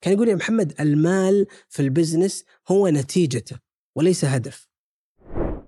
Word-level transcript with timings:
كان 0.00 0.14
يقول 0.14 0.28
يا 0.28 0.34
محمد 0.34 0.74
المال 0.80 1.46
في 1.68 1.82
البزنس 1.82 2.44
هو 2.68 2.88
نتيجته 2.88 3.56
وليس 3.96 4.24
هدف. 4.24 4.68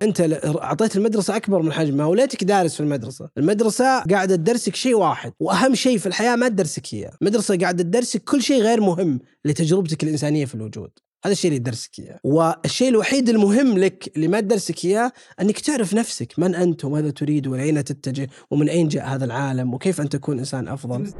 أنت 0.02 0.40
أعطيت 0.44 0.96
المدرسة 0.96 1.36
أكبر 1.36 1.62
من 1.62 1.72
حجمها 1.72 2.06
وليتك 2.06 2.44
دارس 2.44 2.74
في 2.74 2.80
المدرسة، 2.80 3.28
المدرسة 3.38 4.00
قاعدة 4.00 4.36
تدرسك 4.36 4.74
شيء 4.74 4.94
واحد 4.94 5.32
وأهم 5.40 5.74
شيء 5.74 5.98
في 5.98 6.06
الحياة 6.06 6.36
ما 6.36 6.48
تدرسك 6.48 6.94
اياه، 6.94 7.12
المدرسة 7.22 7.58
قاعدة 7.58 7.82
تدرسك 7.82 8.24
كل 8.24 8.42
شيء 8.42 8.62
غير 8.62 8.80
مهم 8.80 9.20
لتجربتك 9.44 10.02
الإنسانية 10.02 10.44
في 10.44 10.54
الوجود، 10.54 10.90
هذا 11.24 11.32
الشيء 11.32 11.50
اللي 11.50 11.58
تدرسك 11.58 11.98
اياه، 11.98 12.20
والشيء 12.24 12.88
الوحيد 12.88 13.28
المهم 13.28 13.78
لك 13.78 14.12
اللي 14.16 14.28
ما 14.28 14.40
تدرسك 14.40 14.84
اياه 14.84 15.12
أنك 15.40 15.58
تعرف 15.58 15.94
نفسك، 15.94 16.38
من 16.38 16.54
أنت 16.54 16.84
وماذا 16.84 17.10
تريد 17.10 17.46
والى 17.46 17.62
أين 17.62 17.84
تتجه 17.84 18.28
ومن 18.50 18.68
أين 18.68 18.88
جاء 18.88 19.06
هذا 19.06 19.24
العالم 19.24 19.74
وكيف 19.74 20.00
أن 20.00 20.08
تكون 20.08 20.38
إنسان 20.38 20.68
أفضل. 20.68 21.12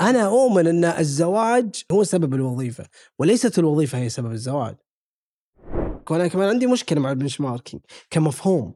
أنا 0.00 0.26
أؤمن 0.26 0.66
أن 0.66 0.84
الزواج 0.84 1.82
هو 1.92 2.04
سبب 2.04 2.34
الوظيفة 2.34 2.84
وليست 3.18 3.58
الوظيفة 3.58 3.98
هي 3.98 4.08
سبب 4.08 4.32
الزواج. 4.32 4.76
وأنا 6.10 6.28
كمان 6.28 6.48
عندي 6.48 6.66
مشكلة 6.66 7.00
مع 7.00 7.10
ال 7.10 7.40
benchmarking 7.40 7.82
كمفهوم. 8.10 8.74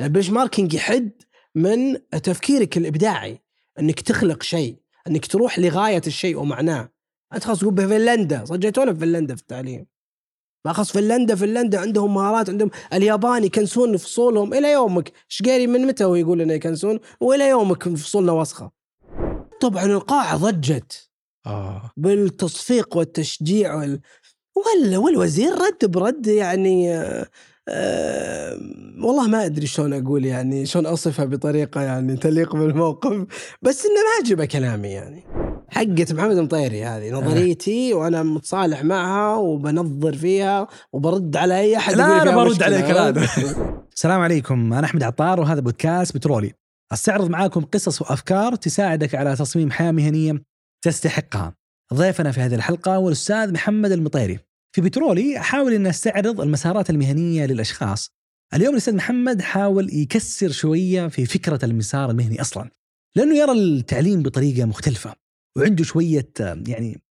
ال 0.00 0.30
benchmarking 0.30 0.74
يحد 0.74 1.10
من 1.54 2.08
تفكيرك 2.10 2.76
الإبداعي 2.76 3.42
إنك 3.80 4.00
تخلق 4.00 4.42
شيء 4.42 4.76
إنك 5.06 5.26
تروح 5.26 5.58
لغاية 5.58 6.02
الشيء 6.06 6.38
ومعناه. 6.38 6.88
أنت 7.34 7.44
خلاص 7.44 7.60
تقول 7.60 7.74
بفنلندا 7.74 8.44
صجيتونا 8.44 8.94
في 8.94 9.00
فنلندا 9.00 9.34
في 9.34 9.42
التعليم. 9.42 9.86
ما 10.64 10.72
خلاص 10.72 10.92
فنلندا 10.92 11.34
فنلندا 11.34 11.80
عندهم 11.80 12.14
مهارات 12.14 12.50
عندهم 12.50 12.70
اليابان 12.92 13.44
يكنسون 13.44 13.96
فصولهم 13.96 14.54
إلى 14.54 14.72
يومك. 14.72 15.12
شقيري 15.28 15.66
من 15.66 15.86
متى 15.86 16.04
هو 16.04 16.14
يقول 16.14 16.40
إنه 16.40 16.54
يكنسون؟ 16.54 16.98
وإلى 17.20 17.48
يومك 17.48 17.88
فصولنا 17.88 18.32
وسخة. 18.32 18.83
طبعا 19.60 19.84
القاعة 19.84 20.36
ضجت. 20.36 21.08
آه. 21.46 21.90
بالتصفيق 21.96 22.96
والتشجيع 22.96 23.74
وال... 23.74 24.00
ولا 24.56 24.98
والوزير 24.98 25.52
رد 25.52 25.90
برد 25.90 26.26
يعني 26.26 26.94
آه 26.94 27.26
آه 27.68 28.58
والله 29.02 29.26
ما 29.28 29.44
أدري 29.44 29.66
شلون 29.66 29.92
أقول 29.92 30.24
يعني 30.24 30.66
شلون 30.66 30.86
اصفها 30.86 31.24
بطريقة 31.24 31.80
يعني 31.80 32.16
تليق 32.16 32.56
بالموقف 32.56 33.26
بس 33.62 33.84
إنه 33.84 33.94
ما 33.94 34.24
عجبه 34.24 34.44
كلامي 34.44 34.88
يعني. 34.88 35.24
حقة 35.68 36.06
محمد 36.10 36.36
المطيري 36.36 36.84
هذه 36.84 37.10
نظريتي 37.10 37.94
وأنا 37.94 38.22
متصالح 38.22 38.84
معها 38.84 39.36
وبنظر 39.36 40.16
فيها 40.16 40.68
وبرد 40.92 41.36
على 41.36 41.58
أي 41.60 41.76
أحد 41.76 41.94
لا، 41.94 42.06
فيها 42.24 42.36
برد. 42.36 42.62
عليك. 42.62 42.84
السلام 43.96 44.20
عليكم 44.20 44.72
أنا 44.72 44.84
أحمد 44.86 45.02
عطار 45.02 45.40
وهذا 45.40 45.60
بودكاست 45.60 46.14
بترولي. 46.16 46.52
أستعرض 46.92 47.30
معاكم 47.30 47.64
قصص 47.64 48.02
وأفكار 48.02 48.54
تساعدك 48.54 49.14
على 49.14 49.36
تصميم 49.36 49.70
حياة 49.70 49.92
مهنية 49.92 50.42
تستحقها. 50.84 51.54
ضيفنا 51.94 52.32
في 52.32 52.40
هذه 52.40 52.54
الحلقة 52.54 52.96
هو 52.96 53.08
الأستاذ 53.08 53.52
محمد 53.52 53.92
المطيري. 53.92 54.38
في 54.74 54.80
بترولي 54.80 55.38
أحاول 55.38 55.72
أن 55.72 55.86
أستعرض 55.86 56.40
المسارات 56.40 56.90
المهنية 56.90 57.46
للأشخاص. 57.46 58.10
اليوم 58.54 58.72
الأستاذ 58.72 58.94
محمد 58.94 59.42
حاول 59.42 59.94
يكسر 59.94 60.50
شوية 60.50 61.08
في 61.08 61.26
فكرة 61.26 61.64
المسار 61.64 62.10
المهني 62.10 62.40
أصلا. 62.40 62.70
لأنه 63.16 63.36
يرى 63.36 63.52
التعليم 63.52 64.22
بطريقة 64.22 64.64
مختلفة 64.64 65.14
وعنده 65.58 65.84
شوية 65.84 66.32
يعني 66.66 67.02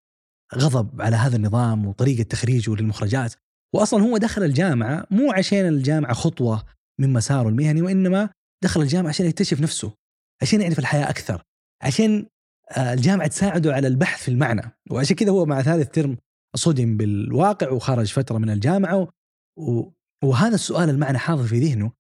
غضب 0.56 1.02
على 1.02 1.16
هذا 1.16 1.36
النظام 1.36 1.86
وطريقة 1.86 2.24
تخريجه 2.24 2.76
للمخرجات. 2.76 3.34
واصلا 3.76 4.04
هو 4.04 4.18
دخل 4.18 4.44
الجامعة 4.44 5.06
مو 5.12 5.32
عشان 5.32 5.68
الجامعة 5.68 6.14
خطوة 6.14 6.64
من 7.00 7.14
مساره 7.14 7.50
المهني 7.50 7.82
وإنما 7.82 8.30
دخل 8.64 8.82
الجامعة 8.82 9.10
عشان 9.10 9.26
يكتشف 9.26 9.62
نفسه 9.62 9.94
عشان 10.42 10.62
يعرف 10.62 10.80
الحياة 10.80 11.10
أكثر 11.10 11.44
عشان 11.82 12.26
آه، 12.72 12.94
الجامعة 12.94 13.28
تساعده 13.28 13.74
على 13.74 13.88
البحث 13.88 14.24
في 14.24 14.32
المعنى. 14.32 14.78
وعشان 14.92 15.16
كذا 15.16 15.32
هو 15.32 15.46
مع 15.46 15.62
ثالث 15.62 15.90
ترم 15.90 16.18
صدم 16.56 16.98
بالواقع 16.98 17.70
وخرج 17.70 18.12
فترة 18.12 18.38
من 18.38 18.50
الجامعة 18.50 19.08
و... 19.58 19.84
وهذا 20.24 20.56
السؤال 20.56 20.90
المعنى 20.90 21.18
حاضر 21.18 21.44
في 21.44 21.60
ذهنه. 21.60 21.92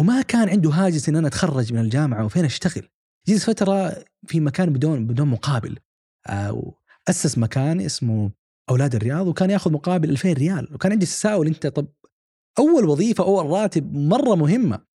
وما 0.00 0.22
كان 0.22 0.48
عنده 0.48 0.70
هاجس 0.70 1.08
إن 1.08 1.16
أنا 1.16 1.28
أتخرج 1.28 1.72
من 1.72 1.80
الجامعة 1.80 2.24
وفين 2.24 2.44
أشتغل. 2.44 2.88
جلس 3.28 3.44
فترة 3.44 4.04
في 4.26 4.40
مكان 4.40 4.72
بدون 4.72 5.06
بدون 5.06 5.28
مقابل 5.28 5.78
آه، 6.26 6.74
أسس 7.08 7.38
مكان 7.38 7.80
اسمه 7.80 8.30
أولاد 8.70 8.94
الرياض 8.94 9.26
وكان 9.26 9.50
ياخذ 9.50 9.72
مقابل 9.72 10.10
2000 10.10 10.32
ريال. 10.32 10.74
وكان 10.74 10.92
عندي 10.92 11.06
تساؤل 11.06 11.46
أنت 11.46 11.66
طب 11.66 11.86
أول 12.58 12.84
وظيفة 12.84 13.24
اول 13.24 13.46
راتب 13.46 13.94
مرة 13.94 14.34
مهمة. 14.34 14.93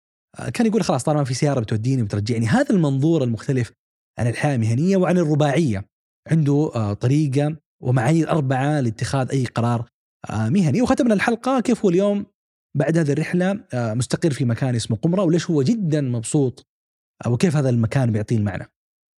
كان 0.54 0.66
يقول 0.66 0.82
خلاص 0.82 1.04
طالما 1.04 1.24
في 1.24 1.34
سيارة 1.34 1.60
بتوديني 1.60 2.02
وبترجعني 2.02 2.46
هذا 2.46 2.70
المنظور 2.70 3.24
المختلف 3.24 3.72
عن 4.18 4.26
الحياة 4.26 4.54
المهنيه 4.54 4.96
وعن 4.96 5.18
الرباعية 5.18 5.84
عنده 6.30 6.70
آه، 6.74 6.92
طريقة 6.92 7.56
ومعايير 7.82 8.30
أربعة 8.30 8.80
لاتخاذ 8.80 9.30
أي 9.30 9.44
قرار 9.44 9.88
آه، 10.30 10.48
مهني 10.48 10.82
وختمنا 10.82 11.14
الحلقة 11.14 11.60
كيف 11.60 11.84
هو 11.84 11.90
اليوم 11.90 12.26
بعد 12.76 12.98
هذه 12.98 13.12
الرحلة 13.12 13.64
آه، 13.74 13.94
مستقر 13.94 14.30
في 14.30 14.44
مكان 14.44 14.74
اسمه 14.74 14.96
قمرة 14.96 15.22
وليش 15.22 15.50
هو 15.50 15.62
جدا 15.62 16.00
مبسوط 16.00 16.66
آه، 17.26 17.30
وكيف 17.30 17.56
هذا 17.56 17.70
المكان 17.70 18.12
بيعطيه 18.12 18.36
المعنى. 18.36 18.66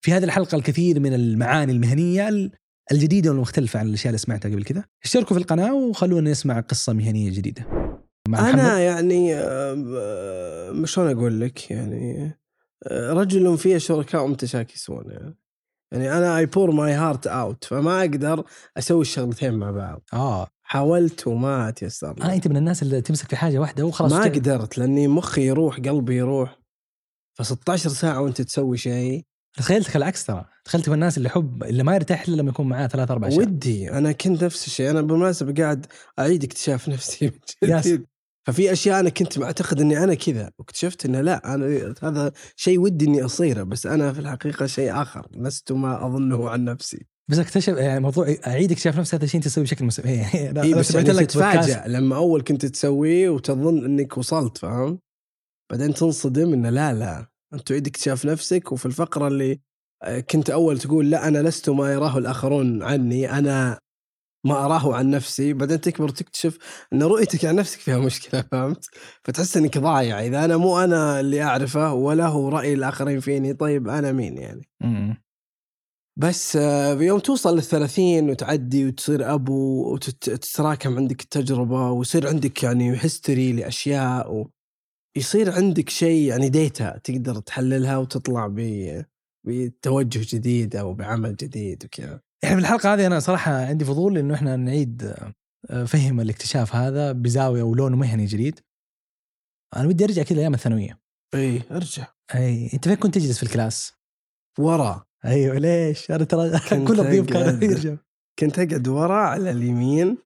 في 0.05 0.13
هذه 0.13 0.25
الحلقة 0.25 0.57
الكثير 0.57 1.01
من 1.01 1.15
المعاني 1.15 1.73
المهنية 1.73 2.51
الجديدة 2.93 3.31
والمختلفة 3.31 3.81
عن 3.81 3.87
الأشياء 3.87 4.09
اللي 4.09 4.19
سمعتها 4.19 4.49
قبل 4.51 4.65
كذا. 4.65 4.85
اشتركوا 5.05 5.37
في 5.37 5.43
القناة 5.43 5.75
وخلونا 5.75 6.31
نسمع 6.31 6.61
قصة 6.61 6.93
مهنية 6.93 7.31
جديدة. 7.31 7.78
مع 8.29 8.41
محمد. 8.41 8.61
أنا 8.61 8.79
يعني 8.81 9.37
شلون 10.87 11.11
أقول 11.11 11.41
لك؟ 11.41 11.71
يعني 11.71 12.33
رجل 12.93 13.59
فيه 13.59 13.79
شركاء 13.79 14.27
متشاكسون 14.27 15.05
يعني. 15.11 15.39
يعني 15.93 16.13
أنا 16.19 16.39
I 16.39 16.47
pour 16.47 16.71
my 16.71 16.93
heart 16.93 17.27
out 17.27 17.65
فما 17.65 18.01
أقدر 18.01 18.45
أسوي 18.79 19.01
الشغلتين 19.01 19.55
مع 19.55 19.71
بعض. 19.71 20.03
آه. 20.13 20.49
حاولت 20.63 21.27
وما 21.27 21.71
تيسر. 21.71 22.15
آه 22.23 22.35
أنت 22.35 22.49
من 22.49 22.57
الناس 22.57 22.83
اللي 22.83 23.01
تمسك 23.01 23.29
في 23.29 23.37
حاجة 23.37 23.59
واحدة 23.59 23.85
وخلاص 23.85 24.13
ما 24.13 24.19
تشتغل. 24.19 24.35
قدرت 24.41 24.79
لأني 24.79 25.09
مخي 25.09 25.47
يروح 25.47 25.77
قلبي 25.77 26.17
يروح. 26.17 26.59
ف 27.35 27.43
16 27.43 27.91
ساعة 27.91 28.21
وأنت 28.21 28.43
تسوي 28.43 28.77
شيء. 28.77 29.25
تخيلتك 29.57 29.97
العكس 29.97 30.25
ترى. 30.25 30.45
تخيلت 30.65 30.89
من 30.89 30.95
الناس 30.95 31.19
اللي 31.19 31.29
يحب 31.29 31.65
اللي 31.65 31.83
ما 31.83 31.95
يرتاح 31.95 32.29
إلا 32.29 32.37
لما 32.37 32.51
يكون 32.51 32.69
معاه 32.69 32.87
ثلاث 32.87 33.11
أربع 33.11 33.29
أشياء. 33.29 33.41
ودي. 33.41 33.93
أنا 33.93 34.13
كنت 34.13 34.45
نفس 34.45 34.67
الشيء. 34.67 34.91
أنا 34.91 35.01
بالمناسبه 35.01 35.63
قاعد 35.63 35.87
أعيد 36.19 36.45
اكتشاف 36.45 36.89
نفسي. 36.89 37.33
جديد. 37.65 38.07
ففي 38.49 38.73
أشياء 38.73 39.01
أنا 39.01 39.11
كنت 39.11 39.39
معتقد 39.39 39.81
إني 39.81 40.05
أنا 40.05 40.15
كذا 40.15 40.51
واكتشفت 40.59 41.05
إنه 41.05 41.21
لا 41.21 41.55
أنا 41.55 41.95
هذا 42.03 42.33
شيء 42.57 42.81
ودي 42.81 43.05
إني 43.05 43.25
أصيره 43.25 43.63
بس 43.63 43.87
أنا 43.87 44.13
في 44.13 44.19
الحقيقة 44.19 44.67
شيء 44.67 45.03
آخر 45.03 45.27
لست 45.37 45.73
ما 45.73 46.07
أظنه 46.07 46.51
عن 46.51 46.65
نفسي. 46.65 47.07
بس 47.31 47.39
اكتشف 47.39 47.77
يعني 47.77 48.01
موضوع 48.01 48.35
اعيد 48.47 48.73
اكتشاف 48.73 48.99
نفسي 48.99 49.17
هذا 49.17 49.25
الشيء 49.25 49.39
أنت 49.39 49.49
تسويه 49.49 49.65
بشكل 49.65 49.85
مس... 49.85 50.01
إيه، 50.07 50.53
أنا- 50.53 50.59
اي 50.59 50.75
بس 50.75 50.95
يعني 50.95 51.09
لك 51.09 51.15
بودكاست. 51.15 51.31
تتفاجأ 51.31 51.85
لما 51.89 52.17
أول 52.17 52.43
كنت 52.43 52.67
تسويه 52.67 53.29
وتظن 53.31 53.85
إنك 53.85 54.19
وصلت 54.19 54.59
فاهم؟ 54.59 54.99
بعدين 55.71 55.95
تنصدم 55.95 56.53
إنه 56.53 56.71
لا 56.71 56.93
لا 56.95 57.27
أنت 57.55 57.69
تعيد 57.69 57.87
اكتشاف 57.87 58.25
نفسك 58.25 58.73
وفي 58.73 58.87
الفقرة 58.87 59.29
اللي 59.29 59.61
آه، 60.03 60.21
كنت 60.21 60.51
أول 60.51 60.79
تقول 60.79 61.11
لا 61.11 61.29
أنا 61.29 61.39
لست 61.39 61.71
ما 61.71 61.93
يراه 61.93 62.19
الآخرون 62.19 62.83
عني 62.83 63.33
أنا 63.39 63.79
ما 64.45 64.65
أراه 64.65 64.95
عن 64.95 65.11
نفسي 65.11 65.53
بعدين 65.53 65.81
تكبر 65.81 66.09
تكتشف 66.09 66.59
إن 66.93 67.03
رؤيتك 67.03 67.45
عن 67.45 67.55
نفسك 67.57 67.79
فيها 67.81 67.99
مشكلة 67.99 68.45
فهمت؟ 68.53 68.85
فتحس 69.25 69.57
إنك 69.57 69.79
ضايع. 69.79 70.21
إذا 70.27 70.45
أنا 70.45 70.57
مو 70.57 70.79
أنا 70.85 71.21
اللي 71.21 71.43
أعرفه 71.43 71.93
ولا 71.93 72.27
هو 72.27 72.49
رأي 72.49 72.73
الآخرين 72.75 73.21
فيني 73.21 73.55
طيب 73.55 73.89
أنا 73.89 74.13
مين 74.13 74.39
يعني. 74.39 74.69
بس 76.19 76.57
آه، 76.57 76.95
بيوم 76.95 77.19
توصل 77.19 77.55
للثلاثين 77.57 78.31
وتعدي 78.31 78.87
وتصير 78.87 79.35
أبو 79.35 79.93
وتتراكم 79.95 80.97
عندك 80.97 81.21
التجربة 81.23 81.91
ويصير 81.91 82.29
عندك 82.29 82.63
يعني 82.63 82.93
هيستوري 83.05 83.53
لأشياء 83.53 84.35
و 84.35 84.51
يصير 85.17 85.53
عندك 85.53 85.89
شيء 85.89 86.29
يعني 86.29 86.49
data 86.49 86.99
تقدر 86.99 87.41
تحللها 87.41 87.97
وتطلع 87.99 88.47
ب 88.47 88.61
بتوجه 89.47 90.37
جديد 90.37 90.77
أو 90.77 90.95
بعمل 90.95 91.37
جديد 91.37 91.85
وكذا. 91.85 92.21
إحنا 92.45 92.57
في 92.57 92.61
الحلقة 92.63 92.95
هذه 92.95 93.07
أنا 93.07 93.21
صراحة 93.21 93.53
عندي 93.67 93.85
فضول 93.85 94.19
إنه 94.19 94.35
إحنا 94.35 94.57
نعيد 94.57 95.15
آه، 95.71 95.85
فهم 95.85 96.21
الاكتشاف 96.21 96.75
هذا 96.75 97.13
بزاوية 97.13 97.63
ولون 97.63 97.95
مهني 97.95 98.25
جديد. 98.25 98.61
أنا 99.77 99.89
بدي 99.89 100.05
أرجع 100.05 100.23
كذا 100.23 100.41
أيام 100.41 100.55
الثانوية. 100.55 101.01
إي 101.35 101.63
أرجع 101.71 102.07
أي 102.35 102.71
أنت 102.75 102.89
فين 102.89 102.97
كنت 102.97 103.15
تجلس 103.15 103.37
في 103.37 103.43
ال 103.43 103.50
class؟ 103.50 103.93
ورا 104.59 105.05
أيوه 105.25 105.59
ليش؟ 105.59 106.11
أنا 106.11 106.25
ترى 106.25 106.51
كل 106.87 107.01
الضيوف 107.01 107.27
كانوا 107.27 107.43
أقعد. 107.49 107.63
يرجعوا 107.71 107.97
كنت 108.39 108.59
أقعد 108.59 108.89
ورا 108.89 109.17
على 109.23 109.51
اليمين 109.51 110.19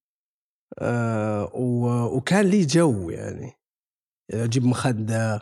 آه 0.79 1.45
و- 1.55 2.17
وكان 2.17 2.45
لي 2.47 2.65
جو 2.67 3.11
يعني 3.11 3.53
أجيب 4.31 4.65
مخدة 4.65 5.41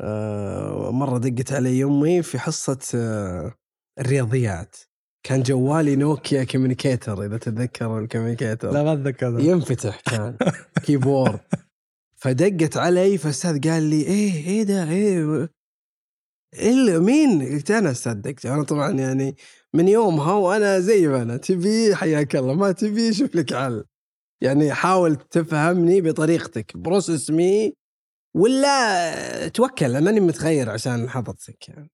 آه 0.00 0.90
مرة 0.90 1.18
دقت 1.18 1.52
علي 1.52 1.84
أمي 1.84 2.22
في 2.22 2.38
حصة 2.38 2.78
آه 2.94 3.54
الرياضيات 3.98 4.76
كان 5.22 5.42
جوالي 5.42 5.96
نوكيا 5.96 6.44
Communicator 6.44 7.24
إذا 7.24 7.36
تتذكر 7.36 7.98
ال 7.98 8.04
Communicator 8.04 8.70
لا 8.70 8.82
ما 8.82 8.92
اتذكر 8.92 9.40
ينفتح 9.40 10.00
كان. 10.00 10.36
كيبورد. 10.84 11.40
فدقت 12.16 12.76
علي 12.76 13.18
فالاستاذ 13.18 13.70
قال 13.70 13.82
لي 13.82 14.02
إيه 14.02 14.46
إيه 14.46 14.62
ده 14.62 14.90
إيه 14.90 15.48
الا 16.54 16.98
مين؟ 16.98 17.42
قلت 17.54 17.70
أنا 17.70 17.92
صدقت 17.92 18.46
أنا 18.46 18.62
طبعا 18.62 18.90
يعني 18.90 19.36
من 19.74 19.88
يومها 19.88 20.32
وأنا 20.32 20.80
زي 20.80 21.06
ما 21.08 21.22
أنا. 21.22 21.36
تبي؟ 21.36 21.94
حياك 21.94 22.36
الله. 22.36 22.54
ما 22.54 22.72
تبي؟ 22.72 23.12
شوف 23.12 23.34
لك 23.34 23.54
حل. 23.54 23.84
يعني 24.40 24.72
حاول 24.74 25.16
تفهمني 25.16 26.00
بطريقتك. 26.00 26.76
process 26.76 27.30
me 27.30 27.74
ولا 28.36 29.48
توكل 29.48 29.84
أنا 29.86 30.00
ماني 30.00 30.20
متغير 30.20 30.70
عشان 30.70 31.08
حضرتك 31.08 31.68
يعني. 31.68 31.90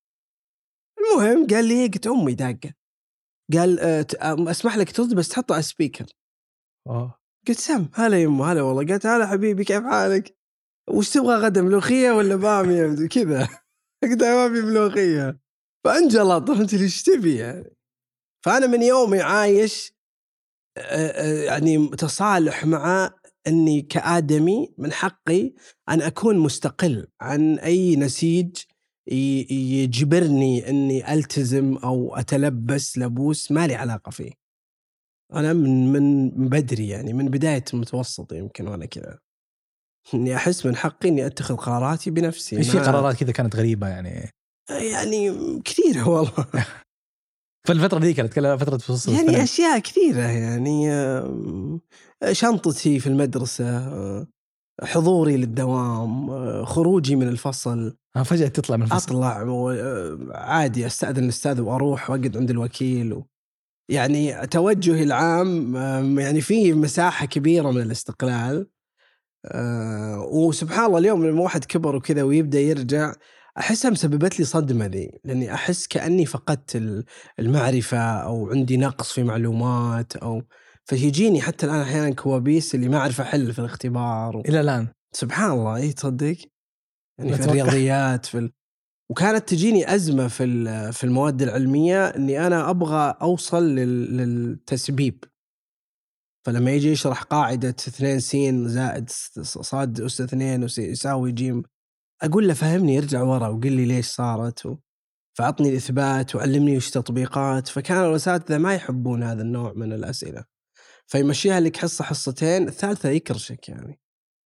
المهم 0.98 1.46
قال 1.46 1.64
لي 1.64 1.86
قلت 1.86 2.06
أمي 2.06 2.34
داقة. 2.34 2.72
قال 3.52 3.76
ت- 4.06 4.16
أم- 4.16 4.48
أسمح 4.48 4.76
لك 4.76 4.92
ترد 4.92 5.14
بس 5.14 5.28
تحطه 5.28 5.52
على 5.52 5.60
ال 5.60 5.66
speaker 5.66 6.06
آه. 6.86 7.14
قلت 7.48 7.58
سم 7.58 7.88
هلا 7.94 8.22
يمه 8.22 8.52
هلا 8.52 8.62
والله. 8.62 8.86
قالت 8.86 9.06
هلا 9.06 9.26
حبيبي 9.26 9.64
كيف 9.64 9.82
حالك؟ 9.84 10.36
وش 10.90 11.10
تبغى 11.10 11.34
غدا 11.36 11.62
ملوخيه 11.62 12.10
ولا 12.10 12.36
باميه 12.36 13.06
كذا. 13.08 13.48
قلت 14.02 14.22
ما 14.22 14.46
أبي 14.46 14.62
ملوخيه 14.70 15.38
فأنجلط 15.84 16.50
لي 16.72 16.82
إيش 16.82 17.02
تبي 17.02 17.36
يعني؟ 17.36 17.76
فأنا 18.44 18.66
من 18.66 18.82
يومي 18.82 19.20
عايش 19.20 19.92
آه، 20.78 20.80
آه، 21.08 21.44
يعني 21.44 21.88
تصالح 21.88 22.64
مع 22.66 23.10
إني 23.46 23.82
كآدمي 23.82 24.74
من 24.78 24.92
حقي 24.92 25.54
أن 25.88 26.02
أكون 26.02 26.38
مستقل 26.38 27.06
عن 27.20 27.58
أي 27.58 27.96
نسيج 27.96 28.56
يجبرني 29.10 30.68
إني 30.68 31.14
ألتزم 31.14 31.76
أو 31.76 32.16
أتلبس 32.16 32.98
لبوس 32.98 33.52
ما 33.52 33.66
لي 33.66 33.74
علاقة 33.74 34.10
فيه. 34.10 34.30
أنا 35.34 35.52
من 35.52 35.92
من 36.38 36.48
بدري 36.48 36.88
يعني 36.88 37.12
من 37.12 37.28
بداية 37.28 37.64
المتوسط 37.74 38.32
يمكن 38.32 38.68
وأنا 38.68 38.86
كذا. 38.86 39.18
إني 40.14 40.36
أحس 40.36 40.66
من 40.66 40.76
حقي 40.76 41.08
إني 41.08 41.26
أتخذ 41.26 41.56
قراراتي 41.56 42.10
بنفسي. 42.10 42.56
إيش 42.56 42.70
في 42.70 42.78
قرارات 42.78 43.16
كذا 43.16 43.32
كانت 43.32 43.56
غريبة 43.56 43.88
يعني 43.88 44.30
يعني 44.70 45.30
كثيرة 45.64 46.08
والله. 46.08 46.46
في 47.66 47.72
الفترة 47.72 47.98
ذيك 47.98 48.20
اتكلم 48.20 48.56
فترة 48.56 48.78
فصل 48.78 49.12
يعني 49.12 49.22
الثانوي. 49.22 49.42
أشياء 49.42 49.78
كثيرة 49.78 50.22
يعني 50.22 50.90
شنطتي 52.32 53.00
في 53.00 53.06
المدرسة 53.06 53.78
آه، 53.78 54.26
حضوري 54.82 55.36
للدوام 55.36 56.30
آه، 56.30 56.64
خروجي 56.64 57.16
من 57.16 57.28
الفصل 57.28 57.96
فجأة 58.22 58.48
تطلع 58.48 58.76
من 58.76 58.82
الفصل. 58.82 58.96
أطلع 59.14 59.42
و- 59.42 59.70
آه، 59.70 60.18
عادي 60.30 60.86
أستأذن 60.86 61.24
الأستاذ 61.24 61.60
وأروح 61.60 62.10
وأقعد 62.10 62.36
عند 62.36 62.50
الوكيل 62.50 63.12
و 63.12 63.26
يعني 63.90 64.46
توجهي 64.46 65.02
العام 65.02 65.76
يعني 66.18 66.40
في 66.40 66.72
مساحة 66.72 67.26
كبيرة 67.26 67.70
من 67.70 67.82
الاستقلال 67.82 68.66
آه، 69.46 70.20
وسبحان 70.32 70.86
الله 70.86 70.98
اليوم 70.98 71.26
لما 71.26 71.40
واحد 71.42 71.64
كبر 71.64 71.96
وكذا 71.96 72.22
ويبدأ 72.22 72.60
يرجع 72.60 73.12
احسها 73.58 73.90
مسببت 73.90 74.38
لي 74.38 74.44
صدمة 74.44 74.86
ذي 74.86 75.10
لأني 75.24 75.54
أحس 75.54 75.86
كأني 75.86 76.26
فقدت 76.26 76.76
ال- 76.76 77.04
المعرفة 77.38 77.98
أو 77.98 78.50
عندي 78.50 78.76
نقص 78.76 79.12
في 79.12 79.22
معلومات 79.22 80.16
أو 80.16 80.42
فيجيني 80.84 81.40
حتى 81.40 81.66
الآن 81.66 81.80
أحيانا 81.80 82.14
كوابيس 82.14 82.74
اللي 82.74 82.88
ما 82.88 82.98
أعرف 82.98 83.20
أحل 83.20 83.52
في 83.52 83.58
الاختبار 83.58 84.36
و... 84.36 84.40
إلى 84.40 84.60
الآن. 84.60 84.88
سبحان 85.12 85.50
الله 85.50 85.76
إي 85.76 85.92
تصدق؟ 85.92 86.36
يعني 87.18 87.36
في. 87.36 87.44
الرياضيات 87.44 88.26
في 88.26 88.38
ال... 88.38 88.52
وكانت 89.10 89.48
تجيني 89.48 89.94
أزمة 89.94 90.28
في 90.28 90.92
في 90.92 91.04
المواد 91.04 91.42
العلمية 91.42 92.06
إني 92.06 92.46
أنا 92.46 92.70
أبغى 92.70 93.14
أوصل 93.22 93.62
لل... 93.74 94.16
للتسبيب. 94.16 95.24
فلما 96.46 96.70
يجي 96.70 96.88
يشرح 96.88 97.22
قاعدة 97.22 97.68
2 97.68 98.20
س 98.20 98.36
زائد 98.72 99.10
صاد 99.42 100.00
أس 100.00 100.20
2 100.20 100.64
وس- 100.64 100.78
يساوي 100.78 101.32
ج 101.32 101.62
أقول 102.22 102.48
له 102.48 102.54
فهمني 102.54 102.94
يرجع 102.94 103.22
ورا 103.22 103.48
وقل 103.48 103.72
لي 103.72 103.84
ليش 103.84 104.06
صارت 104.06 104.66
و... 104.66 104.76
فأعطني 105.38 105.68
الإثبات 105.68 106.36
وعلمني 106.36 106.76
وش 106.76 106.90
تطبيقات. 106.90 107.68
فكانوا 107.68 108.10
الاساتذه 108.10 108.58
ما 108.58 108.74
يحبون 108.74 109.22
هذا 109.22 109.42
النوع 109.42 109.72
من 109.72 109.92
الأسئلة. 109.92 110.44
فيمشيها 111.06 111.60
لك 111.60 111.76
حصة 111.76 112.04
حصتين 112.04 112.68
الثالثة 112.68 113.08
يكرشك 113.08 113.68
يعني. 113.68 114.00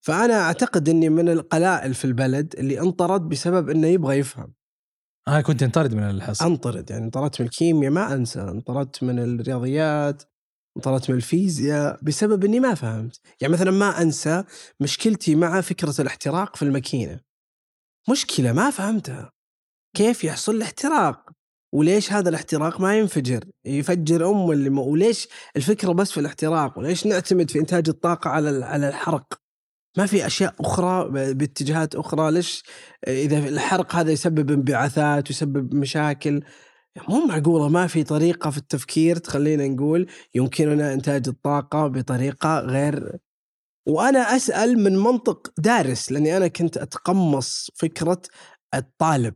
فأنا 0.05 0.41
أعتقد 0.41 0.89
إني 0.89 1.09
من 1.09 1.29
القلائل 1.29 1.95
في 1.95 2.05
البلد 2.05 2.55
اللي 2.59 2.81
انطرد 2.81 3.29
بسبب 3.29 3.71
إنه 3.71 3.87
يبغى 3.87 4.19
يفهم. 4.19 4.55
أنا 5.29 5.41
كنت 5.41 5.63
انطرد 5.63 5.95
من 5.95 6.03
الحصة. 6.03 6.47
انطرد 6.47 6.91
يعني 6.91 7.05
انطردت 7.05 7.41
من 7.41 7.47
الكيمياء 7.47 7.93
ما 7.93 8.15
أنسى 8.15 8.41
انطردت 8.41 9.03
من 9.03 9.19
الرياضيات 9.19 10.23
انطردت 10.77 11.11
من 11.11 11.17
الفيزياء 11.17 11.99
بسبب 12.03 12.45
إني 12.45 12.61
ما 12.61 12.75
فهمت. 12.75 13.21
يعني 13.41 13.53
مثلا 13.53 13.71
ما 13.71 14.03
أنسى 14.03 14.45
مشكلتي 14.81 15.35
مع 15.35 15.61
فكرة 15.61 15.95
الاحتراق 16.01 16.57
في 16.57 16.63
الماكينة. 16.63 17.21
مشكلة 18.11 18.53
ما 18.53 18.71
فهمتها. 18.71 19.33
كيف 19.97 20.25
يحصل 20.25 20.55
الاحتراق؟ 20.55 21.31
وليش 21.75 22.13
هذا 22.13 22.29
الاحتراق 22.29 22.81
ما 22.81 22.99
ينفجر؟ 22.99 23.45
يفجر 23.65 24.31
أم 24.31 24.51
اللي 24.51 24.71
م... 24.71 24.79
وليش 24.79 25.29
الفكرة 25.57 25.93
بس 25.93 26.13
في 26.13 26.21
الاحتراق؟ 26.21 26.79
وليش 26.79 27.07
نعتمد 27.07 27.51
في 27.51 27.59
إنتاج 27.59 27.89
الطاقة 27.89 28.31
على 28.31 28.65
على 28.65 28.89
الحرق؟ 28.89 29.42
ما 29.99 30.07
في 30.07 30.27
أشياء 30.27 30.55
أخرى 30.61 31.09
باتجاهات 31.35 31.95
أخرى 31.95 32.31
ليش 32.31 32.63
إذا 33.09 33.39
الحرق 33.39 33.97
هذا 33.97 34.13
يسبب 34.13 34.51
انبعاثات 34.51 35.31
ويسبب 35.31 35.75
مشاكل 35.75 36.43
مو 37.09 37.27
معقولة 37.27 37.69
ما 37.69 37.87
في 37.87 38.05
طريقة 38.05 38.51
في 38.51 38.59
التفكير 38.59 39.17
تخلينا 39.17 39.69
نقول 39.69 40.07
يمكننا 40.35 40.93
إنتاج 40.93 41.29
الطاقة 41.29 41.87
بطريقة 41.87 42.61
غير 42.61 43.19
وأنا 43.89 44.19
أسأل 44.19 44.79
من 44.79 44.97
منطق 44.97 45.53
دارس 45.59 46.13
لأني 46.13 46.37
أنا 46.37 46.49
كنت 46.49 46.77
أتقمص 46.77 47.71
فكرة 47.75 48.23
الطالب 48.75 49.35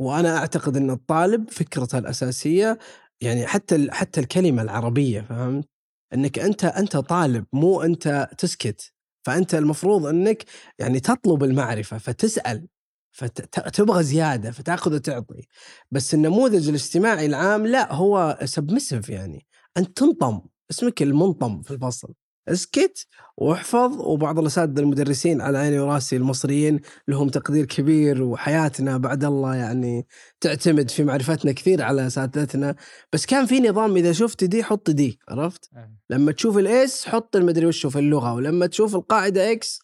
وأنا 0.00 0.36
أعتقد 0.38 0.76
إن 0.76 0.90
الطالب 0.90 1.50
فكرته 1.50 1.98
الأساسية 1.98 2.78
يعني 3.20 3.46
حتى 3.46 3.90
حتى 3.90 4.20
الكلمة 4.20 4.62
العربية 4.62 5.20
فهمت؟ 5.20 5.68
إنك 6.14 6.38
أنت 6.38 6.64
أنت 6.64 6.96
طالب 6.96 7.46
مو 7.52 7.82
أنت 7.82 8.28
تسكت 8.38 8.91
فأنت 9.22 9.54
المفروض 9.54 10.06
إنك 10.06 10.44
يعني 10.78 11.00
تطلب 11.00 11.44
المعرفة 11.44 11.98
فتسأل 11.98 12.68
فتبغى 13.12 14.02
زيادة 14.02 14.50
فتأخذ 14.50 14.94
وتعطي. 14.94 15.42
بس 15.90 16.14
النموذج 16.14 16.68
الاجتماعي 16.68 17.26
العام 17.26 17.66
لا 17.66 17.92
هو 17.92 18.38
سبمسيف 18.44 19.08
يعني. 19.08 19.46
أنت 19.76 19.96
تنطم 19.98 20.40
اسمك 20.70 21.02
المنطم 21.02 21.62
في 21.62 21.70
الفصل. 21.70 22.14
اسكت 22.48 23.06
واحفظ. 23.36 24.00
وبعض 24.00 24.38
الأساتذة 24.38 24.80
المدرسين 24.80 25.40
على 25.40 25.58
عيني 25.58 25.78
وراسي 25.78 26.16
المصريين 26.16 26.80
لهم 27.08 27.28
تقدير 27.28 27.64
كبير 27.64 28.22
وحياتنا 28.22 28.98
بعد 28.98 29.24
الله 29.24 29.54
يعني 29.54 30.06
تعتمد 30.40 30.90
في 30.90 31.04
معرفتنا 31.04 31.52
كثير 31.52 31.82
على 31.82 32.06
أساتذتنا. 32.06 32.74
بس 33.12 33.26
كان 33.26 33.46
في 33.46 33.60
نظام 33.60 33.96
إذا 33.96 34.12
شفت 34.12 34.44
دي 34.44 34.64
حط 34.64 34.90
دي 34.90 35.18
عرفت؟ 35.28 35.70
لما 36.10 36.32
تشوف 36.32 36.58
الإس 36.58 37.08
حط 37.08 37.36
المدري 37.36 37.66
وشو 37.66 37.90
في 37.90 37.98
اللغة 37.98 38.34
ولما 38.34 38.66
تشوف 38.66 38.94
القاعدة 38.94 39.52
إكس 39.52 39.78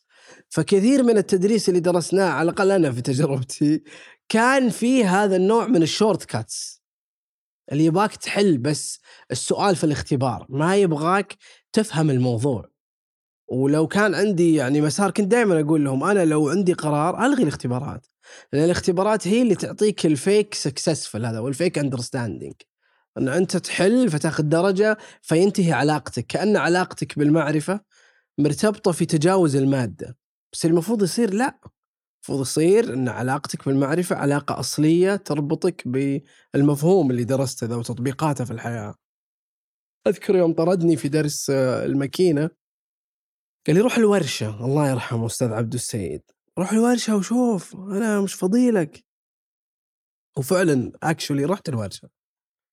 فكثير 0.48 1.02
من 1.02 1.18
التدريس 1.18 1.68
اللي 1.68 1.80
درسناه 1.80 2.30
على 2.30 2.50
الأقل 2.50 2.70
أنا 2.70 2.92
في 2.92 3.00
تجربتي 3.02 3.82
كان 4.28 4.68
في 4.68 5.04
هذا 5.04 5.36
النوع 5.36 5.66
من 5.66 5.82
ال 5.82 6.24
shortcuts 6.24 6.82
اللي 7.72 7.84
يبغاك 7.84 8.16
تحل 8.16 8.58
بس 8.58 9.00
السؤال 9.30 9.76
في 9.76 9.84
الاختبار. 9.84 10.46
ما 10.48 10.76
يبغاك 10.76 11.36
تفهم 11.72 12.10
الموضوع. 12.10 12.70
ولو 13.48 13.86
كان 13.86 14.14
عندي 14.14 14.54
يعني 14.54 14.80
مسار 14.80 15.10
كنت 15.10 15.26
دائما 15.26 15.60
أقول 15.60 15.84
لهم 15.84 16.04
أنا 16.04 16.24
لو 16.24 16.48
عندي 16.48 16.72
قرار 16.72 17.26
ألغي 17.26 17.42
الاختبارات 17.42 18.06
لأن 18.52 18.64
الاختبارات 18.64 19.28
هي 19.28 19.42
اللي 19.42 19.54
تعطيك 19.54 20.06
ال 20.06 20.16
fake 20.16 20.54
successful 20.54 21.26
هذا 21.26 21.38
وال 21.38 21.51
fake 21.51 21.78
understanding 21.78 22.54
إن 23.18 23.28
أنت 23.28 23.56
تحل 23.56 24.10
فتاخذ 24.10 24.42
درجة 24.42 24.98
فينتهي 25.22 25.72
علاقتك 25.72 26.26
كأن 26.26 26.56
علاقتك 26.56 27.18
بالمعرفة 27.18 27.80
مرتبطة 28.38 28.92
في 28.92 29.06
تجاوز 29.06 29.56
المادة. 29.56 30.16
بس 30.52 30.66
المفروض 30.66 31.02
يصير 31.02 31.34
لا. 31.34 31.60
المفروض 32.18 32.40
يصير 32.40 32.94
إن 32.94 33.08
علاقتك 33.08 33.64
بالمعرفة 33.66 34.16
علاقة 34.16 34.60
أصلية 34.60 35.16
تربطك 35.16 35.88
بالمفهوم 36.54 37.10
اللي 37.10 37.24
درسته 37.24 37.66
ذا 37.66 37.76
وتطبيقاته 37.76 38.44
في 38.44 38.50
الحياة. 38.50 38.94
أذكر 40.08 40.36
يوم 40.36 40.52
طردني 40.52 40.96
في 40.96 41.08
درس 41.08 41.50
آه، 41.50 41.84
الماكينة. 41.84 42.50
قال 43.66 43.76
لي 43.76 43.80
روح 43.80 43.96
الورشة 43.96 44.64
الله 44.64 44.90
يرحمه 44.90 45.26
أستاذ 45.26 45.52
عبد 45.52 45.74
السيد. 45.74 46.22
روح 46.58 46.72
الورشة 46.72 47.16
وشوف 47.16 47.76
أنا 47.76 48.20
مش 48.20 48.34
فضيلك. 48.34 49.04
وفعلا 50.38 50.92
اكشولي 51.02 51.44
رحت 51.44 51.68
الورشة. 51.68 52.08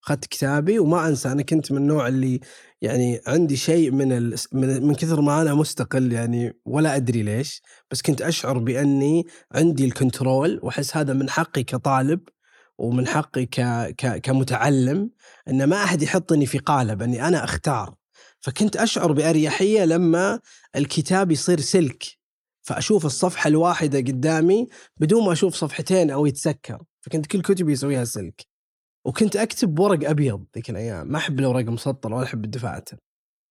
أخذت 0.03 0.25
كتابي 0.25 0.79
وما 0.79 1.07
أنسى 1.07 1.31
أنا 1.31 1.41
كنت 1.41 1.71
من 1.71 1.77
النوع 1.77 2.07
اللي 2.07 2.39
يعني 2.81 3.21
عندي 3.27 3.57
شيء 3.57 3.91
من 3.91 4.11
ال... 4.11 4.35
من 4.53 4.83
من 4.87 4.95
كثر 4.95 5.21
ما 5.21 5.41
أنا 5.41 5.53
مستقل 5.53 6.11
يعني 6.11 6.59
ولا 6.65 6.95
أدري 6.95 7.23
ليش. 7.23 7.61
بس 7.91 8.01
كنت 8.01 8.21
أشعر 8.21 8.57
بأني 8.57 9.23
عندي 9.51 9.85
الكنترول 9.85 10.59
وأحس 10.63 10.97
هذا 10.97 11.13
من 11.13 11.29
حقي 11.29 11.63
كطالب. 11.63 12.29
ومن 12.77 13.07
حقي 13.07 13.45
ك... 13.45 13.61
ك... 13.97 14.21
كمتعلم 14.21 15.09
إن 15.47 15.63
ما 15.63 15.83
أحد 15.83 16.01
يحطني 16.01 16.45
في 16.45 16.57
قالب 16.57 17.01
إني 17.01 17.27
أنا 17.27 17.43
أختار. 17.43 17.95
فكنت 18.39 18.77
أشعر 18.77 19.11
بأريحية 19.11 19.85
لما 19.85 20.39
الكتاب 20.75 21.31
يصير 21.31 21.59
سلك. 21.59 22.03
فأشوف 22.61 23.05
الصفحة 23.05 23.47
الواحدة 23.47 23.99
قدامي 23.99 24.67
بدون 24.97 25.25
ما 25.25 25.31
أشوف 25.31 25.55
صفحتين 25.55 26.11
أو 26.11 26.25
يتسكر. 26.25 26.83
فكنت 27.01 27.25
كل 27.25 27.41
كتبي 27.41 27.73
اسويها 27.73 28.03
سلك. 28.05 28.45
وكنت 29.05 29.35
أكتب 29.35 29.75
بورق 29.75 30.09
أبيض 30.09 30.45
ذيك 30.55 30.69
الأيام. 30.69 31.11
ما 31.11 31.17
أحب 31.17 31.39
الورق 31.39 31.65
مسطر 31.65 32.13
ولا 32.13 32.23
أحب 32.23 32.45
الدفاتر. 32.45 32.97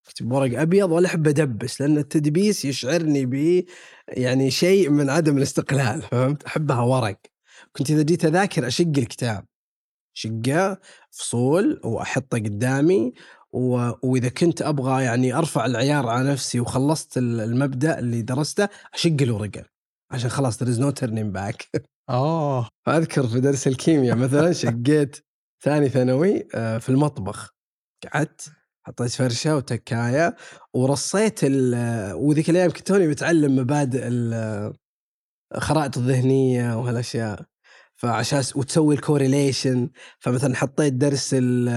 أكتب 0.06 0.32
ورق 0.32 0.60
أبيض 0.60 0.90
ولا 0.90 1.06
أحب 1.06 1.28
أدبس 1.28 1.80
لأن 1.80 1.98
التدبيس 1.98 2.64
يشعرني 2.64 3.26
ب 3.26 3.64
يعني 4.08 4.50
شيء 4.50 4.90
من 4.90 5.10
عدم 5.10 5.38
الاستقلال. 5.38 6.02
فهمت؟ 6.02 6.44
أحبها 6.44 6.80
ورق. 6.80 7.33
كنت 7.76 7.90
إذا 7.90 8.02
جيت 8.02 8.24
أذاكر 8.24 8.66
أشق 8.66 8.92
الكتاب 8.98 9.44
شقة 10.16 10.80
فصول 11.10 11.80
وأحطه 11.84 12.38
قدامي 12.38 13.12
و... 13.52 13.90
وإذا 14.02 14.28
كنت 14.28 14.62
أبغى 14.62 15.04
يعني 15.04 15.34
أرفع 15.34 15.66
العيار 15.66 16.08
على 16.08 16.30
نفسي 16.32 16.60
وخلصت 16.60 17.18
المبدأ 17.18 17.98
اللي 17.98 18.22
درسته 18.22 18.68
أشق 18.94 19.16
الورقه 19.22 19.64
عشان 20.10 20.30
خلاص 20.30 20.62
there 20.62 20.66
is 20.66 20.78
no 20.78 20.92
turning 21.02 21.32
back. 21.36 21.66
اوه 22.10 22.68
فاذكر 22.86 23.26
في 23.28 23.40
درس 23.40 23.66
الكيمياء 23.66 24.16
مثلا 24.16 24.52
شقيت 24.52 25.16
ثاني 25.64 25.88
ثانوي 25.88 26.48
آه، 26.54 26.78
في 26.78 26.88
المطبخ. 26.88 27.54
قعدت 28.12 28.52
حطيت 28.86 29.10
فرشة 29.10 29.56
وتكاية 29.56 30.36
ورصيت 30.74 31.40
ال- 31.44 32.12
وذيك 32.14 32.50
الأيام 32.50 32.70
كنت 32.70 32.86
توني 32.86 33.06
متعلم 33.06 33.56
مبادئ 33.56 34.08
ال- 34.08 34.72
الخرائط 35.54 35.98
الذهنية 35.98 36.78
وهالأشياء. 36.78 37.42
فعشان 38.04 38.42
وتسوي 38.54 38.94
ال 38.94 39.02
correlation 39.02 39.88
فمثلا 40.18 40.56
حطيت 40.56 40.92
درس 40.92 41.30
ال- 41.38 41.68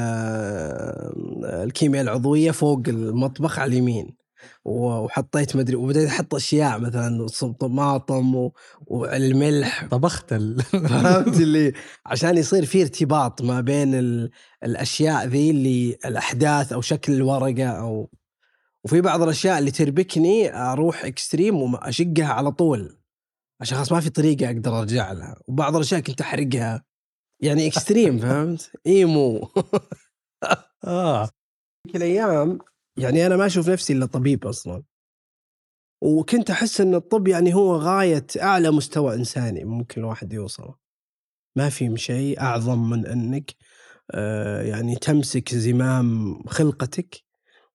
الكيمياء 1.46 2.04
العضوية 2.04 2.52
فوق 2.52 2.82
المطبخ 2.88 3.60
على 3.60 3.70
اليمين. 3.70 4.18
وحطيت 4.66 5.56
مدري 5.56 5.76
وبدأت 5.76 6.08
أحط 6.08 6.36
أشياء 6.36 6.80
مثلا 6.80 7.28
طماطم 7.60 8.36
و- 8.36 8.54
والملح. 8.88 9.86
طبخت 9.92 10.34
ال... 10.34 10.62
فهمت 10.62 11.40
اللي؟ 11.46 11.74
عشان 12.06 12.38
يصير 12.38 12.66
في 12.66 12.82
ارتباط 12.82 13.42
ما 13.42 13.62
بين 13.62 13.96
ال... 13.96 14.30
الأشياء 14.64 15.28
ذي 15.28 15.50
اللي 15.52 15.98
الأحداث 16.06 16.74
أو 16.74 16.82
شكل 16.82 17.14
الورقة 17.14 17.68
أو 17.68 18.10
وفي 18.84 19.02
بعض 19.02 19.22
الأشياء 19.22 19.60
اللي 19.60 19.72
تربكني 19.72 20.56
أروح 20.56 21.06
extreme 21.06 21.62
واشقها 21.62 22.26
على 22.28 22.52
طول. 22.52 22.98
عشان 23.62 23.78
خلاص 23.78 23.92
ما 23.92 24.00
في 24.00 24.10
طريقة 24.10 24.46
أقدر 24.46 24.80
أرجع 24.80 25.12
لها. 25.12 25.36
وبعض 25.48 25.76
الأشياء 25.76 26.02
كنت 26.02 26.22
أحرقها. 26.22 26.84
يعني 27.40 27.68
extreme 27.68 28.20
فهمت؟ 28.24 28.72
emo. 28.88 29.52
آه. 30.86 31.30
ذيك 31.88 31.96
الأيام 31.96 32.60
يعني 32.98 33.26
أنا 33.26 33.38
ما 33.38 33.46
أشوف 33.46 33.70
نفسي 33.70 33.94
إلا 33.94 34.06
طبيب 34.06 34.48
أصلا. 34.48 34.84
وكنت 36.02 36.50
أحس 36.50 36.82
إن 36.82 36.96
الطب 36.96 37.28
يعني 37.28 37.54
هو 37.54 37.76
غاية 37.76 38.28
أعلى 38.42 38.72
مستوى 38.72 39.16
إنساني 39.16 39.64
ممكن 39.64 40.02
الواحد 40.02 40.34
يوصله. 40.34 40.76
ما 41.56 41.70
في 41.70 41.98
شيء 41.98 42.42
أعظم 42.42 42.90
من 42.90 43.06
إنك 43.06 43.56
آه، 44.12 44.62
يعني 44.62 44.96
تمسك 44.96 45.56
زمام 45.56 46.40
خلقتك 46.48 47.24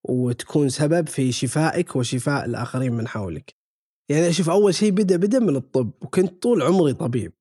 وتكون 0.03 0.69
سبب 0.69 1.07
في 1.07 1.31
شفائك 1.31 1.95
وشفاء 1.95 2.45
الآخرين 2.45 2.93
من 2.93 3.07
حولك. 3.07 3.55
يعني 4.09 4.29
أشوف 4.29 4.49
أول 4.49 4.75
شيء 4.75 4.91
بدا 4.91 5.17
بدأ 5.17 5.39
من 5.39 5.55
الطب 5.55 5.91
وكنت 6.01 6.43
طول 6.43 6.61
عمري 6.61 6.93
طبيب. 6.93 7.33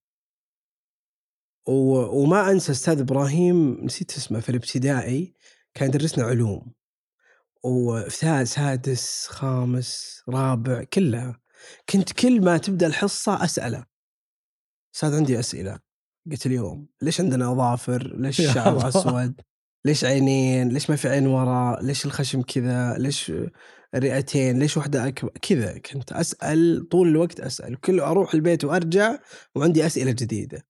و- 1.68 2.22
وما 2.22 2.50
أنسى 2.50 2.72
أستاذ 2.72 3.00
إبراهيم 3.00 3.84
نسيت 3.84 4.16
اسمه 4.16 4.40
في 4.40 4.48
الابتدائي 4.48 5.34
كان 5.74 5.88
يدرسنا 5.88 6.24
علوم. 6.24 6.72
وثالث 7.64 8.52
سادس 8.54 9.26
خامس 9.26 10.22
رابع 10.28 10.84
كلها 10.84 11.40
كنت 11.88 12.12
كل 12.12 12.40
ما 12.44 12.58
تبدأ 12.58 12.86
الحصة 12.86 13.44
أسأله 13.44 13.86
أستاذ 14.94 15.14
عندي 15.14 15.38
أسئلة 15.38 15.78
قلت 16.30 16.46
اليوم 16.46 16.88
ليش 17.02 17.20
عندنا 17.20 17.52
اظافر؟ 17.52 18.16
ليش 18.16 18.40
الله. 18.40 18.88
أسود؟ 18.88 19.40
ليش 19.84 20.04
عينين؟ 20.04 20.68
ليش 20.68 20.90
ما 20.90 20.96
في 20.96 21.08
عين 21.08 21.26
ورا؟ 21.26 21.82
ليش 21.82 22.04
الخشم 22.06 22.42
كذا؟ 22.42 22.98
ليش 22.98 23.32
رئتين؟ 23.94 24.58
ليش 24.58 24.76
واحدة 24.76 25.08
اكبر؟ 25.08 25.30
كذا 25.42 25.78
كنت 25.78 26.12
أسأل 26.12 26.88
طول 26.90 27.08
الوقت 27.08 27.40
أسأل 27.40 27.80
كل 27.80 28.00
أروح 28.00 28.34
البيت 28.34 28.64
وأرجع 28.64 29.18
وعندي 29.54 29.86
أسئلة 29.86 30.10
جديدة. 30.10 30.66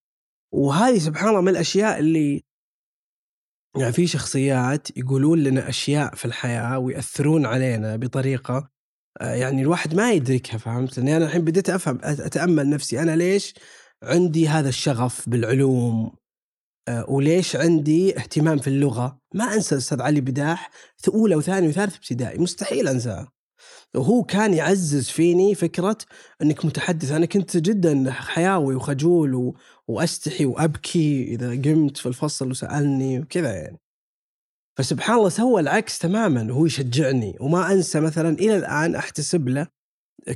وهذه 0.52 0.98
سبحان 0.98 1.28
الله 1.28 1.40
من 1.40 1.48
الأشياء 1.48 1.98
اللي 1.98 2.42
يعني 3.78 3.92
في 3.92 4.06
شخصيات 4.06 4.96
يقولون 4.96 5.38
لنا 5.42 5.68
أشياء 5.68 6.14
في 6.14 6.24
الحياة 6.24 6.78
ويأثرون 6.78 7.46
علينا 7.46 7.96
بطريقة 7.96 8.70
آه، 9.20 9.34
يعني 9.34 9.62
الواحد 9.62 9.94
ما 9.94 10.12
يدركها 10.12 10.58
فهمت؟ 10.58 10.98
لاني 10.98 11.16
أنا 11.16 11.24
الحين 11.26 11.44
بديت 11.44 11.70
أفهم 11.70 11.98
أت- 11.98 12.04
أتأمل 12.04 12.70
نفسي 12.70 13.00
أنا 13.02 13.16
ليش 13.16 13.54
عندي 14.02 14.48
هذا 14.48 14.68
الشغف 14.68 15.28
بالعلوم 15.28 16.12
وليش 17.08 17.56
عندي 17.56 18.18
اهتمام 18.18 18.58
في 18.58 18.68
اللغة؟ 18.68 19.18
ما 19.34 19.54
أنسى 19.54 19.74
الأستاذ 19.74 20.02
علي 20.02 20.20
بداح 20.20 20.70
في 20.96 21.08
أولى 21.08 21.34
وثاني 21.34 21.68
وثالث 21.68 21.94
ابتدائي 21.96 22.38
مستحيل 22.38 22.88
أنساه. 22.88 23.28
وهو 23.94 24.22
كان 24.22 24.54
يعزز 24.54 25.08
فيني 25.08 25.54
فكرة 25.54 25.98
أنك 26.42 26.64
متحدث، 26.64 27.12
أنا 27.12 27.26
كنت 27.26 27.56
جدا 27.56 28.10
حيوي 28.10 28.74
وخجول 28.74 29.34
و... 29.34 29.56
وأستحي 29.88 30.44
وأبكي 30.44 31.24
إذا 31.24 31.50
قمت 31.50 31.96
في 31.96 32.06
الفصل 32.06 32.50
وسألني 32.50 33.20
وكذا 33.20 33.54
يعني. 33.54 33.80
فسبحان 34.76 35.16
الله 35.16 35.28
سوى 35.28 35.60
العكس 35.60 35.98
تماما 35.98 36.52
وهو 36.52 36.66
يشجعني 36.66 37.36
وما 37.40 37.72
أنسى 37.72 38.00
مثلا 38.00 38.28
إلى 38.28 38.56
الآن 38.56 38.94
أحتسب 38.94 39.48
له 39.48 39.66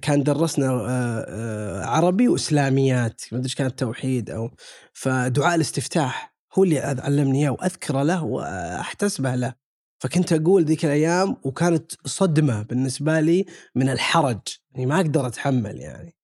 كان 0.03 0.23
درسنا 0.23 0.67
آه، 0.69 1.25
آه، 1.29 1.85
عربي 1.85 2.29
وإسلاميات 2.29 3.23
ما 3.33 3.43
إيش 3.43 3.55
كان 3.55 3.67
التوحيد 3.67 4.31
أو 4.31 4.51
فدعاء 4.93 5.55
الاستفتاح 5.55 6.36
هو 6.59 6.65
اللي 6.65 6.79
علمني 6.79 7.39
إياه 7.43 7.51
وأذكره 7.51 8.03
له 8.03 8.25
وأحتسبه 8.25 9.35
له. 9.35 9.55
فكنت 10.03 10.33
أقول 10.33 10.65
ذيك 10.65 10.85
الأيام 10.85 11.37
وكانت 11.43 11.93
صدمة 12.05 12.63
بالنسبة 12.63 13.21
لي 13.21 13.47
من 13.75 13.89
الحرج. 13.89 14.41
يعني 14.75 14.87
ما 14.87 14.97
أقدر 14.97 15.27
أتحمل 15.27 15.81
يعني. 15.81 16.17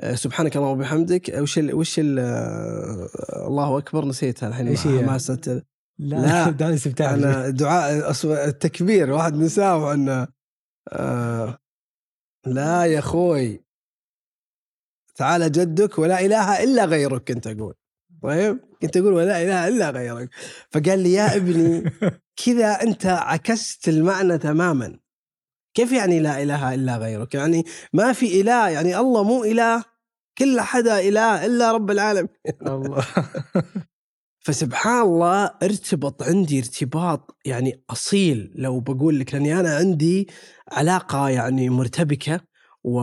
آه، 0.00 0.14
سبحانك 0.14 0.56
اللهم 0.56 0.78
وبحمدك. 0.78 1.32
وش 1.38 1.58
ال 1.58 1.74
وش 1.74 1.98
ال 1.98 2.18
آه، 2.18 3.46
الله 3.46 3.78
أكبر 3.78 4.04
نسيتها 4.04 4.48
الحين 4.48 4.66
مع 4.66 4.70
هي؟ 4.70 5.04
حماسه 5.04 5.62
لا 5.98 6.52
لا. 6.60 6.74
استمتاع 6.74 7.14
أنا 7.14 7.48
دعاء 7.50 8.10
التكبير 8.24 9.10
واحد 9.10 9.34
نساه 9.34 9.94
انه 9.94 10.28
آه 10.92 11.58
لا 12.46 12.84
يا 12.84 12.98
أخوي. 12.98 13.64
تعالى 15.14 15.50
جدك 15.50 15.98
ولا 15.98 16.20
إله 16.20 16.62
إلا 16.64 16.84
غيرك 16.84 17.32
كنت 17.32 17.46
أقول. 17.46 17.74
طيب؟ 18.26 18.60
كنت 18.82 18.96
أقول 18.96 19.12
ولا 19.12 19.42
إله 19.42 19.68
إلا 19.68 19.90
غيرك. 19.90 20.30
فقال 20.70 20.98
لي 20.98 21.12
يا 21.12 21.26
ابني 21.36 21.92
كذا 22.44 22.82
أنت 22.82 23.06
عكست 23.06 23.88
المعنى 23.88 24.38
تماما. 24.38 24.98
كيف 25.74 25.92
يعني 25.92 26.20
لا 26.20 26.42
إله 26.42 26.74
إلا 26.74 26.96
غيرك؟ 26.96 27.34
يعني 27.34 27.64
ما 27.92 28.12
في 28.12 28.40
إله 28.40 28.68
يعني 28.68 28.98
الله 28.98 29.24
مو 29.24 29.44
إله 29.44 29.84
كل 30.38 30.60
حدا 30.60 31.00
إله 31.00 31.46
إلا 31.46 31.72
رب 31.72 31.90
العالمين. 31.90 32.28
الله. 32.66 33.04
فسبحان 34.44 35.02
الله 35.02 35.44
ارتبط 35.62 36.22
عندي 36.22 36.58
ارتباط 36.58 37.36
يعني 37.44 37.84
أصيل. 37.90 38.52
لو 38.54 38.80
بقول 38.80 39.20
لك 39.20 39.34
لأني 39.34 39.60
أنا 39.60 39.76
عندي 39.76 40.28
علاقة 40.72 41.28
يعني 41.28 41.70
مرتبكة 41.70 42.40
و... 42.84 42.98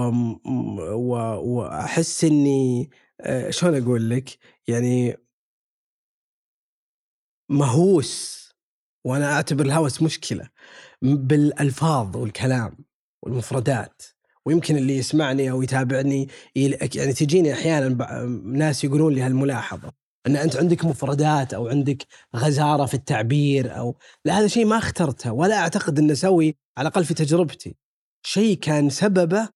و... 0.93 1.15
وأحس 1.41 2.23
إني 2.23 2.89
آه، 3.21 3.49
شلون 3.49 3.81
أقول 3.81 4.09
لك؟ 4.09 4.37
يعني 4.67 5.17
مهووس 7.49 8.43
وأنا 9.05 9.33
أعتبر 9.33 9.65
الهوس 9.65 10.01
مشكلة 10.01 10.49
بالألفاظ 11.01 12.17
والكلام 12.17 12.77
والمفردات 13.23 14.03
ويمكن 14.45 14.77
اللي 14.77 14.97
يسمعني 14.97 15.51
أو 15.51 15.61
يتابعني 15.61 16.27
يعني 16.95 17.13
تجيني 17.13 17.53
أحيانا 17.53 17.89
ناس 18.45 18.83
يقولون 18.83 19.13
لي 19.13 19.21
هالملاحظة 19.21 19.91
إن 20.27 20.35
أنت 20.35 20.55
عندك 20.55 20.85
مفردات 20.85 21.53
أو 21.53 21.67
عندك 21.67 22.07
غزارة 22.35 22.85
في 22.85 22.93
التعبير 22.93 23.77
أو 23.77 23.97
لا 24.25 24.39
هذا 24.39 24.47
شيء 24.47 24.65
ما 24.65 24.77
اخترته 24.77 25.31
ولا 25.33 25.55
أعتقد 25.59 25.99
إنه 25.99 26.13
أسوي 26.13 26.55
على 26.77 26.87
الأقل 26.87 27.05
في 27.05 27.13
تجربتي. 27.13 27.75
شيء 28.25 28.57
كان 28.57 28.89
سببه 28.89 29.49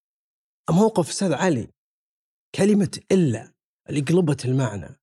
موقف 0.69 1.09
أستاذ 1.09 1.33
علي 1.33 1.67
كلمة 2.55 2.99
إلا. 3.11 3.56
اللي 3.89 4.01
قلبت 4.01 4.45
المعنى. 4.45 4.99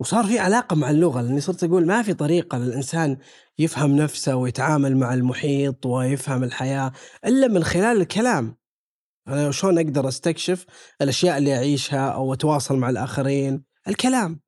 وصار 0.00 0.26
في 0.26 0.38
علاقة 0.38 0.76
مع 0.76 0.90
اللغة 0.90 1.20
لأني 1.20 1.40
صرت 1.40 1.64
أقول 1.64 1.86
ما 1.86 2.02
في 2.02 2.14
طريقة 2.14 2.58
للإنسان 2.58 3.18
يفهم 3.58 3.96
نفسه 3.96 4.36
ويتعامل 4.36 4.96
مع 4.96 5.14
المحيط 5.14 5.86
ويفهم 5.86 6.44
الحياة 6.44 6.92
إلا 7.26 7.48
من 7.48 7.64
خلال 7.64 8.00
الكلام. 8.00 8.56
أنا 9.28 9.50
شلون 9.50 9.78
أقدر 9.78 10.08
أستكشف 10.08 10.66
الأشياء 11.02 11.38
اللي 11.38 11.56
أعيشها 11.56 12.08
أو 12.08 12.32
أتواصل 12.32 12.76
مع 12.76 12.90
الآخرين؟ 12.90 13.64
الكلام. 13.88 14.40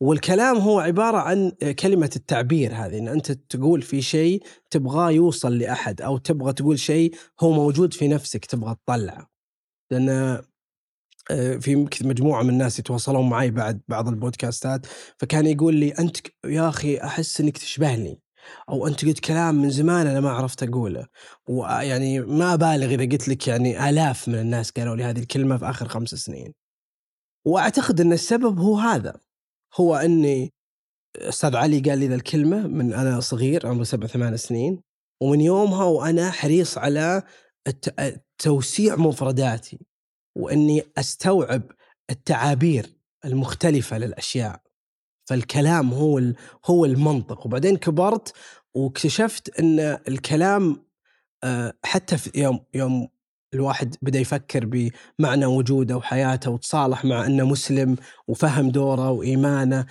والكلام 0.00 0.56
هو 0.56 0.80
عبارة 0.80 1.18
عن 1.18 1.50
كلمة 1.78 2.10
التعبير 2.16 2.74
هذه 2.74 2.98
إن 2.98 3.08
أنت 3.08 3.32
تقول 3.32 3.82
في 3.82 4.02
شيء 4.02 4.42
تبغاه 4.70 5.10
يوصل 5.10 5.58
لأحد 5.58 6.00
أو 6.02 6.18
تبغى 6.18 6.52
تقول 6.52 6.78
شيء 6.78 7.14
هو 7.40 7.52
موجود 7.52 7.94
في 7.94 8.08
نفسك 8.08 8.44
تبغى 8.44 8.74
تطلعه. 8.74 9.30
آه، 9.92 10.44
في 11.60 11.86
كذا 11.90 12.08
مجموعة 12.08 12.42
من 12.42 12.50
الناس 12.50 12.78
يتواصلون 12.78 13.28
معي 13.28 13.50
بعد 13.50 13.80
بعض 13.88 14.08
البودكاستات 14.08 14.86
فكان 15.18 15.46
يقول 15.46 15.74
لي 15.74 15.90
أنت 15.90 16.16
يا 16.46 16.68
أخي 16.68 16.98
أحس 16.98 17.40
إنك 17.40 17.58
تشبهني 17.58 18.20
أو 18.68 18.86
أنت 18.86 19.04
قلت 19.04 19.18
كلام 19.20 19.54
من 19.54 19.70
زمان 19.70 20.06
أنا 20.06 20.20
ما 20.20 20.30
عرفت 20.30 20.62
أقوله 20.62 21.06
ويعني 21.48 22.20
ما 22.20 22.54
أبالغ 22.54 22.94
إذا 22.94 23.04
قلت 23.12 23.28
لك 23.28 23.48
يعني 23.48 23.88
آلاف 23.88 24.28
من 24.28 24.34
الناس 24.34 24.70
قالوا 24.70 24.96
لي 24.96 25.04
هذه 25.04 25.18
الكلمة 25.18 25.56
في 25.56 25.70
آخر 25.70 25.88
خمس 25.88 26.08
سنين. 26.08 26.54
وأعتقد 27.46 28.00
إن 28.00 28.12
السبب 28.12 28.58
هو 28.58 28.78
هذا 28.78 29.20
هو 29.80 29.96
إني 29.96 30.52
أستاذ 31.16 31.56
علي 31.56 31.80
قال 31.80 31.98
لي 31.98 32.08
ذا 32.08 32.14
الكلمة 32.14 32.66
من 32.66 32.92
أنا 32.92 33.20
صغير 33.20 33.66
عمري 33.66 33.84
سبع 33.84 34.06
ثمان 34.06 34.36
سنين 34.36 34.80
ومن 35.22 35.40
يومها 35.40 35.84
وأنا 35.84 36.30
حريص 36.30 36.78
على 36.78 37.22
الت- 37.66 38.22
توسيع 38.38 38.96
مفرداتي 38.96 39.78
وإني 40.36 40.82
أستوعب 40.98 41.62
التعابير 42.10 42.86
المختلفة 43.24 43.98
للأشياء. 43.98 44.60
فالكلام 45.28 45.94
هو 45.94 46.22
هو 46.66 46.84
المنطق. 46.84 47.46
وبعدين 47.46 47.76
كبرت 47.76 48.32
واكتشفت 48.74 49.58
إن 49.60 49.80
الكلام 50.08 50.88
آه، 51.44 51.74
حتى 51.84 52.18
في 52.18 52.30
يوم 52.34 52.60
يوم 52.74 53.08
الواحد 53.54 53.96
بدأ 54.02 54.18
يفكر 54.18 54.66
بمعنى 54.66 55.46
وجوده 55.46 55.96
وحياته 55.96 56.50
وتصالح 56.50 57.04
مع 57.04 57.26
إنه 57.26 57.44
مسلم 57.44 57.96
وفهم 58.28 58.70
دوره 58.70 59.10
وإيمانه 59.10 59.86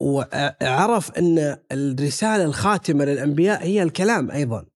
وعرف 0.00 1.10
إن 1.18 1.56
الرسالة 1.72 2.44
الخاتمة 2.44 3.04
للأنبياء 3.04 3.64
هي 3.64 3.82
الكلام 3.82 4.30
أيضا. 4.30 4.66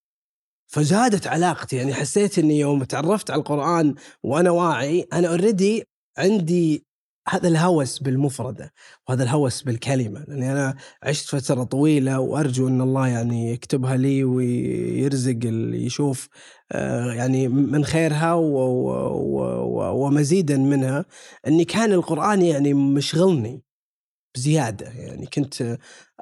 فزادت 0.67 1.27
علاقتي. 1.27 1.75
يعني 1.75 1.93
حسيت 1.93 2.39
إني 2.39 2.59
يوم 2.59 2.83
تعرفت 2.83 3.31
على 3.31 3.39
القرآن 3.39 3.95
وأنا 4.23 4.51
واعي 4.51 5.07
أنا 5.13 5.27
اوريدي 5.27 5.83
عندي 6.17 6.85
هذا 7.29 7.47
الهوس 7.47 7.99
بالمفردة 7.99 8.73
وهذا 9.09 9.23
الهوس 9.23 9.61
بالكلمة. 9.61 10.25
لاني 10.27 10.51
أنا 10.51 10.75
عشت 11.03 11.29
فترة 11.35 11.63
طويلة 11.63 12.19
وأرجو 12.19 12.67
إن 12.67 12.81
الله 12.81 13.07
يعني 13.07 13.51
يكتبها 13.51 13.97
لي 13.97 14.23
ويرزق 14.23 15.39
اللي 15.45 15.85
يشوف 15.85 16.27
آه، 16.71 17.13
يعني 17.13 17.47
من 17.47 17.85
خيرها 17.85 18.33
ومزيدا 19.93 20.57
منها. 20.57 21.05
إني 21.47 21.65
كان 21.65 21.91
القرآن 21.91 22.41
يعني 22.41 22.73
مشغلني. 22.73 23.64
بزيادة 24.35 24.85
يعني 24.85 25.25
كنت 25.25 25.77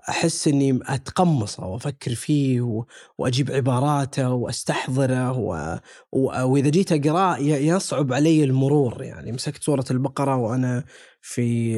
أحس 0.10 0.48
إني 0.48 0.80
أتقمصه 0.88 1.66
وأفكر 1.66 2.16
فيه 2.16 2.84
وأجيب 3.18 3.52
عباراته 3.52 4.34
وأستحضره 4.34 5.38
و... 5.40 5.80
و... 6.12 6.44
وإذا 6.44 6.70
جيت 6.70 6.92
اقراه 6.92 7.38
يصعب 7.40 8.14
علي 8.14 8.44
المرور 8.44 9.04
يعني 9.04 9.32
مسكت 9.32 9.64
سورة 9.64 9.86
البقرة 9.92 10.36
وأنا 10.36 10.84
في 11.22 11.76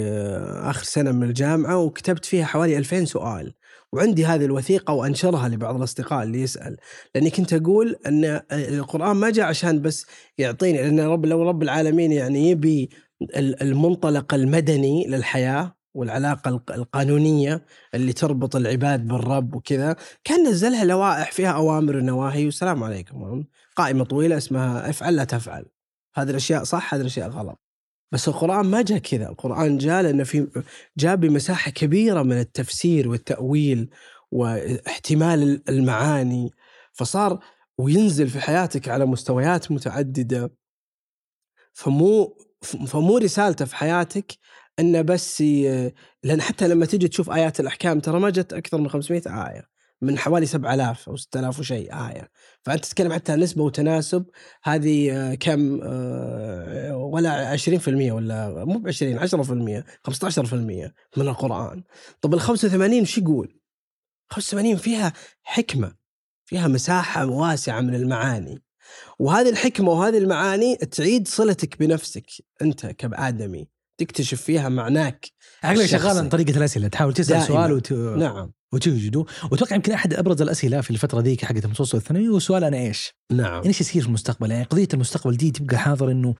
آخر 0.63 0.83
سنة 0.83 1.11
من 1.11 1.23
الجامعة 1.23 1.77
وكتبت 1.77 2.25
فيها 2.25 2.45
حوالي 2.45 2.77
2000 2.77 3.05
سؤال 3.05 3.53
وعندي 3.93 4.25
هذه 4.25 4.45
الوثيقة 4.45 4.93
وأنشرها 4.93 5.47
لبعض 5.49 5.75
الأصدقاء 5.75 6.23
اللي 6.23 6.41
يسأل 6.41 6.77
لأني 7.15 7.29
كنت 7.29 7.53
أقول 7.53 7.95
إن 8.07 8.41
القرآن 8.51 9.15
ما 9.15 9.29
جاء 9.29 9.45
عشان 9.45 9.81
بس 9.81 10.05
يعطيني 10.37 10.77
لأن 10.77 10.99
رب 10.99 11.25
لو 11.25 11.49
رب 11.49 11.63
العالمين 11.63 12.11
يعني 12.11 12.49
يبي 12.49 12.89
ال- 13.21 13.61
المنطلق 13.61 14.33
المدني 14.33 15.07
للحياة 15.07 15.75
والعلاقة 15.95 16.49
الق- 16.49 16.71
القانونية 16.71 17.65
اللي 17.93 18.13
تربط 18.13 18.55
العباد 18.55 19.07
بالرب 19.07 19.55
وكذا 19.55 19.95
كان 20.23 20.47
نزلها 20.47 20.85
لوائح 20.85 21.31
فيها 21.31 21.51
أوامر 21.51 21.97
ونواهي. 21.97 22.45
والسلام 22.45 22.83
عليكم. 22.83 23.43
قائمة 23.75 24.03
طويلة 24.03 24.37
اسمها 24.37 24.89
افعل 24.89 25.15
لا 25.15 25.23
تفعل. 25.23 25.65
هذه 26.15 26.29
الأشياء 26.29 26.63
صح 26.63 26.93
هذه 26.93 27.01
الأشياء 27.01 27.29
غلط. 27.29 27.59
بس 28.11 28.27
القرآن 28.27 28.65
ما 28.65 28.81
جاء 28.81 28.97
كذا. 28.97 29.29
القرآن 29.29 29.77
جاء 29.77 30.01
لأنه 30.01 30.23
في 30.23 30.47
جاء 30.97 31.15
بمساحة 31.15 31.71
كبيرة 31.71 32.21
من 32.21 32.39
التفسير 32.39 33.09
والتأويل 33.09 33.89
واحتمال 34.31 35.61
المعاني. 35.69 36.51
فصار 36.93 37.39
وينزل 37.77 38.27
في 38.27 38.39
حياتك 38.41 38.89
على 38.89 39.05
مستويات 39.05 39.71
متعددة. 39.71 40.51
فمو 41.73 42.37
فمو 42.87 43.17
رسالته 43.17 43.65
في 43.65 43.75
حياتك 43.75 44.37
إنه 44.79 45.01
بس 45.01 45.41
ي... 45.41 45.91
لأن 46.23 46.41
حتى 46.41 46.67
لما 46.67 46.85
تجي 46.85 47.07
تشوف 47.07 47.29
آيات 47.29 47.59
الأحكام 47.59 47.99
ترى 47.99 48.19
ما 48.19 48.29
جت 48.29 48.53
أكثر 48.53 48.77
من 48.77 48.89
500 48.89 49.21
آية 49.27 49.75
من 50.01 50.17
حوالي 50.17 50.45
7000 50.45 51.09
أو 51.09 51.15
6000 51.15 51.59
وشيء 51.59 51.93
آية. 51.93 52.29
فأنت 52.63 52.85
تتكلم 52.85 53.13
حتى 53.13 53.31
عن 53.31 53.39
نسبة 53.39 53.63
وتناسب 53.63 54.25
هذه 54.63 55.11
آه، 55.11 55.35
كم 55.35 55.79
آه، 55.83 56.95
ولا 56.95 57.57
20% 57.57 57.87
ولا 57.87 58.65
مو 58.65 58.79
ب 58.79 58.87
20 58.87 59.19
10% 59.19 59.83
15% 60.03 60.93
من 61.17 61.27
القرآن. 61.27 61.83
طب 62.21 62.33
ال 62.33 62.39
85 62.39 63.01
وش 63.01 63.17
يقول؟ 63.17 63.59
85 64.29 64.75
فيها 64.75 65.13
حكمة 65.43 65.95
فيها 66.45 66.67
مساحة 66.67 67.25
واسعة 67.25 67.81
من 67.81 67.95
المعاني. 67.95 68.63
وهذه 69.19 69.49
الحكمة 69.49 69.91
وهذه 69.91 70.17
المعاني 70.17 70.75
تعيد 70.75 71.27
صلتك 71.27 71.79
بنفسك 71.79 72.25
أنت 72.61 72.85
كادمي 72.85 73.74
تكتشف 73.97 74.41
فيها 74.41 74.69
معناك 74.69 75.27
عقلك 75.63 75.85
شغال. 75.85 76.17
عن 76.17 76.29
طريقة 76.29 76.57
الأسئلة 76.57 76.87
تحاول 76.87 77.13
تسأل 77.13 77.29
دائماً. 77.29 77.47
سؤال 77.47 77.71
وت... 77.71 77.93
نعم 77.93 78.51
وتوجده 78.73 79.25
وأتوقع 79.51 79.75
يمكن 79.75 79.91
أحد 79.91 80.13
أبرز 80.13 80.41
الأسئلة 80.41 80.81
في 80.81 80.91
الفترة 80.91 81.21
ذيك 81.21 81.45
حقت 81.45 81.65
المتوسط 81.65 81.95
الثانوي 81.95 82.27
هو 82.27 82.39
سؤال 82.39 82.63
أنا 82.63 82.77
إيش؟ 82.77 83.13
نعم 83.31 83.63
إيش 83.63 83.81
يصير 83.81 84.01
في 84.01 84.07
المستقبل؟ 84.07 84.51
يعني 84.51 84.63
قضية 84.63 84.87
المستقبل 84.93 85.37
دي 85.37 85.51
تبقى 85.51 85.77
حاضر 85.77 86.11
انه 86.11 86.35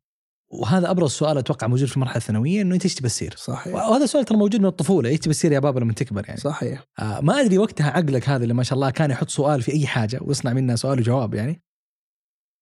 وهذا 0.54 0.92
أبرز 0.92 1.12
سؤال 1.12 1.38
أتوقع 1.38 1.68
موجود 1.68 1.88
في 1.88 1.96
المرحلة 1.96 2.18
الثانوية 2.18 2.62
إنه 2.62 2.76
انت 2.76 2.84
إيش 2.84 2.96
تبى 2.96 3.08
تصير؟ 3.08 3.34
صحيح 3.38 3.76
وهذا 3.76 4.06
سؤال 4.06 4.26
ترى 4.26 4.38
موجود 4.38 4.62
من 4.62 4.66
الطفولة 4.66 5.10
إيش 5.10 5.20
تبى 5.20 5.34
تصير 5.34 5.52
يا 5.52 5.60
بابا 5.60 5.80
لما 5.80 5.94
تكبر 5.94 6.24
يعني؟ 6.28 6.40
صحيح 6.40 6.84
آه 7.00 7.20
ما 7.22 7.42
أدري 7.42 7.58
وقتها 7.58 7.90
عقلك 7.92 8.30
هذا 8.30 8.44
اللي 8.44 8.54
ما 8.54 8.64
شاء 8.64 8.76
الله 8.76 8.90
كان 8.90 9.12
يحط 9.12 9.30
سؤال 9.30 9.62
في 9.62 9.74
أي 9.74 9.88
حاجة 9.88 10.20
ويصنع 10.22 10.54
منها 10.54 10.76
سؤال 10.76 11.00
وجواب 11.00 11.34
يعني 11.34 11.62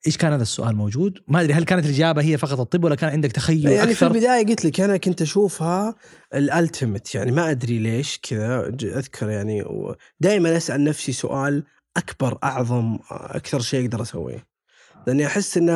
إيش 0.08 0.18
كان 0.18 0.34
هذا 0.34 0.42
السؤال 0.42 0.76
موجود؟ 0.76 1.20
ما 1.28 1.42
أدري 1.42 1.54
هل 1.54 1.63
كانت 1.63 1.86
الإجابة 1.86 2.22
هي 2.22 2.38
فقط 2.38 2.60
الطب 2.60 2.84
ولا 2.84 2.96
كان 2.96 3.10
عندك 3.10 3.32
تخيل 3.32 3.68
يعني 3.68 3.88
في 3.88 4.06
أكثر؟ 4.06 4.08
البداية 4.08 4.46
قلت 4.46 4.66
لك 4.66 4.82
أنا 4.82 4.98
كنت 4.98 5.22
أشوفها 5.22 5.96
الألتيميت 6.34 7.16
يعني 7.16 7.32
ما 7.32 7.52
أدري 7.52 7.80
ليش 7.80 8.20
كذا 8.24 8.68
أذكر 8.84 9.30
يعني 9.30 9.66
دائما 10.20 10.58
أسأل 10.58 10.84
نفسي 10.84 11.12
سؤال 11.12 11.63
أكبر 11.98 12.38
أعظم 12.44 13.00
أكثر 13.12 13.60
شيء 13.60 13.86
أقدر 13.86 14.02
أسويه 14.02 14.48
لأني 15.08 15.26
أحس 15.26 15.58
إن 15.58 15.70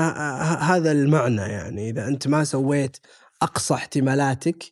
هذا 0.59 0.91
المعنى 0.91 1.41
يعني 1.41 1.89
إذا 1.89 2.07
أنت 2.07 2.27
ما 2.27 2.43
سويت 2.43 2.97
أقصى 3.41 3.73
احتمالاتك 3.73 4.63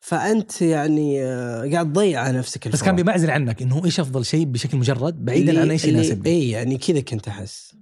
فأنت 0.00 0.62
يعني 0.62 1.24
آه، 1.24 1.70
قاعد 1.72 1.92
تضيع 1.92 2.20
على 2.20 2.38
نفسك 2.38 2.68
بس 2.68 2.82
كان 2.82 2.96
بمعزل 2.96 3.30
عنك 3.30 3.62
إنه 3.62 3.84
إيش 3.84 4.00
أفضل 4.00 4.24
شيء 4.24 4.44
بشكل 4.44 4.78
مجرد 4.78 5.24
بعيدا 5.24 5.60
عن 5.60 5.70
إيش 5.70 5.84
يناسبني 5.84 6.30
إي 6.30 6.50
يعني 6.50 6.78
كذا 6.78 7.00
كنت 7.00 7.28
أحس؟ 7.28 7.74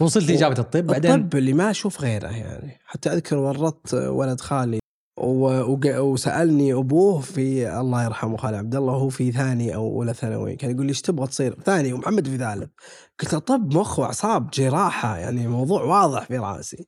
فوصلت 0.00 0.30
لإجابة 0.30 0.58
الطب 0.58 0.86
بعدين؟ 0.86 1.10
الطب 1.10 1.36
اللي 1.36 1.52
ما 1.52 1.70
أشوف 1.70 2.00
غيره 2.00 2.28
يعني. 2.28 2.78
حتى 2.84 3.12
أذكر 3.12 3.36
ورطت 3.36 3.94
ولد 3.94 4.40
خالي 4.40 4.80
وسألني 5.18 6.72
أبوه 6.72 7.20
في 7.20 7.80
الله 7.80 8.04
يرحمه 8.04 8.36
خالي 8.36 8.56
عبد 8.56 8.74
الله 8.74 8.92
وهو 8.92 9.08
في 9.08 9.32
ثاني 9.32 9.74
أو 9.74 9.96
أولى 9.96 10.14
ثانوي 10.14 10.56
كان 10.56 10.70
يقول 10.70 10.86
لي 10.86 10.90
إيش 10.90 11.00
تبغى 11.00 11.26
تصير؟ 11.26 11.56
ثاني 11.64 11.92
ومحمد 11.92 12.28
في 12.28 12.38
ثالث. 12.38 12.70
قلت 13.20 13.32
له 13.32 13.38
طب 13.38 13.74
مخ 13.74 13.98
وأعصاب 13.98 14.50
جراحة 14.50 15.18
يعني 15.18 15.48
موضوع 15.48 15.82
واضح 15.82 16.24
في 16.24 16.38
رأسي. 16.38 16.86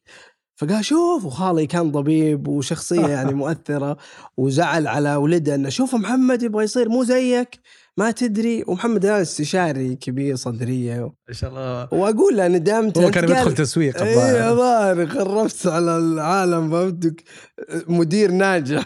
فقال 0.57 0.85
شوف 0.85 1.25
وخالي 1.25 1.67
كان 1.67 1.91
طبيب 1.91 2.49
وشخصية 2.49 3.07
يعني 3.07 3.35
مؤثرة 3.43 3.97
وزعل 4.37 4.87
على 4.87 5.17
ولده 5.17 5.55
إنه 5.55 5.69
شوف 5.69 5.95
محمد 5.95 6.43
يبغى 6.43 6.65
يصير 6.65 6.89
مو 6.89 7.05
زيك. 7.05 7.61
ما 7.99 8.11
تدري 8.11 8.65
ومحمد 8.67 9.05
الان 9.05 9.21
استشاري 9.21 9.97
كبير 9.97 10.37
صدرية. 10.37 11.13
ما 11.29 11.35
شاء 11.35 11.51
الله. 11.51 11.89
وأقول 12.01 12.37
له 12.37 12.49
ندمت 12.49 12.99
هو 12.99 13.11
كان 13.11 13.27
بيدخل 13.27 13.55
تسويق 13.55 14.03
اي 14.03 14.11
الظاهر. 14.13 14.51
الظاهر 14.53 15.07
خربت 15.07 15.67
على 15.67 15.97
العالم 15.97 16.71
فهمتك؟ 16.71 17.23
مدير 17.89 18.31
ناجح. 18.31 18.85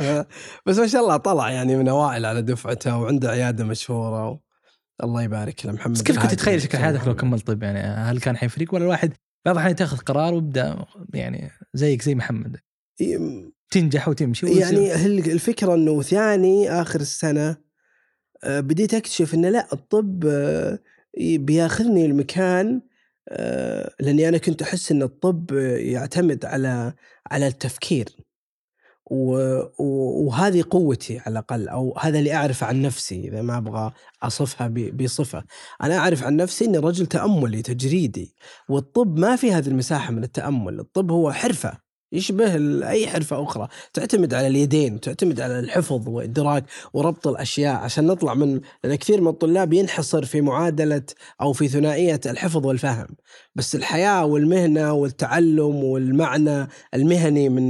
بس 0.66 0.78
ما 0.78 0.86
شاء 0.86 1.02
الله 1.02 1.16
طلع 1.16 1.50
يعني 1.50 1.76
من 1.76 1.88
أوائل 1.88 2.26
على 2.26 2.42
دفعته 2.42 2.98
وعنده 2.98 3.30
عيادة 3.30 3.64
مشهورة. 3.64 4.28
و... 4.30 4.38
الله 5.04 5.22
يبارك 5.22 5.66
له 5.66 5.72
محمد 5.72 5.94
بس 5.94 6.02
كيف 6.02 6.18
كنت. 6.18 6.30
تتخيل 6.32 6.62
شكل 6.62 6.78
حياتك 6.78 7.06
لو 7.06 7.16
كملت 7.16 7.46
طب؟ 7.46 7.62
يعني 7.62 7.78
هل 7.80 8.20
كان 8.20 8.36
حيفرق 8.36 8.74
ولا 8.74 8.84
الواحد 8.84 9.12
بعض 9.46 9.54
الاحيان 9.56 9.76
تاخذ 9.76 9.96
قرار 9.96 10.34
ويبدأ 10.34 10.84
يعني 11.14 11.50
زيك 11.74 12.02
زي 12.02 12.14
محمد؟ 12.14 12.56
تنجح 13.70 14.08
وتمشي 14.08 14.46
ويصير- 14.46 14.60
يعني 14.62 14.92
هل- 14.92 15.30
الفكرة 15.30 15.74
إنه 15.74 16.02
ثاني 16.02 16.70
آخر 16.70 17.00
السنة 17.00 17.56
بديت 18.46 18.94
أكتشف 18.94 19.34
انه 19.34 19.48
لا 19.48 19.72
الطب 19.72 20.24
آه، 20.26 20.78
بياخذني 21.18 22.06
المكان 22.06 22.80
آه، 23.28 23.94
لأني 24.00 24.28
أنا 24.28 24.38
كنت 24.38 24.62
أحس 24.62 24.92
إن 24.92 25.02
الطب 25.02 25.52
يعتمد 25.76 26.44
على 26.44 26.94
على 27.30 27.46
التفكير. 27.46 28.08
وهذه 29.78 30.64
قوتي 30.70 31.18
على 31.18 31.32
الأقل 31.32 31.68
أو 31.68 31.98
هذا 31.98 32.18
اللي 32.18 32.34
اعرف 32.34 32.64
عن 32.64 32.82
نفسي 32.82 33.28
إذا 33.28 33.42
ما 33.42 33.56
أبغى 33.58 33.92
أصفها 34.22 34.68
بصفة. 34.68 35.44
أنا 35.82 35.96
أعرف 35.98 36.24
عن 36.24 36.36
نفسي 36.36 36.64
إني 36.64 36.78
رجل 36.78 37.06
تأملي 37.06 37.62
تجريدي 37.62 38.34
والطب 38.68 39.18
ما 39.18 39.36
في 39.36 39.52
هذه 39.52 39.68
المساحة 39.68 40.12
من 40.12 40.24
التأمل. 40.24 40.80
الطب 40.80 41.10
هو 41.12 41.32
حرفة. 41.32 41.83
يشبه 42.14 42.54
أي 42.88 43.06
حرفة 43.06 43.42
أخرى. 43.42 43.68
تعتمد 43.92 44.34
على 44.34 44.46
اليدين 44.46 45.00
تعتمد 45.00 45.40
على 45.40 45.58
الحفظ 45.58 46.08
والادراك 46.08 46.64
وربط 46.92 47.28
الأشياء 47.28 47.76
عشان 47.76 48.06
نطلع 48.06 48.34
من 48.34 48.60
لأن 48.84 48.94
كثير 48.94 49.20
من 49.20 49.28
الطلاب 49.28 49.72
ينحصر 49.72 50.24
في 50.24 50.40
معادلة 50.40 51.02
أو 51.40 51.52
في 51.52 51.68
ثنائية 51.68 52.20
الحفظ 52.26 52.66
والفهم. 52.66 53.06
بس 53.54 53.74
الحياة 53.74 54.24
والمهنة 54.24 54.92
والتعلم 54.92 55.84
والمعنى 55.84 56.68
المهني 56.94 57.48
من 57.48 57.64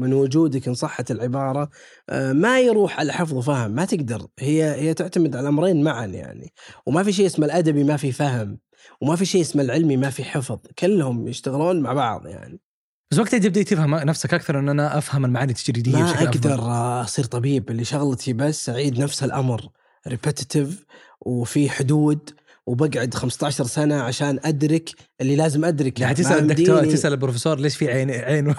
من 0.00 0.12
وجودك 0.12 0.68
إن 0.68 0.74
صحت 0.74 1.10
العبارة 1.10 1.70
آه، 2.10 2.32
ما 2.32 2.60
يروح 2.60 3.00
على 3.00 3.12
حفظ 3.12 3.34
وفهم 3.34 3.70
ما 3.70 3.84
تقدر. 3.84 4.26
هي 4.38 4.64
هي 4.64 4.94
تعتمد 4.94 5.36
على 5.36 5.42
الامرين 5.42 5.82
معا 5.82 6.06
يعني. 6.06 6.52
وما 6.86 7.02
في 7.02 7.12
شيء 7.12 7.26
اسمه 7.26 7.46
الأدبي 7.46 7.84
ما 7.84 7.96
في 7.96 8.12
فهم 8.12 8.58
وما 9.00 9.16
في 9.16 9.24
شيء 9.24 9.40
اسمه 9.40 9.62
العلمي 9.62 9.96
ما 9.96 10.10
في 10.10 10.24
حفظ. 10.24 10.58
كلهم 10.78 11.28
يشتغلون 11.28 11.80
مع 11.80 11.92
بعض 11.92 12.26
يعني. 12.26 12.60
بس 13.10 13.18
وقتها 13.18 13.38
تبدا 13.38 13.62
تفهم 13.62 13.94
نفسك 13.94 14.34
أكثر 14.34 14.58
إن 14.58 14.68
أنا 14.68 14.98
أفهم 14.98 15.24
المعاني 15.24 15.52
التجريدية 15.52 15.96
ما 15.96 16.12
بشكل 16.12 16.26
أقدر 16.26 16.54
أفضل. 16.54 16.70
أصير 17.04 17.24
طبيب 17.24 17.70
اللي 17.70 17.84
شغلتي 17.84 18.32
بس 18.32 18.68
أعيد 18.68 19.00
نفس 19.00 19.24
الأمر 19.24 19.68
repetitive 20.08 20.84
وفي 21.20 21.70
حدود 21.70 22.30
وبقعد 22.68 23.14
15 23.14 23.64
سنة 23.66 24.02
عشان 24.02 24.38
أدرك 24.44 24.90
اللي 25.20 25.36
لازم 25.36 25.64
أدركه. 25.64 26.02
يعني 26.02 26.14
تسأل 26.14 26.38
الدكتور 26.38 26.84
تسأل 26.92 27.12
البروفيسور 27.12 27.60
ليش 27.60 27.76
في 27.76 27.88
عين 27.90 28.10
عين 28.10 28.54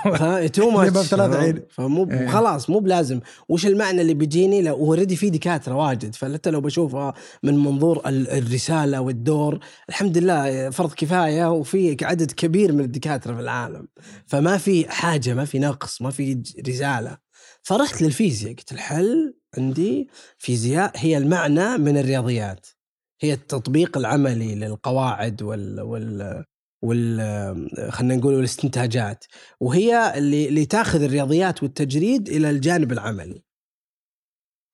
too 0.51 0.69
much 0.69 1.07
ثلاث 1.07 1.35
عين. 1.35 1.61
فمو 1.69 2.09
إيه. 2.11 2.27
خلاص 2.27 2.69
مو 2.69 2.79
بلازم. 2.79 3.19
وش 3.49 3.65
المعنى 3.65 4.01
اللي 4.01 4.13
بيجيني؟ 4.13 4.61
لو 4.61 4.75
already 4.75 5.15
في 5.15 5.29
دكاترة 5.29 5.75
واجد. 5.75 6.15
فحتى 6.15 6.49
لو 6.49 6.61
بشوفها 6.61 7.13
من 7.43 7.57
منظور 7.57 8.01
ال- 8.05 8.29
الرسالة 8.29 9.01
والدور 9.01 9.59
الحمد 9.89 10.17
لله 10.17 10.69
فرض 10.69 10.93
كفاية 10.93 11.51
وفي 11.51 11.97
عدد 12.01 12.31
كبير 12.31 12.71
من 12.71 12.83
الدكاترة 12.83 13.33
في 13.33 13.39
العالم. 13.41 13.87
فما 14.27 14.57
في 14.57 14.89
حاجة 14.91 15.33
ما 15.33 15.45
في 15.45 15.59
نقص 15.59 16.01
ما 16.01 16.09
في 16.11 16.41
رسالة. 16.67 17.17
فرحت 17.63 18.01
للفيزياء. 18.01 18.53
قلت 18.53 18.71
الحل 18.71 19.33
عندي 19.57 20.09
فيزياء 20.37 20.91
هي 20.95 21.17
المعنى 21.17 21.77
من 21.77 21.97
الرياضيات. 21.97 22.67
هي 23.21 23.33
التطبيق 23.33 23.97
العملي 23.97 24.55
للقواعد 24.55 25.41
وال 25.41 25.81
وال 25.81 26.45
وال 26.83 27.91
خلينا 27.91 28.15
نقول 28.15 28.33
والاستنتاجات 28.33 29.25
وهي 29.59 30.17
اللي 30.17 30.47
اللي 30.47 30.65
تاخذ 30.65 31.01
الرياضيات 31.03 31.63
والتجريد 31.63 32.29
إلى 32.29 32.49
الجانب 32.49 32.91
العملي. 32.91 33.43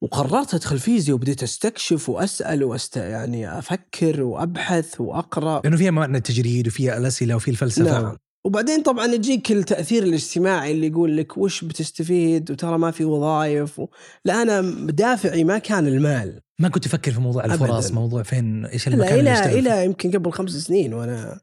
وقررت 0.04 0.54
أدخل 0.54 0.80
فيزياء 0.80 1.16
وبديت 1.16 1.44
أستكشف 1.44 2.10
وأسأل 2.10 2.64
وأست 2.64 2.98
يعني 2.98 3.60
أفكر 3.60 4.24
وأبحث 4.24 5.02
وأقرأ. 5.02 5.62
لأنه 5.64 5.78
فيها 5.78 5.92
معنى 5.92 6.18
التجريد 6.18 6.68
وفيها 6.68 6.98
الأسئلة 6.98 7.36
وفي 7.36 7.52
الفلسفة. 7.52 8.02
نعم. 8.02 8.18
وبعدين 8.46 8.82
طبعا 8.82 9.06
يجيك 9.06 9.52
التأثير 9.52 10.04
الاجتماعي 10.04 10.72
اللي 10.72 10.88
يقول 10.88 11.18
لك 11.18 11.38
وش 11.38 11.64
بتستفيد 11.64 12.52
وترى 12.52 12.78
ما 12.78 12.92
في 12.92 13.06
وظائف 13.06 13.80
و... 13.80 13.88
لا 14.26 14.42
أنا 14.42 14.62
دافعي 14.92 15.44
ما 15.44 15.58
كان 15.58 15.88
المال. 15.88 16.42
ما 16.60 16.70
كنت 16.70 16.84
تفكر 16.84 17.12
في 17.12 17.20
موضوع 17.20 17.46
الفرص 17.46 17.86
أبداً. 17.86 17.96
موضوع 17.96 18.24
فين 18.24 18.66
إيش 18.66 18.88
لا 18.88 18.94
المكان 18.94 19.20
اللي 19.20 19.46
إلى. 19.46 19.60
إلى 19.60 19.86
يمكن 19.86 20.12
قبل 20.12 20.32
خمس 20.32 20.52
سنين 20.52 20.94
وأنا 20.94 21.40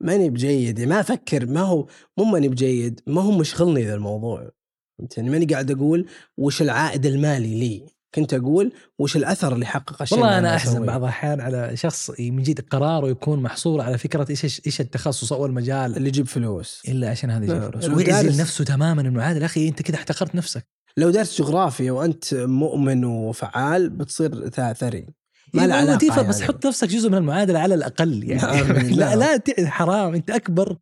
ماني 0.00 0.30
بجيد. 0.30 0.80
ما 0.80 1.00
أفكر 1.00 1.46
ما 1.46 1.60
هو 1.60 1.88
مو 2.18 2.24
ماني 2.24 2.48
بجيد 2.48 3.00
ما 3.06 3.22
هو 3.22 3.30
مشغلني 3.30 3.84
ذا 3.84 3.94
الموضوع. 3.94 4.50
فهمتني 4.98 5.30
ماني 5.30 5.46
قاعد 5.46 5.70
أقول 5.70 6.06
وش 6.38 6.62
العائد 6.62 7.06
المالي 7.06 7.60
لي. 7.60 7.86
كنت 8.14 8.34
أقول 8.34 8.72
وش 8.98 9.16
الأثر 9.16 9.54
اللي 9.54 9.66
حقق 9.66 10.02
الشيء 10.02 10.18
والله 10.18 10.38
أنا 10.38 10.56
أحزن. 10.56 10.86
بعض 10.86 11.02
الأحيان 11.02 11.40
على 11.40 11.76
شخص 11.76 12.10
من 12.20 12.42
جد 12.42 12.60
قراره 12.60 13.08
يكون 13.08 13.42
محصور 13.42 13.80
على 13.80 13.98
فكرة 13.98 14.26
إيش 14.30 14.62
إيش 14.66 14.80
التخصص 14.80 15.32
أو 15.32 15.46
المجال 15.46 15.96
اللي 15.96 16.08
يجيب 16.08 16.26
فلوس. 16.26 16.82
إلا 16.88 17.10
عشان 17.10 17.30
هذا 17.30 17.44
يجيب 17.44 17.56
لا، 17.56 17.70
فلوس. 17.70 17.84
لو 17.84 17.96
ويعزل 17.96 18.40
نفسه 18.40 18.64
تماما 18.64 19.00
إنه 19.00 19.22
عادل 19.22 19.44
أخي 19.44 19.68
أنت 19.68 19.82
كذا 19.82 19.96
احتقرت 19.96 20.34
نفسك. 20.34 20.66
لو 20.96 21.10
دارس 21.10 21.38
جغرافيا 21.42 21.92
وأنت 21.92 22.34
مؤمن 22.34 23.04
وفعال 23.04 23.90
بتصير 23.90 24.48
ثري. 24.72 25.06
ما 25.54 25.66
له 25.66 25.74
إيه، 25.74 25.80
علاقة 25.80 25.96
وظيفة 25.96 26.22
بس 26.22 26.40
يعني. 26.40 26.52
حط 26.52 26.66
نفسك 26.66 26.88
جزء 26.88 27.08
من 27.08 27.14
المعادلة 27.16 27.58
على 27.58 27.74
الأقل 27.74 28.24
يعني. 28.24 28.42
نعم، 28.42 28.72
لا 28.98 29.08
نعم. 29.08 29.18
لا 29.18 29.36
ت- 29.36 29.60
حرام 29.64 30.14
أنت 30.14 30.30
أكبر 30.30 30.76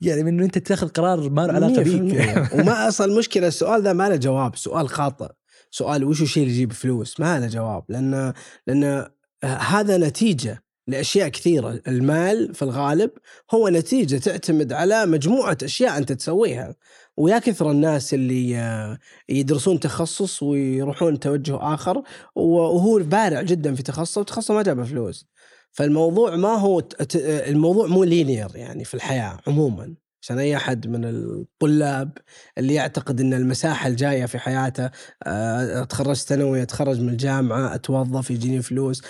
يعني 0.00 0.22
من 0.22 0.28
إنه 0.28 0.44
أنت 0.44 0.58
تاخذ 0.58 0.88
قرار 0.88 1.30
ما 1.30 1.46
له 1.46 1.52
علاقة 1.52 1.74
100% 1.74 1.78
بيك 1.88 2.52
وما 2.54 2.88
أصل 2.88 3.10
المشكلة 3.10 3.46
السؤال 3.48 3.82
ذا 3.82 3.92
ما 3.92 4.08
له 4.08 4.16
جواب 4.16 4.56
سؤال 4.56 4.88
خاطئ. 4.88 5.28
سؤال 5.70 6.04
وش 6.04 6.22
الشيء 6.22 6.42
اللي 6.42 6.54
يجيب 6.54 6.72
فلوس؟ 6.72 7.20
ما 7.20 7.40
له 7.40 7.46
جواب 7.46 7.84
لأن 7.88 8.32
لأن 8.66 9.06
هذا 9.44 9.96
نتيجة 9.98 10.64
لأشياء 10.88 11.28
كثيرة. 11.28 11.80
المال 11.88 12.54
في 12.54 12.62
الغالب 12.62 13.10
هو 13.54 13.68
نتيجة 13.68 14.16
تعتمد 14.16 14.72
على 14.72 15.06
مجموعة 15.06 15.58
أشياء 15.62 15.98
أنت 15.98 16.12
تسويها. 16.12 16.74
ويا 17.16 17.38
كثر 17.38 17.70
الناس 17.70 18.14
اللي 18.14 18.58
آه، 18.58 18.98
يدرسون 19.28 19.80
تخصص 19.80 20.42
ويروحون 20.42 21.20
توجه 21.20 21.74
آخر 21.74 22.02
وهو 22.36 22.98
بارع 22.98 23.42
جدا 23.42 23.74
في 23.74 23.82
تخصصه 23.82 24.20
وتخصصه 24.20 24.54
ما 24.54 24.62
جاب 24.62 24.84
فلوس. 24.84 25.26
فالموضوع 25.72 26.36
ما 26.36 26.54
هو 26.54 26.82
الموضوع 27.24 27.86
مو 27.86 28.04
لينير 28.04 28.48
يعني 28.54 28.84
في 28.84 28.94
الحياة 28.94 29.38
عموما. 29.46 29.94
عشان 30.22 30.38
أي 30.38 30.56
أحد 30.56 30.86
من 30.86 31.04
الطلاب 31.04 32.18
اللي 32.58 32.74
يعتقد 32.74 33.20
إن 33.20 33.34
المساحة 33.34 33.88
الجاية 33.88 34.26
في 34.26 34.38
حياته 34.38 34.90
آه، 35.26 35.82
أتخرج 35.82 36.16
ثانوي 36.16 36.62
أتخرج 36.62 37.00
من 37.00 37.08
الجامعة 37.08 37.74
أتوظف 37.74 38.30
يجيني 38.30 38.62
فلوس 38.62 39.02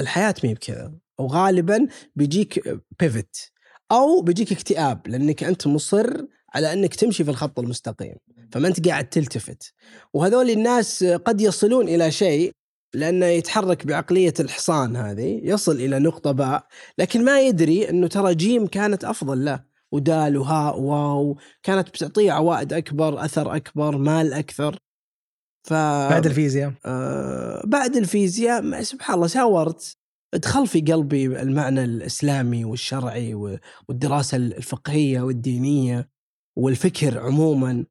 الحياة 0.00 0.34
ما 0.44 0.52
بكذا. 0.52 0.92
وغالبا 1.18 1.86
بيجيك 2.16 2.80
بيفت 3.00 3.52
أو 3.92 4.22
بيجيك 4.22 4.52
اكتئاب 4.52 5.08
لأنك 5.08 5.44
أنت 5.44 5.66
مصر 5.66 6.26
على 6.54 6.72
أنك 6.72 6.94
تمشي 6.94 7.24
في 7.24 7.30
الخط 7.30 7.58
المستقيم 7.58 8.14
فما 8.52 8.68
أنت 8.68 8.88
قاعد 8.88 9.08
تلتفت. 9.08 9.74
وهذول 10.14 10.50
الناس 10.50 11.04
قد 11.04 11.40
يصلون 11.40 11.88
إلى 11.88 12.10
شيء 12.10 12.52
لأنه 12.94 13.26
يتحرك 13.26 13.86
بعقلية 13.86 14.34
الحصان 14.40 14.96
هذه 14.96 15.40
يصل 15.42 15.76
إلى 15.76 15.98
نقطة 15.98 16.32
باء 16.32 16.66
لكن 16.98 17.24
ما 17.24 17.40
يدري 17.40 17.90
إنه 17.90 18.06
ترى 18.06 18.34
جيم 18.34 18.66
كانت 18.66 19.04
أفضل 19.04 19.44
له. 19.44 19.72
ودال 19.92 20.36
وهاء 20.36 20.80
واو 20.80 21.38
كانت 21.62 21.88
بتعطيه 21.88 22.32
عوائد 22.32 22.72
أكبر 22.72 23.24
أثر 23.24 23.56
أكبر 23.56 23.96
مال 23.96 24.32
أكثر. 24.32 24.78
ف 25.64 25.72
بعد 25.72 26.26
الفيزياء. 26.26 26.72
آه 26.86 27.62
بعد 27.66 27.96
الفيزياء 27.96 28.82
سبحان 28.82 29.14
الله 29.14 29.26
ساورت. 29.26 29.96
دخل 30.34 30.66
في 30.66 30.80
قلبي 30.80 31.26
المعنى 31.26 31.84
الإسلامي 31.84 32.64
والشرعي 32.64 33.34
والدراسة 33.88 34.36
الفقهية 34.36 35.20
والدينية. 35.20 36.11
والفكر 36.56 37.18
عموما 37.18 37.86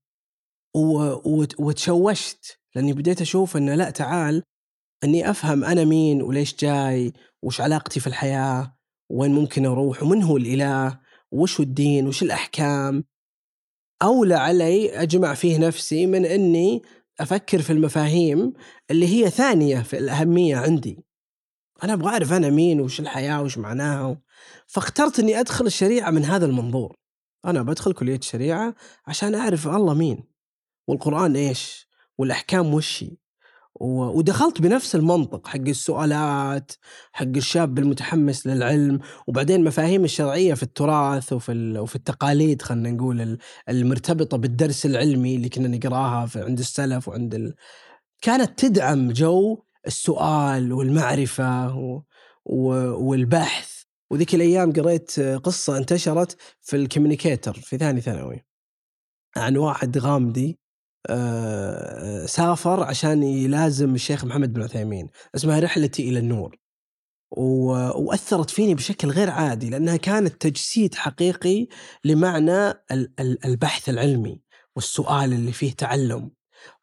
وتشوشت 1.59 2.59
لأني 2.75 2.93
بديت 2.93 3.21
أشوف 3.21 3.57
إنه 3.57 3.75
لا 3.75 3.89
تعال 3.89 4.43
إني 5.03 5.29
أفهم 5.29 5.63
أنا 5.63 5.83
مين 5.83 6.21
وليش 6.21 6.55
جاي 6.55 7.13
وش 7.41 7.61
علاقتي 7.61 7.99
في 7.99 8.07
الحياة 8.07 8.77
وين 9.09 9.31
ممكن 9.31 9.65
أروح 9.65 10.03
ومن 10.03 10.23
هو 10.23 10.37
الإله 10.37 10.99
وش 11.31 11.59
الدين 11.59 12.07
وش 12.07 12.23
الأحكام. 12.23 13.03
أولى 14.03 14.35
علي 14.35 15.01
أجمع 15.01 15.33
فيه 15.33 15.57
نفسي 15.57 16.05
من 16.05 16.25
إني 16.25 16.81
أفكر 17.19 17.61
في 17.61 17.73
المفاهيم 17.73 18.53
اللي 18.91 19.07
هي 19.07 19.29
ثانية 19.29 19.81
في 19.81 19.97
الأهمية 19.97 20.55
عندي. 20.57 21.03
أنا 21.83 21.93
أبغى 21.93 22.09
أعرف 22.09 22.33
أنا 22.33 22.49
مين 22.49 22.81
وش 22.81 22.99
الحياة 22.99 23.41
وش 23.41 23.57
معناها 23.57 24.21
فاخترت 24.67 25.19
إني 25.19 25.39
أدخل 25.39 25.65
الشريعة 25.65 26.11
من 26.11 26.25
هذا 26.25 26.45
المنظور. 26.45 26.95
أنا 27.45 27.61
بدخل 27.61 27.93
كلية 27.93 28.15
الشريعه 28.15 28.75
عشان 29.07 29.35
أعرف 29.35 29.67
الله 29.67 29.93
مين 29.93 30.23
والقرآن 30.87 31.35
إيش 31.35 31.87
والأحكام 32.17 32.73
وش 32.73 33.03
هي 33.03 33.17
ودخلت 33.81 34.61
بنفس 34.61 34.95
المنطق 34.95 35.47
حق 35.47 35.59
السؤالات 35.67 36.71
حق 37.11 37.25
الشاب 37.25 37.79
المتحمس 37.79 38.47
للعلم 38.47 38.99
وبعدين 39.27 39.63
مفاهيم 39.63 40.03
الشرعية 40.03 40.53
في 40.53 40.63
التراث 40.63 41.33
وفي 41.33 41.79
وفي 41.79 41.95
التقاليد 41.95 42.61
خلينا 42.61 42.91
نقول 42.91 43.21
ال- 43.21 43.37
المرتبطة 43.69 44.37
بالدرس 44.37 44.85
العلمي 44.85 45.35
اللي 45.35 45.49
كنا 45.49 45.67
نقراها 45.67 46.29
عند 46.35 46.59
السلف 46.59 47.07
وعند 47.07 47.35
ال... 47.35 47.55
كانت 48.21 48.59
تدعم 48.65 49.11
جو 49.11 49.63
السؤال 49.87 50.73
والمعرفة 50.73 51.75
و... 51.77 52.01
و... 52.45 52.67
والبحث. 53.09 53.80
وذيك 54.11 54.35
الأيام 54.35 54.73
قريت 54.73 55.19
قصة 55.19 55.77
انتشرت 55.77 56.37
في 56.61 56.75
ال 56.75 56.81
Communicator 56.81 57.53
في 57.53 57.77
ثاني 57.77 58.01
ثانوي 58.01 58.45
عن 59.37 59.57
واحد 59.57 59.97
غامدي 59.97 60.59
آه، 61.09 62.25
سافر 62.25 62.83
عشان 62.83 63.23
يلازم 63.23 63.95
الشيخ 63.95 64.25
محمد 64.25 64.53
بن 64.53 64.63
عثيمين 64.63 65.09
اسمها 65.35 65.59
رحلتي 65.59 66.09
إلى 66.09 66.19
النور. 66.19 66.57
وأثرت 67.37 68.49
فيني 68.49 68.75
بشكل 68.75 69.07
غير 69.09 69.29
عادي 69.29 69.69
لأنها 69.69 69.97
كانت 69.97 70.41
تجسيد 70.41 70.95
حقيقي 70.95 71.67
لمعنى 72.05 72.69
ال- 72.69 73.13
ال- 73.19 73.45
البحث 73.45 73.89
العلمي 73.89 74.41
والسؤال 74.75 75.33
اللي 75.33 75.51
فيه 75.51 75.73
تعلم. 75.73 76.31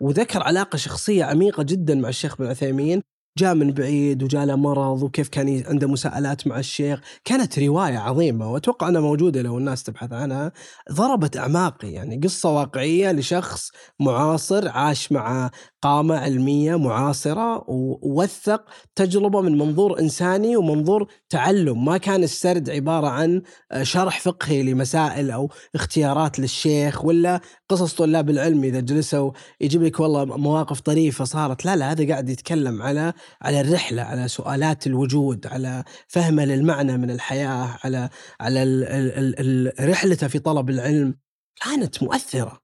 وذكر 0.00 0.42
علاقة 0.42 0.76
شخصية 0.76 1.24
عميقة 1.24 1.62
جدا 1.62 1.94
مع 1.94 2.08
الشيخ 2.08 2.36
بن 2.36 2.46
عثيمين 2.46 3.02
جاء 3.38 3.54
من 3.54 3.70
بعيد 3.72 4.22
وجاء 4.22 4.44
له 4.44 4.56
مرض 4.56 5.02
وكيف 5.02 5.28
كان 5.28 5.62
عنده 5.66 5.88
مساءلات 5.88 6.46
مع 6.46 6.58
الشيخ. 6.58 7.00
كانت 7.24 7.58
رواية 7.58 7.98
عظيمة 7.98 8.52
وأتوقع 8.52 8.88
أنها 8.88 9.00
موجودة 9.00 9.42
لو 9.42 9.58
الناس 9.58 9.82
تبحث 9.82 10.12
عنها. 10.12 10.52
ضربت 10.92 11.36
أعماقي 11.36 11.92
يعني 11.92 12.20
قصة 12.24 12.50
واقعية 12.50 13.12
لشخص 13.12 13.70
معاصر 14.00 14.68
عاش 14.68 15.12
مع 15.12 15.50
قامة 15.82 16.16
علمية 16.16 16.76
معاصرة 16.76 17.64
ووثق 17.70 18.64
تجربة 18.94 19.40
من 19.40 19.58
منظور 19.58 20.00
إنساني 20.00 20.56
ومنظور 20.56 21.06
تعلم. 21.28 21.84
ما 21.84 21.98
كان 21.98 22.22
السرد 22.22 22.70
عبارة 22.70 23.06
عن 23.06 23.42
شرح 23.82 24.20
فقهي 24.20 24.62
لمسائل 24.62 25.30
أو 25.30 25.50
اختيارات 25.74 26.38
للشيخ 26.38 27.04
ولا 27.04 27.40
قصص 27.68 27.94
طلاب 27.94 28.30
العلم 28.30 28.64
إذا 28.64 28.80
جلسوا 28.80 29.32
يجيب 29.60 29.82
لك 29.82 30.00
والله 30.00 30.24
مواقف 30.24 30.80
طريفة 30.80 31.24
صارت. 31.24 31.64
لا 31.64 31.76
لا 31.76 31.92
هذا 31.92 32.08
قاعد 32.08 32.28
يتكلم 32.28 32.82
على 32.82 33.12
على 33.42 33.60
الرحلة 33.60 34.02
على 34.02 34.28
سؤالات 34.28 34.86
الوجود 34.86 35.46
على 35.46 35.84
فهمه 36.08 36.44
للمعنى 36.44 36.96
من 36.98 37.10
الحياة 37.10 37.78
على 37.84 38.08
على 38.40 39.72
رحلته 39.80 40.28
في 40.28 40.38
طلب 40.38 40.70
العلم. 40.70 41.14
كانت 41.64 42.02
مؤثرة. 42.02 42.58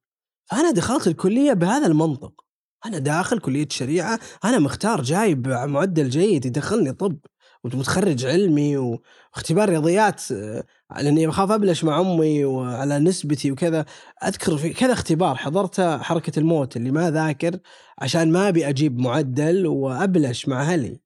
فأنا 0.51 0.71
دخلت 0.71 1.07
الكلية 1.07 1.53
بهذا 1.53 1.87
المنطق. 1.87 2.44
أنا 2.87 2.99
داخل 2.99 3.39
كلية 3.39 3.69
شريعة 3.71 4.21
أنا 4.45 4.59
مختار 4.59 5.03
جايب 5.03 5.49
معدل 5.49 6.09
جيد 6.09 6.47
يدخلني 6.47 6.93
طب 6.93 7.19
ومتخرج 7.65 8.27
علمي 8.27 8.77
واختبار 8.77 9.69
رياضيات 9.69 10.33
آه، 10.33 10.65
لأني 11.01 11.27
بخاف 11.27 11.51
أبلش 11.51 11.85
مع 11.85 12.01
أمي 12.01 12.45
وعلى 12.45 12.99
نسبتي 12.99 13.51
وكذا 13.51 13.85
أذكر 14.25 14.57
في 14.57 14.73
كذا 14.73 14.93
اختبار 14.93 15.35
حضرته 15.37 15.99
حركة 15.99 16.39
الموت 16.39 16.77
اللي 16.77 16.91
ما 16.91 17.11
ذاكر 17.11 17.59
عشان 17.99 18.33
ما 18.33 18.49
أبي 18.49 18.69
أجيب 18.69 18.99
معدل 18.99 19.67
وأبلش 19.67 20.49
مع 20.49 20.63
أهلي 20.63 21.01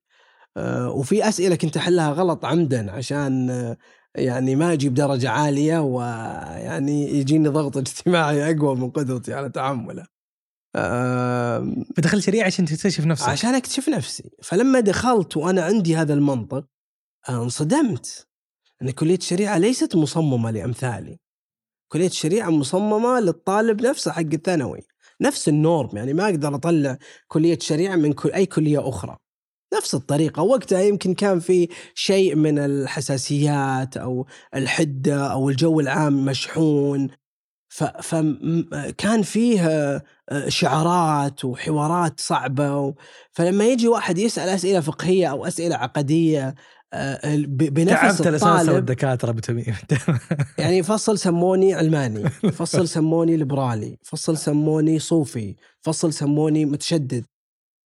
آه، 0.56 0.90
وفي 0.90 1.28
أسئلة 1.28 1.56
كنت 1.56 1.76
أحلها 1.76 2.10
غلط 2.12 2.44
عمدا 2.44 2.92
عشان 2.92 3.50
آه، 3.50 3.76
يعني 4.14 4.56
ما 4.56 4.72
أجيب 4.72 4.94
درجة 4.94 5.30
عالية 5.30 5.78
ويعني 5.78 7.18
يجيني 7.18 7.48
ضغط 7.48 7.76
اجتماعي 7.76 8.50
أقوى 8.56 8.76
من 8.76 8.90
قدرتي 8.90 9.34
على 9.34 9.48
تحمله. 9.50 10.17
آم، 10.76 11.84
فدخلت 11.96 12.36
عشان 12.36 12.64
تكتشف 12.64 13.04
نفسك. 13.06 13.28
عشان 13.28 13.54
أكتشف 13.54 13.88
نفسي. 13.88 14.30
فلما 14.42 14.80
دخلت 14.80 15.36
وأنا 15.36 15.62
عندي 15.62 15.96
هذا 15.96 16.14
المنطق 16.14 16.64
انصدمت. 17.28 18.28
أن 18.82 18.90
كلية 18.90 19.16
الشريعة 19.16 19.58
ليست 19.58 19.96
مصممة 19.96 20.50
لأمثالي. 20.50 21.18
كلية 21.92 22.06
الشريعة 22.06 22.50
مصممة 22.50 23.20
للطالب 23.20 23.82
نفسه 23.82 24.12
حق 24.12 24.20
الثانوي. 24.32 24.80
نفس 25.20 25.48
النورم 25.48 25.96
يعني 25.96 26.12
ما 26.12 26.24
أقدر 26.24 26.54
أطلع 26.54 26.98
كلية 27.28 27.58
شريعة 27.58 27.96
من 27.96 28.12
كل 28.12 28.32
أي 28.32 28.46
كلية 28.46 28.88
أخرى. 28.88 29.16
نفس 29.74 29.94
الطريقة. 29.94 30.42
وقتها 30.42 30.80
يمكن 30.80 31.14
كان 31.14 31.40
في 31.40 31.68
شيء 31.94 32.34
من 32.34 32.58
الحساسيات 32.58 33.96
أو 33.96 34.26
الحدة 34.54 35.32
أو 35.32 35.48
الجو 35.48 35.80
العام 35.80 36.24
مشحون. 36.24 37.08
فكان 37.68 39.22
فيه 39.22 39.60
آه، 39.66 40.48
شعارات 40.48 41.44
وحوارات 41.44 42.20
صعبة 42.20 42.76
و- 42.76 42.94
فلما 43.32 43.64
يجي 43.66 43.88
واحد 43.88 44.18
يسأل 44.18 44.48
أسئلة 44.48 44.80
فقهية 44.80 45.26
أو 45.26 45.46
أسئلة 45.46 45.76
عقدية 45.76 46.54
آه، 46.92 47.36
بنفس 47.46 48.20
الطالب 48.20 48.76
الدكاترة 48.78 49.32
بتميم 49.32 49.74
يعني 50.58 50.82
فصل 50.82 51.18
سموني 51.18 51.74
علماني 51.74 52.28
فصل 52.30 52.88
سموني 52.98 53.36
ليبرالي 53.36 53.96
فصل 54.02 54.36
سموني 54.38 54.98
صوفي 54.98 55.56
فصل 55.80 56.12
سموني 56.12 56.64
متشدد. 56.64 57.24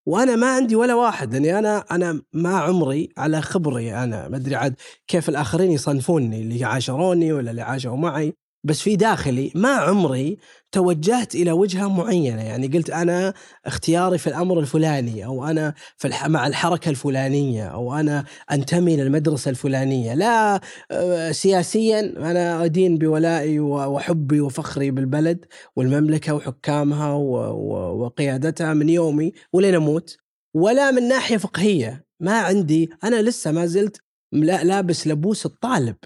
وأنا 0.07 0.37
ما 0.37 0.55
عندي 0.55 0.77
ولا 0.77 0.95
واحد 0.95 1.33
لأني 1.33 1.59
أنا 1.59 1.85
أنا 1.91 2.23
ما 2.33 2.59
عمري 2.59 3.09
على 3.19 3.43
خبري 3.43 3.95
أنا 3.95 4.29
ما 4.29 4.37
أدري 4.37 4.55
عاد 4.57 4.75
كيف 5.07 5.29
الآخرين 5.29 5.71
يصنفوني 5.71 6.43
اللي 6.43 6.65
عاشروني 6.65 7.33
ولا 7.33 7.51
اللي 7.51 7.63
عاشوا 7.63 7.97
معي. 7.97 8.35
بس 8.65 8.81
في 8.81 8.97
داخلي 8.97 9.53
ما 9.55 9.69
عمري 9.69 10.37
توجهت 10.73 11.35
إلى 11.35 11.53
وجهة 11.53 11.89
معينة. 11.89 12.43
يعني 12.43 12.67
قلت 12.67 12.91
أنا 12.91 13.35
اختياري 13.67 14.19
في 14.19 14.27
الأمر 14.27 14.61
الفلاني 14.61 15.25
أو 15.25 15.45
أنا 15.47 15.75
في 15.97 16.09
الح... 16.09 16.27
مع 16.27 16.47
الحركة 16.47 16.89
الفلانية 16.89 17.65
أو 17.67 17.95
أنا 17.95 18.25
أنتمي 18.53 18.97
للمدرسة 18.97 19.49
الفلانية. 19.51 20.15
لا 20.15 20.61
آه، 20.91 21.31
سياسيا 21.33 22.01
أنا 22.01 22.65
أدين 22.65 22.99
بولائي 22.99 23.61
وحبي 23.61 24.41
وفخري 24.41 24.91
بالبلد 24.91 25.45
والمملكة 25.77 26.35
وحكامها 26.35 27.13
و- 27.13 27.55
و- 27.55 28.05
وقيادتها 28.05 28.75
من 28.75 28.89
يومي 28.89 29.33
ولين 29.53 29.75
أموت. 29.75 30.17
ولا 30.55 30.91
من 30.91 31.09
ناحية 31.09 31.37
فقهية 31.37 32.05
ما 32.21 32.39
عندي 32.39 32.91
أنا 33.05 33.23
لسه 33.23 33.53
ما 33.53 33.67
زلت 33.67 34.01
لابس 34.33 35.07
لبوس 35.07 35.47
الطالب. 35.47 35.97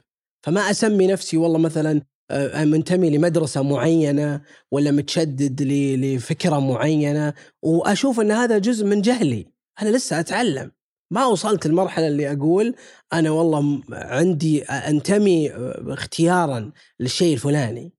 فما 0.42 0.60
أسمي 0.70 1.06
نفسي 1.06 1.36
والله 1.36 1.58
مثلا 1.58 2.02
منتمي 2.64 3.10
لمدرسة 3.10 3.62
معينة 3.62 4.42
ولا 4.70 4.90
متشدد 4.90 5.62
ل- 5.62 6.16
لفكرة 6.16 6.58
معينة. 6.60 7.34
وأشوف 7.62 8.20
إن 8.20 8.30
هذا 8.30 8.58
جزء 8.58 8.86
من 8.86 9.00
جهلي. 9.02 9.46
أنا 9.82 9.88
لسه 9.96 10.20
أتعلم. 10.20 10.72
ما 11.12 11.26
وصلت 11.26 11.66
المرحلة 11.66 12.06
اللي 12.06 12.32
أقول 12.32 12.74
أنا 13.12 13.30
والله 13.30 13.82
عندي 13.92 14.62
أنتمي 14.64 15.52
آه، 15.52 15.84
اختيارا 15.94 16.72
للشيء 17.00 17.34
الفلاني. 17.34 17.92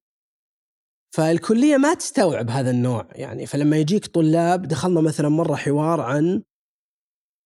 فالكلية 1.16 1.78
ما 1.78 1.94
تستوعب 1.94 2.50
هذا 2.50 2.72
النوع. 2.72 3.08
يعني 3.12 3.46
فلما 3.46 3.78
يجيك 3.78 4.06
طلاب 4.06 4.68
دخلنا 4.68 5.02
مثلا 5.02 5.30
مرة 5.30 5.56
حوار 5.56 6.02
عن 6.02 6.44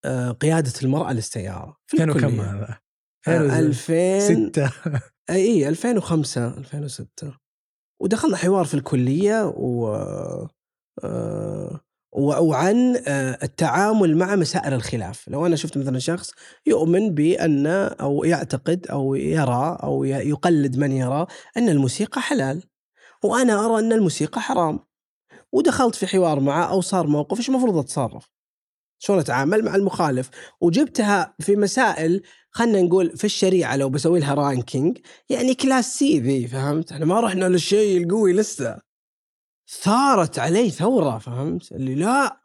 آه، 0.06 0.32
قيادة 0.32 0.74
المرأة 0.84 1.14
للسيارة 1.14 1.78
في 1.88 1.98
كانوا 1.98 2.16
كم. 2.16 2.42
هذا؟ 2.42 2.78
آه، 3.28 3.60
2000 3.60 4.20
ستة. 4.20 4.72
اي 5.32 5.70
2005 5.70 6.48
2006 6.58 7.34
ودخلنا 8.02 8.38
حوار 8.38 8.66
في 8.66 8.74
الكلية 8.74 9.46
و 9.58 9.88
آه، 11.04 11.80
وعن 12.14 12.96
آه، 13.08 13.38
التعامل 13.44 14.18
مع 14.18 14.36
مسائل 14.36 14.74
الخلاف. 14.74 15.28
لو 15.30 15.46
أنا 15.46 15.56
شفت 15.56 15.78
مثلا 15.78 16.00
شخص 16.00 16.32
يؤمن 16.66 17.14
بأن 17.16 17.68
أو 18.02 18.24
يعتقد 18.24 18.88
أو 18.88 19.16
يرى 19.16 19.78
ي- 20.04 20.30
يقلد 20.30 20.78
من 20.78 20.92
يرى 20.92 21.28
أن 21.58 21.70
الموسيقى 21.70 22.22
حلال 22.22 22.64
وأنا 23.24 23.66
أرى 23.66 23.80
أن 23.80 23.94
الموسيقى 23.94 24.42
حرام. 24.42 24.80
ودخلت 25.52 25.96
في 25.96 26.08
حوار 26.08 26.40
معه 26.40 26.66
أو 26.66 26.82
صار 26.82 27.08
موقف 27.08 27.38
إيش 27.38 27.50
المفروض 27.50 27.78
أتصرف؟ 27.78 28.30
شلون 29.00 29.20
أتعامل 29.20 29.66
مع 29.66 29.76
المخالف؟ 29.76 30.30
وجبتها 30.62 31.36
في 31.40 31.56
مسائل 31.56 32.22
خلينا 32.52 32.82
نقول 32.82 33.18
في 33.18 33.24
الشريعة 33.24 33.76
لو 33.76 33.90
بسوي 33.90 34.20
لها 34.20 34.34
ranking 34.34 34.98
يعني 35.30 35.54
class 35.56 35.98
C 35.98 36.20
ذي 36.20 36.48
فهمت؟ 36.48 36.92
إحنا 36.92 37.06
ما 37.06 37.20
رحنا 37.20 37.46
للشيء 37.46 38.04
القوي 38.04 38.34
لسه. 38.34 38.78
ثارت 39.82 40.40
علي 40.40 40.70
ثورة 40.70 41.18
فهمت؟ 41.18 41.72
اللي 41.72 41.96
لا 41.96 42.42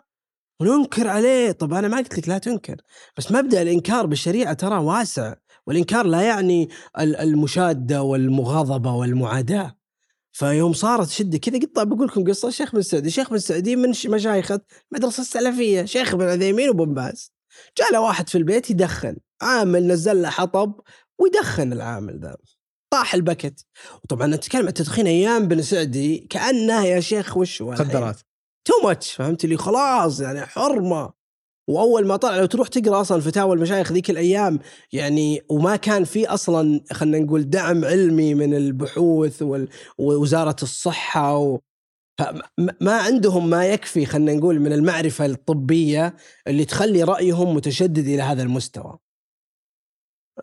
وننكر 0.60 1.08
عليه، 1.08 1.52
طب 1.52 1.74
أنا 1.74 1.88
ما 1.88 1.96
قلت 1.96 2.18
لك 2.18 2.28
لا 2.28 2.38
تنكر، 2.38 2.76
بس 3.16 3.32
مبدأ 3.32 3.62
الإنكار 3.62 4.06
بالشريعة 4.06 4.52
ترى 4.52 4.78
واسع، 4.78 5.34
والإنكار 5.66 6.06
لا 6.06 6.22
يعني 6.22 6.68
ال- 6.98 7.16
المشادة 7.16 8.02
والمغاضبة 8.02 8.92
والمعاداة. 8.92 9.76
فيوم 10.32 10.72
صارت 10.72 11.08
شدة 11.08 11.38
كذا 11.38 11.58
قلت 11.58 11.76
طيب 11.76 11.88
بقول 11.88 12.06
لكم 12.06 12.24
قصة 12.24 12.48
الشيخ 12.48 12.74
بن 12.74 12.82
سعدي، 12.82 13.08
الشيخ 13.08 13.30
بن 13.30 13.38
سعدي 13.38 13.76
من 13.76 13.92
ش- 13.92 14.06
مشايخ 14.06 14.52
المدرسة 14.92 15.20
السلفية، 15.20 15.84
شيخ 15.84 16.14
بن 16.16 16.24
عثيمين 16.24 16.70
وبن 16.70 16.94
باز. 16.94 17.32
جاء 17.78 17.92
له 17.92 18.00
واحد 18.00 18.28
في 18.28 18.38
البيت 18.38 18.70
يدخن، 18.70 19.16
عامل 19.42 19.86
نزل 19.86 20.22
له 20.22 20.30
حطب 20.30 20.80
ويدخن 21.18 21.72
العامل 21.72 22.20
ذا. 22.20 22.36
طاح 22.92 23.14
البكت 23.14 23.66
وطبعا 24.04 24.26
نتكلم 24.26 24.66
عن 24.66 24.74
تدخين 24.74 25.06
أيام 25.06 25.48
بن 25.48 25.62
سعدي 25.62 26.18
كأنه 26.18 26.84
يا 26.84 27.00
شيخ 27.00 27.36
وش؟ 27.36 27.62
مخدرات 27.62 28.20
تو 28.64 28.72
ماتش 28.84 29.12
فهمت 29.12 29.46
لي 29.46 29.56
خلاص 29.56 30.20
يعني 30.20 30.40
حرمة 30.40 31.12
وأول 31.68 32.06
ما 32.06 32.16
طلع 32.16 32.36
لو 32.36 32.46
تروح 32.46 32.68
تقرأ 32.68 33.00
أصلا 33.00 33.20
فتاوى 33.20 33.54
المشايخ 33.56 33.92
ذيك 33.92 34.10
الأيام 34.10 34.58
يعني 34.92 35.42
وما 35.48 35.76
كان 35.76 36.04
في 36.04 36.26
أصلا 36.26 36.80
خلينا 36.92 37.18
نقول 37.18 37.50
دعم 37.50 37.84
علمي 37.84 38.34
من 38.34 38.54
البحوث 38.54 39.44
ووزارة 39.98 40.56
الصحة 40.62 41.38
و 41.38 41.58
ما 42.80 42.92
عندهم 42.92 43.50
ما 43.50 43.66
يكفي 43.66 44.06
خلينا 44.06 44.34
نقول 44.34 44.60
من 44.60 44.72
المعرفة 44.72 45.26
الطبية 45.26 46.16
اللي 46.46 46.64
تخلي 46.64 47.02
رأيهم 47.02 47.54
متشدد 47.54 48.06
إلى 48.06 48.22
هذا 48.22 48.42
المستوى. 48.42 48.98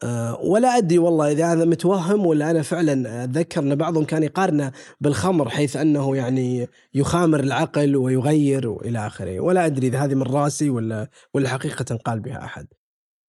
أه، 0.04 0.40
ولا 0.42 0.78
أدري 0.78 0.98
والله 0.98 1.32
إذا 1.32 1.52
هذا 1.54 1.66
متوهم 1.66 2.26
ولا 2.26 2.52
أنا 2.52 2.62
فعلا 2.62 3.24
أتذكر 3.24 3.62
إن 3.62 3.76
بعضهم 3.76 4.04
كان 4.04 4.24
يقارنه 4.24 4.72
بالخمر 5.02 5.50
حيث 5.50 5.76
أنه 5.76 6.16
يعني 6.16 6.68
يخامر 6.94 7.40
العقل 7.40 7.96
ويغير 7.96 8.68
وإلى 8.68 9.08
آخره، 9.08 9.40
ولا 9.40 9.66
أدري 9.66 9.88
إذا 9.88 10.00
هذه 10.00 10.16
من 10.16 10.24
راسي 10.24 10.70
ولا 10.70 11.10
ولا 11.34 11.50
حقيقة 11.50 11.96
قال 11.96 12.20
بها 12.20 12.46
أحد. 12.46 12.68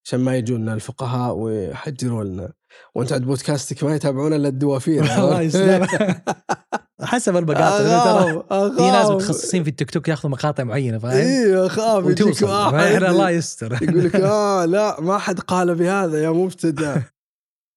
عشان 0.07 0.21
ما 0.21 0.37
يجونا 0.37 0.75
الفقهاء 0.75 1.35
ويحجروا 1.35 2.25
لنا 2.25 2.53
وأنت 2.95 3.13
عند 3.13 3.25
بودكاستك 3.25 3.85
ما 3.85 3.95
يتابعون 3.95 4.33
إلا 4.33 4.49
الدوافير. 4.49 5.05
الله 5.19 5.41
يسلمك. 5.41 5.89
حسب 7.03 7.37
المقاطع 7.37 8.69
في 8.69 8.83
ناس 8.83 9.11
متخصصين 9.11 9.65
في 9.65 9.71
التيك 9.71 9.91
توك 9.91 10.09
ياخذوا 10.09 10.33
مقاطع 10.33 10.65
معينة 10.65 10.99
فاهم؟ 10.99 11.13
أيوه 11.13 11.67
اخاف 11.67 12.05
يجيك 12.05 12.21
وتوصل 12.21 12.47
واحد 12.47 12.73
فإحنا 12.73 13.11
الله 13.11 13.31
يستر. 13.31 13.73
يقول 13.83 14.05
لك 14.05 14.17
آه 14.41 14.65
لا 14.65 15.01
ما 15.01 15.19
حد 15.19 15.41
قال 15.41 15.75
بهذا 15.75 16.23
يا 16.23 16.31
مبتدع. 16.31 16.97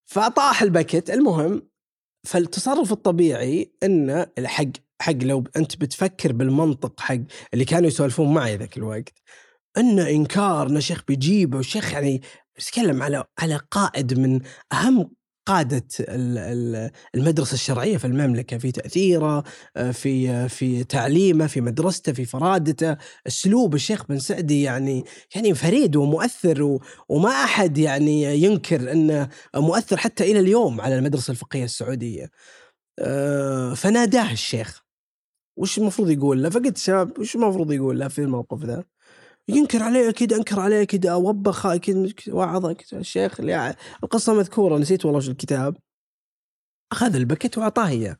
فطاح 0.05 0.61
البكت. 0.61 1.09
المهم 1.09 1.61
فالتصرف 2.27 2.91
الطبيعي 2.91 3.71
إنه 3.83 4.27
حق 4.45 4.65
حق 5.01 5.13
لو 5.21 5.43
أنت 5.55 5.75
بتفكر 5.77 6.31
بالمنطق 6.31 6.99
حق 6.99 7.19
اللي 7.53 7.65
كانوا 7.65 7.87
يسولفون 7.87 8.33
معي 8.33 8.57
ذاك 8.57 8.77
الوقت 8.77 9.13
إنه 9.77 10.09
إنكار 10.09 10.67
إنه 10.67 10.79
شيخ 10.79 11.03
بيجيبه 11.07 11.57
والشيخ 11.57 11.93
يعني 11.93 12.21
يتكلم 12.59 13.03
على 13.03 13.23
على 13.39 13.59
قائد 13.71 14.19
من 14.19 14.41
أهم 14.73 15.11
قادة 15.47 15.83
ال- 15.99 16.37
ال- 16.37 16.91
المدرسة 17.15 17.53
الشرعية 17.53 17.97
في 17.97 18.05
المملكة 18.05 18.57
في 18.57 18.71
تأثيره 18.71 19.43
آه، 19.77 19.91
في 19.91 20.49
في 20.49 20.83
تعليمه 20.83 21.47
في 21.47 21.61
مدرسته 21.61 22.13
في 22.13 22.25
فرادته. 22.25 22.97
أسلوب 23.27 23.75
الشيخ 23.75 24.05
بن 24.07 24.19
سعدي 24.19 24.61
يعني 24.61 25.03
يعني 25.35 25.53
فريد 25.55 25.95
ومؤثر 25.95 26.79
وما 27.09 27.29
أحد 27.29 27.77
يعني 27.77 28.23
ينكر 28.43 28.91
أنه 28.91 29.29
مؤثر 29.55 29.97
حتى 29.97 30.31
إلى 30.31 30.39
اليوم 30.39 30.81
على 30.81 30.97
المدرسة 30.97 31.31
الفقهية 31.31 31.63
السعودية. 31.63 32.29
آه، 32.99 33.73
فناداه 33.73 34.31
الشيخ. 34.31 34.83
وش 35.57 35.77
المفروض 35.77 36.09
يقول 36.09 36.43
له؟ 36.43 36.49
فقلت 36.49 36.77
شباب 36.77 37.19
وش 37.19 37.35
المفروض 37.35 37.71
يقول 37.71 37.99
له 37.99 38.07
في 38.07 38.19
الموقف 38.21 38.63
ذا؟ 38.63 38.83
ينكر 39.49 39.83
عليه 39.83 40.09
أكيد 40.09 40.33
أنكر 40.33 40.59
عليه 40.59 40.81
أكيد 40.81 41.07
وبخ 41.07 41.65
أكيد 41.65 42.13
وعظ 42.29 42.65
أكيد 42.65 42.99
الشيخ 42.99 43.39
اللي 43.39 43.75
القصة 44.03 44.33
مذكورة 44.33 44.77
نسيت 44.77 45.05
والله 45.05 45.17
وش 45.17 45.29
الكتاب. 45.29 45.77
أخذ 46.91 47.15
البكت 47.15 47.57
وأعطاه 47.57 47.87
إياه. 47.87 48.17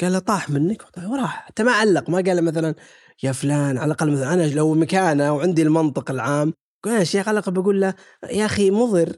قال 0.00 0.12
له 0.12 0.18
طاح 0.18 0.50
منك؟ 0.50 0.98
وراح. 0.98 1.46
حتى 1.46 1.62
ما 1.62 1.72
علق 1.72 2.10
ما 2.10 2.16
قال 2.16 2.44
مثلا 2.44 2.74
يا 3.22 3.32
فلان 3.32 3.78
على 3.78 3.84
الأقل 3.84 4.12
مثلا 4.12 4.34
أنا 4.34 4.46
لو 4.46 4.74
مكانه 4.74 5.32
وعندي 5.32 5.62
المنطق 5.62 6.10
العام. 6.10 6.54
قال 6.84 6.98
يا 6.98 7.04
شيخ 7.04 7.28
على 7.28 7.38
الأقل 7.38 7.52
بقول 7.52 7.80
له 7.80 7.94
يا 8.30 8.46
أخي 8.46 8.70
مضر. 8.70 9.08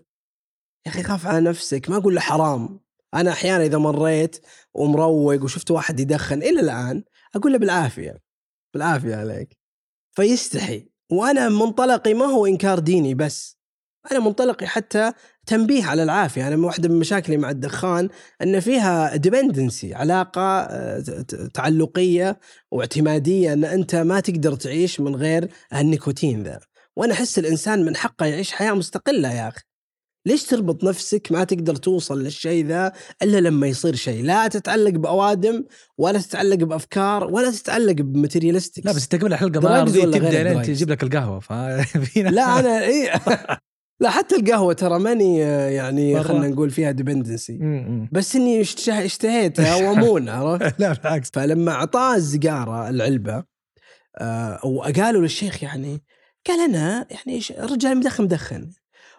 يا 0.86 0.90
أخي 0.90 1.02
خاف 1.02 1.26
على 1.26 1.40
نفسك. 1.40 1.90
ما 1.90 1.96
أقول 1.96 2.14
له 2.14 2.20
حرام. 2.20 2.80
أنا 3.14 3.30
أحيانا 3.30 3.64
إذا 3.64 3.78
مريت 3.78 4.46
ومروق 4.74 5.42
وشفت 5.44 5.70
واحد 5.70 6.00
يدخن 6.00 6.42
إلى 6.42 6.60
الآن 6.60 7.04
أقول 7.34 7.52
له 7.52 7.58
بالعافية. 7.58 8.22
بالعافية 8.74 9.16
عليك. 9.16 9.63
فيستحي. 10.16 10.88
وأنا 11.12 11.48
منطلقي 11.48 12.14
ما 12.14 12.24
هو 12.24 12.46
إنكار 12.46 12.78
ديني 12.78 13.14
بس. 13.14 13.58
أنا 14.12 14.20
منطلقي 14.20 14.66
حتى 14.66 15.12
تنبيه 15.46 15.84
على 15.84 16.02
العافية. 16.02 16.48
أنا 16.48 16.66
واحدة 16.66 16.88
من 16.88 16.98
مشاكلي 16.98 17.36
مع 17.36 17.50
الدخان 17.50 18.08
إن 18.42 18.60
فيها 18.60 19.16
ديبندنسي 19.16 19.94
علاقة 19.94 20.42
آه، 20.60 21.04
تعلقية 21.54 22.40
واعتمادية 22.70 23.52
إن 23.52 23.64
أنت 23.64 23.94
ما 23.94 24.20
تقدر 24.20 24.54
تعيش 24.54 25.00
من 25.00 25.16
غير 25.16 25.48
النيكوتين 25.74 26.42
ذا. 26.42 26.60
وأنا 26.96 27.12
أحس 27.12 27.38
الإنسان 27.38 27.84
من 27.84 27.96
حقه 27.96 28.26
يعيش 28.26 28.52
حياة 28.52 28.72
مستقلة 28.72 29.32
يا 29.32 29.48
أخي. 29.48 29.60
ليش 30.26 30.44
تربط 30.44 30.84
نفسك 30.84 31.28
ما 31.30 31.44
تقدر 31.44 31.76
توصل 31.76 32.22
للشيء 32.22 32.66
ذا 32.66 32.92
إلا 33.22 33.40
لما 33.40 33.66
يصير 33.66 33.94
شيء؟ 33.94 34.24
لا 34.24 34.48
تتعلق 34.48 34.90
بأوادم 34.90 35.64
ولا 35.98 36.18
تتعلق 36.18 36.56
بأفكار 36.56 37.24
ولا 37.24 37.50
تتعلق 37.50 37.92
ب 37.92 37.99
materialistics 37.99 38.86
لا 38.86 38.92
بس 38.92 39.02
انت 39.02 39.14
قبل 39.22 39.32
الحلقة 39.32 39.60
ما 39.60 39.84
تبدأ 39.84 40.42
drugs؟ 40.42 40.66
تجيب 40.66 40.90
لك 40.90 41.02
القهوة 41.02 41.40
ناس- 41.50 42.16
لا 42.16 42.58
أنا 42.60 42.84
اي 42.86 43.10
لا 44.00 44.10
حتى 44.10 44.36
القهوة 44.36 44.72
ترى 44.72 44.98
ماني 44.98 45.38
يعني. 45.38 46.22
خلينا 46.22 46.48
نقول 46.48 46.70
فيها 46.70 46.90
ديبندنسي 46.90 47.58
بس 48.12 48.36
إني 48.36 48.60
اشته- 48.64 49.04
اشتهيتها 49.04 49.74
وأمون 49.88 50.28
عرفت. 50.28 50.74
لا 50.80 50.92
بالعكس. 50.92 51.30
فلما 51.34 51.72
أعطاه 51.72 52.16
السيجاره 52.16 52.88
العلبة 52.88 53.44
آه 54.18 54.66
وقالوا 54.66 55.22
للشيخ 55.22 55.62
يعني 55.62 56.02
قال 56.46 56.60
أنا 56.70 57.06
يعني 57.10 57.40
رجال 57.60 57.96
مدخن 57.98 58.24
مدخن. 58.24 58.70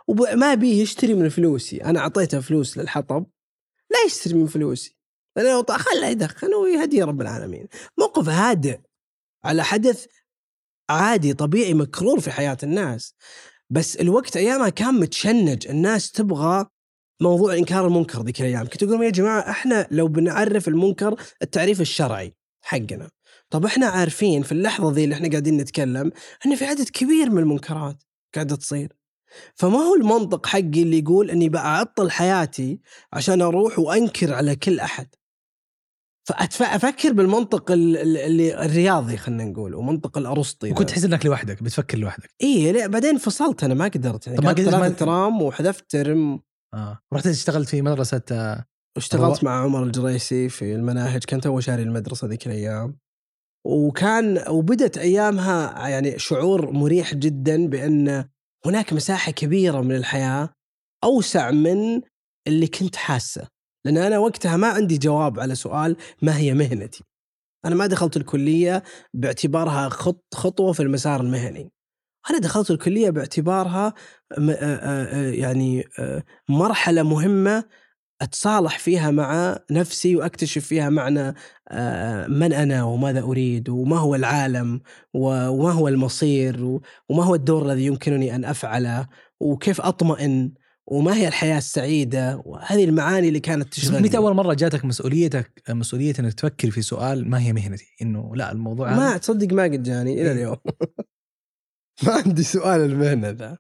وما 0.08 0.54
بيه 0.54 0.82
يشتري 0.82 1.14
من 1.14 1.30
فلوسي. 1.30 1.84
أنا 1.84 2.00
أعطيته 2.00 2.40
فلوس 2.40 2.78
للحطب 2.78 3.26
لا 3.92 3.98
يشتري 4.06 4.34
من 4.34 4.48
فلوسي. 4.48 4.98
أنا 5.38 5.50
لو 5.50 5.64
خله 5.70 6.08
يدخن 6.08 6.54
ويهدي 6.54 7.04
رب 7.04 7.22
العالمين. 7.22 7.68
موقف 8.00 8.30
هادئ 8.30 8.80
على 9.44 9.64
حدث 9.64 10.06
عادي 10.90 11.34
طبيعي 11.34 11.74
مكرور 11.74 12.20
في 12.20 12.32
حياة 12.32 12.58
الناس. 12.64 13.16
بس 13.70 13.96
الوقت 13.96 14.38
ايامها 14.38 14.70
كان 14.70 14.94
متشنج. 14.94 15.68
الناس 15.68 16.12
تبغى 16.12 16.66
موضوع 17.22 17.58
إنكار 17.58 17.88
المنكر 17.88 18.24
ذيك 18.24 18.42
الأيام. 18.42 18.68
كنت 18.68 18.84
أقول 18.84 19.04
يا 19.04 19.10
جماعة 19.10 19.50
إحنا 19.50 19.88
لو 19.92 20.08
بنعرف 20.08 20.68
المنكر 20.68 21.22
التعريف 21.42 21.82
الشرعي 21.82 22.36
حقنا. 22.62 23.10
طب 23.50 23.66
إحنا 23.66 23.88
عارفين 23.88 24.44
في 24.44 24.52
اللحظة 24.52 24.92
ذي 24.92 25.04
اللي 25.04 25.16
إحنا 25.16 25.30
قاعدين 25.30 25.58
نتكلم 25.58 26.12
إن 26.46 26.56
في 26.56 26.66
عدد 26.66 26.90
كبير 26.90 27.30
من 27.30 27.38
المنكرات 27.38 28.04
قاعدة 28.36 28.56
تصير. 28.56 28.94
فما 29.56 29.78
هو 29.80 29.96
المنطق 29.96 30.46
حقي 30.46 30.62
اللي 30.82 31.00
يقول 31.00 31.30
إني 31.32 31.50
بعطل 31.50 32.12
حياتي 32.12 32.80
عشان 33.14 33.42
أروح 33.42 33.80
وأنكر 33.80 34.34
على 34.34 34.56
كل 34.56 34.80
أحد؟ 34.80 35.08
فافكر 36.50 37.14
بالمنطق 37.14 37.72
ال- 37.72 37.98
ال- 37.98 38.18
اللي 38.18 38.66
الرياضي 38.66 39.18
خلينا 39.18 39.44
نقول 39.44 39.76
ومنطق 39.76 40.18
الأرسطي 40.18 40.72
وكنت. 40.72 40.90
تحس 40.90 41.04
إنك 41.06 41.26
لوحدك 41.26 41.64
بتفكر 41.64 41.98
لوحدك. 41.98 42.30
إيه 42.42 42.72
لا 42.72 42.88
بعدين 42.88 43.18
فصلت 43.18 43.64
أنا 43.64 43.74
ما 43.74 43.86
قدرت 43.86 44.28
يعني. 44.28 44.38
طب 44.40 44.44
ما 44.44 44.50
قدرت- 44.50 44.76
ما- 44.76 44.90
ترام 44.90 45.42
وحذفت 45.42 45.86
ترم. 45.92 46.40
آه. 46.74 47.00
رحت 47.14 47.28
اشتغلت 47.28 47.70
في 47.70 47.82
مدرسة 47.82 48.22
آه، 48.32 48.66
واشتغلت 48.96 49.44
مع 49.44 49.64
عمر 49.64 49.84
الجريسي 49.84 50.50
في 50.50 50.76
المناهج 50.76 51.24
كنت 51.24 51.46
أول 51.46 51.64
شاري 51.64 51.84
المدرسة 51.84 52.28
ذيك 52.28 52.48
الأيام. 52.48 52.98
وكان 53.68 54.44
وبدت 54.50 54.98
أيامها 54.98 55.88
يعني 55.90 56.20
شعور 56.20 56.72
مريح 56.72 57.14
جدا 57.16 57.68
بأن 57.68 58.26
هناك 58.66 58.94
مساحة 58.94 59.32
كبيرة 59.32 59.82
من 59.82 59.96
الحياة 59.96 60.50
أوسع 61.04 61.52
من 61.52 62.02
اللي 62.48 62.68
كنت 62.68 62.96
حاسة 62.96 63.48
لأن 63.86 63.98
أنا 63.98 64.18
وقتها 64.18 64.58
ما 64.58 64.68
عندي 64.68 64.98
جواب 64.98 65.40
على 65.40 65.56
سؤال 65.56 65.98
ما 66.22 66.38
هي 66.38 66.54
مهنتي. 66.54 67.04
أنا 67.66 67.76
ما 67.76 67.88
دخلت 67.88 68.18
الكلية 68.18 68.84
باعتبارها 69.14 69.90
خط 69.90 70.26
خطوة 70.34 70.74
في 70.74 70.84
المسار 70.84 71.22
المهني. 71.22 71.72
أنا 72.30 72.40
دخلت 72.40 72.72
الكلية 72.72 73.10
باعتبارها 73.10 73.94
يعني 75.32 75.84
مرحلة 76.50 77.04
مهمة 77.04 77.64
أتصالح 78.22 78.80
فيها 78.80 79.12
مع 79.12 79.58
نفسي 79.72 80.16
وأكتشف 80.16 80.66
فيها 80.66 80.90
معنى 80.90 81.36
آه، 81.70 82.28
من 82.28 82.54
أنا 82.54 82.84
وماذا 82.84 83.22
أريد 83.22 83.70
وما 83.70 83.98
هو 83.98 84.16
العالم 84.16 84.82
وما 85.14 85.72
هو 85.72 85.88
المصير 85.88 86.80
وما 87.10 87.24
هو 87.24 87.36
الدور 87.36 87.66
الذي 87.66 87.86
يمكنني 87.86 88.36
أن 88.36 88.46
أفعله 88.46 89.08
وكيف 89.40 89.82
أطمئن 89.82 90.52
وما 90.88 91.16
هي 91.16 91.28
الحياة 91.28 91.58
السعيدة 91.58 92.42
وهذه 92.46 92.84
المعاني 92.84 93.28
اللي 93.28 93.40
كانت 93.40 93.74
تشغلني. 93.74 94.02
متى 94.02 94.18
أول 94.18 94.34
مرة 94.34 94.54
جاتك 94.54 94.86
مسؤوليتك 94.86 95.62
مسؤولية 95.70 96.14
إنك 96.20 96.34
تفكر 96.34 96.72
في 96.72 96.82
سؤال 96.82 97.30
ما 97.30 97.40
هي 97.40 97.54
مهنتي؟ 97.54 97.96
إنه 98.02 98.36
لا 98.36 98.52
الموضوع 98.52 98.96
ما 98.96 99.18
تصدق 99.18 99.54
ما 99.54 99.64
قد 99.64 99.84
جاني 99.84 100.14
إلى 100.14 100.22
إيه. 100.22 100.32
اليوم. 100.32 100.58
ما 102.04 102.14
عندي 102.14 102.44
سؤال 102.44 102.82
المهنة 102.82 103.30
ذا. 103.30 103.58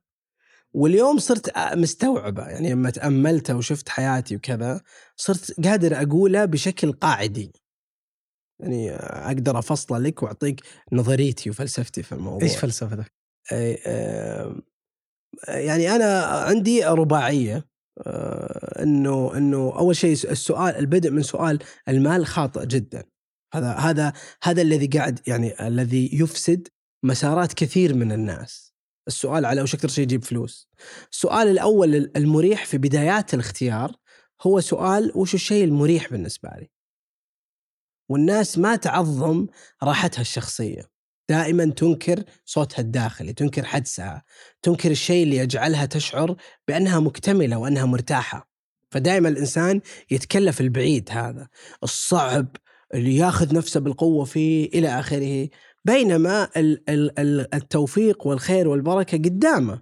واليوم 0.75 1.17
صرت 1.17 1.57
مستوعبة 1.57 2.47
يعني 2.47 2.69
لما 2.69 2.89
تاملته 2.89 3.55
وشفت 3.55 3.89
حياتي 3.89 4.35
وكذا 4.35 4.81
صرت 5.15 5.65
قادر 5.65 6.01
أقوله 6.01 6.45
بشكل 6.45 6.91
قاعدي. 6.91 7.51
يعني 8.59 8.91
أقدر 8.95 9.59
أفصله 9.59 9.97
لك 9.97 10.23
وأعطيك 10.23 10.61
نظريتي 10.91 11.49
وفلسفتي 11.49 12.03
في 12.03 12.11
الموضوع. 12.11 12.41
إيش 12.43 12.57
فلسفتك؟ 12.57 13.13
أي- 13.53 13.87
آم، 13.87 14.61
يعني 15.47 15.89
أنا 15.95 16.23
عندي 16.23 16.85
رباعية 16.85 17.67
آه، 18.07 18.83
إنه 18.83 19.37
إنه 19.37 19.77
أول 19.77 19.95
شيء 19.95 20.11
السؤال 20.11 20.75
البدء 20.75 21.09
من 21.11 21.21
سؤال 21.21 21.59
المال 21.87 22.25
خاطئ 22.25 22.65
جدا. 22.65 23.03
هذا 23.53 23.71
هذا 23.71 24.13
هذا 24.43 24.61
الذي 24.61 24.87
قاعد 24.87 25.19
يعني 25.27 25.67
الذي 25.67 26.09
يفسد 26.13 26.67
مسارات 27.03 27.53
كثير 27.53 27.93
من 27.93 28.11
الناس. 28.11 28.74
السؤال 29.07 29.45
على 29.45 29.61
وش 29.61 29.75
أكثر 29.75 29.87
شيء 29.87 30.03
يجيب 30.03 30.23
فلوس. 30.23 30.69
السؤال 31.11 31.47
الأول 31.47 32.11
المريح 32.15 32.65
في 32.65 32.77
بدايات 32.77 33.33
الاختيار 33.33 33.91
هو 34.41 34.59
سؤال 34.59 35.11
وش 35.15 35.33
الشيء 35.33 35.63
المريح 35.63 36.11
بالنسبة 36.11 36.49
لي؟ 36.49 36.69
والناس 38.09 38.57
ما 38.57 38.75
تعظم 38.75 39.47
راحتها 39.83 40.21
الشخصية. 40.21 40.89
دائما 41.29 41.65
تنكر 41.65 42.23
صوتها 42.45 42.81
الداخلي 42.81 43.33
تنكر 43.33 43.65
حدسها 43.65 44.23
تنكر 44.61 44.91
الشيء 44.91 45.23
اللي 45.23 45.37
يجعلها 45.37 45.85
تشعر 45.85 46.35
بأنها 46.67 46.99
مكتملة 46.99 47.57
وأنها 47.57 47.85
مرتاحة. 47.85 48.49
فدائما 48.91 49.29
الإنسان 49.29 49.81
يتكلف 50.11 50.61
البعيد 50.61 51.09
هذا 51.11 51.47
الصعب 51.83 52.47
اللي 52.93 53.17
ياخذ 53.17 53.55
نفسه 53.55 53.79
بالقوة 53.79 54.25
فيه 54.25 54.69
إلى 54.69 54.99
آخره 54.99 55.49
بينما 55.85 56.49
ال- 56.57 56.89
ال- 56.89 57.19
ال- 57.19 57.55
التوفيق 57.55 58.27
والخير 58.27 58.67
والبركة 58.67 59.17
قدامه. 59.17 59.81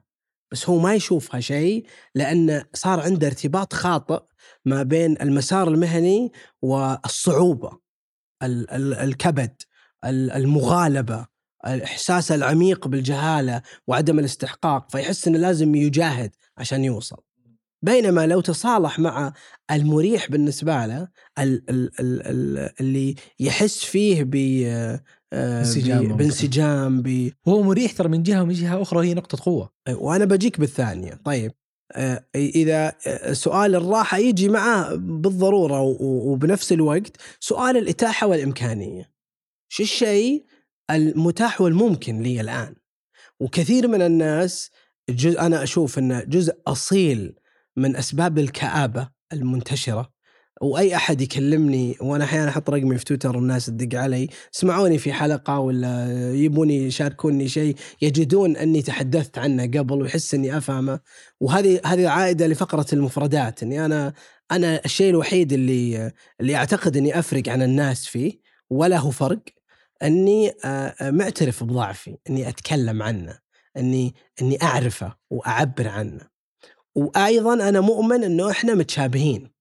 بس 0.51 0.69
هو 0.69 0.79
ما 0.79 0.93
يشوفها 0.95 1.39
شيء 1.39 1.85
لأن 2.15 2.63
صار 2.73 2.99
عنده 2.99 3.27
ارتباط 3.27 3.73
خاطئ 3.73 4.23
ما 4.65 4.83
بين 4.83 5.21
المسار 5.21 5.67
المهني 5.67 6.31
والصعوبة 6.61 7.71
ال- 8.43 8.71
ال- 8.71 8.93
الكبد 8.93 9.55
ال- 10.05 10.31
المغالبة 10.31 11.25
الإحساس 11.67 12.31
العميق 12.31 12.87
بالجهالة 12.87 13.61
وعدم 13.87 14.19
الاستحقاق 14.19 14.91
فيحس 14.91 15.27
أنه 15.27 15.37
لازم 15.37 15.75
يجاهد 15.75 16.31
عشان 16.57 16.83
يوصل. 16.83 17.17
بينما 17.81 18.25
لو 18.27 18.41
تصالح 18.41 18.99
مع 18.99 19.33
المريح 19.71 20.31
بالنسبة 20.31 20.85
له 20.85 21.07
ال- 21.39 21.69
ال- 21.69 21.91
ال- 21.99 22.21
ال- 22.27 22.69
اللي 22.79 23.15
يحس 23.39 23.85
فيه 23.85 24.23
ب 25.33 25.35
انسجام 25.35 25.99
ب- 25.99 26.03
ممكن. 26.03 26.17
بانسجام 26.17 27.01
ب 27.01 27.31
هو 27.47 27.63
مريح 27.63 27.91
ترى 27.91 28.09
من 28.09 28.23
جهة 28.23 28.41
ومن 28.43 28.53
جهة 28.53 28.81
أخرى 28.81 29.07
هي 29.07 29.13
نقطة 29.13 29.37
قوة. 29.45 29.69
وأنا 29.89 30.25
بجيك 30.25 30.59
بالثانية. 30.59 31.19
طيب 31.25 31.51
آه، 31.95 32.25
إذا 32.35 32.93
آه، 33.07 33.33
سؤال 33.33 33.75
الراحة 33.75 34.17
يجي 34.17 34.49
معه 34.49 34.95
بالضرورة 34.95 35.81
وبنفس 36.01 36.71
الوقت. 36.73 37.17
سؤال 37.39 37.77
الإتاحة 37.77 38.27
والإمكانية. 38.27 39.13
شو 39.69 39.83
الشيء 39.83 40.45
المتاح 40.91 41.61
والممكن 41.61 42.21
لي 42.21 42.41
الآن؟ 42.41 42.75
وكثير 43.39 43.87
من 43.87 44.01
الناس 44.01 44.69
جزء 45.09 45.39
أنا 45.41 45.63
أشوف 45.63 45.99
إنه 45.99 46.23
جزء 46.23 46.53
أصيل 46.67 47.35
من 47.77 47.95
أسباب 47.95 48.39
الكآبة 48.39 49.09
المنتشرة. 49.33 50.12
وأي 50.61 50.95
أحد 50.95 51.21
يكلمني 51.21 51.95
وأنا 52.01 52.23
أحيانا 52.23 52.49
أحط 52.49 52.69
رقمي 52.69 52.97
في 52.97 53.05
تويتر 53.05 53.37
والناس 53.37 53.65
تدق 53.65 53.99
علي 53.99 54.27
سمعوني 54.51 54.97
في 54.97 55.13
حلقة 55.13 55.59
ولا 55.59 56.07
يبوني 56.33 56.83
يشاركوني 56.83 57.47
شيء 57.47 57.75
يجدون 58.01 58.57
أني 58.57 58.81
تحدثت 58.81 59.37
عنه 59.37 59.63
قبل 59.63 60.01
ويحس 60.01 60.33
إني 60.33 60.57
أفهمه. 60.57 60.99
وهذه 61.39 61.81
هذه 61.85 62.09
عائدة 62.09 62.47
لفقرة 62.47 62.85
المفردات 62.93 63.63
إني 63.63 63.85
أنا 63.85 64.13
أنا 64.51 64.81
الشيء 64.85 65.09
الوحيد 65.09 65.53
اللي 65.53 66.11
اللي 66.41 66.55
أعتقد 66.55 66.97
إني 66.97 67.19
أفرق 67.19 67.49
عن 67.49 67.61
الناس 67.61 68.05
فيه 68.05 68.39
ولا 68.69 68.97
هو 68.97 69.11
فرق 69.11 69.39
إني 70.03 70.49
آه، 70.65 70.95
آه، 71.01 71.11
معترف 71.11 71.63
بضعفي 71.63 72.17
إني 72.29 72.49
أتكلم 72.49 73.03
عنه 73.03 73.39
إني 73.77 74.15
إني 74.41 74.63
أعرفه 74.63 75.15
وأعبر 75.29 75.87
عنه. 75.87 76.21
وأيضا 76.95 77.69
أنا 77.69 77.81
مؤمن 77.81 78.23
إنه 78.23 78.51
إحنا 78.51 78.75
متشابهين. 78.75 79.52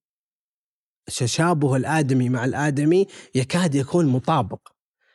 تشابه 1.05 1.75
الآدمي 1.75 2.29
مع 2.29 2.45
الآدمي 2.45 3.07
يكاد 3.35 3.75
يكون 3.75 4.05
مطابق 4.05 4.67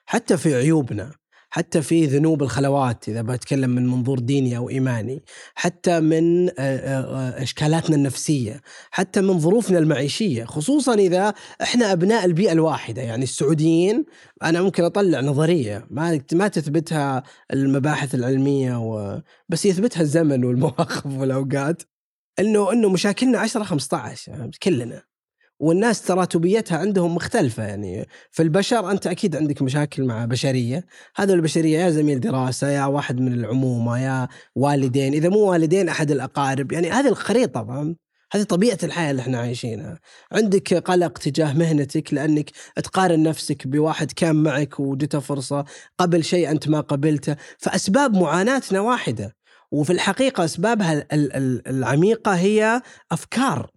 حتى 0.07 0.37
في 0.37 0.55
عيوبنا 0.55 1.13
حتى 1.51 1.83
في 1.83 2.07
ذنوب 2.07 2.43
الخلوات 2.43 3.09
إذا 3.09 3.23
بتكلم 3.23 3.71
من 3.71 3.87
منظور 3.87 4.19
ديني 4.19 4.57
أو 4.57 4.69
إيماني 4.71 5.23
حتى 5.55 6.01
من 6.01 6.49
آه، 6.49 6.53
آه، 6.59 7.43
إشكالاتنا 7.43 7.97
النفسية 7.97 8.61
حتى 8.91 9.21
من 9.21 9.39
ظروفنا 9.39 9.79
المعيشية 9.79 10.45
خصوصا 10.45 10.95
إذا 10.95 11.35
إحنا 11.63 11.93
أبناء 11.93 12.25
البيئة 12.25 12.53
الواحدة 12.53 13.03
يعني 13.03 13.23
السعوديين 13.23 14.05
أنا 14.43 14.63
ممكن 14.63 14.85
أطلع 14.85 15.21
نظرية 15.21 15.87
ما 15.91 16.21
ما 16.33 16.49
تثبتها 16.49 17.23
المباحث 17.53 18.15
العلمية 18.15 18.77
و... 18.77 19.21
بس 19.49 19.67
يثبتها 19.67 20.01
الزمن 20.01 20.45
والمواقف 20.45 21.07
والأوقات 21.07 21.83
إنه 22.39 22.73
إنه 22.73 22.89
مشاكلنا 22.89 23.39
10 23.39 23.65
15 23.65 24.33
يعني 24.33 24.51
كلنا. 24.63 25.08
والناس 25.61 26.03
تراتبيتها 26.03 26.79
عندهم 26.79 27.15
مختلفة 27.15 27.63
يعني. 27.63 28.09
في 28.31 28.43
البشر 28.43 28.91
أنت 28.91 29.07
أكيد 29.07 29.37
عندك 29.37 29.63
مشاكل 29.63 30.05
مع 30.05 30.25
بشرية. 30.25 30.87
هذا 31.17 31.35
البشرية 31.35 31.79
يا 31.79 31.91
زميل 31.91 32.21
دراسة 32.21 32.69
يا 32.71 32.85
واحد 32.85 33.21
من 33.21 33.33
العمومة 33.33 33.99
يا 33.99 34.29
والدين. 34.55 35.13
إذا 35.13 35.29
مو 35.29 35.39
والدين 35.39 35.89
أحد 35.89 36.11
الأقارب. 36.11 36.73
يعني 36.73 36.91
هذه 36.91 37.09
الخريطة 37.09 37.65
فهمت؟ 37.65 37.97
هذه 38.33 38.43
طبيعة 38.43 38.79
الحياة 38.83 39.11
اللي 39.11 39.23
إحنا 39.23 39.39
عايشينها. 39.39 39.99
عندك 40.33 40.75
قلق 40.75 41.19
تجاه 41.19 41.53
مهنتك 41.53 42.15
لأنك 42.15 42.51
تقارن 42.77 43.23
نفسك 43.23 43.67
بواحد 43.67 44.13
كان 44.13 44.37
معك 44.37 44.81
وجته 44.81 45.21
فرصة 45.21 45.65
قبل 45.99 46.25
شيء 46.25 46.51
أنت 46.51 46.69
ما 46.69 46.81
قبلته. 46.81 47.37
فأسباب 47.59 48.17
معاناتنا 48.17 48.81
واحدة. 48.81 49.37
وفي 49.73 49.93
الحقيقة 49.93 50.45
أسبابها 50.45 50.93
ال- 50.93 51.13
ال- 51.13 51.37
ال- 51.37 51.69
العميقة 51.69 52.33
هي 52.33 52.83
أفكار. 53.13 53.71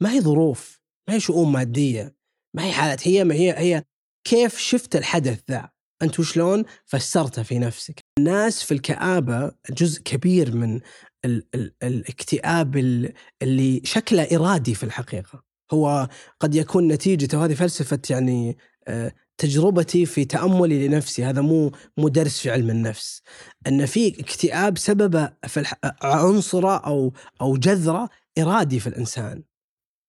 ما 0.00 0.12
هي 0.12 0.20
ظروف. 0.20 0.85
ما 1.08 1.14
هي 1.14 1.20
شؤون 1.20 1.52
مادية 1.52 2.16
ما 2.56 2.64
هي 2.64 2.72
حالات 2.72 3.08
هي 3.08 3.24
ما 3.24 3.34
هي 3.34 3.54
هي 3.58 3.84
كيف 4.24 4.58
شفت 4.58 4.96
الحدث 4.96 5.40
ذا؟ 5.50 5.70
أنت 6.02 6.20
وشلون 6.20 6.64
فسرته 6.84 7.42
في 7.42 7.58
نفسك؟ 7.58 8.00
الناس 8.18 8.62
في 8.62 8.74
الكآبة 8.74 9.52
جزء 9.70 10.02
كبير 10.02 10.54
من 10.56 10.80
ال 11.24 11.46
ال 11.54 11.74
الاكتئاب 11.82 12.76
ال- 12.76 13.12
اللي 13.42 13.80
شكله 13.84 14.22
إرادي 14.22 14.74
في 14.74 14.84
الحقيقة. 14.84 15.42
هو 15.72 16.08
قد 16.40 16.54
يكون 16.54 16.88
نتيجة 16.88 17.36
وهذه 17.38 17.54
فلسفة 17.54 17.98
يعني 18.10 18.58
آه، 18.88 19.12
تجربتي 19.38 20.06
في 20.06 20.24
تأملي 20.24 20.88
لنفسي. 20.88 21.24
هذا 21.24 21.40
مو 21.40 21.72
مو 21.96 22.08
درس 22.08 22.38
في 22.40 22.50
علم 22.50 22.70
النفس 22.70 23.22
أن 23.66 23.86
في 23.86 24.20
اكتئاب 24.20 24.78
سببه 24.78 25.32
في 25.46 25.60
الح... 25.60 25.74
عنصرة 26.02 26.76
أو 26.76 27.12
أو 27.40 27.56
جذرة 27.56 28.08
إرادي 28.38 28.80
في 28.80 28.86
الإنسان. 28.86 29.42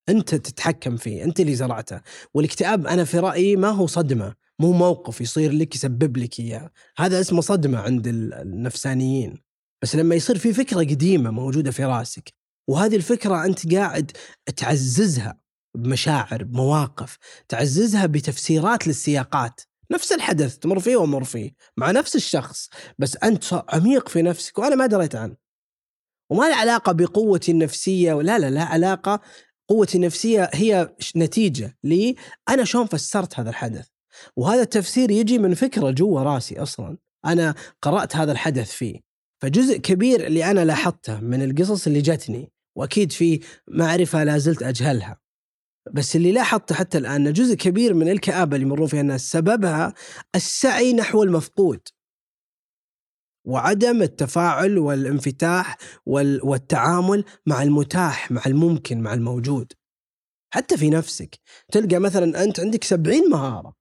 أنت 0.10 0.36
تتحكم 0.36 0.98
فيه 0.98 1.24
أنت 1.24 1.40
اللي 1.40 1.56
زرعته. 1.56 2.02
والاكتئاب 2.34 2.88
أنا 2.88 3.04
في 3.04 3.20
رأيي 3.20 3.56
ما 3.56 3.70
هو 3.70 3.88
صدمة 3.88 4.36
مو 4.60 4.72
موقف 4.72 5.22
يصير 5.22 5.52
لك 5.52 5.76
يسبب 5.76 6.18
لك 6.18 6.40
إياه. 6.40 6.72
هذا 6.98 7.20
اسمه 7.20 7.42
صدمة 7.42 7.80
عند 7.80 8.08
ال- 8.08 8.34
النفسانيين. 8.34 9.44
بس 9.82 9.96
لما 9.96 10.16
يصير 10.16 10.38
في 10.38 10.54
فكرة 10.54 10.80
قديمة 10.80 11.32
موجودة 11.32 11.72
في 11.72 11.86
راسك 11.86 12.34
وهذه 12.70 12.96
الفكرة 12.96 13.46
أنت 13.46 13.74
قاعد 13.76 14.12
تعززها 14.56 15.40
بمشاعر 15.78 16.44
بمواقف 16.44 17.18
تعززها 17.48 18.06
بتفسيرات 18.06 18.88
للسياقات. 18.88 19.62
نفس 19.92 20.12
الحدث 20.12 20.58
تمر 20.58 20.80
فيه 20.80 20.96
ومر 20.96 21.24
فيه 21.24 21.52
مع 21.78 21.92
نفس 21.92 22.16
الشخص 22.16 22.70
بس 23.00 23.18
أنت 23.24 23.64
عميق 23.70 24.10
في 24.10 24.22
نفسك 24.22 24.58
وأنا 24.60 24.76
ما 24.76 24.86
دريت 24.86 25.16
عنه. 25.16 25.36
وما 26.30 26.50
له 26.50 26.56
علاقة 26.56 26.92
بقوتي 26.92 27.52
النفسية 27.52 28.14
لا 28.14 28.40
لا 28.40 28.50
لا 28.50 28.64
علاقة 28.64 29.22
قوتي 29.68 29.98
النفسية 29.98 30.50
هي 30.54 30.90
نتيجة 31.16 31.78
لي. 31.84 32.16
أنا 32.50 32.64
شلون 32.64 32.86
فسرت 32.86 33.40
هذا 33.40 33.50
الحدث؟ 33.50 33.88
وهذا 34.36 34.62
التفسير 34.62 35.12
يجي 35.12 35.38
من 35.40 35.54
فكرة 35.54 35.92
جوا 35.92 36.22
راسي 36.22 36.60
أصلا. 36.60 36.98
أنا 37.26 37.56
قرأت 37.82 38.16
هذا 38.16 38.32
الحدث 38.32 38.72
فيه. 38.72 39.00
فجزء 39.42 39.78
كبير 39.78 40.28
اللي 40.28 40.52
أنا 40.52 40.66
لاحظته 40.66 41.20
من 41.20 41.44
القصص 41.44 41.88
اللي 41.88 42.02
جتني 42.02 42.52
وأكيد 42.76 43.12
في 43.12 43.40
معرفة 43.68 44.24
لا 44.24 44.38
زلت 44.38 44.64
أجهلها. 44.64 45.20
بس 45.94 46.16
اللي 46.16 46.32
لاحظته 46.32 46.76
حتى 46.76 46.98
الآن 46.98 47.34
جزء 47.34 47.56
كبير 47.56 47.94
من 47.94 48.10
الكآبة 48.10 48.56
اللي 48.56 48.68
يمرون 48.68 48.88
فيها 48.88 49.02
الناس 49.02 49.32
سببها 49.32 49.94
السعي 50.36 50.94
نحو 50.94 51.24
المفقود. 51.24 51.80
وعدم 53.48 54.02
التفاعل 54.02 54.78
والانفتاح 54.78 55.78
وال- 56.06 56.46
والتعامل 56.46 57.24
مع 57.46 57.64
المتاح 57.64 58.32
مع 58.32 58.42
الممكن 58.46 59.02
مع 59.02 59.14
الموجود. 59.14 59.74
حتى 60.54 60.78
في 60.78 60.90
نفسك. 60.90 61.40
تلقى 61.72 62.00
مثلا 62.00 62.44
أنت 62.44 62.60
عندك 62.60 62.84
سبعين 62.84 63.30
مهارة. 63.30 63.74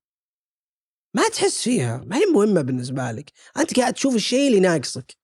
ما 1.16 1.28
تحس 1.28 1.62
فيها. 1.62 1.96
ما 2.06 2.16
هي 2.16 2.26
مهمة 2.34 2.62
بالنسبة 2.62 3.12
لك. 3.12 3.32
أنت 3.56 3.76
قاعد 3.80 3.94
تشوف 3.94 4.14
الشيء 4.14 4.48
اللي 4.48 4.60
ناقصك 4.60 5.16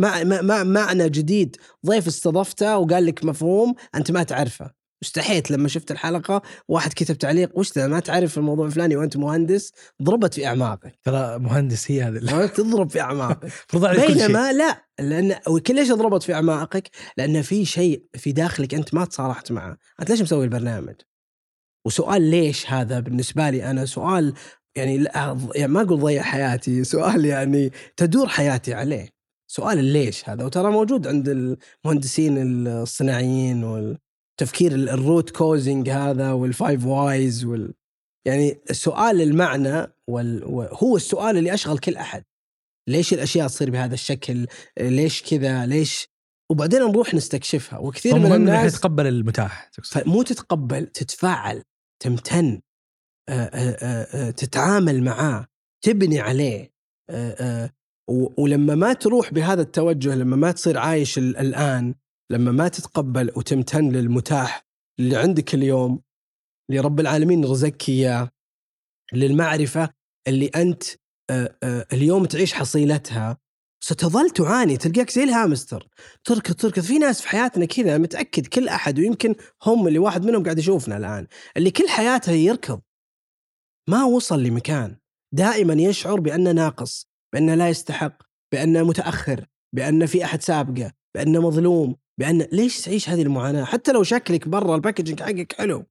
مع 0.00 0.24
مع- 0.24 0.42
مع 0.42 0.62
معنى 0.64 1.08
جديد. 1.08 1.56
ضيف 1.86 2.06
استضفته 2.06 2.78
وقال 2.78 3.06
لك 3.06 3.24
مفهوم 3.24 3.74
أنت 3.94 4.10
ما 4.10 4.22
تعرفه. 4.22 4.77
استحيت 5.02 5.50
لما 5.50 5.68
شفت 5.68 5.90
الحلقة 5.90 6.42
واحد 6.68 6.92
كتب 6.92 7.18
تعليق 7.18 7.58
وش 7.58 7.72
ذا؟ 7.72 7.86
ما 7.86 8.00
تعرف 8.00 8.38
الموضوع 8.38 8.66
الفلاني 8.66 8.96
وأنت 8.96 9.16
مهندس؟ 9.16 9.72
ضربت 10.02 10.34
في 10.34 10.46
أعماقك. 10.46 10.98
ترى 11.04 11.38
مهندس 11.38 11.90
هي 11.90 12.02
هذا 12.02 12.36
ما 12.36 12.46
تضرب 12.56 12.90
في 12.90 13.00
أعماقك. 13.00 13.52
بينما 14.06 14.52
لا 14.52 14.84
لأن 15.00 15.36
وكل 15.48 15.74
ليش 15.74 15.92
ضربت 15.92 16.22
في 16.22 16.34
أعماقك؟ 16.34 16.90
لأن 17.16 17.42
في 17.42 17.64
شيء 17.64 18.02
في 18.14 18.32
داخلك 18.32 18.74
أنت 18.74 18.94
ما 18.94 19.04
تصارحت 19.04 19.52
معه، 19.52 19.78
أنت 20.00 20.10
ليش 20.10 20.22
مسوي 20.22 20.44
البرنامج؟ 20.44 20.94
وسؤال 21.86 22.22
ليش 22.22 22.70
هذا 22.70 23.00
بالنسبة 23.00 23.50
لي 23.50 23.70
أنا؟ 23.70 23.84
سؤال 23.84 24.34
يعني, 24.76 24.98
لا 24.98 25.38
يعني 25.54 25.72
ما 25.72 25.82
أقول 25.82 26.00
ضيع 26.00 26.22
حياتي، 26.22 26.84
سؤال 26.84 27.24
يعني 27.24 27.72
تدور 27.96 28.28
حياتي 28.28 28.74
عليه. 28.74 29.08
سؤال 29.50 29.78
الليش 29.78 30.28
هذا؟ 30.28 30.44
وترى 30.44 30.70
موجود 30.70 31.06
عند 31.06 31.28
المهندسين 31.28 32.66
الصناعيين 32.66 33.64
والتفكير 33.64 34.07
ال- 34.42 34.88
ال 34.88 34.96
root 34.96 35.30
causing 35.30 35.90
هذا 35.90 36.32
وال 36.32 36.49
five 36.49 36.84
whys 36.84 37.44
وال 37.44 37.74
يعني 38.26 38.60
سؤال 38.72 39.20
المعنى 39.20 39.86
وال... 40.08 40.44
هو 40.72 40.96
السؤال 40.96 41.36
اللي 41.38 41.54
أشغل 41.54 41.78
كل 41.78 41.96
أحد. 41.96 42.24
ليش 42.88 43.12
الأشياء 43.12 43.46
تصير 43.48 43.70
بهذا 43.70 43.94
الشكل؟ 43.94 44.46
ليش 44.80 45.22
كذا؟ 45.22 45.66
ليش؟ 45.66 46.08
وبعدين 46.50 46.80
نروح 46.82 47.14
نستكشفها 47.14 47.78
وكثير 47.78 48.14
من 48.18 48.32
الناس 48.32 48.72
تتقبل 48.80 49.06
المتاح. 49.06 49.70
مو 50.06 50.22
تتقبل 50.22 50.86
تتفاعل 50.86 51.62
تمتن 52.02 52.60
آه، 53.28 53.32
آه، 53.32 53.76
آه، 53.82 54.28
آه، 54.28 54.30
تتعامل 54.30 55.02
معاه 55.04 55.46
تبني 55.84 56.20
عليه 56.20 56.72
و- 58.10 58.42
ولما 58.42 58.74
ما 58.74 58.92
تروح 58.92 59.32
بهذا 59.32 59.62
التوجه 59.62 60.14
لما 60.14 60.36
ما 60.36 60.52
تصير 60.52 60.78
عايش 60.78 61.18
ال- 61.18 61.36
الآن 61.36 61.94
لما 62.30 62.52
ما 62.52 62.68
تتقبل 62.68 63.32
وتمتن 63.36 63.88
للمتاح 63.92 64.66
اللي 65.00 65.16
عندك 65.16 65.54
اليوم 65.54 66.02
اللي 66.70 66.80
رب 66.80 67.00
العالمين 67.00 67.44
رزقك 67.44 67.88
إياه 67.88 68.30
للمعرفة 69.12 69.90
اللي 70.28 70.46
أنت 70.46 70.82
آه، 71.30 71.56
آه، 71.62 71.86
اليوم 71.92 72.24
تعيش 72.24 72.52
حصيلتها 72.52 73.38
ستظل 73.84 74.30
تعاني 74.30 74.76
تلقاك 74.76 75.10
زي 75.10 75.24
الهامستر. 75.24 75.88
تركض 76.24 76.54
تركض. 76.54 76.82
في 76.82 76.98
ناس 76.98 77.20
في 77.22 77.28
حياتنا 77.28 77.64
كذا 77.64 77.98
متأكد 77.98 78.46
كل 78.46 78.68
أحد 78.68 78.98
ويمكن 78.98 79.34
هم 79.66 79.88
اللي 79.88 79.98
واحد 79.98 80.24
منهم 80.24 80.42
قاعد 80.42 80.58
يشوفنا 80.58 80.96
الآن 80.96 81.26
اللي 81.56 81.70
كل 81.70 81.88
حياته 81.88 82.32
يركض. 82.32 82.80
ما 83.88 84.04
وصل 84.04 84.42
لمكان. 84.42 84.96
دائما 85.34 85.74
يشعر 85.74 86.20
بأنه 86.20 86.52
ناقص 86.52 87.08
بأنه 87.32 87.54
لا 87.54 87.68
يستحق 87.68 88.22
بأنه 88.52 88.82
متأخر 88.82 89.46
بان 89.74 90.06
في 90.06 90.24
أحد 90.24 90.42
سابقه 90.42 90.92
بأنه 91.14 91.40
مظلوم. 91.40 91.96
بأن 92.18 92.46
ليش 92.52 92.80
تعيش 92.80 93.08
هذه 93.08 93.22
المعاناة؟ 93.22 93.64
حتى 93.64 93.92
لو 93.92 94.02
شكلك 94.02 94.48
برا 94.48 94.74
ال 94.74 94.79
packaging 94.79 95.22
حقك 95.22 95.52
حلو. 95.52 95.84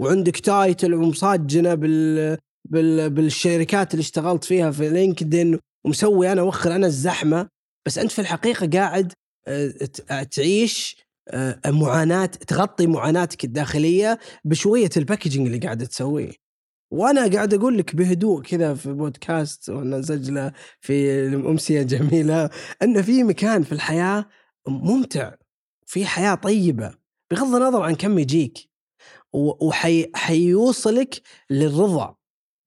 وعندك 0.00 0.36
title 0.36 0.94
ومصاجنه 0.94 1.74
بال 1.74 2.38
بال 2.64 3.10
بالشركات 3.10 3.94
اللي 3.94 4.00
اشتغلت 4.00 4.44
فيها 4.44 4.70
في 4.70 4.88
LinkedIn 4.88 5.58
ومسوي 5.84 6.32
أنا 6.32 6.42
وخر 6.42 6.76
أنا 6.76 6.86
الزحمة. 6.86 7.48
بس 7.86 7.98
أنت 7.98 8.12
في 8.12 8.18
الحقيقة 8.18 8.66
قاعد 8.66 9.12
آه، 9.48 10.22
تعيش 10.22 11.06
آه، 11.28 11.60
معاناة 11.66 12.26
تغطي 12.26 12.86
معاناتك 12.86 13.44
الداخلية 13.44 14.18
بشوية 14.44 14.90
ال 14.96 15.01
packaging 15.01 15.46
اللي 15.46 15.58
قاعد 15.58 15.86
تسويه. 15.86 16.32
وأنا 16.90 17.32
قاعد 17.32 17.54
أقول 17.54 17.78
لك 17.78 17.96
بهدوء 17.96 18.42
كذا 18.42 18.74
في 18.74 18.92
بودكاست 18.92 19.68
وأنا 19.68 20.52
في 20.80 21.26
امسيه 21.34 21.82
جميلة 21.82 22.50
أن 22.82 23.02
في 23.02 23.22
مكان 23.22 23.62
في 23.62 23.72
الحياة 23.72 24.26
ممتع. 24.68 25.32
في 25.86 26.06
حياة 26.06 26.34
طيبة 26.34 26.94
بغض 27.30 27.54
النظر 27.54 27.82
عن 27.82 27.94
كم 27.94 28.18
يجيك 28.18 28.70
وحيوصلك 29.32 31.22
للرضا 31.50 32.16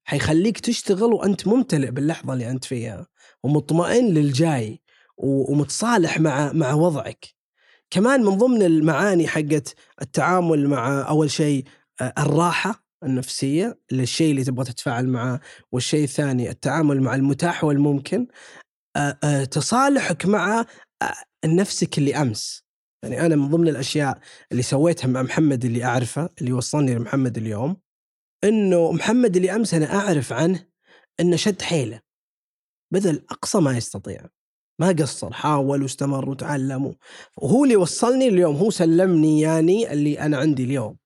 حيخليك 0.04 0.60
تشتغل 0.60 1.14
وأنت 1.14 1.48
ممتلئ 1.48 1.92
باللحظة 1.92 2.34
اللي 2.34 2.50
أنت 2.50 2.66
فيها 2.66 3.08
ومطمئن 3.44 4.06
للجاي 4.14 4.82
ومتصالح 5.18 6.20
مع 6.20 6.54
مع 6.54 6.74
وضعك. 6.74 7.26
كمان 7.90 8.24
من 8.24 8.38
ضمن 8.38 8.62
المعاني 8.64 9.28
حقت 9.28 9.76
التعامل 10.02 10.68
مع 10.70 11.10
أول 11.10 11.32
شيء 11.32 11.66
آه، 12.02 12.14
الراحة 12.18 12.84
النفسية 13.04 13.80
الشيء 13.92 14.32
اللي 14.32 14.44
تبغى 14.44 14.66
تتفاعل 14.66 15.08
معه 15.08 15.40
والشيء 15.72 16.04
الثاني 16.04 16.50
التعامل 16.50 17.02
مع 17.02 17.16
المتاح 17.16 17.64
والممكن 17.64 18.28
آه، 18.96 19.18
آه، 19.24 19.44
تصالحك 19.44 20.26
مع 20.26 20.66
نفسك 21.46 21.98
اللي 21.98 22.16
أمس. 22.16 22.69
يعني 23.04 23.26
أنا 23.26 23.36
من 23.36 23.50
ضمن 23.50 23.68
الأشياء 23.68 24.20
اللي 24.52 24.64
سويتها 24.64 25.08
مع 25.08 25.22
محمد 25.22 25.66
اللي 25.66 25.84
أعرفه 25.86 26.30
اللي 26.42 26.54
وصلني 26.54 26.96
لمحمد 26.96 27.38
اليوم 27.38 27.78
إنه 28.44 28.92
محمد 28.92 29.36
اللي 29.36 29.56
أمس 29.56 29.74
أنا 29.74 29.96
أعرف 29.96 30.34
عنه 30.34 30.66
إنه 31.20 31.36
شد 31.36 31.62
حيله. 31.62 32.02
بذل 32.94 33.26
أقصى 33.30 33.60
ما 33.60 33.78
يستطيع. 33.78 34.26
ما 34.80 34.88
قصر 34.88 35.34
حاول 35.34 35.84
واستمر 35.84 36.30
وتعلم 36.30 36.96
وهو 37.38 37.64
اللي 37.64 37.76
وصلني 37.76 38.28
اليوم 38.28 38.56
هو 38.56 38.70
سلمني 38.70 39.42
يعني 39.42 39.94
اللي 39.94 40.20
أنا 40.20 40.38
عندي 40.38 40.64
اليوم. 40.64 40.98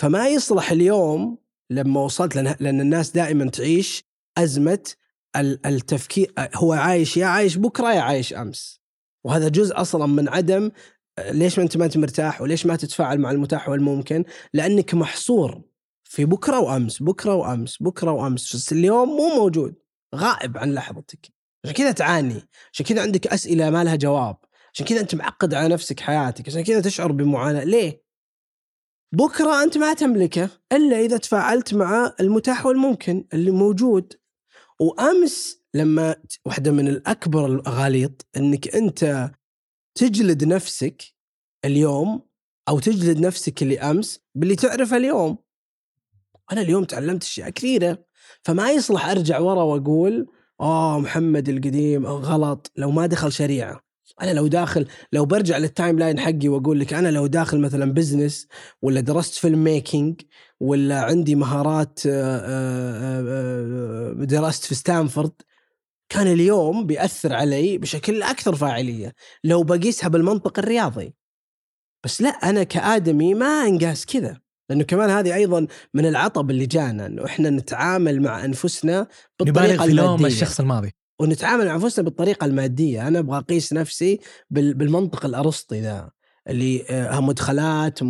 فما 0.00 0.28
يصلح 0.28 0.70
اليوم 0.70 1.38
لما 1.70 2.00
وصلت 2.00 2.36
لأن, 2.36 2.80
الناس 2.80 3.10
دائما 3.10 3.50
تعيش 3.50 4.04
أزمة 4.38 4.92
ال- 5.36 5.66
التفكير 5.66 6.34
هو 6.54 6.72
عايش 6.72 7.16
يا 7.16 7.26
عايش 7.26 7.56
بكرة 7.56 7.92
يا 7.94 8.00
عايش 8.00 8.34
أمس. 8.34 8.80
وهذا 9.24 9.48
جزء 9.48 9.80
أصلا 9.80 10.06
من 10.06 10.28
عدم 10.28 10.70
ليش 11.18 11.58
ما 11.58 11.64
أنت 11.64 11.76
ما 11.76 11.84
أنت 11.84 11.96
مرتاح 11.96 12.40
وليش 12.40 12.66
ما 12.66 12.76
تتفاعل 12.76 13.18
مع 13.18 13.30
المتاح 13.30 13.68
والممكن؟ 13.68 14.24
لأنك 14.54 14.94
محصور 14.94 15.62
في 16.04 16.24
بكرة 16.24 16.58
وأمس 16.58 17.02
بكرة 17.02 17.34
وأمس 17.34 17.82
بكرة 17.82 18.10
وأمس. 18.10 18.56
بس 18.56 18.72
اليوم 18.72 19.08
مو 19.08 19.28
موجود. 19.28 19.74
غائب 20.14 20.58
عن 20.58 20.74
لحظتك. 20.74 21.32
عشان 21.64 21.74
كذا 21.74 21.92
تعاني. 21.92 22.48
عشان 22.72 22.86
كذا 22.86 23.02
عندك 23.02 23.26
أسئلة 23.26 23.70
ما 23.70 23.84
لها 23.84 23.96
جواب. 23.96 24.36
عشان 24.74 24.86
كذا 24.86 25.00
أنت 25.00 25.14
معقد 25.14 25.54
على 25.54 25.74
نفسك 25.74 26.00
حياتك. 26.00 26.48
عشان 26.48 26.64
كذا 26.64 26.80
تشعر 26.80 27.12
بمعاناة. 27.12 27.64
ليه؟ 27.64 28.04
بكرة 29.12 29.62
أنت 29.62 29.78
ما 29.78 29.94
تملكه 29.94 30.50
إلا 30.72 31.00
إذا 31.00 31.16
تفاعلت 31.16 31.74
مع 31.74 32.14
المتاح 32.20 32.66
والممكن 32.66 33.24
اللي 33.32 33.50
موجود. 33.50 34.12
وأمس 34.80 35.64
لما 35.74 36.16
واحدة 36.44 36.72
من 36.72 36.88
الأكبر 36.88 37.46
الأغاليط 37.46 38.26
إنك 38.36 38.76
أنت 38.76 39.30
تجلد 39.94 40.44
نفسك 40.44 41.02
اليوم 41.64 42.22
أو 42.68 42.78
تجلد 42.78 43.20
نفسك 43.20 43.62
اللي 43.62 43.78
امس 43.78 44.20
باللي 44.34 44.56
تعرفه 44.56 44.96
اليوم. 44.96 45.38
أنا 46.52 46.60
اليوم 46.60 46.84
تعلمت 46.84 47.22
أشياء 47.22 47.50
كثيرة 47.50 48.04
فما 48.42 48.70
يصلح 48.70 49.06
أرجع 49.06 49.38
ورا 49.38 49.62
وأقول 49.62 50.26
آه 50.60 50.98
محمد 50.98 51.48
القديم 51.48 52.06
غلط 52.06 52.72
لو 52.76 52.90
ما 52.90 53.06
دخل 53.06 53.32
شريعة. 53.32 53.84
أنا 54.22 54.30
لو 54.30 54.46
داخل 54.46 54.86
لو 55.12 55.24
برجع 55.24 55.58
لل 55.58 55.98
timeline 55.98 56.20
حقي 56.20 56.48
وأقول 56.48 56.80
لك 56.80 56.92
أنا 56.92 57.08
لو 57.08 57.26
داخل 57.26 57.60
مثلا 57.60 57.92
business 57.92 58.46
ولا 58.82 59.00
درست 59.00 59.34
filmmaking 59.34 60.20
ولا 60.60 61.00
عندي 61.00 61.34
مهارات 61.34 62.00
آه، 62.06 62.38
آه، 62.38 63.22
آه، 64.20 64.24
درست 64.24 64.64
في 64.64 64.74
ستانفورد 64.74 65.32
كان 66.08 66.26
اليوم 66.26 66.86
بيأثر 66.86 67.34
علي 67.34 67.78
بشكل 67.78 68.22
أكثر 68.22 68.54
فاعلية 68.54 69.14
لو 69.44 69.62
بقيسها 69.62 70.08
بالمنطق 70.08 70.58
الرياضي. 70.58 71.14
بس 72.04 72.22
لا 72.22 72.28
أنا 72.28 72.62
كآدمي 72.62 73.34
ما 73.34 73.46
أنقاس 73.46 74.06
كذا 74.06 74.40
لأنه 74.70 74.84
كمان 74.84 75.10
هذه 75.10 75.34
أيضا 75.34 75.66
من 75.94 76.06
العطب 76.06 76.50
اللي 76.50 76.66
جانا 76.66 77.06
أنه 77.06 77.24
إحنا 77.24 77.50
نتعامل 77.50 78.22
مع 78.22 78.44
أنفسنا 78.44 79.06
بالطريقة 79.38 79.84
المادية. 79.84 80.26
الشخص 80.26 80.60
الماضي. 80.60 80.92
ونتعامل 81.20 81.66
مع 81.66 81.74
أنفسنا 81.74 82.04
بالطريقة 82.04 82.44
المادية، 82.44 83.08
أنا 83.08 83.18
أبغى 83.18 83.38
أقيس 83.38 83.72
نفسي 83.72 84.20
بال- 84.50 84.74
بالمنطق 84.74 85.26
الأرسطي 85.26 85.80
ذا. 85.80 86.10
اللي 86.48 86.84
آه، 86.90 87.20
مدخلات 87.20 88.02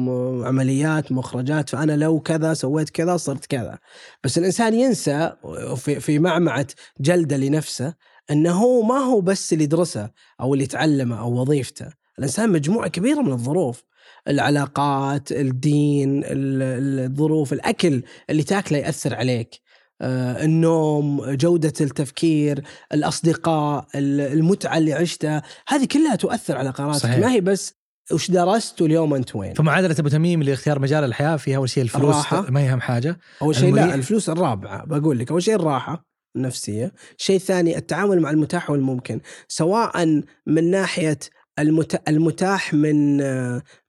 عمليات 0.43 1.13
مخرجات 1.13 1.69
فأنا 1.69 1.93
لو 1.97 2.21
كذا 2.21 2.55
سويت 2.55 2.91
كذا 2.91 3.17
صرت 3.17 3.47
كذا. 3.47 3.79
بس 4.25 4.39
الإنسان 4.39 4.75
ينسى 4.75 5.33
في 5.77 6.01
في 6.01 6.19
معمعة 6.19 6.67
جلده 7.01 7.37
لنفسه 7.37 7.95
إنه 8.31 8.53
هو 8.53 8.83
ما 8.83 8.95
هو 8.99 9.21
بس 9.21 9.53
اللي 9.53 9.65
يدرسه 9.65 10.11
أو 10.41 10.55
اللي 10.55 10.65
يتعلمه 10.65 11.21
أو 11.21 11.33
وظيفته. 11.41 11.87
الإنسان 12.19 12.51
مجموعة 12.51 12.89
كبيرة 12.89 13.21
من 13.21 13.33
الظروف 13.33 13.83
العلاقات 14.29 15.33
الدين 15.33 16.19
ال- 16.25 16.63
ال- 16.63 17.01
الظروف 17.11 17.53
الأكل 17.53 18.03
اللي 18.31 18.43
تاكله 18.43 18.79
يأثر 18.79 19.15
عليك 19.15 19.61
آه، 20.01 20.45
النوم 20.45 21.31
جودة 21.31 21.73
التفكير 21.81 22.63
الأصدقاء 22.93 23.87
ال- 23.95 24.21
المتعة 24.21 24.79
اللي 24.79 24.93
عشتها 24.93 25.43
هذه 25.69 25.85
كلها 25.85 26.15
تؤثر 26.17 26.57
على 26.57 26.71
قراراتك. 26.71 27.03
صحيح. 27.03 27.19
ما 27.19 27.33
هي 27.33 27.41
بس 27.41 27.75
وش 28.13 28.31
درست 28.31 28.83
واليوم 28.83 29.15
أنت 29.15 29.37
وين؟ 29.37 29.55
فمعادله 29.55 29.97
ابو 29.99 30.09
تميم 30.09 30.43
لاختيار 30.43 30.79
مجال 30.79 31.05
الحياة 31.05 31.37
فيها 31.37 31.57
أول 31.57 31.69
شيء 31.69 31.83
الفلوس 31.83 32.15
الراحة. 32.15 32.51
ما 32.51 32.67
يهم 32.67 32.81
حاجة. 32.81 33.19
أول 33.43 33.57
شيء 33.57 33.69
المريح. 33.69 33.87
لا 33.87 33.95
الفلوس 33.95 34.29
الرابعة. 34.29 34.85
بقول 34.85 35.19
لك 35.19 35.31
أول 35.31 35.43
شيء 35.43 35.55
الراحة 35.55 36.07
النفسية. 36.37 36.93
الشيء 37.19 37.37
الثاني 37.37 37.77
التعامل 37.77 38.21
مع 38.21 38.31
المتاح 38.31 38.71
والممكن. 38.71 39.21
سواء 39.49 40.23
من 40.47 40.71
ناحية 40.71 41.19
المت... 41.59 42.09
المتاح 42.09 42.75
من 42.75 43.17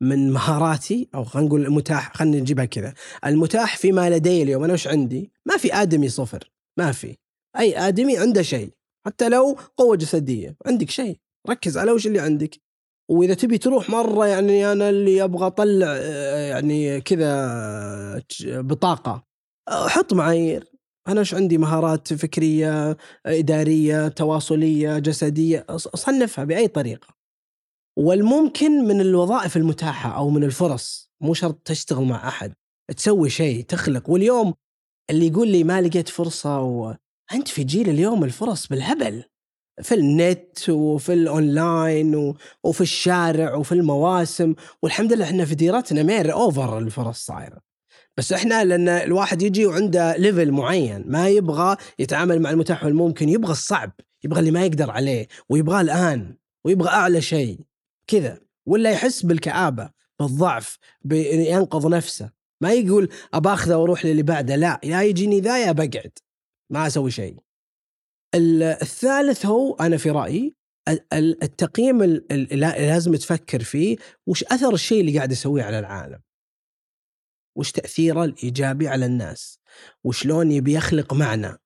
من 0.01 0.32
مهاراتي 0.32 1.09
أو 1.16 1.24
خلينا 1.24 1.47
نقول 1.47 1.66
المتاح 1.66 2.16
خلينا 2.16 2.39
نجيبها 2.39 2.66
كذا. 2.66 2.93
المتاح 3.26 3.78
فيما 3.78 4.09
لدي 4.09 4.43
اليوم. 4.43 4.63
أنا 4.63 4.74
وش 4.74 4.88
عندي؟ 4.88 5.32
ما 5.45 5.57
في 5.57 5.74
آدمي 5.74 6.09
صفر. 6.09 6.51
ما 6.78 6.91
في. 6.91 7.16
أي 7.59 7.78
آدمي 7.78 8.18
عنده 8.18 8.41
شيء. 8.41 8.70
حتى 9.05 9.30
لو 9.30 9.57
قوة 9.78 9.95
جسدية. 9.95 10.55
عندك 10.66 10.89
شيء. 10.89 11.18
ركز 11.49 11.78
على 11.78 11.91
وش 11.91 12.07
اللي 12.07 12.20
عندك. 12.20 12.64
وإذا 13.10 13.34
تبي 13.34 13.58
تروح 13.58 13.89
مرة 13.89 14.26
يعني 14.28 14.72
أنا 14.72 14.89
اللي 14.89 15.24
أبغى 15.24 15.47
أطلع 15.47 15.88
آه، 15.88 16.49
يعني 16.49 17.01
كذا 17.01 18.24
بطاقة 18.45 19.24
حط 19.70 20.14
معايير. 20.14 20.72
أنا 21.08 21.20
إيش 21.20 21.34
عندي؟ 21.34 21.58
مهارات 21.58 22.14
فكرية 22.14 22.97
إدارية 23.26 24.08
تواصلية 24.08 24.99
جسدية 24.99 25.66
أص- 25.72 25.95
صنفها 25.95 26.45
بأي 26.45 26.68
طريقة. 26.68 27.08
والممكن 27.97 28.72
من 28.72 29.01
الوظائف 29.01 29.58
المتاحة 29.58 30.18
أو 30.18 30.30
من 30.30 30.43
الفرص 30.43 31.12
مو 31.22 31.34
شرط 31.34 31.62
تشتغل 31.66 32.03
مع 32.06 32.28
أحد. 32.28 32.53
تسوي 32.97 33.30
شيء 33.30 33.64
تخلق. 33.64 34.10
واليوم 34.10 34.53
اللي 35.10 35.28
يقول 35.28 35.47
لي 35.47 35.64
ما 35.64 35.82
لقيت 35.82 36.10
فرصة 36.10 36.62
و... 36.62 36.95
أنت 37.34 37.47
في 37.47 37.64
جيل 37.64 37.89
اليوم 37.89 38.24
الفرص 38.24 38.68
بالهبل. 38.68 39.24
في 39.82 39.95
النت 39.95 40.69
وفي 40.69 41.13
الأونلاين. 41.13 42.34
وفي 42.63 42.82
الشارع 42.82 43.55
وفي 43.55 43.71
المواسم. 43.71 44.55
والحمد 44.82 45.13
لله 45.13 45.26
إحنا 45.26 45.45
في 45.45 45.55
ديرتنا 45.55 46.03
مير 46.03 46.34
أوفر 46.34 46.78
الفرص 46.78 47.26
صايرة. 47.26 47.61
بس 48.17 48.34
إحنا 48.34 48.63
لأن 48.63 48.89
الواحد 48.89 49.41
يجي 49.41 49.65
وعنده 49.65 50.17
level 50.17 50.51
معين 50.51 51.03
ما 51.07 51.30
يبغى 51.30 51.78
يتعامل 51.99 52.41
مع 52.41 52.49
المتاح 52.49 52.84
والممكن 52.86 53.30
يبغى 53.30 53.51
الصعب 53.51 53.91
يبغى 54.23 54.39
اللي 54.39 54.51
ما 54.51 54.65
يقدر 54.65 54.91
عليه 54.91 55.28
ويبغاه 55.49 55.82
الآن 55.82 56.36
ويبغى 56.65 56.89
أعلى 56.89 57.21
شيء. 57.21 57.59
كذا. 58.07 58.39
ولا 58.65 58.91
يحس 58.91 59.26
بالكآبة 59.26 59.89
بالضعف 60.19 60.78
ينقض 61.11 61.88
نفسه. 61.88 62.32
ما 62.61 62.71
يقول 62.71 63.09
أباخذه 63.34 63.76
وأروح 63.76 64.05
للي 64.05 64.23
بعده 64.23 64.55
لا. 64.55 64.80
يا 64.84 65.01
يجيني 65.01 65.39
ذا 65.39 65.65
يا 65.65 65.71
بقعد. 65.71 66.11
ما 66.69 66.88
أسوي 66.88 67.11
شيء. 67.11 67.44
الثالث 68.36 69.45
هو 69.45 69.75
أنا 69.75 69.97
في 69.97 70.09
رأيي 70.09 70.55
التقييم 71.13 72.03
لازم 72.51 73.15
تفكر 73.15 73.63
فيه 73.63 73.97
وش 74.27 74.43
أثر 74.43 74.73
الشيء 74.73 75.01
اللي 75.01 75.17
قاعد 75.17 75.31
يسويه 75.31 75.63
على 75.63 75.79
العالم؟ 75.79 76.19
وش 77.55 77.71
تأثيره 77.71 78.23
الإيجابي 78.23 78.88
على 78.88 79.05
الناس؟ 79.05 79.59
وشلون 80.03 80.51
يبي 80.51 80.73
يخلق 80.73 81.13
معنى 81.13 81.57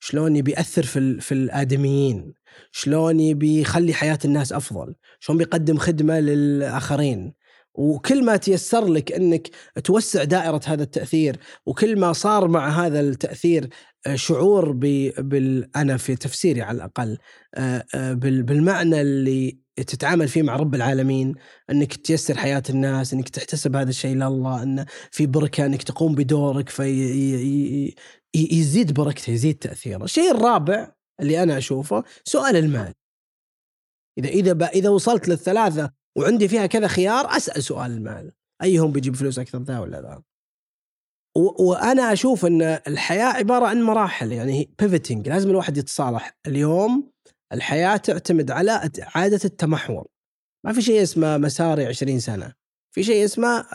شلون 0.00 0.36
يبي 0.36 0.50
يأثر 0.50 0.82
في 0.82 1.20
في 1.20 1.32
الآدميين؟ 1.32 2.34
شلون 2.72 3.20
يبي 3.20 3.60
يخلي 3.60 3.94
حياة 3.94 4.18
الناس 4.24 4.52
أفضل؟ 4.52 4.94
شلون 5.20 5.38
بيقدم 5.38 5.78
خدمة 5.78 6.20
للآخرين؟ 6.20 7.34
وكل 7.74 8.24
ما 8.24 8.36
تيسر 8.36 8.86
لك 8.86 9.12
إنك 9.12 9.50
توسع 9.84 10.24
دائرة 10.24 10.60
هذا 10.66 10.82
التأثير 10.82 11.36
وكل 11.66 11.98
ما 11.98 12.12
صار 12.12 12.48
مع 12.48 12.68
هذا 12.68 13.00
التأثير 13.00 13.68
شعور 14.14 14.72
بال 14.72 15.76
أنا 15.76 15.96
في 15.96 16.16
تفسيري 16.16 16.62
على 16.62 16.76
الأقل 16.76 17.18
آه، 17.54 17.84
آه، 17.94 18.12
بالمعنى 18.12 19.00
اللي 19.00 19.58
تتعامل 19.76 20.28
فيه 20.28 20.42
مع 20.42 20.56
رب 20.56 20.74
العالمين 20.74 21.34
إنك 21.70 21.94
تيسر 21.94 22.36
حياة 22.36 22.62
الناس 22.70 23.12
إنك 23.12 23.28
تحتسب 23.28 23.76
هذا 23.76 23.90
الشيء 23.90 24.14
لله 24.14 24.62
إن 24.62 24.86
في 25.10 25.26
بركة 25.26 25.66
إنك 25.66 25.82
تقوم 25.82 26.14
بدورك 26.14 26.68
في 26.68 27.94
يزيد 28.34 28.92
بركته 28.92 29.30
يزيد 29.30 29.54
تأثيره. 29.54 30.04
الشيء 30.04 30.30
الرابع 30.30 30.92
اللي 31.20 31.42
أنا 31.42 31.58
أشوفه 31.58 32.04
سؤال 32.24 32.56
المال. 32.56 32.94
إذا 34.18 34.28
إذا 34.28 34.66
إذا 34.66 34.88
وصلت 34.88 35.28
للثلاثة 35.28 35.90
وعندي 36.16 36.48
فيها 36.48 36.66
كذا 36.66 36.86
خيار 36.88 37.36
أسأل 37.36 37.62
سؤال 37.62 37.90
المال. 37.90 38.32
أيهم 38.62 38.92
بيجيب 38.92 39.16
فلوس 39.16 39.38
أكثر 39.38 39.58
ذا 39.62 39.78
ولا 39.78 40.00
ذا؟ 40.00 40.22
وأنا 41.34 42.12
أشوف 42.12 42.46
إن 42.46 42.62
الحياة 42.62 43.24
عبارة 43.24 43.66
عن 43.66 43.82
مراحل 43.82 44.32
يعني 44.32 44.70
pivoting 44.78 45.28
لازم 45.28 45.50
الواحد 45.50 45.76
يتصالح. 45.76 46.38
اليوم 46.46 47.10
الحياة 47.52 47.96
تعتمد 47.96 48.50
على 48.50 48.90
عادة 49.14 49.40
التمحور. 49.44 50.06
ما 50.64 50.72
في 50.72 50.82
شيء 50.82 51.02
اسمه 51.02 51.38
مساري 51.38 51.86
20 51.86 52.20
سنة. 52.20 52.52
في 52.90 53.02
شيء 53.02 53.24
اسمه 53.24 53.66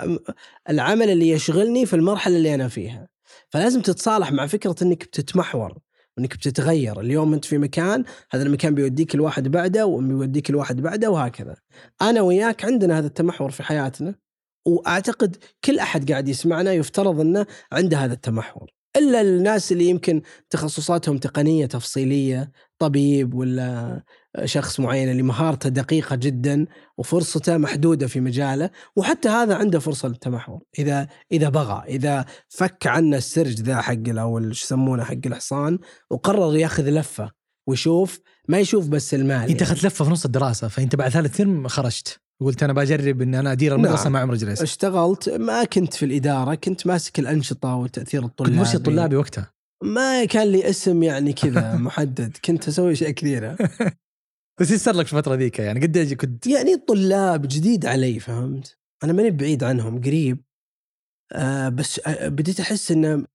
العمل 0.70 1.10
اللي 1.10 1.30
يشغلني 1.30 1.86
في 1.86 1.96
المرحلة 1.96 2.38
اللي 2.38 2.56
أنا 2.56 2.68
فيها. 2.68 3.08
فلازم 3.50 3.82
تتصالح 3.82 4.32
مع 4.32 4.48
فكرة 4.48 4.76
إنك 4.82 5.04
بتتمحور 5.04 5.78
وإنك 6.18 6.36
بتتغير. 6.36 7.00
اليوم 7.00 7.34
أنت 7.34 7.46
في 7.46 7.58
مكان 7.58 8.04
هذا 8.32 8.44
المكان 8.44 8.76
بيوديك 8.76 9.16
الواحد 9.16 9.48
بعده 9.48 9.86
وبيوديك 9.86 10.50
الواحد 10.50 10.82
بعده 10.82 11.12
وهكذا. 11.12 11.56
أنا 12.02 12.22
وياك 12.22 12.66
عندنا 12.66 13.00
هذا 13.00 13.08
التمحور 13.08 13.52
في 13.52 13.64
حياتنا. 13.64 14.16
وأعتقد 14.70 15.38
كل 15.66 15.80
أحد 15.80 16.12
قاعد 16.12 16.28
يسمعنا 16.28 16.74
يفترض 16.74 17.20
إنه 17.20 17.46
عنده 17.72 17.98
هذا 17.98 18.14
التمحور. 18.14 18.72
إلا 18.98 19.22
الناس 19.22 19.72
اللي 19.72 19.86
يمكن 19.86 20.22
تخصصاتهم 20.50 21.18
تقنية 21.18 21.66
تفصيلية 21.66 22.52
طبيب 22.80 23.34
ولا 23.34 24.04
شخص 24.46 24.80
معين 24.80 25.12
اللي 25.12 25.24
مهارته 25.24 25.70
دقيقة 25.70 26.16
جدا 26.16 26.66
وفرصته 26.98 27.58
محدودة 27.58 28.08
في 28.08 28.20
مجاله 28.20 28.70
وحتى 28.96 29.30
هذا 29.30 29.56
عنده 29.56 29.80
فرصة 29.80 30.08
للتمحور. 30.08 30.64
إذا 30.80 31.08
إذا 31.32 31.50
بغى 31.50 31.84
إذا 31.88 32.26
فك 32.50 32.88
عنه 32.88 33.18
السرج 33.18 33.62
ذا 33.62 33.82
حق 33.82 34.10
أو 34.10 34.52
شو 34.52 34.66
يسمونه 34.66 35.04
حق 35.04 35.26
الحصان 35.26 35.80
وقرر 36.10 36.58
ياخذ 36.58 36.90
لفة 36.90 37.32
ويشوف 37.68 38.20
ما 38.48 38.60
يشوف 38.60 38.88
بس 38.88 39.14
المال 39.14 39.50
إنت 39.50 39.62
أخذت 39.62 39.84
لفة 39.84 40.06
في 40.06 40.12
نص 40.12 40.26
الدراسة 40.26 40.68
فأنت 40.68 40.96
بعد 40.96 41.12
ثالث 41.12 41.38
ترم 41.38 41.68
خرجت. 41.68 42.20
قلت 42.42 42.64
أنا 42.64 42.74
بجرب 42.74 43.22
ان 43.22 43.36
أنا 43.36 43.52
أدير 43.52 43.76
المدرسة 43.76 44.04
نعم. 44.04 44.14
مع 44.14 44.20
عمر 44.20 44.36
جليس 44.36 44.62
اشتغلت 44.62 45.30
ما 45.30 45.64
كنت 45.64 45.94
في 45.94 46.06
الإدارة 46.06 46.56
كنت 46.56 46.88
ماسك 46.88 47.20
الأنشطة 47.20 47.76
والتاثير 47.76 48.26
الطلابي 48.26 48.52
كنت 48.52 48.60
مرشد 48.60 48.84
طلابي 48.84 49.16
وقتها. 49.16 49.52
ما 49.84 50.26
كان 50.26 50.48
لي 50.48 50.70
اسم 50.70 51.04
يعني 51.04 51.34
كذا 51.34 51.76
محدد 51.86 52.38
كنت 52.46 52.68
أسوي 52.68 52.92
أشياء 52.92 53.12
كثيرة. 53.12 53.58
بس 54.60 54.72
إيش 54.72 54.82
صار 54.82 54.96
لك 54.96 55.06
في 55.06 55.14
الفترة 55.14 55.36
ذيك؟ 55.36 55.60
يعني 55.60 55.80
قد 55.80 56.14
كنت؟ 56.14 56.48
يعني 56.48 56.74
الطلاب 56.74 57.42
جديد 57.42 57.86
علي 57.86 58.20
فهمت؟ 58.20 58.78
أنا 59.04 59.14
ماني 59.14 59.32
بعيد 59.32 59.64
عنهم 59.64 60.02
قريب. 60.02 60.44
آه 61.32 61.70
بس 61.70 62.00
آه 62.08 62.28
بديت 62.28 62.60
أحس 62.60 62.92
إنه 62.92 63.26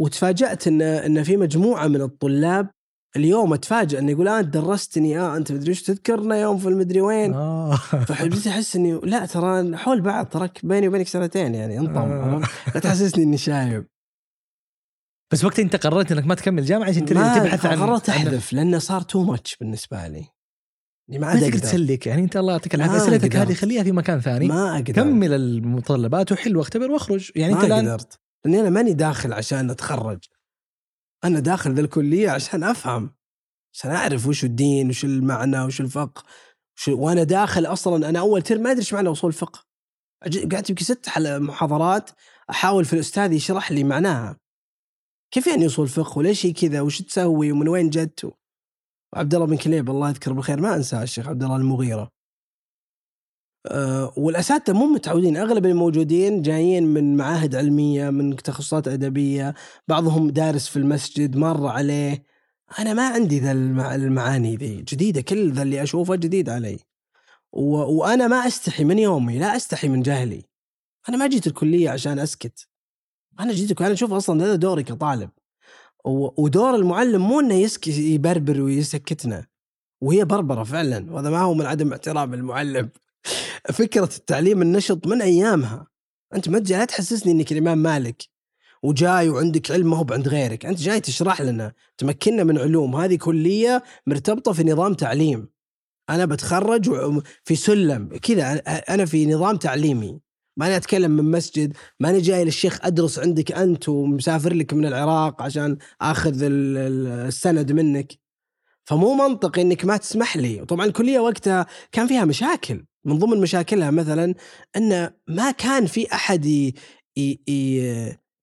وتفاجأت 0.00 0.66
ان 0.66 0.82
ان 0.82 1.22
في 1.22 1.36
مجموعة 1.36 1.86
من 1.86 2.02
الطلاب 2.02 2.70
اليوم 3.16 3.52
اتفاجئ 3.52 3.98
إنه 3.98 4.10
يقول 4.10 4.28
آه 4.28 4.40
أنت 4.40 4.48
درستني 4.48 5.18
آه 5.18 5.36
أنت 5.36 5.52
مدري 5.52 5.68
إيش 5.68 5.82
تذكرنا 5.82 6.36
يوم 6.36 6.58
في 6.58 6.68
المدري 6.68 7.00
وين. 7.00 7.34
آه. 7.34 7.76
فبديت 8.08 8.46
أحس 8.46 8.76
إني 8.76 9.00
لا 9.02 9.26
ترى 9.26 9.76
حول 9.76 10.00
بعض 10.00 10.26
تراك 10.26 10.66
بيني 10.66 10.88
وبينك 10.88 11.08
سنتين 11.08 11.54
يعني 11.54 11.78
انطم 11.78 11.96
آه. 11.96 12.42
لا 12.74 12.80
تحسسني 12.80 13.24
إني 13.24 13.38
شايب. 13.38 13.86
بس 15.32 15.44
وقت 15.44 15.60
أنت 15.60 15.76
قررت 15.76 16.12
إنك 16.12 16.26
ما 16.26 16.34
تكمل 16.34 16.64
جامعة 16.64 16.88
عشان 16.88 17.04
تبحث 17.04 17.66
عن 17.66 17.78
قررت 17.78 18.08
أحذف 18.08 18.52
لأنه 18.52 18.78
صار 18.78 19.00
too 19.00 19.22
much 19.22 19.56
بالنسبة 19.56 20.08
لي. 20.08 20.24
ما 21.08 21.26
عاد 21.26 21.40
تقدر 21.40 21.58
تسلك 21.58 22.06
يعني 22.06 22.22
أنت 22.22 22.36
الله 22.36 22.52
يعطيك 22.52 22.74
العافية. 22.74 22.96
اسئلتك 22.96 23.36
هذه 23.36 23.54
خليها 23.54 23.82
في 23.82 23.92
مكان 23.92 24.20
ثاني. 24.20 24.48
ما 24.48 24.74
أقدر. 24.74 24.92
كمل 24.92 25.32
المتطلبات 25.32 26.32
وحل 26.32 26.56
واختبر 26.56 26.90
واخرج. 26.90 27.30
يعني 27.36 27.52
ما 27.52 27.58
أنت 27.58 27.66
الان 27.66 27.88
قدرت. 27.88 28.20
لأني 28.44 28.60
أنا 28.60 28.70
ماني 28.70 28.92
داخل 28.92 29.32
عشان 29.32 29.70
أتخرج. 29.70 30.18
أنا 31.24 31.40
داخل 31.40 31.74
ذا 31.74 31.80
الكلية 31.80 32.30
عشان 32.30 32.64
أفهم 32.64 33.14
عشان 33.74 33.90
أعرف 33.90 34.26
وش 34.26 34.44
الدين 34.44 34.88
وش 34.88 35.04
المعنى 35.04 35.60
وش 35.60 35.80
الفقه 35.80 36.22
وش 36.76 36.88
وأنا 36.88 37.22
داخل 37.22 37.66
أصلا 37.66 38.08
أنا 38.08 38.18
أول 38.18 38.42
term 38.42 38.62
ما 38.62 38.70
أدري 38.70 38.80
إيش 38.80 38.94
معنى 38.94 39.08
أصول 39.08 39.32
فقه 39.32 39.64
قعدت 40.22 40.70
يمكن 40.70 40.84
ست 40.84 41.18
محاضرات 41.18 42.10
أحاول 42.50 42.84
في 42.84 42.92
الأستاذ 42.92 43.32
يشرح 43.32 43.72
لي 43.72 43.84
معناها. 43.84 44.36
كيف 45.30 45.46
يعني 45.46 45.66
أصول 45.66 45.88
فقه 45.88 46.18
وليش 46.18 46.46
هي 46.46 46.52
كذا 46.52 46.80
وش 46.80 47.02
تسوي 47.02 47.52
ومن 47.52 47.68
وين 47.68 47.90
جت 47.90 48.32
وعبد 49.12 49.34
الله 49.34 49.46
بن 49.46 49.56
كليب 49.56 49.90
الله 49.90 50.08
يذكره 50.08 50.32
بالخير 50.32 50.60
ما 50.60 50.74
أنساه 50.74 51.02
الشيخ 51.02 51.28
عبد 51.28 51.42
الله 51.42 51.56
المغيرة. 51.56 52.08
والأساتذة 54.16 54.74
مو 54.74 54.86
متعودين. 54.86 55.36
أغلب 55.36 55.66
الموجودين 55.66 56.42
جايين 56.42 56.86
من 56.86 57.16
معاهد 57.16 57.54
علمية 57.54 58.10
من 58.10 58.36
تخصصات 58.36 58.88
أدبية. 58.88 59.54
بعضهم 59.88 60.30
دارس 60.30 60.68
في 60.68 60.76
المسجد 60.76 61.36
مر 61.36 61.66
عليه. 61.66 62.24
أنا 62.78 62.94
ما 62.94 63.08
عندي 63.08 63.38
ذا 63.38 63.52
المعاني 63.94 64.56
ذي. 64.56 64.76
جديدة 64.76 65.20
كل 65.20 65.52
ذا 65.52 65.62
اللي 65.62 65.82
أشوفه 65.82 66.16
جديد 66.16 66.48
علي. 66.48 66.78
و... 67.52 67.76
وأنا 67.76 68.26
ما 68.26 68.36
أستحي 68.36 68.84
من 68.84 68.98
يومي. 68.98 69.38
لا 69.38 69.56
أستحي 69.56 69.88
من 69.88 70.02
جهلي. 70.02 70.44
أنا 71.08 71.16
ما 71.16 71.26
جيت 71.26 71.46
الكلية 71.46 71.90
عشان 71.90 72.18
أسكت. 72.18 72.68
أنا 73.40 73.52
جيت 73.52 73.80
أنا 73.80 73.92
أشوف 73.92 74.12
أصلا 74.12 74.44
هذا 74.44 74.54
دوري 74.54 74.82
كطالب. 74.82 75.30
ودور 76.04 76.74
المعلم 76.74 77.20
مو 77.20 77.40
إنه 77.40 77.54
يسك 77.54 77.88
يبربر 77.88 78.60
ويسكتنا. 78.60 79.46
وهي 80.00 80.24
بربرة 80.24 80.62
فعلا. 80.62 81.12
وهذا 81.12 81.30
ما 81.30 81.40
هو 81.40 81.54
من 81.54 81.66
عدم 81.66 81.92
احترام 81.92 82.34
المعلم. 82.34 82.90
فكرة 83.70 84.10
التعليم 84.16 84.62
النشط 84.62 85.06
من 85.06 85.22
أيامها؟ 85.22 85.86
أنت 86.34 86.48
ما 86.48 86.58
لا 86.58 86.84
تحسسني 86.84 87.32
إنك 87.32 87.52
الإمام 87.52 87.78
مالك 87.78 88.22
وجاي 88.82 89.28
وعندك 89.28 89.70
علم 89.70 89.90
ما 89.90 89.96
هو 89.96 90.06
عند 90.10 90.28
غيرك. 90.28 90.66
أنت 90.66 90.78
جاي 90.78 91.00
تشرح 91.00 91.40
لنا 91.40 91.72
تمكننا 91.98 92.44
من 92.44 92.58
علوم. 92.58 92.96
هذه 92.96 93.16
كلية 93.16 93.82
مرتبطة 94.06 94.52
في 94.52 94.64
نظام 94.64 94.94
تعليم. 94.94 95.48
أنا 96.10 96.24
بتخرج 96.24 96.90
في 97.44 97.56
سلم 97.56 98.08
كذا. 98.22 98.52
أنا 98.66 99.04
في 99.04 99.26
نظام 99.26 99.56
تعليمي. 99.56 100.20
ماني 100.56 100.76
أتكلم 100.76 101.10
من 101.10 101.30
مسجد 101.30 101.76
ماني 102.00 102.20
جاي 102.20 102.44
للشيخ 102.44 102.78
أدرس 102.82 103.18
عندك 103.18 103.52
أنت 103.52 103.88
ومسافر 103.88 104.54
لك 104.54 104.74
من 104.74 104.86
العراق 104.86 105.42
عشان 105.42 105.78
آخذ 106.00 106.38
السند 106.42 107.72
منك. 107.72 108.12
فمو 108.84 109.14
منطقي 109.14 109.62
إنك 109.62 109.84
ما 109.84 109.96
تسمح 109.96 110.36
لي. 110.36 110.60
وطبعا 110.60 110.86
الكلية 110.86 111.20
وقتها 111.20 111.66
كان 111.92 112.06
فيها 112.06 112.24
مشاكل. 112.24 112.84
من 113.04 113.18
ضمن 113.18 113.40
مشاكلها 113.40 113.90
مثلا 113.90 114.34
إن 114.76 115.10
ما 115.28 115.50
كان 115.50 115.86
في 115.86 116.14
أحد 116.14 116.44
ي... 116.46 116.74
ي... 117.16 117.40
ي... 117.48 117.76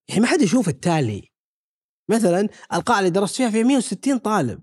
يعني 0.10 0.22
ما 0.22 0.28
حد 0.28 0.42
يشوف 0.42 0.70
التالي. 0.70 1.32
مثلا 2.10 2.50
القاعة 2.74 3.00
اللي 3.00 3.10
درست 3.10 3.36
فيها 3.36 3.50
فيها 3.50 3.64
160 3.64 4.18
طالب. 4.18 4.62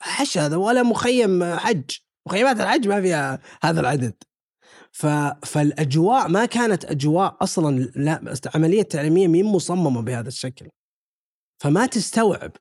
حش 0.00 0.38
هذا 0.38 0.56
ولا 0.56 0.82
مخيم 0.82 1.44
حج. 1.44 1.90
مخيمات 2.26 2.60
الحج 2.60 2.88
ما 2.88 3.00
فيها 3.00 3.38
هذا 3.62 3.80
العدد. 3.80 4.14
ف... 4.92 5.06
فالأجواء 5.46 6.28
ما 6.28 6.46
كانت 6.46 6.84
أجواء 6.84 7.36
أصلا 7.42 7.78
لا 7.96 8.34
عملية 8.54 8.82
تعليمية 8.82 9.28
مين 9.28 9.44
مصممة 9.44 10.02
بهذا 10.02 10.28
الشكل. 10.28 10.68
فما 11.62 11.86
تستوعب 11.86 12.52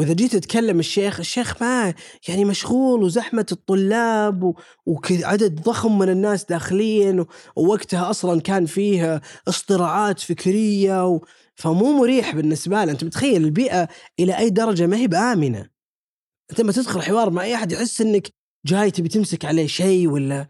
وإذا 0.00 0.12
جيت 0.12 0.32
تتكلم 0.32 0.78
الشيخ 0.78 1.20
الشيخ 1.20 1.62
ما 1.62 1.94
يعني 2.28 2.44
مشغول 2.44 3.02
وزحمة 3.02 3.46
الطلاب 3.52 4.54
وعدد 4.86 5.60
ضخم 5.60 5.98
من 5.98 6.08
الناس 6.08 6.44
داخلين 6.44 7.26
ووقتها 7.56 8.10
أصلا 8.10 8.40
كان 8.40 8.66
فيه 8.66 9.20
اصطراعات 9.48 10.20
فكرية 10.20 11.06
و... 11.06 11.20
فمو 11.54 11.98
مريح 11.98 12.34
بالنسبة 12.34 12.84
له. 12.84 12.92
أنت 12.92 13.04
متخيل 13.04 13.44
البيئة 13.44 13.88
إلى 14.20 14.38
أي 14.38 14.50
درجة 14.50 14.86
ما 14.86 14.96
هي 14.96 15.06
بآمنة. 15.06 15.70
أنت 16.50 16.60
لما 16.60 16.72
تدخل 16.72 17.02
حوار 17.02 17.30
مع 17.30 17.42
أي 17.42 17.54
أحد 17.54 17.72
يحس 17.72 18.00
إنك 18.00 18.28
جاي 18.66 18.90
تبي 18.90 19.08
تمسك 19.08 19.44
عليه 19.44 19.66
شيء 19.66 20.08
ولا؟ 20.08 20.48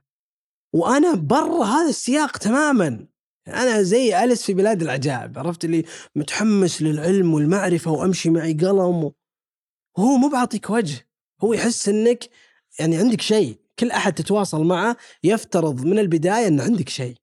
وأنا 0.74 1.14
برا 1.14 1.64
هذا 1.64 1.88
السياق 1.88 2.36
تماما. 2.36 3.06
أنا 3.48 3.82
زي 3.82 4.24
أليس 4.24 4.42
في 4.42 4.54
بلاد 4.54 4.82
العجائب 4.82 5.38
عرفت 5.38 5.64
اللي 5.64 5.84
متحمس 6.16 6.82
للعلم 6.82 7.34
والمعرفة 7.34 7.90
وأمشي 7.90 8.30
معي 8.30 8.52
قلم 8.52 9.12
وهو 10.00 10.16
مو 10.16 10.28
بعطيك 10.28 10.70
وجه 10.70 11.08
هو 11.44 11.52
يحس 11.52 11.88
إنك 11.88 12.28
يعني 12.78 12.96
عندك 12.96 13.20
شيء. 13.20 13.58
كل 13.78 13.90
أحد 13.90 14.12
تتواصل 14.12 14.64
معه 14.64 14.96
يفترض 15.24 15.84
من 15.84 15.98
البداية 15.98 16.48
إن 16.48 16.60
عندك 16.60 16.88
شيء. 16.88 17.14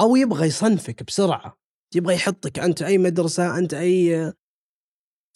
أو 0.00 0.16
يبغى 0.16 0.46
يصنفك 0.46 1.02
بسرعة 1.02 1.58
يبغى 1.94 2.14
يحطك 2.14 2.58
أنت 2.58 2.82
أي 2.82 2.98
مدرسة 2.98 3.58
أنت 3.58 3.74
أي 3.74 4.32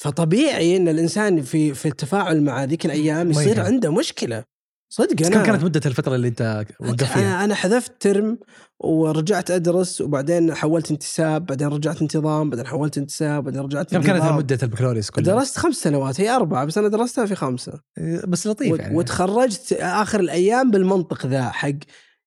فطبيعي 0.02 0.76
إن 0.76 0.88
الإنسان 0.88 1.42
في 1.42 1.74
في 1.74 1.88
التفاعل 1.88 2.42
مع 2.42 2.64
ذيك 2.64 2.86
الأيام 2.86 3.30
يصير. 3.30 3.60
عنده 3.60 3.92
مشكلة. 3.92 4.44
صدق 4.92 5.26
أنا 5.26 5.36
كم 5.36 5.42
كانت 5.42 5.64
مدة 5.64 5.80
الفترة 5.86 6.14
اللي 6.14 6.28
أنت 6.28 6.64
وقفت 6.80 7.04
فيها؟ 7.04 7.20
أنا 7.20 7.44
أنا 7.44 7.54
حذفت 7.54 7.92
ترم 8.00 8.38
ورجعت 8.80 9.50
أدرس 9.50 10.00
وبعدين 10.00 10.54
حولت 10.54 10.90
انتساب 10.90 11.46
بعدين 11.46 11.68
رجعت 11.68 12.02
انتظام 12.02 12.50
بعدين 12.50 12.66
حولت 12.66 12.98
انتساب 12.98 13.44
بعدين 13.44 13.60
رجعت 13.60 13.90
كم 13.90 14.02
كانت. 14.02 14.24
مدة 14.24 14.58
البكالوريوس 14.62 15.10
كلها؟ 15.10 15.34
درست 15.34 15.58
خمس 15.58 15.76
سنوات 15.76 16.20
هي 16.20 16.30
أربعة 16.30 16.64
بس 16.64 16.78
أنا 16.78 16.88
درستها 16.88 17.26
في 17.26 17.34
خمسة 17.34 17.80
بس 18.28 18.46
لطيف 18.46 18.78
يعني 18.78 18.96
وتخرجت 18.96 19.72
آخر 19.72 20.20
الأيام 20.20 20.70
بالمنطق 20.70 21.26
ذا 21.26 21.50
حق 21.50 21.68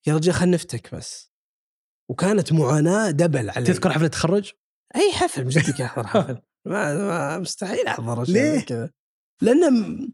يا 0.08 0.16
رجال 0.16 0.34
خلينا 0.34 0.56
نفتك 0.56 0.96
بس 0.96 1.32
وكانت 2.10 2.54
معاناة 2.54 3.12
دبل 3.12 3.50
علي 3.50 3.66
تذكر 3.66 3.92
حفلة 3.92 4.06
التخرج؟ 4.06 4.52
أي 4.96 5.12
حفل 5.12 5.46
مش 5.46 5.58
أحضر 5.58 6.08
حفل 6.14 6.38
ما, 6.66 6.94
ما 6.94 7.40
مستحيل 7.40 7.88
أحضر 7.88 8.24
ليه؟ 8.24 8.60
كذا 8.60 8.90
لأن 9.42 10.12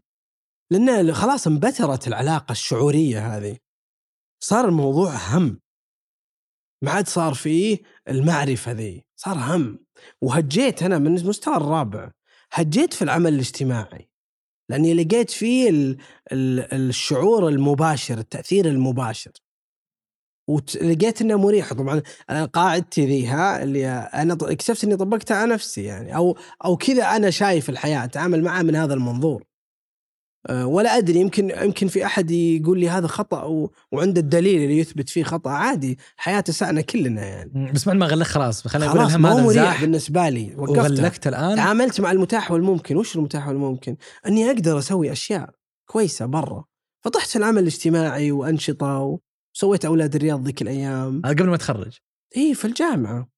لأن 0.72 1.14
خلاص 1.14 1.46
انبترت 1.46 2.08
العلاقة 2.08 2.52
الشعورية 2.52 3.36
هذه. 3.36 3.56
صار 4.40 4.68
الموضوع 4.68 5.14
هم 5.16 5.60
ما 6.82 6.90
عاد 6.90 7.08
صار 7.08 7.34
فيه 7.34 7.78
المعرفة 8.08 8.72
ذي. 8.72 9.06
صار 9.16 9.36
هم 9.36 9.78
وهجيت 10.22 10.82
أنا 10.82 10.98
من 10.98 11.18
المستوى 11.18 11.56
الرابع. 11.56 12.10
هجيت 12.52 12.94
في 12.94 13.02
العمل 13.02 13.34
الاجتماعي. 13.34 14.08
لأني 14.68 14.94
لقيت 14.94 15.30
فيه 15.30 15.70
ال 15.70 15.98
ال 16.32 16.74
الشعور 16.74 17.48
المباشر 17.48 18.18
التأثير 18.18 18.66
المباشر. 18.66 19.32
ولقيت 20.48 21.20
إنه 21.22 21.36
مريح. 21.36 21.72
طبعا 21.72 22.02
أنا 22.30 22.44
قاعدتي 22.44 23.06
ذي 23.06 23.26
ها 23.26 23.62
اللي 23.62 23.88
أنا 23.88 24.34
اكتشفت 24.42 24.84
إني 24.84 24.96
طبقتها 24.96 25.36
على 25.36 25.54
نفسي 25.54 25.84
يعني. 25.84 26.16
أو 26.16 26.36
أو 26.64 26.76
كذا 26.76 27.04
أنا 27.16 27.30
شايف 27.30 27.70
الحياة 27.70 28.04
أتعامل 28.04 28.42
معها 28.42 28.62
من 28.62 28.76
هذا 28.76 28.94
المنظور. 28.94 29.51
ولا 30.50 30.98
أدري 30.98 31.20
يمكن 31.20 31.50
يمكن 31.62 31.88
في 31.88 32.06
أحد 32.06 32.30
يقول 32.30 32.80
لي 32.80 32.88
هذا 32.88 33.06
خطأ 33.06 33.44
و... 33.44 33.72
وعنده 33.92 34.20
الدليل 34.20 34.62
اللي 34.62 34.78
يثبت 34.78 35.08
فيه 35.08 35.24
خطأ. 35.24 35.50
عادي 35.50 35.98
حياة 36.16 36.40
تسعنا 36.40 36.80
كلنا 36.80 37.26
يعني. 37.26 37.72
بس 37.72 37.84
بعد 37.84 37.96
ما 37.96 38.06
غلق 38.06 38.26
خلاص. 38.26 38.66
خلينا 38.68 38.86
نقول 38.86 39.00
خلاص 39.00 39.10
الهم 39.10 39.22
ما 39.22 39.30
هو 39.30 39.50
هذا 39.50 39.62
مريح 39.62 39.80
بالنسبة 39.80 40.28
لي. 40.28 40.54
وغلقت 40.56 41.26
الآن. 41.26 41.56
تعاملت 41.56 42.00
مع 42.00 42.12
المتاح 42.12 42.50
والممكن. 42.50 42.96
وش 42.96 43.16
المتاح 43.16 43.48
والممكن؟ 43.48 43.96
أني 44.26 44.50
أقدر 44.50 44.78
أسوي 44.78 45.12
أشياء 45.12 45.50
كويسة 45.86 46.26
برا. 46.26 46.64
فطحت 47.04 47.36
العمل 47.36 47.58
الاجتماعي 47.58 48.32
وأنشطة 48.32 49.18
وسويت 49.54 49.84
أولاد 49.84 50.14
الرياض 50.14 50.44
ذيك 50.44 50.62
الأيام. 50.62 51.22
قبل 51.24 51.46
ما 51.46 51.56
تخرج. 51.56 51.98
إي 52.36 52.54
في 52.54 52.64
الجامعة. 52.64 53.28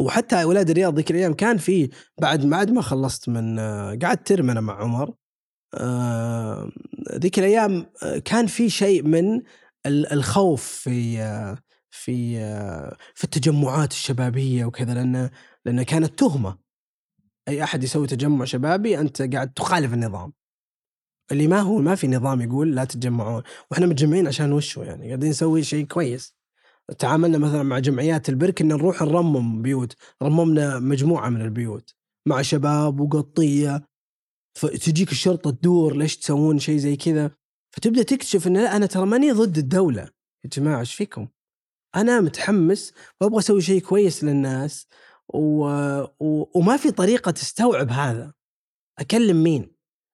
وحتى 0.00 0.42
أولاد 0.42 0.70
الرياض 0.70 0.96
ذيك 0.96 1.10
الأيام 1.10 1.34
كان 1.34 1.58
في 1.58 1.90
بعد 2.20 2.46
بعد 2.46 2.70
ما 2.70 2.82
خلصت 2.82 3.28
من 3.28 3.58
آه، 3.58 3.98
قعدت 4.02 4.26
ترم 4.26 4.50
أنا 4.50 4.60
مع 4.60 4.82
عمر. 4.82 5.08
آه، 5.08 5.21
ذيك 7.18 7.38
الأيام 7.38 7.86
آه، 8.02 8.18
كان 8.18 8.46
في 8.46 8.70
شيء 8.70 9.02
من 9.02 9.42
ال- 9.86 10.12
الخوف 10.12 10.64
في 10.64 11.20
آه، 11.20 11.58
في 11.90 12.38
آه، 12.38 12.96
في 13.14 13.24
التجمعات 13.24 13.92
الشبابية 13.92 14.64
وكذا 14.64 14.94
لأن 14.94 15.30
لأن 15.64 15.82
كانت 15.82 16.18
تهمة. 16.18 16.58
أي 17.48 17.62
أحد 17.64 17.84
يسوي 17.84 18.06
تجمع 18.06 18.44
شبابي 18.44 18.98
أنت 19.00 19.22
قاعد 19.22 19.52
تخالف 19.52 19.94
النظام. 19.94 20.32
اللي 21.32 21.46
ما 21.46 21.60
هو 21.60 21.78
ما 21.78 21.94
في 21.94 22.08
نظام 22.08 22.40
يقول 22.40 22.74
لا 22.74 22.84
تتجمعون. 22.84 23.42
وإحنا 23.70 23.86
متجمعين 23.86 24.26
عشان 24.26 24.52
وشو 24.52 24.82
يعني؟ 24.82 25.06
قاعدين 25.06 25.30
نسوي 25.30 25.62
شيء 25.62 25.84
كويس. 25.86 26.34
تعاملنا 26.98 27.38
مثلا 27.38 27.62
مع 27.62 27.78
جمعيات 27.78 28.28
البرك 28.28 28.60
إن 28.60 28.68
نروح 28.68 29.02
نرمم 29.02 29.62
بيوت 29.62 29.96
رممنا 30.22 30.78
مجموعة 30.78 31.28
من 31.28 31.40
البيوت 31.40 31.94
مع 32.26 32.42
شباب 32.42 33.00
وقطية. 33.00 33.91
فتجيك 34.54 35.12
الشرطة 35.12 35.50
تدور 35.50 35.96
ليش 35.96 36.16
تسوون 36.16 36.58
شيء 36.58 36.76
زي 36.76 36.96
كذا 36.96 37.30
فتبدأ 37.70 38.02
تكتشف 38.02 38.46
إن 38.46 38.56
لا 38.56 38.76
أنا 38.76 38.86
ترى 38.86 39.06
ماني 39.06 39.32
ضد 39.32 39.58
الدولة 39.58 40.02
يا 40.44 40.50
جماعة 40.52 40.80
إيش 40.80 40.94
فيكم؟ 40.94 41.28
أنا 41.96 42.20
متحمس 42.20 42.92
وأبغى 43.20 43.38
أسوي 43.38 43.60
شيء 43.60 43.80
كويس 43.80 44.24
للناس 44.24 44.86
و... 45.28 45.66
و... 46.20 46.50
وما 46.54 46.76
في 46.76 46.90
طريقة 46.90 47.30
تستوعب 47.30 47.90
هذا 47.90 48.34
أكلم 48.98 49.42
مين؟ 49.42 49.72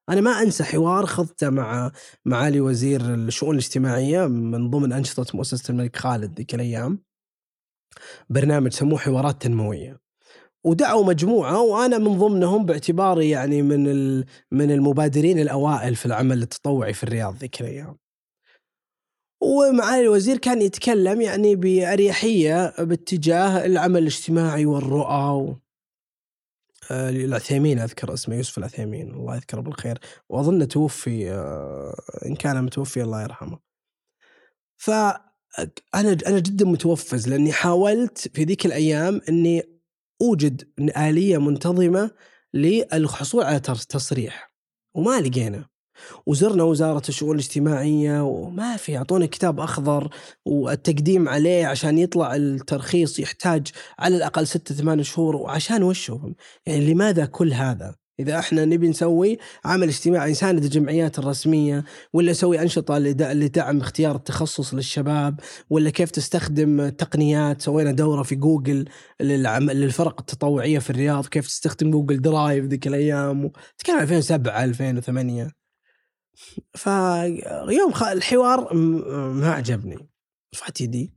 أنا 0.08 0.20
ما 0.20 0.30
أنسى 0.30 0.64
حوار 0.64 1.06
خضته 1.06 1.50
مع 1.50 1.92
معالي 2.24 2.60
وزير 2.60 3.14
الشؤون 3.14 3.54
الاجتماعية 3.54 4.26
من 4.26 4.70
ضمن 4.70 4.92
أنشطة 4.92 5.36
مؤسسة 5.36 5.72
الملك 5.72 5.96
خالد 5.96 6.36
ذيك 6.38 6.54
الأيام 6.54 7.04
برنامج 8.30 8.72
سموه 8.72 8.98
حوارات 8.98 9.42
تنموية 9.42 10.00
ودعوا 10.68 11.04
مجموعة 11.04 11.62
وأنا 11.62 11.98
من 11.98 12.18
ضمنهم 12.18 12.66
باعتباري 12.66 13.30
يعني 13.30 13.62
من 13.62 13.84
من 14.50 14.70
المبادرين 14.70 15.38
الأوائل 15.38 15.96
في 15.96 16.06
العمل 16.06 16.42
التطوعي 16.42 16.92
في 16.92 17.02
الرياض 17.02 17.36
ذيك 17.36 17.60
الأيام. 17.60 17.96
ومعالي 19.40 20.02
الوزير 20.02 20.38
كان 20.38 20.62
يتكلم 20.62 21.20
يعني 21.20 21.56
بأريحية 21.56 22.74
باتجاه 22.78 23.66
العمل 23.66 24.02
الاجتماعي 24.02 24.66
والرؤى 24.66 25.30
و... 25.30 25.56
آه، 26.90 27.10
العثيمين 27.10 27.78
أذكر 27.78 28.14
اسمه 28.14 28.34
يوسف 28.36 28.58
العثيمين 28.58 29.10
الله 29.10 29.36
يذكره 29.36 29.60
بالخير 29.60 29.98
وأظن 30.28 30.68
توفي 30.68 31.30
آه، 31.30 31.94
إن 32.26 32.34
كان 32.36 32.64
متوفي 32.64 33.02
الله 33.02 33.22
يرحمه. 33.22 33.58
ف 34.76 34.90
أنا 35.94 36.18
أنا 36.26 36.38
جدا 36.38 36.64
متوفز 36.64 37.28
لأني 37.28 37.52
حاولت 37.52 38.18
في 38.18 38.44
ذيك 38.44 38.66
الأيام 38.66 39.20
إني 39.28 39.77
أوجد 40.22 40.68
آلية 40.96 41.38
منتظمة 41.38 42.10
للحصول 42.54 43.42
على 43.42 43.60
تصريح. 43.60 44.52
وما 44.94 45.20
لقينا. 45.20 45.68
وزرنا 46.26 46.62
وزارة 46.62 47.02
الشؤون 47.08 47.34
الاجتماعية 47.34 48.24
وما 48.24 48.76
في 48.76 48.96
اعطونا 48.96 49.26
كتاب 49.26 49.60
أخضر 49.60 50.10
والتقديم 50.44 51.28
عليه 51.28 51.66
عشان 51.66 51.98
يطلع 51.98 52.36
الترخيص 52.36 53.18
يحتاج 53.18 53.66
على 53.98 54.16
الأقل 54.16 54.46
ستة 54.46 54.74
ثمان 54.74 55.02
شهور 55.02 55.36
وعشان 55.36 55.82
وشو 55.82 56.32
يعني 56.66 56.94
لماذا 56.94 57.26
كل 57.26 57.52
هذا؟ 57.52 57.94
إذا 58.20 58.38
إحنا 58.38 58.64
نبي 58.64 58.88
نسوي 58.88 59.38
عمل 59.64 59.88
اجتماعي 59.88 60.30
نساند 60.30 60.64
الجمعيات 60.64 61.18
الرسمية 61.18 61.84
ولا 62.12 62.30
نسوي 62.30 62.62
أنشطة 62.62 62.98
لد- 62.98 63.22
لدعم 63.22 63.80
اختيار 63.80 64.16
التخصص 64.16 64.74
للشباب 64.74 65.40
ولا 65.70 65.90
كيف 65.90 66.10
تستخدم 66.10 66.88
تقنيات 66.88 67.62
سوينا 67.62 67.92
دورة 67.92 68.22
في 68.22 68.34
جوجل. 68.34 68.84
للفرق 69.20 70.20
التطوعية 70.20 70.78
في 70.78 70.90
الرياض 70.90 71.26
كيف 71.26 71.46
تستخدم 71.46 71.90
Google 71.90 72.20
Drive 72.20 72.64
ذيك 72.64 72.86
الأيام 72.86 73.50
تتكلم 73.78 73.98
2007 73.98 74.64
2008 74.64 75.50
فيوم 76.74 77.92
خ... 77.92 78.02
الحوار 78.02 78.74
ما 79.32 79.50
عجبني 79.50 79.96
رفعت 80.54 80.80
يدي 80.80 81.12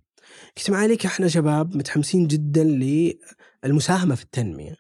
قلت 0.58 0.72
معاليك 0.72 1.06
إحنا 1.06 1.28
شباب 1.28 1.76
متحمسين 1.78 2.28
جدا 2.28 2.64
للمساهمة 3.64 4.16
في 4.16 4.24
التنمية 4.24 4.76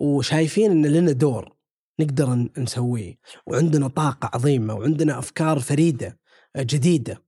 وشايفين 0.00 0.70
إن 0.70 0.86
لنا 0.86 1.12
دور 1.12 1.52
نقدر 2.00 2.48
نسويه 2.58 3.18
وعندنا 3.46 3.88
طاقة 3.88 4.30
عظيمة 4.34 4.74
وعندنا 4.74 5.18
أفكار 5.18 5.58
فريدة 5.58 6.18
جديدة 6.58 7.22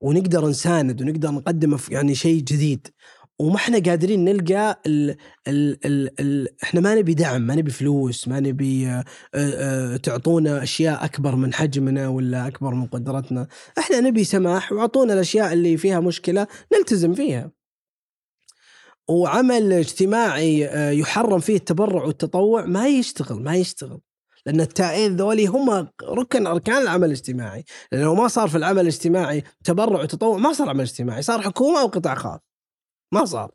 ونقدر 0.00 0.48
نساند 0.48 1.02
ونقدر 1.02 1.30
نقدم 1.30 1.76
يعني 1.90 2.14
شيء 2.14 2.42
جديد. 2.42 2.88
وما 3.40 3.56
إحنا 3.56 3.78
قادرين 3.78 4.24
نلقى 4.24 4.80
ال 4.86 5.16
ال 5.48 5.86
ال 5.86 6.20
ال 6.20 6.48
إحنا 6.62 6.80
ما 6.80 6.94
نبي 6.94 7.14
دعم 7.14 7.42
ما 7.42 7.54
نبي 7.54 7.70
فلوس 7.70 8.28
ما 8.28 8.40
نبي 8.40 8.86
آه، 8.88 9.04
آه، 9.34 9.96
تعطونا 9.96 10.62
أشياء 10.62 11.04
أكبر 11.04 11.36
من 11.36 11.54
حجمنا 11.54 12.08
ولا 12.08 12.46
أكبر 12.46 12.74
من 12.74 12.86
قدرتنا. 12.86 13.46
إحنا 13.78 14.00
نبي 14.00 14.24
سماح 14.24 14.72
وأعطونا 14.72 15.12
الأشياء 15.12 15.52
اللي 15.52 15.76
فيها 15.76 16.00
مشكلة 16.00 16.46
نلتزم 16.74 17.14
فيها. 17.14 17.50
وعمل 19.10 19.72
اجتماعي 19.72 20.66
آه، 20.66 20.90
يحرم 20.90 21.38
فيه 21.40 21.56
التبرع 21.56 22.04
والتطوع 22.04 22.64
ما 22.64 22.88
يشتغل 22.88 23.42
ما 23.42 23.56
يشتغل. 23.56 24.00
لأن 24.46 24.60
التائين 24.60 25.16
ذولي 25.16 25.46
هم 25.46 25.88
ركن 26.02 26.46
أركان 26.46 26.82
العمل 26.82 27.04
الاجتماعي. 27.04 27.64
لأنه 27.92 28.14
ما 28.14 28.28
صار 28.28 28.48
في 28.48 28.56
العمل 28.56 28.80
الاجتماعي 28.80 29.44
تبرع 29.64 30.02
وتطوع 30.02 30.36
ما 30.38 30.52
صار 30.52 30.68
عمل 30.68 30.80
اجتماعي 30.80 31.22
صار 31.22 31.42
حكومة 31.42 31.80
أو 31.80 31.86
قطاع 31.86 32.14
خاص. 32.14 32.40
ما 33.12 33.24
صار. 33.24 33.50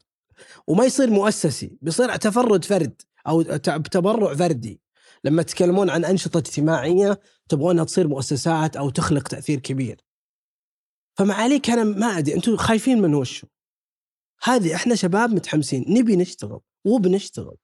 وما 0.67 0.85
يصير 0.85 1.09
مؤسسي 1.09 1.77
بيصير 1.81 2.15
تفرد 2.15 2.65
فرد 2.65 3.01
أو 3.27 3.41
تبرع 3.41 4.33
فردي. 4.33 4.81
لما 5.23 5.41
تتكلمون 5.41 5.89
عن 5.89 6.05
أنشطة 6.05 6.37
اجتماعية 6.37 7.19
تبغونها 7.49 7.83
تصير 7.83 8.07
مؤسسات 8.07 8.77
أو 8.77 8.89
تخلق 8.89 9.27
تأثير 9.27 9.59
كبير. 9.59 10.01
فمعاليك 11.17 11.69
أنا 11.69 11.83
ما 11.83 12.17
أدري 12.17 12.35
أنتم 12.35 12.57
خايفين 12.57 13.01
من 13.01 13.13
وشه 13.13 13.54
هذه 14.43 14.75
إحنا 14.75 14.95
شباب 14.95 15.33
متحمسين 15.33 15.85
نبي 15.87 16.15
نشتغل 16.15 16.59
وبنشتغل 16.85 17.57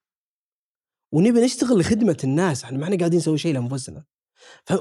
ونبي 1.14 1.42
نشتغل 1.42 1.80
لخدمة 1.80 2.18
الناس 2.24 2.64
إحنا 2.64 2.78
ما 2.78 2.84
إحنا 2.84 2.98
قاعدين 2.98 3.20
نسوي 3.20 3.38
شيء 3.38 3.54
لأنفسنا. 3.54 4.04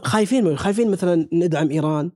خايفين 0.03 0.45
من 0.45 0.59
خايفين 0.59 0.91
مثلا 0.91 1.29
ندعم 1.33 1.71
إيران؟ 1.71 2.13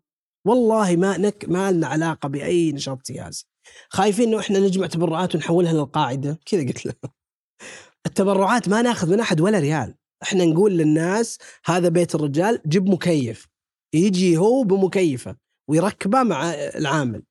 والله 0.47 0.97
ما 0.97 1.19
نك 1.19 1.45
ما 1.49 1.73
لنا 1.73 1.87
علاقة 1.87 2.29
بأي 2.29 2.73
نشاط 2.73 3.07
سياسي. 3.07 3.47
خايفين 3.89 4.29
إنه 4.29 4.41
إحنا 4.41 4.59
نجمع 4.59 4.87
تبرعات 4.87 5.35
ونحولها 5.35 5.73
للقاعدة؟ 5.73 6.39
كذا 6.47 6.61
قلت 6.67 6.87
له. 6.87 6.95
التبرعات 8.07 8.69
ما 8.69 8.83
ناخذ 8.83 9.11
من 9.11 9.21
أحد 9.21 9.41
ولا 9.41 9.59
ريال. 9.59 9.95
إحنا 10.23 10.45
نقول 10.45 10.73
للناس 10.73 11.39
هذا 11.65 11.89
بيت 11.89 12.15
الرجال 12.15 12.61
جيب 12.67 12.89
مكيف. 12.89 13.49
يجي 13.95 14.37
هو 14.37 14.63
بمكيفة 14.63 15.37
ويركبه 15.69 16.23
مع 16.23 16.55
العامل. 16.55 17.23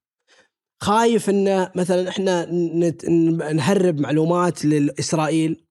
خايف 0.84 1.30
إن 1.30 1.70
مثلا 1.76 2.10
إحنا 2.10 2.46
نهرب 3.54 4.00
معلومات 4.00 4.66
لاسرائيل 4.66 5.66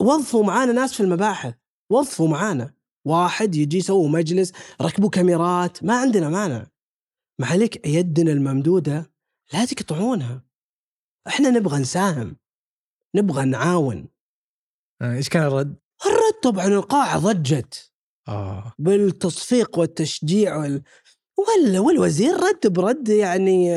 وظفوا 0.00 0.44
معانا 0.44 0.72
ناس 0.72 0.94
في 0.94 1.00
المباحث. 1.00 1.54
وظفوا 1.90 2.28
معانا. 2.28 2.74
واحد 3.04 3.54
يجي 3.54 3.76
يسوي 3.76 4.08
مجلس 4.08 4.52
ركبوا 4.82 5.10
كاميرات. 5.10 5.84
ما 5.84 6.00
عندنا 6.00 6.28
مانع. 6.28 6.66
ما 7.38 7.46
عليك 7.46 7.86
يدنا 7.86 8.32
الممدودة 8.32 9.12
لا 9.52 9.64
تقطعونها. 9.64 10.44
إحنا 11.26 11.50
نبغى 11.50 11.78
نساهم. 11.78 12.36
نبغى 13.14 13.44
نعاون. 13.44 14.08
آه، 15.02 15.16
إيش 15.16 15.28
كان 15.28 15.42
الرد؟ 15.42 15.76
الرد 16.06 16.40
طبعا 16.42 16.66
القاعة 16.66 17.18
ضجت. 17.18 17.92
آه. 18.28 18.72
بالتصفيق 18.78 19.78
والتشجيع 19.78 20.56
وال... 20.56 20.82
ولا 21.40 21.80
والوزير 21.80 22.34
رد 22.34 22.72
برد 22.72 23.08
يعني 23.08 23.76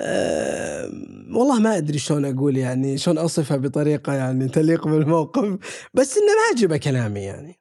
آه 0.00 0.90
والله 1.34 1.58
ما 1.58 1.76
أدري 1.76 1.98
شلون 1.98 2.24
أقول 2.24 2.56
يعني 2.56 2.98
شلون 2.98 3.18
اصفها 3.18 3.56
بطريقة 3.56 4.12
يعني 4.12 4.48
تليق 4.48 4.88
بالموقف 4.88 5.58
بس 5.94 6.16
إنه 6.16 6.26
ما 6.26 6.56
عجبه 6.56 6.76
كلامي 6.76 7.20
يعني. 7.20 7.60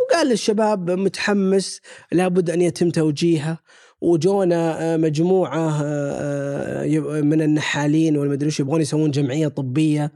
وقال 0.00 0.26
للشباب 0.26 0.90
متحمس 0.90 1.80
لابد 2.12 2.50
أن 2.50 2.62
يتم 2.62 2.90
توجيهه 2.90 3.58
وجونا 4.00 4.94
آه، 4.94 4.96
مجموعة 4.96 5.82
آه، 5.82 6.84
آه، 6.84 7.20
من 7.20 7.42
النحالين 7.42 8.16
والمدري 8.16 8.50
يبغون 8.60 8.80
يسوون 8.80 9.10
جمعية 9.10 9.48
طبية 9.48 10.12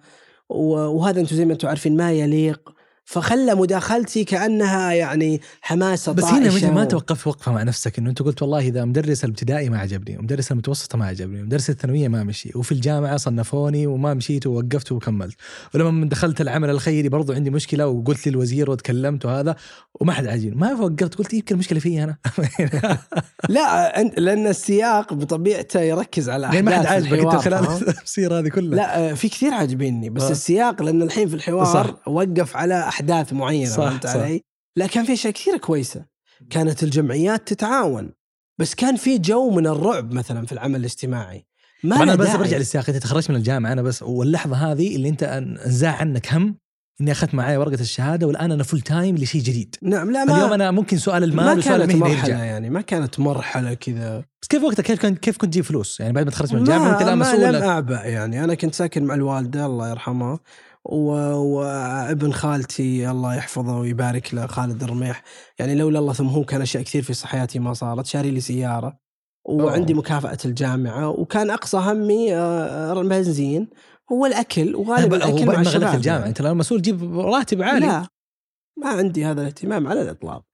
وهذا 0.48 1.20
أنتم 1.20 1.36
زي 1.36 1.44
ما 1.44 1.52
أنتم 1.52 1.68
عارفين 1.68 1.96
ما 1.96 2.12
يليق. 2.12 2.77
فخلى 3.08 3.54
مداخلتي 3.54 4.24
كأنها 4.24 4.92
يعني 4.92 5.40
حماسه 5.60 6.12
بس 6.12 6.24
هنا 6.24 6.70
ما 6.70 6.84
توقفت 6.84 7.26
وقفة 7.26 7.52
مع 7.52 7.62
نفسك 7.62 7.98
إنه 7.98 8.10
أنت 8.10 8.22
قلت 8.22 8.42
والله 8.42 8.58
إذا 8.58 8.84
مدرس 8.84 9.24
الابتدائي 9.24 9.68
ما 9.68 9.78
عجبني 9.78 10.18
ومدرس 10.18 10.52
المتوسطه 10.52 10.98
ما 10.98 11.06
عجبني 11.06 11.42
ومدرس 11.42 11.70
الثانوية 11.70 12.08
ما 12.08 12.24
مشي 12.24 12.52
وفي 12.54 12.72
الجامعة 12.72 13.16
صنفوني 13.16 13.86
وما 13.86 14.14
مشيت 14.14 14.46
ووقفت 14.46 14.92
وكملت. 14.92 15.36
ولما 15.74 16.08
دخلت 16.08 16.40
العمل 16.40 16.70
الخيري 16.70 17.08
برضو 17.08 17.32
عندي 17.32 17.50
مشكلة 17.50 17.86
وقلت 17.86 18.28
للوزير 18.28 18.70
وتكلمت 18.70 19.24
وهذا 19.24 19.56
وما 19.94 20.12
حد 20.12 20.26
عاجبني. 20.26 20.54
ما 20.54 20.72
وقفت 20.72 21.14
قلت 21.14 21.34
يمكن 21.34 21.54
المشكلة 21.54 21.78
فيي 21.78 22.04
أنا. 22.04 22.16
لا 23.48 24.02
لأن 24.02 24.46
السياق 24.46 25.14
بطبيعته 25.14 25.80
يركز 25.80 26.28
على 26.28 26.46
احداث 26.46 26.64
ما 26.64 26.78
حد 26.78 26.86
عاجبك 26.86 27.18
أنت 27.18 27.34
خلال 27.34 27.64
التفسير 27.88 28.38
هذه 28.38 28.48
كلها. 28.48 28.76
لا 28.76 29.14
في 29.14 29.28
كثير 29.28 29.54
عاجبيني 29.54 30.10
بس 30.10 30.22
آه. 30.22 30.30
السياق 30.30 30.82
لأن 30.82 31.02
الحين 31.02 31.28
في 31.28 31.34
الحوار 31.34 31.64
صح. 31.64 32.08
وقف 32.08 32.56
على 32.56 32.90
أحداث 32.98 33.32
معينة 33.32 33.70
صح 33.70 33.76
فهمت 33.76 34.06
علي؟ 34.06 34.42
لا 34.76 34.86
كان 34.86 35.04
في 35.04 35.12
اشياء 35.12 35.32
كثيره 35.32 35.56
كويسة. 35.56 36.04
كانت 36.50 36.82
الجمعيات 36.82 37.48
تتعاون. 37.48 38.12
بس 38.58 38.74
كان 38.74 38.96
في 38.96 39.18
جو 39.18 39.50
من 39.50 39.66
الرعب 39.66 40.12
مثلا 40.12 40.46
في 40.46 40.52
العمل 40.52 40.80
الاجتماعي. 40.80 41.46
ما 41.84 42.02
أنا 42.02 42.14
بس 42.14 42.36
برجع 42.36 42.56
للسياق 42.56 42.84
أنت 42.88 42.98
تخرجت 42.98 43.30
من 43.30 43.36
الجامعة 43.36 43.72
أنا 43.72 43.82
بس 43.82 44.02
واللحظة 44.02 44.56
هذه 44.56 44.96
اللي 44.96 45.08
أنت 45.08 45.22
انزاح 45.22 45.96
عنك 45.96 46.32
هم 46.32 46.58
إني 47.00 47.12
أخذت 47.12 47.34
معي 47.34 47.56
ورقة 47.56 47.80
الشهادة 47.80 48.26
والآن 48.26 48.52
أنا 48.52 48.62
full 48.62 48.80
time 48.80 49.16
لشيء 49.16 49.42
جديد. 49.42 49.76
نعم 49.82 50.10
لا 50.10 50.24
ما 50.24 50.36
اليوم 50.36 50.52
أنا 50.52 50.70
ممكن 50.70 50.98
سؤال 50.98 51.24
المال 51.24 51.46
ما 51.46 51.52
وسؤال 51.52 51.80
كانت 51.80 51.94
مرحله 51.94 52.18
يرجع. 52.18 52.44
يعني 52.44 52.70
ما 52.70 52.80
كانت 52.80 53.20
مرحلة 53.20 53.74
كذا. 53.74 54.24
بس 54.42 54.48
كيف 54.48 54.62
وقتها؟ 54.62 54.82
كيف 54.82 55.02
كنت 55.02 55.18
كيف 55.18 55.36
كنت 55.36 55.50
تجيب 55.50 55.64
فلوس؟ 55.64 56.00
يعني 56.00 56.12
بعد 56.12 56.24
ما 56.24 56.30
تخرجت 56.30 56.52
من 56.52 56.60
الجامعة 56.60 56.92
انت 56.92 57.02
لا 57.02 57.14
مسؤول 57.14 57.54
لم 57.54 57.62
اعبأ 57.62 58.04
يعني. 58.04 58.44
أنا 58.44 58.54
كنت 58.54 58.74
ساكن 58.74 59.04
مع 59.04 59.14
الوالدة 59.14 59.66
الله 59.66 59.90
يرحمها. 59.90 60.38
وابن 60.88 62.32
خالتي 62.32 63.10
الله 63.10 63.34
يحفظه 63.34 63.78
ويبارك 63.78 64.34
له 64.34 64.46
خالد 64.46 64.82
الرميح. 64.82 65.22
يعني 65.58 65.74
لولا 65.74 65.98
الله 65.98 66.12
ثم 66.12 66.26
هو 66.26 66.44
كان 66.44 66.62
أشياء 66.62 66.82
كثير 66.82 67.02
في 67.02 67.26
حياتي 67.26 67.58
ما 67.58 67.74
صارت. 67.74 68.06
شاري 68.06 68.30
لي 68.30 68.40
سيارة 68.40 68.98
وعندي 69.44 69.94
مكافأة 69.94 70.38
الجامعة 70.44 71.08
وكان 71.08 71.50
أقصى 71.50 71.76
همي 71.76 72.36
آه، 72.36 73.02
بنزين. 73.02 73.68
هو 74.12 74.26
الأكل 74.26 74.76
وغالبا 74.76 75.16
الأكل 75.16 75.46
مع 75.46 75.60
الشباب 75.60 75.94
الجامعة. 75.94 76.26
أنت 76.26 76.42
لو 76.42 76.54
مسؤول 76.54 76.80
تجيب 76.80 77.18
راتب 77.18 77.62
عالي. 77.62 77.86
لا 77.86 78.06
ما 78.76 78.88
عندي 78.88 79.24
هذا 79.24 79.40
الاهتمام 79.40 79.86
على 79.86 80.02
الإطلاق. 80.02 80.44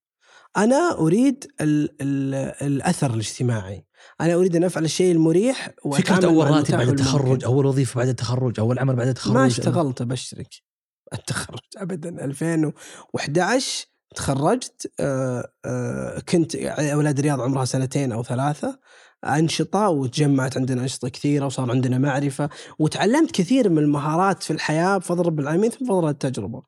أنا 0.57 0.99
أريد 0.99 1.45
ال 1.61 1.91
ال 2.01 2.35
الأثر 2.62 3.14
الاجتماعي. 3.14 3.87
أنا 4.20 4.34
أريد 4.34 4.56
أن 4.56 4.64
أفعل 4.64 4.84
الشيء 4.84 5.12
المريح 5.12 5.70
فكرة 5.92 6.26
أول 6.26 6.50
راتب 6.50 6.76
بعد 6.76 6.88
التخرج 6.88 7.44
أول 7.44 7.66
وظيفة 7.66 7.98
بعد 7.98 8.08
التخرج 8.08 8.60
أول 8.60 8.78
عمل 8.78 8.96
بعد 8.96 9.08
التخرج. 9.08 9.34
ما 9.34 9.46
اشتغلت 9.46 10.00
ابشرك 10.00 10.48
التخرج 11.14 11.60
ابدا 11.76 12.24
2011 12.24 13.86
تخرجت 14.14 14.92
آه، 15.00 15.52
آه، 15.64 16.20
كنت 16.20 16.56
أولاد 16.56 17.18
الرياض 17.18 17.40
عمرها 17.40 17.64
سنتين 17.64 18.12
أو 18.12 18.22
ثلاثة. 18.22 18.78
أنشطة 19.24 19.88
وتجمعت 19.88 20.56
عندنا 20.56 20.82
أنشطة 20.82 21.08
كثيرة 21.08 21.46
وصار 21.46 21.70
عندنا 21.70 21.98
معرفة. 21.98 22.50
وتعلمت 22.78 23.30
كثير 23.30 23.68
من 23.68 23.78
المهارات 23.78 24.42
في 24.42 24.52
الحياة 24.52 24.98
بفضل 24.98 25.26
رب 25.26 25.40
العالمين 25.40 25.70
ثم 25.70 25.84
بفضل 25.84 26.08
التجربة. 26.08 26.62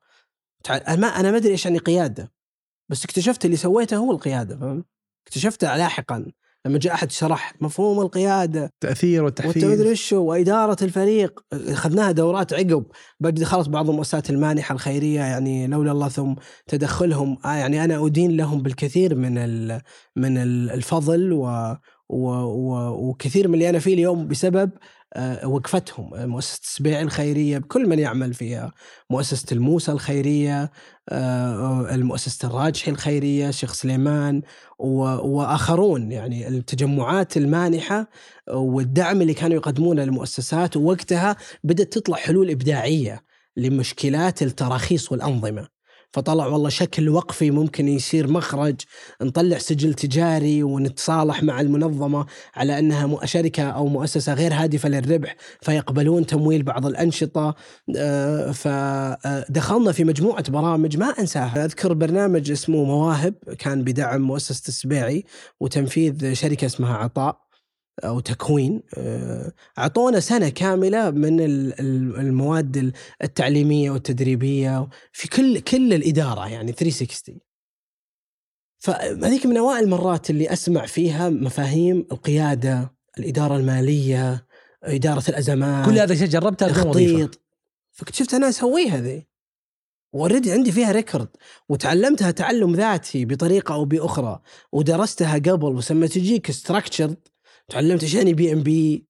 أنا 0.69 1.31
ما 1.31 1.37
أدري 1.37 1.51
إيش 1.51 1.65
يعني 1.65 1.77
قيادة 1.77 2.31
بس 2.89 3.05
اكتشفت 3.05 3.45
اللي 3.45 3.57
سويته 3.57 3.97
هو 3.97 4.11
القيادة 4.11 4.57
فهمت؟ 4.57 4.85
اكتشفته 5.27 5.77
لاحقا. 5.77 6.31
لما 6.67 6.77
جاء 6.79 6.93
أحد 6.93 7.11
شرح 7.11 7.53
مفهوم 7.61 7.99
القيادة 7.99 8.65
التاثير 8.65 9.23
والتحفيز. 9.23 9.65
وتدري 9.65 9.95
شو 9.95 10.17
وإدارة 10.17 10.77
الفريق. 10.81 11.39
أخذناها 11.53 12.11
دورات 12.11 12.53
عقب. 12.53 12.85
بعد 13.19 13.33
دخلت 13.33 13.69
بعض 13.69 13.89
المؤسسات 13.89 14.29
المانحة 14.29 14.73
الخيرية 14.73 15.19
يعني 15.19 15.67
لولا 15.67 15.91
الله 15.91 16.09
ثم 16.09 16.33
تدخلهم. 16.67 17.37
آه 17.45 17.53
يعني 17.53 17.83
أنا 17.83 18.05
أدين 18.05 18.37
لهم 18.37 18.61
بالكثير 18.61 19.15
من 19.15 19.33
من 20.15 20.37
الفضل 20.37 21.33
و 21.33 21.75
وكثير 22.09 23.47
من 23.47 23.53
اللي 23.53 23.69
أنا 23.69 23.79
فيه 23.79 23.93
اليوم 23.93 24.27
بسبب 24.27 24.71
وقفتهم 25.45 26.13
آه، 26.13 26.25
مؤسسة 26.25 26.61
السبيع 26.63 27.01
الخيرية 27.01 27.57
بكل 27.57 27.89
من 27.89 27.99
يعمل 27.99 28.33
فيها 28.33 28.73
مؤسسة 29.09 29.45
الموسى 29.51 29.91
الخيرية 29.91 30.71
آه، 31.09 31.95
المؤسسة 31.95 32.47
الراجحي 32.47 32.91
الخيرية 32.91 33.51
شيخ 33.51 33.73
سليمان 33.73 34.41
وآخرون 34.79 36.11
يعني 36.11 36.47
التجمعات 36.47 37.37
المانحة 37.37 38.07
والدعم 38.53 39.21
اللي 39.21 39.33
كانوا 39.33 39.55
يقدمونه 39.55 40.03
للمؤسسات 40.03 40.77
ووقتها 40.77 41.35
بدأت 41.63 41.93
تطلع 41.93 42.17
حلول 42.17 42.49
إبداعية 42.49 43.23
لمشكلات 43.57 44.41
التراخيص 44.41 45.11
والأنظمة. 45.11 45.76
فطلع 46.11 46.47
والله 46.47 46.69
شكل 46.69 47.09
وقفي 47.09 47.51
ممكن 47.51 47.87
يصير 47.87 48.31
مخرج 48.31 48.75
نطلع 49.21 49.57
سجل 49.57 49.93
تجاري 49.93 50.63
ونتصالح 50.63 51.43
مع 51.43 51.61
المنظمة 51.61 52.25
على 52.55 52.79
أنها 52.79 53.25
شركة 53.25 53.63
أو 53.63 53.87
مؤسسة 53.87 54.33
غير 54.33 54.53
هادفة 54.53 54.89
للربح 54.89 55.35
فيقبلون 55.61 56.25
تمويل 56.25 56.63
بعض 56.63 56.85
الأنشطة. 56.85 57.55
آه، 57.97 58.51
فدخلنا 58.51 59.91
في 59.91 60.03
مجموعة 60.03 60.51
برامج 60.51 60.97
ما 60.97 61.05
أنساها. 61.05 61.65
أذكر 61.65 61.93
برنامج 61.93 62.51
اسمه 62.51 62.83
مواهب 62.83 63.33
كان 63.59 63.83
بدعم 63.83 64.21
مؤسسة 64.21 64.67
السبيعي 64.67 65.23
وتنفيذ 65.59 66.33
شركة 66.33 66.65
اسمها 66.65 66.93
عطاء. 66.97 67.46
أو 68.03 68.19
تكوين 68.19 68.81
آه، 68.97 69.51
أعطونا 69.77 70.19
سنة 70.19 70.49
كاملة 70.49 71.09
من 71.09 71.39
المواد 72.19 72.93
التعليمية 73.23 73.91
والتدريبية 73.91 74.87
في 75.11 75.27
كل 75.27 75.59
كل 75.59 75.93
الإدارة 75.93 76.49
يعني 76.49 76.71
360 76.71 77.39
فهذيك 78.77 79.45
من 79.45 79.57
أوائل 79.57 79.83
المرات 79.83 80.29
اللي 80.29 80.53
أسمع 80.53 80.85
فيها 80.85 81.29
مفاهيم 81.29 82.07
القيادة 82.11 82.93
الإدارة 83.19 83.57
المالية 83.57 84.47
إدارة 84.83 85.23
الأزمات 85.29 85.85
كل 85.85 85.99
هذا 85.99 86.25
جربتها 86.25 86.67
بدون 86.67 86.87
وظيفه 86.87 87.31
فاكتشفت 87.91 88.33
أنا 88.33 88.49
أسويها 88.49 88.97
ذي. 88.97 89.27
و 90.13 90.18
already 90.18 90.51
عندي 90.51 90.71
فيها 90.71 90.91
record 90.91 91.27
وتعلمتها 91.69 92.31
تعلم 92.31 92.75
ذاتي 92.75 93.25
بطريقة 93.25 93.73
أو 93.73 93.85
بأخرى. 93.85 94.41
ودرستها 94.71 95.33
قبل 95.33 95.81
لما 95.91 96.07
تجيك 96.07 96.51
structured 96.51 97.17
تعلمت 97.71 98.03
إيش 98.03 98.13
يعني 98.13 98.33
PMP 98.33 99.07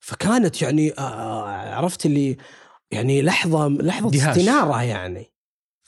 فكانت 0.00 0.62
يعني 0.62 0.92
آه، 0.98 1.74
عرفت 1.74 2.06
اللي 2.06 2.36
يعني 2.90 3.22
لحظة 3.22 3.68
لحظة 3.68 4.10
دهاش. 4.10 4.38
استنارة 4.38 4.82
يعني. 4.82 5.34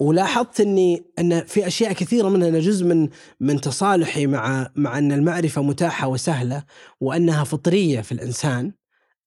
ولاحظت 0.01 0.61
إني 0.61 1.05
إن 1.19 1.45
في 1.45 1.67
أشياء 1.67 1.93
كثيرة 1.93 2.29
منها 2.29 2.49
أنا 2.49 2.59
جزء 2.59 2.85
من 2.85 3.09
من 3.41 3.61
تصالحي 3.61 4.27
مع 4.27 4.71
مع 4.77 4.99
إن 4.99 5.13
المعرفة 5.13 5.63
متاحة 5.63 6.09
وسهلة 6.09 6.65
وإنها 7.01 7.45
فطرية 7.45 8.01
في 8.01 8.13
الإنسان 8.13 8.73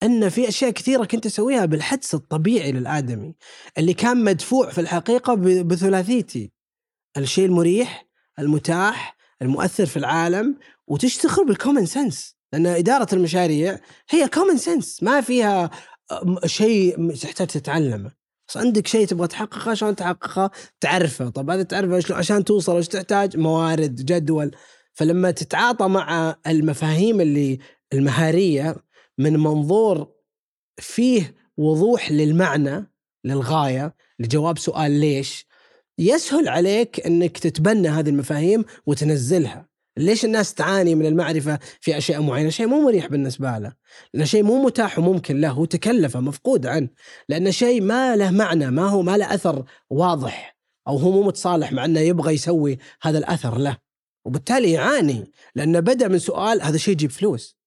إن 0.03 0.30
في 0.30 0.47
أشياء 0.47 0.72
كثيرة 0.72 1.05
كنت 1.05 1.26
أسويها 1.26 1.66
بالحدس 1.66 2.14
الطبيعي 2.14 2.72
للآدمي 2.72 3.36
اللي 3.78 3.93
كان 3.93 4.24
مدفوع 4.24 4.70
في 4.70 4.82
الحقيقة 4.82 5.36
بثلاثيتي. 5.64 6.51
الشيء 7.18 7.45
المريح 7.45 8.07
المتاح 8.39 9.18
المؤثر 9.41 9.86
في 9.86 9.97
العالم 9.97 10.57
وتشتغل 10.88 11.45
بال 11.45 11.55
common 11.55 11.86
sense 11.86 12.38
لأن 12.54 12.66
إدارة 12.66 13.08
المشاريع 13.14 13.80
هي 14.10 14.28
common 14.28 14.57
sense 14.57 15.03
ما 15.04 15.22
فيها 15.22 15.70
شيء 16.45 17.16
تحتاج 17.16 17.47
تتعلمه. 17.47 18.12
بس 18.50 18.58
عندك 18.58 18.88
شيء 18.88 19.08
تبغى 19.08 19.28
تحققه 19.28 19.72
عشان 19.72 19.95
تحققه؟ 19.95 20.52
تعرفه. 20.80 21.30
طب 21.30 21.50
هذا 21.50 21.64
تعرفه 21.64 22.00
شلون 22.00 22.20
عشان 22.20 22.43
توصل 22.43 22.76
إيش 22.76 22.88
تحتاج؟ 22.88 23.38
موارد 23.38 23.95
جدول. 23.95 24.52
فلما 24.93 25.32
تتعاطى 25.32 25.88
مع 25.88 26.36
المفاهيم 26.47 27.22
اللي 27.22 27.60
المهارية 27.93 28.76
من 29.18 29.34
منظور 29.34 30.12
فيه 30.80 31.36
وضوح 31.58 32.12
للمعنى 32.12 32.91
للغاية 33.26 33.95
لجواب 34.20 34.58
سؤال 34.58 34.91
ليش 34.91 35.45
يسهل 35.97 36.47
عليك 36.47 37.06
إنك 37.06 37.38
تتبنى 37.38 37.88
هذه 37.88 38.10
المفاهيم 38.10 38.66
وتنزلها. 38.86 39.68
ليش 40.00 40.26
الناس 40.26 40.54
تعاني 40.54 40.95
من 40.95 41.06
المعرفة 41.06 41.60
في 41.82 41.97
أشياء 41.97 42.22
معينة؟ 42.22 42.50
شيء 42.50 42.68
مو 42.68 42.82
مريح 42.82 43.08
بالنسبة 43.08 43.58
له 43.58 43.74
لأن 44.14 44.26
شيء 44.26 44.43
مو 44.43 44.64
متاح 44.64 45.00
وممكن 45.00 45.41
له 45.41 45.50
هو 45.50 45.66
تكلفه 45.66 46.20
مفقود 46.20 46.66
عنه 46.66 46.89
لأن 47.30 47.52
شيء 47.52 47.82
ما 47.82 48.16
له 48.16 48.32
معنى 48.32 48.72
ما 48.72 48.89
هو 48.89 49.02
ما 49.02 49.18
له 49.18 49.34
أثر 49.34 49.64
واضح 49.89 50.60
أو 50.88 50.97
هو 50.97 51.12
مو 51.12 51.24
متصالح 51.24 51.72
مع 51.72 51.86
أنه 51.86 52.00
يبغى 52.00 52.34
يسوي 52.34 52.78
هذا 53.02 53.18
الأثر 53.18 53.58
له. 53.58 53.78
وبالتالي 54.26 54.72
يعاني 54.72 55.32
لأنه 55.56 55.80
بدأ 55.80 56.08
من 56.08 56.20
سؤال 56.20 56.62
هذا 56.62 56.78
شيء 56.78 56.91
يجيب 56.91 57.12
فلوس. 57.12 57.58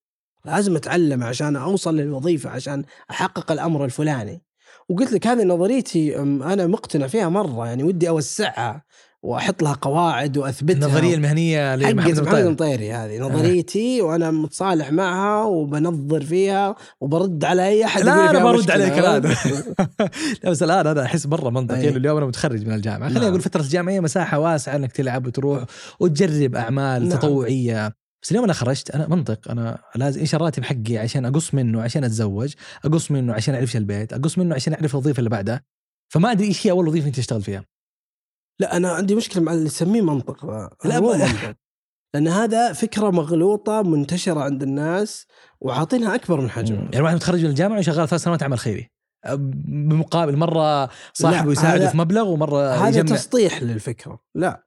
لازم 0.45 0.77
أتعلم 0.77 1.23
عشان 1.23 1.57
أوصل 1.57 1.97
للوظيفة 1.97 2.51
عشان 2.51 2.85
أحقق 3.11 3.53
الأمر 3.53 3.85
الفلاني. 3.85 4.43
وقلت 4.89 5.13
لك 5.13 5.27
هذه 5.27 5.43
نظريتي 5.43 6.17
أنا 6.19 6.67
مقتنع 6.67 7.07
فيها 7.07 7.29
مرة 7.29 7.67
يعني 7.67 7.83
ودي 7.83 8.09
أوسعها. 8.09 8.85
وأحط 9.23 9.63
لها 9.63 9.73
قواعد 9.73 10.39
وأثبتها. 10.39 10.75
النظرية 10.75 11.15
المهنية 11.15 11.77
لمحمد 11.77 11.99
محمد 11.99 12.19
المطير 12.19 12.47
المطيري 12.47 12.93
هذه 12.93 13.19
نظريتي 13.19 14.03
وأنا 14.03 14.31
متصالح 14.31 14.93
معها 14.93 15.45
وبنظر 15.45 16.25
فيها 16.25 16.77
وبرد 17.01 17.45
على 17.45 17.69
أي 17.69 17.85
أحد 17.85 18.03
لا 18.03 18.31
أنا 18.31 18.45
برد. 18.45 18.71
عليك 18.71 18.99
الآن. 18.99 19.23
لا 20.45 20.51
بس 20.51 20.63
الآن 20.63 20.87
أنا 20.87 21.05
أحس 21.05 21.27
مره 21.27 21.51
منطقي. 21.51 21.81
أي. 21.81 21.89
إنه 21.89 21.97
اليوم 21.97 22.17
أنا 22.17 22.27
متخرج 22.27 22.67
من 22.67 22.75
الجامعة. 22.75 23.09
خليني 23.09 23.21
نعم. 23.21 23.29
أقول 23.29 23.41
فترة 23.41 23.61
الجامعيه 23.61 24.01
مساحة 24.01 24.39
واسعة 24.39 24.77
إنك 24.77 24.93
تلعب 24.93 25.27
وتروح 25.27 25.65
وتجرب 26.01 26.57
أعمال 26.57 27.09
نعم. 27.09 27.19
تطوعية. 27.19 27.93
بس 28.23 28.31
اليوم 28.31 28.45
أنا 28.45 28.53
خرجت 28.53 28.91
أنا 28.91 29.09
منطق. 29.09 29.51
أنا 29.51 29.79
لازم 29.97 30.21
إيش 30.21 30.35
الراتب 30.35 30.65
حقي 30.65 30.99
عشان 30.99 31.27
أقص 31.27 31.55
منه 31.55 31.83
عشان 31.83 32.05
أتزوج 32.05 32.55
أقص 32.85 33.11
منه 33.11 33.33
عشان 33.33 33.55
أعرف 33.55 33.77
البيت 33.77 34.13
أقص 34.13 34.39
منه 34.39 34.55
عشان 34.55 34.75
أعرف 34.75 34.95
الوظيفة 34.95 35.19
اللي 35.19 35.31
بعدها. 35.31 35.63
فما 36.09 36.33
أدري 36.33 36.47
إيش 36.47 36.67
هي 36.67 36.71
أول 36.71 36.89
وظيفة 36.89 37.07
أنت 37.07 37.17
تشتغل 37.17 37.43
فيها. 37.43 37.72
لا 38.63 38.77
أنا 38.77 38.93
عندي 38.93 39.15
مشكلة 39.15 39.43
مع 39.43 39.53
اللي 39.53 39.67
يسميه 39.67 40.03
منطق. 40.03 40.47
لا، 40.47 40.77
لا 40.85 41.01
مو 41.01 41.09
ما- 41.13 41.17
منطق. 41.17 41.55
لأن 42.15 42.29
هذا 42.29 42.73
فكرة 42.73 43.11
مغلوطة 43.11 43.83
منتشرة 43.83 44.41
عند 44.41 44.63
الناس 44.63 45.27
وعاطينها 45.61 46.15
أكبر 46.15 46.41
من 46.41 46.51
حجمها. 46.51 46.89
يعني 46.93 47.01
واحد 47.01 47.15
متخرج 47.15 47.45
من 47.45 47.51
الجامعة 47.51 47.79
وشغال 47.79 48.09
ثلاث 48.09 48.23
سنوات 48.23 48.43
عمل 48.43 48.59
خيري. 48.59 48.91
بمقابل 49.35 50.37
مرة 50.37 50.91
صاحبه 51.13 51.53
يساعده 51.53 51.89
في 51.91 51.97
مبلغ 51.97 52.29
ومرة 52.29 52.75
هذا 52.75 52.89
يجمع. 53.01 53.17
تسطيح 53.17 53.63
للفكرة. 53.63 54.19
لا 54.35 54.67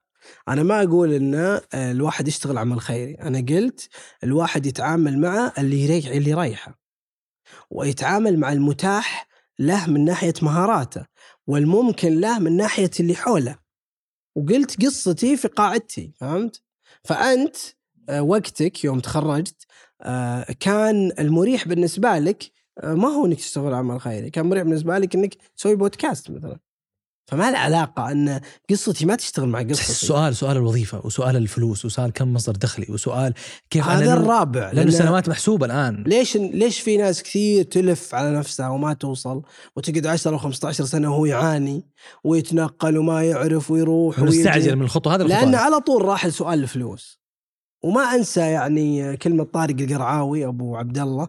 أنا 0.49 0.63
ما 0.63 0.83
أقول 0.83 1.13
إن 1.13 1.59
الواحد 1.73 2.27
يشتغل 2.27 2.57
عمل 2.57 2.81
خيري. 2.81 3.13
أنا 3.13 3.45
قلت 3.49 3.89
الواحد 4.23 4.65
يتعامل 4.65 5.19
مع 5.19 5.53
اللي 5.57 5.83
يريح 5.83 6.05
اللي 6.11 6.29
يريحه. 6.29 6.79
ويتعامل 7.69 8.39
مع 8.39 8.51
المتاح 8.51 9.27
له 9.59 9.89
من 9.89 10.05
ناحية 10.05 10.33
مهاراته 10.41 11.05
والممكن 11.47 12.19
له 12.19 12.39
من 12.39 12.57
ناحية 12.57 12.91
اللي 12.99 13.15
حوله. 13.15 13.64
وقلت 14.35 14.85
قصتي 14.85 15.37
في 15.37 15.47
قاعدتي 15.47 16.13
فهمت؟ 16.19 16.61
فأنت 17.03 17.55
آه، 18.09 18.21
وقتك 18.21 18.83
يوم 18.83 18.99
تخرجت 18.99 19.65
آه، 20.01 20.45
كان 20.59 21.11
المريح 21.19 21.67
بالنسبة 21.67 22.19
لك 22.19 22.51
آه، 22.79 22.93
ما 22.93 23.07
هو 23.07 23.25
إنك 23.25 23.37
تشتغل 23.37 23.73
عمل 23.73 24.01
خيري 24.01 24.29
كان 24.29 24.45
مريح 24.45 24.63
بالنسبة 24.63 24.97
لك 24.97 25.15
إنك 25.15 25.35
تسوي 25.57 25.75
بودكاست 25.75 26.31
مثلا. 26.31 26.59
فما 27.27 27.51
له 27.51 27.57
علاقة 27.57 28.11
أن 28.11 28.41
قصتي 28.69 29.05
ما 29.05 29.15
تشتغل 29.15 29.47
مع 29.49 29.61
قصتي. 29.61 29.93
سؤال 29.93 30.35
سؤال 30.35 30.57
الوظيفة 30.57 31.01
وسؤال 31.03 31.35
الفلوس 31.35 31.85
وسؤال 31.85 32.11
كم 32.13 32.33
مصدر 32.33 32.55
دخلي 32.55 32.85
وسؤال 32.89 33.33
كيف 33.69 33.87
هذا 33.87 34.03
أنا 34.05 34.13
الرابع 34.13 34.71
لأنه 34.71 34.91
لأن- 34.91 34.93
سنوات 34.93 35.29
محسوبة 35.29 35.65
الآن. 35.65 36.03
ليش 36.07 36.37
ليش 36.37 36.79
في 36.79 36.97
ناس 36.97 37.23
كثير 37.23 37.63
تلف 37.63 38.15
على 38.15 38.37
نفسها 38.37 38.69
وما 38.69 38.93
توصل 38.93 39.41
وتقعد 39.75 40.07
10 40.07 40.37
و15 40.37 40.71
سنة 40.71 41.11
وهو 41.11 41.25
يعاني 41.25 41.85
ويتنقل 42.23 42.97
وما 42.97 43.23
يعرف 43.23 43.71
ويروح 43.71 44.19
ويجي. 44.19 44.39
مستعجل 44.39 44.75
من 44.75 44.81
الخطوة 44.81 45.15
هذا 45.15 45.23
الخطوة. 45.23 45.57
على 45.57 45.79
طول 45.79 46.05
راح 46.05 46.25
لسؤال 46.25 46.63
الفلوس. 46.63 47.19
وما 47.83 48.01
أنسى 48.01 48.39
يعني 48.41 49.17
كلمة 49.17 49.43
طارق 49.43 49.75
القرعاوي 49.79 50.45
أبو 50.45 50.75
عبد 50.75 50.97
الله 50.97 51.27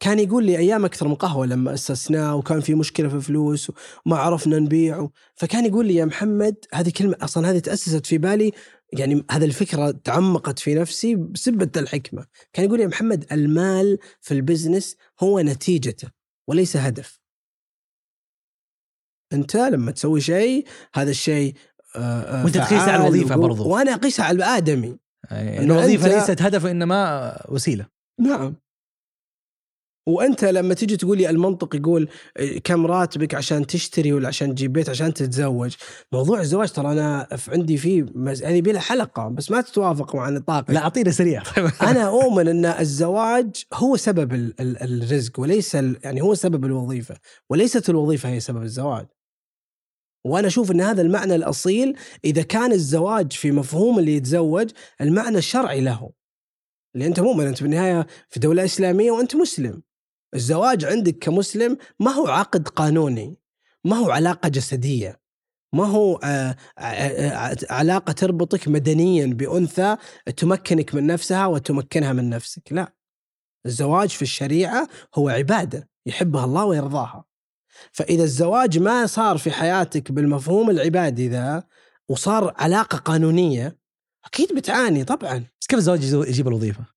كان 0.00 0.18
يقول 0.18 0.44
لي 0.46 0.58
أيام 0.58 0.84
أكثر 0.84 1.08
من 1.08 1.14
قهوة 1.14 1.46
لما 1.46 1.74
أسسناه 1.74 2.36
وكان 2.36 2.60
في 2.60 2.74
مشكلة 2.74 3.08
في 3.08 3.20
فلوس 3.20 3.72
وما 4.06 4.16
عرفنا 4.16 4.58
نبيع 4.58 5.08
فكان 5.34 5.66
يقول 5.66 5.86
لي 5.86 5.94
يا 5.94 6.04
محمد 6.04 6.54
هذه 6.72 6.90
كلمة 6.90 7.16
أصلا 7.20 7.50
هذه 7.50 7.58
تأسست 7.58 8.06
في 8.06 8.18
بالي 8.18 8.52
يعني 8.92 9.24
هذه 9.30 9.44
الفكرة 9.44 9.90
تعمقت 9.90 10.58
في 10.58 10.74
نفسي 10.74 11.14
بسبة 11.14 11.70
الحكمة. 11.76 12.26
كان 12.52 12.64
يقول 12.64 12.78
لي 12.78 12.82
يا 12.82 12.88
محمد 12.88 13.32
المال 13.32 13.98
في 14.20 14.34
البزنس 14.34 14.96
هو 15.20 15.40
نتيجته 15.40 16.08
وليس 16.48 16.76
هدف. 16.76 17.20
أنت 19.32 19.56
لما 19.56 19.90
تسوي 19.90 20.20
شيء 20.20 20.66
هذا 20.94 21.10
الشيء 21.10 21.54
آه، 21.96 21.98
آه، 21.98 22.44
وأنت 22.44 22.54
تقيسها 22.54 22.92
على 22.92 23.24
وقو- 23.24 23.32
برضو. 23.38 23.68
وأنا 23.68 23.94
أقيسها 23.94 24.24
على 24.24 24.36
الآدمي. 24.36 24.98
الوظيفة 25.32 26.08
ليست 26.08 26.42
هدف 26.42 26.64
وإنما 26.64 27.36
وسيلة. 27.48 27.86
نعم. 28.20 28.56
وأنت 30.06 30.44
لما 30.44 30.74
تيجي 30.74 30.96
تقول 30.96 31.18
لي 31.18 31.30
المنطق 31.30 31.76
يقول 31.76 32.08
كم 32.64 32.86
راتبك 32.86 33.34
عشان 33.34 33.66
تشتري 33.66 34.12
ولا 34.12 34.28
عشان 34.28 34.54
تجيب 34.54 34.72
بيت 34.72 34.88
عشان 34.88 35.14
تتزوج 35.14 35.74
موضوع 36.12 36.40
الزواج 36.40 36.72
ترى 36.72 36.92
أنا 36.92 37.28
عندي 37.48 37.76
فيه 37.76 38.06
مز... 38.14 38.42
هذه 38.42 38.60
بلا 38.60 38.80
حلقة 38.80 39.28
بس 39.28 39.50
ما 39.50 39.60
تتوافق 39.60 40.14
مع 40.14 40.28
نطاقك. 40.28 40.70
لا 40.70 40.80
اعطينا 40.80 41.10
سريع. 41.10 41.42
أنا 41.90 42.06
أؤمن 42.06 42.48
أن 42.48 42.66
الزواج 42.66 43.64
هو 43.74 43.96
سبب 43.96 44.32
ال... 44.32 44.60
ال... 44.60 45.02
الرزق 45.02 45.40
وليس 45.40 45.76
ال... 45.76 45.98
يعني 46.04 46.22
هو 46.22 46.34
سبب 46.34 46.64
الوظيفة 46.64 47.16
وليست 47.50 47.90
الوظيفة 47.90 48.28
هي 48.28 48.40
سبب 48.40 48.62
الزواج. 48.62 49.06
وأنا 50.26 50.46
أشوف 50.46 50.70
أن 50.70 50.80
هذا 50.80 51.02
المعنى 51.02 51.34
الأصيل 51.34 51.96
إذا 52.24 52.42
كان 52.42 52.72
الزواج 52.72 53.32
في 53.32 53.52
مفهوم 53.52 53.98
اللي 53.98 54.16
يتزوج 54.16 54.70
المعنى 55.00 55.38
الشرعي 55.38 55.80
له. 55.80 56.10
اللي 56.94 57.06
أنت 57.06 57.20
مؤمن 57.20 57.46
أنت 57.46 57.62
بالنهاية 57.62 58.06
في 58.28 58.40
دولة 58.40 58.64
إسلامية 58.64 59.10
وأنت 59.10 59.36
مسلم. 59.36 59.82
الزواج 60.34 60.84
عندك 60.84 61.18
كمسلم 61.18 61.78
ما 62.00 62.10
هو 62.10 62.26
عقد 62.26 62.68
قانوني 62.68 63.36
ما 63.84 63.96
هو 63.96 64.10
علاقة 64.10 64.48
جسدية 64.48 65.20
ما 65.72 65.84
هو 65.84 66.16
آه، 66.16 66.56
آه، 66.78 66.82
آه، 66.82 67.56
علاقة 67.70 68.12
تربطك 68.12 68.68
مدنيا 68.68 69.26
بأنثى 69.26 69.96
تمكنك 70.36 70.94
من 70.94 71.06
نفسها 71.06 71.46
وتمكنها 71.46 72.12
من 72.12 72.30
نفسك 72.30 72.72
لا. 72.72 72.94
الزواج 73.66 74.08
في 74.08 74.22
الشريعة 74.22 74.88
هو 75.14 75.28
عبادة 75.28 75.88
يحبها 76.06 76.44
الله 76.44 76.64
ويرضاها. 76.64 77.24
فإذا 77.92 78.22
الزواج 78.22 78.78
ما 78.78 79.06
صار 79.06 79.38
في 79.38 79.50
حياتك 79.50 80.12
بالمفهوم 80.12 80.70
العبادي 80.70 81.28
ذا 81.28 81.64
وصار 82.08 82.54
علاقة 82.58 82.98
قانونية 82.98 83.78
أكيد 84.24 84.54
بتعاني 84.54 85.04
طبعا. 85.04 85.44
بس 85.60 85.66
كيف 85.66 85.78
الزواج 85.78 86.04
يجيب 86.28 86.48
الوظيفة؟ 86.48 86.93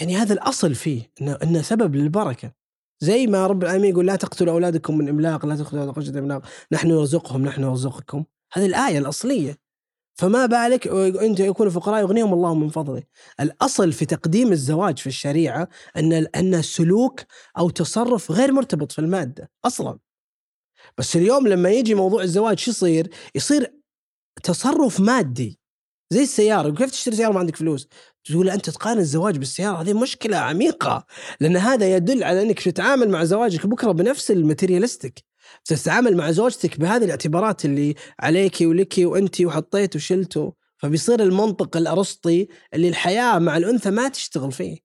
يعني 0.00 0.16
هذا 0.16 0.32
الأصل 0.34 0.74
فيه 0.74 1.12
إنه 1.20 1.38
إنه 1.42 1.62
سبب 1.62 1.96
للبركة. 1.96 2.52
زي 3.00 3.26
ما 3.26 3.46
رب 3.46 3.62
العالمين 3.62 3.90
يقول 3.90 4.06
لا 4.06 4.16
تقتلوا 4.16 4.52
أولادكم 4.52 4.98
من 4.98 5.08
إملاق 5.08 5.46
لا 5.46 5.56
تقتلوا 5.56 5.82
أولادكم 5.82 6.12
من 6.12 6.18
إملاق. 6.18 6.42
نحن 6.72 6.88
نرزقهم 6.88 7.44
نحن 7.44 7.62
نرزقكم. 7.62 8.24
هذه 8.52 8.66
الآية 8.66 8.98
الأصلية. 8.98 9.58
فما 10.14 10.46
بالك 10.46 10.88
أنت 11.22 11.40
يكونوا 11.40 11.72
فقراء 11.72 12.00
يغنيهم 12.00 12.32
الله 12.32 12.54
من 12.54 12.68
فضله. 12.68 13.02
الأصل 13.40 13.92
في 13.92 14.04
تقديم 14.06 14.52
الزواج 14.52 14.98
في 14.98 15.06
الشريعة 15.06 15.68
أن 15.96 16.12
أن 16.12 16.62
سلوك 16.62 17.20
أو 17.58 17.70
تصرف 17.70 18.30
غير 18.30 18.52
مرتبط 18.52 18.92
في 18.92 18.98
المادة 18.98 19.50
أصلا. 19.64 19.98
بس 20.98 21.16
اليوم 21.16 21.48
لما 21.48 21.70
يجي 21.70 21.94
موضوع 21.94 22.22
الزواج 22.22 22.58
شو 22.58 22.70
يصير؟ 22.70 23.10
يصير 23.34 23.74
تصرف 24.42 25.00
مادي. 25.00 25.58
زي 26.12 26.22
السيارة 26.22 26.70
كيف 26.70 26.90
تشتري 26.90 27.16
سيارة 27.16 27.32
ما 27.32 27.40
عندك 27.40 27.56
فلوس؟ 27.56 27.88
تقول 28.24 28.50
أنت 28.50 28.70
تقارن 28.70 28.98
الزواج 28.98 29.38
بالسيارة؟ 29.38 29.82
هذه 29.82 29.92
مشكلة 29.92 30.36
عميقة 30.36 31.06
لأن 31.40 31.56
هذا 31.56 31.96
يدل 31.96 32.24
على 32.24 32.42
أنك 32.42 32.60
تتعامل 32.60 33.08
مع 33.08 33.24
زواجك 33.24 33.66
بكرة 33.66 33.92
بنفس 33.92 34.30
الماتيريالستيك 34.30 35.24
تتعامل 35.64 36.16
مع 36.16 36.30
زوجتك 36.30 36.80
بهذه 36.80 37.04
الاعتبارات 37.04 37.64
اللي 37.64 37.94
عليكي 38.20 38.66
ولك 38.66 38.94
وأنت 38.98 39.40
وحطيت 39.40 39.96
وشلته 39.96 40.52
فبيصير 40.76 41.22
المنطق 41.22 41.76
الأرسطي 41.76 42.48
اللي 42.74 42.88
الحياة 42.88 43.38
مع 43.38 43.56
الأنثى 43.56 43.90
ما 43.90 44.08
تشتغل 44.08 44.52
فيه. 44.52 44.78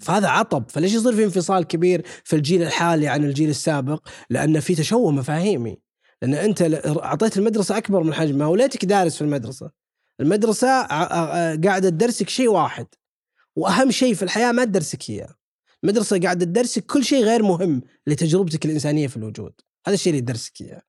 فهذا 0.00 0.28
عطب. 0.28 0.70
فليش 0.70 0.94
يصير 0.94 1.12
في 1.12 1.24
انفصال 1.24 1.64
كبير 1.64 2.02
في 2.24 2.36
الجيل 2.36 2.62
الحالي 2.62 3.08
عن 3.08 3.24
الجيل 3.24 3.50
السابق؟ 3.50 4.08
لأن 4.30 4.60
في 4.60 4.74
تشوه 4.74 5.10
مفاهيمي. 5.10 5.78
لأن 6.22 6.34
أنت 6.34 6.62
أعطيت 6.86 7.36
المدرسة 7.36 7.76
أكبر 7.76 8.02
من 8.02 8.14
حجمها 8.14 8.46
وليتك 8.46 8.84
دارس 8.84 9.16
في 9.16 9.22
المدرسة. 9.22 9.81
المدرسة 10.20 10.82
قاعدة 11.56 11.88
تدرسك 11.88 12.28
شيء 12.28 12.48
واحد 12.48 12.86
وأهم 13.56 13.90
شيء 13.90 14.14
في 14.14 14.22
الحياة 14.22 14.52
ما 14.52 14.64
تدرسك 14.64 15.10
إياه. 15.10 15.34
المدرسة 15.84 16.20
قاعدة 16.20 16.44
تدرسك 16.44 16.86
كل 16.86 17.04
شيء 17.04 17.24
غير 17.24 17.42
مهم 17.42 17.82
لتجربتك 18.06 18.64
الإنسانية 18.64 19.06
في 19.06 19.16
الوجود 19.16 19.52
هذا 19.86 19.94
الشيء 19.94 20.12
اللي 20.12 20.20
تدرسك 20.20 20.60
إياه. 20.60 20.82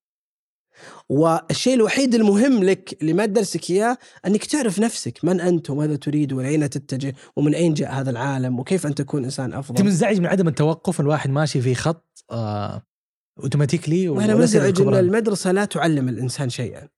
والشيء 1.09 1.74
الوحيد 1.74 2.15
المهم 2.15 2.63
لك 2.63 3.01
اللي 3.01 3.13
ما 3.13 3.26
تدرسك 3.26 3.71
إياه 3.71 3.97
إنك 4.26 4.45
تعرف 4.45 4.80
نفسك 4.80 5.26
من 5.26 5.41
أنت 5.41 5.69
وماذا 5.69 5.95
تريد 5.95 6.34
والى 6.34 6.49
أين 6.49 6.69
تتجه 6.69 7.15
ومن 7.36 7.55
أين 7.55 7.74
جاء 7.74 7.91
هذا 7.91 8.09
العالم 8.09 8.59
وكيف 8.59 8.86
أن 8.86 8.95
تكون 8.95 9.24
إنسان 9.24 9.53
أفضل. 9.53 9.78
انت 9.78 9.86
منزعج 9.86 10.19
من 10.19 10.26
عدم 10.26 10.47
التوقف 10.47 10.99
الواحد 10.99 11.30
ماشي 11.30 11.61
في 11.61 11.76
خط 11.76 12.26
آه 12.32 12.84
automatically 13.39 14.09
وأنا 14.09 14.36
منزعج 14.36 14.82
إن 14.82 14.95
المدرسة 14.95 15.51
لا 15.51 15.65
تعلم 15.65 16.09
الإنسان 16.09 16.49
شيئا. 16.49 16.89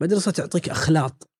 مدرسه 0.00 0.30
تعطيك 0.30 0.68
أخلاق. 0.68 1.35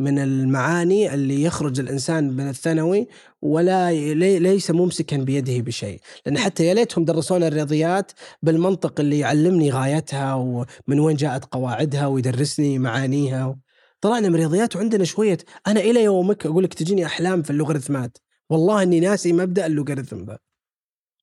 من 0.00 0.18
المعاني 0.18 1.14
اللي 1.14 1.42
يخرج 1.42 1.80
الإنسان 1.80 2.30
من 2.30 2.48
الثانوي 2.48 3.08
ولا 3.42 3.92
ليس 4.38 4.70
ممسكا 4.70 5.16
بيده 5.16 5.60
بشيء، 5.60 6.00
لأن 6.26 6.38
حتى 6.38 6.64
يا 6.64 6.74
ليتهم 6.74 7.04
درسونا 7.04 7.48
الرياضيات 7.48 8.12
بالمنطق 8.42 9.00
اللي 9.00 9.18
يعلمني 9.18 9.70
غايتها 9.70 10.34
ومن 10.34 11.00
وين 11.00 11.16
جاءت 11.16 11.44
قواعدها 11.44 12.06
ويدرسني 12.06 12.78
معانيها. 12.78 13.58
طلعنا 14.00 14.28
من 14.28 14.34
الرياضيات 14.34 14.76
وعندنا 14.76 15.04
شوية 15.04 15.38
أنا 15.66 15.80
إلى 15.80 16.04
يومك 16.04 16.46
أقول 16.46 16.64
لك 16.64 16.74
تجيني 16.74 17.06
أحلام 17.06 17.42
في 17.42 17.50
اللوغاريتمات، 17.50 18.18
والله 18.50 18.82
إني 18.82 19.00
ناسي 19.00 19.32
مبدأ 19.32 19.66
اللوغاريتم 19.66 20.24
ذا. 20.24 20.38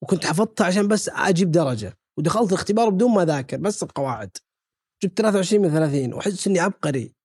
وكنت 0.01 0.25
حفظتها 0.25 0.65
عشان 0.65 0.87
بس 0.87 1.09
أجيب 1.13 1.51
درجة، 1.51 1.97
ودخلت 2.17 2.49
الاختبار 2.49 2.89
بدون 2.89 3.11
ما 3.11 3.23
أذاكر 3.23 3.57
بس 3.57 3.83
القواعد. 3.83 4.29
جبت 5.03 5.17
23 5.17 5.61
من 5.61 5.69
30 5.69 6.13
وأحس 6.13 6.47
إني 6.47 6.59
عبقري 6.59 7.16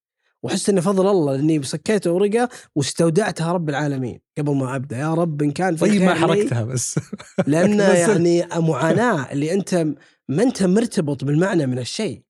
وأحس 0.44 0.70
انه 0.70 0.80
فضل 0.80 1.10
الله 1.10 1.36
لاني 1.36 1.62
سكيت 1.62 2.06
ورقه 2.06 2.48
واستودعتها 2.74 3.52
رب 3.52 3.68
العالمين. 3.68 4.20
قبل 4.38 4.54
ما 4.54 4.76
أبدأ 4.76 4.98
يا 4.98 5.14
رب 5.14 5.42
إن 5.42 5.50
كان 5.50 5.76
في 5.76 5.80
طيب 5.80 6.02
ما 6.02 6.14
حركتها 6.14 6.64
بس. 6.64 7.00
لأن 7.46 7.78
يعني 8.08 8.46
معاناة 8.56 9.32
اللي 9.32 9.54
أنت 9.54 9.86
ما 10.28 10.42
أنت 10.42 10.62
مرتبط 10.62 11.24
بالمعنى 11.24 11.66
من 11.66 11.78
الشيء. 11.78 12.22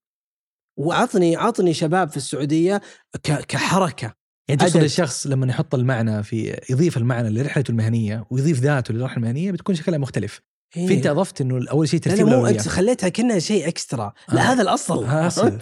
وعطني 0.78 1.36
عطني 1.36 1.74
شباب 1.74 2.10
في 2.10 2.16
السعودية 2.16 2.80
كحركة 3.22 4.14
يعني 4.48 4.60
تقصد 4.60 4.82
الشخص 4.82 5.26
لما 5.26 5.46
يحط 5.46 5.74
المعنى 5.74 6.22
في 6.22 6.60
يضيف 6.70 6.96
المعنى 6.96 7.30
لرحلته 7.30 7.70
المهنية 7.70 8.26
ويضيف 8.30 8.60
ذاته 8.60 8.94
للرحلة 8.94 9.16
المهنية 9.16 9.52
بتكون 9.52 9.74
شكلها 9.74 9.98
مختلف. 9.98 10.40
إيه. 10.76 10.88
فأنت 10.88 11.06
أضفت 11.06 11.40
إنه 11.40 11.70
أول 11.70 11.88
شيء 11.88 12.00
ترتيب 12.00 12.28
لا, 12.28 12.36
مو 12.36 12.46
انت 12.46 12.68
خليتها 12.68 13.08
كأنها 13.08 13.38
شيء 13.38 13.68
إكسترا. 13.68 14.12
لا 14.28 14.40
آه. 14.40 14.44
هذا 14.44 14.62
الأصل. 14.62 15.58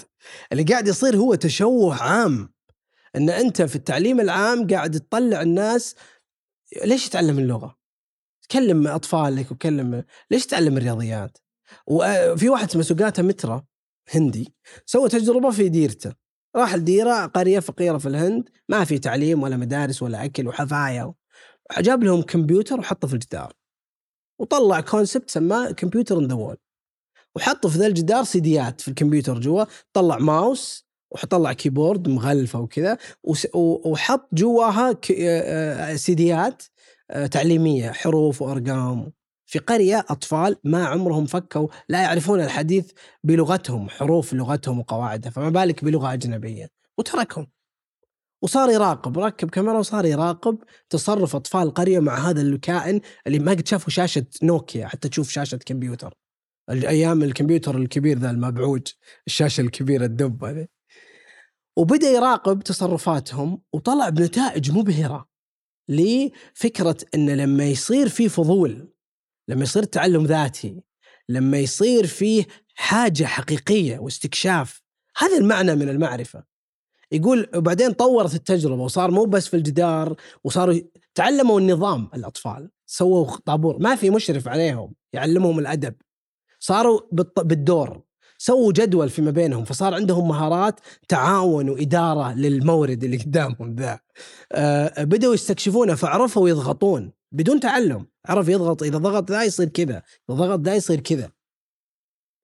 اللي 0.52 0.62
قاعد 0.62 0.88
يصير 0.88 1.16
هو 1.16 1.34
تشوه 1.34 2.02
عام. 2.02 2.52
إن 3.16 3.30
أنت 3.30 3.62
في 3.62 3.76
التعليم 3.76 4.20
العام 4.20 4.66
قاعد 4.66 5.00
تطلع 5.00 5.42
الناس 5.42 5.94
ليش 6.84 7.08
تتعلم 7.08 7.38
اللغة؟ 7.38 7.76
كلم 8.50 8.86
أطفالك 8.86 9.52
وكلم 9.52 10.04
ليش 10.30 10.46
تتعلم 10.46 10.76
الرياضيات؟ 10.76 11.38
وفي 11.86 12.48
واحد 12.48 12.68
اسمه 12.68 12.82
سقاتا 12.82 13.22
مترا 13.22 13.64
هندي 14.14 14.54
سوى 14.86 15.08
تجربة 15.08 15.50
في 15.50 15.68
ديرته. 15.68 16.12
راح 16.56 16.74
لديرة 16.74 17.26
قرية 17.26 17.61
فقيرة 17.61 17.98
في 17.98 18.08
الهند 18.08 18.48
ما 18.68 18.84
في 18.84 18.98
تعليم 18.98 19.42
ولا 19.42 19.56
مدارس 19.56 20.02
ولا 20.02 20.24
أكل 20.24 20.48
وحفايا 20.48 21.14
جاب 21.78 22.04
لهم 22.04 22.22
كمبيوتر 22.22 22.80
وحطه 22.80 23.08
في 23.08 23.14
الجدار. 23.14 23.52
وطلع 24.41 24.80
concept 24.80 25.30
سماه 25.30 25.70
computer 25.70 26.18
in 26.18 26.26
the 26.26 26.34
wall 26.34 26.57
وحط 27.36 27.66
في 27.66 27.78
ذا 27.78 27.86
الجدار 27.86 28.24
سيديات 28.24 28.80
في 28.80 28.88
الكمبيوتر 28.88 29.41
جوا 29.41 29.64
طلع 29.93 30.18
ماوس 30.18 30.86
وطلع 31.11 31.53
keyboard 31.53 32.09
مغلفة 32.09 32.61
وكذا 32.61 32.99
وحط 33.55 34.28
جواها 34.34 34.97
آه، 35.20 35.95
سيديات 35.97 36.62
آه، 37.11 37.26
تعليمية 37.26 37.91
حروف 37.91 38.43
وأرقام. 38.43 39.12
في 39.47 39.59
قرية 39.59 40.07
أطفال 40.09 40.57
ما 40.64 40.86
عمرهم 40.86 41.26
فكوا 41.26 41.68
لا 41.88 42.03
يعرفون 42.03 42.41
الحديث 42.41 42.91
بلغتهم 43.24 43.88
حروف 43.88 44.32
لغتهم 44.34 44.78
وقواعدها 44.78 45.30
فما 45.30 45.49
بالك 45.49 45.84
بلغة 45.84 46.12
أجنبية. 46.12 46.68
وتركهم. 46.99 47.47
وصار 48.43 48.70
يراقب 48.70 49.18
ركب 49.18 49.51
كاميرا 49.51 49.78
وصار 49.78 50.05
يراقب 50.07 50.59
تصرف 50.91 51.36
أطفال 51.36 51.62
القريه 51.62 51.99
مع 51.99 52.30
هذا 52.30 52.41
الكائن 52.41 53.01
اللي 53.26 53.38
ما 53.38 53.51
قد 53.53 53.68
شافوا 53.68 53.91
شاشة 53.91 54.26
نوكيا 54.43 54.86
حتى 54.86 55.09
تشوف 55.09 55.30
شاشة 55.30 55.57
كمبيوتر. 55.57 56.14
أيام 56.70 57.22
الكمبيوتر 57.22 57.76
الكبير 57.76 58.18
ذا 58.18 58.30
المبعوج 58.30 58.82
الشاشة 59.26 59.61
الكبيرة 59.61 60.05
الدب 60.05 60.45
هذه. 60.45 60.66
وبدأ 61.76 62.09
يراقب 62.09 62.62
تصرفاتهم 62.62 63.62
وطلع 63.72 64.09
بنتائج 64.09 64.70
مبهرة 64.70 65.28
لفكرة 65.88 66.97
إن 67.14 67.30
لما 67.30 67.64
يصير 67.64 68.09
في 68.09 68.28
فضول 68.28 68.93
لما 69.49 69.62
يصير 69.62 69.82
تعلم 69.82 70.24
ذاتي 70.24 70.82
لما 71.28 71.59
يصير 71.59 72.07
فيه 72.07 72.47
حاجة 72.74 73.24
حقيقية 73.24 73.99
واستكشاف 73.99 74.82
هذا 75.16 75.38
المعنى 75.38 75.74
من 75.74 75.88
المعرفة. 75.88 76.45
يقول 77.12 77.48
وبعدين 77.54 77.92
طورت 77.92 78.34
التجربة 78.34 78.82
وصار 78.82 79.11
مو 79.11 79.24
بس 79.24 79.48
في 79.48 79.56
الجدار 79.56 80.16
وصاروا 80.44 80.80
تعلموا 81.14 81.61
النظام 81.61 82.11
الأطفال 82.14 82.70
سووا 82.86 83.36
طابور 83.36 83.78
ما 83.78 83.96
في 83.96 84.11
مشرف 84.11 84.48
عليهم 84.48 84.94
يعلمهم 85.12 85.58
الأدب. 85.58 85.94
صاروا 86.61 87.00
بالدور 87.36 88.02
سووا 88.38 88.72
جدول 88.72 89.11
فيما 89.11 89.30
بينهم 89.30 89.64
فصار 89.64 89.94
عندهم 89.94 90.28
مهارات 90.28 90.80
تعاون 91.08 91.70
وإدارة 91.70 92.34
للمورد 92.34 93.04
اللي 93.04 93.16
قدامهم 93.16 93.74
ذا. 93.74 94.00
آه 94.52 95.04
بدأوا 95.04 95.34
يستكشفونه 95.34 95.94
فعرفوا 95.94 96.48
يضغطون 96.48 97.12
بدون 97.32 97.61
تعلم. 97.61 98.06
عرف 98.26 98.48
يضغط 98.48 98.82
إذا 98.82 98.98
ضغط 98.98 99.30
ذا 99.30 99.44
يصير 99.44 99.68
كذا 99.68 100.02
إذا 100.30 100.38
ضغط 100.38 100.61
ذا 100.61 100.74
يصير 100.74 101.00
كذا. 101.00 101.30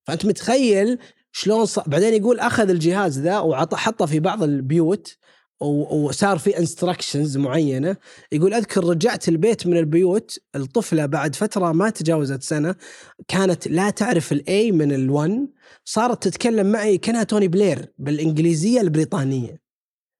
فأنت 0.07 0.25
متخيل 0.25 0.99
شلون 1.39 1.65
ص... 1.65 1.79
بعدين 1.79 2.13
يقول 2.13 2.39
أخذ 2.39 2.69
الجهاز 2.69 3.19
ذا 3.19 3.39
وحطه 3.39 4.05
في 4.05 4.19
بعض 4.19 4.43
البيوت 4.43 5.17
وصار 5.59 6.37
في 6.37 6.59
instructions 6.59 7.37
معينة. 7.37 7.97
يقول 8.31 8.53
أذكر 8.53 8.83
رجعت 8.83 9.29
البيت 9.29 9.67
من 9.67 9.77
البيوت 9.77 10.39
الطفلة 10.55 11.05
بعد 11.05 11.35
فترة 11.35 11.71
ما 11.71 11.89
تجاوزت 11.89 12.43
سنة 12.43 12.75
كانت 13.27 13.67
لا 13.67 13.89
تعرف 13.89 14.31
ال 14.31 14.51
A 14.51 14.71
من 14.71 14.89
ال1 14.97 15.31
صارت 15.85 16.23
تتكلم 16.23 16.71
معي 16.71 16.97
كأنها 16.97 17.23
توني 17.23 17.47
بلير 17.47 17.93
بالإنجليزية 17.97 18.81
البريطانية. 18.81 19.61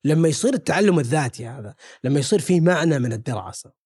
لما 0.05 0.27
يصير 0.27 0.53
التعلم 0.53 0.99
الذاتي 0.99 1.47
هذا 1.47 1.75
لما 2.03 2.19
يصير 2.19 2.39
في 2.39 2.59
معنى 2.59 2.99
من 2.99 3.13
الدراسة. 3.13 3.76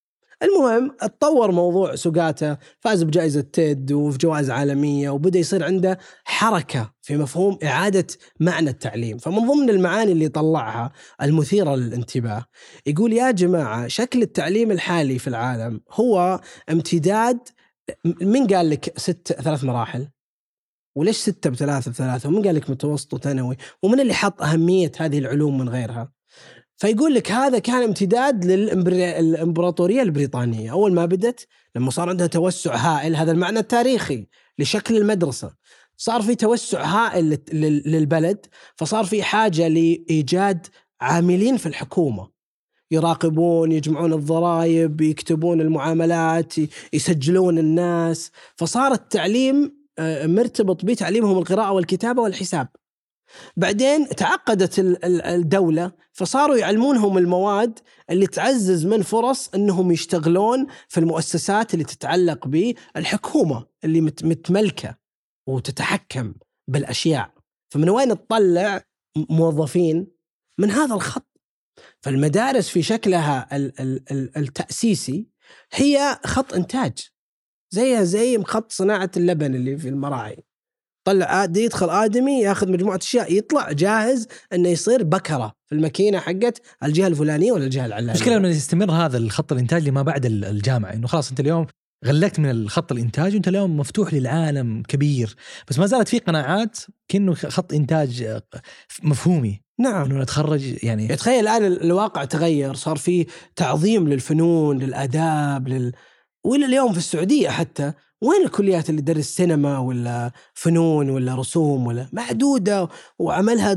المهم 0.44 0.96
اتطور 1.02 1.52
موضوع 1.52 1.96
سقاته 1.96 2.58
فاز 2.80 3.04
بجائزة 3.04 3.42
تيد 3.42 3.92
وفي 3.92 4.18
جوائز 4.18 4.50
عالمية 4.50 5.10
وبدأ 5.10 5.40
يصير 5.40 5.64
عنده 5.64 6.00
حركة 6.24 6.94
في 7.02 7.18
مفهوم 7.18 7.58
إعادة 7.64 8.08
معنى 8.40 8.70
التعليم. 8.70 9.18
فمن 9.18 9.48
ضمن 9.48 9.70
المعاني 9.70 10.12
اللي 10.12 10.28
طلعها 10.28 10.92
المثيرة 11.22 11.76
للانتباه 11.76 12.46
يقول 12.86 13.14
يا 13.14 13.32
جماعة 13.32 13.88
شكل 13.88 14.22
التعليم 14.22 14.72
الحالي 14.72 15.20
في 15.20 15.28
العالم 15.28 15.82
هو 15.92 16.42
امتداد 16.70 17.40
من 18.22 18.48
قال 18.48 18.70
لك 18.70 19.00
ست 19.00 19.34
ثلاث 19.42 19.64
مراحل؟ 19.64 20.08
وليش 20.96 21.18
ستة 21.18 21.50
بثلاثة 21.50 21.92
بثلاثة؟ 21.92 22.30
ومن 22.30 22.46
قال 22.46 22.56
لك 22.56 22.70
متوسط 22.70 23.14
وثانوي؟ 23.14 23.58
ومن 23.84 24.00
اللي 24.00 24.14
حط 24.14 24.42
أهمية 24.42 24.92
هذه 24.98 25.20
العلوم 25.20 25.58
من 25.58 25.70
غيرها؟ 25.70 26.12
فيقول 26.82 27.14
لك 27.14 27.32
هذا 27.32 27.60
كان 27.60 27.84
امتداد 27.84 28.46
للامبراطوريه 28.46 30.02
البريطانية. 30.02 30.72
أول 30.72 30.94
ما 30.94 31.06
بدت 31.06 31.48
لما 31.76 31.92
صار 31.92 32.10
عندها 32.10 32.28
توسع 32.28 32.76
هائل 32.76 33.16
هذا 33.16 33.32
المعنى 33.32 33.60
التاريخي 33.60 34.28
لشكل 34.60 34.98
المدرسة. 34.98 35.56
صار 35.98 36.22
في 36.22 36.36
توسع 36.36 36.84
هائل 36.84 37.38
للبلد 37.86 38.46
فصار 38.76 39.04
في 39.06 39.24
حاجة 39.24 39.68
لإيجاد 39.68 40.68
عاملين 41.02 41.58
في 41.58 41.66
الحكومة. 41.66 42.30
يراقبون 42.92 43.72
يجمعون 43.72 44.14
الضرائب 44.14 45.02
يكتبون 45.02 45.62
المعاملات 45.62 46.54
يسجلون 46.94 47.58
الناس. 47.58 48.32
فصار 48.56 48.92
التعليم 48.92 49.82
آه، 50.00 50.28
مرتبط 50.28 50.86
بتعليمهم 50.86 51.38
القراءة 51.38 51.72
والكتابة 51.72 52.22
والحساب. 52.22 52.68
بعدين 53.58 54.10
تعقدت 54.10 54.76
الدولة 55.26 55.92
فصاروا 56.14 56.58
يعلمونهم 56.58 57.18
المواد 57.18 57.80
اللي 58.10 58.28
تعزز 58.28 58.86
من 58.86 59.02
فرص 59.02 59.50
إنهم 59.56 59.92
يشتغلون 59.92 60.68
في 60.88 61.00
المؤسسات 61.00 61.74
اللي 61.74 61.86
تتعلق 61.86 62.48
بالحكومة 62.48 63.66
اللي 63.84 64.02
متملكة 64.02 64.98
وتتحكم 65.48 66.34
بالأشياء. 66.68 67.34
فمن 67.74 67.90
وين 67.90 68.10
تطلع 68.10 68.84
موظفين؟ 69.30 70.08
من 70.60 70.72
هذا 70.72 70.96
الخط. 70.96 71.28
فالمدارس 72.02 72.70
في 72.70 72.82
شكلها 72.84 73.56
ال- 73.56 73.82
ال- 73.82 74.04
ال- 74.12 74.38
التأسيسي 74.38 75.28
هي 75.74 76.20
خط 76.26 76.54
إنتاج 76.54 77.10
زيها 77.72 78.04
زي 78.04 78.44
خط 78.44 78.72
صناعة 78.72 79.12
اللبن 79.18 79.56
اللي 79.56 79.78
في 79.78 79.90
المراعي. 79.90 80.44
طلع 81.04 81.44
آد 81.44 81.58
يدخل 81.58 81.90
آدمي 81.90 82.42
ياخذ 82.42 82.72
مجموعة 82.72 82.98
أشياء 82.98 83.34
يطلع 83.34 83.72
جاهز 83.72 84.28
إنه 84.54 84.70
يصير 84.70 85.04
بكرة 85.04 85.54
في 85.66 85.76
الماكينة 85.76 86.20
حقت 86.20 86.62
الجهة 86.84 87.08
الفلانية 87.08 87.52
ولا 87.52 87.64
الجهة 87.64 87.86
العلانية. 87.86 88.12
المشكلة 88.12 88.36
لما 88.36 88.50
يستمر 88.50 88.92
هذا 88.92 89.18
الخط 89.18 89.52
الإنتاج 89.52 89.88
لما 89.88 90.02
بعد 90.02 90.26
ال- 90.26 90.46
الجامعة 90.46 90.94
إنه 90.94 91.08
خلاص 91.08 91.30
أنت 91.30 91.40
اليوم 91.40 91.66
غلقت 92.06 92.40
من 92.40 92.50
الخط 92.50 92.92
الإنتاج 92.92 93.34
وأنت 93.34 93.48
اليوم 93.48 93.78
مفتوح 93.78 94.14
للعالم 94.14 94.84
كبير. 94.88 95.36
بس 95.70 95.80
ما 95.80 95.86
زالت 95.86 96.08
في 96.08 96.20
قناعات 96.20 96.78
كأنه 97.08 97.34
خط 97.34 97.74
إنتاج 97.74 98.22
آه، 98.22 98.42
مفهومي. 99.04 99.62
نعم. 99.80 100.06
إنه 100.06 100.22
نتخرج 100.22 100.84
يعني 100.84 101.08
تخيل 101.16 101.48
الآن 101.48 101.66
الواقع 101.66 102.26
تغير 102.26 102.74
صار 102.74 102.98
في 102.98 103.26
تعظيم 103.56 104.10
للفنون 104.10 104.78
للآداب 104.80 105.68
لل... 105.68 105.92
وإلى 106.46 106.66
اليوم 106.66 106.92
في 106.92 106.98
السعودية 106.98 107.50
حتى 107.50 107.94
وين 108.22 108.46
الكليات 108.46 108.90
اللي 108.90 109.02
تدرس 109.02 109.26
سينما 109.26 109.80
ولا 109.80 110.32
فنون 110.54 111.10
ولا 111.10 111.36
رسوم 111.36 111.88
ولا 111.88 112.08
محدوده 112.14 112.88
وعملها 113.20 113.74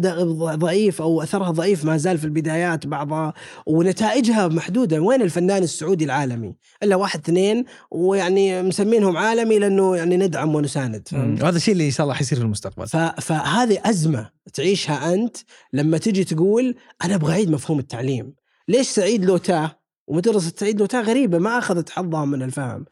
ضعيف 0.57 1.03
أو 1.03 1.23
أثرها 1.23 1.51
ضعيف 1.51 1.85
ما 1.85 1.97
زال 1.97 2.19
في 2.19 2.25
البدايات 2.25 2.87
بعضها 2.87 3.35
ونتائجها 3.67 4.49
محدودة؟ 4.49 5.01
وين 5.01 5.23
الفنان 5.23 5.63
السعودي 5.63 6.05
العالمي؟ 6.05 6.55
إلا 6.83 6.97
واحد 6.97 7.21
اثنين 7.21 7.65
ويعني 7.91 8.63
مسمينهم 8.63 9.17
عالمي 9.17 9.59
لأنه 9.59 9.97
يعني 9.97 10.17
ندعم 10.17 10.55
ونساند 10.55 11.09
مم. 11.13 11.39
وهذا 11.43 11.57
الشيء 11.57 11.73
اللي 11.73 11.87
إن 11.87 11.91
شاء 11.91 12.05
الله 12.05 12.15
حيصير 12.15 12.39
في 12.39 12.45
المستقبل. 12.45 12.87
فهذه 13.21 13.81
أزمة 13.85 14.31
تعيشها 14.55 15.15
أنت 15.15 15.37
لما 15.73 15.99
تجي 15.99 16.25
تقول 16.25 16.75
أنا 17.05 17.15
أبغى 17.15 17.33
أعيد 17.33 17.51
مفهوم 17.51 17.79
التعليم. 17.79 18.35
ليش 18.69 18.87
سعيد 18.89 19.25
لوتاه 19.25 19.84
ومدرسة 20.07 20.53
سعيد 20.57 20.81
لوتاه 20.81 21.01
غريبة 21.03 21.39
ما 21.39 21.59
أخذت 21.59 21.91
حظها 21.91 22.25
من 22.25 22.43
الفهم. 22.43 22.85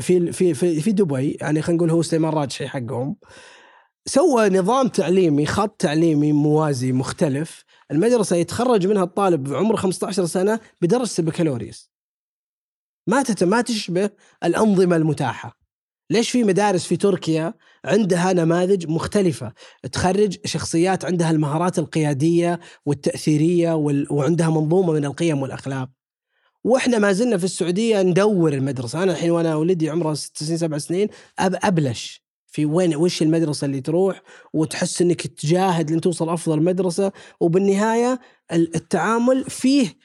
في 0.00 0.32
في 0.32 0.54
في, 0.54 0.80
في 0.80 0.92
دبي 0.92 1.30
يعني 1.40 1.62
خلينا 1.62 1.78
نقول 1.78 1.90
هو 1.90 2.02
سليمان 2.02 2.32
راجحي 2.32 2.68
حقهم 2.68 3.16
سوى 4.06 4.48
نظام 4.48 4.88
تعليمي 4.88 5.46
خط 5.46 5.80
تعليمي 5.80 6.32
موازي 6.32 6.92
مختلف. 6.92 7.64
المدرسة 7.90 8.36
يتخرج 8.36 8.86
منها 8.86 9.02
الطالب 9.02 9.44
بعمر 9.44 9.76
15 9.76 10.26
سنة 10.26 10.60
بدرجة 10.82 11.10
البكالوريوس. 11.18 11.90
ما 13.06 13.24
ما 13.42 13.60
تشبه 13.60 14.10
الأنظمة 14.44 14.96
المتاحة. 14.96 15.58
ليش 16.10 16.30
في 16.30 16.44
مدارس 16.44 16.86
في 16.86 16.96
تركيا 16.96 17.54
عندها 17.84 18.32
نماذج 18.32 18.86
مختلفة؟ 18.88 19.52
تخرج 19.92 20.38
شخصيات 20.44 21.04
عندها 21.04 21.30
المهارات 21.30 21.78
القيادية 21.78 22.60
والتأثيرية 22.86 23.72
وال... 23.72 24.12
وعندها 24.12 24.50
منظومة 24.50 24.92
من 24.92 25.04
القيم 25.04 25.42
والأخلاق. 25.42 25.95
وإحنا 26.66 26.98
ما 26.98 27.12
زلنا 27.12 27.38
في 27.38 27.44
السعودية 27.44 28.02
ندور 28.02 28.52
المدرسة. 28.52 29.02
أنا 29.02 29.12
الحين 29.12 29.30
وأنا 29.30 29.54
ولدي 29.54 29.90
عمره 29.90 30.14
ست 30.14 30.42
سنين 30.42 30.58
سبع 30.58 30.78
سنين 30.78 31.08
أب... 31.38 31.56
أبلش 31.62 32.22
في 32.46 32.66
وين 32.66 32.96
وش 32.96 33.22
المدرسة 33.22 33.64
اللي 33.64 33.80
تروح 33.80 34.22
وتحس 34.52 35.02
إنك 35.02 35.26
تجاهد 35.26 35.90
لين 35.90 36.00
توصل 36.00 36.28
أفضل 36.28 36.62
مدرسة. 36.62 37.12
وبالنهاية 37.40 38.20
ال- 38.52 38.76
التعامل 38.76 39.44
فيه 39.44 39.96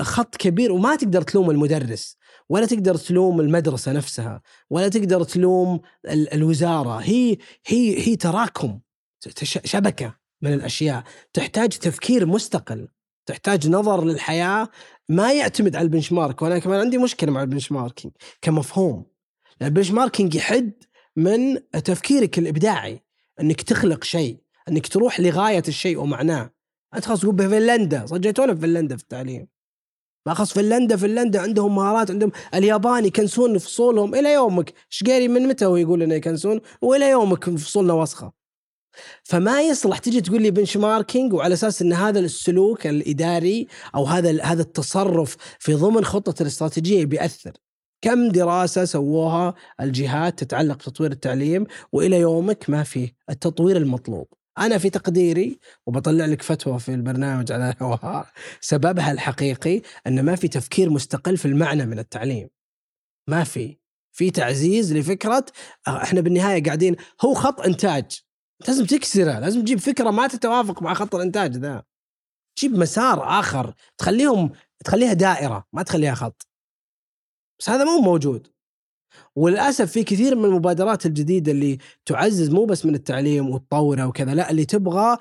خط 0.00 0.36
كبير 0.36 0.72
وما 0.72 0.96
تقدر 0.96 1.22
تلوم 1.22 1.50
المدرس 1.50 2.16
ولا 2.48 2.66
تقدر 2.66 2.96
تلوم 2.96 3.40
المدرسة 3.40 3.92
نفسها 3.92 4.42
ولا 4.70 4.88
تقدر 4.88 5.24
تلوم 5.24 5.80
ال- 6.08 6.32
الوزارة. 6.34 6.96
هي 6.96 7.36
هي 7.66 8.08
هي 8.08 8.16
تراكم 8.16 8.80
شبكة 9.64 10.14
من 10.42 10.52
الأشياء. 10.52 11.04
تحتاج 11.32 11.68
تفكير 11.68 12.26
مستقل. 12.26 12.88
تحتاج 13.26 13.68
نظر 13.68 14.04
للحياة 14.04 14.68
ما 15.08 15.32
يعتمد 15.32 15.76
على 15.76 15.84
ال 15.84 16.12
benchmark 16.12 16.42
وأنا 16.42 16.58
كمان 16.58 16.80
عندي 16.80 16.98
مشكلة 16.98 17.32
مع 17.32 17.42
ال 17.42 17.72
benchmarking 17.72 18.12
كمفهوم. 18.42 19.06
ال 19.62 19.90
benchmarking 19.90 20.34
يحد 20.34 20.72
من 21.16 21.70
تفكيرك 21.70 22.38
الإبداعي 22.38 23.02
أنك 23.40 23.62
تخلق 23.62 24.04
شيء 24.04 24.38
أنك 24.68 24.86
تروح 24.86 25.20
لغاية 25.20 25.62
الشيء 25.68 25.98
ومعناه. 25.98 26.50
أنت 26.94 27.04
خلاص 27.04 27.20
تقول 27.20 27.34
بفنلندا 27.34 28.06
صجيتونا 28.06 28.54
في 28.54 28.60
فنلندا 28.60 28.96
في 28.96 29.02
التعليم. 29.02 29.48
ما 30.26 30.34
خلاص 30.34 30.52
فنلندا 30.52 30.96
فنلندا 30.96 31.40
عندهم 31.40 31.74
مهارات 31.74 32.10
عندهم 32.10 32.32
اليابان 32.54 33.04
يكنسون 33.04 33.58
فصولهم 33.58 34.14
إلى 34.14 34.32
يومك. 34.32 34.74
شقيري 34.88 35.28
من 35.28 35.48
متى 35.48 35.64
هو 35.64 35.76
يقول 35.76 36.02
إنه 36.02 36.14
يكنسون؟ 36.14 36.60
وإلى 36.82 37.10
يومك 37.10 37.50
فصولنا 37.50 37.92
وسخة. 37.92 38.32
فما 39.22 39.62
يصلح 39.62 39.98
تجي 39.98 40.20
تقول 40.20 40.42
لي 40.42 40.50
بنش 40.50 40.76
ماركينج 40.76 41.32
وعلى 41.32 41.54
أساس 41.54 41.82
إن 41.82 41.92
هذا 41.92 42.18
السلوك 42.20 42.86
الإداري 42.86 43.66
أو 43.94 44.04
هذا 44.04 44.42
هذا 44.42 44.62
التصرف 44.62 45.36
في 45.58 45.74
ضمن 45.74 46.04
خطة 46.04 46.42
الاستراتيجية 46.42 47.04
بيأثر. 47.04 47.52
كم 48.02 48.28
دراسة 48.28 48.84
سووها 48.84 49.54
الجهات 49.80 50.38
تتعلق 50.38 50.76
بتطوير 50.76 51.12
التعليم 51.12 51.66
وإلى 51.92 52.20
يومك 52.20 52.70
ما 52.70 52.82
في 52.82 53.12
التطوير 53.30 53.76
المطلوب؟ 53.76 54.26
أنا 54.58 54.78
في 54.78 54.90
تقديري 54.90 55.58
وبطلع 55.86 56.26
لك 56.26 56.42
فتوى 56.42 56.78
في 56.78 56.94
البرنامج 56.94 57.52
على 57.52 57.70
الهواء 57.70 58.26
سببها 58.60 59.12
الحقيقي 59.12 59.82
إن 60.06 60.24
ما 60.24 60.36
في 60.36 60.48
تفكير 60.48 60.90
مستقل 60.90 61.36
في 61.36 61.46
المعنى 61.46 61.86
من 61.86 61.98
التعليم. 61.98 62.48
ما 63.28 63.44
في. 63.44 63.78
في 64.12 64.30
تعزيز 64.30 64.92
لفكرة 64.92 65.46
آه، 65.88 66.02
إحنا 66.02 66.20
بالنهاية 66.20 66.62
قاعدين 66.62 66.96
هو 67.20 67.34
خط 67.34 67.60
إنتاج. 67.60 68.25
لازم 68.68 68.86
تكسره 68.86 69.38
لازم 69.38 69.60
تجيب 69.60 69.78
فكرة 69.78 70.10
ما 70.10 70.26
تتوافق 70.26 70.82
مع 70.82 70.94
خط 70.94 71.14
الإنتاج 71.14 71.56
ذا. 71.56 71.82
تجيب 72.56 72.78
مسار 72.78 73.38
آخر 73.40 73.74
تخليهم 73.98 74.50
تخليها 74.84 75.12
دائرة 75.12 75.64
ما 75.72 75.82
تخليها 75.82 76.14
خط. 76.14 76.46
بس 77.60 77.70
هذا 77.70 77.84
مو 77.84 78.00
موجود. 78.00 78.48
وللأسف 79.36 79.92
في 79.92 80.04
كثير 80.04 80.34
من 80.34 80.44
المبادرات 80.44 81.06
الجديدة 81.06 81.52
اللي 81.52 81.78
تعزز 82.06 82.50
مو 82.50 82.64
بس 82.64 82.86
من 82.86 82.94
التعليم 82.94 83.50
وتطوره 83.50 84.06
وكذا 84.06 84.34
لا 84.34 84.50
اللي 84.50 84.64
تبغى 84.64 85.18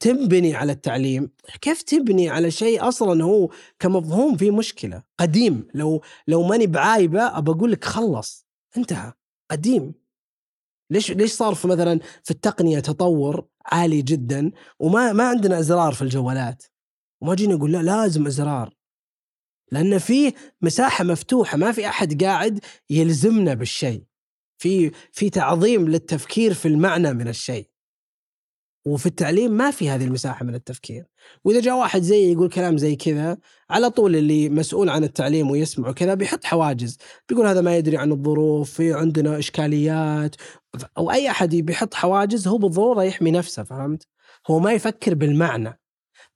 تنبني 0.00 0.54
على 0.54 0.72
التعليم. 0.72 1.30
كيف 1.60 1.82
تبني 1.82 2.28
على 2.28 2.50
شيء 2.50 2.88
أصلا 2.88 3.24
هو 3.24 3.50
كمفهوم 3.78 4.36
فيه 4.36 4.50
مشكلة؟ 4.50 5.02
قديم. 5.20 5.68
لو 5.74 6.02
لو 6.28 6.42
ماني 6.42 6.66
بعايبه 6.66 7.38
أبى 7.38 7.50
أقول 7.50 7.72
لك 7.72 7.84
خلص 7.84 8.46
انتهى. 8.76 9.12
قديم. 9.50 10.07
ليش 10.90 11.10
ليش 11.10 11.32
صار 11.32 11.54
في 11.54 11.68
مثلا 11.68 12.00
في 12.24 12.30
التقنية 12.30 12.80
تطور 12.80 13.46
عالي 13.66 14.02
جدا 14.02 14.52
وما 14.80 15.12
ما 15.12 15.28
عندنا 15.28 15.58
إزرار 15.58 15.92
في 15.92 16.02
الجوالات؟ 16.02 16.64
وما 17.20 17.34
جينا 17.34 17.54
نقول 17.54 17.72
لا 17.72 17.82
لازم 17.82 18.26
إزرار. 18.26 18.74
لأن 19.72 19.98
في 19.98 20.32
مساحة 20.62 21.04
مفتوحة 21.04 21.56
ما 21.56 21.72
في 21.72 21.86
أحد 21.86 22.24
قاعد 22.24 22.60
يلزمنا 22.90 23.54
بالشيء. 23.54 24.04
في 24.58 24.90
في 25.12 25.30
تعظيم 25.30 25.88
للتفكير 25.88 26.54
في 26.54 26.68
المعنى 26.68 27.12
من 27.12 27.28
الشيء. 27.28 27.70
وفي 28.86 29.06
التعليم 29.06 29.52
ما 29.52 29.70
في 29.70 29.90
هذه 29.90 30.04
المساحة 30.04 30.44
من 30.44 30.54
التفكير. 30.54 31.06
وإذا 31.44 31.60
جاء 31.60 31.78
واحد 31.78 32.02
زي 32.02 32.32
يقول 32.32 32.48
كلام 32.48 32.78
زي 32.78 32.96
كذا 32.96 33.38
على 33.70 33.90
طول 33.90 34.16
اللي 34.16 34.48
مسؤول 34.48 34.88
عن 34.88 35.04
التعليم 35.04 35.50
ويسمع 35.50 35.92
كذا 35.92 36.14
بيحط 36.14 36.44
حواجز. 36.44 36.98
بيقول 37.28 37.46
هذا 37.46 37.60
ما 37.60 37.76
يدري 37.76 37.96
عن 37.96 38.12
الظروف 38.12 38.70
في 38.70 38.92
عندنا 38.94 39.38
إشكاليات 39.38 40.36
أو 40.98 41.10
أي 41.10 41.30
أحد 41.30 41.54
بيحط 41.54 41.94
حواجز 41.94 42.48
هو 42.48 42.58
بالضرورة 42.58 43.02
يحمي 43.02 43.30
نفسه 43.30 43.62
فهمت؟ 43.62 44.06
هو 44.50 44.58
ما 44.58 44.72
يفكر 44.72 45.14
بالمعنى 45.14 45.80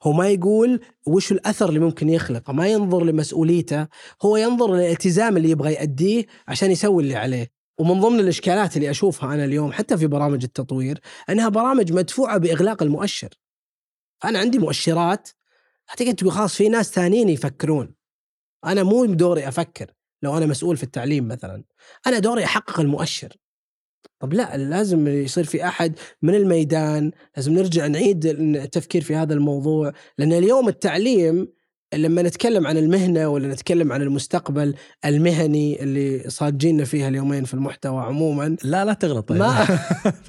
هو 0.02 0.12
ما 0.12 0.28
يقول 0.28 0.80
وش 1.06 1.32
الأثر 1.32 1.68
اللي 1.68 1.80
ممكن 1.80 2.08
يخلقه 2.08 2.52
ما 2.52 2.68
ينظر 2.68 3.04
لمسؤوليته 3.04 3.86
هو 4.22 4.36
ينظر 4.36 4.74
للالتزام 4.74 5.36
اللي 5.36 5.50
يبغى 5.50 5.72
يأديه 5.72 6.26
عشان 6.48 6.70
يسوي 6.70 7.02
اللي 7.02 7.16
عليه. 7.16 7.50
ومن 7.78 8.00
ضمن 8.00 8.20
الإشكالات 8.20 8.76
اللي 8.76 8.90
أشوفها 8.90 9.34
أنا 9.34 9.44
اليوم 9.44 9.72
حتى 9.72 9.96
في 9.96 10.06
برامج 10.06 10.44
التطوير 10.44 11.00
أنها 11.30 11.48
برامج 11.48 11.92
مدفوعة 11.92 12.38
بإغلاق 12.38 12.82
المؤشر. 12.82 13.28
أنا 14.24 14.38
عندي 14.38 14.58
مؤشرات 14.58 15.28
هتقعد 15.88 16.14
تقول 16.14 16.32
خلاص 16.32 16.54
في 16.54 16.68
ناس 16.68 16.90
ثانيين 16.90 17.28
يفكرون. 17.28 17.94
أنا 18.64 18.82
مو 18.82 19.04
دوري 19.04 19.48
أفكر 19.48 19.90
لو 20.22 20.36
أنا 20.36 20.46
مسؤول 20.46 20.76
في 20.76 20.82
التعليم 20.82 21.28
مثلا 21.28 21.64
أنا 22.06 22.18
دوري 22.18 22.44
أحقق 22.44 22.80
المؤشر. 22.80 23.36
طب 24.22 24.32
لا 24.32 24.56
لازم 24.56 25.08
يصير 25.08 25.44
في 25.44 25.64
أحد 25.64 25.98
من 26.22 26.34
الميدان 26.34 27.10
لازم 27.36 27.52
نرجع 27.52 27.86
نعيد 27.86 28.26
التفكير 28.26 29.02
في 29.02 29.16
هذا 29.16 29.34
الموضوع 29.34 29.92
لأن 30.18 30.32
اليوم 30.32 30.68
التعليم 30.68 31.48
لما 31.94 32.22
نتكلم 32.22 32.66
عن 32.66 32.76
المهنة 32.76 33.28
ولا 33.28 33.48
نتكلم 33.48 33.92
عن 33.92 34.02
المستقبل 34.02 34.74
المهني 35.04 35.82
اللي 35.82 36.30
صاجينا 36.30 36.84
فيها 36.84 37.08
اليومين 37.08 37.44
في 37.44 37.54
المحتوى 37.54 38.02
عموما 38.02 38.56
لا 38.64 38.84
لا 38.84 38.92
تغلط. 38.92 39.28
طيب. 39.28 39.38
ما 39.38 39.66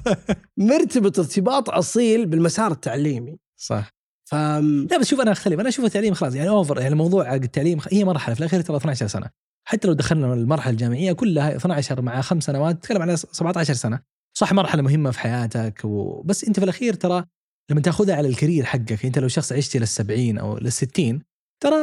مرتبط 0.56 1.18
ارتباط 1.18 1.70
أصيل 1.70 2.26
بالمسار 2.26 2.72
التعليمي. 2.72 3.38
صح. 3.56 3.94
ف 4.24 4.34
لا 4.34 4.98
بس 5.00 5.06
شوف 5.06 5.20
أنا 5.20 5.32
أختلف. 5.32 5.60
أنا 5.60 5.68
أشوف 5.68 5.84
التعليم 5.84 6.14
خلاص 6.14 6.34
يعني 6.34 6.48
اوفر 6.48 6.78
يعني 6.78 6.92
الموضوع 6.92 7.34
التعليم 7.34 7.78
هي 7.92 8.04
مرحلة 8.04 8.34
في 8.34 8.40
الأخير 8.40 8.60
ترى 8.60 8.76
12 8.76 9.06
سنة. 9.06 9.30
حتى 9.64 9.88
لو 9.88 9.94
دخلنا 9.94 10.34
المرحلة 10.34 10.72
الجامعية 10.72 11.12
كلها 11.12 11.56
12 11.56 12.02
مع 12.02 12.20
خمس 12.20 12.44
سنوات 12.44 12.82
تتكلم 12.82 13.02
على 13.02 13.16
17 13.16 13.74
سنة. 13.74 14.00
صح 14.36 14.52
مرحلة 14.52 14.82
مهمة 14.82 15.10
في 15.10 15.20
حياتك 15.20 15.80
و... 15.84 16.22
بس 16.22 16.44
أنت 16.44 16.58
في 16.58 16.64
الأخير 16.64 16.94
ترى 16.94 17.24
لما 17.70 17.80
تأخذها 17.80 18.14
على 18.16 18.28
ال 18.28 18.33
career 18.33 18.64
حقك 18.64 19.04
أنت 19.04 19.18
لو 19.18 19.28
شخص 19.28 19.52
عشت 19.52 19.76
إلى 19.76 19.82
السبعين 19.82 20.38
أو 20.38 20.58
للستين 20.58 21.22
ترى 21.62 21.74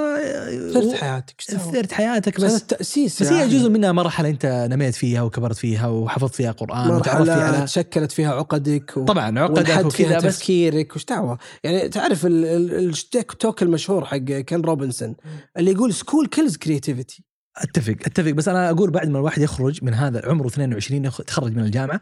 ثلث 0.74 0.94
حياتك 0.94 1.36
إيش 1.40 1.52
دعوة؟ 1.58 1.72
ثلث 1.72 1.92
حياتك 1.92 2.42
بس 2.42 2.62
التأسيس 2.62 3.24
بس 3.24 3.32
هي 3.32 3.48
جزء 3.50 3.70
منها 3.70 3.92
مرحلة 3.92 4.30
أنت 4.30 4.68
نميت 4.72 4.96
فيها 4.96 5.22
وكبرت 5.22 5.56
فيها 5.56 5.88
وحفظت 5.88 6.36
فيها 6.36 6.52
قرآن 6.52 6.90
وتعرفت 6.90 7.24
فيها 7.32 7.44
على 7.58 7.66
تشكلت 7.66 8.12
فيها 8.12 8.34
عقدك 8.34 8.98
و... 8.98 9.06
طبعا 9.06 9.40
عقدك 9.40 9.86
وكذا 9.86 10.18
بس 10.20 10.40
تفكيرك 10.40 10.96
وش 10.96 11.06
دعوة؟ 11.06 11.38
يعني 11.64 11.90
تعرف 11.90 12.26
ال- 12.26 12.46
ال- 12.46 12.90
ال 12.90 13.00
TED 13.00 13.32
Talk 13.32 13.64
المشهور 13.64 14.06
حق 14.06 14.18
كين 14.18 14.62
روبنسون 14.62 15.16
اللي 15.58 15.72
يقول 15.72 15.94
school 15.94 16.28
kills 16.28 16.58
creativity 16.58 17.24
أتفق 17.58 17.96
أتفق. 18.06 18.32
بس 18.32 18.48
أنا 18.48 18.70
أقول 18.70 18.92
بعد 18.92 19.10
ما 19.10 19.20
الواحد 19.20 19.42
يخرج 19.42 19.84
من 19.84 19.94
هذا 19.94 20.22
عمره 20.26 20.48
22 20.48 21.06
يخ- 21.06 21.20
يتخرج 21.20 21.56
من 21.56 21.64
الجامعة 21.64 22.02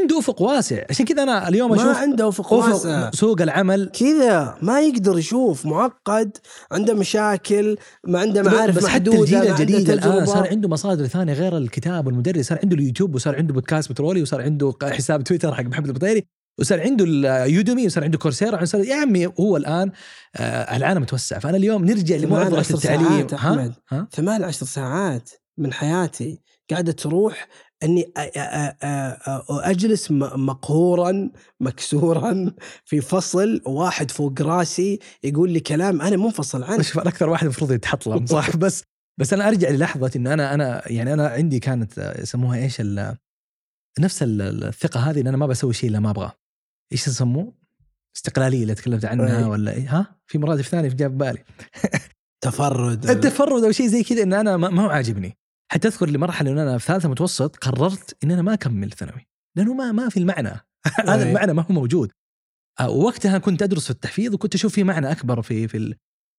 عنده 0.00 0.18
أفق 0.18 0.42
واسع. 0.42 0.84
عشان 0.90 1.04
كذا 1.06 1.22
أنا 1.22 1.48
اليوم 1.48 1.70
ما 1.70 1.76
أشوف 1.76 1.96
عنده 1.96 2.28
أفق 2.28 2.52
واسع. 2.52 3.10
سوق 3.10 3.42
العمل. 3.42 3.90
كذا 3.98 4.58
ما 4.62 4.80
يقدر 4.80 5.18
يشوف 5.18 5.66
معقد 5.66 6.36
عنده 6.72 6.94
مشاكل 6.94 7.76
ما 8.06 8.20
عنده 8.20 8.42
معارف 8.42 8.76
بس 8.76 8.86
حتى 8.86 9.10
محدودة 9.10 9.20
الجيل 9.20 9.38
ما 9.38 9.44
عنده 9.50 9.62
الجديد 9.62 9.90
الآن. 9.90 10.26
صار 10.26 10.48
عنده 10.48 10.68
مصادر 10.68 11.06
ثانية 11.06 11.32
غير 11.32 11.56
الكتاب 11.56 12.06
والمدرس 12.06 12.46
صار 12.48 12.58
عنده 12.62 12.76
اليوتيوب 12.76 13.14
وصار 13.14 13.36
عنده 13.36 13.54
بودكاست 13.54 13.92
بترولي 13.92 14.22
وصار 14.22 14.42
عنده 14.42 14.72
حساب 14.82 15.24
تويتر 15.24 15.54
حق 15.54 15.64
محمد 15.64 15.86
المطيري. 15.86 16.24
وصار 16.58 16.80
عنده 16.80 17.04
ال 17.08 17.21
Udemy 17.21 17.86
وصار 17.86 18.04
عنده 18.04 18.18
Coursera 18.18 18.62
وصار 18.62 18.84
يا 18.84 18.94
عمي 18.96 19.26
هو 19.26 19.56
الآن 19.56 19.90
آه 20.36 20.76
العالم 20.76 21.04
توسع. 21.04 21.38
فأنا 21.38 21.56
اليوم 21.56 21.84
نرجع 21.84 22.16
لمعضله 22.16 22.60
التعليم. 22.60 23.08
ساعات 23.08 23.32
أحمد. 23.32 23.74
ها؟ 23.88 24.08
ثمان 24.12 24.44
عشر 24.44 24.66
ساعات 24.66 25.30
من 25.58 25.72
حياتي 25.72 26.40
قاعدة 26.70 26.92
تروح 26.92 27.48
أ- 27.84 27.88
أ- 27.88 27.90
أ- 27.90 29.50
أجلس 29.50 30.10
م- 30.10 30.46
مقهورا 30.46 31.30
مكسورا 31.60 32.52
في 32.84 33.00
فصل 33.00 33.60
واحد 33.66 34.10
فوق 34.10 34.42
راسي 34.42 34.98
يقول 35.24 35.50
لي 35.50 35.60
كلام 35.60 36.02
أنا 36.02 36.16
منفصل 36.16 36.62
عنه. 36.62 36.82
شوف 36.82 36.98
أنا 36.98 37.08
أكثر 37.08 37.28
واحد 37.28 37.44
المفروض 37.44 37.72
يتحطلم 37.72 38.26
صح؟ 38.26 38.56
بس 38.56 38.82
بس 39.20 39.32
أنا 39.32 39.48
أرجع 39.48 39.68
للحظة 39.70 40.10
إنه 40.16 40.32
أنا 40.32 40.54
أنا 40.54 40.82
يعني 40.92 41.12
أنا 41.12 41.28
عندي 41.28 41.58
كانت 41.58 41.98
آه، 41.98 42.20
يسموها 42.20 42.58
إيش 42.58 42.82
نفس 44.00 44.22
ال- 44.22 44.64
الثقة 44.64 45.00
هذه 45.00 45.20
إن 45.20 45.26
أنا 45.26 45.36
ما 45.36 45.46
بسوي 45.46 45.72
شيء 45.74 45.90
إلا 45.90 46.00
ما 46.00 46.10
أبغاه. 46.10 46.32
إيش 46.92 47.06
يسموه؟ 47.06 47.54
استقلالية 48.16 48.62
اللي 48.62 48.74
تكلمت 48.74 49.04
عنها 49.04 49.38
أي. 49.38 49.44
ولا 49.44 49.72
إيه؟ 49.72 49.98
ها؟ 49.98 50.20
في 50.26 50.38
مرادف 50.38 50.68
ثاني 50.68 50.90
في 50.90 50.96
جاب 50.96 51.18
بالي. 51.18 51.44
تفرد. 52.44 53.10
التفرد 53.10 53.64
أو 53.64 53.72
شيء 53.72 53.86
زي 53.86 54.02
كذا 54.02 54.22
إن 54.22 54.32
أنا 54.32 54.56
ما 54.56 54.82
هو 54.82 54.88
عاجبني. 54.88 55.38
حتى 55.72 55.88
أذكر 55.88 56.08
لمرحلة 56.08 56.50
إن 56.50 56.58
أنا 56.58 56.78
في 56.78 56.86
ثالثة 56.86 57.08
متوسط 57.08 57.56
قررت 57.56 58.24
إن 58.24 58.30
أنا 58.30 58.42
ما 58.42 58.54
أكمل 58.54 58.92
ثانوي. 58.92 59.26
لأنه 59.56 59.74
ما 59.74 59.92
ما 59.92 60.08
في 60.08 60.16
المعنى. 60.16 60.48
هذا 61.08 61.22
أي. 61.24 61.28
المعنى 61.28 61.52
ما 61.52 61.62
هو 61.62 61.74
موجود. 61.74 62.12
آه، 62.80 62.90
ووقتها 62.90 63.38
كنت 63.38 63.62
أدرس 63.62 63.84
في 63.84 63.90
التحفيظ 63.90 64.34
وكنت 64.34 64.54
أشوف 64.54 64.74
في 64.74 64.84
معنى 64.84 65.12
أكبر 65.12 65.42
في 65.42 65.68
في 65.68 65.94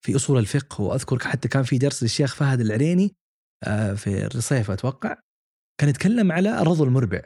في 0.06 0.16
أصول 0.16 0.38
الفقه. 0.38 0.82
وأذكر 0.82 1.20
حتى 1.20 1.48
كان 1.48 1.64
في 1.64 1.78
درس 1.78 2.04
للشيخ 2.04 2.36
فهد 2.36 2.62
العريني 2.62 3.16
آه، 3.64 3.94
في 3.94 4.26
الرصيف 4.26 4.72
أتوقع. 4.72 5.16
كان 5.80 5.90
يتكلم 5.90 6.32
على 6.32 6.62
الرضا 6.62 6.86
المربع. 6.86 7.22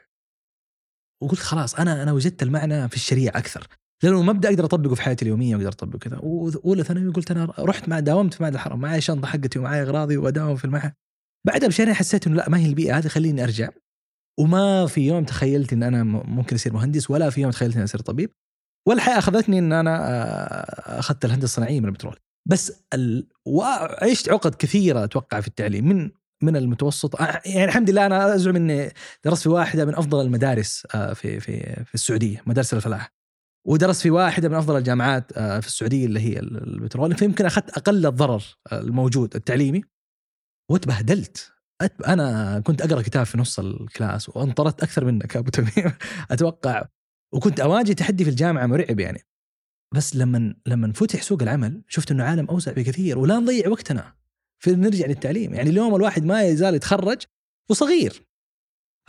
وقلت 1.24 1.40
خلاص 1.40 1.76
أنا 1.76 2.04
أنا 2.04 2.12
وجدت 2.12 2.44
المعنى 2.44 2.90
في 2.90 2.95
الشريعة 2.95 3.38
أكثر. 3.38 3.68
لأنه 4.04 4.22
مبدا 4.22 4.50
أقدر 4.50 4.66
أطبقه 4.66 4.95
في 4.95 5.02
حياتي 5.02 5.26
اليومية 5.26 5.56
واقدر 5.56 5.70
أطبقه 5.70 6.00
كذا. 6.00 6.20
وأولى 6.24 6.84
ثانوي 6.84 7.14
قلت 7.14 7.32
أنا 7.32 7.54
رحت 7.60 7.90
مع 7.90 8.00
داومت 8.00 8.34
في 8.34 8.44
معهد 8.44 8.54
الحرم. 8.54 8.80
معي 8.80 9.02
شنطة 9.02 9.28
حقتي 9.28 9.60
ومعي 9.60 9.82
أغراضي 9.82 10.18
وأداوم 10.18 10.56
في 10.56 10.66
المعهد. 10.66 10.94
بعدها 11.48 11.68
بشهرين 11.70 11.94
حسيت 11.94 12.28
إنه 12.28 12.36
لا 12.36 12.50
ما 12.50 12.58
هي 12.58 12.66
البيئة 12.66 12.98
هذه 12.98 13.08
خليني 13.08 13.44
أرجع. 13.44 13.70
وما 14.40 14.88
في 14.88 15.08
يوم 15.08 15.24
تخيلت 15.24 15.74
إن 15.74 15.84
أنا 15.84 16.04
ممكن 16.04 16.56
أصير 16.56 16.74
مهندس 16.74 17.10
ولا 17.12 17.30
في 17.30 17.41
يوم 17.41 17.52
تخيلت 17.52 17.76
إني 17.76 17.84
أصير 17.84 18.02
طبيب. 18.02 18.32
والحياة 18.88 19.18
أخذتني 19.18 19.60
إن 19.60 19.74
أنا 19.74 20.10
آه، 20.10 21.00
أخذت 21.00 21.26
الهندسة 21.26 21.45
الصناعية 21.45 21.80
من 21.80 21.86
البترول. 21.86 22.18
بس 22.50 22.84
ال... 22.94 23.28
وعشت 23.45 24.30
عقد 24.30 24.56
كثيرة 24.56 25.04
أتوقع 25.04 25.41
في 25.41 25.48
التعليم. 25.48 25.88
من 25.88 26.12
من 26.44 26.56
المتوسط. 26.56 27.22
آه، 27.22 27.41
يعني 27.45 27.65
الحمد 27.65 27.90
لله 27.90 28.06
أنا 28.06 28.36
أزعم 28.36 28.56
إني 28.56 28.91
درست 29.26 29.44
في 29.44 29.49
واحدة 29.49 29.86
من 29.86 29.95
أفضل 29.95 30.22
المدارس 30.26 30.88
آه، 30.95 31.14
في 31.14 31.40
في 31.40 31.84
في 31.86 31.95
السعودية 31.95 32.41
مدارس 32.48 32.74
الفلاح. 32.74 33.14
ودرست 33.68 34.02
في 34.02 34.10
واحدة 34.11 34.49
من 34.49 34.56
أفضل 34.56 34.78
الجامعات 34.78 35.32
آه، 35.38 35.60
في 35.60 35.68
السعودية 35.68 36.06
اللي 36.06 36.20
هي 36.20 36.40
ال- 36.40 36.64
البترول. 36.76 37.15
فيمكن 37.18 37.45
أخذت 37.45 37.70
أقل 37.78 38.06
الضرر 38.06 38.44
الموجود 38.74 39.36
التعليمي. 39.36 39.82
وتبهدلت. 40.72 41.52
أنا 42.07 42.60
كنت 42.60 42.82
أقرأ 42.82 43.02
كتاب 43.02 43.26
في 43.26 43.38
نص 43.38 43.60
الكلاس 43.60 44.30
وأنطرت 44.30 44.84
أكثر 44.84 45.06
منك 45.06 45.38
أبو 45.38 45.49
تميم 45.49 45.94
أتوقع. 46.32 46.84
وكنت 47.34 47.60
أواجه 47.60 47.94
تحدي 47.94 48.24
في 48.24 48.30
الجامعة 48.30 48.65
مرعب 48.65 48.99
يعني. 48.99 49.20
بس 49.95 50.15
لما 50.15 50.56
لما 50.65 50.94
فتح 50.94 51.22
سوق 51.22 51.41
العمل 51.41 51.84
شفت 51.88 52.11
إنه 52.11 52.24
عالم 52.24 52.45
أوسع 52.49 52.72
بكثير 52.72 53.18
ولا 53.20 53.40
نضيع 53.40 53.68
وقتنا. 53.70 54.14
في 54.64 54.72
نرجع 54.72 55.06
للتعليم. 55.06 55.53
يعني 55.53 55.69
اليوم 55.69 55.95
الواحد 55.95 56.26
ما 56.26 56.44
يزال 56.44 56.76
يتخرج 56.76 57.22
وصغير. 57.69 58.26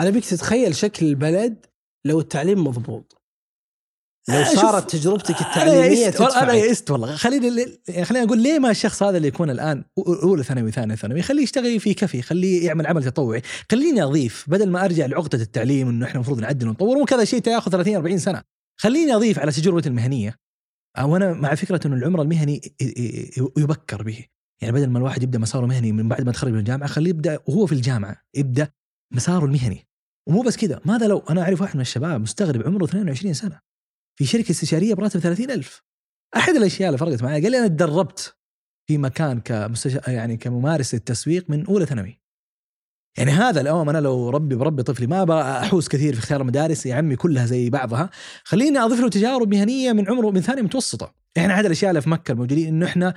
أنا 0.01 0.11
بيك 0.11 0.25
تتخيل 0.25 0.75
شكل 0.77 1.07
البلد 1.07 1.67
لو 2.07 2.21
التعليم 2.21 2.65
مضبوط. 2.65 3.21
لو 4.29 4.45
أشوف- 4.45 4.61
صارت 4.61 4.91
تجربتك 4.91 5.41
أنا 5.41 5.71
والله 5.71 6.07
أنا 6.07 6.11
تدفعك 6.11 6.55
يئست 6.55 6.91
والله. 6.91 7.17
خليني 7.17 7.79
يعني 7.89 8.05
خليني 8.05 8.27
أقول 8.27 8.43
ليه 8.43 8.59
ما 8.59 8.71
الشخص 8.71 9.03
هذا 9.03 9.17
اللي 9.17 9.29
يكون 9.29 9.51
الآن 9.51 9.85
أولى 10.23 10.43
ثانوي 10.43 10.73
ثانية 10.73 10.95
ثانوي 10.95 11.23
خليه 11.23 11.43
يشتغل 11.43 11.81
في 11.81 11.95
كفي 11.95 12.23
خليه 12.23 12.67
يعمل 12.67 12.87
عمل 12.87 13.05
تطوعي. 13.05 13.43
خليني 13.73 14.03
أضيف 14.03 14.45
بدل 14.51 14.71
ما 14.71 14.85
أرجع 14.85 15.07
لعقدة 15.07 15.43
التعليم 15.43 15.89
إنه 15.89 16.07
إحنا 16.07 16.15
المفروض 16.15 16.41
نعدل 16.41 16.69
ونطور 16.69 16.99
مو 16.99 17.05
كذا 17.05 17.25
شيء 17.25 17.49
ياخذ 17.49 17.71
30 17.71 17.97
40 17.97 18.19
سنة. 18.19 18.43
خليني 18.81 19.15
أضيف 19.15 19.39
على 19.39 19.53
تجربتي 19.53 19.89
المهنية. 19.89 20.37
وأنا 21.03 21.33
مع 21.33 21.55
فكرة 21.55 21.87
إنه 21.87 21.97
العمر 21.97 22.23
المهني 22.23 22.61
يبكر 23.57 24.03
به. 24.03 24.27
يعني 24.63 24.75
بدل 24.75 24.91
ما 24.91 24.99
الواحد 24.99 25.23
يبدأ 25.23 25.39
مساره 25.39 25.67
مهني 25.67 25.93
من 25.93 26.09
بعد 26.09 26.23
ما 26.23 26.31
يتخرج 26.31 26.53
من 26.53 26.59
الجامعة 26.59 26.89
خليه 26.89 27.11
يبدأ 27.11 27.39
وهو 27.47 27.67
في 27.67 27.73
الجامعة 27.73 28.23
يبدأ 28.35 28.69
مساره 29.13 29.45
المهني. 29.45 29.87
ومو 30.29 30.43
بس 30.43 30.57
كذا 30.57 30.81
ماذا 30.85 31.07
لو 31.07 31.19
أنا 31.19 31.43
أعرف 31.43 31.61
واحد 31.61 31.77
من 31.77 31.81
الشباب 31.81 32.21
مستغرب 32.21 32.67
عمره 32.67 32.85
22 32.85 33.35
سنة 33.35 33.61
في 34.19 34.27
شركة 34.27 34.51
استشارية 34.51 34.95
براتب 34.95 35.21
30000 35.21 35.83
أحد 36.37 36.55
الأشياء 36.55 36.89
اللي 36.89 36.99
فرقت 36.99 37.23
معي 37.23 37.43
قال 37.43 37.51
لي 37.51 37.59
أنا 37.59 37.67
تدربت 37.67 38.37
في 38.87 38.99
مكان 38.99 39.41
كمستش... 39.41 39.99
يعني 40.09 40.37
كممارس 40.37 40.95
للتسويق 40.95 41.51
من 41.51 41.67
أولى 41.67 41.87
ثانوي. 41.87 42.21
يعني 43.19 43.31
هذا 43.31 43.61
اليوم 43.61 43.89
أنا 43.89 43.99
لو 43.99 44.31
ربي 44.31 44.55
بربي 44.55 44.83
طفلي 44.83 45.07
ما 45.07 45.23
أبغى 45.23 45.43
أحوس 45.43 45.89
كثير 45.89 46.13
في 46.15 46.19
اختيار 46.19 46.41
المدارس 46.41 46.87
يا 46.87 46.95
عمي 46.95 47.17
كلها 47.17 47.47
زي 47.47 47.71
بعضها. 47.71 48.11
خليني 48.45 48.79
أضيف 48.79 49.01
له 49.01 49.09
تجارب 49.09 49.55
مهنية 49.55 49.93
من 49.93 50.09
عمره 50.09 50.31
من 50.31 50.41
ثانية 50.41 50.63
متوسطة. 50.63 51.15
يعني 51.37 51.53
أحد 51.53 51.65
الأشياء 51.65 51.91
اللي 51.91 52.01
في 52.01 52.11
مكة 52.11 52.33
الموجودين 52.33 52.69
انه 52.69 52.87
إحنا 52.87 53.15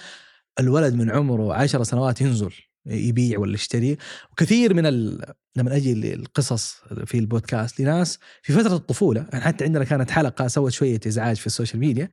الولد 0.59 0.93
من 0.93 1.11
عمره 1.11 1.53
عشر 1.53 1.83
سنوات 1.83 2.21
ينزل 2.21 2.53
يبيع 2.85 3.39
ولا 3.39 3.53
يشتري. 3.53 3.97
وكثير 4.31 4.73
من 4.73 4.85
ال... 4.85 5.23
لما 5.55 5.75
أجي 5.75 6.13
القصص 6.13 6.75
في 7.05 7.17
البودكاست 7.17 7.79
لناس 7.81 8.19
في 8.41 8.53
فترة 8.53 8.75
الطفولة 8.75 9.27
يعني 9.33 9.43
حتى 9.43 9.63
عندنا 9.63 9.83
كانت 9.83 10.11
حلقة 10.11 10.47
سوت 10.47 10.71
شوية 10.71 10.99
إزعاج 11.07 11.35
في 11.35 11.47
ال 11.47 11.52
social 11.52 11.79
media 11.79 12.09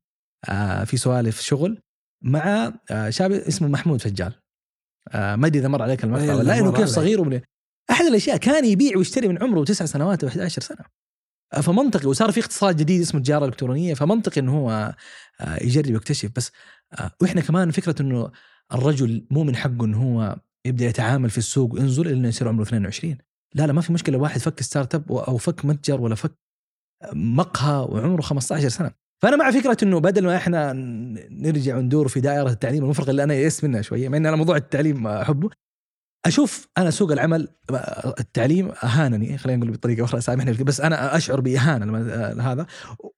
آه 0.48 0.84
في 0.84 0.96
سوالف 0.96 1.40
شغل 1.40 1.78
مع 2.24 2.72
آه 2.90 3.10
شاب 3.10 3.32
اسمه 3.32 3.68
محمود 3.68 4.00
فجال. 4.02 4.32
آه 5.12 5.36
ما 5.36 5.46
أدري 5.46 5.58
إذا 5.58 5.68
مر 5.68 5.82
عليك 5.82 6.04
المقطع 6.04 6.22
أيوة، 6.24 6.36
ولا 6.36 6.42
لا 6.46 6.58
إنه 6.58 6.72
كيف. 6.72 6.88
صغير 6.88 7.20
ومن 7.20 7.40
أحد 7.90 8.04
الأشياء 8.04 8.36
كان 8.36 8.64
يبيع 8.64 8.96
ويشتري 8.96 9.28
من 9.28 9.42
عمره 9.42 9.64
تسع 9.64 9.84
سنوات 9.84 10.24
و11 10.24 10.46
سنة. 10.46 10.78
آه، 10.80 11.03
فمنطقي 11.62 12.08
وصار 12.08 12.32
في 12.32 12.40
اقتصاد 12.40 12.76
جديد 12.76 13.00
اسمه 13.00 13.18
التجاره 13.18 13.44
الإلكترونية 13.44 13.94
فمنطقي 13.94 14.40
إنه 14.40 14.58
هو 14.58 14.94
آه، 15.40 15.62
يجرب 15.62 15.92
ويكتشف 15.92 16.30
بس 16.36 16.50
آه، 16.92 17.10
وإحنا 17.22 17.40
كمان 17.40 17.70
فكرة 17.70 18.02
إنه 18.02 18.30
الرجل 18.74 19.26
مو 19.30 19.44
من 19.44 19.56
حقه 19.56 19.84
إنه 19.84 20.02
هو 20.02 20.36
يبدأ 20.64 20.84
يتعامل 20.84 21.30
في 21.30 21.38
السوق 21.38 21.74
وينزل 21.74 22.08
الا 22.08 22.28
يصير 22.28 22.48
عمره 22.48 22.62
22 22.62 23.18
لا 23.54 23.66
لا 23.66 23.72
ما 23.72 23.80
في 23.80 23.92
مشكلة 23.92 24.18
واحد 24.18 24.40
فك 24.40 24.62
startup 24.62 25.12
أو 25.12 25.36
فك 25.36 25.64
متجر 25.64 26.00
ولا 26.00 26.14
فك 26.14 26.32
مقهى 27.12 27.86
وعمره 27.88 28.22
15 28.22 28.68
سنة. 28.68 28.90
فأنا 29.22 29.36
مع 29.36 29.50
فكرة 29.50 29.76
إنه 29.82 30.00
بدل 30.00 30.24
ما 30.24 30.36
إحنا 30.36 30.72
نرجع 31.30 31.76
وندور 31.76 32.08
في 32.08 32.20
دائرة 32.20 32.50
التعليم 32.50 32.84
المفرغ 32.84 33.10
اللي 33.10 33.24
أنا 33.24 33.34
يئست 33.34 33.64
منها 33.64 33.82
شوية 33.82 34.08
مع 34.08 34.16
إن 34.16 34.26
أنا 34.26 34.36
موضوع 34.36 34.56
التعليم 34.56 35.06
أحبه 35.06 35.50
أشوف 36.26 36.68
أنا 36.78 36.90
سوق 36.90 37.12
العمل 37.12 37.48
التعليم 38.20 38.72
أهانني 38.84 39.38
خلينا 39.38 39.58
نقول 39.58 39.72
بطريقة 39.72 40.04
أخرى 40.04 40.20
سامحني 40.20 40.52
بس 40.52 40.80
أنا 40.80 41.16
أشعر 41.16 41.40
بإهانة 41.40 41.86
لما 41.86 42.52
هذا. 42.52 42.66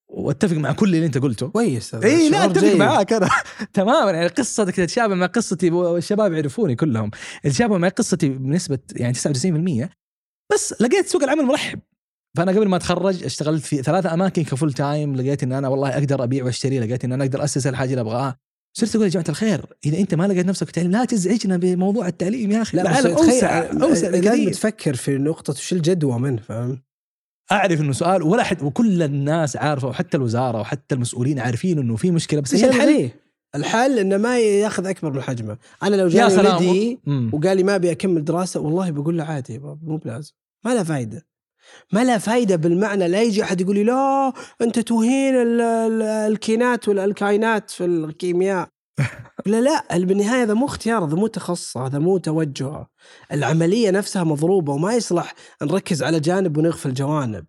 وأتفق 0.09 0.57
مع 0.57 0.73
كل 0.73 0.95
اللي 0.95 1.07
أنت 1.07 1.19
قلته. 1.19 1.49
كويس 1.49 1.95
إي 1.95 2.31
لا 2.31 2.45
أتفق 2.45 2.65
جيد. 2.65 2.77
معاك 2.77 3.13
أنا. 3.13 3.29
تماما 3.73 4.11
يعني 4.11 4.27
قصتك 4.27 4.77
تتشابه 4.77 5.15
مع 5.15 5.27
قصتي 5.27 5.71
والشباب 5.71 6.33
يعرفوني 6.33 6.77
كلهم. 6.77 7.11
تتشابه 7.43 7.79
مع 7.79 7.89
قصتي 7.89 8.29
بنسبة 8.29 8.79
يعني 8.97 9.15
99% 9.85 9.89
بس 10.53 10.75
لقيت 10.81 11.07
سوق 11.07 11.23
العمل 11.23 11.43
مرحب. 11.43 11.81
فأنا 12.37 12.53
قبل 12.53 12.69
ما 12.69 12.77
أتخرج 12.77 13.25
اشتغلت 13.25 13.65
في 13.65 13.83
ثلاثة 13.83 14.15
أماكن 14.15 14.45
ك 14.45 14.50
full 14.50 14.73
time 14.73 15.17
لقيت 15.17 15.43
إن 15.43 15.53
أنا 15.53 15.69
والله 15.69 15.89
أقدر 15.89 16.25
أبيع 16.25 16.45
وأشتري 16.45 16.81
لقيت 16.81 17.05
إن 17.05 17.13
أنا 17.13 17.25
أقدر 17.25 17.45
أسس 17.45 17.67
الحاجة 17.67 17.91
اللي 17.91 18.01
أبغاها. 18.01 18.37
صرت 18.79 18.95
أقول 18.97 19.07
يا 19.07 19.11
جماعة 19.11 19.29
الخير 19.29 19.67
إذا 19.87 19.99
أنت 19.99 20.15
ما 20.15 20.27
لقيت 20.27 20.47
نفسك 20.47 20.65
في 20.65 20.71
التعليم 20.71 20.91
لا 20.91 21.05
تزعجنا 21.05 21.57
بموضوع 21.57 22.09
التعليم 22.09 22.51
يا 22.51 22.63
أخي 22.63 22.77
لا 22.77 22.83
العالم 22.83 23.17
أوسع 23.17 23.71
أوسع 23.83 24.09
لازم 24.09 24.51
تفكر 24.51 24.95
في 24.95 25.19
نقطة 25.19 25.53
وش 25.53 25.73
الجدوى 25.73 26.19
منه 26.19 26.43
فاهم؟ 26.43 26.83
أعرف 27.53 27.81
إنه 27.81 27.93
سؤال 27.93 28.23
ولا 28.23 28.43
حد 28.43 28.63
وكل 28.63 29.03
الناس 29.03 29.57
عارفه 29.57 29.89
وحتى 29.89 30.17
الوزارة 30.17 30.61
وحتى 30.61 30.95
المسؤولين 30.95 31.39
عارفين 31.39 31.79
إنه 31.79 31.97
في 31.97 32.11
مشكلة 32.11 32.41
بس 32.41 32.55
إيش 32.55 32.65
الحل؟ 32.65 33.11
الحل؟ 33.55 33.99
إنه 33.99 34.17
ما 34.17 34.39
يأخذ 34.39 34.87
أكبر 34.87 35.13
من 35.13 35.23
حجمه، 35.23 35.57
أنا 35.83 35.97
لو 35.97 36.09
جاني 36.09 36.35
ولدي. 36.35 36.99
وقال 37.33 37.57
لي 37.57 37.63
ما 37.63 37.75
أبي 37.75 37.91
أكمل 37.91 38.25
دراسة 38.25 38.61
والله 38.61 38.91
بقول 38.91 39.19
له 39.19 39.25
عادي 39.25 39.59
مو 39.59 39.97
بلازم 39.97 40.33
ما 40.65 40.75
له 40.75 40.83
فايدة 40.83 41.27
ما 41.93 42.05
له 42.05 42.19
فايدة 42.19 42.57
بالمعنى 42.57 43.09
لا 43.09 43.23
يجي 43.23 43.43
أحد 43.43 43.61
يقول 43.61 43.75
لي 43.75 43.85
لا 43.85 44.33
توهين 44.79 45.35
ال- 45.35 45.61
ال- 45.61 46.03
الكينات 46.03 46.89
والألكاينات 46.89 47.71
في 47.71 47.85
الكيمياء. 47.85 48.69
لا 49.47 49.61
لا 49.61 49.99
بالنهاية 49.99 50.43
هذا 50.43 50.55
مو 50.55 50.67
اختيار 50.67 51.05
هذا 51.05 51.15
مو 51.15 51.27
تخصص 51.27 51.77
هذا 51.77 51.99
مو 51.99 52.19
توجه. 52.19 52.87
العملية 53.33 53.91
نفسها 53.91 54.25
مضروبة 54.25 54.73
وما 54.73 54.95
يصلح 54.95 55.35
نركز 55.63 56.03
على 56.03 56.21
جانب 56.21 56.57
ونغفل 56.57 56.95
جوانب 56.95 57.45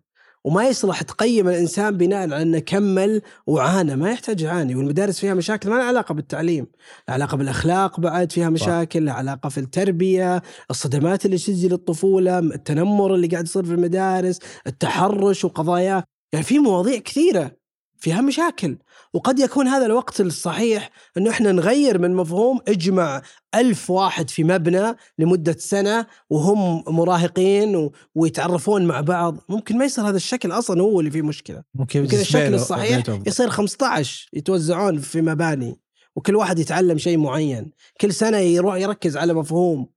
وما 0.48 0.68
يصلح 0.68 1.02
تقيم 1.02 1.48
الإنسان 1.48 1.96
بناء 1.96 2.22
على 2.22 2.42
أنه 2.42 2.58
كمل 2.58 3.22
وعانى 3.46 3.96
ما 3.96 4.10
يحتاج 4.10 4.40
يعاني. 4.40 4.74
والمدارس 4.74 5.18
فيها 5.18 5.34
مشاكل 5.34 5.70
ما 5.70 5.74
لها 5.74 5.84
علاقة 5.84 6.14
بالتعليم 6.14 6.66
لها 7.08 7.14
علاقة 7.14 7.36
بالأخلاق 7.36 8.00
بعد 8.00 8.32
فيها 8.32 8.50
مشاكل 8.50 9.04
لها 9.04 9.14
علاقة 9.14 9.48
في 9.48 9.58
التربية 9.58 10.42
الصدمات 10.70 11.26
اللي 11.26 11.38
تجي 11.38 11.68
للطفولة 11.68 12.38
التنمر 12.38 13.14
اللي 13.14 13.26
قاعد 13.26 13.44
يصير 13.44 13.64
في 13.64 13.72
المدارس 13.72 14.38
التحرش 14.66 15.44
وقضاياه 15.44 16.04
يعني 16.32 16.44
في 16.44 16.58
مواضيع 16.58 16.98
كثيرة 16.98 17.56
فيها 17.98 18.20
مشاكل. 18.20 18.78
وقد 19.14 19.38
يكون 19.38 19.68
هذا 19.68 19.86
الوقت 19.86 20.20
الصحيح 20.20 20.90
إنه 21.16 21.30
إحنا 21.30 21.52
نغير 21.52 21.98
من 21.98 22.14
مفهوم 22.14 22.60
اجمع 22.68 23.22
ألف 23.54 23.90
واحد 23.90 24.30
في 24.30 24.44
مبنى 24.44 24.96
لمدة 25.18 25.56
سنة 25.58 26.06
وهم 26.30 26.84
مراهقين 26.86 27.76
و... 27.76 27.92
ويتعرفون 28.14 28.86
مع 28.86 29.00
بعض. 29.00 29.36
ممكن 29.48 29.78
ما 29.78 29.84
يصير 29.84 30.08
هذا 30.08 30.16
الشكل 30.16 30.52
أصلا 30.52 30.82
هو 30.82 31.00
اللي 31.00 31.10
فيه 31.10 31.22
مشكلة. 31.22 31.62
ممكن 31.74 32.00
يمكن 32.00 32.18
الشكل 32.18 32.54
الصحيح. 32.54 33.08
يصير 33.26 33.50
15 33.50 34.28
يتوزعون 34.32 34.98
في 34.98 35.22
مباني 35.22 35.80
وكل 36.16 36.36
واحد 36.36 36.58
يتعلم 36.58 36.98
شيء 36.98 37.18
معين. 37.18 37.70
كل 38.00 38.14
سنة 38.14 38.38
يروح 38.38 38.74
يركز 38.74 39.16
على 39.16 39.34
مفهوم. 39.34 39.88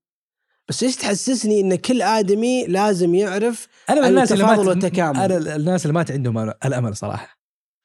بس 0.70 0.84
إيش 0.84 0.96
تحسسني 0.96 1.62
إن 1.62 1.76
كل 1.76 2.02
آدمي 2.02 2.66
لازم 2.66 3.16
يعرف 3.16 3.68
أنا 3.90 4.02
من 4.02 4.08
الناس 4.08 4.32
اللي 4.32 4.44
التفاضل 4.44 4.64
ما 4.64 4.70
والتكامل. 4.70 5.20
أنا 5.20 5.56
الناس 5.56 5.86
اللي 5.86 5.94
ما 5.94 6.06
عندهم 6.10 6.38
الأمل 6.66 6.96
صراحة. 6.96 7.41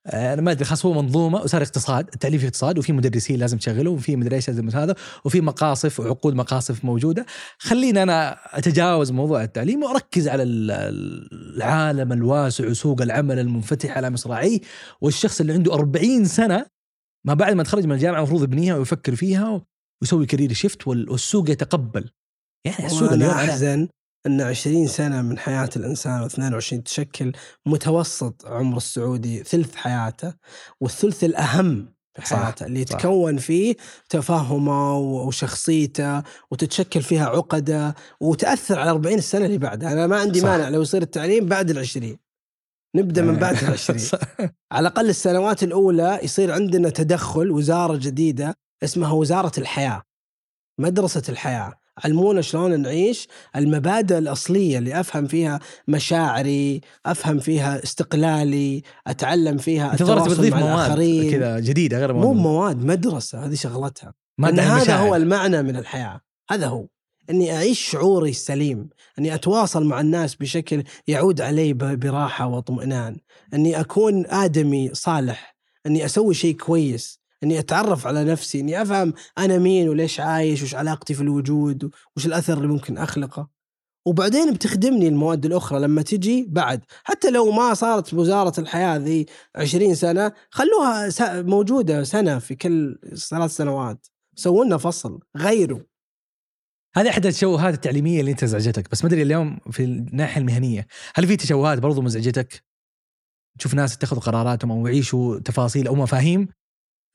أنا 0.06 0.42
ما 0.42 0.50
أدري 0.50 0.64
خلاص 0.64 0.86
هو 0.86 1.02
منظومة 1.02 1.38
وصار 1.40 1.62
اقتصاد 1.62 2.08
التعليم 2.14 2.38
في 2.40 2.46
اقتصاد 2.46 2.78
وفي 2.78 2.92
مدرسين 2.92 3.38
لازم 3.38 3.58
تشغله 3.58 3.90
وفي 3.90 4.16
مدري 4.16 4.36
إيش 4.36 4.48
لازم 4.48 4.68
هذا 4.70 4.94
وفي 5.24 5.40
مقاصف 5.40 6.00
وعقود 6.00 6.34
مقاصف 6.34 6.84
موجودة. 6.84 7.26
خليني 7.58 8.02
أنا 8.02 8.38
أتجاوز 8.58 9.10
موضوع 9.12 9.42
التعليم 9.44 9.82
وأركز 9.82 10.28
على 10.28 10.42
ال- 10.42 10.70
العالم 11.56 12.12
الواسع 12.12 12.68
وسوق 12.68 13.02
العمل 13.02 13.38
المنفتح 13.38 13.96
على 13.96 14.10
مصراعيه 14.10 14.60
والشخص 15.00 15.40
اللي 15.40 15.52
عنده 15.52 15.74
40 15.74 16.24
سنة 16.24 16.66
ما 17.26 17.34
بعد 17.34 17.52
ما 17.54 17.62
تخرج 17.62 17.84
من 17.86 17.92
الجامعة 17.92 18.18
المفروض 18.18 18.42
يبنيها 18.42 18.76
ويفكر 18.76 19.14
فيها 19.16 19.62
ويسوي 20.02 20.26
كارير 20.26 20.52
شيفت 20.52 20.88
وال- 20.88 21.10
والسوق 21.10 21.50
يتقبل. 21.50 22.10
يعني 22.66 22.86
السوق 22.86 23.12
اليوم 23.12 23.30
أحزن. 23.50 23.88
أن 24.26 24.40
20 24.40 24.86
سنة 24.86 25.22
من 25.22 25.38
حياة 25.38 25.70
الإنسان 25.76 26.28
و22 26.28 26.82
تشكل 26.82 27.32
متوسط 27.66 28.46
عمر 28.46 28.76
السعودي 28.76 29.42
ثلث 29.42 29.74
حياته 29.74 30.34
والثلث 30.80 31.24
الأهم 31.24 31.94
في 32.20 32.26
صح، 32.26 32.42
حياته 32.42 32.66
اللي 32.66 32.84
صح. 32.86 32.94
يتكون 32.94 33.36
فيه 33.38 33.76
تفاهمه 34.08 34.96
وشخصيته 34.98 36.22
وتتشكل 36.50 37.02
فيها 37.02 37.26
عقده 37.26 37.94
وتأثر 38.20 38.78
على 38.78 38.90
40 38.90 39.18
السنة 39.18 39.46
اللي 39.46 39.58
بعدها. 39.58 39.92
أنا 39.92 40.06
ما 40.06 40.16
عندي 40.20 40.40
صح. 40.40 40.48
مانع 40.48 40.68
لو 40.68 40.82
يصير 40.82 41.02
التعليم 41.02 41.46
بعد 41.46 41.70
العشرين. 41.70 42.18
نبدأ 42.96 43.22
من 43.22 43.36
بعد 43.36 43.56
العشرين. 43.62 44.02
على 44.72 44.88
الأقل 44.88 45.08
السنوات 45.08 45.62
الأولى 45.62 46.20
يصير 46.22 46.52
عندنا 46.52 46.90
تدخل 46.90 47.50
وزارة 47.50 47.96
جديدة 47.96 48.54
اسمها 48.84 49.12
وزارة 49.12 49.52
الحياة 49.58 50.02
مدرسة 50.80 51.22
الحياة. 51.28 51.72
علمونا 52.04 52.40
شلون 52.42 52.80
نعيش 52.82 53.28
المبادئ 53.56 54.18
الأصلية 54.18 54.78
اللي 54.78 55.00
أفهم 55.00 55.26
فيها 55.26 55.60
مشاعري 55.88 56.80
أفهم 57.06 57.38
فيها 57.38 57.82
استقلالي 57.82 58.82
أتعلم 59.06 59.56
فيها 59.58 59.92
التواصل 59.92 60.30
بتضيف 60.30 60.54
مع 60.54 60.60
مواد 60.60 60.70
الآخرين. 60.78 61.30
كذا 61.30 61.58
جديدة 61.60 61.98
غير 61.98 62.12
مو 62.12 62.20
مواد 62.32 62.36
مواد 62.36 62.84
مدرسة 62.84 63.46
هذه 63.46 63.54
شغلتها. 63.54 64.14
لأن 64.38 64.58
هذا. 64.60 64.96
هو 64.96 65.14
المعنى 65.16 65.62
من 65.62 65.76
الحياة. 65.76 66.20
هذا 66.50 66.66
هو. 66.66 66.86
أني 67.30 67.56
أعيش 67.56 67.80
شعوري 67.90 68.30
السليم. 68.30 68.88
أني 69.18 69.34
أتواصل 69.34 69.84
مع 69.84 70.00
الناس 70.00 70.34
بشكل 70.34 70.82
يعود 71.08 71.40
علي 71.40 71.72
ب- 71.72 72.00
براحة 72.00 72.46
واطمئنان 72.46 73.16
أني 73.54 73.80
أكون 73.80 74.26
آدمي 74.26 74.90
صالح. 74.92 75.56
أني 75.86 76.04
أسوي 76.04 76.34
شيء 76.34 76.56
كويس. 76.56 77.20
أني 77.46 77.58
أتعرف 77.58 78.06
على 78.06 78.24
نفسي 78.24 78.60
أني 78.60 78.82
أفهم 78.82 79.12
أنا 79.38 79.58
مين 79.58 79.88
وليش 79.88 80.20
عايش 80.20 80.62
وش 80.62 80.74
علاقتي 80.74 81.14
في 81.14 81.20
الوجود 81.20 81.90
وش 82.16 82.26
الأثر 82.26 82.56
اللي 82.56 82.68
ممكن 82.68 82.98
أخلقه. 82.98 83.48
وبعدين 84.06 84.52
بتخدمني 84.52 85.08
المواد 85.08 85.46
الأخرى 85.46 85.80
لما 85.80 86.02
تجي 86.02 86.46
بعد. 86.50 86.80
حتى 87.04 87.30
لو 87.30 87.50
ما 87.50 87.74
صارت 87.74 88.14
وزارة 88.14 88.60
الحياة 88.60 88.96
ذي 88.96 89.26
20 89.56 89.94
سنة 89.94 90.32
خلوها 90.50 91.10
س- 91.10 91.22
موجودة 91.22 92.04
سنة 92.04 92.38
في 92.38 92.54
كل 92.54 92.98
ثلاث 93.30 93.50
سنوات. 93.56 94.06
سووا 94.34 94.64
لنا 94.64 94.76
فصل 94.76 95.20
غيروا. 95.36 95.80
هذه 96.96 97.08
أحد 97.08 97.26
التشوهات 97.26 97.74
التعليمية 97.74 98.20
اللي 98.20 98.30
أنت 98.30 98.42
ازعجتك 98.42 98.90
بس 98.90 99.04
ما 99.04 99.08
أدري 99.10 99.22
اليوم 99.22 99.58
في 99.70 99.84
الناحية 99.84 100.40
المهنية 100.40 100.86
هل 101.14 101.26
في 101.26 101.36
تشوهات 101.36 101.78
برضو 101.78 102.02
مزعجتك 102.02 102.64
تشوف 103.58 103.74
ناس 103.74 103.94
اتخذوا 103.96 104.22
قراراتهم 104.22 104.70
أو 104.70 104.86
يعيشوا 104.86 105.38
تفاصيل 105.38 105.86
أو 105.86 105.94
مفاهيم؟ 105.94 106.48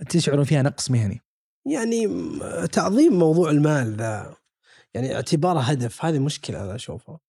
تشعرون 0.09 0.43
فيها 0.43 0.61
نقص 0.61 0.91
مهني؟ 0.91 1.21
يعني 1.67 2.07
تعظيم 2.71 3.13
موضوع 3.13 3.49
المال 3.49 3.95
ذا. 3.95 4.35
يعني 4.93 5.15
اعتباره 5.15 5.59
هدف 5.59 6.05
هذه 6.05 6.19
مشكلة 6.19 6.63
أنا 6.63 6.75
أشوفها. 6.75 7.19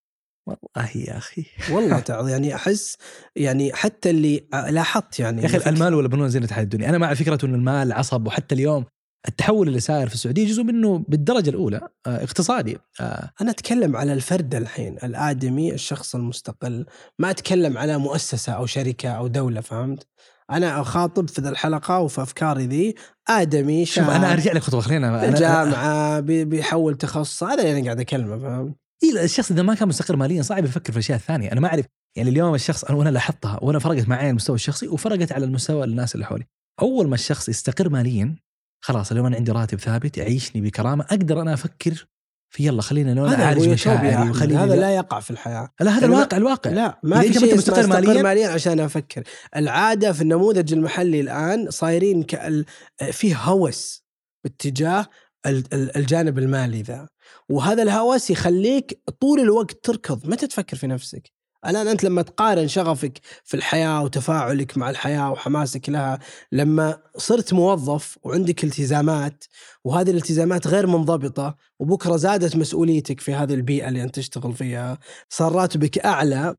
والله 0.46 0.90
يا 0.96 1.16
أخي. 1.16 1.46
والله 1.70 2.00
تعظيم 2.10 2.28
يعني 2.28 2.54
أحس 2.54 2.96
يعني 3.36 3.72
حتى 3.72 4.10
اللي 4.10 4.46
لاحظت 4.68 5.20
يعني 5.20 5.42
يا 5.42 5.46
أخي 5.46 5.70
المال 5.70 5.94
والبنون 5.94 6.28
زينة 6.28 6.44
الحياة 6.46 6.64
الدنيا. 6.64 6.88
أنا 6.88 6.98
مع 6.98 7.14
فكرة 7.14 7.46
انه 7.46 7.54
المال 7.54 7.92
عصب 7.92 8.26
وحتى 8.26 8.54
اليوم 8.54 8.84
التحول 9.28 9.68
اللي 9.68 9.80
صاير 9.80 10.08
في 10.08 10.14
السعودية 10.14 10.46
جزء 10.46 10.62
منه 10.62 11.04
بالدرجة 11.08 11.50
الأولى 11.50 11.80
آه، 12.06 12.24
اقتصادي. 12.24 12.78
آه، 13.00 13.30
أنا 13.40 13.50
أتكلم 13.50 13.96
على 13.96 14.12
الفرد 14.12 14.54
الحين 14.54 14.96
الآدمي 15.04 15.72
الشخص 15.72 16.14
المستقل. 16.14 16.86
ما 17.18 17.30
أتكلم 17.30 17.78
على 17.78 17.98
مؤسسة 17.98 18.52
أو 18.52 18.66
شركة 18.66 19.08
أو 19.08 19.26
دولة 19.26 19.60
فهمت؟ 19.60 20.06
أنا 20.56 20.80
أخاطب 20.80 21.28
في 21.28 21.40
ذا 21.40 21.48
الحلقة 21.48 21.98
وفي 21.98 22.22
أفكاري 22.22 22.66
ذي. 22.66 22.94
آدمي 23.28 23.84
شوف 23.86 23.94
شاب 24.04 24.10
أنا 24.10 24.32
أرجع 24.32 24.52
لك 24.52 24.62
خطوة 24.62 24.80
خلينا 24.80 26.20
بي- 26.20 26.44
بيحول 26.44 26.94
تخصص. 26.96 27.42
هذا 27.42 27.62
اللي 27.62 27.72
أنا 27.78 27.84
قاعد 27.84 28.00
أكلمه 28.00 28.38
فهمت 28.38 28.74
إيه 29.02 29.24
الشخص 29.24 29.50
إذا 29.50 29.62
ما 29.62 29.74
كان 29.74 29.88
مستقر 29.88 30.16
ماليا 30.16 30.42
صعب 30.42 30.64
يفكر 30.64 30.92
في 30.92 30.98
الاشياء 30.98 31.18
الثانية 31.18 31.52
أنا 31.52 31.60
ما 31.60 31.68
أعرف 31.68 31.86
يعني 32.16 32.30
اليوم 32.30 32.54
الشخص 32.54 32.84
أنا 32.84 32.98
وأنا 32.98 33.08
لاحظتها 33.10 33.58
وأنا 33.62 33.78
فرقت 33.78 34.08
معي 34.08 34.18
على 34.18 34.30
المستوى 34.30 34.54
الشخصي 34.56 34.88
وفرقت 34.88 35.32
على 35.32 35.44
المستوى 35.44 35.84
الناس 35.84 36.14
اللي 36.14 36.26
حولي. 36.26 36.44
أول 36.82 37.08
ما 37.08 37.14
الشخص 37.14 37.48
يستقر 37.48 37.88
ماليا 37.88 38.36
خلاص 38.84 39.10
اليوم 39.10 39.26
أنا 39.26 39.36
عندي 39.36 39.52
راتب 39.52 39.80
ثابت 39.80 40.18
يعيشني 40.18 40.62
بكرامة 40.62 41.04
أقدر 41.04 41.42
أنا 41.42 41.54
أفكر 41.54 42.06
في 42.52 42.66
يلا 42.66 42.82
خلينا 42.82 43.20
اعالج 43.28 43.58
يوتوبيا. 43.58 43.74
مشاعري 43.74 44.30
وخليني 44.30 44.60
هذا 44.60 44.76
لا 44.76 44.94
يقع 44.94 45.20
في 45.20 45.30
الحياة. 45.30 45.68
لا 45.80 45.90
هذا 45.98 46.06
الواقع 46.06 46.36
الواقع. 46.36 46.70
لا 46.70 46.98
ما 47.02 47.20
في 47.20 47.32
شيء 47.32 47.56
مستقر 47.56 47.82
مالياً- 47.82 48.22
ماليا 48.22 48.48
عشان 48.48 48.80
أفكر. 48.80 49.22
العادة 49.56 50.12
في 50.12 50.22
النموذج 50.22 50.72
المحلي 50.72 51.20
الآن 51.20 51.70
صايرين 51.70 52.22
كال... 52.22 52.64
فيه 53.12 53.36
هوس 53.36 54.04
باتجاه 54.44 55.06
ال- 55.46 55.64
ال- 55.74 55.96
الجانب 55.96 56.38
المالي 56.38 56.82
ذا. 56.82 57.08
وهذا 57.48 57.82
الهوس 57.82 58.30
يخليك 58.30 59.02
طول 59.20 59.40
الوقت 59.40 59.84
تركض. 59.84 60.26
متى 60.26 60.46
تفكر 60.46 60.76
في 60.76 60.86
نفسك؟ 60.86 61.32
الآن 61.66 61.88
أنت 61.88 62.04
لما 62.04 62.22
تقارن 62.22 62.68
شغفك 62.68 63.20
في 63.44 63.54
الحياة 63.54 64.02
وتفاعلك 64.02 64.78
مع 64.78 64.90
الحياة 64.90 65.30
وحماسك 65.30 65.88
لها 65.88 66.18
لما 66.52 67.02
صرت 67.16 67.52
موظف 67.52 68.18
وعندك 68.22 68.64
التزامات 68.64 69.44
وهذه 69.84 70.10
الالتزامات 70.10 70.66
غير 70.66 70.86
منضبطة 70.86 71.56
وبكرة 71.78 72.16
زادت 72.16 72.56
مسؤوليتك 72.56 73.20
في 73.20 73.34
هذه 73.34 73.54
البيئة 73.54 73.88
اللي 73.88 74.02
أنت 74.02 74.14
تشتغل 74.16 74.52
فيها 74.54 74.98
صار 75.28 75.52
راتبك 75.52 75.98
أعلى 75.98 76.56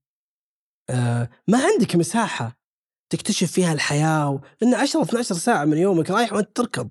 آه 0.89 1.29
ما 1.47 1.65
عندك 1.65 1.95
مساحة 1.95 2.57
تكتشف 3.09 3.51
فيها 3.51 3.73
الحياة. 3.73 4.41
لأن 4.61 4.73
10 4.73 5.01
12 5.03 5.35
ساعة 5.35 5.65
من 5.65 5.77
يومك 5.77 6.11
رايح 6.11 6.33
وأنت 6.33 6.55
تركض 6.55 6.89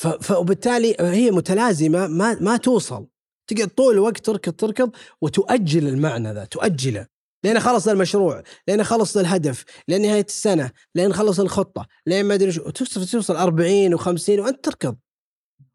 ف... 0.00 0.06
ف... 0.06 0.30
وبالتالي 0.30 0.96
هي 1.00 1.30
متلازمة 1.30 2.06
ما 2.06 2.34
ما 2.40 2.56
توصل 2.56 3.06
تقعد 3.46 3.68
طول 3.68 3.94
الوقت 3.94 4.26
تركض 4.26 4.52
تركض 4.52 4.90
وتؤجل 5.22 5.88
المعنى 5.88 6.32
ذا 6.32 6.44
تؤجله. 6.44 7.06
لين 7.44 7.60
خلص 7.60 7.88
المشروع 7.88 8.42
لين 8.68 8.84
خلص 8.84 9.16
الهدف 9.16 9.64
لين 9.88 10.02
نهاية 10.02 10.24
السنة 10.24 10.70
لين 10.94 11.12
خلص 11.12 11.40
الخطة 11.40 11.86
لين 12.06 12.24
ما 12.24 12.34
أدري 12.34 12.52
شو 12.52 12.70
توصل 12.70 13.06
توصل 13.06 13.36
40 13.36 13.98
و50 13.98 14.28
وأنت 14.28 14.64
تركض. 14.64 14.96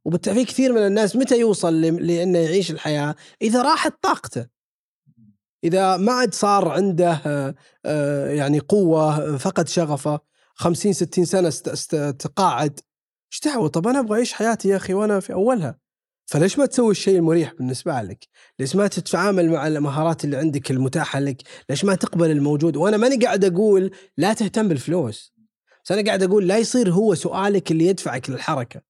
وبالتالي 0.06 0.45
كثير 0.45 0.73
من 0.73 0.88
الناس 0.88 1.15
متى 1.15 1.39
يوصل 1.39 1.81
لأنه 1.81 2.39
يعيش 2.39 2.72
الحياة؟ 2.72 3.15
إذا 3.41 3.61
راحت 3.61 3.93
طاقته. 4.02 4.48
إذا 5.64 5.98
ما 5.98 6.11
عاد 6.11 6.34
صار 6.34 6.68
عنده 6.68 7.22
آه، 7.85 8.30
يعني 8.30 8.60
قوة 8.60 9.38
فقد 9.38 9.68
شغفه 9.68 10.19
50 10.56 10.93
60 10.93 11.26
سنة 11.26 11.49
تقاعد. 12.11 12.80
إيش 13.34 13.39
دعوة؟ 13.45 13.68
طب 13.68 13.88
أنا 13.88 13.99
أبغى 13.99 14.18
أعيش 14.18 14.34
حياتي 14.34 14.69
يا 14.69 14.76
أخي 14.76 14.93
وأنا 14.93 15.19
في 15.19 15.34
أولها. 15.34 15.77
فليش 16.32 16.60
ما 16.60 16.66
تسوي 16.66 16.91
الشيء 16.91 17.16
المريح 17.18 17.53
بالنسبة 17.53 18.02
لك؟ 18.02 18.28
ليش 18.60 18.76
ما 18.76 18.88
تتعامل 18.88 19.49
مع 19.49 19.68
المهارات 19.68 20.26
اللي 20.26 20.38
عندك 20.38 20.72
المتاحة 20.72 21.20
لك؟ 21.20 21.41
ليش 21.70 21.86
ما 21.86 21.95
تقبل 21.95 22.32
الموجود؟ 22.32 22.76
وأنا 22.76 22.98
ماني 22.98 23.26
قاعد 23.26 23.45
أقول 23.45 23.91
لا 24.18 24.34
تهتم 24.34 24.68
بالفلوس 24.68 25.34
بس 25.86 25.91
أنا 25.91 26.06
قاعد 26.06 26.24
أقول 26.24 26.48
لا 26.48 26.58
يصير 26.58 26.91
هو 26.91 27.16
سؤالك 27.16 27.72
اللي 27.72 27.86
يدفعك 27.86 28.30
للحركة 28.30 28.82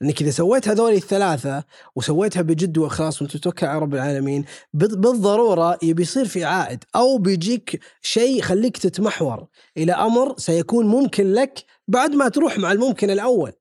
لأنك 0.00 0.22
إذا 0.22 0.30
سويت 0.30 0.68
هذول 0.68 0.92
الثلاثة 0.92 1.64
وسويتها 1.96 2.42
بجد 2.42 2.78
واخلاص 2.78 3.22
وأنت 3.22 3.36
تتوكل 3.36 3.66
على 3.66 3.78
رب 3.78 3.94
العالمين 3.94 4.44
بال- 4.72 5.00
بالضرورة 5.00 5.78
يبي 5.82 6.02
يصير 6.02 6.24
في 6.24 6.44
عائد 6.44 6.84
أو 6.96 7.18
بيجيك 7.18 7.80
شيء 8.02 8.38
يخليك 8.38 8.78
تتمحور 8.78 9.46
إلى 9.76 9.92
أمر 9.92 10.34
سيكون 10.38 10.86
ممكن 10.86 11.32
لك 11.32 11.64
بعد 11.88 12.10
ما 12.14 12.28
تروح 12.28 12.58
مع 12.58 12.72
الممكن 12.72 13.10
الأول 13.10 13.52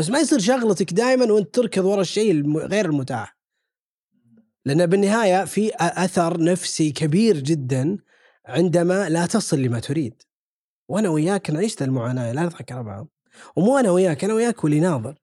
بس 0.00 0.10
ما 0.10 0.18
يصير 0.18 0.38
شغلتك 0.38 0.92
دائما 0.92 1.32
وأنت 1.32 1.54
تركض 1.54 1.84
ورا 1.84 2.00
الشيء 2.00 2.56
غير 2.56 2.84
المتاح. 2.84 3.36
لأن 4.64 4.86
بالنهاية 4.86 5.44
في 5.44 5.70
أثر 5.80 6.42
نفسي 6.42 6.92
كبير 6.92 7.36
جدا 7.36 7.98
عندما 8.46 9.08
لا 9.08 9.26
تصل 9.26 9.58
لما 9.58 9.80
تريد. 9.80 10.22
وأنا 10.88 11.08
وياك 11.08 11.50
نعيش 11.50 11.82
المعاناة 11.82 12.32
لا 12.32 12.42
نضحك 12.42 12.72
على 12.72 12.82
بعض. 12.82 13.08
ومو 13.56 13.78
أنا 13.78 13.90
وياك 13.90 14.24
أنا 14.24 14.34
وياك 14.34 14.64
واللي 14.64 14.80
ناظر. 14.80 15.18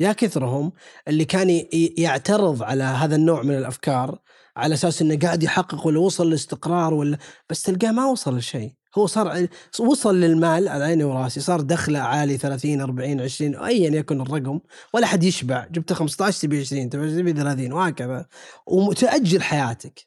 يا 0.00 0.12
كثرهم 0.12 0.72
اللي 1.08 1.24
كان 1.24 1.66
يعترض 1.98 2.62
على 2.62 2.84
هذا 2.84 3.16
النوع 3.16 3.42
من 3.42 3.58
الأفكار 3.58 4.18
على 4.56 4.74
أساس 4.74 5.02
إنه 5.02 5.18
قاعد 5.18 5.42
يحقق 5.42 5.86
ولا 5.86 6.00
وصل 6.00 6.30
لاستقرار 6.30 6.94
ولا 6.94 7.18
بس 7.50 7.62
تلقاه 7.62 7.90
ما 7.90 8.06
وصل 8.06 8.36
لشيء. 8.36 8.72
هو 8.98 9.06
صار 9.06 9.48
وصل 9.80 10.20
للمال 10.20 10.68
على 10.68 10.84
عيني 10.84 11.04
وراسي 11.04 11.40
صار 11.40 11.60
دخله 11.60 11.98
عالي 11.98 12.38
30 12.38 12.80
40 12.80 13.20
20 13.20 13.56
ايا 13.56 13.90
يكن 13.90 14.20
الرقم 14.20 14.60
ولا 14.94 15.06
حد 15.06 15.24
يشبع. 15.24 15.66
جبت 15.70 15.92
15 15.92 16.42
تبي 16.42 16.60
20 16.60 16.90
تبي 16.90 17.32
30 17.32 17.72
وهكذا. 17.72 18.26
وتأجل 18.66 19.42
حياتك. 19.42 20.06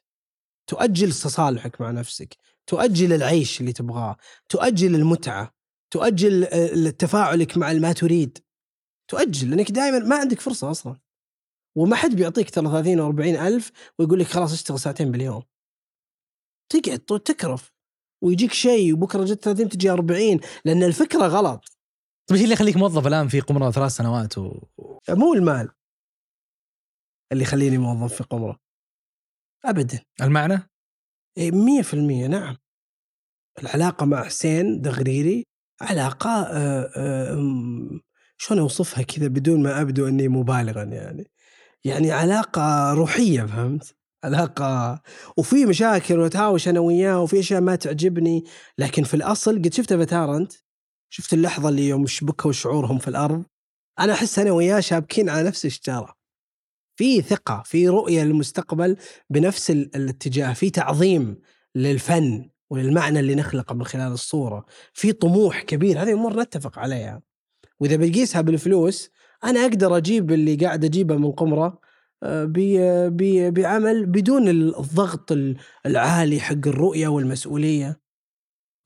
تؤجل 0.66 1.12
تصالحك 1.12 1.80
مع 1.80 1.90
نفسك. 1.90 2.36
تؤجل 2.66 3.12
العيش 3.12 3.60
اللي 3.60 3.72
تبغاه. 3.72 4.16
تؤجل 4.48 4.94
المتعة. 4.94 5.54
تؤجل 5.90 6.44
آه، 6.44 6.90
تفاعلك 6.90 7.58
مع 7.58 7.72
ما 7.72 7.92
تريد. 7.92 8.38
تؤجل 9.08 9.50
لأنك 9.50 9.70
دائما 9.70 9.98
ما 9.98 10.16
عندك 10.16 10.40
فرصة 10.40 10.70
أصلا. 10.70 10.96
وما 11.76 11.96
حد 11.96 12.16
بيعطيك 12.16 12.50
ترى 12.50 12.64
30 12.64 12.98
أو 13.00 13.06
40 13.06 13.36
ألف 13.36 13.72
ويقول 13.98 14.20
لك 14.20 14.26
خلاص 14.26 14.52
اشتغل 14.52 14.80
ساعتين 14.80 15.10
باليوم. 15.10 15.42
تقعد 16.68 17.20
تكرف. 17.20 17.75
ويجيك 18.22 18.52
شيء 18.52 18.94
وبكرة 18.94 19.24
جت 19.24 19.44
30 19.44 19.68
تجي 19.68 19.90
40 19.90 20.40
لأن 20.64 20.82
الفكرة 20.82 21.26
غلط. 21.26 21.64
طيب 22.26 22.36
إيش 22.36 22.42
اللي 22.42 22.54
يخليك 22.54 22.76
موظف 22.76 23.06
الآن 23.06 23.28
في 23.28 23.40
قمرة 23.40 23.70
ثلاث 23.70 23.92
سنوات 23.92 24.38
و... 24.38 24.62
مو 25.08 25.34
المال. 25.34 25.68
اللي 27.32 27.42
يخليني 27.42 27.78
موظف 27.78 28.14
في 28.16 28.24
قمرة. 28.24 28.58
ابدا. 29.64 30.00
المعنى؟ 30.22 30.70
إيه، 31.38 31.50
مية 31.50 31.82
في 31.82 31.94
المية 31.94 32.26
نعم. 32.26 32.56
العلاقة 33.62 34.06
مع 34.06 34.24
حسين 34.24 34.80
دغريري 34.80 35.46
علاقة 35.80 36.30
آه، 36.30 36.90
آه، 36.96 37.32
أم، 37.34 38.00
شلون 38.38 38.60
أوصفها 38.60 39.02
كذا 39.02 39.28
بدون 39.28 39.62
ما 39.62 39.80
أبدو 39.80 40.08
أني 40.08 40.28
مبالغا 40.28 40.82
يعني. 40.82 41.30
يعني 41.84 42.10
علاقة 42.10 42.92
روحية 42.92 43.42
فهمت؟ 43.42 43.96
علاقة. 44.26 45.00
وفي 45.36 45.66
مشاكل 45.66 46.18
وتهاوش 46.18 46.68
أنا 46.68 46.80
وياه 46.80 47.22
وفي 47.22 47.40
أشياء 47.40 47.60
ما 47.60 47.76
تعجبني. 47.76 48.44
لكن 48.78 49.02
في 49.02 49.14
الأصل 49.14 49.58
قد 49.62 49.74
شفت 49.74 49.92
افاتار 49.92 50.36
أنت؟ 50.36 50.52
شفت 51.10 51.32
اللحظة 51.32 51.68
اللي 51.68 51.88
يوم 51.88 52.06
شبكوا 52.06 52.52
شعورهم 52.52 52.98
في 52.98 53.08
الأرض؟ 53.08 53.44
أنا 53.98 54.12
أحس 54.12 54.38
أنا 54.38 54.52
وياه 54.52 54.80
شابكين 54.80 55.28
على 55.28 55.48
نفس 55.48 55.66
الشجرة. 55.66 56.14
في 56.96 57.22
ثقة 57.22 57.62
في 57.66 57.88
رؤية 57.88 58.22
للمستقبل 58.24 58.96
بنفس 59.30 59.70
ال- 59.70 59.96
الاتجاه. 59.96 60.52
في 60.52 60.70
تعظيم 60.70 61.38
للفن 61.74 62.50
وللمعنى 62.70 63.20
اللي 63.20 63.34
نخلقه 63.34 63.74
من 63.74 63.84
خلال 63.84 64.12
الصورة. 64.12 64.64
في 64.92 65.12
طموح 65.12 65.62
كبير 65.62 66.02
هذه 66.02 66.12
أمور 66.12 66.40
نتفق 66.40 66.78
عليها. 66.78 67.22
وإذا 67.80 67.96
بقيسها 67.96 68.40
بالفلوس 68.40 69.10
أنا 69.44 69.60
أقدر 69.60 69.96
أجيب 69.96 70.32
اللي 70.32 70.54
قاعد 70.56 70.84
أجيبه 70.84 71.16
من 71.16 71.32
قمرة 71.32 71.78
بعمل 73.50 74.06
بدون 74.06 74.48
الضغط 74.48 75.32
ال- 75.32 75.56
العالي 75.86 76.40
حق 76.40 76.66
الرؤية 76.66 77.08
والمسؤولية. 77.08 78.00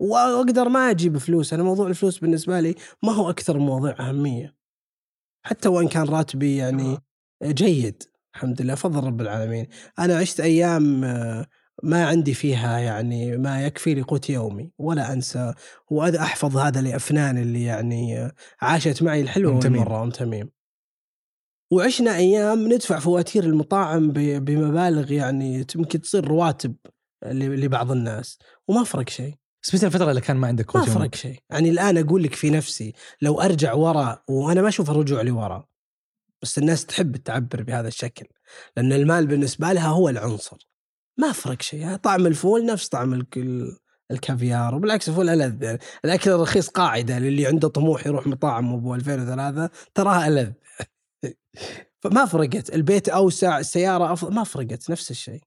وأقدر 0.01 0.69
ما 0.69 0.91
أجيب 0.91 1.19
فلوس. 1.19 1.53
أنا 1.55 1.62
موضوع 1.62 1.87
الفلوس 1.89 2.19
بالنسبة 2.19 2.61
لي 2.61 2.75
ما 3.03 3.12
هو 3.12 3.31
أكثر 3.31 3.59
مواضيع 3.59 4.09
أهمية. 4.09 4.57
حتى 5.47 5.69
وإن 5.69 5.89
كان 5.89 6.05
راتبي 6.09 6.57
يعني 6.57 6.99
جيد 7.45 8.03
الحمد 8.35 8.62
لله. 8.62 8.75
فضل 8.75 9.05
رب 9.07 9.21
العالمين. 9.21 9.67
أنا 9.99 10.17
عشت 10.17 10.41
أيام 10.41 11.05
آه، 11.05 11.47
ما 11.83 12.07
عندي 12.07 12.35
فيها 12.35 12.79
يعني 12.79 13.37
ما 13.37 13.67
يكفي 13.67 13.95
لقوت 13.95 14.31
يومي 14.31 14.73
ولا 14.79 15.12
أنسى. 15.12 15.55
وأذا 15.91 16.21
أحفظ 16.21 16.57
هذا 16.57 16.81
لأفنان 16.81 17.39
اللي 17.39 17.65
يعني 17.65 18.19
آه، 18.19 18.33
عاشت 18.62 19.03
معي 19.03 19.23
تميم. 19.25 19.57
والمرة. 19.57 20.03
أم 20.03 20.11
تميم 20.11 20.51
وعشنا 21.70 22.16
أيام 22.16 22.72
ندفع 22.72 22.98
فواتير 22.98 23.44
المطاعم 23.44 24.10
بمبالغ 24.12 25.12
يعني 25.12 25.66
يمكن 25.76 26.01
تصير 26.01 26.28
رواتب 26.28 26.74
لبعض 27.32 27.90
الناس 27.92 28.38
وما 28.68 28.84
فرق 28.84 29.09
شيء. 29.09 29.34
بس 29.62 29.74
متى 29.74 29.86
الفترة 29.86 30.10
اللي 30.10 30.20
كان 30.20 30.36
ما 30.36 30.47
عندك 30.47 30.76
ما؟ 30.76 30.82
فرق 30.84 31.14
شيء. 31.14 31.38
يعني 31.51 31.70
الآن 31.70 31.98
أقول 31.98 32.22
لك 32.22 32.34
في 32.34 32.51
نفسي 32.51 32.94
لو 33.22 33.40
أرجع 33.40 33.72
ورا 33.74 34.22
وأنا 34.28 34.62
ما 34.62 34.68
أشوف 34.68 34.90
الرجوع 34.90 35.22
لورا 35.22 35.66
بس 36.42 36.59
الناس 36.59 36.86
تحب 36.86 37.16
تعبر 37.16 37.62
بهذا 37.62 37.88
الشكل 37.88 38.26
لأن 38.76 38.92
المال 38.92 39.26
بالنسبة 39.26 39.72
لها 39.72 39.88
هو 39.88 40.09
العنصر. 40.09 40.68
ما 41.18 41.32
فرق 41.32 41.62
شيء. 41.62 41.97
طعم 41.97 42.26
الفول 42.26 42.66
نفس 42.66 42.88
طعم 42.88 43.14
الك- 43.14 43.36
ال- 43.38 43.76
الكافيار 44.10 44.74
وبالعكس 44.74 45.09
الفول 45.09 45.28
ألذ. 45.28 45.62
يعني 45.62 45.78
الأكل 46.05 46.30
الرخيص 46.30 46.68
قاعدة 46.68 47.18
للي 47.18 47.47
عنده 47.47 47.68
طموح 47.68 48.06
يروح 48.06 48.26
مطاعم 48.26 48.72
أبو 48.74 48.94
2003 48.94 49.70
تراها 49.94 50.28
ألذ. 50.28 50.51
فما 52.02 52.26
فرقت. 52.26 52.74
البيت 52.74 53.09
أوسع 53.09 53.59
السيارة 53.59 54.12
أفضل 54.12 54.34
ما 54.34 54.44
فرقت 54.44 54.90
نفس 54.90 55.10
الشيء. 55.10 55.40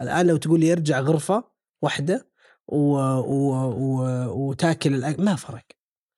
الآن 0.00 0.26
لو 0.26 0.36
تقول 0.36 0.60
لي 0.60 0.72
ارجع 0.72 1.00
غرفة 1.00 1.44
واحدة 1.82 2.30
و... 2.68 2.96
و... 2.96 3.52
و... 3.70 4.48
وتاكل 4.48 4.94
الأكل 4.94 5.24
ما 5.24 5.36
فرق. 5.36 5.64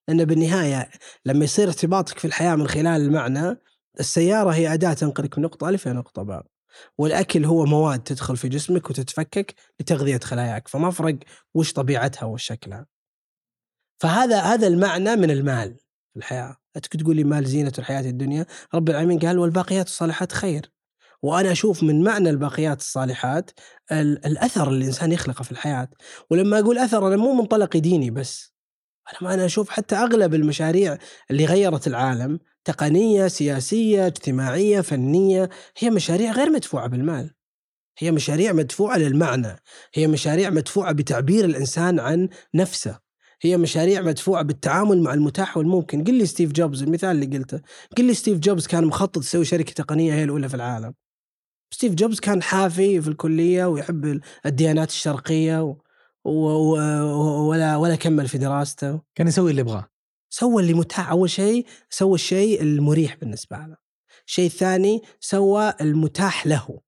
لأن 0.09 0.25
بالنهاية 0.25 0.91
لما 1.27 1.45
يصير 1.45 1.69
ارتباطك 1.69 2.19
في 2.19 2.25
الحياة 2.25 2.55
من 2.55 2.69
خلال 2.69 3.01
المعنى 3.01 3.57
السيارة 4.01 4.51
هي 4.51 4.75
أداة 4.75 4.93
تنقلك 4.93 5.39
من 5.39 5.45
نقطة 5.45 5.69
ألف 5.69 5.87
إلى 5.87 5.95
نقطة 5.95 6.23
باء 6.23 6.47
والأكل 6.99 7.45
هو 7.45 7.65
مواد 7.65 8.03
تدخل 8.03 8.37
في 8.37 8.49
جسمك 8.49 8.91
وتتفكك 8.91 9.55
لتغذية 9.81 10.21
خلاياك. 10.25 10.69
فما 10.69 10.91
فرق 10.91 11.19
وش 11.55 11.73
طبيعتها 11.73 12.27
وش 12.27 12.45
شكلها. 12.45 12.87
فهذا 14.03 14.41
هذا 14.41 14.67
المعنى 14.67 15.17
من 15.17 15.31
المال 15.31 15.77
في 16.13 16.19
الحياة. 16.19 16.57
تقول 16.87 17.17
لي 17.17 17.25
مال 17.25 17.45
زينة 17.45 17.73
الحياة 17.79 18.01
الدنيا؟ 18.01 18.47
رب 18.75 18.91
العالمين 18.91 19.19
قال 19.19 19.39
والباقيات 19.39 19.87
الصالحات 19.87 20.33
خير. 20.33 20.73
وأنا 21.23 21.53
أشوف 21.53 21.83
من 21.83 22.05
معنى 22.05 22.31
الباقيات 22.31 22.79
الصالحات 22.79 23.51
ال- 23.93 24.27
الأثر 24.27 24.69
اللي 24.69 24.79
الإنسان 24.81 25.13
يخلقه 25.13 25.43
في 25.43 25.53
الحياة. 25.53 25.89
ولما 26.31 26.59
أقول 26.59 26.79
أثر 26.79 27.09
أنا 27.09 27.17
مو 27.17 27.35
منطلق 27.35 27.77
ديني 27.77 28.11
بس. 28.11 28.53
أنا 29.09 29.29
ما 29.29 29.35
أنا 29.35 29.45
أشوف 29.45 29.71
حتى 29.71 29.97
أغلب 29.97 30.35
المشاريع 30.35 30.99
اللي 31.31 31.45
غيرت 31.45 31.87
العالم 31.87 32.39
تقنية 32.65 33.29
سياسية 33.29 34.07
اجتماعية 34.07 34.81
فنية 34.81 35.49
هي 35.79 35.91
مشاريع 35.91 36.33
غير 36.33 36.51
مدفوعة 36.51 36.87
بالمال. 36.89 37.35
هي 37.99 38.11
مشاريع 38.11 38.53
مدفوعة 38.53 38.97
للمعنى. 38.97 39.57
هي 39.95 40.07
مشاريع 40.07 40.51
مدفوعة 40.51 40.93
بتعبير 40.93 41.45
الإنسان 41.45 42.01
عن 42.01 42.29
نفسه. 42.55 43.08
هي 43.43 43.57
مشاريع 43.57 44.03
مدفوعة 44.03 44.43
بالتعامل 44.43 45.03
مع 45.03 45.15
المتاح 45.15 45.57
والممكن. 45.57 46.05
قل 46.05 46.15
لي 46.15 46.27
ستيف 46.27 46.53
جوبز 46.53 46.83
المثال 46.83 47.11
اللي 47.11 47.39
قلته. 47.39 47.61
قل 47.97 48.05
لي 48.05 48.15
ستيف 48.15 48.39
جوبز 48.39 48.67
كان 48.67 48.85
مخطط 48.85 49.19
يسوي 49.19 49.45
شركة 49.45 49.73
تقنية 49.73 50.15
هي 50.15 50.25
الأولى 50.25 50.49
في 50.49 50.55
العالم. 50.55 50.95
ستيف 51.75 51.95
جوبز 51.95 52.21
كان 52.21 52.43
حافي 52.43 53.01
في 53.01 53.09
الكلية 53.09 53.65
ويحب 53.65 54.21
الديانات 54.47 54.89
الشرقية 54.89 55.63
و... 55.63 55.77
و... 56.25 56.31
و... 56.31 57.49
ولا 57.49 57.77
ولا 57.77 57.97
كمل 57.97 58.29
في 58.29 58.39
دراسته. 58.39 59.01
كان 59.15 59.29
يسوي 59.29 59.51
اللي 59.51 59.61
يبغاه. 59.61 59.89
سوى 60.31 60.63
اللي 60.63 60.75
متاح. 60.75 61.11
أول 61.11 61.31
شيء 61.31 61.67
سوى 61.91 62.15
الشيء 62.15 62.63
المريح 62.63 63.17
بالنسبة 63.17 63.57
له. 63.57 63.77
الشيء 64.27 64.47
الثاني 64.47 65.03
سوى 65.21 65.75
المتاح 65.81 66.47
له. 66.47 66.81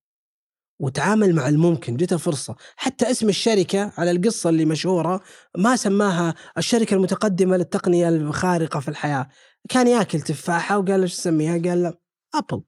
وتعامل 0.80 1.34
مع 1.34 1.48
الممكن. 1.48 1.96
جته 1.96 2.16
فرصة 2.16 2.56
حتى 2.76 3.10
اسم 3.10 3.28
الشركة 3.28 3.92
على 3.98 4.10
القصة 4.10 4.50
اللي 4.50 4.64
مشهورة 4.64 5.20
ما 5.58 5.76
سماها 5.76 6.34
الشركة 6.58 6.94
المتقدمة 6.94 7.56
للتقنية 7.56 8.08
الخارقة 8.08 8.80
في 8.80 8.88
الحياة. 8.88 9.28
كان 9.68 9.86
ياكل 9.86 10.20
تفاحة 10.20 10.78
وقال 10.78 11.02
إيش 11.02 11.14
اسميها 11.14 11.52
قال 11.52 11.82
لا 11.82 11.98
أبل. 12.34 12.62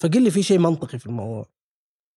فقل 0.00 0.22
لي 0.22 0.30
في 0.30 0.42
شيء 0.42 0.58
منطقي 0.58 0.98
في 0.98 1.06
الموضوع. 1.06 1.46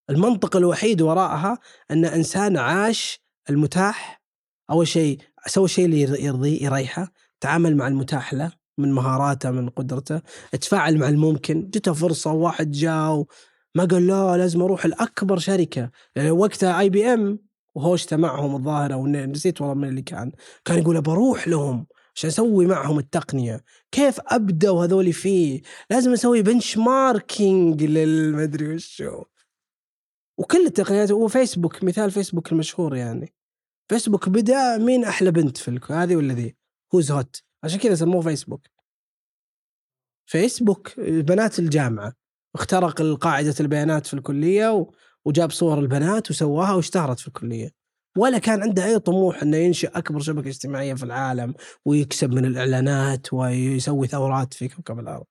المنطق 0.10 0.56
الوحيد 0.56 1.02
وراءها 1.02 1.60
أن 1.92 2.06
إنسان 2.06 2.58
عاش 2.58 3.20
المتاح 3.50 4.22
أول 4.70 4.88
شيء 4.88 5.20
سوى 5.48 5.66
الشيء 5.66 5.86
اللي 5.86 6.02
يرضيه 6.02 6.64
يريحه 6.64 7.12
تعامل 7.42 7.78
مع 7.78 7.88
المتاح 7.88 8.34
له 8.34 8.52
من 8.78 8.92
مهاراته 8.92 9.52
من 9.52 9.70
قدرته 9.70 10.22
تفاعل 10.62 10.98
مع 10.98 11.10
الممكن. 11.10 11.70
جته 11.70 11.94
فرصه 11.94 12.32
واحد 12.32 12.72
جاء 12.72 13.26
ما 13.76 13.86
قال 13.86 14.08
لا 14.08 14.38
لازم 14.38 14.62
أروح 14.62 14.86
لاكبر 14.86 15.38
شركة. 15.38 15.92
يعني 16.16 16.32
وقتها 16.32 16.80
IBM 16.80 17.40
وهوشته 17.76 18.18
معهم 18.18 18.56
الظاهر 18.56 18.94
أو 18.94 19.08
نسيت 19.08 19.62
والله 19.62 19.76
من 19.76 19.88
اللي 19.90 20.02
كان. 20.02 20.32
كان 20.66 20.80
يقول 20.80 21.02
بروح 21.02 21.48
لهم 21.48 21.88
عشان 22.16 22.30
أسوي 22.30 22.66
معهم 22.66 23.00
التقنية. 23.00 23.64
كيف 23.92 24.20
ابداوا 24.28 24.86
هذول 24.86 25.14
فيه؟ 25.14 25.62
لازم 25.90 26.14
أسوي 26.14 26.42
benchmarking 26.42 27.84
للمدري 27.84 28.76
وشو. 28.76 29.24
وكل 30.38 30.66
التقنيات 30.66 31.12
وفيسبوك 31.12 31.84
مثال 31.84 32.12
فيسبوك 32.12 32.52
المشهور 32.52 32.96
يعني. 32.96 33.34
فيسبوك 33.90 34.30
بدأ 34.30 34.78
مين 34.78 35.04
أحلى 35.04 35.32
بنت 35.32 35.58
في 35.58 35.80
هذه 35.90 36.16
ولا 36.16 36.34
ذي؟ 36.34 36.56
who's 36.96 37.12
hot 37.12 37.44
عشان 37.64 37.80
كذا 37.80 37.96
سموه 37.96 38.22
فيسبوك. 38.22 38.68
فيسبوك 40.26 41.00
بنات 41.00 41.60
الجامعة. 41.60 42.25
اخترق 42.56 43.02
قاعدة 43.02 43.56
البيانات 43.60 44.08
في 44.08 44.14
الكلية 44.14 44.88
وجاب 45.26 45.52
صور 45.52 45.80
البنات 45.80 46.32
وسواها 46.32 46.74
واشتهرت 46.74 47.20
في 47.20 47.28
الكلية 47.28 47.72
ولا 48.18 48.38
كان 48.38 48.62
عنده 48.62 48.86
أي 48.86 49.00
طموح 49.00 49.42
إنه 49.42 49.58
ينشئ 49.58 49.88
أكبر 49.88 50.20
شبكة 50.20 50.48
اجتماعية 50.48 50.94
في 50.94 51.04
العالم 51.04 51.54
ويكسب 51.86 52.32
من 52.32 52.46
الإعلانات 52.46 53.34
ويسوي 53.34 54.08
ثورات 54.08 54.54
في 54.54 54.68
كوكب 54.68 55.00
الأرض. 55.00 55.26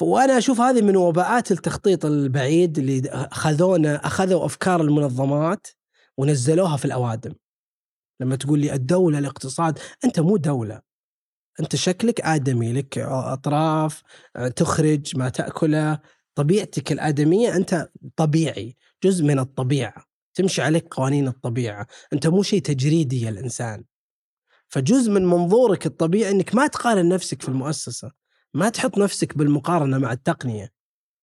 وأنا 0.00 0.38
أشوف 0.38 0.60
هذه 0.60 0.82
من 0.82 0.96
وباءات 0.96 1.52
التخطيط 1.52 2.04
البعيد 2.04 2.78
اللي 2.78 3.02
اخذونا 3.10 4.06
أخذوا 4.06 4.46
أفكار 4.46 4.80
المنظمات 4.80 5.66
ونزلوها 6.16 6.76
في 6.76 6.84
الأوادم. 6.84 7.34
لما 8.20 8.36
تقول 8.36 8.58
لي 8.58 8.72
الدولة 8.72 9.18
الاقتصاد 9.18 9.78
أنت 10.04 10.20
مو 10.20 10.36
دولة 10.36 10.89
أنت 11.60 11.76
شكلك 11.76 12.20
آدمي 12.20 12.72
لك 12.72 12.98
أطراف 12.98 14.02
تخرج 14.56 15.16
ما 15.16 15.28
تأكله. 15.28 15.98
طبيعتك 16.34 16.92
الآدمية 16.92 17.56
أنت 17.56 17.90
طبيعي 18.16 18.76
جزء 19.04 19.24
من 19.24 19.38
الطبيعة 19.38 20.04
تمشي 20.34 20.62
عليك 20.62 20.94
قوانين 20.94 21.28
الطبيعة. 21.28 21.86
أنت 22.12 22.26
مو 22.26 22.42
شيء 22.42 22.62
تجريدي 22.62 23.22
يا 23.22 23.28
الإنسان. 23.28 23.84
فجزء 24.68 25.10
من 25.10 25.26
منظورك 25.26 25.86
الطبيعي 25.86 26.30
إنك 26.30 26.54
ما 26.54 26.66
تقارن 26.66 27.08
نفسك 27.08 27.42
في 27.42 27.48
المؤسسة 27.48 28.10
ما 28.54 28.68
تحط 28.68 28.98
نفسك 28.98 29.38
بالمقارنة 29.38 29.98
مع 29.98 30.12
التقنية 30.12 30.72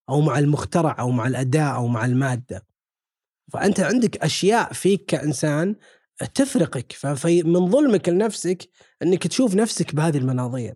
أو 0.09 0.21
مع 0.21 0.39
المخترع 0.39 0.95
أو 0.99 1.11
مع 1.11 1.27
الاداء 1.27 1.75
أو 1.75 1.87
مع 1.87 2.05
المادة. 2.05 2.65
فأنت 3.53 3.79
عندك 3.79 4.17
أشياء 4.17 4.73
فيك 4.73 5.05
كإنسان 5.05 5.75
تفرقك 6.35 6.91
فمن 6.93 7.71
ظلمك 7.71 8.09
لنفسك 8.09 8.69
إنك 9.03 9.27
تشوف 9.27 9.55
نفسك 9.55 9.95
بهذه 9.95 10.17
المناظير 10.17 10.75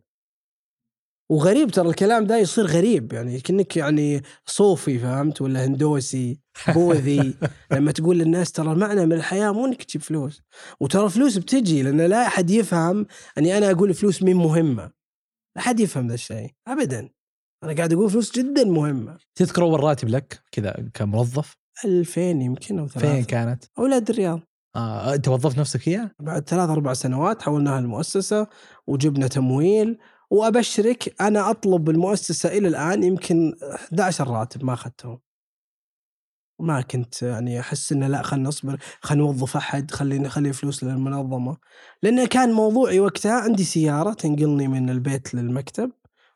وغريب 1.32 1.72
ترى 1.72 1.90
الكلام 1.90 2.26
ده 2.26 2.38
يصير 2.38 2.66
غريب 2.66 3.14
يعني 3.14 3.40
كأنك 3.40 3.78
يعني 3.78 4.22
صوفي 4.46 5.00
فهمت؟ 5.00 5.42
ولا 5.42 5.66
هندوسي 5.66 6.40
بوذي. 6.68 7.34
لما 7.72 7.92
تقول 7.92 8.18
للناس 8.20 8.52
ترى 8.52 8.72
المعنى 8.72 9.06
من 9.06 9.14
الحياة 9.14 9.52
مو 9.52 9.66
إنك 9.66 9.84
تجيب 9.84 10.02
فلوس. 10.02 10.42
وترى 10.80 11.10
فلوس 11.10 11.38
بتجي 11.38 11.84
لأن 11.84 12.02
لا 12.02 12.28
أحد 12.28 12.50
يفهم 12.50 13.06
أني 13.38 13.58
أنا 13.58 13.72
أقول 13.72 13.94
فلوس 13.94 14.24
مين 14.24 14.36
مهمة. 14.36 14.84
لا 15.56 15.62
أحد 15.62 15.80
يفهم 15.80 16.08
ذا 16.08 16.14
الشيء 16.14 16.52
أبدا. 16.68 17.10
أنا 17.64 17.74
قاعد 17.74 17.94
أقول 17.94 18.10
فلوس 18.10 18.32
جدا 18.40 18.64
مهمة. 18.64 19.18
تذكر 19.36 19.64
أول 19.64 19.80
راتب 19.80 20.10
لك 20.10 20.42
كذا 20.52 20.90
كموظف؟ 20.94 21.58
2000 21.86 22.22
يمكن 22.22 22.80
أو 22.80 22.88
ثلاثة. 22.88 23.14
فين 23.14 23.24
كانت؟ 23.24 23.64
أولاد 23.78 24.10
الرياض. 24.10 24.40
آه، 24.76 25.14
أنت 25.14 25.28
وظفت 25.28 25.58
نفسك 25.58 25.80
فيها؟ 25.80 26.12
بعد 26.20 26.50
ثلاث 26.50 26.70
أربع 26.70 26.94
سنوات 26.94 27.42
حولناها 27.42 27.80
المؤسسة 27.80 28.48
وجبنا 28.88 29.28
تمويل 29.28 30.00
وأبشرك 30.30 31.22
أنا 31.22 31.50
أطلب 31.50 31.90
المؤسسة 31.90 32.50
إلى 32.58 32.68
الآن 32.68 33.04
يمكن 33.04 33.54
11 33.76 34.28
راتب 34.28 34.64
ما 34.66 34.74
أخذتهم. 34.74 35.20
ما 36.60 36.82
كنت 36.82 37.22
يعني 37.22 37.60
أحس 37.60 37.92
إنه 37.92 38.08
لا 38.08 38.22
خلينا 38.22 38.48
نصبر 38.48 38.78
خلينا 39.02 39.24
نوظف 39.24 39.58
أحد 39.58 39.92
خلينا 39.92 40.28
نخلي 40.28 40.54
فلوس 40.54 40.84
للمنظمة 40.84 41.58
لأن 42.04 42.26
كان 42.26 42.52
موضوعي 42.52 43.00
وقتها 43.00 43.42
عندي 43.42 43.64
سيارة 43.64 44.14
تنقلني 44.14 44.68
من 44.68 44.90
البيت 44.90 45.36
للمكتب 45.36 45.92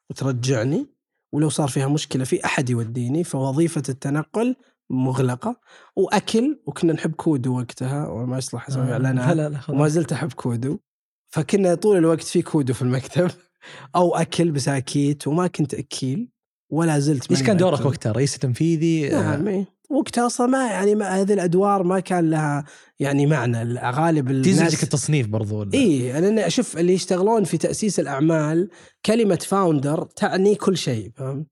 وترجعني 0.09 0.87
ولو 1.33 1.49
صار 1.49 1.67
فيها 1.67 1.87
مشكلة 1.87 2.23
في 2.23 2.45
أحد 2.45 2.69
يوديني 2.69 3.23
فوظيفة 3.23 3.83
التنقل 3.89 4.55
مغلقة 4.89 5.59
وأكل 5.95 6.59
وكنا 6.65 6.93
نحب 6.93 7.11
كودو 7.11 7.57
وقتها 7.57 8.07
وما 8.07 8.37
يصلح 8.37 8.67
أسوي 8.67 8.83
آه، 8.83 8.91
إعلانات 8.91 9.35
لا 9.35 9.49
لا 9.49 9.59
وما 9.69 9.87
زلت 9.87 10.11
أحب 10.11 10.33
كودو 10.33 10.79
فكنا 11.27 11.75
طول 11.75 11.97
الوقت 11.97 12.23
في 12.23 12.41
كودو 12.41 12.73
في 12.73 12.81
المكتب 12.81 13.31
أو 13.95 14.15
أكل 14.15 14.51
بساكيت 14.51 15.27
وما 15.27 15.47
كنت 15.47 15.73
أكيل 15.73 16.29
ولا 16.69 16.99
زلت 16.99 17.31
إيش 17.31 17.43
كان 17.43 17.57
دورك. 17.57 17.85
وقتها؟ 17.85 18.11
رئيس 18.11 18.37
تنفيذي؟ 18.37 19.09
نعم 19.09 19.47
إيه. 19.47 19.75
وقتها 19.89 20.25
أصلا 20.25 20.47
ما 20.47 20.67
يعني 20.67 20.95
ما 20.95 21.21
هذه 21.21 21.33
الأدوار 21.33 21.83
ما 21.83 21.99
كان 21.99 22.29
لها 22.29 22.65
يعني 22.99 23.25
معنى 23.25 23.79
غالب 23.79 24.41
تزعجك 24.41 24.57
الناس 24.57 24.83
التصنيف 24.83 25.27
برضو؟ 25.27 25.63
اي 25.73 26.17
أنا 26.17 26.47
أشوف 26.47 26.77
اللي 26.77 26.93
يشتغلون 26.93 27.43
في 27.43 27.57
تأسيس 27.57 27.99
الأعمال 27.99 28.69
كلمة 29.05 29.35
founder 29.35 30.03
تعني 30.03 30.55
كل 30.55 30.77
شيء 30.77 31.11
فهمت؟ 31.15 31.47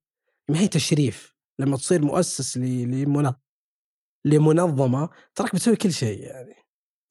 ما 0.50 0.60
هي 0.60 0.68
تشريف 0.68 1.33
لما 1.60 1.78
تصير 1.78 2.02
مؤسس 2.02 2.60
لمنظمة 4.26 5.10
تراك 5.36 5.56
بتسوي 5.56 5.76
كل 5.76 5.94
شيء 5.94 6.20
يعني. 6.20 6.56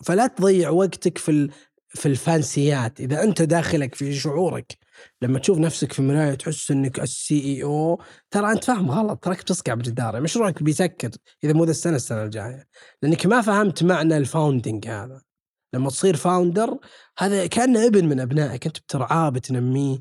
فلا 0.04 0.26
تضيع 0.26 0.70
وقتك 0.70 1.18
في 1.18 1.48
في 1.94 2.06
ال 2.06 2.18
fancyات. 2.18 3.00
إذا 3.00 3.22
أنت 3.22 3.42
داخلك 3.42 3.94
في 3.94 4.14
شعورك 4.14 4.78
لما 5.22 5.38
تشوف 5.38 5.58
نفسك 5.58 5.92
في 5.92 5.98
المراية 5.98 6.34
تحس 6.34 6.70
إنك 6.70 7.00
ال 7.00 7.40
CEO 7.44 8.02
ترى 8.30 8.52
أنت 8.52 8.64
فاهم 8.64 8.90
غلط. 8.90 9.24
تراك 9.24 9.38
بتصقع 9.38 9.74
بجدار 9.74 10.20
مشروعك 10.20 10.62
بيسكر 10.62 11.10
إذا 11.44 11.52
مو 11.52 11.64
ذا 11.64 11.70
السنة 11.70 11.96
السنة 11.96 12.22
الجاية. 12.24 12.66
لأنك 13.02 13.26
ما 13.26 13.40
فهمت 13.40 13.82
معنى 13.82 14.16
ال 14.16 14.24
founding 14.24 14.88
هذا. 14.88 15.22
لما 15.74 15.90
تصير 15.90 16.16
founder 16.16 16.78
هذا 17.18 17.46
كأنه 17.46 17.86
ابن 17.86 18.08
من 18.08 18.20
أبنائك. 18.20 18.66
أنت 18.66 18.78
بترعاه 18.78 19.28
بتنميه. 19.28 19.98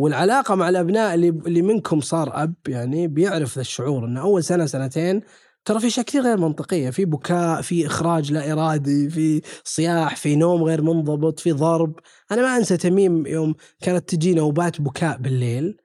والعلاقة 0.00 0.54
مع 0.54 0.68
الأبناء 0.68 1.14
اللي 1.14 1.28
اللي 1.28 1.62
منكم 1.62 2.00
صار 2.00 2.42
أب 2.42 2.54
يعني 2.68 3.08
بيعرف 3.08 3.58
الشعور 3.58 4.04
إنه 4.04 4.20
أول 4.20 4.44
سنة 4.44 4.66
سنتين 4.66 5.20
ترى 5.64 5.80
في 5.80 5.86
أشياء 5.86 6.06
كثير 6.06 6.22
غير 6.22 6.36
منطقية. 6.36 6.90
في 6.90 7.04
بكاء 7.04 7.62
في 7.62 7.86
إخراج 7.86 8.32
لا 8.32 8.52
إرادي 8.52 9.10
في 9.10 9.42
صياح 9.64 10.16
في 10.16 10.36
نوم 10.36 10.62
غير 10.62 10.82
منضبط 10.82 11.40
في 11.40 11.52
ضرب. 11.52 11.92
أنا 12.32 12.42
ما 12.42 12.56
أنسى 12.56 12.76
تميم 12.76 13.26
يوم 13.26 13.54
كانت 13.82 14.08
تجي 14.14 14.34
نوبات 14.34 14.80
بكاء 14.80 15.18
بالليل 15.18 15.76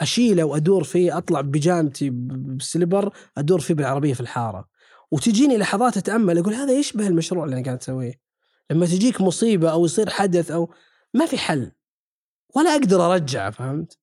أشيله 0.00 0.44
وأدور 0.44 0.84
فيه 0.84 1.18
أطلع 1.18 1.40
ببيجامتي 1.40 2.10
ب- 2.10 2.56
بسليبر 2.56 3.12
أدور 3.38 3.60
فيه 3.60 3.74
بالعربية 3.74 4.14
في 4.14 4.20
الحارة. 4.20 4.68
وتجيني 5.12 5.56
لحظات 5.56 5.96
أتأمل 5.96 6.38
أقول 6.38 6.54
هذا 6.54 6.72
يشبه 6.72 7.06
المشروع 7.06 7.44
اللي 7.44 7.56
أنا 7.56 7.64
قاعد 7.64 7.78
أسويه. 7.78 8.14
لما 8.70 8.86
تجيك 8.86 9.20
مصيبة 9.20 9.70
أو 9.72 9.84
يصير 9.84 10.10
حدث 10.10 10.50
أو 10.50 10.70
ما 11.14 11.26
في 11.26 11.38
حل. 11.38 11.72
ولا 12.54 12.70
أقدر 12.70 13.12
ارجعه 13.12 13.50
فهمت؟ 13.50 13.98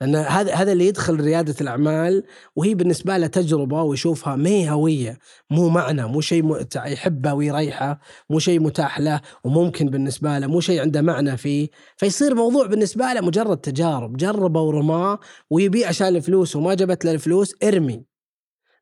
لأن 0.00 0.16
هذا 0.16 0.54
هذا 0.54 0.72
اللي 0.72 0.86
يدخل 0.86 1.20
ريادة 1.20 1.54
الأعمال 1.60 2.24
وهي 2.56 2.74
بالنسبة 2.74 3.16
له 3.16 3.26
تجربة 3.26 3.82
ويشوفها 3.82 4.36
ما 4.36 4.50
هي 4.50 4.70
هويه 4.70 5.18
مو 5.50 5.68
معنى 5.68 6.06
مو 6.06 6.20
شيء 6.20 6.66
يحبه 6.76 7.34
ويريحه 7.34 8.00
مو 8.30 8.38
شيء 8.38 8.60
متاح 8.60 9.00
له 9.00 9.20
وممكن 9.44 9.86
بالنسبة 9.86 10.38
له 10.38 10.46
مو 10.46 10.60
شيء 10.60 10.80
عنده 10.80 11.02
معنى 11.02 11.36
فيه. 11.36 11.68
فيصير 11.96 12.34
موضوع 12.34 12.66
بالنسبة 12.66 13.12
له 13.12 13.20
مجرد 13.20 13.56
تجارب 13.56 14.16
جربه 14.16 14.60
ورماه 14.60 15.18
ويبيع 15.50 15.88
عشان 15.88 16.16
الفلوس 16.16 16.56
وما 16.56 16.74
جابت 16.74 17.04
له 17.04 17.12
الفلوس 17.12 17.54
ارمي. 17.64 18.04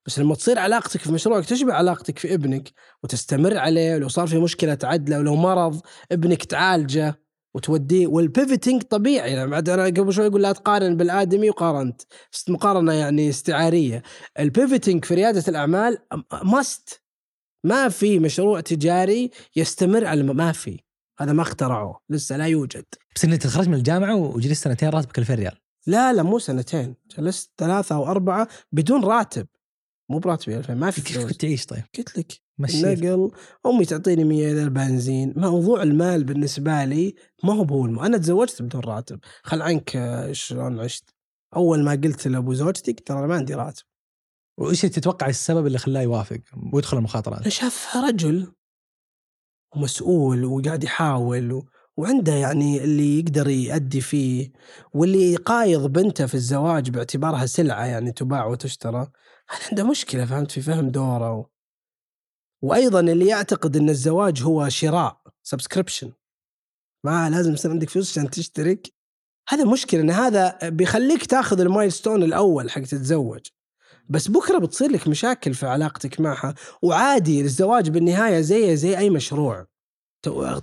بس 0.06 0.18
لما 0.18 0.34
تصير 0.34 0.58
علاقتك 0.58 1.00
في 1.00 1.12
مشروعك 1.12 1.44
تشبه 1.46 1.72
علاقتك 1.74 2.18
في 2.18 2.34
ابنك 2.34 2.72
وتستمر 3.02 3.58
عليه 3.58 3.94
ولو 3.94 4.08
صار 4.08 4.26
في 4.26 4.38
مشكلة 4.38 4.74
تعدله 4.74 5.18
ولو 5.18 5.36
مرض 5.36 5.80
ابنك 6.12 6.44
تعالجه. 6.44 7.27
وتوديه 7.54 8.06
وال 8.06 8.21
pivoting 8.21 8.82
طبيعي. 8.82 9.32
يعني 9.32 9.50
بعد 9.50 9.68
أنا 9.68 9.84
قبل 9.84 10.12
شوي 10.12 10.26
أقول 10.26 10.42
لا 10.42 10.52
تقارن 10.52 10.96
بالآدمي 10.96 11.50
وقارنت. 11.50 12.02
بس 12.32 12.48
مقارنة 12.50 12.92
يعني 12.92 13.28
استعارية. 13.28 14.02
ال 14.38 14.45
pivoting 14.45 15.04
في 15.04 15.14
ريادة 15.14 15.44
الأعمال 15.48 15.98
must 16.42 17.02
ما 17.64 17.88
في 17.88 18.18
مشروع 18.18 18.60
تجاري 18.60 19.30
يستمر 19.56 20.04
على 20.04 20.22
ما 20.22 20.52
في. 20.52 20.80
هذا 21.20 21.32
ما 21.32 21.42
اخترعوه. 21.42 22.00
لسه 22.10 22.36
لا 22.36 22.44
يوجد. 22.44 22.84
بس 23.14 23.24
إنك 23.24 23.42
تخرج 23.42 23.68
من 23.68 23.74
الجامعة 23.74 24.16
وجلست 24.16 24.64
سنتين 24.64 24.88
راتبك 24.88 25.18
2000 25.18 25.34
ريال 25.34 25.58
لا 25.86 26.12
لا 26.12 26.22
مو 26.22 26.38
سنتين. 26.38 26.94
جلست 27.18 27.52
ثلاثة 27.58 27.94
أو 27.94 28.06
أربعة 28.06 28.48
بدون 28.72 29.04
راتب. 29.04 29.46
مو 30.10 30.18
براتبي 30.18 30.56
2000 30.56 30.74
ما 30.74 30.90
في 30.90 31.00
كيف 31.00 31.26
كنت 31.26 31.40
تعيش 31.40 31.66
طيب؟ 31.66 31.82
قلت 31.98 32.18
لك. 32.18 32.47
النقل 32.66 33.30
أمي 33.66 33.84
تعطيني 33.84 34.24
100 34.24 34.52
ذا 34.52 34.62
البنزين. 34.62 35.32
موضوع 35.36 35.82
المال 35.82 36.24
بالنسبة 36.24 36.84
لي 36.84 37.14
ما 37.44 37.54
هو 37.54 37.62
هو 37.62 37.86
الم... 37.86 37.98
أنا 37.98 38.18
تزوجت 38.18 38.62
بدون 38.62 38.80
راتب. 38.80 39.20
خل 39.42 39.62
عنك 39.62 39.96
آه، 39.96 40.32
شلون 40.32 40.80
عشت؟ 40.80 41.14
أول 41.56 41.84
ما 41.84 41.92
قلت 41.92 42.28
لأبو 42.28 42.54
زوجتي 42.54 42.92
قلت 42.92 43.06
ترى 43.06 43.26
ما 43.26 43.34
عندي 43.34 43.54
راتب. 43.54 43.82
وإيش 44.58 44.80
تتوقع 44.80 45.26
السبب 45.28 45.66
اللي 45.66 45.78
خلاه 45.78 46.02
يوافق 46.02 46.40
ويدخل 46.72 46.96
المخاطرات؟ 46.96 47.48
شاف 47.48 47.96
رجل 47.96 48.52
ومسؤول 49.76 50.44
وقاعد 50.44 50.84
يحاول 50.84 51.52
و... 51.52 51.66
وعنده 51.96 52.32
يعني 52.32 52.84
اللي 52.84 53.18
يقدر 53.18 53.48
يأدي 53.48 54.00
فيه 54.00 54.52
واللي 54.94 55.36
قايض 55.36 55.86
بنته 55.86 56.26
في 56.26 56.34
الزواج 56.34 56.90
باعتبارها 56.90 57.46
سلعة 57.46 57.84
يعني 57.84 58.12
تباع 58.12 58.46
وتشترى. 58.46 59.10
هذا 59.48 59.60
عنده 59.70 59.90
مشكلة؟ 59.90 60.24
فهمت؟ 60.24 60.50
في 60.50 60.60
فهم 60.60 60.88
دوره 60.88 61.50
و... 62.62 62.66
وأيضا 62.68 63.00
اللي 63.00 63.26
يعتقد 63.26 63.76
أن 63.76 63.90
الزواج 63.90 64.42
هو 64.42 64.68
شراء 64.68 65.20
subscription 65.42 66.12
ما 67.04 67.30
لازم 67.30 67.52
يصير 67.52 67.70
عندك 67.70 67.90
فلوس 67.90 68.10
عشان 68.10 68.30
تشترك 68.30 68.98
هذا 69.48 69.64
مشكلة 69.64 70.00
أن 70.00 70.10
هذا 70.10 70.58
بيخليك 70.62 71.26
تاخذ 71.26 71.60
ال 71.60 71.66
milestone 71.66 72.22
الأول 72.22 72.70
حق 72.70 72.80
تتزوج. 72.80 73.40
بس 74.08 74.28
بكرة 74.28 74.58
بتصير 74.58 74.90
لك 74.90 75.08
مشاكل 75.08 75.54
في 75.54 75.66
علاقتك 75.66 76.20
معها 76.20 76.54
وعادي 76.82 77.40
الزواج 77.40 77.90
بالنهاية 77.90 78.40
زي 78.40 78.76
زي 78.76 78.98
أي 78.98 79.10
مشروع. 79.10 79.66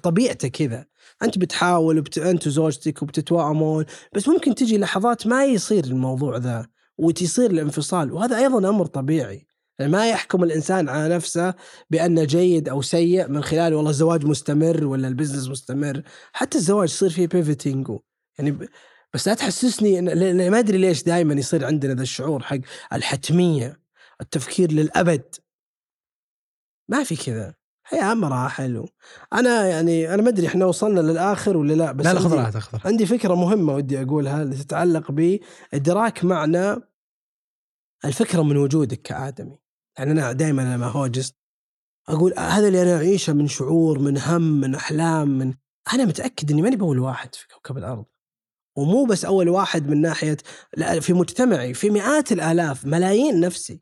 طبيعته 0.04 0.48
كذا. 0.48 0.86
أنت 1.24 1.38
بتحاول 1.38 2.00
وبت... 2.00 2.18
أنت 2.18 2.48
وزوجتك 2.48 3.02
وبتتواءمون 3.02 3.86
بس 4.16 4.28
ممكن 4.28 4.56
تجي 4.56 4.78
لحظات 4.78 5.28
ما 5.28 5.46
يصير 5.46 5.84
الموضوع 5.84 6.38
ذا 6.38 6.68
وتصير 6.98 7.52
الانفصال 7.52 8.12
وهذا 8.14 8.38
أيضا 8.38 8.70
أمر 8.70 8.86
طبيعي. 8.86 9.48
ما 9.80 10.10
يحكم 10.10 10.44
الإنسان 10.44 10.90
على 10.90 11.16
نفسه 11.16 11.54
بأنه 11.90 12.24
جيد 12.24 12.70
أو 12.70 12.82
سيء 12.82 13.28
من 13.28 13.44
خلال 13.44 13.74
والله 13.74 13.90
الزواج 13.90 14.26
مستمر 14.26 14.86
ولا 14.86 15.08
ال 15.08 15.12
business 15.12 15.48
مستمر. 15.50 16.02
حتى 16.34 16.58
الزواج 16.58 16.90
يصير 16.90 17.10
فيه 17.10 17.28
pivoting 17.28 17.92
يعني. 18.40 18.70
بس 19.14 19.28
لا 19.28 19.34
تحسسني 19.34 20.00
إن... 20.00 20.52
ما 20.52 20.60
أدري 20.60 20.78
ليش 20.78 21.04
دائما 21.04 21.34
يصير 21.34 21.66
عندنا 21.66 21.94
ذا 21.94 22.02
الشعور 22.02 22.44
حق 22.44 22.58
الحتمية 22.94 23.80
التفكير 24.22 24.72
للأبد. 24.72 25.36
ما 26.90 27.04
في 27.04 27.16
كذا. 27.16 27.56
حياة 27.84 28.14
مراحل 28.14 28.86
أنا 29.34 29.68
يعني 29.68 30.14
أنا 30.14 30.22
ما 30.22 30.30
أدري 30.30 30.48
إحنا 30.48 30.66
وصلنا 30.66 31.00
للآخر 31.00 31.58
ولا 31.58 31.74
لا 31.74 31.92
بس 31.92 32.06
لا 32.06 32.14
لا 32.14 32.20
خذ 32.20 32.34
راحتك. 32.34 32.86
عندي 32.86 33.06
فكرة 33.06 33.36
مهمة 33.36 33.76
ودي 33.76 34.02
أقولها 34.02 34.42
اللي 34.44 34.56
تتعلق 34.56 35.12
بإدراك 35.12 36.24
معنى 36.24 36.76
الفكرة 38.06 38.42
من 38.42 38.58
وجودك 38.58 39.02
كآدمي. 39.02 39.58
يعني 39.98 40.12
أنا 40.12 40.32
دائما 40.32 40.62
لما 40.62 40.88
هوجس 40.88 41.34
أقول 42.08 42.34
هذا 42.40 42.68
اللي 42.68 42.82
أنا 42.82 42.96
أعيشه 42.96 43.34
من 43.34 43.48
شعور 43.48 44.00
من 44.00 44.18
هم 44.18 44.42
من 44.42 44.76
أحلام 44.76 45.28
من 45.28 45.54
أنا 45.94 46.06
متأكد 46.06 46.52
إني 46.52 46.62
ماني 46.62 46.76
بأول 46.76 47.00
واحد 47.00 47.36
في 47.36 47.48
كوكب 47.48 47.78
الأرض 47.78 48.06
ومو 48.76 49.06
بس 49.06 49.26
أول 49.26 49.50
واحد 49.50 49.88
من 49.88 50.02
ناحية 50.02 50.38
لا 50.78 51.00
في 51.00 51.14
مجتمعي 51.14 51.74
في 51.74 51.90
مئات 51.90 52.32
الآلاف 52.32 52.86
ملايين 52.86 53.40
نفسي 53.40 53.82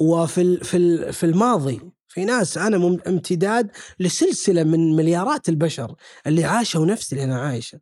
وفي 0.00 0.56
في 0.56 1.12
في 1.12 1.26
الماضي 1.26 1.92
في 2.12 2.24
ناس 2.24 2.58
أنا 2.58 2.98
امتداد 3.06 3.70
لسلسلة 4.00 4.64
من 4.64 4.96
مليارات 4.96 5.48
البشر 5.48 5.94
اللي 6.26 6.44
عاشوا 6.44 6.86
نفس 6.86 7.12
اللي 7.12 7.24
أنا 7.24 7.40
عايشه. 7.40 7.80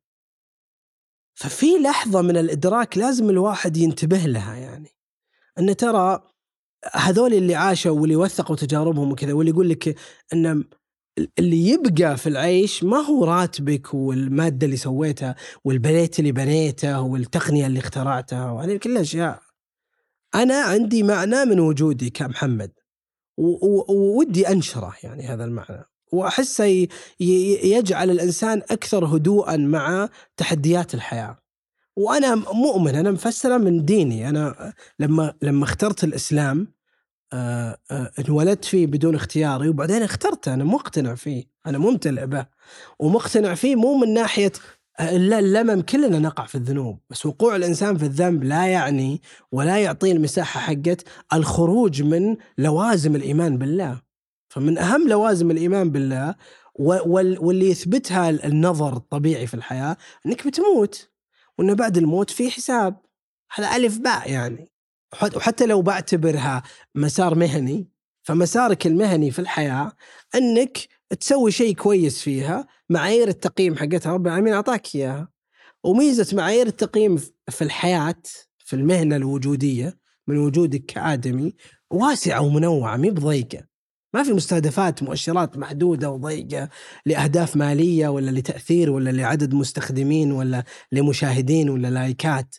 ففي 1.34 1.78
لحظة 1.78 2.22
من 2.22 2.36
الإدراك 2.36 2.98
لازم 2.98 3.30
الواحد 3.30 3.76
ينتبه 3.76 4.18
لها 4.18 4.56
يعني. 4.56 4.90
إن 5.58 5.76
ترى 5.76 6.29
هذول 6.92 7.34
اللي 7.34 7.54
عاشوا 7.54 8.00
واللي 8.00 8.16
وثقوا 8.16 8.56
تجاربهم 8.56 9.12
وكذا 9.12 9.32
واللي 9.32 9.50
يقول 9.50 9.68
لك 9.68 9.96
إن 10.32 10.64
اللي 11.38 11.68
يبقى 11.68 12.16
في 12.16 12.28
العيش 12.28 12.84
ما 12.84 12.96
هو 12.96 13.24
راتبك 13.24 13.94
والمادة 13.94 14.64
اللي 14.66 14.76
سويتها 14.76 15.36
والبيت 15.64 16.18
اللي 16.18 16.32
بنيته 16.32 17.00
والتقنية 17.00 17.66
اللي 17.66 17.78
اخترعتها 17.78 18.50
وهذه 18.50 18.76
كلها 18.76 19.02
اشياء. 19.02 19.42
أنا 20.34 20.54
عندي 20.62 21.02
معنى 21.02 21.44
من 21.44 21.60
وجودي 21.60 22.10
كمحمد. 22.10 22.72
وودي 23.38 24.48
أنشره 24.48 24.94
يعني 25.02 25.22
هذا 25.22 25.44
المعنى 25.44 25.84
وأحسه 26.12 26.88
يجعل 27.64 28.10
الإنسان 28.10 28.62
أكثر 28.70 29.04
هدوءا 29.04 29.56
مع 29.56 30.08
تحديات 30.36 30.94
الحياة 30.94 31.38
وأنا 31.96 32.34
مؤمن 32.34 32.94
أنا 32.94 33.10
مفسرة 33.10 33.56
من 33.58 33.84
ديني. 33.84 34.28
أنا 34.28 34.72
لما 34.98 35.34
لما 35.42 35.64
اخترت 35.64 36.04
الإسلام 36.04 36.72
آه، 37.32 37.78
آه، 37.90 38.10
انولدت 38.18 38.64
فيه 38.64 38.86
بدون 38.86 39.14
اختياري 39.14 39.68
وبعدين 39.68 40.02
اخترته. 40.02 40.54
أنا 40.54 40.64
مقتنع 40.64 41.14
فيه. 41.14 41.44
أنا 41.66 41.78
ممتلئ 41.78 42.26
به. 42.26 42.46
ومقتنع 42.98 43.54
فيه 43.54 43.76
مو 43.76 43.96
من 43.96 44.14
ناحية 44.14 44.52
اللمم 45.00 45.80
كلنا 45.80 46.18
نقع 46.18 46.46
في 46.46 46.54
الذنوب. 46.54 46.98
بس 47.10 47.26
وقوع 47.26 47.56
الإنسان 47.56 47.98
في 47.98 48.04
الذنب 48.04 48.44
لا 48.44 48.66
يعني 48.66 49.22
ولا 49.52 49.78
يعطيه 49.78 50.12
المساحة 50.12 50.60
حقت 50.60 51.04
الخروج 51.32 52.02
من 52.02 52.36
لوازم 52.58 53.16
الإيمان 53.16 53.58
بالله. 53.58 54.00
فمن 54.48 54.78
أهم 54.78 55.08
لوازم 55.08 55.50
الإيمان 55.50 55.90
بالله 55.90 56.34
واللي 56.74 57.70
يثبتها 57.70 58.30
النظر 58.30 58.96
الطبيعي 58.96 59.46
في 59.46 59.54
الحياة 59.54 59.96
إنك 60.26 60.46
بتموت. 60.46 61.09
وإنه 61.60 61.74
بعد 61.74 61.96
الموت 61.96 62.30
في 62.30 62.50
حساب. 62.50 62.96
هذا 63.54 63.76
ألف 63.76 63.98
باء 63.98 64.30
يعني. 64.30 64.70
وحتى 65.36 65.66
لو 65.66 65.82
بعتبرها 65.82 66.62
مسار 66.94 67.34
مهني 67.34 67.88
فمسارك 68.22 68.86
المهني 68.86 69.30
في 69.30 69.38
الحياة 69.38 69.92
إنك 70.34 70.78
تسوي 71.20 71.50
شيء 71.50 71.74
كويس 71.74 72.22
فيها 72.22 72.66
معايير 72.90 73.28
التقييم 73.28 73.76
حقتها. 73.76 74.12
رب 74.12 74.26
العالمين 74.26 74.52
أعطاك 74.52 74.94
إياها. 74.94 75.28
وميزة 75.84 76.36
معايير 76.36 76.66
التقييم 76.66 77.16
في 77.48 77.62
الحياة 77.62 78.22
في 78.58 78.76
المهنة 78.76 79.16
الوجودية 79.16 79.98
من 80.26 80.38
وجودك 80.38 80.84
كآدمي 80.84 81.54
واسعة 81.90 82.40
ومنوعة 82.40 82.96
مي 82.96 83.10
بضيقة. 83.10 83.69
ما 84.14 84.22
في 84.22 84.32
مستهدفات 84.32 85.02
مؤشرات 85.02 85.58
محدودة 85.58 86.10
وضيقة 86.10 86.68
لأهداف 87.06 87.56
مالية 87.56 88.08
ولا 88.08 88.30
لتأثير 88.30 88.90
ولا 88.90 89.10
لعدد 89.10 89.54
مستخدمين 89.54 90.32
ولا 90.32 90.64
لمشاهدين 90.92 91.70
ولا 91.70 91.90
لايكات. 91.90 92.56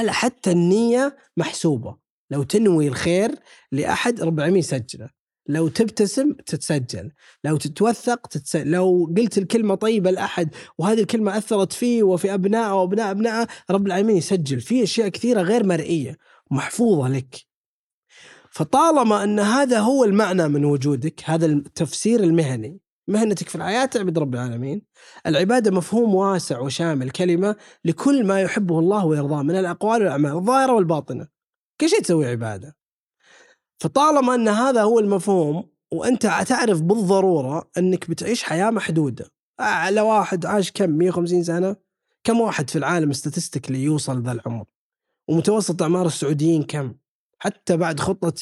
لا 0.00 0.12
حتى 0.12 0.50
النية 0.50 1.16
محسوبة. 1.36 1.96
لو 2.30 2.42
تنوي 2.42 2.88
الخير 2.88 3.30
لأحد 3.72 4.20
ربع 4.20 4.46
يسجله 4.46 5.08
لو 5.48 5.68
تبتسم 5.68 6.32
تتسجل. 6.32 7.10
لو 7.44 7.56
تتوثق 7.56 8.26
تتسجل 8.26 8.70
لو 8.70 9.14
قلت 9.18 9.38
الكلمة 9.38 9.74
طيبة 9.74 10.10
لأحد 10.10 10.54
وهذه 10.78 11.00
الكلمة 11.00 11.38
أثرت 11.38 11.72
فيه 11.72 12.02
وفي 12.02 12.34
أبنائه 12.34 12.72
وأبناء 12.72 13.10
أبنائه 13.10 13.46
رب 13.70 13.86
العالمين 13.86 14.16
يسجل. 14.16 14.60
في 14.60 14.82
أشياء 14.82 15.08
كثيرة 15.08 15.42
غير 15.42 15.66
مرئية 15.66 16.16
محفوظة 16.50 17.08
لك. 17.08 17.55
فطالما 18.56 19.24
أن 19.24 19.40
هذا 19.40 19.80
هو 19.80 20.04
المعنى 20.04 20.48
من 20.48 20.64
وجودك 20.64 21.22
هذا 21.24 21.46
التفسير 21.46 22.20
المهني 22.20 22.80
مهنتك 23.08 23.48
في 23.48 23.54
الحياة 23.54 23.84
تعبد 23.84 24.18
رب 24.18 24.34
العالمين 24.34 24.82
العبادة 25.26 25.70
مفهوم 25.70 26.14
واسع 26.14 26.60
وشامل 26.60 27.10
كلمة 27.10 27.56
لكل 27.84 28.26
ما 28.26 28.40
يحبه 28.40 28.78
الله 28.78 29.06
ويرضاه 29.06 29.42
من 29.42 29.56
الأقوال 29.56 30.02
والأعمال 30.02 30.32
الظاهرة 30.32 30.72
والباطنة. 30.72 31.28
كل 31.80 31.88
شيء 31.88 32.00
تسوي 32.00 32.26
عبادة. 32.26 32.76
فطالما 33.82 34.34
أن 34.34 34.48
هذا 34.48 34.82
هو 34.82 34.98
المفهوم 34.98 35.70
وأنت 35.92 36.22
تعرف 36.48 36.80
بالضرورة 36.80 37.70
أنك 37.78 38.10
بتعيش 38.10 38.42
حياة 38.42 38.70
محدودة. 38.70 39.30
على 39.60 40.00
واحد 40.00 40.46
عاش 40.46 40.72
كم؟ 40.72 40.90
150 40.90 41.42
سنة؟ 41.42 41.76
كم 42.24 42.40
واحد 42.40 42.70
في 42.70 42.78
العالم 42.78 43.10
statistically 43.10 43.84
يوصل 43.84 44.22
ذا 44.22 44.32
العمر؟ 44.32 44.64
ومتوسط 45.28 45.82
أعمار 45.82 46.06
السعوديين 46.06 46.62
كم؟ 46.62 46.94
حتى 47.38 47.76
بعد 47.76 48.00
خطة 48.00 48.34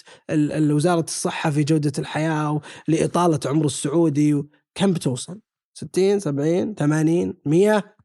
وزارة 0.71 1.05
الصحة 1.05 1.51
في 1.51 1.65
جودة 1.65 1.93
الحياة 1.99 2.61
لإطالة 2.89 3.41
عمر 3.47 3.67
السعودي 3.67 4.43
كم 4.75 4.93
بتوصل؟ 4.93 5.41
60 5.79 6.21
70 6.21 6.75
80 6.75 7.35
100 7.47 7.97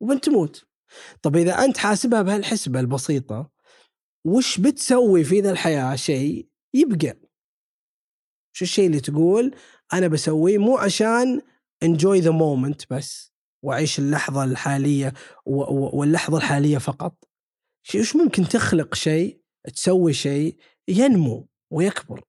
وبنت 0.00 0.24
تموت. 0.24 0.64
طب 1.22 1.36
إذا 1.36 1.64
أنت 1.64 1.76
حاسبها 1.76 2.22
بهالحسبة 2.22 2.80
البسيطة 2.80 3.50
وش 4.26 4.60
بتسوي 4.60 5.24
في 5.24 5.40
ذا 5.40 5.50
الحياة؟ 5.50 5.96
شيء 5.96 6.48
يبقى. 6.74 7.20
شو 8.56 8.64
الشيء 8.64 8.86
اللي 8.86 9.00
تقول؟ 9.00 9.54
أنا 9.92 10.08
بسويه 10.08 10.58
مو 10.58 10.76
عشان 10.78 11.40
enjoy 11.84 12.22
the 12.22 12.32
moment 12.32 12.86
بس 12.90 13.32
وأعيش 13.64 13.98
اللحظة 13.98 14.44
الحالية 14.44 15.12
واللحظة 15.46 16.38
الحالية 16.38 16.78
فقط. 16.78 17.24
وش 17.94 18.16
ممكن 18.16 18.44
تخلق 18.48 18.94
شيء 18.94 19.41
تسوي 19.74 20.12
شيء 20.12 20.56
ينمو 20.88 21.48
ويكبر 21.70 22.24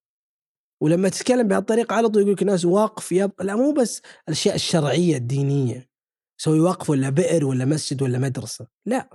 ولما 0.81 1.09
تتكلم 1.09 1.47
بهالطريقة 1.47 1.95
على 1.95 2.09
طول 2.09 2.21
يقول 2.21 2.33
لك 2.33 2.41
الناس 2.41 2.65
واقف 2.65 3.11
يبقى 3.11 3.45
لا 3.45 3.55
مو 3.55 3.71
بس 3.71 4.01
الأشياء 4.27 4.55
الشرعية 4.55 5.17
الدينية 5.17 5.89
سوي 6.37 6.59
وقف 6.59 6.89
ولا 6.89 7.09
بئر 7.09 7.45
ولا 7.45 7.65
مسجد 7.65 8.01
ولا 8.01 8.19
مدرسة 8.19 8.67
لا 8.85 9.09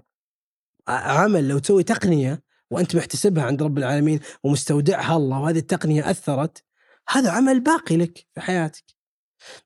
عمل 0.88 1.48
لو 1.48 1.58
تسوي 1.58 1.82
تقنية 1.82 2.42
وأنت 2.70 2.96
محتسبها 2.96 3.44
عند 3.44 3.62
رب 3.62 3.78
العالمين 3.78 4.20
ومستودعها 4.44 5.16
الله 5.16 5.40
وهذه 5.40 5.58
التقنية 5.58 6.10
أثرت 6.10 6.64
هذا 7.08 7.30
عمل 7.30 7.60
باقي 7.60 7.96
لك 7.96 8.26
في 8.34 8.40
حياتك. 8.40 8.84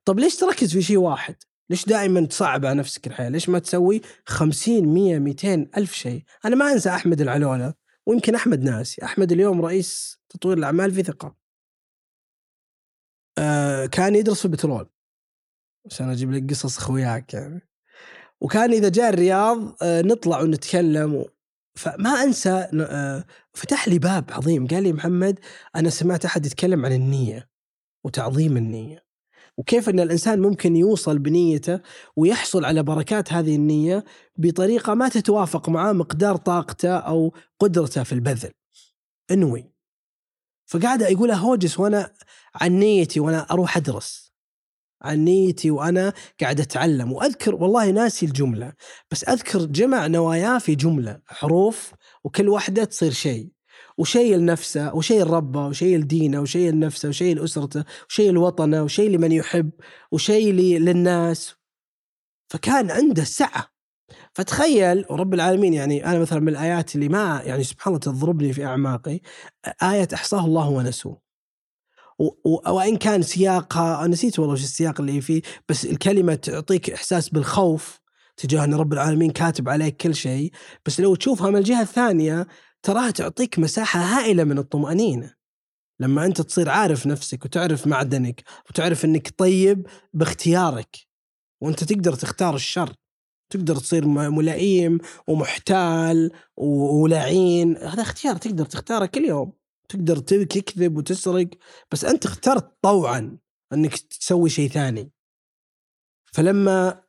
طب 0.05 0.19
ليش 0.19 0.37
تركز 0.37 0.73
في 0.73 0.83
شيء 0.83 0.97
واحد؟ 0.97 1.37
ليش 1.71 1.87
دائما 1.87 2.27
تصعب 2.27 2.67
على 2.67 2.79
نفسك 2.79 3.07
الحياة؟ 3.07 3.29
ليش 3.29 3.49
ما 3.49 3.59
تسوي 3.59 4.01
50 4.27 4.89
100 4.89 5.19
200 5.19 5.67
ألف 5.77 5.93
شيء؟ 5.93 6.25
أنا 6.45 6.57
ما 6.57 6.73
أنسى 6.73 6.91
أحمد 6.91 7.21
العلولة 7.21 7.75
ويمكن 8.07 8.35
أحمد 8.35 8.63
ناسي 8.63 9.05
أحمد 9.05 9.33
اليوم 9.33 9.61
رئيس 9.61 10.21
تطوير 10.29 10.59
الأعمال 10.59 10.93
في 10.93 11.03
ثقة. 11.03 11.37
آه 13.39 13.87
كان 13.87 14.15
يدرس 14.15 14.39
في 14.39 14.45
البترول. 14.45 14.91
عشان 15.87 16.09
أجيب 16.09 16.33
لك 16.33 16.51
قصص 16.51 16.79
أخوياك 16.79 17.35
يعني. 17.35 17.69
وكان 18.41 18.73
إذا 18.73 18.89
جاء 18.89 19.09
الرياض 19.09 19.77
آه 19.83 20.03
نطلع 20.03 20.41
ونتكلم 20.41 21.15
و... 21.15 21.29
فما 21.75 22.11
أنسى 22.11 22.69
آه 22.81 23.25
فتح 23.53 23.89
لي 23.89 23.99
باب 23.99 24.31
عظيم. 24.31 24.67
قال 24.67 24.83
لي 24.83 24.93
محمد 24.93 25.39
أنا 25.77 25.91
سمعت 25.91 26.25
أحد 26.25 26.47
يتكلم 26.47 26.87
عن 26.87 26.93
النية 26.93 27.51
وتعظيم 28.05 28.57
النية. 28.57 29.12
وكيف 29.59 29.89
أن 29.89 30.01
الإنسان 30.01 30.41
ممكن 30.41 30.77
يوصل 30.77 31.19
بنيته 31.19 31.81
ويحصل 32.17 32.65
على 32.65 32.83
بركات 32.83 33.33
هذه 33.33 33.57
النية 33.57 34.05
بطريقة 34.37 34.95
ما 34.95 35.09
تتوافق 35.09 35.69
مع 35.69 35.93
مقدار 35.93 36.37
طاقته 36.37 36.97
أو 36.97 37.35
قدرته 37.61 38.03
في 38.03 38.13
البذل. 38.13 38.51
أنوي. 39.31 39.73
فقاعد 40.67 41.03
يقول 41.03 41.31
هوجس 41.31 41.81
وأنا 41.81 42.13
عن 42.55 42.73
نيتي 42.73 43.21
وأنا 43.21 43.47
أروح 43.51 43.77
أدرس. 43.77 44.33
عن 45.03 45.19
نيتي 45.19 45.71
وأنا 45.71 46.13
قاعد 46.41 46.61
أتعلم 46.61 47.13
وأذكر 47.13 47.55
والله 47.55 47.91
ناسي 47.91 48.27
الجملة 48.27 48.73
بس 49.11 49.25
أذكر 49.25 49.65
جمع 49.65 50.07
نواياه 50.07 50.59
في 50.59 50.75
جملة 50.75 51.21
حروف 51.27 51.95
وكل 52.25 52.49
واحدة 52.49 52.85
تصير 52.85 53.13
شيء. 53.13 53.52
وشيء 53.99 54.37
لنفسه 54.37 54.95
وشيء 54.95 55.25
لربه 55.25 55.67
وشيء 55.67 55.99
لدينه 55.99 56.41
وشيء 56.41 56.71
لنفسه 56.71 57.09
وشيء 57.09 57.37
لأسرته 57.37 57.85
وشيء 58.09 58.33
لوطنه 58.33 58.83
وشيء 58.83 59.11
لمن 59.11 59.33
يحب 59.33 59.71
وشيء 60.13 60.53
للناس. 60.53 61.55
فكان 62.49 62.91
عنده 62.91 63.25
سعة. 63.25 63.73
فتخيل 64.35 65.05
رب 65.11 65.35
العالمين 65.35 65.75
يعني 65.75 66.07
أنا 66.07 66.19
مثلا 66.19 66.41
من 66.41 66.49
الآيات 66.49 66.95
اللي 66.95 67.09
ما 67.09 67.43
يعني 67.45 67.65
سبحان 67.65 67.95
الله 67.95 68.01
تضربني 68.01 68.53
في 68.53 68.65
أعماقي 68.65 69.21
آية 69.83 70.09
أحصاه 70.15 70.45
الله 70.45 70.69
ونسوه. 70.69 71.23
وإن 72.45 72.97
كان 72.97 73.23
سياقها 73.23 74.07
نسيت 74.07 74.39
والله 74.39 74.53
وش 74.55 74.63
السياق 74.63 75.01
اللي 75.01 75.21
فيه 75.21 75.43
بس 75.69 75.85
الكلمة 75.85 76.35
تعطيك 76.35 76.91
إحساس 76.91 77.29
بالخوف 77.29 78.01
تجاه 78.37 78.65
إن 78.65 78.75
رب 78.75 78.93
العالمين 78.93 79.31
كاتب 79.31 79.69
عليك 79.69 79.97
كل 79.97 80.15
شيء 80.15 80.53
بس 80.87 81.01
لو 81.01 81.15
تشوفها 81.15 81.51
من 81.51 81.57
الجهة 81.57 81.83
الثانية 81.83 82.47
تراها 82.83 83.11
تعطيك 83.11 83.59
مساحة 83.59 84.01
هائلة 84.01 84.45
من 84.45 84.59
الطمأنينة. 84.59 85.35
لما 86.01 86.27
أنت 86.27 86.41
تصير 86.41 86.71
عارف 86.71 87.07
نفسك 87.07 87.45
وتعرف 87.45 87.87
معدنك 87.87 88.43
وتعرف 88.71 89.05
أنك 89.05 89.35
طيب 89.39 89.87
باختيارك 90.13 90.97
وأنت 91.61 91.85
تقدر 91.85 92.15
تختار 92.15 92.55
الشر. 92.55 92.95
تقدر 93.53 93.77
تصير 93.77 94.07
ملائم 94.07 94.99
ومحتال 95.27 96.31
ولعين. 96.57 97.77
هذا 97.77 98.03
اختيار 98.03 98.37
تقدر 98.37 98.65
تختاره 98.65 99.07
كل 99.07 99.25
يوم. 99.25 99.53
تقدر 99.89 100.19
تكذب 100.19 100.97
وتسرق 100.97 101.49
بس 101.91 102.05
أنت 102.05 102.25
اخترت 102.25 102.77
طوعا 102.83 103.39
أنك 103.73 103.99
تسوي 103.99 104.51
شيء 104.51 104.71
ثاني. 104.71 105.13
فلما 106.33 107.02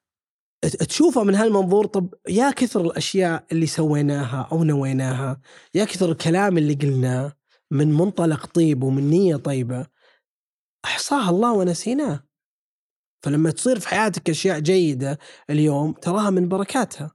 تشوفه 0.70 1.24
من 1.24 1.36
هالمنظور 1.36 1.86
طب 1.86 2.14
يا 2.30 2.52
كثر 2.52 2.82
الأشياء 2.82 3.46
اللي 3.52 3.66
سويناها 3.66 4.48
أو 4.52 4.64
نويناها 4.64 5.42
يا 5.76 5.86
كثر 5.86 6.12
الكلام 6.12 6.58
اللي 6.58 6.74
قلناه 6.74 7.34
من 7.72 7.94
منطلق 7.94 8.46
طيب 8.46 8.84
ومن 8.84 9.10
نية 9.10 9.36
طيبة 9.36 9.86
أحصاها 10.86 11.30
الله 11.30 11.54
ونسيناه. 11.54 12.24
فلما 13.24 13.52
تصير 13.52 13.80
في 13.80 13.88
حياتك 13.88 14.30
أشياء 14.30 14.60
جيدة 14.60 15.20
اليوم 15.50 15.92
تراها 15.92 16.30
من 16.30 16.48
بركاتها 16.48 17.12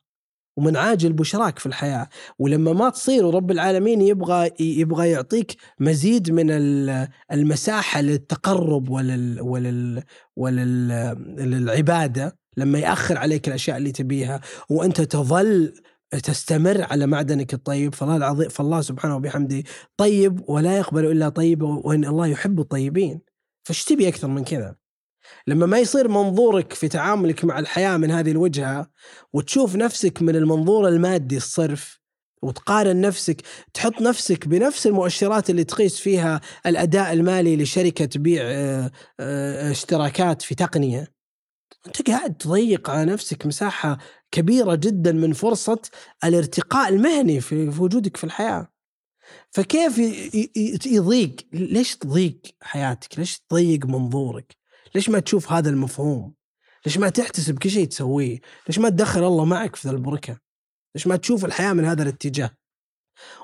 ومن 0.57 0.77
عاجل 0.77 1.13
بشراك 1.13 1.59
في 1.59 1.67
الحياة. 1.67 2.09
ولما 2.39 2.73
ما 2.73 2.91
تصير 2.91 3.27
ورب 3.27 3.51
العالمين 3.51 4.01
يبغى 4.01 4.51
يبغى 4.61 5.11
يعطيك 5.11 5.57
مزيد 5.81 6.31
من 6.31 6.51
المساحة 7.33 8.01
للتقرب 8.01 8.89
ولل 8.89 9.41
ولل 9.41 10.03
وللعباده 10.37 12.39
لما 12.59 12.79
يأخر 12.79 13.19
عليك 13.19 13.49
الأشياء 13.49 13.77
اللي 13.77 13.93
تبيها 13.93 14.41
وأنت 14.71 15.01
تظل 15.01 15.75
تستمر 16.11 16.83
على 16.83 17.07
معدنك 17.07 17.55
الطيب 17.55 17.95
فالله 17.95 18.17
العظيم 18.17 18.49
فالله 18.49 18.81
سبحانه 18.81 19.17
وبحمده 19.17 19.63
طيب 19.97 20.49
ولا 20.49 20.79
يقبل 20.79 21.07
إلا 21.07 21.29
طيب 21.29 21.63
وإن 21.63 22.05
الله 22.05 22.27
يحب 22.27 22.61
الطيبين 22.61 23.21
فايش 23.65 23.85
تبي 23.85 24.09
أكثر 24.09 24.29
من 24.29 24.45
كذا؟ 24.45 24.77
لما 25.47 25.67
ما 25.67 25.79
يصير 25.79 26.09
منظورك 26.09 26.73
في 26.73 26.89
تعاملك 26.89 27.45
مع 27.45 27.59
الحياة 27.59 27.97
من 27.97 28.11
هذه 28.11 28.31
الوجهة 28.31 28.91
وتشوف 29.33 29.77
نفسك 29.77 30.23
من 30.23 30.37
المنظور 30.37 30.89
المادي 30.89 31.37
الصرف 31.37 32.01
وتقارن 32.43 33.01
نفسك 33.01 33.43
تحط 33.75 34.01
نفسك 34.01 34.49
بنفس 34.49 34.87
المؤشرات 34.87 35.51
اللي 35.51 35.65
تقيس 35.65 36.01
فيها 36.01 36.41
الأداء 36.67 37.13
المالي 37.13 37.57
لشركة 37.57 38.05
تبيع 38.05 38.43
آه، 38.45 38.91
آه، 39.21 39.71
اشتراكات 39.71 40.43
في 40.43 40.55
تقنية 40.55 41.18
انت 41.89 42.11
قاعد 42.11 42.35
تضيق 42.35 42.91
على 42.91 43.13
نفسك 43.13 43.47
مساحة 43.47 43.99
كبيرة 44.31 44.75
جدا 44.75 45.13
من 45.13 45.33
فرصة 45.33 45.81
الارتقاء 46.25 46.89
المهني 46.89 47.41
في 47.41 47.69
وجودك 47.69 48.17
في 48.17 48.25
الحياة. 48.25 48.69
فكيف 49.51 49.99
يضيق؟ 50.87 51.37
ليش 51.53 51.97
تضيق 51.97 52.41
حياتك؟ 52.61 53.19
ليش 53.19 53.39
تضيق 53.39 53.87
منظورك؟ 53.87 54.57
ليش 54.95 55.09
ما 55.09 55.21
تشوف 55.21 55.53
هذا 55.53 55.71
المفهوم؟ 55.71 56.35
ليش 56.87 56.99
ما 56.99 57.09
تحتسب 57.09 57.59
كل 57.59 57.71
شيء 57.71 57.87
تسويه؟ 57.87 58.41
ليش 58.69 58.79
ما 58.79 58.89
تدخل 58.89 59.25
الله 59.25 59.45
معك 59.45 59.77
في 59.77 59.89
ذا 59.89 59.95
البركة؟ 59.95 60.39
ليش 60.95 61.07
ما 61.07 61.17
تشوف 61.17 61.45
الحياة 61.45 61.73
من 61.73 61.85
هذا 61.85 62.03
الاتجاه؟ 62.03 62.51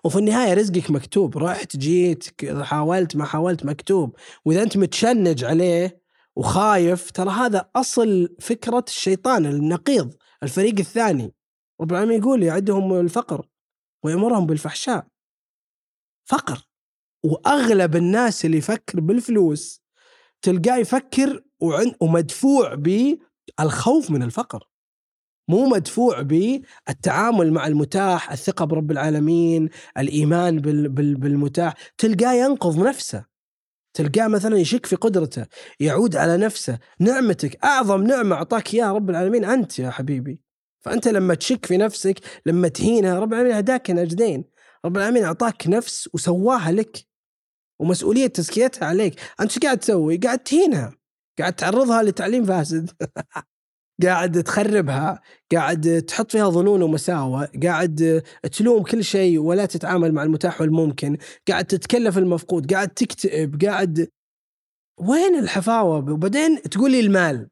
وفي 0.04 0.18
النهاية 0.18 0.54
رزقك 0.54 0.90
مكتوب، 0.90 1.38
رحت 1.38 1.76
جيت 1.76 2.44
حاولت 2.62 3.16
ما 3.16 3.24
حاولت 3.24 3.64
مكتوب، 3.64 4.16
وإذا 4.44 4.62
أنت 4.62 4.76
متشنج 4.76 5.44
عليه 5.44 6.03
وخايف 6.36 7.10
ترى 7.10 7.30
هذا 7.30 7.70
أصل 7.76 8.36
فكرة 8.40 8.84
الشيطان 8.88 9.46
النقيض 9.46 10.14
الفريق 10.42 10.78
الثاني. 10.78 11.34
رب 11.80 11.92
العالمين 11.92 12.18
يقول 12.20 12.42
يعدهم 12.42 13.00
الفقر 13.00 13.46
ويأمرهم 14.04 14.46
بالفحشاء. 14.46 15.06
فقر. 16.24 16.62
وأغلب 17.24 17.96
الناس 17.96 18.44
اللي 18.44 18.56
يفكر 18.58 19.00
بالفلوس 19.00 19.80
تلقاه 20.42 20.76
يفكر 20.76 21.42
ومدفوع 22.00 22.74
بالخوف 22.74 24.10
من 24.10 24.22
الفقر. 24.22 24.68
مو 25.50 25.66
مدفوع 25.66 26.20
بالتعامل 26.22 27.52
مع 27.52 27.66
المتاح 27.66 28.32
الثقة 28.32 28.64
برب 28.64 28.90
العالمين 28.90 29.68
الإيمان 29.98 30.58
بالمتاح. 31.14 31.74
تلقاه 31.98 32.32
ينقض 32.32 32.78
نفسه. 32.86 33.33
تلقاه 33.94 34.28
مثلا 34.28 34.56
يشك 34.56 34.86
في 34.86 34.96
قدرته 34.96 35.46
يعود 35.80 36.16
على 36.16 36.36
نفسه 36.36 36.78
نعمتك 37.00 37.64
أعظم 37.64 38.02
نعمة 38.02 38.36
أعطاك 38.36 38.74
إياها 38.74 38.92
رب 38.92 39.10
العالمين 39.10 39.44
أنت 39.44 39.78
يا 39.78 39.90
حبيبي. 39.90 40.40
فأنت 40.80 41.08
لما 41.08 41.34
تشك 41.34 41.66
في 41.66 41.76
نفسك 41.76 42.20
لما 42.46 42.68
تهينها 42.68 43.20
رب 43.20 43.32
العالمين 43.32 43.56
هداك 43.56 43.90
نجدين. 43.90 44.44
رب 44.84 44.96
العالمين 44.96 45.24
أعطاك 45.24 45.66
نفس 45.68 46.08
وسواها 46.14 46.72
لك 46.72 47.06
ومسؤولية 47.80 48.26
تزكيتها 48.26 48.86
عليك. 48.86 49.20
أنت 49.40 49.50
إيش 49.52 49.58
قاعد 49.58 49.78
تسوي؟ 49.78 50.16
قاعد 50.16 50.38
تهينها. 50.38 50.96
قاعد 51.38 51.52
تعرضها 51.52 52.02
لتعليم 52.02 52.44
فاسد. 52.44 52.90
قاعد 54.02 54.42
تخربها 54.42 55.20
قاعد 55.52 56.02
تحط 56.08 56.32
فيها 56.32 56.50
ظنون 56.50 56.82
ومساوئ 56.82 57.46
قاعد 57.62 58.22
تلوم 58.52 58.82
كل 58.82 59.04
شيء 59.04 59.38
ولا 59.38 59.66
تتعامل 59.66 60.12
مع 60.12 60.22
المتاح 60.22 60.60
والممكن 60.60 61.16
قاعد 61.48 61.64
تتكلف 61.64 62.18
المفقود 62.18 62.72
قاعد 62.72 62.88
تكتئب 62.88 63.64
قاعد 63.64 64.08
وين 64.98 65.38
الحفاوة؟ 65.38 66.12
وبعدين 66.12 66.62
تقول 66.62 66.90
لي 66.90 67.00
المال. 67.00 67.48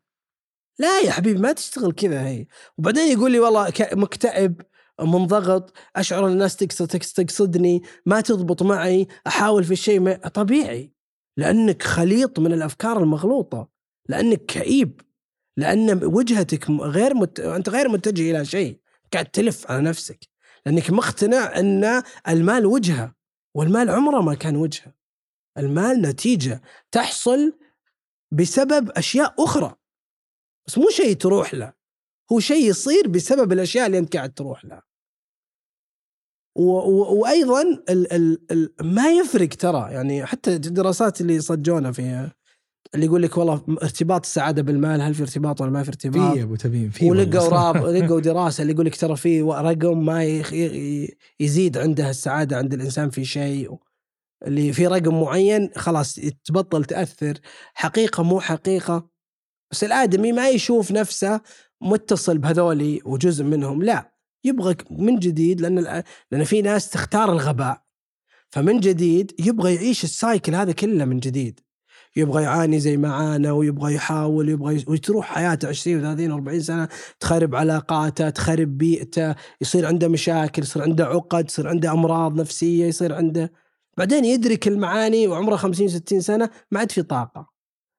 لا 0.78 1.00
يا 1.00 1.10
حبيبي 1.10 1.40
ما 1.40 1.52
تشتغل 1.52 1.92
كذا 1.92 2.26
هي. 2.26 2.46
وبعدين 2.78 3.12
يقول 3.12 3.32
لي 3.32 3.40
والله 3.40 3.72
مكتئب 3.92 4.62
منضغط 5.00 5.72
أشعر 5.96 6.26
الناس 6.26 6.56
تقصدني 6.56 7.82
ما 8.06 8.20
تضبط 8.20 8.62
معي 8.62 9.08
أحاول 9.26 9.64
في 9.64 9.72
الشيء 9.72 10.16
طبيعي. 10.16 10.92
لأنك 11.36 11.82
خليط 11.82 12.38
من 12.38 12.52
الأفكار 12.52 13.02
المغلوطة 13.02 13.68
لأنك 14.08 14.46
كئيب. 14.46 15.00
لأن 15.56 16.04
وجهتك 16.04 16.70
غير 16.70 17.14
مت... 17.14 17.40
أنت 17.40 17.68
غير 17.68 17.88
متجه 17.88 18.30
إلى 18.30 18.44
شيء. 18.44 18.80
قاعد 19.12 19.26
تلف 19.26 19.70
على 19.70 19.82
نفسك. 19.82 20.28
لأنك 20.66 20.90
مقتنع 20.90 21.58
أن 21.58 22.02
المال 22.28 22.66
وجهة 22.66 23.14
والمال 23.54 23.90
عمره 23.90 24.20
ما 24.20 24.34
كان 24.34 24.56
وجهة. 24.56 24.94
المال 25.58 26.02
نتيجة 26.02 26.62
تحصل 26.90 27.58
بسبب 28.32 28.90
أشياء 28.90 29.44
أخرى. 29.44 29.74
بس 30.66 30.78
مو 30.78 30.90
شيء 30.90 31.16
تروح 31.16 31.54
له. 31.54 31.72
هو 32.32 32.40
شيء 32.40 32.68
يصير 32.68 33.08
بسبب 33.08 33.52
الأشياء 33.52 33.86
اللي 33.86 33.98
أنت 33.98 34.16
قاعد 34.16 34.34
تروح 34.34 34.64
لها. 34.64 34.82
و... 36.56 36.70
و... 36.70 37.20
وأيضا 37.20 37.62
ال... 37.62 38.12
ال... 38.12 38.52
ال... 38.52 38.74
ما 38.82 39.10
يفرق 39.10 39.48
ترى. 39.48 39.92
يعني 39.92 40.26
حتى 40.26 40.54
الدراسات 40.54 41.20
اللي 41.20 41.40
صجونا 41.40 41.92
في 41.92 42.30
اللي 42.94 43.06
يقول 43.06 43.22
لك 43.22 43.36
والله 43.36 43.62
ارتباط 43.82 44.24
السعادة 44.24 44.62
بالمال 44.62 45.00
هل 45.00 45.14
في 45.14 45.22
ارتباط 45.22 45.60
ولا 45.60 45.70
ما 45.70 45.82
في 45.82 45.88
ارتباط؟ 45.88 46.34
في 46.34 46.42
أبو 46.42 46.56
تميم 46.56 46.90
في 46.90 47.10
ولقوا. 47.10 47.48
راب 47.48 47.76
لقوا 47.76 48.20
دراسة 48.20 48.62
اللي 48.62 48.72
يقول 48.72 48.86
لك 48.86 48.96
ترى 48.96 49.16
في 49.16 49.42
رقم 49.42 50.04
ما 50.04 50.24
يزيد 51.40 51.78
عنده 51.78 52.10
السعادة 52.10 52.56
عند 52.56 52.74
الإنسان 52.74 53.10
في 53.10 53.24
شيء. 53.24 53.76
اللي 54.46 54.72
في 54.72 54.86
رقم 54.86 55.20
معين 55.20 55.70
خلاص 55.76 56.20
تبطل 56.44 56.84
تأثر. 56.84 57.38
حقيقة 57.74 58.22
مو 58.22 58.40
حقيقة. 58.40 59.08
بس 59.70 59.84
الآدمي 59.84 60.32
ما 60.32 60.48
يشوف 60.48 60.92
نفسه 60.92 61.40
متصل 61.80 62.38
بهذولي 62.38 63.00
وجزء 63.04 63.44
منهم 63.44 63.82
لا. 63.82 64.12
يبغى 64.44 64.76
من 64.90 65.18
جديد 65.18 65.60
لأن 65.60 66.02
لأن 66.30 66.44
في 66.44 66.62
ناس 66.62 66.90
تختار 66.90 67.32
الغباء. 67.32 67.82
فمن 68.50 68.80
جديد 68.80 69.32
يبغى 69.40 69.74
يعيش 69.74 70.04
السايكل 70.04 70.54
هذا 70.54 70.72
كله 70.72 71.04
من 71.04 71.20
جديد. 71.20 71.60
يبغى 72.16 72.42
يعاني 72.42 72.80
زي 72.80 72.96
ما 72.96 73.14
عانى 73.14 73.50
ويبغى 73.50 73.94
يحاول 73.94 74.48
يبغى 74.48 74.76
ي... 74.76 74.84
وتروح 74.88 75.26
حياته 75.26 75.68
20 75.68 76.16
و30 76.16 76.50
و40 76.50 76.58
سنة 76.58 76.88
تخرب 77.20 77.54
علاقاته 77.54 78.30
تخرب 78.30 78.78
بيئته 78.78 79.34
يصير 79.60 79.86
عنده 79.86 80.08
مشاكل 80.08 80.62
يصير 80.62 80.82
عنده 80.82 81.06
عقد 81.06 81.48
يصير 81.48 81.68
عنده 81.68 81.92
أمراض 81.92 82.40
نفسية 82.40 82.86
يصير 82.86 83.14
عنده. 83.14 83.52
بعدين 83.98 84.24
يدرك 84.24 84.68
المعاني 84.68 85.28
وعمره 85.28 85.56
50 85.56 85.88
60 85.88 86.20
سنة 86.20 86.50
ما 86.70 86.80
عاد 86.80 86.92
في 86.92 87.02
طاقة 87.02 87.50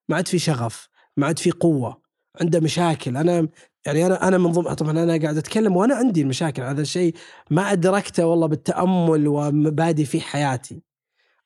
ما 0.08 0.16
عاد 0.16 0.28
في 0.28 0.38
شغف 0.38 0.88
ما 1.16 1.26
عاد 1.26 1.38
في 1.38 1.50
قوة 1.50 2.02
عنده 2.40 2.60
مشاكل. 2.60 3.16
أنا 3.16 3.48
يعني 3.86 4.06
أنا 4.06 4.28
أنا 4.28 4.38
من 4.38 4.52
ضمن 4.52 4.74
طبعا 4.74 4.90
أنا 4.90 5.16
قاعد 5.22 5.36
أتكلم 5.36 5.76
وأنا 5.76 5.94
عندي 5.94 6.22
المشاكل 6.22 6.62
هذا 6.62 6.82
الشيء 6.82 7.14
ما 7.50 7.72
أدركته 7.72 8.26
والله 8.26 8.46
بالتأمل 8.46 9.28
ومبادئ 9.28 10.04
في 10.04 10.20
حياتي. 10.20 10.82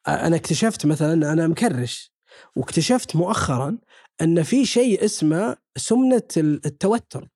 أنا 0.08 0.36
اكتشفت 0.36 0.86
مثلا 0.86 1.32
أنا 1.32 1.46
مكرش. 1.46 2.17
واكتشفت 2.56 3.16
مؤخرا 3.16 3.78
أن 4.20 4.42
في 4.42 4.64
شيء 4.66 5.04
اسمه 5.04 5.56
سمنة 5.76 6.22
التوتر. 6.36 7.28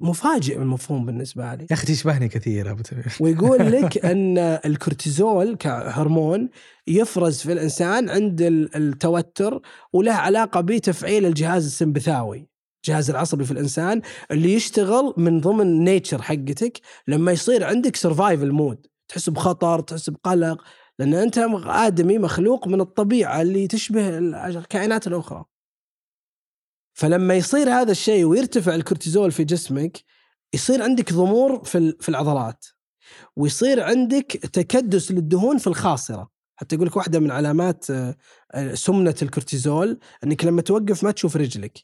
مفاجئ 0.00 0.56
المفهوم 0.56 1.06
بالنسبة 1.06 1.54
لي. 1.54 1.66
يا 1.70 1.74
أخي 1.74 1.86
تشبهني 1.86 2.28
كثير 2.28 2.70
أبو 2.70 2.82
تميم. 2.82 3.04
ويقول 3.20 3.72
لك 3.72 4.04
أن 4.04 4.38
الكورتيزول 4.38 5.54
كهرمون 5.56 6.48
يفرز 6.86 7.38
في 7.40 7.52
الإنسان 7.52 8.10
عند 8.10 8.42
ال- 8.42 8.76
التوتر 8.76 9.60
وله 9.92 10.12
علاقة 10.12 10.60
بتفعيل 10.60 11.26
الجهاز 11.26 11.64
السمبثاوي 11.66 12.48
الجهاز 12.86 13.10
العصبي 13.10 13.44
في 13.44 13.50
الإنسان 13.50 14.02
اللي 14.30 14.54
يشتغل 14.54 15.14
من 15.16 15.40
ضمن 15.40 15.84
nature 15.84 16.22
حقتك 16.22 16.80
لما 17.08 17.32
يصير 17.32 17.64
عندك 17.64 17.96
survival 17.96 18.52
mode 18.52 18.86
تحس 19.08 19.30
بخطر 19.30 19.80
تحس 19.80 20.10
بقلق. 20.10 20.62
لأن 20.98 21.14
أنت 21.14 21.38
آدمي 21.66 22.18
مخلوق 22.18 22.68
من 22.68 22.80
الطبيعة 22.80 23.42
اللي 23.42 23.66
تشبه 23.66 24.18
الكائنات 24.18 25.06
الأخرى. 25.06 25.44
فلما 26.94 27.34
يصير 27.34 27.70
هذا 27.70 27.90
الشيء 27.90 28.24
ويرتفع 28.24 28.74
الكورتيزول 28.74 29.32
في 29.32 29.44
جسمك 29.44 30.04
يصير 30.54 30.82
عندك 30.82 31.12
ضمور 31.12 31.64
في 31.64 31.96
في 32.00 32.08
العضلات 32.08 32.66
ويصير 33.36 33.82
عندك 33.82 34.26
تكدس 34.52 35.12
للدهون 35.12 35.58
في 35.58 35.66
الخاصرة. 35.66 36.30
حتى 36.56 36.74
يقول 36.76 36.86
لك 36.86 36.96
واحدة 36.96 37.20
من 37.20 37.30
علامات 37.30 37.90
آه، 37.90 38.16
آه، 38.54 38.74
سمنة 38.74 39.14
الكورتيزول 39.22 39.98
إنك 40.24 40.44
لما 40.44 40.62
توقف 40.62 41.04
ما 41.04 41.10
تشوف 41.10 41.36
رجلك. 41.36 41.78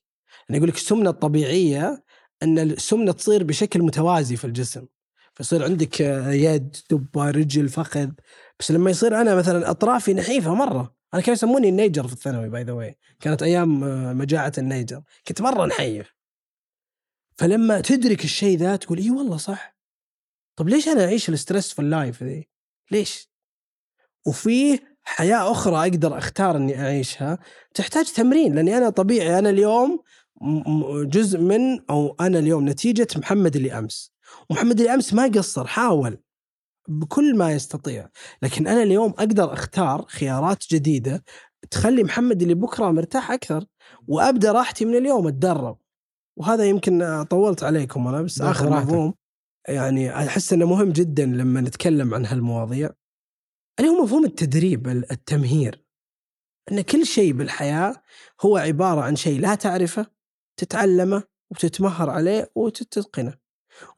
يعني 0.49 0.57
يقول 0.57 0.69
لك 0.69 0.77
السمنة 0.77 1.11
الطبيعية 1.11 2.05
إن 2.43 2.59
السمنة 2.59 3.13
تصير 3.13 3.45
بشكل 3.45 3.83
متوازي 3.83 4.37
في 4.37 4.45
الجسم. 4.45 4.87
فيصير 5.35 5.65
عندك 5.65 6.03
آه، 6.03 6.31
يد 6.31 6.77
دبة 6.91 7.31
رجل 7.31 7.69
فخذ 7.69 8.11
بس 8.63 8.71
لما 8.71 8.91
يصير 8.91 9.21
أنا 9.21 9.35
مثلا 9.35 9.71
أطرافي 9.71 10.15
نحيفة 10.15 10.55
مرة. 10.55 10.95
أنا 11.15 11.23
كانوا 11.23 11.33
يسموني 11.33 11.69
النيجر 11.69 12.07
في 12.07 12.13
الثانوي 12.13 12.49
by 12.49 12.63
the 12.63 12.73
way 12.73 12.99
كانت 13.21 13.43
أيام 13.43 13.85
آه، 13.85 14.13
مجاعة 14.13 14.53
النيجر. 14.59 15.03
كنت 15.29 15.43
مرة 15.43 15.67
نحيف. 15.67 16.15
فلما 17.37 17.81
تدرك 17.81 18.25
الشيء 18.25 18.59
ذا 18.59 18.77
تقول 18.77 18.99
إي 18.99 19.11
والله 19.11 19.37
صح. 19.37 19.77
طب 20.57 20.69
ليش 20.69 20.89
أنا 20.89 21.05
أعيش 21.05 21.29
ال 21.29 21.35
stress 21.35 21.73
في 21.73 21.79
ال 21.79 21.87
life 21.87 22.23
ذي؟ 22.23 22.49
ليش؟ 22.91 23.29
وفيه 24.27 24.97
حياة 25.03 25.53
أخرى 25.53 25.77
أقدر 25.77 26.19
أختار 26.19 26.57
إني 26.57 26.81
أعيشها. 26.81 27.39
تحتاج 27.75 28.13
تمرين 28.13 28.55
لأني 28.55 28.79
أنا 28.79 28.91
طبيعي 28.91 29.39
أنا 29.39 29.51
اليوم 29.51 30.03
جزء 31.05 31.39
من 31.39 31.91
أو 31.91 32.17
أنا 32.21 32.39
اليوم 32.39 32.69
نتيجة 32.69 33.09
محمد 33.17 33.57
اللي 33.57 33.79
أمس. 33.79 34.13
ومحمد 34.51 34.81
اللي 34.81 34.95
أمس 34.95 35.15
ما 35.15 35.27
قصر 35.27 35.67
حاول. 35.67 36.19
بكل 36.89 37.37
ما 37.37 37.53
يستطيع. 37.53 38.09
لكن 38.43 38.67
أنا 38.67 38.83
اليوم 38.83 39.11
أقدر 39.11 39.53
أختار 39.53 40.05
خيارات 40.09 40.65
جديدة 40.71 41.25
تخلي 41.71 42.05
محمد 42.05 42.43
اللي 42.43 42.55
بكرة 42.55 42.91
مرتاح 42.91 43.31
أكثر 43.31 43.65
وأبدأ 44.09 44.53
راحتي 44.53 44.85
من 44.85 44.95
اليوم 44.95 45.27
أتدرب. 45.29 45.79
وهذا 46.39 46.65
يمكن 46.65 47.25
طولت 47.31 47.63
عليكم 47.63 48.09
أنا 48.09 48.23
بس 48.23 48.43
راحتك. 48.43 48.67
مفهوم. 48.67 49.15
يعني 49.69 50.17
أحس 50.17 50.53
إنه 50.53 50.67
مهم 50.67 50.93
جدا 50.93 51.25
لما 51.25 51.61
نتكلم 51.61 52.15
عن 52.15 52.27
هالمواضيع. 52.27 52.91
اللي 53.79 53.91
هو 53.91 54.03
مفهوم 54.03 54.25
التدريب 54.25 54.89
التمهير. 54.89 55.85
إن 56.73 56.81
كل 56.81 57.07
شيء 57.07 57.33
بالحياة 57.33 58.03
هو 58.41 58.57
عبارة 58.57 59.01
عن 59.01 59.17
شيء 59.17 59.41
لا 59.41 59.55
تعرفه 59.55 60.07
تتعلمه 60.57 61.23
وتتمهر 61.51 62.11
عليه 62.11 62.51
وتتقنه 62.55 63.35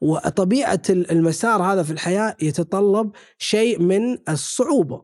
وطبيعة 0.01 0.81
المسار 0.89 1.61
هذا 1.63 1.83
في 1.83 1.91
الحياة 1.91 2.35
يتطلب 2.41 3.11
شيء 3.37 3.79
من 3.81 4.17
الصعوبة. 4.29 5.01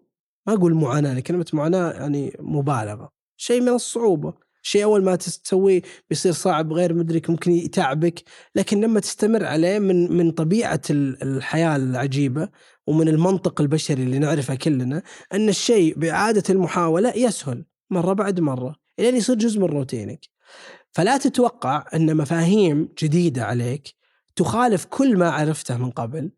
ما 0.47 0.53
أقول 0.53 0.73
معاناة 0.73 1.19
كلمة 1.19 1.45
معاناة 1.53 1.91
يعني 1.91 2.35
مبالغة. 2.39 3.09
شيء 3.37 3.61
من 3.61 3.69
الصعوبة. 3.69 4.33
شيء 4.63 4.83
أول 4.83 5.03
ما 5.03 5.15
تسويه 5.15 5.81
بيصير 6.09 6.31
صعب 6.31 6.73
غير 6.73 6.93
مدرك 6.93 7.29
ممكن 7.29 7.51
يتعبك 7.51 8.23
لكن 8.55 8.81
لما 8.81 8.99
تستمر 8.99 9.45
عليه 9.45 9.79
من 9.79 10.17
من 10.17 10.31
طبيعة 10.31 10.81
ال- 10.89 11.23
الحياة 11.23 11.75
العجيبة 11.75 12.49
ومن 12.87 13.07
المنطق 13.07 13.61
البشري 13.61 14.03
اللي 14.03 14.19
نعرفه 14.19 14.55
كلنا 14.55 15.01
أن 15.33 15.49
الشيء 15.49 15.95
بإعادة 15.99 16.43
المحاولة 16.49 17.13
يسهل 17.15 17.65
مرة 17.89 18.13
بعد 18.13 18.39
مرة 18.39 18.75
الين 18.99 19.15
يصير 19.15 19.35
جزء 19.35 19.59
من 19.59 19.65
روتينك. 19.65 20.19
فلا 20.91 21.17
تتوقع 21.17 21.85
أن 21.95 22.17
مفاهيم 22.17 22.89
جديدة 23.03 23.43
عليك 23.45 24.00
تخالف 24.41 24.85
كل 24.85 25.17
ما 25.17 25.29
عرفته 25.29 25.77
من 25.77 25.91
قبل 25.91 26.31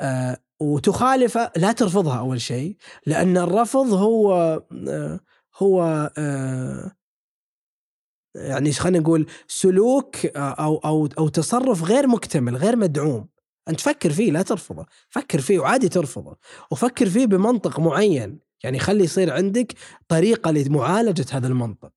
آه 0.00 0.36
وتخالفه 0.60 1.52
لا 1.56 1.72
ترفضها 1.72 2.18
أول 2.18 2.40
شيء 2.40 2.76
لأن 3.06 3.36
الرفض 3.36 3.92
هو 3.92 4.32
آه 4.88 5.20
هو 5.58 6.10
آه 6.18 6.96
يعني 8.36 8.72
خلينا 8.72 8.98
نقول 8.98 9.26
سلوك 9.48 10.26
أو 10.36 10.76
أو 10.76 11.08
أو 11.18 11.28
تصرف 11.28 11.82
غير 11.82 12.06
مكتمل 12.06 12.56
غير 12.56 12.76
مدعوم. 12.76 13.28
أنت 13.68 13.80
فكر 13.80 14.10
فيه 14.10 14.32
لا 14.32 14.42
ترفضه 14.42 14.86
فكر 15.10 15.40
فيه 15.40 15.58
وعادي 15.58 15.88
ترفضه 15.88 16.36
وفكر 16.70 17.06
فيه 17.10 17.26
بمنطق 17.26 17.80
معين. 17.80 18.38
يعني 18.64 18.78
خلي 18.78 19.04
يصير 19.04 19.32
عندك 19.32 19.74
طريقة 20.08 20.50
لمعالجة 20.50 21.26
هذا 21.32 21.48
المنطق. 21.48 21.92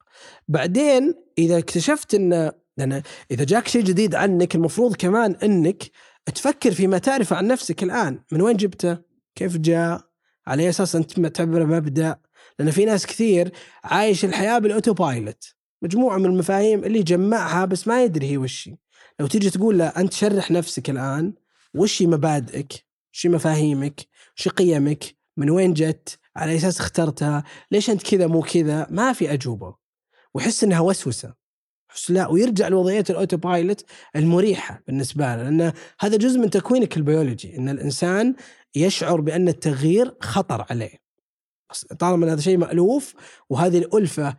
بعدين 0.48 1.14
إذا 1.38 1.58
اكتشفت 1.58 2.16
إن 2.16 2.52
لأن 2.80 3.02
إذا 3.32 3.44
جاك 3.44 3.68
شيء 3.68 3.84
جديد 3.84 4.16
عنك 4.16 4.56
المفروض 4.56 4.96
كمان 4.96 5.36
إنك 5.44 5.84
تفكر 6.36 6.72
فيما 6.72 6.98
تعرفه 6.98 7.36
عن 7.36 7.48
نفسك 7.48 7.84
الآن. 7.84 8.20
من 8.32 8.42
وين 8.42 8.58
جبته؟ 8.58 8.98
كيف 9.36 9.58
جاء؟ 9.58 10.10
على 10.48 10.70
أساس 10.70 10.96
أنت 10.96 11.20
تعتبره 11.20 11.66
مبدأ؟ 11.66 12.20
لأن 12.60 12.72
في 12.72 12.86
ناس 12.86 13.06
كثير 13.06 13.52
عايش 13.84 14.26
الحياة 14.26 14.60
بال 14.60 14.94
autopilot 14.94 15.56
مجموعة 15.82 16.18
من 16.18 16.26
المفاهيم 16.26 16.84
اللي 16.84 17.04
جمعها 17.04 17.66
بس 17.66 17.88
ما 17.88 18.04
يدري 18.04 18.32
هي 18.32 18.38
وش. 18.38 18.70
لو 19.20 19.28
تيجي 19.28 19.50
تقول 19.50 19.78
له 19.78 19.88
أنت 19.88 20.14
شرح 20.14 20.52
نفسك 20.52 20.90
الآن 20.90 21.34
وش 21.76 22.02
مبادئك؟ 22.02 22.74
وش 23.14 23.26
هي 23.26 23.30
مفاهيمك؟ 23.30 24.02
وش 24.38 24.48
قيمك؟ 24.48 25.04
من 25.38 25.50
وين 25.50 25.74
جت؟ 25.74 26.20
على 26.36 26.56
أساس 26.56 26.80
اخترتها؟ 26.80 27.44
ليش 27.72 27.90
أنت 27.90 28.04
كذا 28.04 28.28
مو 28.28 28.42
كذا؟ 28.42 28.88
ما 28.90 29.14
في 29.14 29.34
أجوبة. 29.34 29.76
ويحس 30.34 30.64
إنها 30.64 30.80
وسوسة. 30.80 31.39
لا 32.10 32.28
ويرجع 32.28 32.68
لوضعية 32.68 33.04
ال 33.10 33.38
autopilot 33.38 33.86
المريحة 34.16 34.84
بالنسبة 34.88 35.36
له 35.36 35.44
لأن 35.44 35.74
هذا 36.00 36.18
جزء 36.18 36.40
من 36.40 36.50
تكوينك 36.50 36.98
البيولوجي 36.98 37.58
إن 37.58 37.70
الإنسان 37.70 38.36
يشعر 38.76 39.22
بأن 39.22 39.48
التغيير 39.48 40.16
خطر 40.22 40.66
عليه. 40.70 41.10
طالما 42.00 42.34
هذا 42.34 42.42
شيء 42.42 42.58
مألوف 42.58 43.14
وهذه 43.50 43.78
الألفة 43.78 44.38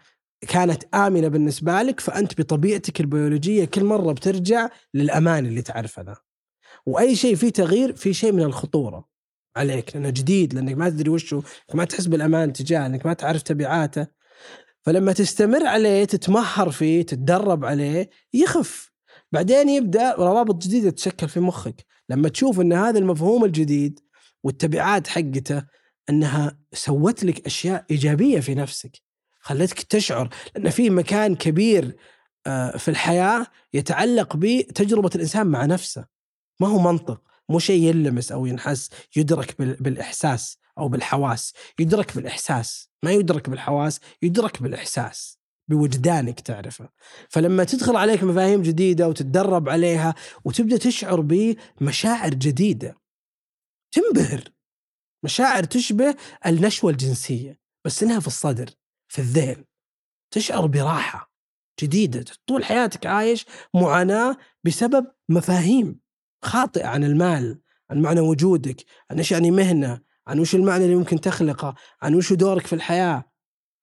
كانت 0.48 0.94
آمنة 0.94 1.28
بالنسبة 1.28 1.82
لك 1.82 2.00
فأنت 2.00 2.40
بطبيعتك 2.40 3.00
البيولوجية 3.00 3.64
كل 3.64 3.84
مرة 3.84 4.12
بترجع 4.12 4.68
للأمان 4.94 5.46
اللي 5.46 5.62
تعرفه 5.62 6.02
ذا. 6.02 6.16
وأي 6.86 7.16
شيء 7.16 7.34
فيه 7.34 7.50
تغيير 7.50 7.96
في 7.96 8.14
شيء 8.14 8.32
من 8.32 8.42
الخطورة 8.42 9.08
عليك 9.56 9.96
لأنه 9.96 10.10
جديد 10.10 10.54
لأنك 10.54 10.76
ما 10.76 10.88
تدري 10.88 11.10
وشه 11.10 11.42
ما 11.74 11.84
تحس 11.84 12.06
بالأمان 12.06 12.52
تجاه 12.52 12.86
انك 12.86 13.06
ما 13.06 13.12
تعرف 13.12 13.42
تبعاته. 13.42 14.06
فلما 14.82 15.12
تستمر 15.12 15.66
عليه 15.66 16.04
تتمهر 16.04 16.70
فيه 16.70 17.02
تتدرب 17.02 17.64
عليه 17.64 18.10
يخف. 18.34 18.90
بعدين 19.32 19.68
يبدأ 19.68 20.14
روابط 20.14 20.62
جديدة 20.62 20.90
تتشكل 20.90 21.28
في 21.28 21.40
مخك. 21.40 21.84
لما 22.08 22.28
تشوف 22.28 22.60
إن 22.60 22.72
هذا 22.72 22.98
المفهوم 22.98 23.44
الجديد 23.44 24.00
والتبعات 24.42 25.08
حقته 25.08 25.62
إنها 26.10 26.58
سوت 26.72 27.24
لك 27.24 27.46
أشياء 27.46 27.84
إيجابية 27.90 28.40
في 28.40 28.54
نفسك 28.54 29.00
خلتك 29.40 29.82
تشعر. 29.82 30.28
لأن 30.56 30.70
في 30.70 30.90
مكان 30.90 31.34
كبير 31.34 31.96
آه، 32.46 32.76
في 32.76 32.88
الحياة 32.90 33.46
يتعلق 33.74 34.36
بتجربة 34.36 35.10
الإنسان 35.14 35.46
مع 35.46 35.64
نفسه. 35.66 36.04
ما 36.60 36.68
هو 36.68 36.78
منطق. 36.78 37.22
مو 37.48 37.58
شيء 37.58 37.82
يلمس 37.82 38.32
أو 38.32 38.46
ينحس 38.46 38.90
يدرك 39.16 39.58
بال- 39.58 39.76
بالاحساس 39.80 40.58
أو 40.80 40.88
بالحواس. 40.88 41.52
يدرك 41.78 42.16
بالإحساس. 42.16 42.90
ما 43.02 43.12
يدرك 43.12 43.50
بالحواس 43.50 44.00
يدرك 44.22 44.62
بالإحساس. 44.62 45.38
بوجدانك 45.68 46.40
تعرفه. 46.40 46.88
فلما 47.28 47.64
تدخل 47.64 47.96
عليك 47.96 48.24
مفاهيم 48.24 48.62
جديدة 48.62 49.08
وتتدرب 49.08 49.68
عليها 49.68 50.14
وتبدأ 50.44 50.76
تشعر 50.76 51.20
بمشاعر 51.20 52.30
جديدة. 52.34 53.00
تنبهر. 53.92 54.44
مشاعر 55.24 55.64
تشبه 55.64 56.16
النشوة 56.46 56.90
الجنسية 56.90 57.60
بس 57.84 58.02
إنها 58.02 58.20
في 58.20 58.26
الصدر 58.26 58.70
في 59.08 59.18
الذهن. 59.18 59.64
تشعر 60.30 60.66
براحة 60.66 61.32
جديدة. 61.80 62.24
طول 62.46 62.64
حياتك 62.64 63.06
عايش 63.06 63.46
معاناة 63.74 64.36
بسبب 64.64 65.06
مفاهيم 65.28 66.00
خاطئة 66.44 66.86
عن 66.86 67.04
المال 67.04 67.60
عن 67.90 68.02
معنى 68.02 68.20
وجودك 68.20 68.84
عن 69.10 69.18
إيش 69.18 69.32
يعني 69.32 69.50
مهنة 69.50 70.00
عن 70.30 70.40
وش 70.40 70.54
المعنى 70.54 70.84
اللي 70.84 70.96
ممكن 70.96 71.20
تخلقه؟ 71.20 71.74
عن 72.02 72.14
وش 72.14 72.32
دورك 72.32 72.66
في 72.66 72.72
الحياة؟ 72.72 73.24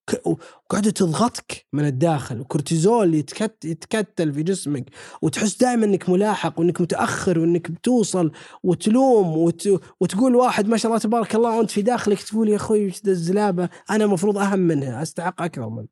ك- 0.09 0.27
وقاعده 0.27 0.91
تضغطك 0.91 1.65
من 1.73 1.85
الداخل 1.85 2.39
وكورتيزول 2.39 3.15
يتكت 3.15 3.65
يتكتل 3.65 4.33
في 4.33 4.43
جسمك 4.43 4.89
وتحس 5.21 5.57
دائما 5.57 5.85
إنك 5.85 6.09
ملاحق 6.09 6.59
وإنك 6.59 6.81
متأخر 6.81 7.39
وإنك 7.39 7.71
بتوصل 7.71 8.31
وتلوم 8.63 9.37
وت... 9.37 9.69
وتقول 10.01 10.35
واحد 10.35 10.67
ما 10.67 10.77
شاء 10.77 10.89
الله 10.91 11.01
تبارك 11.03 11.35
الله 11.35 11.57
وانت 11.57 11.71
في 11.71 11.81
داخلك 11.81 12.21
تقول 12.23 12.49
يا 12.49 12.55
أخوي 12.55 12.87
وش 12.87 13.01
ذا 13.05 13.11
الزلابة؟ 13.11 13.69
أنا 13.91 14.03
المفروض 14.03 14.37
أهم 14.37 14.59
منها 14.59 15.01
أستحق 15.01 15.41
أكثر 15.41 15.69
منه 15.69 15.87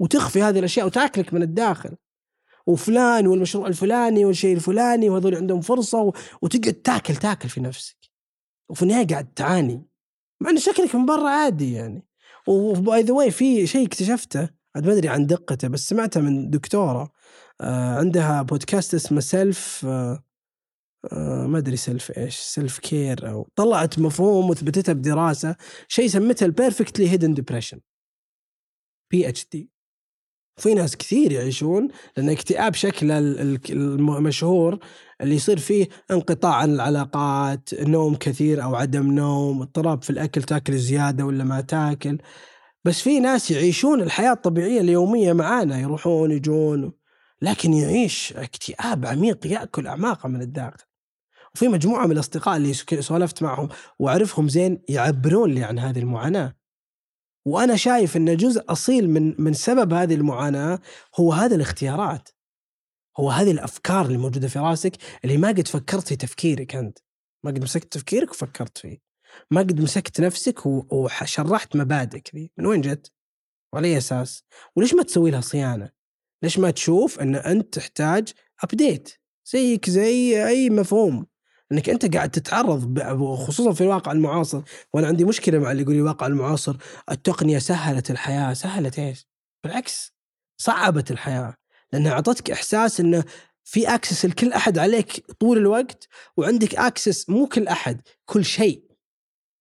وتخفي 0.00 0.42
هذه 0.42 0.58
الأشياء 0.58 0.86
وتأكلك 0.86 1.34
من 1.34 1.42
الداخل. 1.42 1.90
وفلان 2.66 3.26
والمشروع 3.26 3.66
الفلاني 3.66 4.24
والشيء 4.24 4.54
الفلاني 4.56 5.10
وهذول 5.10 5.34
عندهم 5.34 5.60
فرصة. 5.60 6.12
وتقعد 6.42 6.74
تاكل 6.74 7.16
تاكل 7.16 7.48
في 7.48 7.60
نفسك. 7.60 7.96
وفي 8.70 8.82
النهاية 8.82 9.06
قاعد 9.06 9.34
تعاني 9.34 9.82
مع 10.40 10.50
ان 10.50 10.58
شكلك 10.58 10.94
من 10.94 11.06
برا 11.06 11.28
عادي 11.30 11.72
يعني. 11.72 12.06
و 12.46 12.65
by 12.65 13.02
the 13.02 13.14
way 13.14 13.30
في 13.30 13.66
شيء 13.66 13.86
اكتشفته 13.86 14.48
ما 14.76 14.92
أدري 14.92 15.08
عن 15.08 15.26
دقته 15.26 15.68
بس 15.68 15.88
سمعته 15.88 16.20
من 16.20 16.50
دكتورة 16.50 17.12
آه 17.60 17.94
عندها 17.98 18.42
بودكاست 18.42 18.94
اسمه 18.94 19.20
self 19.20 19.84
آه 19.88 20.24
آه 21.12 21.46
ما 21.46 21.58
أدري 21.58 21.76
self 21.76 22.18
إيش 22.18 22.36
self 22.36 22.78
care 22.78 23.30
أو 23.30 23.48
طلعت 23.56 23.98
مفهوم 23.98 24.50
وثبتتها 24.50 24.92
بدراسة 24.92 25.56
شيء 25.88 26.06
سمتها 26.08 26.46
ال 26.46 26.52
perfectly 26.52 27.10
hidden 27.10 27.34
depression 27.34 27.80
PHD 29.10 29.70
في 30.60 30.74
ناس 30.74 30.96
كثير 30.96 31.32
يعيشون 31.32 31.88
لأن 32.16 32.30
اكتئاب 32.30 32.74
شكله 32.74 33.18
ال- 33.18 33.40
ال- 33.40 33.70
المشهور 34.16 34.78
اللي 35.24 35.34
يصير 35.34 35.58
فيه 35.58 35.88
انقطاع 36.10 36.54
عن 36.54 36.74
العلاقات 36.74 37.74
نوم 37.74 38.14
كثير 38.14 38.62
أو 38.62 38.74
عدم 38.74 39.12
نوم 39.12 39.62
اضطراب 39.62 40.02
في 40.02 40.10
الأكل 40.10 40.42
تاكل 40.42 40.76
زيادة 40.76 41.24
ولا 41.26 41.44
ما 41.44 41.60
تاكل. 41.60 42.18
بس 42.84 43.00
في 43.02 43.20
ناس 43.20 43.50
يعيشون 43.50 44.00
الحياة 44.02 44.32
الطبيعية 44.32 44.80
اليومية 44.80 45.32
معانا 45.32 45.80
يروحون 45.80 46.30
يجون 46.30 46.92
لكن 47.42 47.72
يعيش 47.72 48.32
اكتئاب 48.36 49.06
عميق 49.06 49.46
يأكل 49.46 49.86
أعماقه 49.86 50.28
من 50.28 50.42
الداخل. 50.42 50.84
وفي 51.54 51.68
مجموعة 51.68 52.06
من 52.06 52.12
الأصدقاء 52.12 52.56
اللي 52.56 52.74
سولفت 53.00 53.42
معهم 53.42 53.68
وأعرفهم 53.98 54.48
زين 54.48 54.82
يعبرون 54.88 55.50
لي 55.50 55.64
عن 55.64 55.78
هذه 55.78 55.98
المعاناة. 55.98 56.54
وأنا 57.46 57.76
شايف 57.76 58.16
إن 58.16 58.36
جزء 58.36 58.64
أصيل 58.68 59.10
من 59.10 59.34
من 59.38 59.52
سبب 59.52 59.92
هذه 59.92 60.14
المعاناة 60.14 60.78
هو 61.20 61.32
هذه 61.32 61.54
الاختيارات. 61.54 62.28
هو 63.20 63.30
هذه 63.30 63.50
الأفكار 63.50 64.06
اللي 64.06 64.18
موجودة 64.18 64.48
في 64.48 64.58
راسك 64.58 64.96
اللي 65.24 65.36
ما 65.36 65.48
قد 65.48 65.68
فكرت 65.68 66.08
في 66.08 66.16
تفكيرك 66.16 66.76
أنت. 66.76 66.98
ما 67.44 67.50
قد 67.50 67.62
مسكت 67.62 67.92
تفكيرك 67.92 68.30
وفكرت 68.30 68.78
فيه. 68.78 68.98
ما 69.50 69.60
قد 69.60 69.80
مسكت 69.80 70.20
نفسك 70.20 70.66
وشرحت 70.66 71.76
مبادئك 71.76 72.34
ذي. 72.34 72.52
من 72.58 72.66
وين 72.66 72.80
جت؟ 72.80 73.12
وعلى 73.72 73.88
أي 73.88 73.98
أساس؟ 73.98 74.44
وليش 74.76 74.94
ما 74.94 75.02
تسوي 75.02 75.30
لها 75.30 75.40
صيانة؟ 75.40 75.90
ليش 76.42 76.58
ما 76.58 76.70
تشوف 76.70 77.20
أن 77.20 77.34
أنت 77.34 77.74
تحتاج 77.74 78.32
ابديت 78.64 79.12
زيك 79.52 79.90
زي 79.90 80.46
أي 80.46 80.70
مفهوم. 80.70 81.26
أنك 81.72 81.88
أنت 81.90 82.14
قاعد 82.16 82.30
تتعرض 82.30 82.98
خصوصا 83.34 83.72
في 83.72 83.80
الواقع 83.80 84.12
المعاصر. 84.12 84.62
وأنا 84.92 85.06
عندي 85.06 85.24
مشكلة 85.24 85.58
مع 85.58 85.70
اللي 85.72 85.82
يقول 85.82 85.94
الواقع 85.94 86.26
المعاصر 86.26 86.76
التقنية 87.10 87.58
سهلت 87.58 88.10
الحياة. 88.10 88.52
سهلت 88.52 88.98
إيش؟ 88.98 89.28
بالعكس 89.64 90.14
صعبت 90.56 91.10
الحياة. 91.10 91.54
لأنها 91.94 92.12
أعطتك 92.12 92.50
إحساس 92.50 93.00
إنه 93.00 93.24
في 93.64 93.94
access 93.94 94.26
لكل 94.26 94.52
أحد 94.52 94.78
عليك 94.78 95.26
طول 95.40 95.58
الوقت 95.58 96.08
وعندك 96.36 96.74
access 96.74 97.30
مو 97.30 97.46
كل 97.46 97.68
أحد 97.68 98.00
كل 98.24 98.44
شيء. 98.44 98.84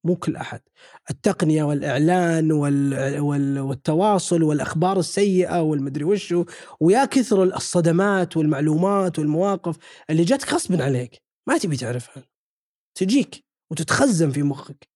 مو 0.03 0.15
كل 0.15 0.35
أحد. 0.35 0.61
التقنية 1.09 1.63
والإعلان 1.63 2.51
وال... 2.51 3.19
وال... 3.19 3.59
والتواصل 3.59 4.43
والأخبار 4.43 4.99
السيئة 4.99 5.61
والمدري 5.61 6.03
وشو 6.03 6.45
ويا 6.79 7.05
كثر 7.05 7.43
الصدمات 7.43 8.37
والمعلومات 8.37 9.19
والمواقف 9.19 9.77
اللي 10.09 10.23
جاتك 10.23 10.53
غصبا 10.53 10.83
عليك 10.83 11.21
ما 11.47 11.57
تبي 11.57 11.77
تعرفها. 11.77 12.23
تجيك 12.95 13.45
وتتخزن 13.71 14.31
في 14.31 14.43
مخك. 14.43 14.89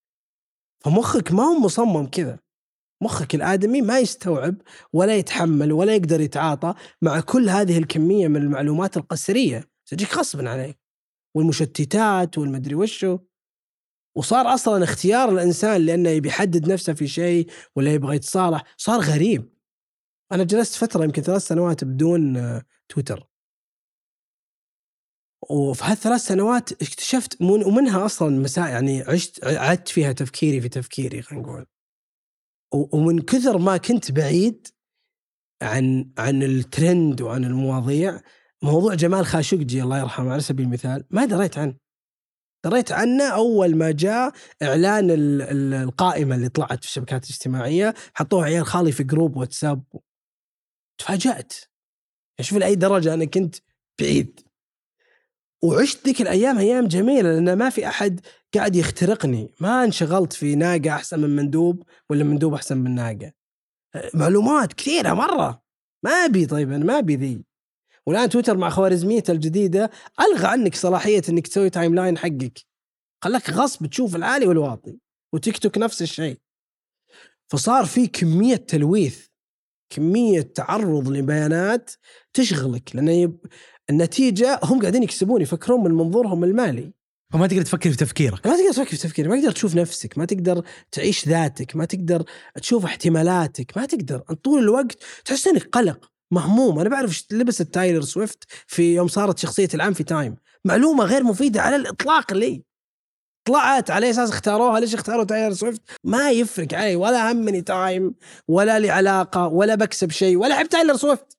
فمخك 0.84 1.32
ما 1.32 1.42
هو 1.42 1.58
مصمم 1.58 2.06
كذا. 2.06 2.38
مخك 3.02 3.34
الآدمي 3.34 3.82
ما 3.82 3.98
يستوعب 3.98 4.54
ولا 4.92 5.16
يتحمل 5.16 5.72
ولا 5.72 5.94
يقدر 5.94 6.20
يتعاطى 6.20 6.74
مع 7.02 7.20
كل 7.20 7.48
هذه 7.48 7.78
الكمية 7.78 8.28
من 8.28 8.36
المعلومات 8.42 8.96
القسرية. 8.96 9.70
تجيك 9.86 10.14
غصبا 10.18 10.50
عليك. 10.50 10.78
والمشتتات 11.36 12.38
والمدري 12.38 12.74
وشو. 12.74 13.18
وصار 14.16 14.54
أصلا 14.54 14.84
اختيار 14.84 15.28
الإنسان 15.28 15.80
لأنه 15.86 16.10
يبي 16.10 16.28
يحدد 16.28 16.68
نفسه 16.72 16.92
في 16.92 17.08
شيء 17.08 17.50
ولا 17.76 17.92
يبغى 17.94 18.16
يتصالح. 18.16 18.64
صار 18.76 19.00
غريب. 19.00 19.52
أنا 20.32 20.44
جلست 20.44 20.74
فترة 20.74 21.04
يمكن 21.04 21.22
ثلاث 21.22 21.42
سنوات 21.42 21.84
بدون 21.84 22.36
آه، 22.36 22.62
تويتر. 22.88 23.24
وفي 25.50 25.84
هالثلاث 25.84 26.20
سنوات 26.20 26.72
اكتشفت 26.72 27.42
من- 27.42 27.64
ومنها 27.64 28.06
أصلا 28.06 28.40
مساء 28.40 28.68
يعني 28.68 29.02
عشت 29.02 29.44
عدت 29.44 29.88
فيها 29.88 30.12
تفكيري 30.12 30.60
في 30.60 30.68
تفكيري 30.68 31.22
خلينا 31.22 31.44
نقول. 31.46 31.66
ومن 32.72 33.20
كثر 33.20 33.58
ما 33.58 33.76
كنت 33.76 34.12
بعيد 34.12 34.66
عن 35.62 36.10
عن 36.18 36.42
الترند 36.42 37.20
وعن 37.20 37.44
المواضيع 37.44 38.20
موضوع 38.62 38.94
جمال 38.94 39.26
خاشقجي 39.26 39.82
الله 39.82 39.98
يرحمه 39.98 40.32
على 40.32 40.40
سبيل 40.40 40.66
المثال 40.66 41.04
ما 41.10 41.24
دريت 41.24 41.58
عنه. 41.58 41.74
دريت 42.64 42.92
عنه 42.92 43.24
أول 43.24 43.76
ما 43.76 43.90
جاء 43.90 44.32
إعلان 44.62 45.10
ال- 45.10 45.42
ال- 45.42 45.74
القائمة 45.74 46.34
اللي 46.34 46.48
طلعت 46.48 46.80
في 46.80 46.88
الشبكات 46.88 47.24
الاجتماعية 47.24 47.94
حطوها 48.14 48.44
عيال 48.44 48.66
خالي 48.66 48.92
في 48.92 49.04
group 49.04 49.36
واتساب. 49.36 49.82
تفاجأت. 50.98 51.52
شوف 52.40 52.58
لأي 52.58 52.74
درجة 52.74 53.14
أنا 53.14 53.24
كنت 53.24 53.56
بعيد. 54.00 54.40
وعشت 55.62 56.04
ذيك 56.06 56.20
الأيام 56.22 56.58
أيام 56.58 56.86
جميلة 56.86 57.32
لأن 57.32 57.58
ما 57.58 57.70
في 57.70 57.88
أحد 57.88 58.20
قاعد 58.54 58.76
يخترقني. 58.76 59.54
ما 59.60 59.84
انشغلت 59.84 60.32
في 60.32 60.54
ناقة 60.54 60.90
أحسن 60.90 61.20
من 61.20 61.36
مندوب 61.36 61.82
ولا 62.10 62.24
مندوب 62.24 62.54
أحسن 62.54 62.78
من 62.78 62.94
ناقة. 62.94 63.32
معلومات 64.14 64.72
كثيرة 64.72 65.14
مرة. 65.14 65.62
ما 66.04 66.10
أبي 66.10 66.46
طيب 66.46 66.72
أنا 66.72 66.84
ما 66.84 66.98
أبي 66.98 67.16
ذي. 67.16 67.44
والآن 68.06 68.28
تويتر 68.28 68.56
مع 68.56 68.70
خوارزميته 68.70 69.30
الجديدة 69.32 69.90
ألغى 70.20 70.46
عنك 70.46 70.74
صلاحية 70.74 71.22
إنك 71.28 71.46
تسوي 71.46 71.70
timeline 71.70 72.18
حقك. 72.18 72.58
خلاك 73.24 73.50
غصب 73.50 73.86
تشوف 73.86 74.16
العالي 74.16 74.46
والواطي 74.46 74.98
وتيك 75.34 75.58
توك 75.58 75.78
نفس 75.78 76.02
الشيء. 76.02 76.38
فصار 77.50 77.84
في 77.84 78.06
كمية 78.06 78.56
تلويث 78.56 79.26
كمية 79.90 80.40
تعرض 80.40 81.08
لبيانات 81.08 81.90
تشغلك 82.32 82.96
لأن 82.96 83.08
يب... 83.08 83.38
النتيجة 83.90 84.60
هم 84.64 84.80
قاعدين 84.80 85.02
يكسبون 85.02 85.42
يفكرون 85.42 85.84
من 85.84 85.90
منظورهم 85.90 86.44
المالي. 86.44 86.92
فما 87.32 87.46
تقدر 87.46 87.62
تفكر 87.62 87.90
في 87.90 87.96
تفكيرك. 87.96 88.46
ما 88.46 88.56
تقدر 88.56 88.72
تفكر 88.72 88.90
في 88.90 88.96
تفكيرك 88.96 89.30
ما 89.30 89.36
تقدر 89.40 89.52
تشوف 89.52 89.74
نفسك 89.74 90.18
ما 90.18 90.24
تقدر 90.24 90.64
تعيش 90.92 91.28
ذاتك 91.28 91.76
ما 91.76 91.84
تقدر 91.84 92.24
تشوف 92.54 92.84
احتمالاتك 92.84 93.76
ما 93.76 93.86
تقدر. 93.86 94.18
طول 94.18 94.58
الوقت 94.58 94.98
تحس 95.24 95.46
إنك 95.46 95.68
قلق 95.72 96.10
مهموم. 96.30 96.78
أنا 96.78 96.88
بعرف 96.88 97.10
إيش 97.10 97.26
لبست 97.32 97.62
تايلر 97.62 98.02
سويفت 98.02 98.44
في 98.66 98.94
يوم 98.94 99.08
صارت 99.08 99.38
شخصية 99.38 99.68
العام 99.74 99.92
في 99.92 100.04
تايم. 100.04 100.36
معلومة 100.64 101.04
غير 101.04 101.24
مفيدة 101.24 101.62
على 101.62 101.76
الإطلاق 101.76 102.32
لي. 102.32 102.62
طلعت 103.44 103.90
على 103.90 104.10
أساس 104.10 104.30
اختاروها. 104.30 104.80
ليش 104.80 104.94
اختاروا 104.94 105.24
تايلر 105.24 105.54
سويفت؟ 105.54 105.82
ما 106.04 106.30
يفرق 106.30 106.74
علي. 106.74 106.96
ولا 106.96 107.32
همني 107.32 107.62
تايم 107.62 108.14
ولا 108.48 108.78
لي 108.78 108.90
علاقة 108.90 109.46
ولا 109.46 109.74
بكسب 109.74 110.10
شيء 110.10 110.36
ولا 110.36 110.54
أحب 110.54 110.68
تايلر 110.68 110.96
سويفت. 110.96 111.38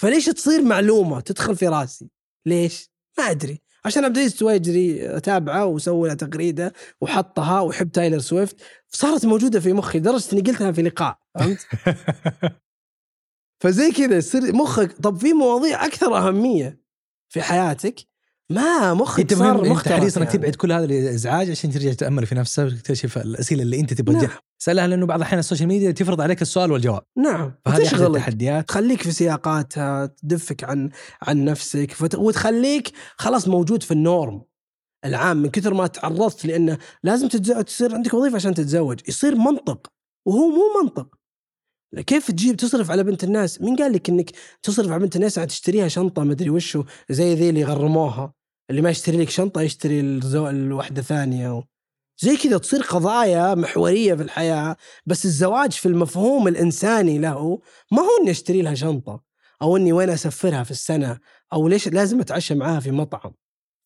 فليش 0.00 0.24
تصير 0.24 0.62
معلومة 0.62 1.20
تدخل 1.20 1.56
في 1.56 1.68
راسي؟ 1.68 2.10
ليش؟ 2.46 2.90
ما 3.18 3.30
أدري. 3.30 3.65
عشان 3.86 4.04
عبد 4.04 4.16
العزيز 4.16 4.32
التويجري 4.32 5.16
أتابعه 5.16 5.66
وسوى 5.66 6.08
له 6.08 6.14
تغريده 6.14 6.72
وحطها 7.00 7.60
وحب 7.60 7.90
تايلر 7.90 8.18
سويفت 8.18 8.56
صارت 8.88 9.26
موجودة 9.26 9.60
في 9.60 9.72
مخي 9.72 9.98
لدرجة 9.98 10.32
إني 10.32 10.40
قلتها 10.40 10.72
في 10.72 10.82
لقاء 10.82 11.18
فهمت؟ 11.34 11.66
فزي 13.62 13.92
كذا 13.92 14.16
يصير 14.16 14.56
مخك 14.56 14.92
طب 14.92 15.16
في 15.16 15.32
مواضيع 15.32 15.86
أكثر 15.86 16.16
أهمية 16.16 16.80
في 17.28 17.42
حياتك 17.42 17.94
ما 18.52 18.94
مخك 18.94 19.20
أنت 19.20 19.34
صار 19.34 19.68
مختلف 19.68 19.94
حريص 19.94 20.16
إنك 20.16 20.26
يعني. 20.26 20.38
تبعد 20.38 20.54
كل 20.54 20.72
هذا 20.72 20.84
الإزعاج 20.84 21.50
عشان 21.50 21.70
ترجع 21.70 21.92
تتامل 21.92 22.26
في 22.26 22.34
نفسك 22.34 22.64
وتكتشف 22.64 23.18
الأسئلة 23.18 23.62
اللي 23.62 23.80
أنت 23.80 23.94
تبغى 23.94 24.14
نعم. 24.14 24.24
تجاوب. 24.24 24.40
سألها 24.58 24.86
لأنه 24.86 25.06
بعض 25.06 25.18
الأحيان 25.18 25.38
ال 25.38 25.42
social 25.42 25.68
media 25.68 25.90
تفرض 25.90 26.20
عليك 26.20 26.42
السؤال 26.42 26.72
والجواب. 26.72 27.02
نعم. 27.18 27.52
تشغلك 27.64 28.16
التحديات. 28.16 28.68
تخليك 28.68 29.02
في 29.02 29.12
سياقاتها 29.12 30.06
تدفك 30.06 30.64
عن 30.64 30.90
عن 31.22 31.44
نفسك 31.44 31.92
فت... 31.92 32.14
وتخليك 32.14 32.92
خلاص 33.16 33.48
موجود 33.48 33.82
في 33.82 33.90
ال 33.90 34.00
norm 34.00 34.42
العام 35.04 35.36
من 35.36 35.50
كثر 35.50 35.74
ما 35.74 35.86
تعرضت 35.86 36.46
لأنه 36.46 36.78
لازم 37.02 37.28
تصير 37.28 37.94
عندك 37.94 38.14
وظيفة 38.14 38.36
عشان 38.36 38.54
تتزوج. 38.54 39.00
يصير 39.08 39.34
منطق 39.34 39.86
وهو 40.26 40.48
مو 40.48 40.82
منطق. 40.82 41.18
كيف 41.94 42.30
تجيب 42.30 42.56
تصرف 42.56 42.90
على 42.90 43.04
بنت 43.04 43.24
الناس؟ 43.24 43.60
مين 43.62 43.76
قال 43.76 43.92
لك 43.92 44.08
إنك 44.08 44.30
تصرف 44.62 44.90
على 44.90 44.98
بنت 45.00 45.16
الناس 45.16 45.34
تشتريها 45.34 45.88
شنطة 45.88 46.24
مدري 46.24 46.50
وشو 46.50 46.84
زي 47.10 47.34
ذي 47.34 47.50
اللي 47.50 47.64
غرموها 47.64 48.32
اللي 48.70 48.82
ما 48.82 48.90
يشتري 48.90 49.16
لك 49.16 49.30
شنطة 49.30 49.60
يشتري 49.60 50.00
الزو... 50.00 50.48
الواحده 50.48 51.02
ثانية 51.02 51.56
و... 51.58 51.62
زي 52.18 52.36
كذا 52.36 52.58
تصير 52.58 52.82
قضايا 52.82 53.54
محورية 53.54 54.14
في 54.14 54.22
الحياة 54.22 54.76
بس 55.06 55.24
الزواج 55.24 55.72
في 55.72 55.86
المفهوم 55.86 56.48
الإنساني 56.48 57.18
له 57.18 57.60
ما 57.92 58.02
هو 58.02 58.08
إني 58.22 58.30
أشتري 58.30 58.62
لها 58.62 58.74
شنطة 58.74 59.22
أو 59.62 59.76
إني 59.76 59.92
وين 59.92 60.10
أسفرها 60.10 60.62
في 60.62 60.70
السنة 60.70 61.18
أو 61.52 61.68
ليش 61.68 61.88
لازم 61.88 62.20
أتعشى 62.20 62.54
معاها 62.54 62.80
في 62.80 62.90
مطعم 62.90 63.32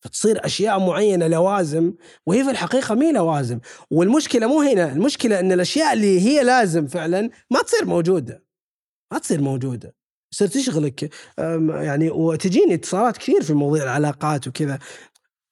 فتصير 0.00 0.46
أشياء 0.46 0.78
معينة 0.78 1.26
لوازم 1.26 1.92
وهي 2.26 2.44
في 2.44 2.50
الحقيقة 2.50 2.94
مي 2.94 3.12
لوازم. 3.12 3.60
والمشكلة 3.90 4.46
مو 4.46 4.60
هنا 4.60 4.92
المشكلة 4.92 5.40
إن 5.40 5.52
الأشياء 5.52 5.92
اللي 5.92 6.20
هي 6.20 6.44
لازم 6.44 6.86
فعلا 6.86 7.30
ما 7.50 7.62
تصير 7.62 7.84
موجودة. 7.84 8.44
ما 9.12 9.18
تصير 9.18 9.40
موجودة. 9.40 9.94
تصير 10.32 10.48
تشغلك 10.48 11.14
يعني 11.68 12.10
وتجيني 12.10 12.74
اتصالات 12.74 13.16
كثير 13.16 13.42
في 13.42 13.54
مواضيع 13.54 13.82
العلاقات 13.82 14.48
وكذا. 14.48 14.78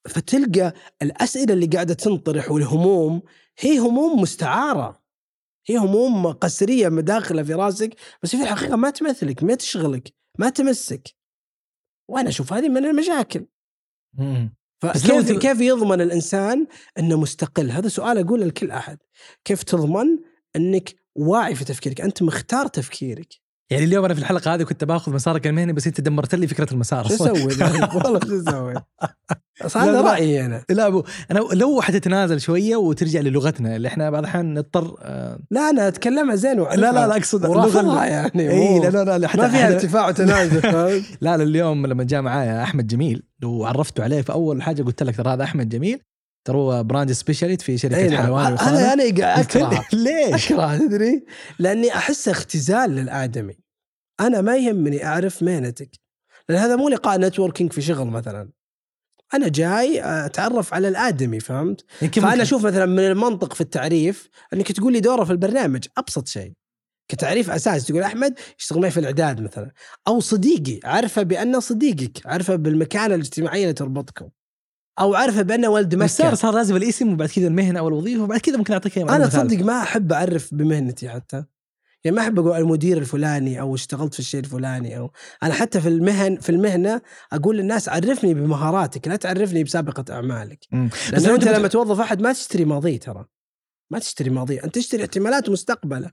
فتلقى 0.08 0.72
الأسئلة 1.02 1.54
اللي 1.54 1.66
قاعدة 1.66 1.94
تنطرح 1.94 2.50
والهموم 2.50 3.22
هي 3.58 3.78
هموم 3.78 4.20
مستعارة. 4.20 5.02
هي 5.66 5.76
هموم 5.76 6.26
قسرية 6.26 6.88
مداخله 6.88 7.42
في 7.42 7.54
راسك 7.54 7.94
بس 8.22 8.36
في 8.36 8.42
الحقيقة 8.42 8.76
ما 8.76 8.90
تمثلك 8.90 9.42
ما 9.42 9.54
تشغلك 9.54 10.12
ما 10.38 10.50
تمسك. 10.50 11.08
وأنا 12.08 12.28
أشوف 12.28 12.52
هذه 12.52 12.68
من 12.68 12.84
المشاكل. 12.84 13.46
مم. 14.18 14.54
فكيف 14.82 15.32
كيف 15.38 15.60
يضمن 15.60 16.00
الإنسان 16.00 16.66
إنه 16.98 17.20
مستقل؟ 17.20 17.70
هذا 17.70 17.88
سؤال 17.88 18.18
أقوله 18.18 18.46
لكل 18.46 18.70
أحد. 18.70 18.98
كيف 19.44 19.62
تضمن 19.62 20.18
إنك 20.56 20.94
واعي 21.14 21.54
في 21.54 21.64
تفكيرك؟ 21.64 22.00
أنت 22.00 22.22
مختار 22.22 22.66
تفكيرك. 22.66 23.34
يعني 23.70 23.84
اليوم 23.84 24.04
أنا 24.04 24.14
في 24.14 24.20
الحلقة 24.20 24.54
هذه 24.54 24.62
كنت 24.62 24.84
باخذ 24.84 25.12
مسارك 25.12 25.46
المهني 25.46 25.72
بس 25.72 25.86
أنت 25.86 26.00
دمرت 26.00 26.34
لي 26.34 26.46
فكرة 26.46 26.72
المسار 26.72 27.08
شو. 27.08 27.14
أسوي؟ 27.24 27.44
والله 27.94 28.20
شو 28.20 28.40
أسوي؟ 28.48 28.74
هذا. 29.76 30.00
رأيي 30.00 30.44
أنا. 30.46 30.64
لا 30.70 30.86
أبو 30.86 31.04
أنا 31.30 31.38
لو 31.38 31.80
حتتنازل 31.80 32.40
شوية 32.40 32.76
وترجع 32.76 33.20
للغتنا 33.20 33.76
اللي 33.76 33.88
إحنا 33.88 34.10
بعض 34.10 34.22
الأحيان 34.22 34.54
نضطر 34.54 34.96
آه 35.00 35.38
لا 35.50 35.70
أنا 35.70 35.88
اتكلمها 35.88 36.34
زين 36.36 36.58
لا 36.60 36.76
لا 36.76 36.92
لا 37.06 37.16
أقصد 37.16 37.44
اللغة 37.44 37.58
ورافضها 37.60 38.04
ال- 38.06 38.10
يعني 38.10 38.50
إي 38.50 38.90
لا 38.90 39.04
لا 39.04 39.18
لا 39.18 39.28
حتى 39.28 39.40
ما 39.40 39.48
فيها 39.48 39.68
ارتفاع 39.74 40.08
وتنازل؟ 40.08 40.60
لا 41.20 41.36
لا 41.36 41.42
اليوم 41.42 41.86
لما 41.86 42.04
جاء 42.04 42.22
معايا 42.22 42.62
أحمد 42.62 42.86
جميل 42.86 43.22
وعرفته 43.44 44.02
عليه 44.02 44.22
فاول 44.22 44.62
حاجة 44.62 44.82
قلت 44.82 45.02
لك 45.02 45.16
ترى 45.16 45.32
هذا 45.32 45.44
أحمد 45.44 45.68
جميل 45.68 46.00
ترى 46.46 46.56
هو 46.56 46.84
brand 46.84 47.12
specialist 47.12 47.62
في 47.62 47.78
شركة 47.78 47.96
أي. 47.96 48.16
حلواني 48.16 48.46
هذا 48.46 48.54
وخانة. 48.54 48.92
أنا 48.92 49.02
له، 49.02 49.40
أكره 49.40 49.84
ليش؟ 49.92 50.52
أكره 50.52 50.76
تدري؟ 50.76 51.24
لأني 51.58 51.94
احسه 51.94 52.32
اختزال 52.32 52.90
للآدمي. 52.90 53.54
أنا 54.20 54.40
ما 54.40 54.56
يهمني 54.56 55.06
أعرف 55.06 55.42
مهنتك. 55.42 55.90
لأن 56.48 56.58
هذا 56.58 56.76
مو 56.76 56.88
لقاء 56.88 57.18
networking 57.20 57.72
في 57.72 57.82
شغل 57.82 58.06
مثلا. 58.06 58.50
أنا 59.34 59.48
جاي 59.48 60.00
أتعرف 60.04 60.74
على 60.74 60.88
الآدمي 60.88 61.40
فهمت؟ 61.40 61.84
فأنا 62.14 62.42
أشوف 62.42 62.66
مثلا 62.66 62.86
من 62.86 62.98
المنطق 63.06 63.52
في 63.54 63.60
التعريف 63.60 64.28
إنك 64.52 64.72
تقول 64.72 64.92
لي 64.92 65.00
دوره 65.00 65.24
في 65.24 65.30
البرنامج 65.32 65.86
أبسط 65.98 66.28
شيء. 66.28 66.52
كتعريف 67.10 67.50
أساسي 67.50 67.86
تقول 67.92 68.02
أحمد 68.02 68.34
يشتغل 68.58 68.80
معي 68.80 68.90
في 68.90 69.00
الإعداد 69.00 69.40
مثلا 69.40 69.70
أو 70.08 70.20
صديقي 70.20 70.80
عارفه 70.84 71.22
بانه 71.22 71.60
صديقك 71.60 72.26
عارفه 72.26 72.56
بالمكانة 72.56 73.14
الاجتماعية 73.14 73.62
اللي 73.62 73.72
تربطكم 73.72 74.28
أو 75.00 75.14
عارفه 75.14 75.42
بانه 75.42 75.68
ولد 75.68 75.94
بس 75.94 76.16
صار 76.16 76.26
مكه 76.26 76.36
صار 76.36 76.54
لازم 76.54 76.76
الاسم 76.76 77.12
وبعد 77.12 77.28
كذا 77.28 77.46
المهنة 77.46 77.78
أو 77.78 77.88
الوظيفة 77.88 78.22
وبعد 78.22 78.40
كذا 78.40 78.56
ممكن 78.56 78.72
أعطيك 78.72 78.98
أنا. 78.98 79.26
تصدق 79.26 79.64
ما 79.64 79.82
أحب 79.82 80.12
أعرف 80.12 80.54
بمهنتي 80.54 81.08
حتى 81.08 81.44
يعني 82.04 82.16
ما 82.16 82.22
أحب 82.22 82.38
أقول 82.38 82.56
المدير 82.60 82.98
الفلاني 82.98 83.60
أو 83.60 83.74
اشتغلت 83.74 84.14
في 84.14 84.20
الشيء 84.20 84.40
الفلاني 84.40 84.98
أو 84.98 85.10
أنا 85.42 85.54
حتى 85.54 85.80
في 85.80 85.88
المهن 85.88 86.36
في 86.36 86.50
المهنة 86.50 87.00
أقول 87.32 87.56
للناس 87.56 87.88
عرفني 87.88 88.34
بمهاراتك 88.34 89.08
لا 89.08 89.16
تعرفني 89.16 89.64
بسابقة 89.64 90.04
أعمالك. 90.14 90.64
بس 91.14 91.24
أنت 91.26 91.44
لما 91.48 91.68
توظف 91.68 92.00
أحد 92.00 92.20
ما 92.22 92.32
تشتري 92.32 92.64
ماضيه 92.64 92.98
ترى. 93.00 93.24
ما 93.90 93.98
تشتري 93.98 94.30
ماضيه 94.30 94.64
أنت 94.64 94.74
تشتري 94.74 95.02
احتمالات 95.02 95.48
ومستقبله 95.48 96.10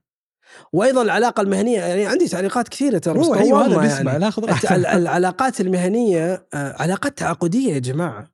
وأيضا 0.74 1.02
العلاقة 1.02 1.42
المهنية 1.42 1.80
يعني 1.80 2.06
عندي 2.06 2.28
تعليقات 2.28 2.68
كثيرة 2.68 2.98
ترى 2.98 3.20
روح 3.20 3.38
أيوه 3.38 3.66
هذا 3.68 3.78
بيسمع 3.78 4.12
يعني. 4.12 4.24
ناخذ 4.24 4.72
العلاقات 4.96 5.62
المهنية 5.62 6.48
آه، 6.54 6.76
علاقات 6.82 7.18
تعاقدية 7.18 7.74
يا 7.74 7.80
جماعة. 7.80 8.32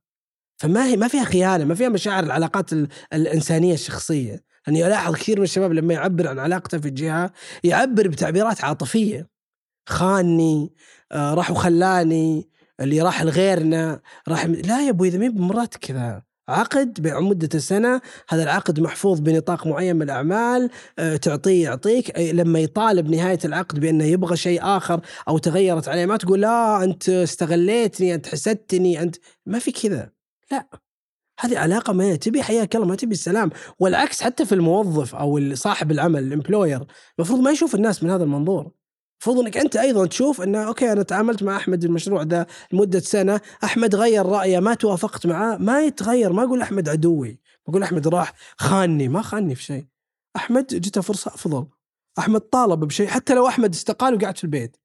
فما 0.58 0.86
هي 0.86 0.98
ما 0.98 1.08
فيها 1.08 1.24
خيانة 1.24 1.66
ما 1.66 1.76
فيها 1.76 1.90
مشاعر 1.90 2.24
العلاقات 2.24 2.74
ال- 2.74 2.88
الإنسانية 3.14 3.74
الشخصية. 3.74 4.44
اني 4.68 4.88
الاحظ 4.88 5.16
كثير 5.16 5.38
من 5.38 5.44
الشباب 5.44 5.74
لما 5.74 5.94
يعبر 5.94 6.28
عن 6.28 6.40
علاقته 6.40 6.78
في 6.78 6.88
الجهة 6.88 7.32
يعبر 7.64 8.08
بتعبيرات 8.08 8.64
عاطفية. 8.64 9.30
خاني 9.90 10.74
آه، 11.12 11.34
راح 11.34 11.52
وخلاني 11.52 12.50
اللي 12.80 13.02
راح 13.02 13.24
لغيرنا 13.24 14.02
راح 14.28 14.46
لا 14.46 14.86
يا 14.86 14.90
أبوي 14.90 15.08
إذا 15.08 15.18
مي 15.18 15.30
بمرات 15.30 15.76
كذا. 15.76 16.24
عقد 16.50 17.02
بمدة 17.02 17.60
سنة 17.60 18.02
هذا 18.30 18.44
العقد 18.44 18.80
محفوظ 18.80 19.20
بنطاق 19.20 19.68
معين 19.68 19.96
من 19.96 20.02
الأعمال 20.02 20.70
آه، 21.00 21.16
تعطيه 21.16 21.64
يعطيك. 21.64 22.20
لما 22.20 22.60
يطالب 22.60 23.10
نهاية 23.10 23.40
العقد 23.46 23.80
بأنه 23.80 24.04
يبغى 24.04 24.38
شيء 24.38 24.60
آخر 24.64 25.02
أو 25.28 25.38
تغيرت 25.38 25.88
عليه 25.88 26.06
ما 26.06 26.18
تقول 26.18 26.42
لا 26.42 26.84
أنت 26.84 27.10
استغليتني 27.10 28.16
أنت 28.16 28.28
حسدتني 28.28 29.02
أنت 29.02 29.16
ما 29.46 29.60
في 29.60 29.72
كذا. 29.72 30.10
لا. 30.52 30.68
هذه 31.40 31.58
علاقة 31.58 31.94
ما 31.94 32.16
تبي 32.16 32.44
حياك 32.44 32.76
الله 32.76 32.88
ما 32.88 32.96
تبي 32.96 33.14
السلام 33.14 33.50
والعكس 33.80 34.22
حتى 34.22 34.46
في 34.46 34.56
الموظف 34.56 35.16
أو 35.16 35.56
صاحب 35.56 35.92
العمل 35.92 36.24
ال 36.24 36.31
employer 36.31 36.86
المفروض 37.20 37.40
ما 37.40 37.52
يشوف 37.52 37.76
الناس 37.76 38.04
من 38.04 38.10
هذا 38.10 38.24
المنظور 38.24 38.72
المفروض 39.22 39.46
إنك 39.46 39.58
أنت 39.58 39.76
أيضا 39.76 40.06
تشوف 40.06 40.42
إنه 40.42 40.68
okay 40.68 40.92
أنا 40.92 41.04
تعاملت 41.04 41.44
مع 41.44 41.58
أحمد 41.58 41.84
المشروع 41.84 42.24
ده 42.24 42.48
لمدة 42.74 43.00
سنة، 43.00 43.42
أحمد 43.64 43.96
غير 43.96 44.26
رأيه 44.26 44.60
ما 44.60 44.74
توافقت 44.74 45.28
معاه، 45.28 45.58
ما 45.58 45.82
يتغير 45.82 46.34
ما 46.34 46.44
أقول 46.44 46.62
أحمد 46.62 46.90
عدوي، 46.90 47.40
بقول 47.68 47.84
أحمد 47.84 48.08
راح 48.08 48.34
خانني 48.58 49.08
ما 49.08 49.22
خانني 49.22 49.56
في 49.56 49.64
شيء. 49.64 49.86
أحمد 50.36 50.66
جته 50.66 51.02
فرصة 51.02 51.34
أفضل. 51.34 51.68
أحمد 52.20 52.42
طالب 52.42 52.80
بشيء 52.80 53.08
حتى 53.08 53.34
لو 53.34 53.48
أحمد 53.48 53.74
استقال 53.74 54.16
وقعد 54.16 54.38
في 54.38 54.44
البيت. 54.44 54.78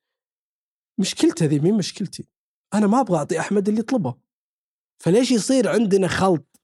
مشكلته 0.98 1.46
ذي 1.46 1.58
مين 1.58 1.74
مشكلتي؟ 1.74 2.28
أنا 2.74 2.86
ما 2.86 3.00
أبغى 3.00 3.18
أعطي 3.18 3.40
أحمد 3.40 3.68
اللي 3.68 3.80
يطلبه. 3.80 4.14
فليش 4.98 5.30
يصير 5.30 5.68
عندنا 5.68 6.08
خلط؟ 6.08 6.60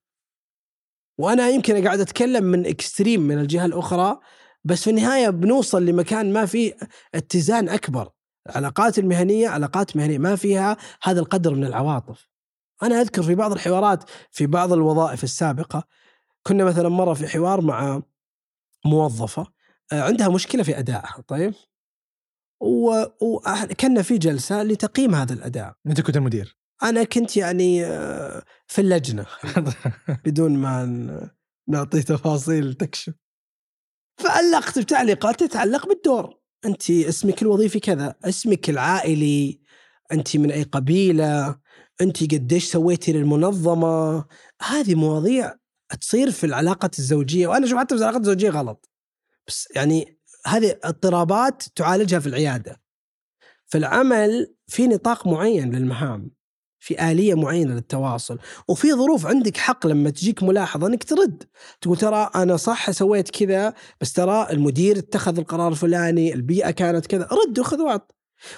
وأنا 1.19 1.49
يمكن 1.49 1.85
قاعد 1.85 2.01
أتكلم 2.01 2.45
من 2.45 2.67
اكستريم 2.67 3.21
من 3.21 3.39
الجهة 3.39 3.65
الأخرى 3.65 4.21
بس 4.65 4.85
في 4.85 4.91
النهاية 4.91 5.31
بنوصل 5.31 5.87
لمكان 5.87 6.33
ما 6.33 6.47
فيه 6.47 6.77
اتزان 7.15 7.69
أكبر. 7.69 8.11
العلاقات 8.51 8.99
المهنية 8.99 9.49
علاقات 9.49 9.97
مهنية 9.97 10.19
ما 10.19 10.37
فيها 10.37 10.77
هذا 11.03 11.21
القدر 11.21 11.55
من 11.55 11.65
العواطف. 11.65 12.29
أنا 12.83 13.01
أذكر 13.01 13.23
في 13.23 13.35
بعض 13.35 13.53
الحوارات 13.53 14.11
في 14.31 14.47
بعض 14.47 14.73
الوظائف 14.73 15.25
السابقة 15.25 15.85
كنا 16.43 16.65
مثلا 16.65 16.89
مرة 16.89 17.15
في 17.15 17.29
حوار 17.29 17.61
مع 17.61 18.03
موظفة 18.85 19.47
آه، 19.93 20.03
عندها 20.03 20.29
مشكلة 20.29 20.63
في 20.63 20.79
أدائها 20.79 21.25
طيب؟ 21.29 21.55
وكنا 23.21 24.03
في 24.03 24.19
جلسة 24.19 24.63
لتقييم 24.63 25.15
هذا 25.15 25.33
الأداء. 25.33 25.75
أنت 25.87 26.01
كنت 26.01 26.17
المدير. 26.17 26.62
أنا 26.83 27.05
كنت 27.05 27.37
يعني 27.37 27.85
آه، 27.85 28.43
في 28.67 28.81
اللجنة 28.81 29.27
بدون 30.25 30.57
ما 30.57 31.31
نعطي 31.69 32.03
تفاصيل 32.03 32.75
تكشف. 32.75 33.15
فعلقت 34.19 34.79
بتعليقات 34.79 35.45
تتعلق 35.45 35.87
بالدور. 35.87 36.39
انت 36.65 36.91
اسمك 36.91 37.43
الوظيفي 37.43 37.81
كذا 37.81 38.15
اسمك 38.25 38.71
العائلي 38.71 39.61
انت 40.13 40.37
من 40.37 40.51
أي 40.51 40.63
قبيلة 40.63 41.59
انت 42.01 42.35
قديش 42.35 42.73
سويتي 42.73 43.13
للمنظمة. 43.13 44.25
هذه 44.63 44.95
مواضيع 44.95 45.55
تصير 46.01 46.31
في 46.31 46.47
العلاقه 46.47 46.91
الزوجية 46.99 47.47
وأنا 47.47 47.67
أشوف 47.67 47.79
حتى 47.79 47.95
في 47.95 48.01
العلاقات 48.01 48.21
الزوجية 48.21 48.51
غلط. 48.51 48.91
بس 49.47 49.69
يعني 49.75 50.19
هذه 50.47 50.79
اضطرابات 50.85 51.63
تعالجها 51.63 52.19
في 52.19 52.27
العيادة. 52.27 52.83
في 53.67 53.79
العمل 53.79 54.55
في 54.67 54.87
نطاق 54.87 55.27
معين 55.27 55.77
للمهام. 55.77 56.31
في 56.83 57.11
آلية 57.11 57.35
معينة 57.35 57.75
للتواصل. 57.75 58.39
وفي 58.69 58.93
ظروف 58.93 59.27
عندك 59.27 59.57
حق 59.57 59.87
لما 59.87 60.11
تجيك 60.11 60.43
ملاحظة 60.43 60.87
أنك 60.87 61.05
ترد. 61.05 61.43
تقول 61.81 61.97
ترى 61.97 62.31
أنا 62.35 62.57
صح 62.57 62.91
سويت 62.91 63.31
كذا 63.31 63.75
بس 64.01 64.13
ترى 64.13 64.47
المدير 64.51 64.99
اتخذ 64.99 65.39
القرار 65.39 65.69
الفلاني 65.69 66.35
البيئة 66.35 66.71
كانت 66.71 67.07
كذا. 67.07 67.29
رد 67.33 67.59
وخذ 67.59 67.81
وعط. 67.81 68.15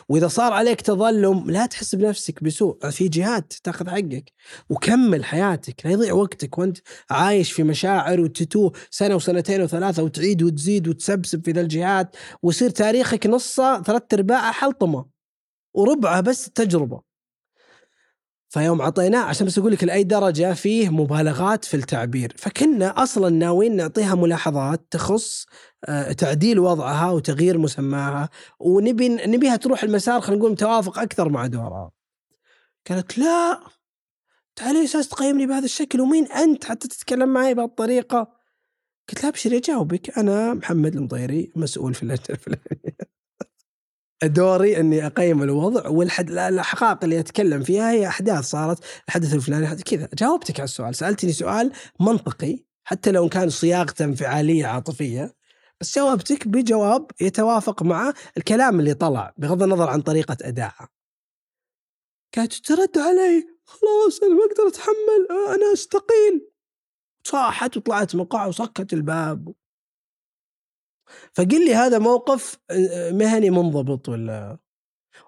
وإذا 0.08 0.28
صار 0.28 0.52
عليك 0.52 0.80
تظلم 0.80 1.50
لا 1.50 1.66
تحس 1.66 1.94
بنفسك 1.94 2.42
بسوء. 2.42 2.90
في 2.90 3.08
جهات 3.08 3.52
تأخذ 3.52 3.90
حقك. 3.90 4.32
وكمل 4.70 5.24
حياتك. 5.24 5.86
لا 5.86 5.92
يضيع 5.92 6.12
وقتك. 6.12 6.58
وأنت 6.58 6.78
عايش 7.10 7.52
في 7.52 7.62
مشاعر 7.62 8.20
وتتوه 8.20 8.72
سنة 8.90 9.14
وسنتين 9.14 9.62
وثلاثة 9.62 10.02
وتعيد 10.02 10.42
وتزيد 10.42 10.88
وتسبسب 10.88 11.44
في 11.44 11.50
ذا 11.50 11.60
الجهات. 11.60 12.16
ويصير 12.42 12.70
تاريخك 12.70 13.26
نصه 13.26 13.82
ثلاث 13.82 14.02
أرباعه 14.14 14.52
حلطمة. 14.52 15.06
وربعه 15.74 16.20
بس 16.20 16.50
تجربة. 16.50 17.13
فيوم 18.54 18.82
عطيناه 18.82 19.20
عشان 19.20 19.46
بس 19.46 19.58
أقول 19.58 19.72
لك 19.72 19.84
لأي 19.84 20.04
درجة 20.04 20.54
فيه 20.54 20.88
مبالغات 20.88 21.64
في 21.64 21.74
التعبير. 21.74 22.32
فكنا 22.38 23.02
أصلا 23.02 23.30
ناويين 23.30 23.76
نعطيها 23.76 24.14
ملاحظات 24.14 24.86
تخص 24.90 25.46
آه، 25.84 26.12
تعديل 26.12 26.58
وضعها 26.58 27.10
وتغيير 27.10 27.58
مسماها 27.58 28.28
ونبي 28.58 29.08
نبيها 29.08 29.56
تروح 29.56 29.82
المسار 29.82 30.20
خلينا 30.20 30.38
نقول 30.40 30.52
متوافق 30.52 30.98
أكثر 30.98 31.28
مع 31.28 31.46
دورها. 31.46 31.90
قالت 32.90 33.18
لا 33.18 33.60
تعالي 34.56 34.84
أساس 34.84 35.08
تقيمني 35.08 35.46
بهذا 35.46 35.64
الشكل 35.64 36.00
ومين 36.00 36.26
أنت؟ 36.26 36.64
حتى 36.64 36.88
تتكلم 36.88 37.28
معي 37.28 37.54
بهالطريقه 37.54 38.32
قلت 39.08 39.22
لا 39.22 39.28
ابشري 39.28 39.56
اجاوبك 39.56 40.18
أنا 40.18 40.54
محمد 40.54 40.96
المطيري 40.96 41.52
مسؤول 41.56 41.94
في 41.94 42.02
اللجنه 42.02 42.26
الفلانيه 42.30 43.13
دوري 44.26 44.80
إني 44.80 45.06
أقيم 45.06 45.42
الوضع 45.42 45.88
والحد 45.88 46.30
الحقائق 46.30 47.04
اللي 47.04 47.20
أتكلم 47.20 47.62
فيها 47.62 47.90
هي 47.90 48.06
أحداث 48.06 48.44
صارت 48.44 48.78
الحدث 49.08 49.34
الفلاني 49.34 49.82
كذا. 49.82 50.08
جاوبتك 50.14 50.60
على 50.60 50.64
السؤال. 50.64 50.94
سألتني 50.94 51.32
سؤال 51.32 51.72
منطقي 52.00 52.64
حتى 52.84 53.10
لو 53.12 53.28
كان 53.28 53.50
صياغته 53.50 54.04
انفعاليه 54.04 54.66
عاطفية 54.66 55.34
بس 55.80 55.98
جاوبتك 55.98 56.48
بجواب 56.48 57.10
يتوافق 57.20 57.82
مع 57.82 58.12
الكلام 58.36 58.80
اللي 58.80 58.94
طلع 58.94 59.34
بغض 59.36 59.62
النظر 59.62 59.88
عن 59.90 60.00
طريقة 60.00 60.36
أدائها. 60.42 60.88
كانت 62.32 62.52
ترد 62.52 62.98
علي. 62.98 63.46
خلاص 63.64 64.22
أنا 64.22 64.34
ما 64.34 64.44
أقدر 64.44 64.68
أتحمل. 64.68 65.54
أنا 65.54 65.72
أستقيل. 65.72 66.50
صاحت 67.26 67.76
وطلعت 67.76 68.16
مقع 68.16 68.46
وسكت 68.46 68.92
الباب. 68.92 69.54
فقل 71.32 71.64
لي 71.64 71.74
هذا 71.74 71.98
موقف 71.98 72.58
آه، 72.70 73.10
مهني 73.10 73.50
منضبط 73.50 74.08
ولا؟ 74.08 74.58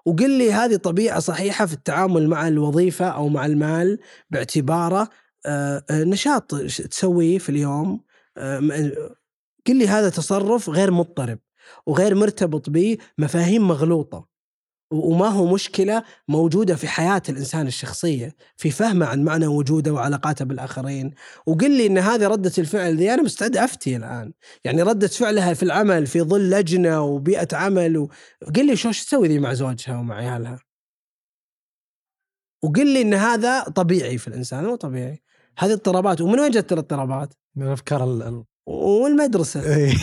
وقل 0.05 0.29
لي 0.29 0.51
هذه 0.53 0.75
طبيعة 0.75 1.19
صحيحة 1.19 1.65
في 1.65 1.73
التعامل 1.73 2.27
مع 2.29 2.47
الوظيفة 2.47 3.05
أو 3.05 3.29
مع 3.29 3.45
المال 3.45 3.99
باعتباره 4.29 5.09
آه، 5.45 5.83
آه، 5.89 6.03
نشاط 6.03 6.55
تسويه 6.65 7.37
في 7.37 7.49
اليوم 7.49 8.01
قل 9.67 9.75
لي 9.75 9.87
هذا 9.87 10.09
تصرف 10.09 10.69
غير 10.69 10.91
مضطرب 10.91 11.39
وغير 11.85 12.15
مرتبط 12.15 12.69
بمفاهيم 12.69 13.67
مغلوطة. 13.67 14.36
وما 14.91 15.27
هو 15.27 15.53
مشكلة 15.53 16.03
موجودة 16.27 16.75
في 16.75 16.87
حياة 16.87 17.21
الإنسان 17.29 17.67
الشخصية 17.67 18.35
في 18.57 18.71
فهمه 18.71 19.05
عن 19.05 19.23
معنى 19.23 19.47
وجوده 19.47 19.93
وعلاقاته 19.93 20.45
بالآخرين. 20.45 21.13
وقل 21.45 21.71
لي 21.71 21.87
إن 21.87 21.97
هذه 21.97 22.27
ردة 22.27 22.51
الفعل 22.57 22.97
ذي 22.97 23.13
أنا 23.13 23.23
مستعد 23.23 23.57
أفتي 23.57 23.95
الآن. 23.95 24.33
يعني 24.63 24.81
ردة 24.81 25.07
فعلها 25.07 25.53
في 25.53 25.63
العمل 25.63 26.07
في 26.07 26.21
ظل 26.21 26.49
لجنة 26.49 27.01
وبيئة 27.01 27.57
عمل 27.57 27.97
وقل 27.97 28.67
لي 28.67 28.75
شو 28.75 28.91
تسوي 28.91 29.27
ذي 29.27 29.39
مع 29.39 29.53
زوجها 29.53 29.97
ومع 29.97 30.15
عيالها؟ 30.15 30.59
وقل 32.63 32.87
لي 32.93 33.01
إن 33.01 33.13
هذا 33.13 33.63
طبيعي 33.63 34.17
في 34.17 34.27
الإنسان 34.27 34.63
مو 34.63 34.75
طبيعي. 34.75 35.21
هذه 35.57 35.73
اضطرابات. 35.73 36.21
ومن 36.21 36.39
وين 36.39 36.51
جت 36.51 36.73
الإضطرابات؟ 36.73 37.33
من 37.55 37.67
الافكار 37.67 38.03
ال... 38.03 38.43
والمدرسة. 38.67 39.75
إيه. 39.75 39.93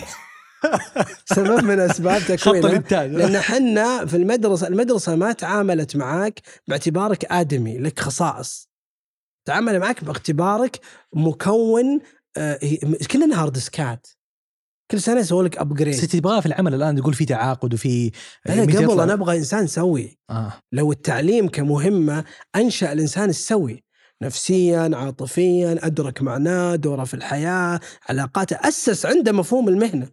سبب 1.24 1.64
من 1.64 1.80
أسباب 1.80 2.22
تكوينه 2.28 2.60
خط 2.60 2.66
الإنتاج. 2.66 3.10
لأن 3.10 3.36
إحنا 3.36 4.06
في 4.06 4.16
المدرسة 4.16 4.66
المدرسة 4.66 5.16
ما 5.16 5.32
تعاملت 5.32 5.96
معك 5.96 6.40
باعتبارك 6.68 7.24
آدمي 7.32 7.78
لك 7.78 8.00
خصائص. 8.00 8.68
تعامل 9.46 9.78
معك 9.78 10.04
باعتبارك 10.04 10.80
مكون 11.14 12.00
آه 12.36 12.58
كلنا 13.10 13.42
hard 13.42 13.52
ديسكات. 13.52 14.06
كل 14.90 15.00
سنة 15.00 15.20
يسوي 15.20 15.44
لك 15.44 15.58
upgrade 15.58 15.94
تبغاه 15.94 16.40
في 16.40 16.46
العمل 16.46 16.74
الآن 16.74 16.96
تقول 16.96 17.14
في 17.14 17.24
تعاقد 17.24 17.74
وفي 17.74 18.10
أنا 18.48 18.62
قبل 18.62 19.00
أنا 19.00 19.12
أبغى 19.12 19.36
إنسان 19.38 19.66
سوي. 19.66 20.18
آه. 20.30 20.52
لو 20.72 20.92
التعليم 20.92 21.48
كمهمة 21.48 22.24
أنشأ 22.56 22.92
الإنسان 22.92 23.28
السوي. 23.28 23.84
نفسيا 24.22 24.90
عاطفيا 24.94 25.86
أدرك 25.86 26.22
معناه 26.22 26.76
دوره 26.76 27.04
في 27.04 27.14
الحياة 27.14 27.80
علاقاته 28.08 28.56
أسس 28.68 29.06
عنده 29.06 29.32
مفهوم 29.32 29.68
المهنة. 29.68 30.08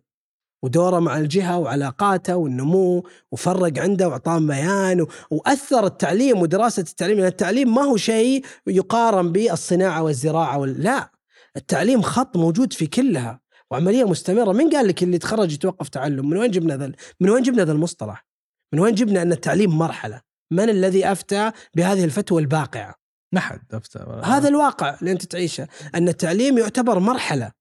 ودوره 0.63 0.99
مع 0.99 1.17
الجهة 1.17 1.59
وعلاقاته 1.59 2.35
والنمو 2.35 3.03
وفرق 3.31 3.79
عنده 3.79 4.07
وأعطاه 4.07 4.39
بيان 4.39 5.05
وأثر 5.31 5.85
التعليم 5.85 6.41
ودراسة 6.41 6.81
التعليم. 6.81 7.17
لأن 7.17 7.27
التعليم 7.27 7.75
ما 7.75 7.81
هو 7.81 7.97
شيء 7.97 8.45
يقارن 8.67 9.31
بالصناعة 9.31 10.03
والزراعة 10.03 10.57
وال... 10.57 10.83
لا 10.83 11.11
التعليم 11.57 12.01
خط 12.01 12.37
موجود 12.37 12.73
في 12.73 12.87
كلها 12.87 13.41
وعملية 13.71 14.03
مستمرة. 14.03 14.51
من 14.51 14.69
قال 14.69 14.87
لك 14.87 15.03
اللي 15.03 15.17
تخرج 15.17 15.53
يتوقف 15.53 15.89
تعلم؟ 15.89 16.29
من 16.29 16.37
وين 16.37 16.51
جبنا 16.51 16.77
ذا 16.77 16.91
من 17.19 17.29
وين 17.29 17.43
جبنا 17.43 17.65
ذا 17.65 17.71
المصطلح؟ 17.71 18.25
من 18.73 18.79
وين 18.79 18.95
جبنا 18.95 19.21
أن 19.21 19.31
التعليم 19.31 19.77
مرحلة؟ 19.77 20.21
من 20.51 20.69
الذي 20.69 21.11
أفتى 21.11 21.51
بهذه 21.75 22.03
الفتوى 22.03 22.41
الباقعة؟ 22.41 22.95
ما 23.33 23.39
حد 23.39 23.73
أفتى 23.73 24.21
هذا 24.23 24.47
الواقع 24.47 24.97
اللي 24.99 25.11
أنت 25.11 25.25
تعيشه 25.25 25.67
أن 25.95 26.07
التعليم 26.07 26.57
يعتبر 26.57 26.99
مرحلة 26.99 27.51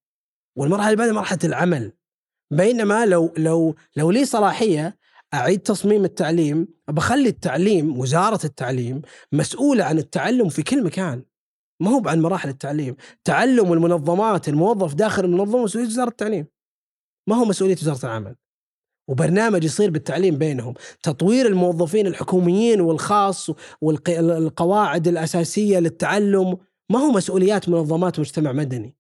والمرحلة 0.57 0.87
اللي 0.87 0.97
بعدها 0.97 1.15
مرحلة 1.15 1.39
العمل. 1.45 1.93
بينما 2.51 3.07
لو 3.07 3.33
لو 3.37 3.75
لو 3.97 4.11
لي 4.11 4.25
صلاحية 4.25 4.97
أعيد 5.35 5.61
تصميم 5.61 6.05
التعليم 6.05 6.69
بخلي 6.89 7.29
التعليم 7.29 7.99
وزارة 7.99 8.47
التعليم 8.47 9.03
مسؤولة 9.33 9.85
عن 9.85 9.99
التعلم 9.99 10.49
في 10.49 10.63
كل 10.63 10.85
مكان. 10.85 11.23
ما 11.81 11.91
هو 11.91 12.03
عن 12.09 12.21
مراحل 12.23 12.49
التعليم. 12.49 12.97
تعلم 13.25 13.73
المنظمات 13.73 14.49
الموظف 14.49 14.95
داخل 14.95 15.25
المنظمة 15.25 15.63
مسؤولية 15.63 15.89
وزارة 15.89 16.09
التعليم. 16.09 16.47
ما 17.29 17.37
هو 17.37 17.45
مسؤولية 17.45 17.77
وزارة 17.83 18.07
العمل. 18.07 18.37
وبرنامج 19.09 19.65
يصير 19.65 19.91
بالتعليم 19.91 20.39
بينهم. 20.39 20.75
تطوير 21.03 21.47
الموظفين 21.47 22.07
الحكوميين 22.07 22.81
والخاص 22.81 23.51
والقواعد 23.81 25.09
الأساسية 25.09 25.79
للتعلم. 25.79 26.57
ما 26.91 26.99
هو 26.99 27.11
مسؤوليات 27.11 27.69
منظمات 27.69 28.21
مجتمع 28.21 28.53
مدني. 28.53 29.00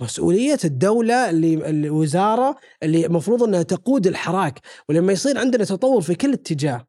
مسؤولية 0.00 0.58
الدولة 0.64 1.30
اللي 1.30 1.70
الوزاره 1.70 2.56
اللي 2.82 3.06
المفروض 3.06 3.42
أنها 3.42 3.62
تقود 3.62 4.06
الحراك 4.06 4.60
ولما 4.88 5.12
يصير 5.12 5.38
عندنا 5.38 5.64
تطور 5.64 6.00
في 6.00 6.14
كل 6.14 6.32
اتجاه 6.32 6.86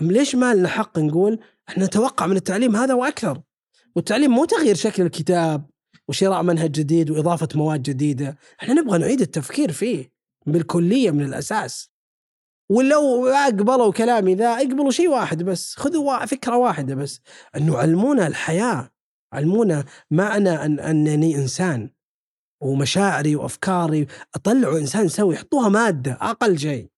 ليش 0.00 0.34
ما 0.34 0.54
لنا 0.54 0.68
حق 0.68 0.98
نقول 0.98 1.40
إحنا 1.68 1.84
نتوقع 1.84 2.26
من 2.26 2.36
التعليم 2.36 2.76
هذا 2.76 2.94
وأكثر؟ 2.94 3.42
والتعليم 3.96 4.30
مو 4.30 4.44
تغيير 4.44 4.74
شكل 4.74 5.02
الكتاب 5.02 5.70
وشراء 6.08 6.42
منهج 6.42 6.70
جديد 6.70 7.10
وإضافة 7.10 7.48
مواد 7.54 7.82
جديدة 7.82 8.38
إحنا 8.62 8.74
نبغى 8.74 8.98
نعيد 8.98 9.20
التفكير 9.20 9.72
فيه 9.72 10.12
بالكليه 10.46 11.10
من 11.10 11.24
الأساس. 11.24 11.90
ولو 12.70 13.26
أقبلوا 13.26 13.92
كلامي 13.92 14.34
ذا 14.34 14.48
اقبلوا 14.48 14.90
شيء 14.90 15.08
واحد 15.08 15.42
بس 15.42 15.74
خذوا 15.74 16.26
فكرة 16.26 16.56
واحدة 16.56 16.94
بس 16.94 17.20
انه 17.56 17.76
علمونا 17.78 18.26
الحياة 18.26 18.90
علمونا 19.32 19.84
معنى 20.10 20.50
أن 20.50 20.80
أنني 20.80 21.36
إنسان. 21.36 21.90
ومشاعري 22.64 23.36
وأفكاري. 23.36 24.06
أطلعوا 24.34 24.78
إنسان 24.78 25.08
سوي 25.08 25.36
حطوها 25.36 25.68
مادة 25.68 26.18
أقل 26.20 26.58
شيء. 26.58 26.88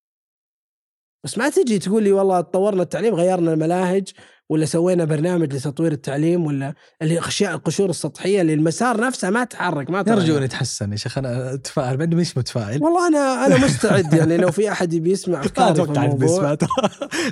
بس 1.25 1.39
ما 1.39 1.49
تجي 1.49 1.79
تقول 1.79 2.03
لي 2.03 2.13
والله 2.13 2.41
طورنا 2.41 2.83
التعليم 2.83 3.15
غيرنا 3.15 3.53
الملاهج 3.53 4.09
ولا 4.49 4.67
سوينا 4.67 5.05
برنامج 5.05 5.55
لتطوير 5.55 5.93
التعليم 5.93 6.47
ولا 6.47 6.75
اللي 7.03 7.19
أشياء 7.19 7.55
القشور 7.55 7.91
السطحية 7.91 8.41
اللي 8.41 8.55
المسار 8.55 9.01
نفسه 9.01 9.31
ما 9.31 9.45
تحرك 9.45 9.91
ما 9.91 10.05
نرجو 10.09 10.39
ان 10.39 10.43
يتحسن. 10.43 10.93
يا 10.93 10.97
شيخ 10.97 11.19
أنا 11.19 11.55
أتفائل 11.55 11.97
بعد 11.97 12.15
مش 12.15 12.39
متفائل. 12.39 12.83
والله 12.83 13.09
أنا 13.09 13.47
أنا 13.47 13.65
مستعد 13.65 14.13
يعني. 14.15 14.37
لو 14.37 14.51
في 14.51 14.73
أحد 14.73 15.07
يسمع 15.07 15.41
أفكاري 15.45 15.75
في 15.75 15.83
الموضوع. 15.83 16.57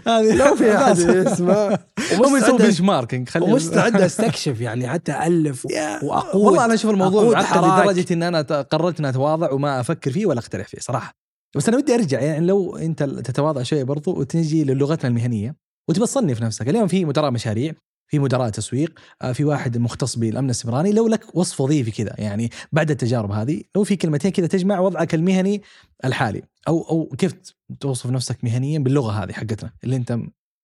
لو 0.40 0.56
في 0.56 0.76
أحد 0.76 0.98
يسمع. 1.26 1.78
هم 2.12 2.36
يسوون 2.36 2.58
بنش 2.58 2.80
ماركينج 2.80 3.28
ومستعد 3.40 4.00
أستكشف 4.00 4.60
يعني 4.60 4.88
حتى 4.88 5.26
ألف 5.26 5.66
واقول 6.02 6.46
والله 6.46 6.64
أنا 6.64 6.74
أشوف 6.74 6.90
الموضوع 6.90 7.24
معقد 7.24 7.84
لدرجة 7.92 8.12
إن 8.14 8.22
أنا 8.22 8.42
قررت 8.42 9.00
ان 9.00 9.06
أتواضع 9.06 9.52
وما 9.52 9.80
أفكر 9.80 10.12
فيه 10.12 10.26
ولا 10.26 10.40
أقترح 10.40 10.68
فيه 10.68 10.78
صراحة. 10.78 11.14
بس 11.56 11.68
أنا 11.68 11.76
ودي 11.76 11.94
أرجع 11.94 12.20
يعني 12.20 12.46
لو 12.46 12.76
أنت 12.76 13.02
تتواضع 13.02 13.62
شوي 13.62 13.84
برضو 13.84 14.20
وتجي 14.20 14.64
للغتنا 14.64 15.08
المهنية 15.08 15.56
وتبى 15.88 16.04
تصنف 16.04 16.42
نفسك. 16.42 16.68
اليوم 16.68 16.86
في 16.86 17.04
مدراء 17.04 17.30
مشاريع 17.30 17.72
في 18.10 18.18
مدراء 18.18 18.48
تسويق 18.48 18.98
آه، 19.22 19.32
في 19.32 19.44
واحد 19.44 19.78
مختص 19.78 20.16
بالأمن 20.16 20.50
السبراني. 20.50 20.92
لو 20.92 21.08
لك 21.08 21.36
وصف 21.36 21.60
وظيفي 21.60 21.90
كذا 21.90 22.14
يعني 22.18 22.50
بعد 22.72 22.90
التجارب 22.90 23.30
هذه 23.30 23.62
لو 23.76 23.84
في 23.84 23.96
كلمتين 23.96 24.30
كذا 24.30 24.46
تجمع 24.46 24.80
وضعك 24.80 25.14
المهني 25.14 25.62
الحالي. 26.04 26.42
أو 26.68 26.82
أو 26.82 27.16
كيف 27.18 27.34
توصف 27.80 28.10
نفسك 28.10 28.44
مهنيا 28.44 28.78
باللغة 28.78 29.12
هذه 29.12 29.32
حقتنا 29.32 29.70
اللي 29.84 29.96
أنت 29.96 30.18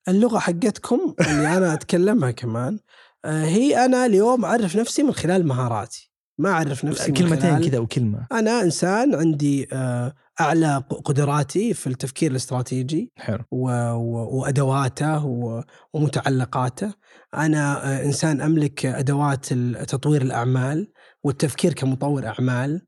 اللغة 0.08 0.38
حقتكم 0.38 1.14
اللي 1.20 1.56
أنا 1.56 1.74
أتكلمها 1.74 2.30
كمان 2.30 2.78
آه، 3.24 3.44
هي 3.44 3.84
أنا 3.84 4.06
اليوم 4.06 4.44
أعرف 4.44 4.76
نفسي 4.76 5.02
من 5.02 5.12
خلال 5.12 5.46
مهاراتي. 5.46 6.10
ما 6.38 6.50
أعرف 6.50 6.84
نفسي 6.84 7.12
كلمتين 7.12 7.68
كذا 7.68 7.78
وكلمة. 7.78 8.26
أنا 8.32 8.62
إنسان 8.62 9.14
عندي 9.14 9.68
آه، 9.72 10.14
أعلى 10.40 10.82
قدراتي 11.04 11.74
في 11.74 11.86
التفكير 11.86 12.30
الاستراتيجي 12.30 13.12
حلو. 13.18 13.38
و- 13.50 13.70
و- 13.92 14.38
وأدواته 14.40 15.24
و- 15.26 15.62
ومتعلقاته. 15.94 16.94
أنا 17.34 17.84
آه، 18.00 18.04
إنسان 18.04 18.40
أملك 18.40 18.86
أدوات 18.86 19.46
تطوير 19.88 20.22
الأعمال 20.22 20.92
والتفكير 21.24 21.72
كمطور 21.72 22.26
أعمال 22.26 22.86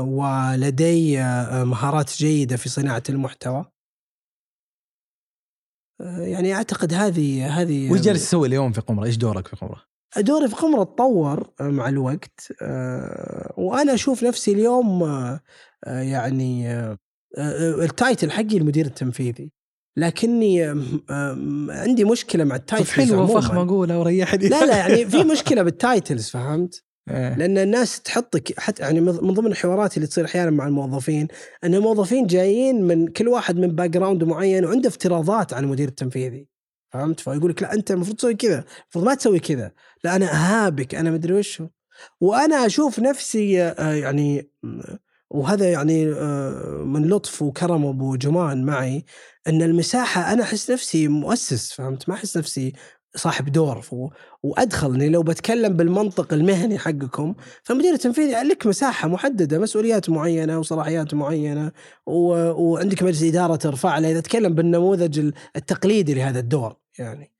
ولدي 0.00 1.16
مهارات 1.64 2.10
جيدة 2.16 2.56
في 2.56 2.68
صناعة 2.68 3.02
المحتوى. 3.08 3.64
يعني 6.00 6.54
أعتقد 6.54 6.94
هذه 6.94 7.60
هذه 7.62 7.92
وش 7.92 8.00
جالس 8.00 8.22
تسوي 8.28 8.48
اليوم 8.48 8.72
في 8.72 8.80
قمرة؟ 8.80 9.04
إيش 9.04 9.16
دورك 9.16 9.48
في 9.48 9.56
قمرة؟ 9.56 9.82
دوري 10.16 10.48
في 10.48 10.54
قمرة 10.54 10.84
تطور 10.84 11.50
مع 11.60 11.88
الوقت 11.88 12.52
آه، 12.62 13.54
وأنا 13.56 13.94
أشوف 13.94 14.22
نفسي 14.24 14.52
اليوم 14.52 15.02
آه، 15.02 15.40
آه، 15.84 16.00
يعني 16.00 16.70
آه، 16.72 16.98
آه، 17.38 17.74
ال 17.84 17.92
title 17.92 18.30
حقي 18.30 18.56
المدير 18.56 18.86
التنفيذي 18.86 19.52
لكني 19.98 20.62
عندي 21.70 22.04
مشكلة 22.04 22.44
مع 22.44 22.56
ال 22.56 22.61
titles 22.61 22.90
حلوة. 22.90 23.40
فخمة 23.40 23.62
أقولها 23.62 23.96
وريحني 23.96 24.48
لا 24.48 24.66
لا 24.66 24.76
يعني 24.76 25.06
في 25.06 25.24
مشكلة 25.32 25.62
بال 25.62 25.78
titles 25.78 26.28
فهمت؟ 26.28 26.84
إيه. 27.10 27.34
لأن 27.36 27.58
الناس 27.58 28.02
تحطك 28.02 28.60
حتى 28.60 28.82
يعني 28.82 29.00
من 29.00 29.18
من 29.22 29.34
ضمن 29.34 29.46
الحوارات 29.46 29.96
اللي 29.96 30.06
تصير 30.06 30.24
أحيانا 30.24 30.50
مع 30.50 30.66
الموظفين 30.66 31.28
إن 31.64 31.74
الموظفين 31.74 32.26
جايين 32.26 32.82
من 32.82 33.06
كل 33.06 33.28
واحد 33.28 33.56
من 33.56 33.68
background 33.68 34.24
معين 34.24 34.64
وعنده 34.64 34.88
افتراضات 34.88 35.54
عن 35.54 35.64
المدير 35.64 35.88
التنفيذي 35.88 36.48
فهمت 36.92 37.20
فيقول 37.20 37.50
لك 37.50 37.62
لا 37.62 37.74
أنت 37.74 37.90
المفروض 37.90 38.16
تسوي 38.16 38.34
كذا 38.34 38.64
المفروض 38.82 39.04
ما 39.04 39.14
تسوي 39.14 39.38
كذا 39.38 39.72
لا 40.04 40.16
أنا 40.16 40.26
أهابك 40.32 40.94
أنا 40.94 41.10
مدري 41.10 41.34
وش. 41.34 41.62
وأنا 42.20 42.66
أشوف 42.66 42.98
نفسي 42.98 43.62
آه، 43.62 43.94
يعني 43.94 44.50
وهذا 45.30 45.70
يعني 45.70 46.12
آه، 46.12 46.82
من 46.84 47.08
لطف 47.08 47.42
وكرم 47.42 47.86
أبو 47.86 48.16
جمان 48.16 48.64
معي 48.64 49.04
إن 49.48 49.62
المساحة 49.62 50.32
أنا 50.32 50.42
أحس 50.42 50.70
نفسي 50.70 51.08
مؤسس 51.08 51.72
فهمت 51.72 52.08
ما 52.08 52.14
أحس 52.14 52.36
نفسي 52.36 52.72
صاحب 53.16 53.52
دور 53.52 53.80
وأدخل 54.42 54.94
إني 54.94 55.08
لو 55.08 55.22
بتكلم 55.22 55.76
بالمنطق 55.76 56.32
المهني 56.32 56.78
حقكم 56.78 57.34
فالمدير 57.62 57.92
التنفيذي 57.92 58.34
لك 58.48 58.66
مساحة 58.66 59.08
محددة 59.08 59.58
مسؤوليات 59.58 60.10
معينة 60.10 60.58
وصلاحيات 60.58 61.14
معينة 61.14 61.72
و... 62.06 62.12
وعندك 62.62 63.02
مجلس 63.02 63.22
إدارة 63.22 63.56
ترفع 63.56 63.98
له 63.98 64.10
إذا 64.10 64.20
تكلم 64.20 64.54
بالنموذج 64.54 65.18
ال- 65.18 65.34
التقليدي 65.56 66.14
لهذا 66.14 66.38
الدور 66.40 66.76
يعني. 66.98 67.32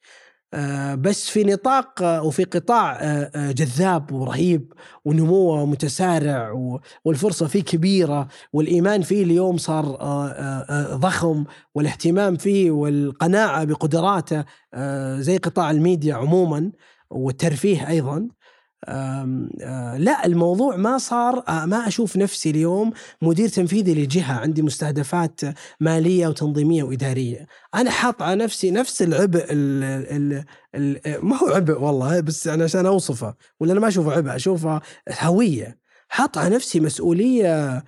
بس 0.94 1.28
في 1.28 1.44
نطاق 1.44 2.02
آه، 2.02 2.22
وفي 2.22 2.44
قطاع 2.44 2.92
آه، 3.00 3.30
آه، 3.34 3.52
جذاب 3.52 4.12
ورهيب 4.12 4.72
ونموه 5.04 5.66
متسارع 5.66 6.50
و- 6.52 6.80
والفرصة 7.04 7.46
فيه 7.46 7.62
كبيرة 7.62 8.28
والإيمان 8.52 9.02
فيه 9.02 9.22
اليوم 9.24 9.56
صار 9.56 9.84
آه، 10.00 10.28
آه، 10.28 10.66
آه، 10.92 10.96
ضخم 10.96 11.44
والاهتمام 11.74 12.36
فيه 12.36 12.70
والقناعة 12.70 13.64
بقدراته 13.64 14.44
آه، 14.74 15.20
زي 15.20 15.36
قطاع 15.36 15.70
الميديا 15.70 16.14
عموما 16.14 16.72
والترفيه 17.10 17.82
آه، 17.82 18.28
لا 19.96 20.26
الموضوع 20.26 20.76
ما 20.76 20.98
صار 20.98 21.44
ما 21.48 21.88
أشوف 21.88 22.16
نفسي 22.16 22.50
اليوم 22.50 22.92
مدير 23.22 23.48
تنفيذي 23.48 23.94
لجهة 23.94 24.32
عندي 24.32 24.62
مستهدفات 24.62 25.40
مالية 25.80 26.28
وتنظيمية 26.28 26.82
وإدارية. 26.82 27.46
أنا 27.74 27.90
حاط 27.90 28.22
على 28.22 28.44
نفسي 28.44 28.70
نفس 28.70 29.02
العبء 29.02 29.46
ال 29.50 29.84
ال 30.16 30.44
ال 30.74 31.24
ما 31.26 31.36
هو 31.36 31.46
عبء 31.46 31.80
والله 31.80 32.20
بس 32.20 32.46
يعني 32.46 32.62
عشان 32.62 32.86
أوصفه 32.86 33.34
ولا 33.60 33.72
أنا 33.72 33.80
ما 33.80 33.88
أشوفه 33.88 34.12
عبء 34.12 34.36
أشوفه 34.36 34.80
هوية. 35.20 35.78
حاط 36.08 36.38
على 36.38 36.54
نفسي 36.54 36.80
مسؤولية 36.80 37.84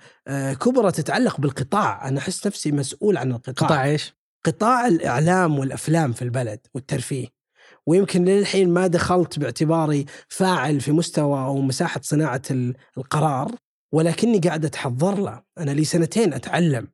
كبرى 0.59 0.91
تتعلق 0.91 1.41
بالقطاع. 1.41 2.07
أنا 2.07 2.19
أحس 2.19 2.47
نفسي 2.47 2.71
مسؤول 2.71 3.17
عن 3.17 3.31
القطاع. 3.31 3.67
قطاع 3.67 3.85
إيش؟ 3.85 4.13
قطاع 4.45 4.87
الإعلام 4.87 5.59
والأفلام 5.59 6.13
في 6.13 6.21
البلد 6.21 6.59
والترفيه. 6.73 7.38
ويمكن 7.89 8.25
للحين 8.25 8.69
ما 8.69 8.87
دخلت 8.87 9.39
باعتباري 9.39 10.05
فاعل 10.27 10.81
في 10.81 10.91
مستوى 10.91 11.39
أو 11.45 11.61
مساحة 11.61 12.01
صناعة 12.03 12.41
ال- 12.51 12.75
القرار 12.97 13.55
ولكني 13.93 14.39
قاعد 14.39 14.65
أتحضر 14.65 15.19
له. 15.19 15.43
أنا 15.57 15.71
لي 15.71 15.83
سنتين 15.83 16.33
أتعلم. 16.33 16.87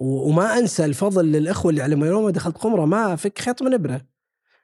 وما 0.00 0.58
أنسى 0.58 0.84
الفضل 0.84 1.32
للأخوة 1.32 1.70
اللي 1.70 2.06
يوم 2.06 2.24
ما 2.24 2.30
دخلت 2.30 2.58
قمرة 2.58 2.84
ما 2.84 3.14
افك 3.14 3.38
خيط 3.38 3.62
من 3.62 3.74
إبره. 3.74 4.00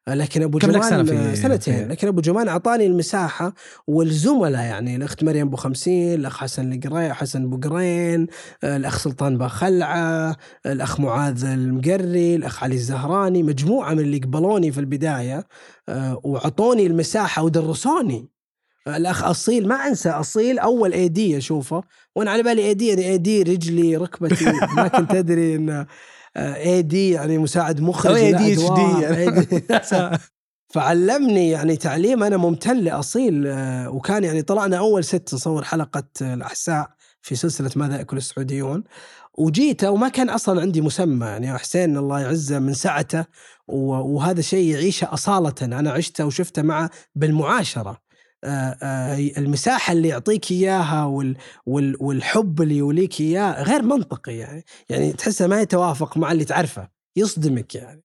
لكن 0.09 0.43
أبو 0.43 0.59
كم 0.59 0.71
لك 0.71 0.75
جمال 0.77 0.89
سنة 0.89 1.05
في- 1.05 1.37
سنتين. 1.37 1.75
في- 1.77 1.85
لكن 1.85 2.09
أبو 2.09 2.21
جمال 2.21 2.49
أعطاني 2.49 2.87
المساحة 2.87 3.55
والزملاء 3.87 4.63
يعني 4.63 4.97
الأخت 4.97 5.25
مريم 5.25 5.47
أبو 5.47 5.57
خمسين 5.57 6.21
الأخ 6.21 6.37
حسن 6.39 6.73
القري 6.73 7.13
حسن 7.13 7.51
بقرين 7.51 8.27
الأخ 8.65 8.99
سلطان 8.99 9.39
باخلعه 9.39 10.37
الأخ 10.67 11.01
معاذ 11.01 11.45
المقري 11.45 12.35
الأخ 12.37 12.65
علي 12.65 12.75
الزهراني 12.75 13.43
مجموعة 13.43 13.93
من 13.95 14.01
اللي 14.01 14.19
قبلوني 14.19 14.73
في 14.73 14.81
البداية 14.81 15.47
آه، 15.89 16.21
وعطوني 16.25 16.87
المساحة 16.87 17.43
ودرسوني. 17.43 18.29
آه، 18.87 18.97
الأخ 18.97 19.25
أصيل 19.25 19.69
ما 19.69 19.75
أنسى 19.75 20.09
أصيل 20.11 20.59
أول 20.59 20.93
اي 20.93 21.09
دي 21.09 21.37
أشوفه. 21.39 21.83
وأنا 22.17 22.31
على 22.31 22.43
بالي 22.43 22.63
اي 22.67 22.75
دي 22.75 22.87
يعني 22.89 23.09
اي 23.11 23.19
دي 23.19 23.43
رجلي 23.43 23.97
ركبتي 23.97 24.45
ما 24.77 24.89
كنت 24.89 25.15
أدري 25.15 25.55
ان 25.55 25.87
اي 26.37 26.83
دي 26.83 27.11
يعني 27.11 27.39
مساعد 27.39 27.81
مخرج 27.81 28.17
ADHD 28.17 28.71
أدوار. 28.71 29.03
يعني. 29.03 29.47
AD. 30.17 30.19
فعلمني 30.75 31.51
يعني 31.51 31.77
تعليم 31.77 32.23
أنا 32.23 32.37
ممتن 32.37 32.77
لأصيل 32.77 33.47
آه، 33.47 33.91
وكان 33.91 34.25
يعني 34.25 34.43
طلعنا 34.43 34.79
أول 34.79 35.05
ست 35.05 35.35
نصور 35.35 35.65
حلقة 35.65 36.05
آه، 36.23 36.35
الأحساء 36.35 36.91
في 37.23 37.37
سلسلة 37.37 37.71
ماذا 37.77 37.99
ياكل 37.99 38.17
السعوديون 38.17 38.85
وجيته 39.39 39.91
وما 39.91 40.09
كان 40.09 40.31
أصلا 40.31 40.61
عندي 40.61 40.81
مسمى 40.81 41.27
يعني 41.27 41.59
حسين 41.59 41.97
الله 41.97 42.21
يعزه 42.21 42.59
من 42.59 42.75
سعته 42.75 43.25
وهذا 43.69 44.41
شيء 44.41 44.75
يعيشه 44.75 45.13
أصالة 45.13 45.55
أنا 45.63 45.91
عشته 45.91 46.27
وشفته 46.27 46.63
معه 46.63 46.91
بالمعاشرة 47.15 47.91
آه، 47.91 47.93
آه، 47.93 48.04
المساحة 49.39 49.93
اللي 49.93 50.09
يعطيك 50.09 50.51
إياها 50.51 51.05
وال 51.05 51.37
وال 51.67 51.97
والحب 52.01 52.63
اللي 52.63 52.77
يوليك 52.77 53.21
إياه 53.21 53.63
غير 53.63 53.83
منطقي 53.83 54.37
يعني. 54.37 54.65
يعني 54.89 55.13
تحسه 55.13 55.47
ما 55.47 55.61
يتوافق 55.61 56.17
مع 56.17 56.33
اللي 56.33 56.45
تعرفه 56.45 56.89
يصدمك 57.17 57.75
يعني. 57.75 58.05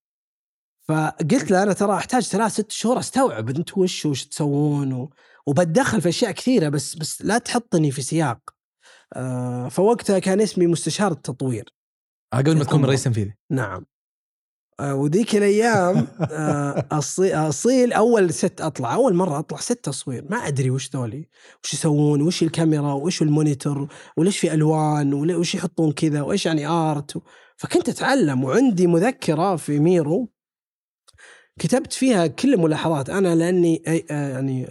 فقلت 0.87 1.51
له 1.51 1.63
أنا 1.63 1.73
ترى 1.73 1.93
أحتاج 1.93 2.23
ثلاث 2.23 2.51
ست 2.51 2.71
شهور 2.71 2.99
أستوعب 2.99 3.49
أنتم 3.49 3.81
وش 3.81 4.05
وش 4.05 4.25
تسوون 4.25 4.93
و... 4.93 5.09
وبتدخل 5.47 6.01
في 6.01 6.09
أشياء 6.09 6.31
كثيرة 6.31 6.69
بس 6.69 6.95
بس 6.95 7.21
لا 7.21 7.37
تحطني 7.37 7.91
في 7.91 8.01
سياق. 8.01 8.39
آه 9.13 9.67
فوقتها 9.67 10.19
كان 10.19 10.41
اسمي 10.41 10.67
مستشار 10.67 11.11
التطوير. 11.11 11.73
آه، 12.33 12.37
قبل 12.37 12.57
ما 12.57 12.63
تكون. 12.63 12.85
رئيس 12.85 13.03
تنفيذي. 13.03 13.33
نعم. 13.51 13.77
آه 13.77 13.98
وذيك 14.81 15.35
الأيام 15.35 16.07
آه 16.21 16.85
أصي- 16.93 17.35
أصير 17.35 17.93
أول 17.93 18.33
set 18.33 18.61
أطلع 18.61 18.93
أول 18.93 19.13
مرة 19.13 19.39
أطلع 19.39 19.59
set 19.59 19.85
تصوير. 19.85 20.25
ما 20.29 20.37
أدري 20.37 20.69
وش 20.69 20.89
ذولي. 20.95 21.27
وش 21.63 21.73
يسوون؟ 21.73 22.21
وش 22.21 22.43
الكاميرا؟ 22.43 22.93
وش 22.93 23.21
ال 23.21 23.28
monitor؟ 23.28 23.87
وليش 24.17 24.37
في 24.39 24.53
ألوان؟ 24.53 25.13
وش 25.13 25.55
يحطون 25.55 25.91
كذا؟ 25.91 26.21
وإيش 26.21 26.45
يعني 26.45 26.67
آرت. 26.67 27.21
فكنت 27.57 27.89
أتعلم 27.89 28.43
وعندي 28.43 28.87
مذكرة 28.87 29.55
في 29.55 29.79
ميرو. 29.79 30.29
كتبت 31.59 31.93
فيها 31.93 32.27
كل 32.27 32.53
الملاحظات. 32.53 33.09
أنا 33.09 33.35
لأني 33.35 33.83
آه 33.87 34.29
يعني 34.29 34.67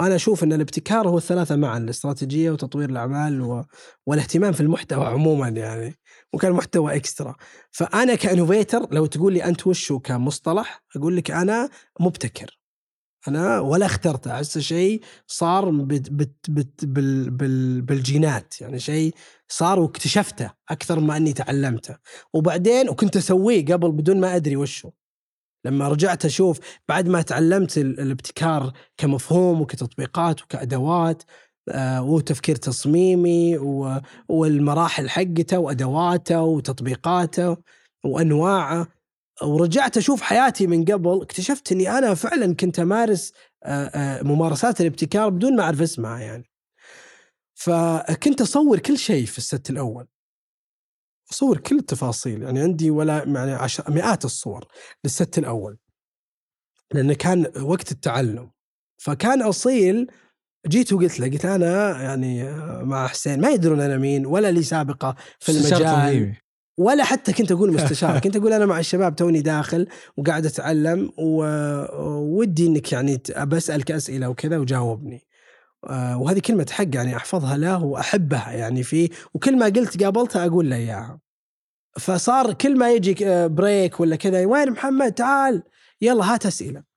أنا 0.00 0.14
أشوف 0.14 0.44
إن 0.44 0.52
الابتكار 0.52 1.08
هو 1.08 1.18
الثلاثة 1.18 1.56
معا 1.56 1.78
الاستراتيجية 1.78 2.50
وتطوير 2.50 2.90
الأعمال. 2.90 3.64
والاهتمام 4.06 4.52
في 4.52 4.60
المحتوى 4.60 5.06
عموما 5.06 5.48
يعني. 5.48 5.99
وكان 6.32 6.52
محتوى 6.52 6.96
إكسترا. 6.96 7.34
فأنا 7.70 8.14
كإنوفيتر 8.14 8.94
لو 8.94 9.06
تقول 9.06 9.32
لي 9.32 9.44
أنت 9.44 9.66
وشو 9.66 9.98
كمصطلح 9.98 10.82
أقول 10.96 11.16
لك 11.16 11.30
أنا 11.30 11.70
مبتكر. 12.00 12.60
أنا 13.28 13.60
ولا 13.60 13.86
اخترته 13.86 14.32
أحس 14.34 14.58
شيء 14.58 15.00
صار 15.26 15.70
بت 15.70 16.10
بت 16.10 16.50
بت 16.50 16.84
بال 16.84 17.30
بال 17.30 17.82
بالجينات. 17.82 18.60
يعني 18.60 18.78
شيء 18.78 19.14
صار 19.48 19.80
واكتشفته 19.80 20.50
أكثر 20.70 21.00
ما 21.00 21.16
أني 21.16 21.32
تعلمته. 21.32 21.96
وبعدين 22.34 22.88
وكنت 22.88 23.16
أسويه 23.16 23.64
قبل 23.64 23.92
بدون 23.92 24.20
ما 24.20 24.36
أدري 24.36 24.56
وشو. 24.56 24.90
لما 25.64 25.88
رجعت 25.88 26.24
أشوف 26.24 26.58
بعد 26.88 27.08
ما 27.08 27.22
تعلمت 27.22 27.78
ال- 27.78 28.00
الابتكار 28.00 28.72
كمفهوم 28.96 29.60
وكتطبيقات 29.60 30.42
وكأدوات 30.42 31.22
وتفكير 32.00 32.56
تصميمي 32.56 33.58
والمراحل 34.28 35.10
حقته 35.10 35.58
وأدواته 35.58 36.42
وتطبيقاته 36.42 37.56
وأنواعه 38.04 38.88
ورجعت 39.42 39.96
أشوف 39.96 40.22
حياتي 40.22 40.66
من 40.66 40.84
قبل 40.84 41.22
اكتشفت 41.22 41.72
إني 41.72 41.98
أنا 41.98 42.14
فعلا 42.14 42.54
كنت 42.54 42.78
أمارس 42.78 43.32
آه، 43.64 43.84
آه، 43.84 44.22
ممارسات 44.22 44.80
الابتكار 44.80 45.28
بدون 45.28 45.56
ما 45.56 45.62
أعرف 45.62 45.82
اسمها 45.82 46.18
يعني. 46.18 46.50
فكنت 47.54 48.40
أصور 48.40 48.78
كل 48.78 48.98
شيء 48.98 49.26
في 49.26 49.38
الست 49.38 49.70
الأول. 49.70 50.06
أصور 51.32 51.58
كل 51.58 51.78
التفاصيل 51.78 52.42
يعني 52.42 52.60
عندي 52.60 52.90
ولا 52.90 53.24
يعني 53.26 53.52
عشر 53.52 53.90
مئات 53.90 54.24
الصور 54.24 54.64
للست 55.04 55.38
الأول 55.38 55.78
لأنه 56.92 57.14
كان 57.14 57.52
وقت 57.62 57.92
التعلم 57.92 58.50
فكان 58.98 59.42
أصيل 59.42 60.10
جيت 60.66 60.92
وقلت 60.92 61.20
له 61.20 61.26
قلت 61.26 61.44
أنا 61.44 62.02
يعني 62.02 62.52
مع 62.84 63.06
حسين 63.06 63.40
ما 63.40 63.50
يدرون 63.50 63.80
أنا 63.80 63.96
مين 63.96 64.26
ولا 64.26 64.50
لي 64.50 64.62
سابقة 64.62 65.14
في 65.38 65.52
المجال. 65.52 66.36
ولا 66.78 67.04
حتى 67.04 67.32
كنت 67.32 67.52
أقول 67.52 67.72
مستشار 67.74 68.18
كنت 68.18 68.36
أقول 68.36 68.52
أنا 68.52 68.66
مع 68.66 68.78
الشباب 68.78 69.16
توني 69.16 69.40
داخل 69.40 69.86
وقاعد 70.16 70.46
أتعلم 70.46 71.12
وودي 71.18 72.66
إنك 72.66 72.92
يعني 72.92 73.22
بسألك 73.46 73.90
أسئلة 73.90 74.28
وكذا 74.28 74.58
وجاوبني. 74.58 75.26
آه، 75.88 76.18
وهذه 76.18 76.38
كلمة 76.38 76.66
حق 76.70 76.86
يعني 76.94 77.16
أحفظها 77.16 77.56
له 77.56 77.84
وأحبها 77.84 78.52
يعني 78.52 78.82
فيه 78.82 79.08
وكل 79.34 79.58
ما 79.58 79.66
قلت 79.66 80.02
قابلته 80.02 80.46
أقول 80.46 80.70
له 80.70 80.76
إياها. 80.76 81.20
فصار 81.98 82.52
كل 82.52 82.78
ما 82.78 82.90
يجي 82.92 83.28
آه، 83.28 83.46
بريك 83.46 84.00
ولا 84.00 84.16
كذا 84.16 84.46
وين 84.46 84.70
محمد؟ 84.70 85.12
تعال 85.12 85.62
يلا 86.00 86.34
هات 86.34 86.46
أسئلة. 86.46 86.89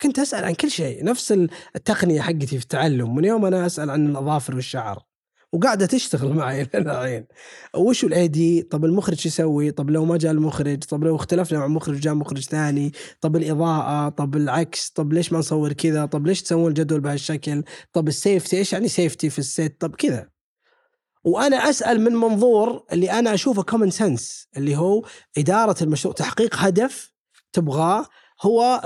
فكنت 0.00 0.18
أسأل 0.18 0.44
عن 0.44 0.54
كل 0.54 0.70
شيء 0.70 1.04
نفس 1.04 1.32
التقنية 1.76 2.20
حقتي 2.20 2.46
في 2.46 2.62
التعلم 2.62 3.14
من 3.14 3.24
يوم 3.24 3.44
أنا 3.44 3.66
أسأل 3.66 3.90
عن 3.90 4.06
الأظافر 4.06 4.54
والشعر 4.54 5.02
وقاعدة 5.52 5.86
تشتغل 5.86 6.34
معي 6.34 6.62
الحين. 6.74 7.26
وش 7.74 8.04
ال 8.04 8.28
AD 8.28 8.62
طب 8.62 8.84
المخرج 8.84 9.26
يسوي؟ 9.26 9.70
طب 9.70 9.90
لو 9.90 10.04
ما 10.04 10.16
جاء 10.16 10.32
المخرج؟ 10.32 10.84
طب 10.84 11.04
لو 11.04 11.16
اختلفنا 11.16 11.58
مع 11.58 11.66
مخرج 11.66 12.00
جاء 12.00 12.14
مخرج 12.14 12.40
ثاني؟ 12.40 12.92
طب 13.20 13.36
الإضاءة؟ 13.36 14.08
طب 14.08 14.36
العكس؟ 14.36 14.90
طب 14.90 15.12
ليش 15.12 15.32
ما 15.32 15.38
نصور 15.38 15.72
كذا؟ 15.72 16.06
طب 16.06 16.26
ليش 16.26 16.42
تسوون 16.42 16.68
الجدول 16.68 17.00
بهالشكل؟ 17.00 17.62
طب 17.92 18.08
ال 18.08 18.14
safety؟ 18.14 18.56
إيش 18.56 18.72
يعني 18.72 18.88
safety 18.88 19.30
في 19.30 19.38
ال 19.38 19.48
set 19.48 19.76
طب 19.80 19.94
كذا. 19.94 20.28
وأنا 21.24 21.56
أسأل 21.56 22.00
من 22.00 22.12
منظور 22.12 22.84
اللي 22.92 23.10
أنا 23.10 23.34
أشوفه 23.34 23.62
common 23.62 23.90
sense 23.90 24.48
اللي 24.56 24.76
هو 24.76 25.04
إدارة 25.38 25.84
المشروع 25.84 26.14
تحقيق 26.14 26.56
هدف 26.56 27.12
تبغاه 27.52 28.06
هو 28.42 28.82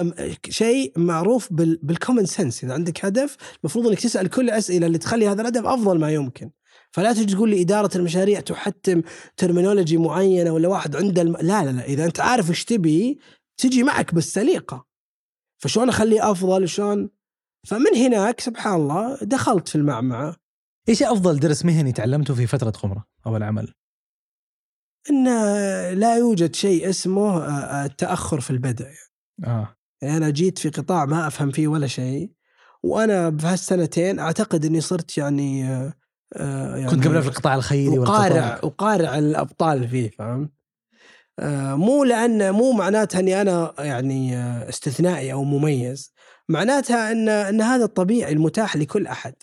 شيء 0.49 0.93
معروف 0.97 1.53
بال 1.53 1.71
common 1.71 2.27
sense 2.27 2.65
إذا 2.65 2.75
عندك 2.75 3.05
هدف 3.05 3.37
المفروض 3.61 3.87
إنك 3.87 4.01
تسأل 4.01 4.31
كل 4.31 4.45
الاسئله 4.45 4.87
اللي 4.87 4.99
تخلي 4.99 5.29
هذا 5.29 5.43
الهدف 5.43 5.67
أفضل 5.67 5.99
ما 5.99 6.11
يمكن. 6.11 6.51
فلا 6.91 7.13
تجي 7.13 7.35
تقول 7.35 7.51
لي 7.51 7.63
اداره 7.63 7.97
المشاريع 7.97 8.41
تحتم 8.41 9.03
ترمينولوجي 9.37 9.97
معينة 9.97 10.51
ولا 10.51 10.69
واحد 10.69 10.97
عنده 10.97 11.23
الم... 11.23 11.37
لا 11.37 11.65
لا 11.65 11.71
لا. 11.71 11.85
إذا 11.85 12.05
أنت 12.05 12.21
عارف 12.21 12.51
إيش 12.51 12.65
تبي 12.65 13.19
تجي 13.57 13.83
معك 13.83 14.15
بالسليقة. 14.15 14.87
فشلون 15.59 15.89
أخليه 15.89 16.31
أفضل؟ 16.31 16.69
شلون؟ 16.69 17.11
فمن 17.67 17.97
هناك 17.97 18.41
سبحان 18.41 18.75
الله 18.75 19.19
دخلت 19.23 19.69
في 19.69 19.75
المعمعة. 19.75 20.37
إيش 20.89 21.03
أفضل 21.03 21.41
درس 21.41 21.65
مهني 21.65 21.93
تعلمته 21.93 22.35
في 22.35 22.47
فترة 22.47 22.71
خمرة 22.71 23.05
أو 23.27 23.37
العمل؟ 23.37 23.75
ان 25.11 25.25
لا 25.93 26.17
يوجد 26.17 26.55
شيء 26.55 26.89
اسمه 26.89 27.47
التأخر 27.85 28.41
في 28.41 28.51
البدء. 28.51 28.87
يعني 30.03 30.17
أنا 30.17 30.31
جيت 30.31 30.59
في 30.59 30.69
قطاع 30.69 31.05
ما 31.05 31.27
أفهم 31.27 31.51
فيه 31.51 31.69
ولا 31.69 31.87
شيء 31.87 32.31
وأنا 32.83 33.29
بهالسنتين 33.29 34.19
أعتقد 34.19 34.65
إني 34.65 34.81
صرت 34.81 35.19
يعني 35.19 35.65
آه، 35.65 35.95
آه، 36.37 36.77
يعني 36.77 36.91
كنت 36.91 37.07
قبل 37.07 37.23
في 37.23 37.29
القطاع 37.29 37.55
الخيري 37.55 37.99
وقارع 37.99 38.61
وقارع 38.63 39.19
الأبطال 39.19 39.89
فيه 39.89 40.11
فهمت؟ 40.11 40.51
آه، 41.39 41.75
مو 41.75 42.05
لأن 42.05 42.51
مو 42.51 42.73
معناتها 42.73 43.21
إني 43.21 43.41
أنا 43.41 43.75
يعني 43.79 44.37
آه، 44.37 44.69
استثنائي 44.69 45.33
أو 45.33 45.45
مميز 45.45 46.15
معناتها 46.49 47.13
إن 47.13 47.29
إن 47.29 47.61
هذا 47.61 47.85
الطبيعي 47.85 48.33
المتاح 48.33 48.77
لكل 48.77 49.07
أحد. 49.07 49.35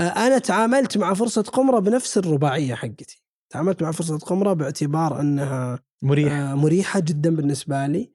آه، 0.00 0.02
أنا 0.02 0.38
تعاملت 0.38 0.98
مع 0.98 1.14
فرصة 1.14 1.42
قمرة 1.42 1.78
بنفس 1.78 2.18
الرباعية 2.18 2.74
حقتي. 2.74 3.22
تعاملت 3.50 3.82
مع 3.82 3.90
فرصة 3.92 4.18
قمرة 4.18 4.52
باعتبار 4.52 5.20
إنها 5.20 5.78
مريح 6.02 6.32
آه، 6.32 6.54
مريحة 6.54 7.00
جدا 7.00 7.36
بالنسبة 7.36 7.86
لي. 7.86 8.00
آه، 8.00 8.12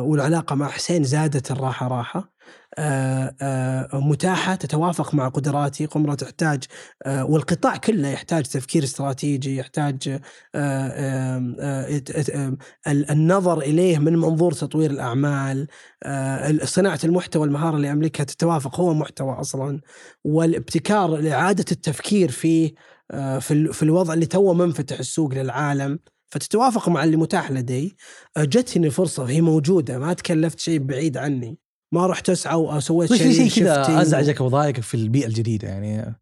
والعلاقة 0.00 0.56
مع 0.56 0.68
حسين 0.68 1.04
زادت 1.04 1.50
الراحة 1.50 1.88
راحة. 1.88 2.34
آه، 2.78 3.34
آه، 3.42 3.88
متاحة 4.00 4.54
تتوافق 4.54 5.14
مع 5.14 5.28
قدراتي. 5.28 5.86
قمرة 5.86 6.14
تحتاج 6.14 6.64
آه، 7.06 7.24
والقطاع 7.24 7.76
كله 7.76 8.08
يحتاج 8.08 8.42
تفكير 8.44 8.84
استراتيجي 8.84 9.56
يحتاج 9.56 10.08
آه، 10.08 10.20
آه، 10.54 11.54
آه، 11.60 12.02
آه، 12.34 12.56
النظر 12.86 13.58
إليه 13.60 13.98
من 13.98 14.16
منظور 14.16 14.52
تطوير 14.52 14.90
الأعمال. 14.90 15.66
آه، 16.02 16.58
صناعة 16.64 16.98
المحتوى 17.04 17.46
المهارة 17.46 17.76
اللي 17.76 17.92
أملكها 17.92 18.24
تتوافق 18.24 18.80
هو 18.80 18.94
محتوى 18.94 19.32
أصلا. 19.40 19.80
والابتكار 20.24 21.16
لإعادة 21.16 21.64
التفكير 21.72 22.30
فيه 22.30 22.74
آه، 23.10 23.38
في 23.38 23.82
الوضع 23.82 24.14
اللي 24.14 24.26
توه 24.26 24.54
منفتح 24.54 24.98
السوق 24.98 25.34
للعالم. 25.34 25.98
فتتوافق 26.34 26.88
مع 26.88 27.04
اللي 27.04 27.16
متاح 27.16 27.50
لدي. 27.50 27.96
آه، 28.36 28.44
جتني 28.44 28.86
الفرصه 28.86 29.24
هي 29.24 29.40
موجودة 29.40 29.98
ما 29.98 30.12
تكلفت 30.12 30.58
شيء 30.58 30.78
بعيد 30.78 31.16
عني. 31.16 31.58
ما 31.92 32.06
رحت 32.06 32.30
أسعى 32.30 32.56
وسويت 32.56 33.14
شيء 33.14 33.48
shifting. 33.48 33.58
كذا 33.58 34.02
أزعجك 34.02 34.40
أو 34.40 34.48
ضايقك 34.48 34.80
في 34.80 34.94
البيئة 34.94 35.26
الجديدة 35.26 35.68
يعني 35.68 36.20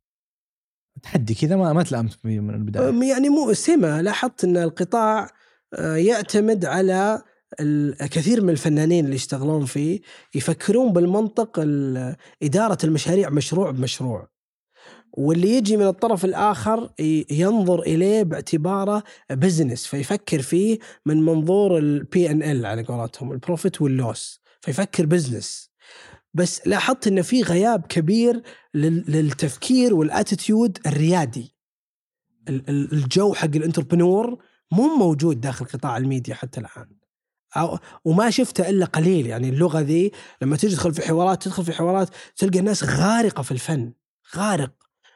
تحدي 1.02 1.34
كذا 1.34 1.56
ما 1.56 1.72
ما 1.72 1.82
تلامت 1.82 2.18
من 2.26 2.55
البداية. 2.55 3.10
يعني 3.10 3.28
مو 3.28 3.52
سمة 3.52 4.01
لاحظت 4.01 4.44
إن 4.44 4.56
القطاع 4.56 5.30
آه، 5.74 5.97
يعتمد 5.97 6.64
على 6.64 7.22
الكثير 7.60 8.43
من 8.44 8.51
الفنانين 8.51 9.05
اللي 9.05 9.16
يشتغلون 9.16 9.64
فيه 9.64 10.01
يفكرون 10.34 10.93
بالمنطق 10.93 11.59
ال- 11.59 12.16
إدارة 12.43 12.78
المشاريع 12.84 13.30
مشروع 13.30 13.70
بمشروع. 13.70 14.28
واللي 15.12 15.48
يجي 15.56 15.76
من 15.76 15.86
الطرف 15.86 16.24
الآخر 16.24 16.90
ي- 17.01 17.26
ينظر 17.30 17.80
إليه 17.82 18.22
باعتباره 18.22 19.02
business 19.30 19.86
فيفكر 19.86 20.43
فيه 20.43 20.78
من 21.06 21.22
منظور 21.22 21.78
ال 21.78 22.30
P&L 22.30 22.66
على 22.66 22.82
قولتهم 22.82 23.32
ال 23.32 23.40
profit 23.40 23.82
وال 23.82 24.02
loss 24.02 24.40
فيفكر 24.60 25.06
business 25.06 25.70
بس 26.34 26.66
لاحظت 26.66 27.06
إنه 27.06 27.22
في 27.22 27.43
غياب 27.43 27.86
كبير 27.86 28.43
لل- 28.74 29.05
للتفكير 29.09 29.94
وال 29.94 30.11
attitude 30.11 30.78
الريادي. 30.86 31.55
ال- 32.48 32.68
ال- 32.70 32.93
الجو 32.93 33.34
حق 33.34 33.44
ال 33.56 33.63
entrepreneur 33.63 34.39
مو 34.72 34.97
موجود 34.97 35.40
داخل 35.40 35.64
قطاع 35.64 35.97
الميديا 35.97 36.34
حتى 36.34 36.60
الآن. 36.60 36.89
أو 37.56 37.78
وما 38.05 38.30
شفته 38.30 38.68
إلا 38.68 38.84
قليل 38.86 39.26
يعني 39.26 39.48
اللغة 39.48 39.80
ذي 39.80 40.12
لما 40.43 40.56
تدخل 40.56 40.94
في 40.94 41.02
حوارات 41.02 41.43
تدخل 41.43 41.64
في 41.64 41.72
حوارات 41.72 42.09
تلقى 42.36 42.59
الناس 42.59 42.84
غارقة 42.84 43.43
في 43.43 43.52
الفن 43.52 43.93
غارق. 44.36 44.72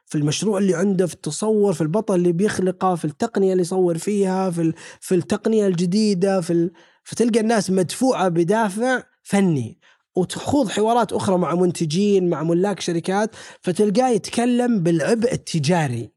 في 0.06 0.18
المشروع 0.18 0.58
اللي 0.58 0.74
عنده 0.74 1.06
في 1.06 1.14
التصور 1.14 1.72
في 1.72 1.80
البطل 1.80 2.14
اللي 2.14 2.32
بيخلقه 2.32 2.94
في 2.94 3.04
التقنية 3.04 3.52
اللي 3.52 3.62
يصور 3.62 3.98
فيها 3.98 4.50
في 4.50 4.72
في 5.00 5.14
التقنية 5.14 5.66
الجديدة 5.66 6.40
في 6.40 6.52
ال... 6.52 6.72
فتلقى 7.04 7.40
الناس 7.40 7.70
مدفوعة 7.70 8.28
بدافع 8.28 9.02
فني. 9.22 9.78
وتخوض 10.16 10.68
حوارات 10.68 11.12
أخرى 11.12 11.38
مع 11.38 11.54
منتجين 11.54 12.30
مع 12.30 12.42
ملاك 12.42 12.80
شركات 12.80 13.30
فتلقاه 13.60 14.08
يتكلم 14.08 14.82
بالعبء 14.82 15.32
التجاري. 15.32 16.15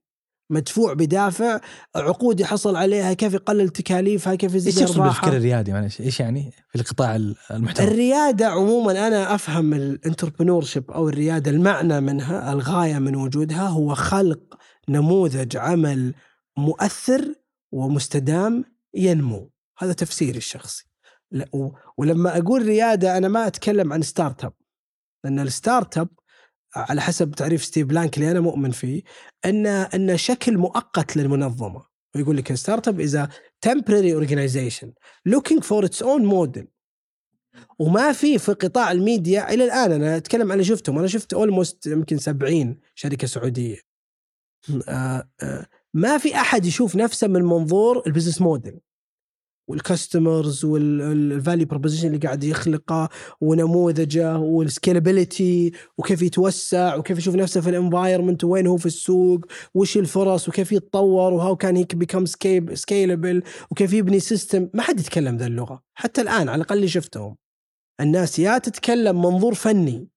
مدفوع 0.49 0.93
بدافع 0.93 1.59
عقود 1.95 2.39
يحصل 2.39 2.75
عليها 2.75 3.13
كيف 3.13 3.33
يقلل 3.33 3.69
تكاليفها 3.69 4.35
كيف 4.35 4.55
إيش 4.55 4.67
يزيد 4.67 4.83
يقصد 4.83 5.01
بالفكر 5.01 5.37
الريادي؟ 5.37 5.73
معلش 5.73 6.01
إيش 6.01 6.19
يعني 6.19 6.51
في 6.69 6.79
القطاع 6.79 7.15
المحتوى؟ 7.51 7.87
الريادة 7.87 8.47
عموما 8.47 9.07
أنا 9.07 9.35
أفهم 9.35 9.73
الانتربرنور 9.73 10.65
أو 10.89 11.09
الريادة 11.09 11.51
المعنى 11.51 12.01
منها 12.01 12.53
الغاية 12.53 12.99
من 12.99 13.15
وجودها 13.15 13.67
هو 13.67 13.95
خلق 13.95 14.57
نموذج 14.89 15.57
عمل 15.57 16.13
مؤثر 16.57 17.33
ومستدام 17.71 18.65
ينمو. 18.93 19.51
هذا 19.77 19.93
تفسيري 19.93 20.37
الشخصي. 20.37 20.85
ولما 21.97 22.37
أقول 22.37 22.65
ريادة 22.65 23.17
أنا 23.17 23.27
ما 23.27 23.47
أتكلم 23.47 23.93
عن 23.93 24.01
startup 24.01 24.53
لأن 25.23 25.39
ال 25.39 25.97
startup 25.97 26.09
على 26.75 27.01
حسب 27.01 27.31
تعريف 27.31 27.63
ستيف 27.63 27.87
بلانك 27.87 28.17
اللي 28.17 28.31
أنا 28.31 28.39
مؤمن 28.39 28.71
فيه 28.71 29.01
إن 29.45 29.65
إن 29.65 30.17
شكل 30.17 30.57
مؤقت 30.57 31.17
للمنظمة. 31.17 31.85
ويقول 32.15 32.37
لك 32.37 32.51
ال 32.51 32.87
startup 32.87 32.99
is 32.99 33.17
temporary 33.65 34.25
organization 34.25 34.87
looking 35.29 35.61
for 35.61 35.85
its 35.85 36.01
own 36.01 36.25
model. 36.25 36.65
وما 37.79 38.11
في 38.11 38.39
في 38.39 38.53
قطاع 38.53 38.91
الميديا 38.91 39.53
إلى 39.53 39.65
الآن. 39.65 39.91
أنا 39.91 40.17
أتكلم 40.17 40.51
عن 40.51 40.51
اللي 40.51 40.63
شفتهم. 40.63 40.97
أنا 40.97 41.07
شفت 41.07 41.33
almost 41.33 41.87
يمكن 41.87 42.17
70 42.17 42.79
شركة 42.95 43.27
سعودية. 43.27 43.77
آه، 44.87 45.29
آه، 45.41 45.65
ما 45.93 46.17
في 46.17 46.35
أحد 46.35 46.65
يشوف 46.65 46.95
نفسه 46.95 47.27
من 47.27 47.43
منظور 47.43 48.03
ال 48.07 48.11
business 48.11 48.41
model 48.41 48.79
وال 49.69 49.87
customers 49.87 50.65
وال 50.65 50.94
value 50.94 51.65
proposition 51.67 52.07
اللي 52.07 52.17
قاعد 52.17 52.43
يخلقه 52.43 53.09
ونموذجه 53.41 54.37
وال 54.37 54.58
scalability 54.58 55.71
وكيف 55.97 56.21
يتوسع 56.21 56.95
وكيف 56.95 57.17
يشوف 57.17 57.35
نفسه 57.35 57.61
في 57.61 57.69
ال 57.69 57.75
environment 57.75 58.43
وين 58.43 58.67
هو 58.67 58.77
في 58.77 58.85
السوق 58.85 59.45
وش 59.73 59.97
الفرص 59.97 60.49
وكيف 60.49 60.71
يتطور 60.71 61.33
و 61.33 61.55
how 61.55 61.65
can 61.65 61.75
he 61.75 61.85
become 61.93 62.25
scalable 62.73 63.43
وكيف 63.71 63.93
يبني 63.93 64.19
system 64.19 64.69
ما 64.73 64.81
حد 64.81 64.99
يتكلم 64.99 65.37
ذا 65.37 65.47
اللغة. 65.47 65.83
حتى 65.93 66.21
الآن 66.21 66.49
على 66.49 66.55
الأقل 66.55 66.75
اللي 66.75 66.87
شفتهم. 66.87 67.35
الناس 68.01 68.39
يا 68.39 68.57
تتكلم 68.57 69.21
منظور 69.21 69.53
فني. 69.53 70.07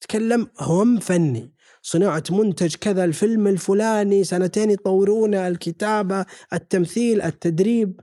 تتكلم 0.00 0.48
هم 0.60 0.98
فني. 0.98 1.52
صناعة 1.82 2.24
منتج 2.30 2.74
كذا 2.74 3.04
الفيلم 3.04 3.46
الفلاني 3.46 4.24
سنتين 4.24 4.70
يطورونه 4.70 5.48
الكتابة 5.48 6.26
التمثيل 6.52 7.22
التدريب. 7.22 8.00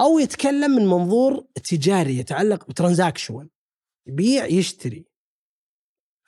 أو 0.00 0.18
يتكلم 0.18 0.70
من 0.70 0.86
منظور 0.86 1.44
تجاري 1.64 2.18
يتعلق 2.18 2.68
ب 2.68 2.74
transactional 2.74 3.48
يبيع 4.08 4.46
يشتري. 4.46 5.06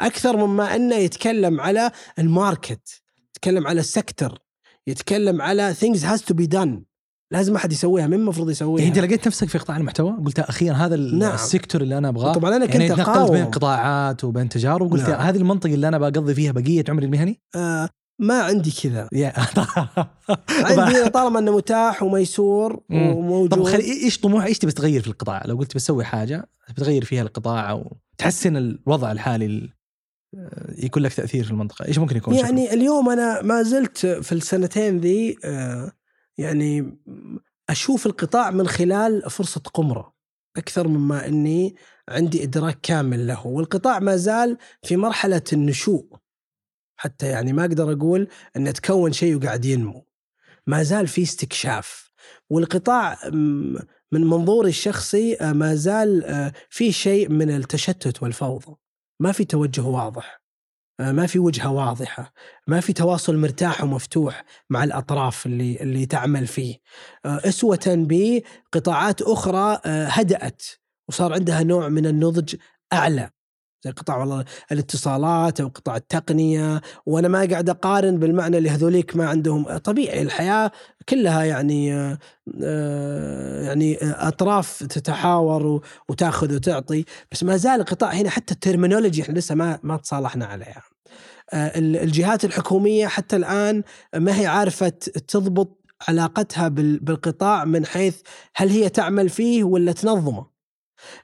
أكثر 0.01 0.47
مما 0.47 0.77
أنه 0.77 0.95
يتكلم 0.95 1.61
على 1.61 1.91
ال 2.19 2.31
market 2.31 3.03
يتكلم 3.29 3.67
على 3.67 3.81
ال 3.81 3.89
sector 3.89 4.39
يتكلم 4.87 5.43
على 5.43 5.75
things 5.75 5.99
has 5.99 6.21
to 6.21 6.35
be 6.35 6.47
done. 6.57 6.83
لازم 7.31 7.57
أحد 7.57 7.73
يسويها 7.73 8.07
مين 8.07 8.21
المفروض 8.21 8.51
يسويها؟ 8.51 8.85
يعني 8.85 8.89
أنت 8.89 9.05
لقيت 9.05 9.27
نفسك 9.27 9.49
في 9.49 9.59
قطاع 9.59 9.77
المحتوى؟ 9.77 10.17
قلت 10.25 10.39
أخيرا 10.39 10.75
هذا 10.75 10.97
نعم. 10.97 11.35
ال 11.35 11.41
sector 11.41 11.81
اللي 11.81 11.99
أنا 11.99 12.09
أبغاه؟ 12.09 12.33
طبعا 12.33 12.57
أنا 12.57 12.65
يعني 12.65 12.89
كنت 12.89 12.99
تنقلت 12.99 13.31
بين 13.31 13.41
أقاوم. 13.41 13.51
قطاعات 13.51 14.25
وبين 14.25 14.49
تجارب 14.49 14.87
وقلت 14.87 15.09
نعم. 15.09 15.21
هذه 15.21 15.37
المنطقة 15.37 15.75
اللي 15.75 15.89
أنا 15.89 15.99
بقضي 15.99 16.35
فيها 16.35 16.53
بقية 16.53 16.85
عمري 16.89 17.07
المهني؟ 17.07 17.41
آه. 17.55 17.89
ما 18.19 18.43
عندي 18.43 18.71
كذا. 18.83 19.09
عندي 20.49 21.09
طالما 21.11 21.39
إنه 21.39 21.57
متاح 21.57 22.03
وميسور. 22.03 22.81
وموجود. 22.91 23.51
طب 23.51 23.63
خلي 23.63 23.85
إيش 24.05 24.19
طموح 24.21 24.45
إيش 24.45 24.59
تبي 24.59 24.73
تغير 24.73 25.01
في 25.03 25.09
القطاع؟ 25.09 25.43
لو 25.47 25.57
قلت 25.57 25.75
بتسوي 25.75 26.05
حاجة 26.05 26.49
بتغير 26.71 27.05
فيها 27.05 27.23
القطاع 27.23 27.71
أو 27.71 27.97
تحسن 28.19 28.57
الوضع 28.57 29.13
الحالي 29.13 29.47
ال- 29.47 29.73
يكون 30.79 31.03
لك 31.03 31.15
تأثير 31.15 31.45
في 31.45 31.51
المنطقة. 31.51 31.85
إيش 31.87 31.99
ممكن 31.99 32.17
يكون 32.17 32.35
شكله؟ 32.37 32.47
يعني 32.49 32.73
اليوم 32.75 33.09
أنا 33.09 33.43
ما 33.43 33.63
زلت 33.63 33.99
في 34.07 34.33
السنتين 34.33 34.99
ذي 34.99 35.37
آه، 35.45 35.93
يعني 36.39 36.99
أشوف 37.71 38.07
القطاع 38.07 38.51
من 38.51 38.69
خلال 38.69 39.31
فرصة 39.31 39.61
قمرة 39.75 40.15
أكثر 40.57 40.89
مما 40.89 41.27
إني 41.27 41.75
عندي 42.09 42.43
إدراك 42.43 42.79
كامل 42.83 43.27
له 43.27 43.47
والقطاع 43.47 43.99
ما 43.99 44.17
زال 44.17 44.59
في 44.83 44.97
مرحلة 44.97 45.43
النشوء. 45.53 46.07
حتى 46.97 47.27
يعني 47.27 47.53
ما 47.53 47.63
أقدر 47.63 47.93
أقول 47.93 48.29
ان 48.57 48.73
تكون 48.73 49.13
شيء 49.13 49.37
وقاعد 49.37 49.65
ينمو. 49.65 50.07
ما 50.67 50.83
زال 50.83 51.07
في 51.07 51.23
استكشاف 51.23 52.11
والقطاع 52.51 53.19
من 54.13 54.25
منظوري 54.27 54.69
الشخصي 54.69 55.37
آه، 55.41 55.53
ما 55.53 55.75
زال 55.75 56.25
آه، 56.25 56.53
في 56.71 56.93
شيء 56.93 57.29
من 57.29 57.51
التشتت 57.51 58.23
والفوضى. 58.23 58.75
ما 59.21 59.33
في 59.33 59.45
توجه 59.45 59.83
واضح 59.83 60.43
آه، 61.01 61.13
ما 61.13 61.27
في 61.27 61.39
وجهة 61.39 61.73
واضحة 61.73 62.33
ما 62.67 62.81
في 62.81 62.93
تواصل 62.93 63.37
مرتاح 63.37 63.85
ومفتوح 63.85 64.45
مع 64.71 64.85
الأطراف 64.85 65.47
اللي 65.47 65.77
اللي 65.81 66.07
تعمل 66.07 66.47
فيه. 66.47 66.77
أسوة 67.25 67.81
بقطاعات 67.87 69.23
أخرى 69.23 69.81
هدأت 69.87 70.63
وصار 71.09 71.33
عندها 71.33 71.63
نوع 71.63 71.89
من 71.89 72.07
النضج 72.07 72.55
أعلى. 72.93 73.31
زي 73.87 73.93
قطاع 73.93 74.45
الاتصالات 74.73 75.61
أو 75.61 75.69
قطاع 75.69 75.97
التقنية 75.97 76.81
وأنا 77.07 77.29
ما 77.29 77.45
قاعد 77.51 77.71
أقارن 77.71 78.19
بالمعنى 78.19 78.59
اللي 78.59 78.71
هذوليك 78.71 79.17
ما 79.17 79.29
عندهم. 79.29 79.77
طبيعي 79.79 80.23
الحياة 80.23 80.71
كلها 81.09 81.45
يعني 81.45 81.95
آه، 82.63 83.63
يعني 83.63 83.99
أطراف 84.03 84.79
تتحاور 84.83 85.83
وتأخذ 86.09 86.55
وتعطي. 86.55 87.05
بس 87.33 87.43
ما 87.45 87.57
زال 87.57 87.81
القطاع 87.81 88.11
هنا 88.11 88.31
حتى 88.31 88.55
الترمينولوجي 88.55 89.23
إحنا 89.23 89.39
لسه 89.39 89.55
ما 89.55 89.79
ما 89.83 89.97
تصالحنا 89.97 90.47
عليها. 90.47 90.83
آه، 91.53 91.79
ال- 91.79 91.97
الجهات 91.97 92.45
الحكومية 92.45 93.07
حتى 93.07 93.37
الآن 93.37 93.83
ما 94.17 94.41
هي 94.41 94.47
عارفة 94.47 94.89
تضبط 95.29 95.81
علاقتها 96.09 96.69
بال- 96.69 96.99
بالقطاع 96.99 97.65
من 97.65 97.87
حيث 97.87 98.17
هل 98.57 98.69
هي 98.69 98.89
تعمل 98.89 99.29
فيه 99.29 99.65
ولا 99.65 99.93
تنظمه. 99.93 100.56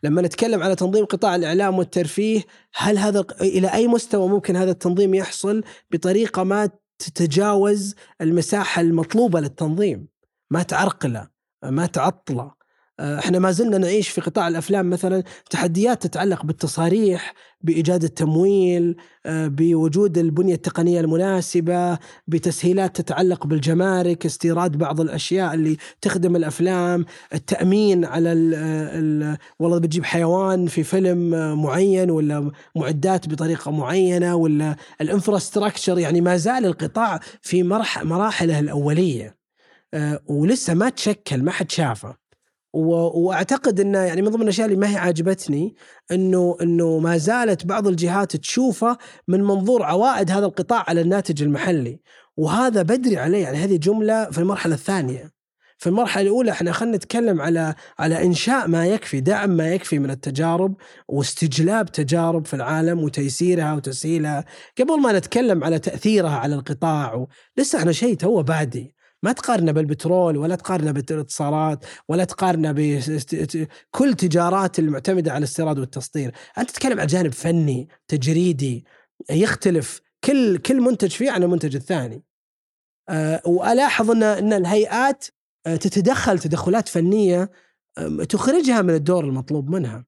لما 0.03 0.23
نتكلم 0.23 0.63
على 0.63 0.75
تنظيم 0.75 1.05
قطاع 1.05 1.37
الإعلام 1.37 1.79
والترفيه 1.79 2.45
هل 2.75 2.99
هذا 2.99 3.25
إلى 3.41 3.69
أي 3.69 3.87
مستوى 3.89 4.29
ممكن 4.29 4.57
هذا 4.57 4.71
التنظيم 4.71 5.15
يحصل 5.15 5.65
بطريقة 5.91 6.45
ما 6.45 6.71
تتجاوز 6.99 7.95
المساحة 8.21 8.83
المطلوبة 8.83 9.41
للتنظيم؟ 9.41 10.09
ما 10.51 10.63
تعرقله 10.63 11.29
ما 11.65 11.87
تعطله. 11.87 12.62
إحنا 13.01 13.39
ما 13.39 13.51
زلنا 13.51 13.79
نعيش 13.79 14.09
في 14.09 14.21
قطاع 14.21 14.49
الأفلام 14.49 14.91
مثلا 14.91 15.23
تحديات 15.51 16.03
تتعلق 16.03 16.45
بالتصاريح 16.45 17.35
بإيجاد 17.61 18.05
التمويل 18.05 18.97
آه، 19.27 19.47
بوجود 19.47 20.19
البنية 20.19 20.55
التقنية 20.55 21.01
المناسبة 21.01 21.99
بتسهيلات 22.27 23.01
تتعلق 23.01 23.47
بالجمارك 23.47 24.27
استيراد 24.27 24.77
بعض 24.77 25.01
الأشياء 25.01 25.55
اللي 25.55 25.77
تخدم 26.01 26.37
الأفلام 26.37 27.05
التأمين 27.35 28.05
على 28.05 28.33
ال 28.33 28.55
ال 28.55 29.39
والله 29.59 29.79
بتجيب 29.79 30.05
حيوان 30.05 30.67
في 30.67 30.83
فيلم 30.83 31.35
آه، 31.35 31.55
معين 31.55 32.11
ولا 32.11 32.51
معدات 32.77 33.29
بطريقة 33.29 33.71
معينة 33.71 34.35
ولا 34.35 34.77
الإنفراستراكشر 35.01 35.99
يعني 35.99 36.21
ما 36.21 36.37
زال 36.37 36.67
القطاع 36.67 37.21
في 37.43 37.63
مراحله 38.03 38.59
الأولية. 38.59 39.37
آه، 39.95 40.21
ولسه 40.27 40.75
ما 40.75 40.89
تشكل 40.89 41.43
ما 41.43 41.51
حد 41.51 41.71
شافه. 41.71 42.22
وأعتقد 42.73 43.81
إنه 43.81 43.99
يعني 43.99 44.23
من 44.23 44.29
ضمن 44.29 44.43
الأشياء 44.43 44.67
اللي 44.67 44.79
ما 44.79 44.91
هي 44.91 44.97
عاجبتني 44.97 45.75
إنه 46.13 46.57
إنه 46.63 46.99
ما 46.99 47.17
زالت 47.19 47.67
بعض 47.67 47.87
الجهات 47.87 48.37
تشوفه 48.37 48.99
من 49.29 49.43
منظور 49.43 49.83
عوائد 49.83 50.31
هذا 50.31 50.47
القطاع 50.47 50.85
على 50.89 51.01
الناتج 51.01 51.43
المحلي 51.43 52.01
وهذا 52.37 52.83
بدري 52.83 53.19
عليه. 53.19 53.43
يعني 53.43 53.57
هذه 53.57 53.77
جملة 53.77 54.31
في 54.31 54.39
المرحلة 54.39 54.75
الثانية. 54.75 55.33
في 55.79 55.89
المرحلة 55.89 56.23
الأولى 56.23 56.51
إحنا 56.51 56.73
خلينا 56.73 56.97
نتكلم 56.97 57.41
على 57.41 57.75
على 57.99 58.25
إنشاء 58.25 58.69
ما 58.69 58.87
يكفي 58.87 59.21
دعم 59.21 59.51
ما 59.51 59.69
يكفي 59.75 59.99
من 59.99 60.11
التجارب 60.11 60.75
واستجلاب 61.09 61.93
تجارب 61.93 62.47
في 62.47 62.55
العالم 62.55 63.03
وتيسيرها 63.03 63.75
وتسهيلها. 63.75 64.45
قبل 64.79 65.01
ما 65.01 65.13
نتكلم 65.13 65.65
على 65.65 65.79
تأثيرها 65.79 66.37
على 66.37 66.55
القطاع. 66.55 67.27
لسه 67.57 67.79
إحنا 67.79 67.93
شيء 67.93 68.17
تو 68.17 68.43
بادي. 68.43 68.95
ما 69.23 69.33
تقارنه 69.33 69.73
بالبترول 69.73 70.37
ولا 70.37 70.57
تقارنه 70.57 70.91
بالاتصالات 70.91 71.85
ولا 72.09 72.25
تقارنه 72.25 72.73
بكل 72.73 74.15
تجارات 74.15 74.79
المعتمدة 74.79 75.31
على 75.31 75.39
الاستيراد 75.39 75.79
والتصدير، 75.79 76.35
أنت 76.59 76.71
تتكلم 76.71 77.01
عن 77.01 77.07
جانب 77.07 77.33
فني، 77.33 77.89
تجريدي 78.09 78.85
يختلف 79.31 80.01
كل 80.25 80.59
كل 80.59 80.81
منتج 80.81 81.11
فيه 81.11 81.31
عن 81.31 81.43
المنتج 81.43 81.77
الثاني. 81.77 82.25
أه 83.09 83.43
وألاحظ 83.47 84.11
إن 84.11 84.23
إن 84.23 84.53
الهيئات 84.53 85.27
آه، 85.67 85.77
تتدخل 85.77 86.39
تدخلات 86.39 86.89
فنية 86.89 87.51
تخرجها 88.29 88.83
من 88.83 88.95
الدور 88.95 89.25
المطلوب 89.25 89.71
منها. 89.71 90.05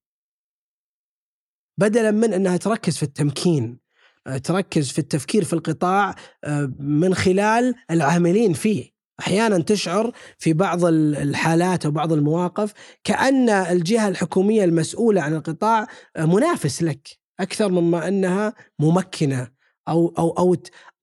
بدلا 1.80 2.10
من 2.10 2.32
إنها 2.32 2.56
تركز 2.56 2.96
في 2.96 3.02
التمكين، 3.02 3.78
آه، 4.26 4.38
تركز 4.38 4.90
في 4.90 4.98
التفكير 4.98 5.44
في 5.44 5.52
القطاع 5.52 6.14
آه، 6.44 6.72
من 6.78 7.14
خلال 7.14 7.74
العاملين 7.90 8.52
فيه. 8.52 8.93
أحيانا 9.20 9.58
تشعر 9.58 10.12
في 10.38 10.52
بعض 10.52 10.84
ال- 10.84 11.16
الحالات 11.16 11.84
أو 11.86 11.90
بعض 11.90 12.12
المواقف 12.12 12.72
كأن 13.04 13.48
الجهة 13.50 14.08
الحكومية 14.08 14.64
المسؤولة 14.64 15.20
عن 15.22 15.34
القطاع 15.34 15.86
منافس 16.18 16.82
لك 16.82 17.08
أكثر 17.40 17.68
مما 17.72 18.08
أنها 18.08 18.54
ممكنة 18.78 19.48
أو 19.88 20.14
أو 20.18 20.30
أو 20.30 20.56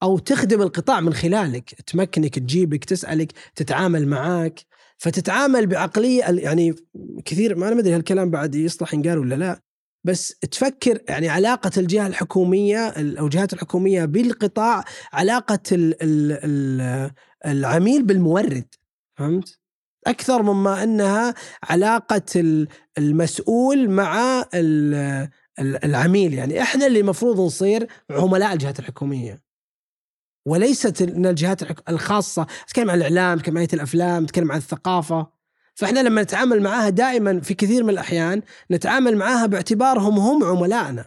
أو 0.04 0.18
تخدم 0.18 0.62
القطاع 0.62 1.00
من 1.00 1.14
خلالك. 1.14 1.70
تمكنك 1.88 2.40
تجيبك 2.40 2.86
تسألك 2.86 3.32
تتعامل 3.56 4.08
معاك. 4.08 4.60
فتتعامل 4.98 5.68
بعقلية 5.68 6.24
يعني 6.24 6.76
كثير 7.26 7.56
ما 7.58 7.68
أنا 7.68 7.76
ما 7.76 7.82
ادري 7.82 7.96
هالكلام 7.96 8.30
بعد 8.30 8.56
يصلح 8.56 8.94
ينقال 8.94 9.18
ولا 9.18 9.36
لا 9.36 9.60
بس 10.04 10.36
تفكر 10.52 11.00
يعني 11.10 11.30
علاقة 11.30 11.72
الجهة 11.78 12.08
الحكومية 12.08 12.88
ال- 12.88 13.18
أو 13.18 13.26
الجهات 13.26 13.54
الحكومية 13.54 14.06
بالقطاع 14.06 14.84
علاقة 15.14 15.60
ال 15.72 16.04
ال 16.04 16.40
ال 16.44 17.12
العميل 17.46 18.04
بالمورد 18.04 18.66
فهمت؟ 19.18 19.60
أكثر 20.08 20.42
مما 20.44 20.84
أنها 20.84 21.34
علاقة 21.64 22.22
ال- 22.36 22.68
المسؤول 22.98 23.90
مع 23.90 24.42
ال- 24.54 25.30
ال- 25.60 25.86
العميل 25.86 26.34
يعني 26.34 26.62
إحنا 26.62 26.88
اللي 26.88 27.00
المفروض 27.00 27.40
نصير 27.40 27.88
عملاء 28.12 28.54
الجهات 28.54 28.80
الحكومية. 28.80 29.42
وليست 30.48 31.02
إن 31.02 31.26
الجهات 31.26 31.90
الخاصة 31.90 32.48
تتكلم 32.68 32.90
عن 32.90 32.98
الإعلام 32.98 33.38
تتكلم 33.40 33.58
عن 33.58 33.68
الأفلام 33.74 34.26
تتكلم 34.26 34.52
عن 34.52 34.58
الثقافة. 34.58 35.28
فإحنا 35.76 36.00
لما 36.00 36.22
نتعامل 36.22 36.62
معاها 36.62 36.90
دائما 36.90 37.40
في 37.40 37.54
كثير 37.54 37.84
من 37.84 37.90
الأحيان 37.90 38.42
نتعامل 38.72 39.18
معاها 39.18 39.46
باعتبارهم 39.46 40.20
هم 40.20 40.44
عملائنا. 40.44 41.06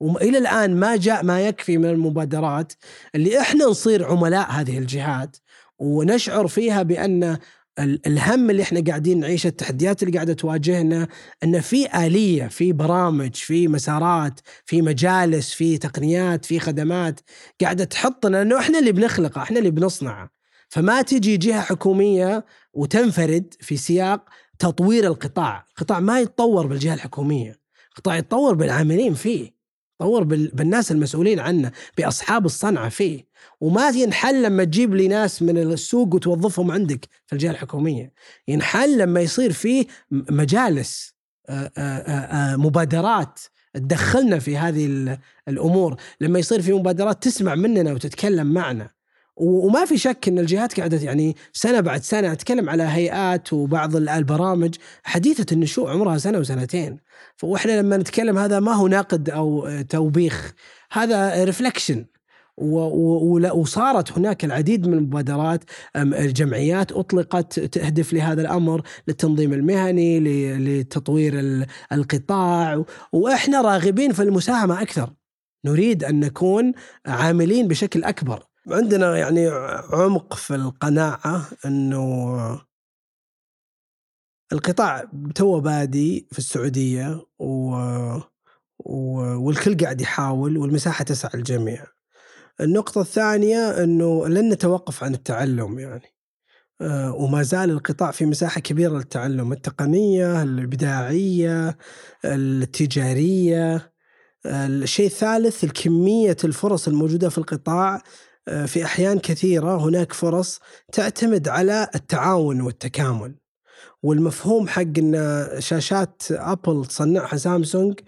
والى 0.00 0.38
الآن 0.38 0.76
ما 0.76 0.96
جاء 0.96 1.24
ما 1.24 1.40
يكفي 1.40 1.78
من 1.78 1.84
المبادرات 1.90 2.72
اللي 3.14 3.40
إحنا 3.40 3.64
نصير 3.64 4.04
عملاء 4.04 4.50
هذه 4.50 4.78
الجهات 4.78 5.36
ونشعر 5.78 6.46
فيها 6.48 6.82
بأن 6.82 7.38
ال- 7.78 8.06
الهم 8.06 8.50
اللي 8.50 8.62
إحنا 8.62 8.80
قاعدين 8.86 9.20
نعيشه 9.20 9.48
التحديات 9.48 10.02
اللي 10.02 10.14
قاعدة 10.14 10.32
تواجهنا 10.32 11.08
أن 11.44 11.60
في 11.60 12.06
آلية 12.06 12.46
في 12.46 12.72
برامج 12.72 13.34
في 13.34 13.68
مسارات 13.68 14.40
في 14.64 14.82
مجالس 14.82 15.52
في 15.52 15.78
تقنيات 15.78 16.44
في 16.44 16.60
خدمات 16.60 17.20
قاعدة 17.60 17.84
تحطنا 17.84 18.42
انه 18.42 18.58
إحنا 18.58 18.78
اللي 18.78 18.92
بنخلقه 18.92 19.42
إحنا 19.42 19.58
اللي 19.58 19.70
بنصنعه 19.70 20.30
فما 20.68 21.02
تجي 21.02 21.36
جهة 21.36 21.60
حكومية 21.60 22.44
وتنفرد 22.72 23.54
في 23.60 23.76
سياق 23.76 24.24
تطوير 24.58 25.06
القطاع. 25.06 25.64
القطاع 25.70 26.00
ما 26.00 26.20
يتطور 26.20 26.66
بالجهة 26.66 26.94
الحكومية 26.94 27.58
القطاع 27.90 28.16
يتطور 28.16 28.54
بالعاملين 28.54 29.14
فيه. 29.14 29.57
طور 29.98 30.24
بال- 30.24 30.50
بالناس 30.54 30.92
المسؤولين 30.92 31.40
عنه 31.40 31.72
بأصحاب 31.98 32.46
الصنعة 32.46 32.88
فيه. 32.88 33.28
وما 33.60 33.88
ينحل 33.88 34.42
لما 34.42 34.64
تجيب 34.64 34.94
لي 34.94 35.08
ناس 35.08 35.42
من 35.42 35.58
السوق 35.58 36.14
وتوظفهم 36.14 36.70
عندك 36.70 37.08
في 37.26 37.32
الجهة 37.32 37.50
الحكومية. 37.50 38.12
ينحل 38.48 38.98
لما 38.98 39.20
يصير 39.20 39.52
فيه 39.52 39.86
مجالس 40.10 41.14
مبادرات 42.56 43.40
تدخلنا 43.74 44.38
في 44.38 44.56
هذه 44.56 44.86
ال- 44.86 45.18
الأمور. 45.48 45.96
لما 46.20 46.38
يصير 46.38 46.62
في 46.62 46.72
مبادرات 46.72 47.22
تسمع 47.22 47.54
مننا 47.54 47.92
وتتكلم 47.92 48.46
معنا. 48.46 48.90
وما 49.40 49.84
في 49.84 49.98
شك 49.98 50.28
إن 50.28 50.38
الجهات 50.38 50.76
قاعدة 50.76 50.96
يعني 50.96 51.36
سنة 51.52 51.80
بعد 51.80 52.02
سنة 52.02 52.32
اتكلم 52.32 52.70
على 52.70 52.82
هيئات 52.82 53.52
وبعض 53.52 53.96
ال- 53.96 54.08
البرامج. 54.08 54.74
حديثة 55.04 55.46
النشوء 55.52 55.90
عمرها 55.90 56.18
سنة 56.18 56.38
وسنتين. 56.38 56.98
وإحنا 57.42 57.80
لما 57.80 57.96
نتكلم 57.96 58.38
هذا 58.38 58.60
ما 58.60 58.72
هو 58.72 58.88
ناقد 58.88 59.30
أو 59.30 59.68
توبيخ. 59.88 60.52
هذا 60.92 61.44
ريفلكشن 61.44 62.04
وصارت 63.54 64.12
هناك 64.12 64.44
العديد 64.44 64.86
من 64.86 64.94
المبادرات. 64.94 65.64
الجمعيات 65.96 66.92
أطلقت 66.92 67.60
تهدف 67.60 68.12
لهذا 68.12 68.40
الأمر 68.40 68.82
للتنظيم 69.08 69.52
المهني 69.52 70.20
لتطوير 70.58 71.38
ال- 71.38 71.66
القطاع. 71.92 72.84
وإحنا 73.12 73.60
راغبين 73.60 74.12
في 74.12 74.22
المساهمة 74.22 74.82
أكثر. 74.82 75.10
نريد 75.64 76.04
أن 76.04 76.20
نكون 76.20 76.72
عاملين 77.06 77.68
بشكل 77.68 78.04
أكبر. 78.04 78.47
عندنا 78.70 79.16
يعني 79.16 79.48
عمق 79.92 80.34
في 80.34 80.54
القناعة 80.54 81.46
إنه 81.66 82.60
القطاع 84.52 85.04
تو 85.34 85.60
بادي 85.60 86.28
في 86.32 86.38
السعودية 86.38 87.26
و... 87.38 87.74
و... 88.78 89.20
والكل 89.46 89.76
قاعد 89.76 90.00
يحاول 90.00 90.56
والمساحة 90.56 91.04
تسع 91.04 91.28
الجميع. 91.34 91.84
النقطة 92.60 93.00
الثانية 93.00 93.84
إنه 93.84 94.28
لن 94.28 94.52
نتوقف 94.52 95.04
عن 95.04 95.14
التعلم 95.14 95.78
يعني. 95.78 96.14
آه، 96.80 97.12
وما 97.12 97.42
زال 97.42 97.70
القطاع 97.70 98.10
في 98.10 98.26
مساحة 98.26 98.60
كبيرة 98.60 98.92
للتعلم 98.92 99.52
التقنية، 99.52 100.42
الإبداعية، 100.42 101.78
التجارية. 102.24 103.92
الشيء 104.46 105.06
الثالث 105.06 105.64
الكمية 105.64 106.36
الفرص 106.44 106.88
الموجودة 106.88 107.28
في 107.28 107.38
القطاع 107.38 107.94
آه، 107.96 108.02
في 108.66 108.84
أحيان 108.84 109.18
كثيرة 109.18 109.76
هناك 109.76 110.12
فرص 110.12 110.60
تعتمد 110.92 111.48
على 111.48 111.88
التعاون 111.94 112.60
والتكامل. 112.60 113.34
والمفهوم 114.02 114.68
حق 114.68 114.98
إن 114.98 115.46
شاشات 115.58 116.22
أبل 116.30 116.86
تصنعها 116.86 117.36
سامسونج 117.36 118.00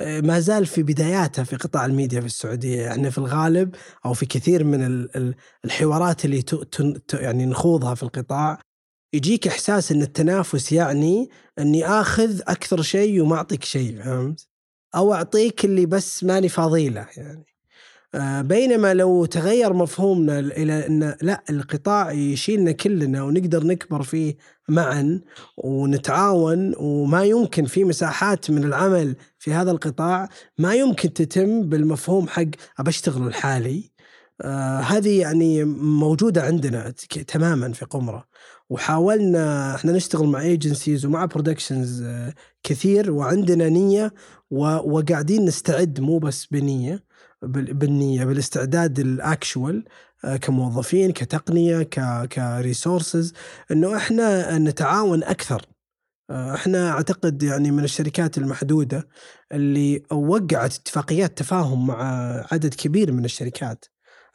آه، 0.00 0.20
ما 0.20 0.40
زال 0.40 0.66
في 0.66 0.82
بداياتها 0.82 1.44
في 1.44 1.56
قطاع 1.56 1.86
الميديا 1.86 2.20
في 2.20 2.26
السعودية 2.26 2.80
يعني 2.80 3.10
في 3.10 3.18
الغالب 3.18 3.74
أو 4.06 4.14
في 4.14 4.26
كثير 4.26 4.64
من 4.64 4.86
ال- 4.86 5.16
ال- 5.16 5.34
الحوارات 5.64 6.24
اللي 6.24 6.44
يعني 7.14 7.46
نخوضها 7.46 7.94
في 7.94 8.02
القطاع 8.02 8.60
يجيك 9.12 9.46
إحساس 9.46 9.92
إن 9.92 10.02
التنافس 10.02 10.72
يعني 10.72 11.28
إني 11.58 11.86
آخذ 11.86 12.40
أكثر 12.48 12.82
شيء 12.82 13.22
وما 13.22 13.36
أعطيك 13.36 13.64
شيء 13.64 14.02
فهمت؟ 14.02 14.48
أو 14.94 15.14
أعطيك 15.14 15.64
اللي 15.64 15.86
بس 15.86 16.24
ماني 16.24 16.48
فاضيله 16.48 17.06
يعني. 17.16 17.44
آه، 18.14 18.40
بينما 18.42 18.94
لو 18.94 19.24
تغير 19.24 19.72
مفهومنا 19.72 20.38
إلى 20.38 20.86
إن 20.86 21.16
لا 21.22 21.42
القطاع 21.50 22.12
يشيلنا 22.12 22.72
كلنا 22.72 23.22
ونقدر 23.22 23.64
نكبر 23.66 24.02
فيه 24.02 24.36
معا 24.68 25.20
ونتعاون 25.56 26.74
وما 26.76 27.24
يمكن 27.24 27.64
في 27.64 27.84
مساحات 27.84 28.50
من 28.50 28.64
العمل 28.64 29.16
في 29.38 29.52
هذا 29.52 29.70
القطاع 29.70 30.28
ما 30.58 30.74
يمكن 30.74 31.12
تتم 31.12 31.62
بالمفهوم 31.62 32.28
حق 32.28 32.42
أبى 32.78 32.90
أشتغل 32.90 33.28
لحالي. 33.28 33.90
آه 34.42 34.78
هذه 34.80 35.20
يعني 35.20 35.64
موجودة 35.64 36.42
عندنا 36.42 36.90
تماما 37.26 37.72
في 37.72 37.84
قمرة. 37.84 38.24
وحاولنا 38.70 39.74
إحنا 39.74 39.92
نشتغل 39.92 40.26
مع 40.26 40.40
agencies 40.40 41.06
ومع 41.06 41.24
productions 41.24 42.02
آه 42.02 42.34
كثير 42.62 43.12
وعندنا 43.12 43.68
نية 43.68 44.14
وقاعدين 44.50 45.44
نستعد 45.44 46.00
مو 46.00 46.18
بس 46.18 46.46
بنية. 46.46 47.05
بالنية 47.46 48.24
بالاستعداد 48.24 48.98
ال 48.98 49.10
actual 49.10 49.84
آه، 50.24 50.36
كموظفين 50.36 51.12
كتقنية 51.12 51.82
ك 52.32 52.42
resources 52.42 53.32
إنه 53.70 53.96
إحنا 53.96 54.58
نتعاون 54.58 55.24
أكثر. 55.24 55.62
آه، 56.30 56.54
إحنا 56.54 56.90
أعتقد 56.90 57.42
يعني 57.42 57.70
من 57.70 57.84
الشركات 57.84 58.38
المحدودة 58.38 59.08
اللي 59.52 60.02
وقعت 60.12 60.74
اتفاقيات 60.74 61.38
تفاهم 61.38 61.86
مع 61.86 62.02
عدد 62.52 62.74
كبير 62.74 63.12
من 63.12 63.24
الشركات. 63.24 63.84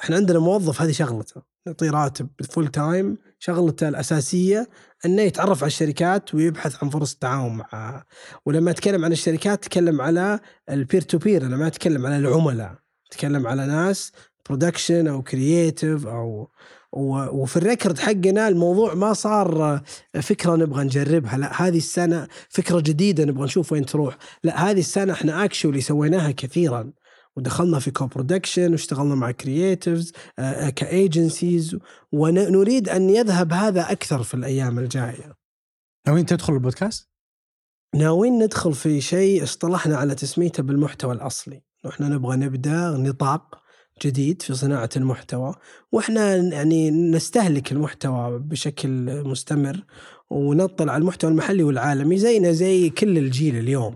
إحنا 0.02 0.16
عندنا 0.16 0.40
موظف 0.40 0.82
هذه 0.82 0.92
شغلته 0.92 1.42
نعطيه 1.68 1.92
راتب 1.92 2.30
full 2.50 2.68
time 2.68 3.18
شغلته 3.40 3.88
الأساسية 3.88 4.70
إنه 5.06 5.22
يتعرف 5.22 5.64
على 5.64 5.68
الشركات 5.68 6.36
ويبحث 6.36 6.84
عن 6.84 6.90
فرص 6.90 7.14
التعاون 7.14 7.58
مع 7.58 8.04
ولما 8.46 8.72
أتكلم 8.72 9.06
عن 9.06 9.12
الشركات 9.12 9.66
أتكلم 9.66 10.02
على 10.02 10.40
ال 10.70 10.76
peer 10.76 11.02
to 11.02 11.18
peer 11.18 11.46
أنا 11.46 11.58
ما 11.58 11.68
أتكلم 11.68 12.06
على 12.06 12.18
العملاء. 12.18 12.81
اتكلم 13.12 13.48
على 13.48 13.68
ناس 13.68 14.12
production 14.50 15.08
أو 15.08 15.22
creative 15.22 16.08
أو 16.08 16.50
وفي 16.94 17.58
ال 17.58 17.64
record 17.64 18.00
حقنا 18.00 18.48
الموضوع 18.48 18.94
ما 18.94 19.14
صار 19.14 19.82
فكرة 20.22 20.56
نبغى 20.56 20.84
نجربها 20.84 21.38
لا 21.38 21.68
هذه 21.68 21.78
السنة 21.78 22.28
فكرة 22.50 22.80
جديدة 22.80 23.26
نبغى 23.26 23.46
نشوف 23.46 23.72
وين 23.72 23.86
تروح 23.86 24.18
لا 24.44 24.70
هذه 24.70 24.80
السنة 24.80 25.14
إحنا 25.14 25.46
actually 25.46 25.82
سويناها 25.82 26.32
كثيرا 26.32 26.92
ودخلنا 27.36 27.80
في 27.80 27.92
co-production 27.92 28.72
واشتغلنا 28.72 29.16
مع 29.16 29.32
creatives 29.32 30.14
ك 30.76 30.87
agencies 30.87 31.78
ونريد 32.12 32.90
أن 32.90 33.10
يذهب 33.10 33.54
هذا 33.54 33.92
أكثر 33.92 34.24
في 34.24 34.34
الأيام 34.34 34.80
الجاية 34.80 35.36
ناويين 36.08 36.26
تدخل 36.26 36.54
البودكاست؟ 36.54 37.10
ناويين 37.96 38.44
ندخل 38.44 38.74
في 38.74 39.02
شيء 39.02 39.44
اصطلحنا 39.44 39.98
على 39.98 40.16
تسميته 40.16 40.64
بالمحتوى 40.64 41.14
الأصلي 41.14 41.71
إحنا 41.90 42.08
نبغى 42.10 42.38
نبدأ 42.38 42.90
نطاق 42.90 43.62
جديد 44.04 44.42
في 44.42 44.54
صناعة 44.54 44.90
المحتوى 44.98 45.56
وإحنا 45.92 46.36
يعني 46.36 46.92
نستهلك 46.92 47.72
المحتوى 47.72 48.40
بشكل 48.40 49.24
مستمر 49.24 49.84
ونطل 50.30 50.90
على 50.90 51.02
المحتوى 51.02 51.32
المحلي 51.32 51.64
والعالمي 51.64 52.18
زينا 52.18 52.52
زي 52.52 52.90
كل 52.90 53.18
الجيل 53.18 53.58
اليوم 53.58 53.96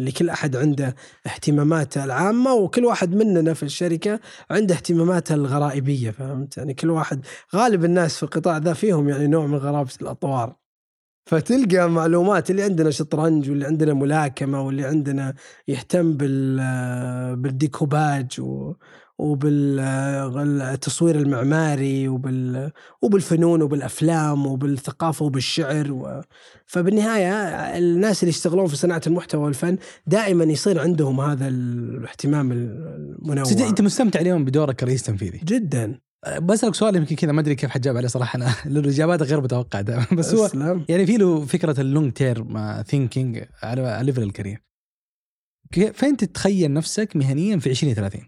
اللي 0.00 0.12
كل 0.12 0.30
أحد 0.30 0.56
عنده 0.56 0.94
اهتماماته 1.26 2.04
العامة 2.04 2.54
وكل 2.54 2.84
واحد 2.84 3.14
مننا 3.14 3.54
في 3.54 3.62
الشركة 3.62 4.20
عنده 4.50 4.74
اهتماماته 4.74 5.34
الغرائبية 5.34 6.10
فهمت؟ 6.10 6.56
يعني 6.56 6.74
كل 6.74 6.90
واحد 6.90 7.26
غالب 7.54 7.84
الناس 7.84 8.16
في 8.16 8.22
القطاع 8.22 8.56
ذا 8.56 8.72
فيهم 8.72 9.08
يعني 9.08 9.26
نوع 9.26 9.46
من 9.46 9.56
غرابة 9.56 9.92
الأطوار. 10.02 10.56
فتلقى 11.26 11.90
معلومات 11.90 12.50
اللي 12.50 12.62
عندنا 12.62 12.90
شطرنج 12.90 13.50
واللي 13.50 13.66
عندنا 13.66 13.94
ملاكمة 13.94 14.60
واللي 14.62 14.84
عندنا 14.84 15.34
يهتم 15.68 16.16
بال 16.16 16.56
بالديكوباج 17.36 18.40
و 18.40 18.72
وبالتصوير 19.18 21.16
المعماري 21.16 22.08
وبال 22.08 22.72
وبالفنون 23.02 23.62
وبالأفلام 23.62 24.46
وبالثقافة 24.46 25.24
وبالشعر 25.24 25.92
و... 25.92 26.22
فبالنهاية 26.66 27.32
الناس 27.78 28.22
اللي 28.22 28.30
يشتغلون 28.30 28.66
في 28.66 28.76
صناعة 28.76 29.02
المحتوى 29.06 29.42
والفن 29.42 29.78
دائما 30.06 30.44
يصير 30.44 30.80
عندهم 30.80 31.20
هذا 31.20 31.48
الاهتمام 31.48 32.52
المنوع. 32.52 33.44
أنت 33.68 33.80
مستمتع 33.80 34.20
اليوم 34.20 34.44
بدورك 34.44 34.76
كرئيس 34.76 35.02
تنفيذي 35.02 35.40
جدا. 35.44 36.05
بسألك 36.42 36.74
سؤال 36.74 36.96
يمكن 36.96 37.16
كذا 37.16 37.32
ما 37.32 37.40
أدري 37.40 37.54
كيف 37.54 37.70
حتجاوب 37.70 37.96
عليه 37.96 38.08
صراحة 38.08 38.36
أنا. 38.36 38.54
لأنه 38.72 38.88
اجاباتك 38.88 39.26
غير 39.26 39.40
متوقعة 39.40 39.82
دائما. 39.82 40.06
بس 40.18 40.34
هو 40.34 40.46
أسلم. 40.46 40.84
يعني 40.88 41.06
في 41.06 41.16
له 41.16 41.46
فكرة 41.46 41.80
ال 41.80 41.86
long 41.86 42.12
term 42.12 42.82
thinking 42.82 43.44
على 43.62 44.00
level 44.02 44.22
ال 44.22 44.27
career. 44.27 44.62
فين 45.92 46.16
تتخيل 46.16 46.72
نفسك 46.72 47.16
مهنيا 47.16 47.58
في 47.58 47.70
2030 47.70 48.26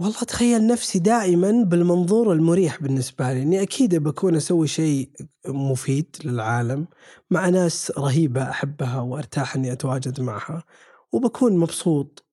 والله 0.00 0.22
أتخيل 0.22 0.66
نفسي 0.66 0.98
دائما 0.98 1.64
بالمنظور 1.64 2.32
المريح 2.32 2.82
بالنسبة 2.82 3.32
لي. 3.32 3.42
إني 3.42 3.62
أكيد 3.62 3.94
بكون 3.94 4.36
أسوي 4.36 4.66
شيء 4.66 5.10
مفيد 5.46 6.16
للعالم 6.24 6.86
مع 7.30 7.48
ناس 7.48 7.92
رهيبة 7.98 8.50
أحبها 8.50 9.00
وأرتاح 9.00 9.56
إني 9.56 9.72
أتواجد 9.72 10.20
معها 10.20 10.64
وبكون 11.12 11.56
مبسوط. 11.56 12.23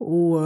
و... 0.00 0.36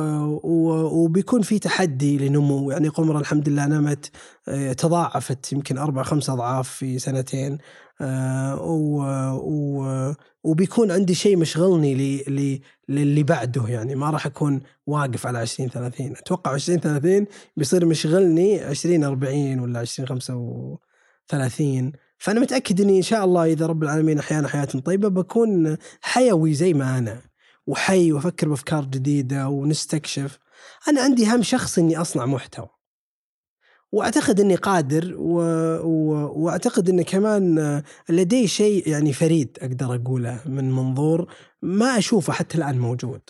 و... 0.42 0.70
وبيكون 1.04 1.42
في 1.42 1.58
تحدي 1.58 2.18
لنمو. 2.18 2.70
يعني 2.70 2.88
قمرة 2.88 3.18
الحمد 3.18 3.48
لله 3.48 3.66
نمت 3.66 4.10
آه، 4.48 4.72
تضاعفت 4.72 5.52
يمكن 5.52 5.78
أربع 5.78 6.02
خمس 6.02 6.30
أضعاف 6.30 6.68
في 6.68 6.98
سنتين 6.98 7.58
آه، 8.00 8.62
و... 8.62 9.02
و... 9.36 10.14
وبيكون 10.44 10.90
عندي 10.90 11.14
شيء 11.14 11.36
مشغلني 11.36 11.94
ل... 11.94 12.24
ل... 12.34 12.60
للي 12.88 13.22
بعده. 13.22 13.68
يعني 13.68 13.94
ما 13.94 14.10
راح 14.10 14.26
أكون 14.26 14.60
واقف 14.86 15.26
على 15.26 15.38
20 15.38 15.68
30 15.68 16.12
أتوقع 16.16 16.50
20 16.52 16.80
30 16.80 17.26
بيصير 17.56 17.86
مشغلني 17.86 18.60
20 18.60 19.04
40 19.04 19.60
ولا 19.60 19.80
20 19.80 20.08
35 20.08 21.92
فأنا 22.18 22.40
متأكد 22.40 22.80
إني 22.80 22.96
إن 22.96 23.02
شاء 23.02 23.24
الله 23.24 23.44
إذا 23.52 23.66
رب 23.66 23.82
العالمين 23.82 24.18
أحيانا 24.18 24.48
حياة 24.48 24.64
طيبة 24.64 25.08
بكون 25.08 25.76
حيوي 26.00 26.54
زي 26.54 26.74
ما 26.74 26.98
أنا. 26.98 27.33
وحي 27.66 28.12
وأفكر 28.12 28.48
بأفكار 28.48 28.84
جديدة 28.84 29.48
ونستكشف. 29.48 30.38
أنا 30.88 31.00
عندي 31.00 31.26
هم 31.26 31.42
شخصي 31.42 31.80
إني 31.80 31.96
أصنع 31.96 32.26
محتوى. 32.26 32.68
وأعتقد 33.92 34.40
إني 34.40 34.54
قادر 34.54 35.14
و... 35.18 35.40
و... 35.82 36.32
وأعتقد 36.44 36.88
إن 36.88 37.02
كمان 37.02 37.82
لدي 38.08 38.48
شيء 38.48 38.88
يعني 38.88 39.12
فريد 39.12 39.58
أقدر 39.60 39.94
أقوله 39.94 40.40
من 40.46 40.72
منظور 40.72 41.32
ما 41.62 41.98
أشوفه 41.98 42.32
حتى 42.32 42.58
الآن 42.58 42.78
موجود. 42.78 43.20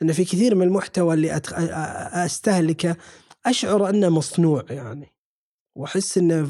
لأن 0.00 0.12
في 0.12 0.24
كثير 0.24 0.54
من 0.54 0.62
المحتوى 0.62 1.14
اللي 1.14 1.36
أتخ... 1.36 1.52
أستهلكه 2.14 2.96
أشعر 3.46 3.88
أنه 3.88 4.08
مصنوع 4.08 4.64
يعني. 4.70 5.14
وأحس 5.74 6.18
إنه 6.18 6.48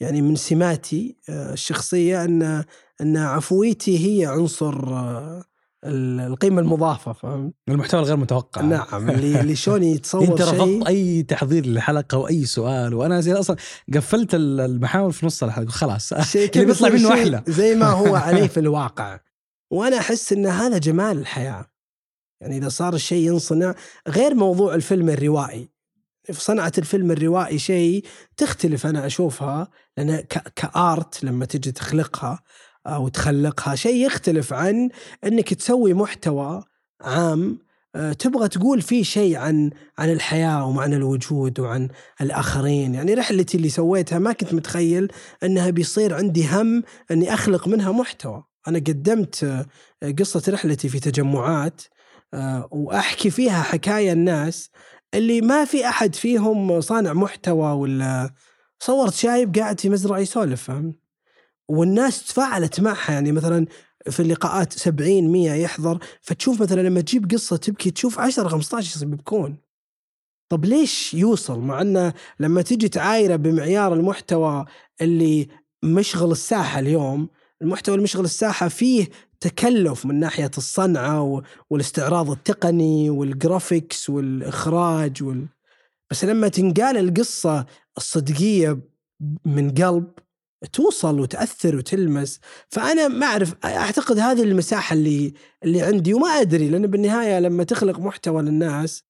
يعني 0.00 0.22
من 0.22 0.36
سماتي 0.36 1.16
آه، 1.28 1.52
الشخصية 1.52 2.24
أن 2.24 2.64
أن 3.00 3.16
عفويتي 3.16 3.98
هي 4.06 4.26
عنصر 4.26 4.94
آه، 4.94 5.44
القيمة 5.84 6.60
المضافة 6.60 7.12
فهمت؟ 7.12 7.52
المحتوى 7.68 8.00
الغير 8.00 8.16
متوقع. 8.16 8.62
نعم 8.62 9.10
اللي 9.10 9.40
اللي 9.40 9.56
شلون 9.56 9.82
يتصور 9.82 10.24
أنت 10.28 10.42
رفضت 10.42 10.86
أي 10.86 11.22
تحضير 11.22 11.66
للحلقة 11.66 12.18
واي 12.18 12.44
سؤال 12.44 12.94
وأنا 12.94 13.20
زي 13.20 13.32
أصلا 13.32 13.56
قفلت 13.94 14.34
المحاور 14.34 15.12
في 15.12 15.26
نص 15.26 15.42
الحلقة 15.42 15.70
خلاص. 15.70 16.14
شيء 16.32 16.50
اللي 16.54 16.64
بيطلع 16.66 16.88
منه 16.88 16.98
شيء 16.98 17.12
أحلى. 17.12 17.42
زي 17.48 17.74
ما 17.74 17.86
هو 17.86 18.16
عليه 18.26 18.46
في 18.46 18.60
الواقع. 18.60 19.20
وأنا 19.70 19.98
أحس 19.98 20.32
إن 20.32 20.46
هذا 20.46 20.78
جمال 20.78 21.18
الحياة. 21.18 21.66
يعني 22.40 22.56
إذا 22.58 22.68
صار 22.68 22.94
الشيء 22.94 23.26
ينصنع 23.26 23.74
غير 24.08 24.34
موضوع 24.34 24.74
الفيلم 24.74 25.08
الروائي. 25.08 25.68
في 26.24 26.40
صنعة 26.44 26.72
الفيلم 26.78 27.10
الروائي 27.10 27.58
شيء 27.58 28.04
تختلف 28.36 28.86
أنا 28.86 29.06
أشوفها 29.06 29.68
لأن 29.96 30.16
ك- 30.20 30.52
كآرت 30.56 31.24
لما 31.24 31.44
تجي 31.44 31.72
تخلقها 31.72 32.42
أو 32.94 33.08
تخلقها. 33.08 33.74
شيء 33.74 34.06
يختلف 34.06 34.52
عن 34.52 34.88
أنك 35.24 35.54
تسوي 35.54 35.94
محتوى 35.94 36.62
عام 37.00 37.58
آه، 37.94 38.12
تبغى 38.12 38.48
تقول 38.48 38.82
فيه 38.82 39.02
شيء 39.02 39.36
عن 39.36 39.70
عن 39.98 40.12
الحياة 40.12 40.66
وعن 40.66 40.94
الوجود 40.94 41.60
وعن 41.60 41.88
الآخرين. 42.20 42.94
يعني 42.94 43.14
رحلتي 43.14 43.56
اللي 43.56 43.68
سويتها 43.68 44.18
ما 44.18 44.32
كنت 44.32 44.54
متخيل 44.54 45.12
أنها 45.42 45.70
بيصير 45.70 46.14
عندي 46.14 46.48
هم 46.48 46.82
أني 47.10 47.34
أخلق 47.34 47.68
منها 47.68 47.92
محتوى. 47.92 48.44
أنا 48.68 48.78
قدمت 48.78 49.44
آه، 49.44 49.66
قصة 50.18 50.52
رحلتي 50.52 50.88
في 50.88 51.00
تجمعات 51.00 51.82
آه، 52.34 52.68
وأحكي 52.70 53.30
فيها 53.30 53.62
حكايا 53.62 54.12
الناس 54.12 54.70
اللي 55.14 55.40
ما 55.40 55.64
في 55.64 55.88
أحد 55.88 56.14
فيهم 56.14 56.80
صانع 56.80 57.12
محتوى 57.12 57.72
ولا 57.72 58.30
صورت 58.80 59.14
شايب 59.14 59.54
قاعد 59.58 59.80
في 59.80 59.88
مزرعة 59.88 60.18
يسولف 60.18 60.62
فهمت؟ 60.62 61.07
والناس 61.68 62.24
تفاعلت 62.24 62.80
معها. 62.80 63.12
يعني 63.12 63.32
مثلا 63.32 63.66
في 64.10 64.20
اللقاءات 64.20 64.72
70 64.72 65.32
100 65.32 65.52
يحضر 65.52 65.98
فتشوف 66.20 66.62
مثلا 66.62 66.80
لما 66.80 67.00
تجيب 67.00 67.30
قصة 67.30 67.56
تبكي 67.56 67.90
تشوف 67.90 68.18
10 68.18 68.48
15 68.48 69.02
يبكون 69.02 69.56
طب 70.48 70.64
ليش 70.64 71.14
يوصل؟ 71.14 71.60
مع 71.60 71.80
إنه 71.80 72.12
لما 72.40 72.62
تجي 72.62 72.88
تعايره 72.88 73.36
بمعيار 73.36 73.94
المحتوى 73.94 74.64
اللي 75.00 75.48
مشغل 75.82 76.32
الساحة 76.32 76.78
اليوم 76.78 77.28
المحتوى 77.62 77.94
المشغل 77.94 78.24
الساحة 78.24 78.68
فيه 78.68 79.08
تكلف 79.40 80.06
من 80.06 80.20
ناحية 80.20 80.50
الصنعة 80.58 81.42
والاستعراض 81.70 82.30
التقني 82.30 83.10
والجرافيكس 83.10 84.10
والإخراج 84.10 85.22
وال... 85.22 85.46
بس 86.10 86.24
لما 86.24 86.48
تنقال 86.48 86.96
القصة 86.96 87.66
الصدقية 87.96 88.78
من 89.44 89.70
قلب 89.70 90.12
توصل 90.72 91.20
وتأثر 91.20 91.76
وتلمس. 91.76 92.40
فأنا 92.68 93.08
ما 93.08 93.26
أعرف 93.26 93.54
أعتقد 93.64 94.18
هذه 94.18 94.42
المساحة 94.42 94.94
اللي 94.94 95.32
اللي 95.64 95.82
عندي 95.82 96.14
وما 96.14 96.28
أدري 96.28 96.68
لأن 96.68 96.86
بالنهاية 96.86 97.40
لما 97.40 97.64
تخلق 97.64 97.98
محتوى 97.98 98.42
للناس 98.42 99.02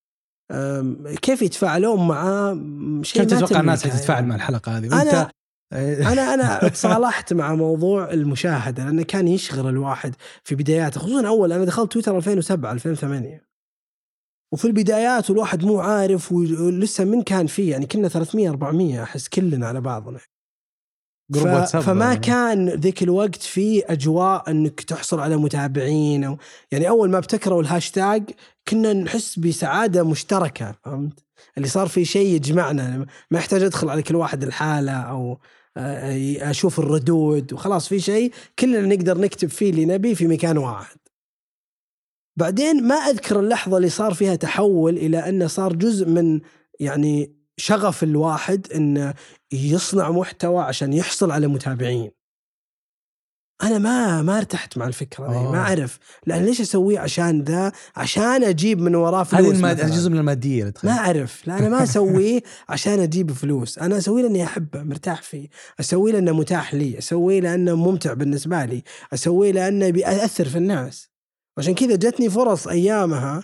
كيف 1.23 1.43
يتفاعلون 1.43 2.09
معاه 2.09 2.55
شيء 3.02 3.23
كيف 3.23 3.39
تتوقع 3.39 3.60
الناس 3.60 3.85
حتتفاعل 3.86 4.18
يعني. 4.18 4.28
مع 4.28 4.35
الحلقة 4.35 4.78
هذه؟ 4.78 5.31
آه، 5.73 6.12
أنا 6.12 6.35
أنا 6.35 6.68
تصالحت 6.68 7.33
مع 7.33 7.55
موضوع 7.55 8.10
المشاهدة 8.10 8.85
لأنه 8.85 9.02
كان 9.02 9.28
يشغل 9.28 9.68
الواحد 9.68 10.15
في 10.44 10.55
بداياته 10.55 11.01
خصوصا 11.01 11.28
أول 11.28 11.52
أنا 11.52 11.65
دخلت 11.65 11.93
تويتر 11.93 12.17
2007 12.17 12.73
2008 12.73 13.49
وفي 14.52 14.65
البدايات 14.65 15.31
والواحد 15.31 15.65
مو 15.65 15.81
عارف 15.81 16.33
ولسه 16.33 17.05
من 17.05 17.23
كان 17.23 17.47
فيه 17.47 17.70
يعني 17.70 17.86
كنا 17.86 18.09
300 18.09 18.49
400 18.49 19.02
أحس 19.02 19.28
كلنا 19.28 19.67
على 19.67 19.81
بعضنا. 19.81 20.20
group 21.31 21.65
ف... 21.65 21.76
فما 21.76 22.05
يعني. 22.05 22.20
كان 22.20 22.68
ذيك 22.68 23.02
الوقت 23.02 23.42
في 23.42 23.84
أجواء 23.84 24.50
إنك 24.50 24.81
تحصل 24.81 25.20
على 25.20 25.36
متابعين 25.36 26.24
أو 26.24 26.39
يعني 26.73 26.89
أول 26.89 27.10
ما 27.10 27.18
ابتكروا 27.18 27.62
الهاشتاج 27.62 28.31
كنا 28.68 28.92
نحس 28.92 29.39
بسعادة 29.39 30.02
مشتركة 30.02 30.74
فهمت؟ 30.84 31.24
اللي 31.57 31.68
صار 31.68 31.89
في 31.89 32.05
شيء 32.05 32.26
يجمعنا 32.34 33.07
ما 33.31 33.39
يحتاج 33.39 33.62
أدخل 33.62 33.90
على 33.90 34.02
كل 34.02 34.16
واحد 34.16 34.42
الحالة 34.42 34.92
أو 34.92 35.39
آه، 35.76 36.50
أشوف 36.50 36.78
الردود 36.78 37.52
وخلاص 37.52 37.89
في 37.89 38.00
شيء 38.00 38.32
كلنا 38.58 38.94
نقدر 38.94 39.18
نكتب 39.18 39.48
فيه 39.48 39.70
اللي 39.70 39.84
نبي 39.84 40.15
في 40.15 40.26
مكان 40.26 40.58
واحد. 40.58 40.97
بعدين 42.36 42.86
ما 42.86 42.94
أذكر 42.94 43.40
اللحظة 43.40 43.76
اللي 43.76 43.89
صار 43.89 44.15
فيها 44.15 44.34
تحول 44.34 44.97
إلى 44.97 45.28
إنه 45.28 45.47
صار 45.47 45.73
جزء 45.73 46.08
من 46.08 46.40
يعني 46.81 47.38
شغف 47.59 48.03
الواحد 48.03 48.67
انه 48.75 49.15
يصنع 49.53 50.11
محتوى 50.11 50.62
عشان 50.62 50.93
يحصل 50.93 51.31
على 51.31 51.47
متابعين. 51.47 52.11
أنا 53.62 53.78
ما 53.78 54.23
ما 54.23 54.39
ارتحت 54.39 54.78
مع 54.78 54.87
الفكرة 54.87 55.27
آه. 55.27 55.53
ما 55.53 55.59
أعرف. 55.59 55.99
لأن 56.27 56.45
ليش 56.45 56.61
اسويه 56.61 56.99
عشان 56.99 57.43
ذا؟ 57.43 57.73
عشان 57.97 58.45
أجيب 58.45 58.81
من 58.81 58.95
وراه 58.95 59.23
فلوس 59.23 59.47
هذه 59.47 59.57
الماد... 59.57 59.91
جزء 59.91 60.11
من 60.11 60.19
المادية 60.19 60.75
ما. 60.85 60.91
أعرف. 60.91 61.47
لا 61.47 61.59
أنا 61.59 61.69
ما 61.69 61.83
أسويه 61.89 62.43
عشان 62.69 63.01
أجيب 63.01 63.33
فلوس. 63.33 63.78
أنا 63.78 63.99
أسويه 63.99 64.23
لأني 64.23 64.45
أحبه 64.45 64.83
مرتاح 64.83 65.23
فيه. 65.23 65.49
أسويه 65.81 66.12
لأنه 66.12 66.33
متاح 66.33 66.75
لي. 66.75 66.99
أسويه 66.99 67.41
لأنه 67.41 67.75
ممتع 67.75 68.12
بالنسبة 68.12 68.65
لي. 68.65 68.83
أسويه 69.15 69.53
لأنه 69.53 69.91
بيأثر 69.91 70.49
في 70.49 70.59
الناس. 70.59 71.09
عشان 71.59 71.75
كذا 71.75 71.97
جتني 71.97 72.31
فرص 72.31 72.69
أيامها 72.69 73.41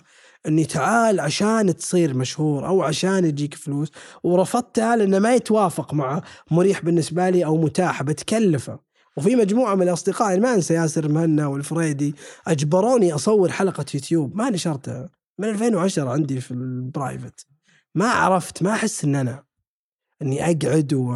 إني 0.47 0.65
تعال 0.65 1.19
عشان 1.19 1.75
تصير 1.75 2.13
مشهور 2.13 2.67
أو 2.67 2.83
عشان 2.83 3.25
يجيك 3.25 3.53
فلوس 3.53 3.91
ورفضتها 4.23 4.95
لأنه 4.95 5.19
ما 5.19 5.35
يتوافق 5.35 5.93
مع 5.93 6.21
مريح 6.51 6.81
بالنسبة 6.81 7.29
لي 7.29 7.45
أو 7.45 7.57
متاح 7.57 8.03
بتكلفه. 8.03 8.79
وفي 9.17 9.35
مجموعة 9.35 9.75
من 9.75 9.81
الأصدقاء 9.81 10.39
ما 10.39 10.53
أنسى 10.53 10.73
ياسر 10.73 11.09
مهنا 11.09 11.47
والفريدي 11.47 12.15
أجبروني 12.47 13.13
أصور 13.13 13.51
حلقة 13.51 13.85
يوتيوب 13.93 14.35
ما 14.35 14.49
نشرتها. 14.49 15.09
من 15.39 15.49
2010 15.49 16.09
عندي 16.09 16.41
في 16.41 16.51
البرايفت. 16.51 17.47
ما 17.95 18.09
عرفت 18.09 18.63
ما 18.63 18.71
أحس 18.71 19.03
إن 19.03 19.15
أنا 19.15 19.43
إني 20.21 20.43
أقعد 20.43 20.93
و 20.93 21.15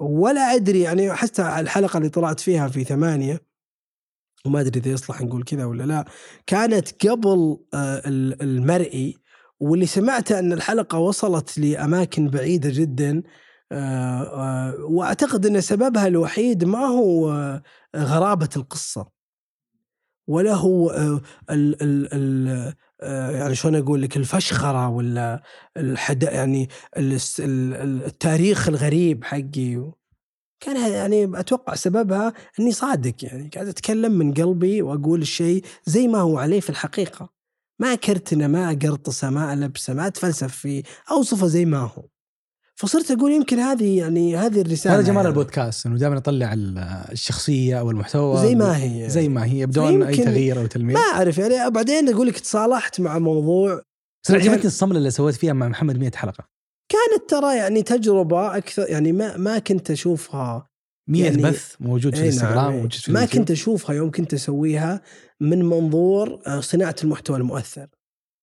ولا 0.00 0.40
أدري 0.40 0.80
يعني 0.80 1.12
حتى 1.14 1.60
الحلقة 1.60 1.96
اللي 1.96 2.08
طلعت 2.08 2.40
فيها 2.40 2.68
في 2.68 2.84
ثمانية 2.84 3.51
وما 4.46 4.60
أدري 4.60 4.80
إذا 4.80 4.90
يصلح 4.90 5.22
نقول 5.22 5.42
كذا 5.44 5.64
ولا 5.64 5.82
لا. 5.84 6.04
كانت 6.46 7.06
قبل 7.06 7.58
آه، 7.74 8.02
ال- 8.06 8.42
المرئي 8.42 9.16
واللي 9.60 9.86
سمعته 9.86 10.38
أن 10.38 10.52
الحلقة 10.52 10.98
وصلت 10.98 11.58
لأماكن 11.58 12.28
بعيدة 12.28 12.70
جدا 12.72 13.22
آه، 13.72 14.22
آه، 14.22 14.74
وأعتقد 14.84 15.46
أن 15.46 15.60
سببها 15.60 16.06
الوحيد 16.06 16.64
ما 16.64 16.78
هو 16.78 17.30
غرابة 17.96 18.48
القصة. 18.56 19.06
ولا 20.28 20.54
هو 20.54 20.90
ال 21.50 21.82
ال 21.82 22.08
ال 22.12 22.74
يعني 23.34 23.54
شلون 23.54 23.74
أقول 23.76 24.02
لك 24.02 24.16
الفشخرة 24.16 24.88
ولا 24.88 25.42
الحد 25.76 26.22
يعني 26.22 26.68
التاريخ 26.98 28.68
الغريب 28.68 29.24
حقي. 29.24 29.92
كان 30.64 30.92
يعني 30.92 31.40
أتوقع 31.40 31.74
سببها 31.74 32.32
إني 32.60 32.72
صادق 32.72 33.14
يعني 33.22 33.50
قاعد 33.54 33.68
أتكلم 33.68 34.12
من 34.12 34.34
قلبي 34.34 34.82
وأقول 34.82 35.22
الشيء 35.22 35.64
زي 35.86 36.08
ما 36.08 36.18
هو 36.20 36.38
عليه 36.38 36.60
في 36.60 36.70
الحقيقة. 36.70 37.28
ما 37.78 37.94
كرتنة 37.94 38.46
ما 38.46 38.70
أقرطسة 38.70 39.30
ما 39.30 39.52
ألبسة 39.52 39.94
ما 39.94 40.06
أتفلسف 40.06 40.56
فيه 40.56 40.82
أوصفه 41.10 41.46
زي 41.46 41.64
ما 41.64 41.78
هو. 41.78 42.04
فصرت 42.74 43.10
أقول 43.10 43.32
يمكن 43.32 43.58
هذه 43.58 43.98
يعني 43.98 44.36
هذه 44.36 44.60
الرسالة 44.60 44.94
هذا 44.96 45.02
جمال 45.02 45.16
يعني. 45.16 45.28
البودكاست 45.28 45.86
إنه 45.86 45.98
دائما 45.98 46.14
نطلع 46.16 46.52
ال- 46.52 46.78
الشخصية 47.12 47.80
أو 47.80 47.90
المحتوى 47.90 48.38
زي 48.46 48.54
ما 48.54 48.76
هي. 48.82 49.10
زي 49.10 49.28
ما 49.28 49.44
هي 49.44 49.66
بدون 49.66 50.02
أي 50.02 50.16
تغيير 50.16 50.60
أو 50.60 50.66
تلميع. 50.66 50.94
ما 50.98 51.04
أعرف 51.14 51.38
يعني 51.38 51.70
بعدين 51.70 52.08
أقول 52.14 52.26
لك 52.26 52.38
تصالحت 52.38 53.00
مع 53.00 53.18
موضوع. 53.18 53.82
بس 54.24 54.30
عجبتني 54.30 54.64
الصملة 54.64 54.98
اللي 54.98 55.10
سويت 55.10 55.34
فيها 55.34 55.52
مع 55.52 55.68
محمد 55.68 55.98
100 55.98 56.10
حلقة. 56.14 56.51
كانت 56.92 57.30
ترى 57.30 57.56
يعني 57.56 57.82
تجربة 57.82 58.56
أكثر 58.56 58.88
يعني 58.88 59.12
ما 59.12 59.36
ما 59.36 59.58
كنت 59.58 59.90
أشوفها 59.90 60.66
100 61.08 61.24
يعني- 61.24 61.42
بث 61.42 61.74
موجود 61.80 62.14
في 62.14 62.20
نعم، 62.20 62.28
الإنستغرام 62.28 62.72
أي. 62.72 62.76
موجود 62.76 62.92
في 62.92 63.12
ما. 63.12 63.24
كنت 63.24 63.50
أشوفها 63.50 63.94
يوم 63.96 64.10
كنت 64.10 64.34
أسويها 64.34 65.00
من 65.40 65.64
منظور 65.64 66.40
آه، 66.46 66.60
صناعة 66.60 66.96
المحتوى 67.04 67.36
المؤثر 67.36 67.86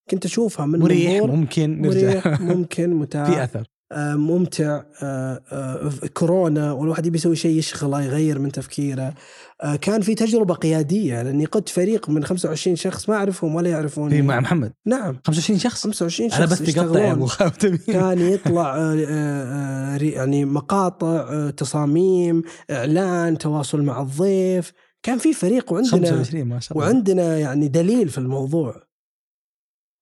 كنت 0.10 0.26
أشوفها 0.26 0.66
من 0.66 0.80
مريح 0.80 1.12
منظور 1.12 1.32
ممكن 1.32 1.82
نرجع 1.82 2.08
مريح 2.08 2.42
ممكن 2.52 2.90
متاح 2.94 3.30
في 3.30 3.44
أثر 3.44 3.68
ممتع. 3.98 4.82
آه، 5.04 5.42
آه، 5.52 5.92
كورونا 6.14 6.72
والواحد 6.72 7.06
يبي 7.06 7.18
يسوي 7.18 7.36
شيء 7.36 7.58
يشغله 7.58 8.02
يغير 8.02 8.40
من 8.40 8.52
تفكيره. 8.52 9.14
آه، 9.62 9.76
كان 9.76 10.02
في 10.02 10.16
تجربة 10.16 10.54
قيادية 10.54 11.22
لأني 11.22 11.46
قدت 11.46 11.70
فريق 11.70 12.10
من 12.10 12.24
25 12.24 12.76
شخص 12.76 13.10
ما 13.10 13.16
أعرفهم 13.16 13.56
ولا 13.56 13.70
يعرفوني. 13.70 14.16
في 14.16 14.22
مع 14.22 14.40
محمد. 14.40 14.74
نعم. 14.86 15.20
25 15.26 15.60
شخص؟ 15.60 15.84
25 15.84 16.30
شخص 16.30 16.40
على 16.40 16.48
بث 16.48 16.78
يقطع 16.78 17.00
يا 17.00 17.12
أبو 17.12 17.28
كان 17.88 18.20
يطلع 18.34 18.76
آه، 18.76 18.96
آه، 19.08 19.96
آه، 19.96 19.98
يعني 20.04 20.46
مقاطع 20.46 21.08
آه، 21.08 21.50
تصاميم 21.50 22.44
إعلان 22.72 23.38
تواصل 23.38 23.82
مع 23.82 24.02
الضيف. 24.02 24.72
كان 25.04 25.18
في 25.18 25.34
فريق 25.34 25.74
وعندنا 25.74 25.92
25 25.92 26.44
ما 26.44 26.60
شاء 26.60 26.78
الله. 26.78 26.88
وعندنا 26.88 27.38
يعني 27.38 27.68
دليل 27.68 28.10
في 28.10 28.18
الموضوع. 28.18 28.89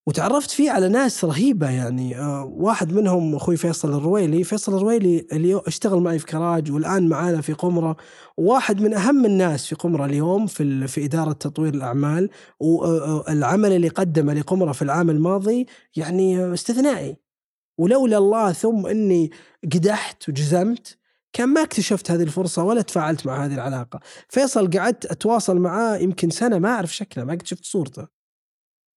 وتعرفت 0.08 0.52
فيه 0.52 0.72
على 0.72 0.90
ناس 0.90 1.26
رهيبة 1.26 1.70
يعني 1.70 2.20
آه، 2.20 2.46
واحد 2.46 2.94
منهم 2.94 3.36
أخوي 3.36 3.58
فيصل 3.58 3.98
الرويلي. 3.98 4.44
فيصل 4.44 4.76
الرويلي 4.78 5.28
اليوم 5.34 5.62
اشتغل 5.68 6.00
معي 6.00 6.20
في 6.20 6.26
كراج 6.26 6.72
والآن 6.72 7.10
معانا 7.10 7.42
في 7.42 7.54
قمرة. 7.54 7.98
واحد 8.38 8.82
من 8.82 8.94
أهم 8.94 9.26
الناس 9.26 9.66
في 9.68 9.76
قمرة 9.76 10.06
اليوم 10.06 10.48
في, 10.48 10.88
في 10.88 11.06
إدارة 11.06 11.32
تطوير 11.32 11.74
الأعمال 11.74 12.30
والعمل 12.60 13.72
اللي 13.72 13.88
قدمه 13.88 14.34
لقمرة 14.34 14.72
في 14.72 14.82
العام 14.82 15.10
الماضي 15.10 15.66
يعني 15.96 16.44
آه، 16.44 16.54
استثنائي. 16.54 17.18
ولولا 17.78 18.18
الله 18.18 18.52
ثم 18.52 18.86
أني 18.86 19.32
قدحت 19.64 20.30
وجزمت 20.30 20.98
كان 21.34 21.50
ما 21.50 21.64
اكتشفت 21.64 22.12
هذه 22.12 22.24
الفرصة 22.24 22.64
ولا 22.64 22.82
تفاعلت 22.82 23.26
مع 23.26 23.46
هذه 23.46 23.54
العلاقة. 23.54 24.00
فيصل 24.30 24.70
قعدت 24.70 25.06
أتواصل 25.06 25.58
معاه 25.58 25.98
يمكن 25.98 26.30
سنة 26.30 26.60
ما 26.60 26.70
أعرف 26.70 26.96
شكله 26.96 27.24
ما 27.24 27.34
قد 27.34 27.48
شفت 27.48 27.66
صورته. 27.66 28.17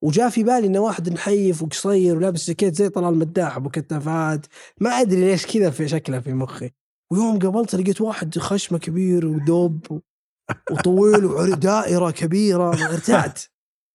وجاء 0.02 0.28
في 0.28 0.42
بالي 0.42 0.66
إنه 0.66 0.80
واحد 0.80 1.08
نحيف 1.08 1.62
وقصير 1.62 2.16
ولابس 2.16 2.48
جاكيت 2.48 2.74
زي 2.74 2.88
طلال 2.88 3.14
مداح 3.14 3.56
أبو 3.56 3.68
كتافات. 3.68 4.46
ما 4.80 4.90
أدري 4.90 5.20
ليش 5.20 5.46
كذا 5.46 5.70
في 5.70 5.88
شكله 5.88 6.20
في 6.20 6.32
مخي. 6.32 6.70
ويوم 7.12 7.38
قابلته 7.38 7.78
لقيت 7.78 8.00
واحد 8.00 8.38
خشمة 8.38 8.78
كبير 8.78 9.26
ودوب 9.26 10.00
وطويل 10.70 11.24
ودائره 11.24 12.10
كبيرة. 12.10 12.68
ارتعت. 12.92 13.40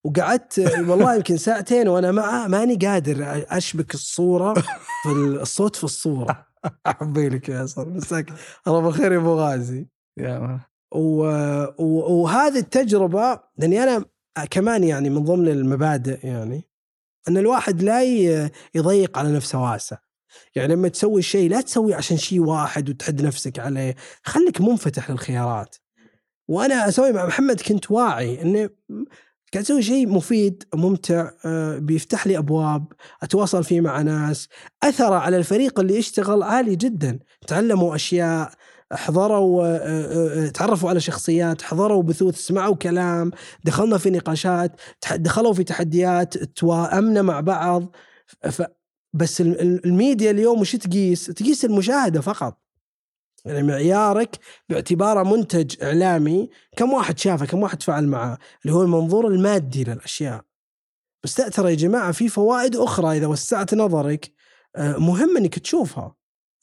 وقعدت 0.06 0.60
والله 0.60 1.16
يمكن 1.16 1.38
ساعتين 1.38 1.88
وأنا 1.88 2.12
معه 2.12 2.48
ماني 2.48 2.76
قادر 2.76 3.46
أشبك 3.50 3.94
الصورة 3.94 4.54
في 5.04 5.12
الصوت 5.16 5.76
في 5.76 5.84
الصورة. 5.84 6.46
احبي 6.88 7.30
لك 7.30 7.50
يا 7.50 7.66
صار. 7.66 7.90
مساك 7.90 8.34
الله 8.68 8.80
بالخير 8.80 9.12
يا 9.12 9.18
أبو 9.18 9.34
غازي. 9.34 9.88
يا 10.18 10.60
و... 10.92 11.26
و... 11.78 12.14
وهذه 12.14 12.60
التجربة 12.60 13.40
لأني 13.58 13.84
أنا 13.84 14.06
كمان 14.44 14.84
يعني 14.84 15.10
من 15.10 15.24
ضمن 15.24 15.48
المبادئ 15.48 16.28
يعني 16.28 16.64
أن 17.28 17.38
الواحد 17.38 17.84
لا. 17.84 18.04
يضيق 18.76 19.18
على 19.18 19.32
نفسه 19.36 19.62
واسع. 19.64 19.98
يعني 20.56 20.76
لما 20.76 20.88
تسوي 20.88 21.22
شيء 21.22 21.50
لا 21.50 21.62
تسوي 21.62 21.94
عشان 21.94 22.18
شيء 22.18 22.40
واحد 22.40 22.90
وتحد 22.90 23.22
نفسك 23.22 23.60
عليه. 23.60 23.96
خليك 24.24 24.62
منفتح 24.62 25.12
للخيارات. 25.12 25.76
وأنا 26.48 26.90
أسوي 26.90 27.12
مع 27.12 27.26
محمد 27.26 27.62
كنت 27.62 27.92
واعي 27.92 28.42
أني 28.42 28.70
قاعد 29.54 29.66
أسوي 29.66 29.82
شيء 29.82 30.08
مفيد 30.08 30.64
ممتع 30.76 31.32
آه، 31.46 31.78
بيفتح 31.78 32.28
لي 32.28 32.38
أبواب 32.38 32.86
أتواصل 33.24 33.64
فيه 33.64 33.82
مع 33.82 34.02
ناس 34.02 34.50
أثره 34.84 35.16
على 35.16 35.38
الفريق 35.38 35.80
اللي 35.80 35.96
يشتغل 35.96 36.44
عالي 36.44 36.76
جدا. 36.76 37.20
تعلموا 37.48 37.96
أشياء 37.96 38.52
حضروا 38.94 39.66
آه، 39.66 39.78
آه، 39.78 40.46
آه، 40.46 40.48
تعرفوا 40.50 40.90
على 40.90 41.00
شخصيات 41.00 41.62
حضروا 41.62 42.04
بثوث 42.04 42.36
سمعوا 42.38 42.76
كلام 42.76 43.32
دخلنا 43.64 43.98
في 43.98 44.10
نقاشات 44.10 44.72
دخلوا 45.16 45.54
في 45.54 45.64
تحديات 45.64 46.38
توائمنا 46.38 47.22
مع 47.22 47.40
بعض. 47.40 47.96
ف 48.52 48.62
بس 49.14 49.42
ال- 49.42 49.62
ال- 49.62 49.86
الميديا 49.86 50.32
اليوم 50.32 50.60
وش 50.62 50.76
تقيس؟ 50.76 51.26
تقيس 51.26 51.66
المشاهدة 51.66 52.22
فقط. 52.22 52.62
يعني 53.46 53.64
معيارك 53.64 54.40
باعتباره 54.70 55.24
منتج 55.24 55.84
إعلامي 55.84 56.50
كم 56.78 56.94
واحد 56.94 57.20
شافه 57.20 57.46
كم 57.46 57.62
واحد 57.62 57.84
فعل 57.84 58.08
معه؟ 58.08 58.38
اللي 58.66 58.76
هو 58.76 58.82
المنظور 58.82 59.28
المادي 59.28 59.84
للأشياء. 59.84 60.42
بس 61.24 61.36
ترى 61.36 61.70
يا 61.70 61.76
جماعة 61.76 62.12
في 62.12 62.30
فوائد 62.30 62.76
أخرى 62.76 63.18
إذا 63.18 63.28
وسعت 63.28 63.74
نظرك 63.74 64.32
مهم 64.78 65.38
إنك 65.38 65.60
تشوفها. 65.60 66.16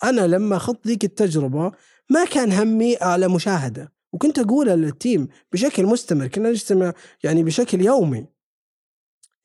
أنا 0.04 0.20
لما 0.26 0.56
اخذت 0.56 0.86
ذيك 0.86 1.04
التجربة 1.04 1.72
ما 2.12 2.24
كان 2.24 2.52
همي 2.52 3.02
اعلى 3.02 3.28
مشاهدة. 3.28 3.92
وكنت 4.12 4.38
اقولها 4.38 4.76
للتيم 4.76 5.28
بشكل 5.52 5.86
مستمر 5.86 6.26
كنا 6.26 6.50
نجتمع 6.50 6.92
يعني 7.24 7.42
بشكل 7.42 7.80
يومي. 7.80 8.26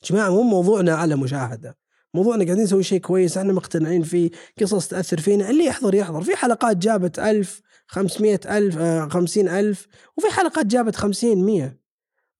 جماعة 0.03 0.29
مو 0.29 0.41
موضوعنا 0.41 0.93
اعلى 0.93 1.15
مشاهدة. 1.15 1.77
موضوعنا 2.13 2.45
قاعدين 2.45 2.63
نسوي 2.63 2.83
شيء 2.83 2.99
كويس 2.99 3.37
إحنا 3.37 3.53
مقتنعين 3.53 4.03
فيه 4.03 4.31
قصص 4.61 4.87
تأثر 4.87 5.19
فينا. 5.21 5.49
اللي 5.49 5.65
يحضر 5.65 5.95
يحضر. 5.95 6.21
في 6.21 6.35
حلقات 6.35 6.77
جابت 6.77 7.19
ألف 7.19 7.61
خمسمية 7.87 8.39
ألف 8.45 8.77
آه، 8.77 9.07
خمسين 9.07 9.49
ألف 9.49 9.87
وفي 10.17 10.27
حلقات 10.27 10.65
جابت 10.65 10.95
خمسين 10.95 11.45
مية. 11.45 11.79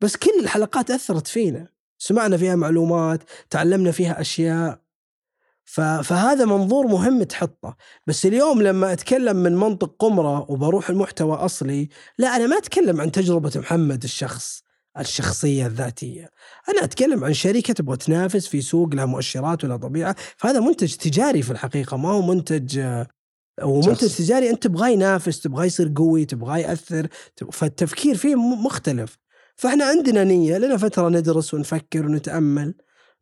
بس 0.01 0.15
كل 0.15 0.39
الحلقات 0.39 0.91
أثرت 0.91 1.27
فينا. 1.27 1.67
سمعنا 1.97 2.37
فيها 2.37 2.55
معلومات 2.55 3.23
تعلمنا 3.49 3.91
فيها 3.91 4.21
أشياء. 4.21 4.86
فهذا 6.03 6.45
منظور 6.45 6.87
مهم 6.87 7.23
تحطه. 7.23 7.75
بس 8.07 8.25
اليوم 8.25 8.61
لما 8.61 8.93
أتكلم 8.93 9.37
من 9.37 9.55
منطق 9.55 9.95
قمرة 9.99 10.51
وبروح 10.51 10.89
المحتوى 10.89 11.35
أصلي 11.35 11.89
لا 12.17 12.35
أنا 12.35 12.47
ما 12.47 12.57
أتكلم 12.57 13.01
عن 13.01 13.11
تجربة 13.11 13.51
محمد 13.55 14.03
الشخص 14.03 14.63
الشخصية 14.99 15.65
الذاتية. 15.65 16.29
أنا 16.69 16.83
أتكلم 16.83 17.23
عن 17.23 17.33
شركة 17.33 17.73
تبغى 17.73 17.97
تنافس 17.97 18.47
في 18.47 18.61
سوق 18.61 18.95
لها 18.95 19.05
مؤشرات 19.05 19.63
ولا 19.63 19.77
طبيعة. 19.77 20.15
فهذا 20.37 20.59
منتج 20.59 20.95
تجاري 20.95 21.41
في 21.41 21.51
الحقيقة 21.51 21.97
ما 21.97 22.09
هو 22.09 22.21
منتج 22.21 22.79
آه، 22.79 23.07
ومنتج. 23.63 24.15
تجاري. 24.15 24.49
أنت 24.49 24.63
تبغاه 24.63 24.87
ينافس 24.89 25.39
تبغاه 25.39 25.65
يصير 25.65 25.93
قوي 25.95 26.25
تبغاه 26.25 26.57
يأثر 26.57 27.07
فالتفكير 27.51 28.15
فيه 28.15 28.35
مختلف. 28.35 29.17
فإحنا 29.55 29.85
عندنا 29.85 30.23
نية 30.23 30.57
لنا 30.57 30.77
فترة 30.77 31.09
ندرس 31.09 31.53
ونفكر 31.53 32.05
ونتأمل. 32.05 32.73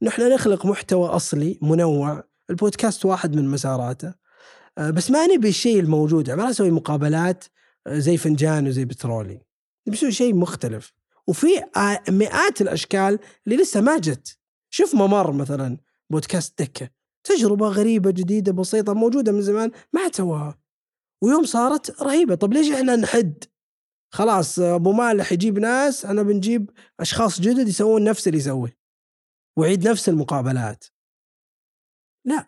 نحن 0.02 0.34
نخلق 0.34 0.66
محتوى 0.66 1.08
أصلي 1.08 1.60
منوع 1.62 2.24
البودكاست 2.50 3.06
واحد 3.06 3.36
من 3.36 3.48
مساراته. 3.48 4.14
آه، 4.78 4.90
بس 4.90 5.12
ما 5.12 5.28
نبي 5.28 5.50
الشيء 5.50 5.80
الموجود 5.80 6.28
يعني 6.28 6.42
ما 6.42 6.50
نسوي 6.50 6.72
مقابلات 6.72 7.46
آه، 7.88 8.00
زي 8.00 8.18
فنجان 8.18 8.68
وزي 8.68 8.86
بترولي 8.86 9.42
نبي 9.88 10.12
شيء 10.12 10.36
مختلف. 10.36 10.94
وفي 11.28 11.48
مئات 12.10 12.62
الأشكال 12.62 13.20
اللي 13.48 13.58
لسه 13.58 13.82
ما 13.82 13.98
جت. 13.98 14.38
شوف 14.70 14.96
ممر 14.96 15.32
مثلا 15.32 15.78
بودكاست 16.10 16.62
دكة. 16.62 16.90
تجربة 17.24 17.68
غريبة 17.68 18.12
جديدة 18.12 18.52
بسيطة 18.52 18.94
موجودة 18.94 19.32
من 19.32 19.42
زمان 19.42 19.72
ما 19.94 20.06
حد 20.06 20.16
سواها 20.16 20.60
ويوم 21.22 21.46
صارت 21.46 22.02
رهيبة. 22.02 22.36
طب 22.36 22.54
ليش 22.54 22.72
إحنا 22.72 22.96
نحد؟ 22.96 23.44
خلاص 24.14 24.60
آه، 24.60 24.76
أبو 24.76 24.92
مالح 24.92 25.32
يجيب 25.32 25.60
ناس 25.60 26.06
أنا 26.06 26.24
بنجيب 26.24 26.70
أشخاص 27.00 27.42
جدد 27.42 27.68
يسوون 27.68 28.04
نفس 28.04 28.28
اللي 28.28 28.40
يسويه 28.40 28.78
ويعيد 29.58 29.88
نفس 29.88 30.10
المقابلات. 30.10 30.86
لا 32.26 32.48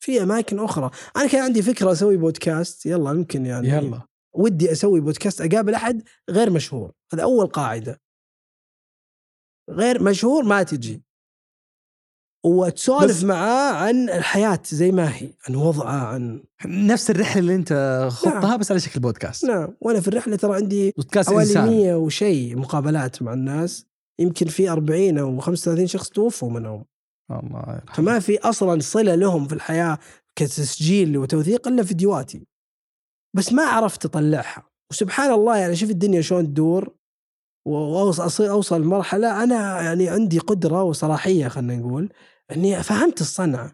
في 0.00 0.22
أماكن 0.22 0.58
أخرى. 0.58 0.90
أنا 1.16 1.26
كان 1.26 1.42
عندي 1.42 1.62
فكرة 1.62 1.92
أسوي 1.92 2.16
بودكاست 2.16 2.86
يلا 2.86 3.10
يمكن 3.10 3.46
يعني 3.46 3.68
يلا. 3.68 4.02
ودي 4.34 4.72
أسوي 4.72 5.00
بودكاست 5.00 5.40
أقابل 5.40 5.74
أحد 5.74 6.02
غير 6.30 6.50
مشهور 6.50 6.92
هذا 7.12 7.22
أول 7.22 7.46
قاعدة. 7.46 8.00
غير 9.70 10.02
مشهور 10.02 10.44
ما 10.44 10.62
تجي. 10.62 11.02
وتسولف 12.44 13.24
معاه 13.24 13.72
عن 13.72 14.10
الحياة 14.10 14.62
زي 14.64 14.92
ما 14.92 15.16
هي 15.16 15.30
عن 15.48 15.54
وضعه 15.54 16.06
عن 16.06 16.42
نفس 16.66 17.10
الرحلة 17.10 17.40
اللي 17.40 17.54
أنت 17.54 18.08
خضتها 18.12 18.56
بس 18.56 18.70
على 18.70 18.80
شكل 18.80 19.00
بودكاست. 19.00 19.44
نعم. 19.44 19.74
وأنا 19.80 20.00
في 20.00 20.08
الرحلة 20.08 20.36
ترى 20.36 20.56
عندي 20.56 20.90
بودكاست 20.90 21.30
حوالي 21.30 21.48
إنسان. 21.48 21.66
100 21.66 21.94
وشيء 21.94 22.56
مقابلات 22.56 23.22
مع 23.22 23.32
الناس 23.32 23.86
يمكن 24.18 24.46
في 24.46 24.68
40 24.68 25.18
أو 25.18 25.40
35 25.40 25.86
شخص 25.86 26.08
توفوا 26.08 26.50
منهم. 26.50 26.84
الله 27.30 27.74
يرحمه. 27.74 27.94
فما 27.94 28.18
في 28.18 28.38
أصلا 28.38 28.80
صلة 28.80 29.14
لهم 29.14 29.48
في 29.48 29.54
الحياة 29.54 29.98
كتسجيل 30.36 31.18
وتوثيق 31.18 31.68
إلا 31.68 31.82
فيديوهاتي 31.82 32.46
بس 33.36 33.52
ما 33.52 33.62
عرفت 33.62 34.04
أطلعها. 34.04 34.62
وسبحان 34.90 35.32
الله 35.32 35.56
يعني 35.56 35.76
شوف 35.76 35.90
الدنيا 35.90 36.20
شلون 36.20 36.46
تدور 36.46 36.94
واوصل 37.66 38.44
أوصل 38.44 38.82
لمرحلة 38.82 39.42
أنا 39.42 39.82
يعني 39.82 40.08
عندي 40.08 40.38
قدرة 40.38 40.82
وصلاحية 40.82 41.48
خلينا 41.48 41.76
نقول 41.76 42.12
إني 42.50 42.82
فهمت 42.82 43.20
الصنعة. 43.20 43.72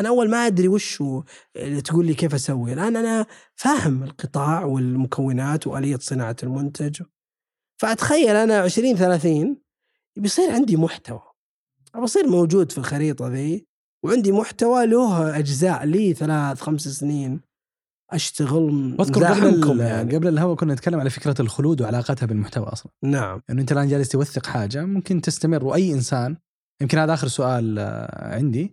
أنا 0.00 0.08
أول 0.08 0.30
ما 0.30 0.46
أدري 0.46 0.68
وش 0.68 1.02
اللي 1.56 1.80
تقول 1.80 2.06
لي 2.06 2.14
كيف 2.14 2.34
أسوي. 2.34 2.72
الآن 2.72 2.96
أنا 2.96 3.26
فاهم 3.54 4.02
القطاع 4.02 4.64
والمكونات 4.64 5.66
وآلية 5.66 5.98
صناعة 6.00 6.36
المنتج. 6.42 7.02
فأتخيل 7.80 8.36
أنا 8.36 8.60
20 8.60 8.96
30 8.96 9.56
بيصير 10.16 10.50
عندي 10.50 10.76
محتوى. 10.76 11.35
بصير 12.02 12.26
موجود 12.26 12.72
في 12.72 12.78
الخريطة 12.78 13.28
ذي 13.28 13.66
وعندي 14.04 14.32
محتوى 14.32 14.86
له 14.86 15.38
أجزاء 15.38 15.84
لي 15.84 16.14
ثلاث 16.14 16.60
خمس 16.60 16.88
سنين. 16.88 17.40
أشتغل 18.12 18.96
واذكر 18.98 19.24
قبل 19.24 19.80
يعني 19.80 20.16
قبل 20.16 20.28
الهواء 20.28 20.56
كنا 20.56 20.74
نتكلم 20.74 21.00
على 21.00 21.10
فكرة 21.10 21.34
الخلود 21.40 21.80
وعلاقتها 21.80 22.26
بالمحتوى 22.26 22.66
أصلا. 22.66 22.92
نعم. 23.04 23.42
إنه 23.50 23.60
أنت 23.60 23.72
الآن 23.72 23.88
جالس 23.88 24.08
توثق 24.08 24.46
حاجة 24.46 24.84
ممكن 24.84 25.20
تستمر 25.20 25.64
وأي 25.64 25.92
إنسان 25.92 26.36
يمكن 26.82 26.98
هذا 26.98 27.14
آخر 27.14 27.28
سؤال 27.28 27.78
آه، 27.78 28.34
عندي. 28.34 28.72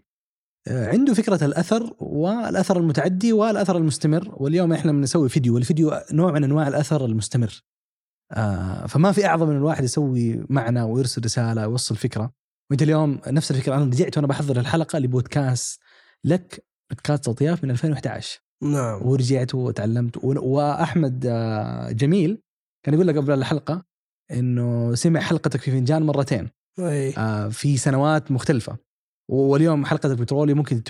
آه، 0.68 0.90
عنده 0.90 1.14
فكرة 1.14 1.46
الأثر 1.46 1.96
والأثر 2.00 2.78
المتعدي 2.78 3.34
والأثر 3.34 3.78
المستمر 3.78 4.36
واليوم 4.38 4.74
إحنا 4.74 4.92
بنسوي 4.92 5.30
فيديو 5.30 5.56
والفيديو 5.56 5.92
نوع 6.12 6.32
من 6.32 6.44
أنواع 6.44 6.68
الأثر 6.68 7.06
المستمر. 7.06 7.64
آه، 8.32 8.88
فما 8.88 9.12
في 9.12 9.26
أعظم 9.26 9.50
من 9.50 9.56
الواحد 9.56 9.84
يسوي 9.84 10.46
معنى 10.50 10.82
ويرسل 10.82 11.26
رسالة 11.26 11.68
ويوصل 11.68 11.96
فكرة. 11.96 12.43
وانت 12.72 12.82
اليوم 12.82 13.22
نفس 13.28 13.52
الفكرة 13.52 13.76
أنا 13.76 13.86
رجعت 13.86 14.18
وأنا 14.18 14.28
بحضر 14.28 14.60
الحلقة 14.60 15.00
لبودكاست 15.00 15.82
لك 16.24 16.66
بودكاست 16.90 17.26
صوتيات 17.26 17.64
من 17.64 17.72
2011 17.72 18.40
نعم. 18.64 19.08
ورجعت 19.08 19.56
وتعلمت. 19.56 20.18
وأحمد 20.24 21.26
آه، 21.26 21.92
جميل 21.92 22.42
كان 22.86 22.94
يقول 22.94 23.08
لك 23.08 23.18
قبل 23.18 23.34
الحلقة 23.34 23.86
إنه 24.32 24.96
سمع 24.96 25.20
حلقتك 25.20 25.62
في 25.62 25.72
فنجان 25.72 26.04
مرتين. 26.04 26.50
اي 26.80 27.14
آه، 27.18 27.50
في 27.50 27.78
سنوات 27.78 28.32
مختلفة. 28.32 28.78
واليوم 29.30 29.86
حلقه 29.86 30.12
البترولي 30.12 30.54
ممكن 30.54 30.84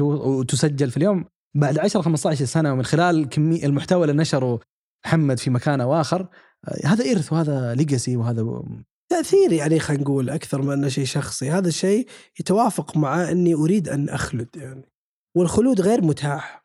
تسجل 0.47 0.91
في 0.91 0.97
اليوم 0.97 1.25
بعد 1.55 1.79
10 1.79 2.01
15 2.01 2.45
سنة 2.45 2.73
ومن 2.73 2.83
خلال 2.83 3.29
كمية 3.29 3.65
المحتوى 3.65 4.01
اللي 4.01 4.21
نشره 4.21 4.59
محمد 5.05 5.39
في 5.39 5.49
مكان 5.49 5.81
أو 5.81 5.93
آخر. 5.93 6.27
آه، 6.67 6.87
هذا 6.87 7.11
إرث 7.11 7.33
وهذا 7.33 7.75
ليجاسي 7.75 8.17
وهذا 8.17 8.63
تأثير 9.13 9.53
يعني 9.53 9.79
خلينا 9.79 10.03
نقول 10.03 10.29
أكثر 10.29 10.61
من 10.61 10.73
أنه 10.73 10.87
شيء 10.87 11.05
شخصي. 11.05 11.51
هذا 11.51 11.67
الشيء 11.67 12.07
يتوافق 12.39 12.97
مع 12.97 13.31
أني 13.31 13.53
أريد 13.53 13.89
أن 13.89 14.09
أخلد 14.09 14.47
يعني. 14.55 14.89
والخلود 15.35 15.81
غير 15.81 16.01
متاح. 16.01 16.63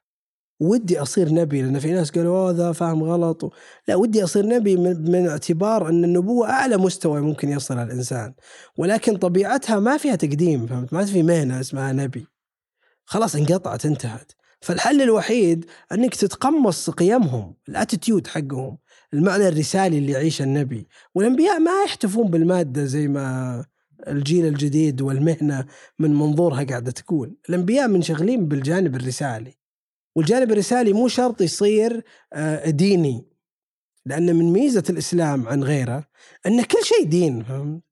ودي 0.60 1.02
أصير 1.02 1.32
نبي 1.34 1.62
لأن 1.62 1.78
في 1.78 1.92
ناس 1.92 2.10
قالوا 2.10 2.38
"أوه، 2.38 2.50
هذا 2.50 2.72
فاهم 2.72 3.02
غلط. 3.02 3.44
و... 3.44 3.50
لا 3.88 3.96
ودي 3.96 4.24
أصير 4.24 4.46
نبي 4.46 4.76
من, 4.76 5.10
من 5.10 5.28
اعتبار 5.28 5.88
أن 5.88 6.04
النبوة 6.04 6.50
أعلى 6.50 6.76
مستوى 6.76 7.20
ممكن 7.20 7.48
يصلها 7.48 7.82
الإنسان. 7.82 8.34
ولكن 8.78 9.16
طبيعتها 9.16 9.78
ما 9.78 9.96
فيها 9.96 10.16
تقديم 10.16 10.66
فهمت؟ 10.66 10.92
ما 10.92 11.04
في 11.04 11.22
مهنة 11.22 11.60
اسمها 11.60 11.92
نبي. 11.92 12.26
خلاص 13.04 13.34
انقطعت 13.36 13.86
انتهت. 13.86 14.32
فالحل 14.60 15.02
الوحيد 15.02 15.64
أنك 15.92 16.14
تتقمص 16.14 16.90
قيمهم 16.90 17.54
الأتيتيود 17.68 18.26
حقهم. 18.26 18.78
المعنى 19.14 19.48
الرسالي 19.48 19.98
اللي 19.98 20.12
يعيشه 20.12 20.42
النبي 20.42 20.86
والأنبياء 21.14 21.58
ما 21.58 21.82
يحتفون 21.84 22.28
بالمادة 22.30 22.84
زي 22.84 23.08
ما 23.08 23.64
الجيل 24.08 24.46
الجديد 24.46 25.00
والمهنة 25.00 25.66
من 25.98 26.14
منظورها 26.14 26.64
قاعدة 26.64 26.90
تقول، 26.90 27.36
الأنبياء 27.48 27.88
منشغلين 27.88 28.48
بالجانب 28.48 28.96
الرسالي. 28.96 29.54
والجانب 30.16 30.52
الرسالي 30.52 30.92
مو 30.92 31.08
شرط 31.08 31.40
يصير 31.40 32.04
آه، 32.32 32.70
ديني. 32.70 33.28
لأن 34.06 34.36
من 34.36 34.52
ميزة 34.52 34.84
الإسلام 34.90 35.48
عن 35.48 35.64
غيره 35.64 36.04
أن 36.46 36.62
كل 36.62 36.78
شيء 36.84 37.04
دين؟ 37.04 37.44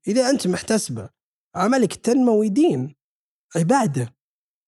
إذا 0.08 0.30
أنت 0.30 0.46
محتسبة 0.46 1.10
عملك 1.54 1.92
التنموي 1.92 2.48
دين 2.48 2.96
عبادة 3.56 4.15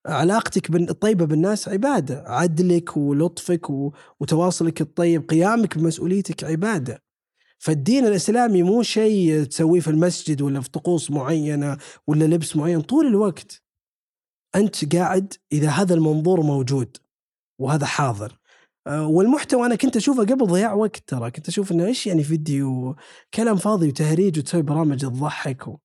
علاقتك 0.07 0.71
الطيبة 0.75 1.25
بالناس 1.25 1.69
عبادة، 1.69 2.25
عدلك 2.27 2.97
ولطفك 2.97 3.71
وتواصلك 4.21 4.81
الطيب، 4.81 5.29
قيامك 5.29 5.79
بمسؤوليتك 5.79 6.45
عبادة. 6.45 7.03
فالدين 7.59 8.07
الإسلامي 8.07 8.63
مو 8.63 8.83
شيء 8.83 9.45
تسويه 9.45 9.81
في 9.81 9.91
المسجد 9.91 10.43
ولا 10.43 10.61
في 10.61 10.71
طقوس 10.71 11.11
معينة 11.11 11.79
ولا 12.07 12.25
لبس 12.25 12.57
معين 12.57 12.81
طول 12.81 13.07
الوقت. 13.07 13.63
أنت 14.57 14.97
قاعد 14.97 15.35
إذا 15.53 15.69
هذا 15.69 15.95
المنظور 15.95 16.41
موجود 16.41 16.97
وهذا 17.61 17.87
حاضر. 17.87 18.39
آه، 18.87 19.07
والمحتوى 19.07 19.67
أنا 19.67 19.75
كنت 19.75 19.97
أشوفه 19.97 20.23
قبل 20.25 20.47
ضياع 20.47 20.75
وقت 20.75 20.97
ترى، 21.07 21.31
كنت 21.31 21.49
أشوف 21.49 21.73
إنه 21.73 21.87
إيش 21.87 22.07
يعني 22.07 22.23
فيديو 22.25 22.97
كلام 23.35 23.57
فاضي 23.57 23.89
وتهريج 23.89 24.39
وتسوي 24.39 24.63
برامج 24.63 25.01
تضحك. 25.01 25.79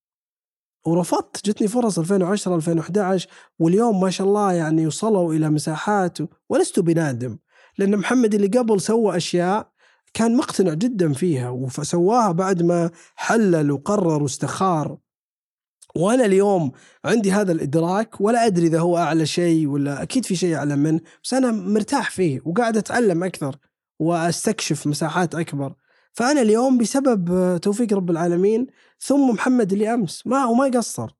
ورفضت 0.85 1.45
جتني 1.45 1.67
فرص 1.67 1.99
2010 1.99 2.55
2011 2.55 3.29
واليوم 3.59 4.01
ما 4.01 4.09
شاء 4.09 4.27
الله 4.27 4.53
يعني 4.53 4.87
وصلوا 4.87 5.33
إلى 5.33 5.49
مساحات. 5.49 6.17
ولست 6.49 6.79
بنادم 6.79 7.37
لأن 7.77 7.97
محمد 7.97 8.35
اللي 8.35 8.47
قبل 8.47 8.81
سوى 8.81 9.17
أشياء 9.17 9.73
كان 10.13 10.37
مقتنع 10.37 10.73
جدا 10.73 11.13
فيها 11.13 11.49
وسواها 11.49 12.31
بعد 12.31 12.63
ما 12.63 12.91
حلل 13.15 13.71
وقرر 13.71 14.23
واستخار 14.23 14.97
وأنا 15.95 16.25
اليوم 16.25 16.71
عندي 17.05 17.31
هذا 17.31 17.51
الإدراك 17.51 18.21
ولا 18.21 18.45
أدري 18.45 18.67
إذا 18.67 18.79
هو 18.79 18.97
أعلى 18.97 19.25
شيء 19.25 19.67
ولا 19.67 20.01
أكيد 20.01 20.25
في 20.25 20.35
شيء 20.35 20.55
أعلى 20.55 20.75
منه 20.75 20.99
بس 21.23 21.33
أنا 21.33 21.51
مرتاح 21.51 22.11
فيه 22.11 22.41
وقاعد 22.45 22.77
أتعلم 22.77 23.23
أكثر 23.23 23.55
وأستكشف 23.99 24.87
مساحات 24.87 25.35
أكبر 25.35 25.73
فأنا 26.13 26.41
اليوم 26.41 26.77
بسبب 26.77 27.57
توفيق 27.61 27.93
رب 27.93 28.11
العالمين 28.11 28.67
ثم 28.99 29.29
محمد 29.29 29.73
اللي 29.73 29.93
أمس 29.93 30.27
ما 30.27 30.37
هو 30.37 30.53
ما 30.53 30.65
قصر. 30.65 31.11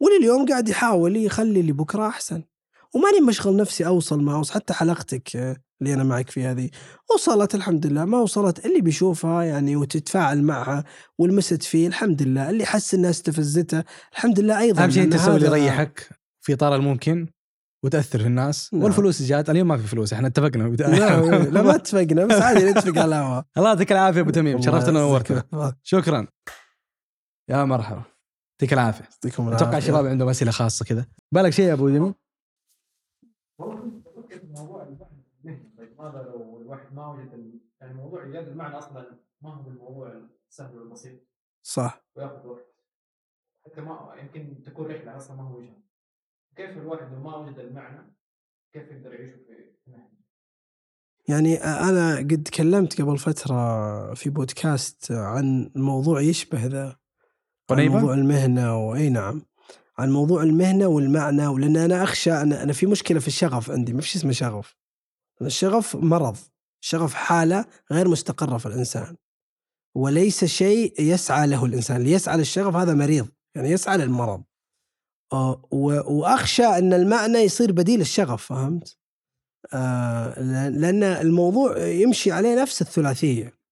ولليوم 0.00 0.46
قاعد 0.46 0.68
يحاول 0.68 1.16
يخلي 1.16 1.60
اللي 1.60 1.72
بكرة 1.72 2.08
أحسن. 2.08 2.42
وماني 2.94 3.20
مشغل 3.20 3.56
نفسي 3.56 3.86
أوصل 3.86 4.22
ما 4.22 4.34
أوصل 4.34 4.54
حتى 4.54 4.74
حلقتك 4.74 5.36
اللي 5.82 5.94
أنا 5.94 6.04
معك 6.04 6.30
في 6.30 6.44
هذه 6.44 6.70
وصلت 7.14 7.54
الحمد 7.54 7.86
لله 7.86 8.04
ما 8.04 8.18
وصلت 8.18 8.66
اللي 8.66 8.80
بيشوفها 8.80 9.42
يعني 9.42 9.76
وتتفاعل 9.76 10.42
معها 10.42 10.84
ولمست 11.18 11.62
فيه 11.62 11.86
الحمد 11.86 12.22
لله. 12.22 12.50
اللي 12.50 12.66
حس 12.66 12.94
إنها 12.94 13.10
استفزته 13.10 13.84
الحمد 14.12 14.40
لله 14.40 14.58
أيضا 14.58 14.84
أهم 14.84 14.90
شيء 14.90 15.02
أنت 15.02 15.12
تسوي 15.12 15.36
اللي 15.36 15.46
يريحك 15.46 16.08
في 16.40 16.52
اطار 16.52 16.76
الممكن؟ 16.76 17.26
وتأثر 17.84 18.18
في 18.18 18.26
الناس. 18.26 18.74
نعم. 18.74 18.82
والفلوس 18.82 19.22
جات 19.22 19.50
اليوم 19.50 19.68
ما 19.68 19.76
في 19.76 19.86
فلوس 19.86 20.12
إحنا 20.12 20.26
اتفقنا. 20.28 20.62
لا, 20.62 21.20
لا 21.50 21.62
ما 21.62 21.74
اتفقنا 21.80 22.26
بس 22.26 22.42
عادي 22.42 22.70
نتفق 22.70 22.98
على 23.02 23.04
الهواء 23.04 23.44
الله 23.56 23.68
يعطيك 23.68 23.92
العافية 23.92 24.20
أبو 24.20 24.30
تميم. 24.30 24.60
شرفتنا 24.62 25.04
ونورتنا 25.04 25.74
شكرا. 25.82 26.26
يا 27.48 27.64
مرحبا. 27.64 28.02
يعطيك 28.52 28.72
العافية. 28.72 29.04
يعطيكم 29.04 29.42
أتوقع 29.48 29.60
العافية. 29.62 29.78
الشباب 29.78 30.06
عندهم 30.06 30.28
أسئلة 30.28 30.50
خاصة 30.50 30.84
كذا 30.84 31.06
بالك 31.34 31.50
شيء 31.52 31.68
يا 31.68 31.72
أبو 31.72 31.88
جميل 31.90 32.14
طيب 35.78 36.00
ماذا 36.00 36.22
لو 36.22 36.60
الواحد 36.60 36.94
ما 36.94 37.08
وجد 37.08 37.60
يعني 37.80 37.94
موضوع 37.94 38.24
ايجاد 38.24 38.48
المعنى 38.48 38.78
أصلا 38.78 39.18
ما 39.42 39.54
هو 39.54 39.62
بالموضوع 39.62 40.12
السهل 40.48 40.76
والبسيط 40.78 41.20
صح. 41.66 42.04
وياخذ 42.16 42.46
وقت. 42.46 42.74
حتى 43.66 43.80
ما 43.80 44.14
يمكن 44.22 44.62
تكون 44.64 44.86
رحلة 44.86 45.16
أصلا 45.16 45.36
ما 45.36 45.42
هو 45.42 45.56
وجهه 45.58 45.81
كيف 46.56 46.70
الواحد 46.70 47.12
لو 47.12 47.20
ما 47.20 47.36
وجد 47.36 47.58
المعنى؟ 47.58 48.14
كيف 48.72 48.82
يقدر 48.82 49.14
يعيشه 49.14 49.36
في 49.36 49.52
يعني 51.28 51.56
أنا 51.64 52.16
قد 52.16 52.42
تكلمت 52.42 53.00
قبل 53.00 53.18
فترة 53.18 54.14
في 54.14 54.30
بودكاست 54.30 55.12
عن 55.12 55.70
موضوع 55.74 56.20
يشبه 56.20 56.66
ذا 56.66 56.84
عن 57.70 57.76
قنيبة؟ 57.76 57.94
موضوع 57.94 58.14
المهنة 58.14 58.76
واي 58.76 59.08
نعم. 59.10 59.42
عن 59.98 60.10
موضوع 60.12 60.42
المهنة 60.42 60.86
والمعنى 60.86 61.46
ولأن 61.46 61.76
أنا 61.76 62.02
أخشى 62.02 62.32
أنا 62.32 62.62
أنا 62.62 62.72
في 62.72 62.86
مشكلة 62.86 63.20
في 63.20 63.28
الشغف 63.28 63.70
عندي 63.70 63.92
ما 63.92 64.00
في 64.00 64.08
شيء 64.08 64.20
اسمه 64.20 64.32
شغف. 64.32 64.76
الشغف 65.42 65.96
مرض 65.96 66.36
الشغف 66.82 67.14
حالة 67.14 67.64
غير 67.92 68.08
مستقرة 68.08 68.58
في 68.58 68.66
الإنسان. 68.66 69.16
وليس 69.94 70.44
شيء 70.44 71.00
يسعى 71.00 71.46
له 71.46 71.64
الإنسان. 71.64 71.96
اللي 71.96 72.12
يسعى 72.12 72.36
للشغف 72.36 72.76
هذا 72.76 72.94
مريض 72.94 73.28
يعني 73.54 73.70
يسعى 73.70 73.98
للمرض. 73.98 74.42
وأخشى 75.70 76.64
إن 76.64 76.92
المعنى 76.92 77.38
يصير 77.38 77.72
بديل 77.72 78.00
الشغف 78.00 78.46
فهمت؟ 78.46 78.96
آه، 79.74 80.40
لأن 80.68 81.02
الموضوع 81.02 81.78
يمشي 81.78 82.32
عليه 82.32 82.62
نفس 82.62 82.82
الثلاثية 82.82 83.62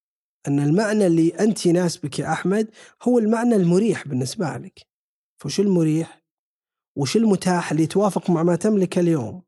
إن 0.49 0.61
المعنى 0.61 1.07
اللي 1.07 1.29
أنت 1.29 1.67
يناسبك 1.67 2.19
يا 2.19 2.33
أحمد 2.33 2.69
هو 3.03 3.19
المعنى 3.19 3.57
المريح 3.57 4.09
بالنسبة 4.09 4.57
لك. 4.57 4.81
فوش 5.39 5.61
المريح؟ 5.61 6.23
وش 6.97 7.17
المتاح 7.17 7.71
اللي 7.71 7.83
يتوافق 7.83 8.31
مع 8.31 8.43
ما 8.43 8.57
تملك 8.57 8.99
اليوم؟ 8.99 9.43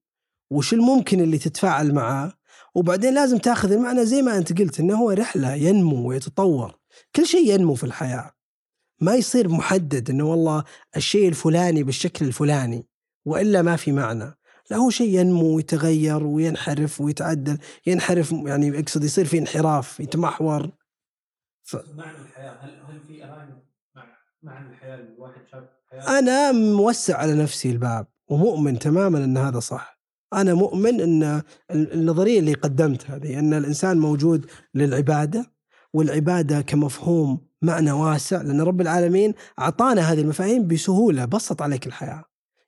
وش 0.50 0.72
الممكن 0.72 1.20
اللي 1.20 1.38
تتفاعل 1.38 1.94
معاه؟ 1.94 2.32
وبعدين 2.74 3.14
لازم 3.14 3.38
تأخذ 3.38 3.72
المعنى 3.72 4.06
زي 4.06 4.22
ما 4.22 4.38
أنت 4.38 4.58
قلت 4.58 4.80
إنه 4.80 4.96
هو 4.96 5.10
رحلة 5.10 5.54
ينمو 5.54 6.08
ويتطور. 6.08 6.78
كل 7.16 7.26
شيء 7.26 7.54
ينمو 7.54 7.74
في 7.74 7.84
الحياة. 7.84 8.32
ما 9.02 9.14
يصير 9.14 9.48
محدد 9.48 10.10
إنه 10.10 10.24
والله 10.24 10.64
الشيء 10.96 11.28
الفلاني 11.28 11.82
بالشكل 11.82 12.26
الفلاني 12.26 12.86
وإلا 13.24 13.62
ما 13.62 13.76
في 13.76 13.92
معنى. 13.92 14.38
لا 14.70 14.76
هو 14.76 14.90
شيء 14.90 15.18
ينمو 15.18 15.56
ويتغير 15.56 16.24
وينحرف 16.24 17.00
ويتعدل 17.00 17.58
ينحرف 17.86 18.32
يعني 18.32 18.78
اقصد 18.78 19.04
يصير 19.04 19.24
في 19.24 19.38
انحراف 19.38 20.00
يتمحور. 20.00 20.70
معنى 21.94 22.16
الحياة 22.18 22.56
هل 22.60 22.70
هل 22.88 23.00
في 23.06 23.22
مع 23.94 24.04
معنى 24.42 24.70
الحياة 24.70 24.94
الواحد 24.94 25.40
شاف 25.52 25.64
حياته 25.90 26.18
أنا 26.18 26.52
موسع 26.52 27.16
على 27.16 27.34
نفسي 27.34 27.70
الباب 27.70 28.06
ومؤمن 28.28 28.78
تماما 28.78 29.24
إن 29.24 29.36
هذا 29.36 29.60
صح. 29.60 30.02
أنا 30.32 30.54
مؤمن 30.54 31.00
إن 31.00 31.42
النظرية 31.70 32.38
اللي 32.38 32.54
قدمت 32.54 33.10
هذه 33.10 33.38
إن 33.38 33.54
الإنسان 33.54 33.98
موجود 33.98 34.46
للعبادة 34.74 35.52
والعبادة 35.92 36.60
كمفهوم 36.60 37.51
معنى 37.62 37.92
واسع 37.92 38.42
لأن 38.42 38.60
رب 38.60 38.80
العالمين 38.80 39.34
أعطانا 39.58 40.12
هذه 40.12 40.20
المفاهيم 40.20 40.66
بسهولة 40.66 41.24
بسط 41.24 41.62
عليك 41.62 41.86
الحياة. 41.86 42.24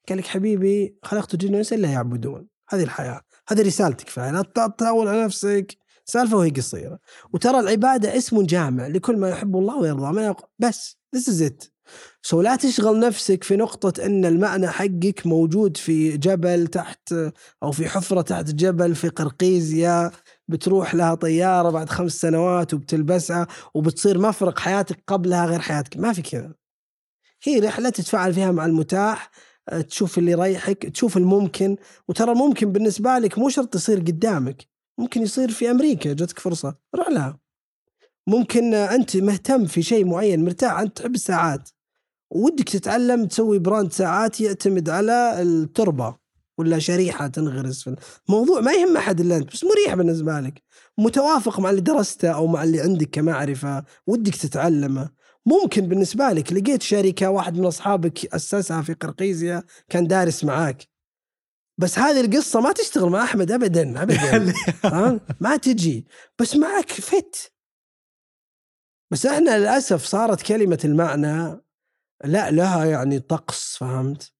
قال 0.08 0.18
لك 0.18 0.26
حبيبي 0.26 0.98
خلقت 1.02 1.34
الجن 1.34 1.48
والانس 1.48 1.72
إلا 1.72 1.88
يعبدون. 1.88 2.48
هذه 2.68 2.82
الحياة 2.82 3.20
هذه 3.48 3.62
رسالتك 3.62 4.08
الحياة 4.08 4.32
لا 4.32 4.42
تطول 4.42 5.08
على 5.08 5.24
نفسك. 5.24 5.76
سالفة 6.04 6.36
وهي 6.36 6.50
قصيرة. 6.50 6.98
وترى 7.32 7.60
العبادة 7.60 8.16
اسم 8.16 8.42
جامع 8.42 8.86
لكل 8.86 9.16
ما 9.16 9.28
يحب 9.28 9.56
الله 9.56 9.78
ويرضى. 9.78 10.12
ما 10.12 10.34
بس 10.58 10.98
this 11.16 11.28
is 11.28 11.50
it. 11.50 11.74
سو 12.22 12.40
لا 12.40 12.56
تشغل 12.56 13.00
نفسك 13.00 13.44
في 13.44 13.56
نقطة 13.56 14.06
أن 14.06 14.24
المعنى 14.24 14.68
حقك 14.68 15.26
موجود 15.26 15.76
في 15.76 16.16
جبل 16.16 16.66
تحت 16.66 17.14
أو 17.62 17.72
في 17.72 17.88
حفرة 17.88 18.20
تحت 18.20 18.50
جبل 18.50 18.94
في 18.94 19.08
قرقيزيا 19.08 20.10
بتروح 20.48 20.94
لها 20.94 21.14
طيارة 21.14 21.70
بعد 21.70 21.88
خمس 21.88 22.12
سنوات 22.12 22.74
وبتلبسها 22.74 23.46
وبتصير 23.74 24.18
مفرق 24.18 24.58
حياتك 24.58 25.02
قبلها 25.06 25.46
غير 25.46 25.60
حياتك. 25.60 25.96
ما 25.96 26.12
في 26.12 26.22
كذا. 26.22 26.54
هي 27.42 27.58
رحلة 27.58 27.90
تتفاعل 27.90 28.34
فيها 28.34 28.52
مع 28.52 28.66
المتاح 28.66 29.30
أه، 29.68 29.80
تشوف 29.80 30.18
اللي 30.18 30.30
يريحك 30.32 30.86
تشوف 30.86 31.16
الممكن 31.16 31.76
وترى 32.08 32.32
الممكن 32.32 32.72
بالنسبة 32.72 33.18
لك 33.18 33.38
مو 33.38 33.48
شرط 33.48 33.74
يصير 33.74 33.98
قدامك 33.98 34.68
ممكن 34.98 35.22
يصير 35.22 35.50
في 35.50 35.70
أمريكا 35.70 36.12
جاتك 36.12 36.38
فرصة. 36.38 36.74
روح 36.94 37.08
لها. 37.08 37.38
ممكن 38.26 38.74
أنت 38.74 39.16
مهتم 39.16 39.66
في 39.66 39.82
شيء 39.82 40.04
معين 40.04 40.44
مرتاح 40.44 40.78
أنت 40.78 40.96
تحب 40.96 41.14
الساعات. 41.14 41.70
ودك 42.30 42.68
تتعلم 42.68 43.26
تسوي 43.26 43.58
براند 43.58 43.92
ساعات 43.92 44.40
يعتمد 44.40 44.88
على 44.90 45.42
التربة. 45.42 46.23
ولا 46.58 46.78
شريحة 46.78 47.26
تنغرز 47.26 47.82
في 47.82 47.96
الموضوع 48.28 48.60
ما 48.60 48.72
يهم 48.72 48.96
أحد 48.96 49.20
إلا 49.20 49.36
أنت 49.36 49.52
بس 49.52 49.64
مريح 49.64 49.94
بالنسبة 49.94 50.40
لك. 50.40 50.62
متوافق 50.98 51.60
مع 51.60 51.70
اللي 51.70 51.80
درسته 51.80 52.28
أو 52.30 52.46
مع 52.46 52.64
اللي 52.64 52.80
عندك 52.80 53.10
كمعرفة 53.10 53.84
ودك 54.06 54.34
تتعلمه. 54.36 55.10
ممكن 55.46 55.88
بالنسبة 55.88 56.28
لك 56.32 56.52
لقيت 56.52 56.82
شركة 56.82 57.30
واحد 57.30 57.58
من 57.58 57.64
أصحابك 57.66 58.34
أسسها 58.34 58.82
في 58.82 58.94
قرقيزيا 58.94 59.62
كان 59.88 60.06
دارس 60.06 60.44
معاك. 60.44 60.88
بس 61.78 61.98
هذه 61.98 62.20
القصة 62.20 62.60
ما 62.60 62.72
تشتغل 62.72 63.10
مع 63.10 63.24
أحمد 63.24 63.50
أبدا 63.52 64.02
أبدا. 64.02 64.52
فاهم؟ 64.82 65.20
ما 65.40 65.56
تجي. 65.56 66.06
بس 66.38 66.56
معك 66.56 66.90
فت. 66.92 67.52
بس 69.10 69.26
إحنا 69.26 69.58
للأسف 69.58 70.04
صارت 70.04 70.42
كلمة 70.42 70.78
المعنى 70.84 71.60
لا 72.24 72.50
لها 72.50 72.84
يعني 72.84 73.20
طقس 73.20 73.76
فهمت؟ 73.76 74.33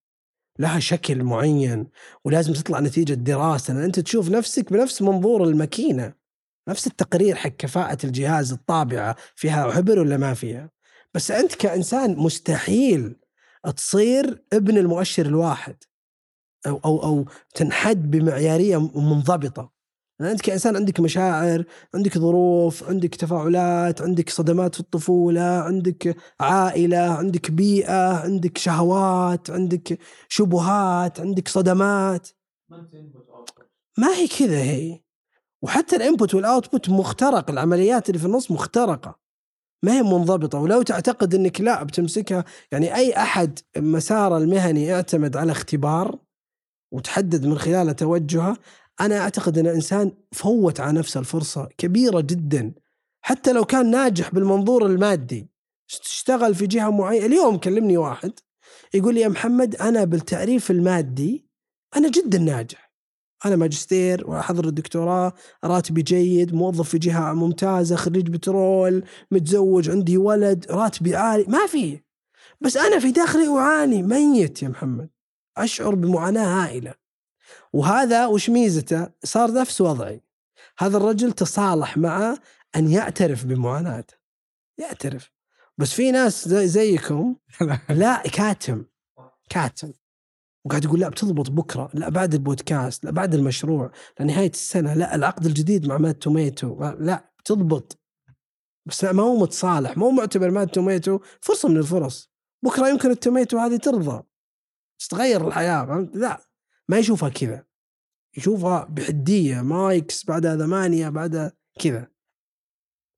لها 0.59 0.81
شكل 0.81 1.25
معين 1.25 1.87
ولازم 2.25 2.53
تطلع 2.53 2.81
نتيجة 2.81 3.15
دراسة 3.15 3.75
لأن 3.75 3.85
أنت 3.85 4.01
تشوف 4.01 4.31
نفسك 4.31 4.73
بنفس 4.73 5.03
منظور 5.03 5.45
الماكينة 5.45 6.15
نفس 6.69 6.87
التقرير 6.87 7.35
حق 7.35 7.49
كفاءة 7.49 7.99
الجهاز 8.07 8.53
الطابعة 8.53 9.17
فيها 9.35 9.73
حبر 9.73 9.99
ولا 9.99 10.17
ما 10.17 10.35
فيها؟ 10.35 10.71
بس 11.15 11.31
أنت 11.31 11.55
كإنسان 11.55 12.17
مستحيل 12.17 13.17
تصير 13.77 14.43
ابن 14.53 14.79
المؤشر 14.79 15.27
الواحد 15.27 15.77
أو 16.67 16.81
أو 16.85 17.03
أو 17.03 17.25
تنحد 17.55 18.11
بمعيارية 18.11 18.91
منضبطة. 19.01 19.74
يعني 20.21 20.33
أنت 20.33 20.41
كإنسان 20.41 20.77
عندك 20.77 21.01
مشاعر 21.01 21.65
عندك 21.95 22.19
ظروف 22.19 22.85
عندك 22.89 23.15
تفاعلات 23.15 24.03
عندك 24.03 24.31
صدمات 24.31 24.75
في 24.75 24.81
الطفولة 24.81 25.41
عندك 25.43 26.17
عائلة 26.41 26.99
عندك 26.99 27.51
بيئة 27.51 28.17
عندك 28.17 28.59
شهوات 28.59 29.51
عندك 29.51 29.99
شبهات 30.29 31.21
عندك 31.21 31.49
صدمات. 31.49 32.29
ما 33.99 34.15
هي 34.17 34.29
كذا 34.29 34.63
هي. 34.63 35.01
وحتى 35.63 35.97
ال 35.97 36.03
input 36.03 36.35
وال 36.35 36.49
output 36.49 36.91
مخترق 36.91 37.51
العمليات 37.51 38.09
اللي 38.09 38.19
في 38.19 38.27
النص 38.27 38.51
مخترقة. 38.51 39.19
ما 39.83 39.93
هي 39.93 40.03
منضبطة. 40.03 40.59
ولو 40.59 40.83
تعتقد 40.83 41.35
إنك 41.35 41.61
لا 41.61 41.83
بتمسكها 41.83 42.45
يعني 42.73 42.95
أي 42.95 43.17
أحد 43.17 43.59
مساره 43.77 44.39
المهني 44.39 44.95
اعتمد 44.95 45.37
على 45.37 45.53
اختبار 45.53 46.19
وتحدد 46.93 47.47
من 47.47 47.59
خلاله 47.59 47.93
توجهه 47.93 48.57
أنا 49.01 49.19
أعتقد 49.19 49.59
أن 49.59 49.67
الإنسان 49.67 50.13
فوت 50.33 50.81
على 50.81 50.99
نفسه 50.99 51.21
الفرصة 51.21 51.69
كبيرة 51.79 52.21
جدا. 52.21 52.75
حتى 53.21 53.53
لو 53.53 53.65
كان 53.65 53.91
ناجح 53.91 54.35
بالمنظور 54.35 54.87
المادي 54.87 55.51
اشتغل 55.91 56.55
في 56.55 56.67
جهة 56.67 56.91
معينة. 56.91 57.27
اليوم 57.27 57.57
كلمني 57.57 57.97
واحد 57.97 58.33
يقول 58.95 59.15
لي 59.15 59.21
يا 59.21 59.29
محمد 59.29 59.77
أنا 59.77 60.05
بالتعريف 60.05 60.71
المادي 60.71 61.47
أنا 61.97 62.09
جدا 62.09 62.39
ناجح. 62.39 62.93
أنا 63.45 63.57
ماجستير 63.57 64.31
وأحضر 64.31 64.69
الدكتوراه 64.69 65.33
راتبي 65.65 66.03
جيد 66.03 66.55
موظف 66.55 66.89
في 66.89 66.99
جهة 66.99 67.33
ممتازة 67.33 67.97
خريج 67.97 68.31
بترول 68.31 69.05
متزوج 69.31 69.91
عندي 69.91 70.19
ولد 70.19 70.67
راتبي 70.71 71.17
عالي. 71.17 71.45
ما 71.49 71.67
في. 71.67 72.01
بس 72.61 72.77
أنا 72.77 72.99
في 72.99 73.11
داخلي 73.13 73.49
أعاني. 73.49 74.03
ميت 74.03 74.63
يا 74.63 74.69
محمد. 74.69 75.11
أشعر 75.57 75.95
بمعاناة 75.95 76.65
هائلة. 76.65 76.95
وهذا 77.75 78.27
وش 78.27 78.51
ميزته؟ 78.51 79.09
صار 79.25 79.53
نفس 79.53 79.81
وضعي. 79.81 80.21
هذا 80.79 80.97
الرجل 80.97 81.33
تصالح 81.33 81.97
مع 81.97 82.37
أن 82.77 82.91
يعترف 82.91 83.45
بمعاناته 83.45 84.15
يعترف. 84.79 85.33
بس 85.79 85.93
في 85.93 86.11
ناس 86.11 86.49
زي 86.49 86.69
زيكم 86.69 87.37
لا 87.89 88.23
كاتم. 88.23 88.85
كاتم. 89.51 89.93
وقاعد 90.65 90.85
يقول 90.85 91.01
لا 91.01 91.09
بتضبط 91.09 91.51
بكرة. 91.51 91.91
لا 91.95 92.09
بعد 92.09 92.35
البودكاست. 92.35 93.05
لا 93.05 93.11
بعد 93.11 93.35
المشروع. 93.35 93.93
لنهايه 94.21 94.51
السنة. 94.51 94.95
لا 94.95 95.15
العقد 95.15 95.47
الجديد 95.47 95.87
مع 95.87 95.99
مات 95.99 96.23
توميتو. 96.23 96.95
لا 96.99 97.33
بتضبط. 97.39 97.99
بس 98.87 99.05
ما 99.05 99.23
هو 99.23 99.37
متصالح. 99.37 99.97
ما 99.97 100.07
هو 100.07 100.11
معتبر 100.11 100.51
مات 100.51 100.75
توميتو 100.75 101.19
فرصة 101.41 101.69
من 101.69 101.77
الفرص. 101.77 102.31
بكرة 102.65 102.89
يمكن 102.89 103.11
التوميتو 103.11 103.59
هذه 103.59 103.77
ترضى. 103.77 104.23
تتغير 104.99 105.49
الحياة 105.49 105.87
فهمت؟ 105.87 106.17
لا. 106.17 106.54
ما 106.89 106.99
يشوفها 106.99 107.29
كذا. 107.29 107.65
يشوفها 108.37 108.85
بحدية 108.85 109.61
مايكس 109.61 110.25
بعدها 110.25 110.57
ثمانية 110.57 111.09
بعدها 111.09 111.53
كذا. 111.81 112.09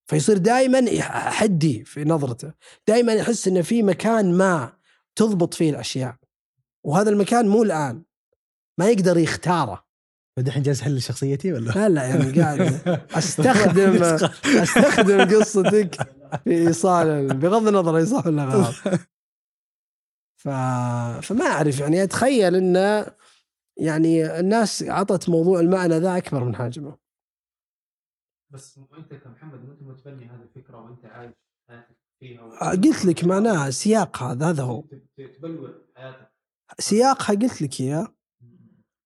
فيصير 0.07 0.39
دائما 0.39 1.03
حدي 1.31 1.85
في 1.85 2.05
نظرته. 2.05 2.53
دائما 2.89 3.13
يحس 3.13 3.49
إنه 3.49 3.63
في 3.63 3.83
مكان 3.83 4.35
ما 4.35 4.77
تضبط 5.17 5.55
فيه 5.55 5.71
الأشياء. 5.71 6.17
وهذا 6.85 7.11
المكان 7.11 7.49
مو 7.49 7.63
الآن. 7.63 8.05
ما 8.79 8.89
يقدر 8.89 9.19
يختاره. 9.19 9.87
الحين 10.39 10.63
جالس 10.63 10.83
احل 10.83 11.03
شخصيتي 11.03 11.53
ولا؟ 11.53 11.71
لا 11.71 11.89
لا 11.89 12.05
يعني 12.05 12.41
قاعد 12.41 12.61
استخدم 13.19 14.03
أستخدم 14.63 15.37
قصتك 15.37 15.95
في 16.45 16.67
إيصال 16.69 17.37
بغض 17.37 17.69
النظر 17.69 17.99
هي 17.99 18.07
صح 18.07 18.27
ولا 18.27 18.45
غلط 18.45 18.75
ف... 20.37 20.49
فما 21.27 21.45
أعرف 21.47 21.81
يعني 21.81 22.03
أتخيل 22.03 22.55
إنه 22.55 23.07
يعني 23.77 24.41
الناس 24.41 24.83
عطت 24.83 25.29
موضوع 25.29 25.61
المعنى 25.61 25.99
ذا 25.99 26.17
أكبر 26.17 26.45
من 26.45 26.57
حجمه 26.57 26.97
بس 28.51 28.81
أنت 28.99 29.15
كمحمد 29.15 29.69
وانت 29.69 29.83
متبني 29.83 30.25
هذه 30.25 30.43
الفكرة 30.43 30.85
وأنت 30.85 31.05
عايش 31.05 31.33
حياتك 31.69 31.97
فيها 32.21 32.41
آه، 32.63 32.71
قلت 32.71 33.05
لك 33.05 33.25
معناها 33.25 33.71
سياق 33.71 34.23
هذا 34.23 34.49
هذا 34.51 34.63
هو. 34.63 34.85
تبلور 35.37 35.85
حياتك. 35.97 36.33
سياقها 36.79 37.37
قلت 37.37 37.63
لك 37.63 37.81
إياه. 37.81 38.17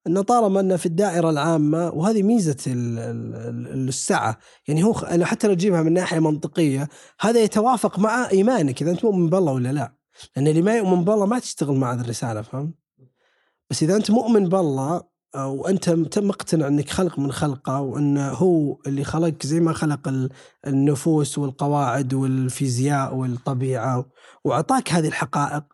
إنه 0.07 0.23
طالما 0.23 0.61
إنه 0.61 0.77
في 0.77 0.87
الدائرة 0.87 1.31
العامة 1.31 1.91
وهذه 1.91 2.23
ميزة 2.23 2.57
السعه 2.69 4.39
يعني 4.69 4.85
هو 4.85 4.95
حتى 5.23 5.49
لو 5.49 5.55
تجيبها 5.55 5.83
من 5.83 5.93
ناحية 5.93 6.19
منطقية 6.19 6.89
هذا 7.21 7.43
يتوافق 7.43 7.99
مع 7.99 8.31
إيمانك 8.31 8.83
إذا 8.83 8.91
أنت 8.91 9.05
مؤمن 9.05 9.31
بالله 9.31 9.53
ولا 9.53 9.73
لا. 9.73 9.95
لأن 10.37 10.49
اللي 10.49 10.63
ما 10.63 10.77
يؤمن 10.77 11.05
بالله 11.05 11.27
ما 11.27 11.39
تشتغل 11.39 11.77
مع 11.77 11.93
هذه 11.93 12.01
الرسالة 12.01 12.43
فهمت؟ 12.43 12.80
بس 13.71 13.83
إذا 13.83 13.97
أنت 13.97 14.11
مؤمن 14.11 14.49
بالله 14.49 15.03
وأنت 15.37 16.19
مقتنع 16.19 16.67
إنك 16.69 16.91
خلق 16.91 17.19
من 17.19 17.33
خلقه 17.33 17.81
وإنه 17.81 18.29
هو 18.29 18.81
اللي 18.87 19.05
خلقك 19.05 19.47
زي 19.47 19.61
ما 19.61 19.73
خلق 19.73 20.29
النفوس 20.67 21.39
والقواعد 21.39 22.15
والفيزياء 22.15 23.15
والطبيعة 23.15 24.11
وأعطاك 24.45 24.93
هذه 24.93 25.09
الحقائق 25.09 25.65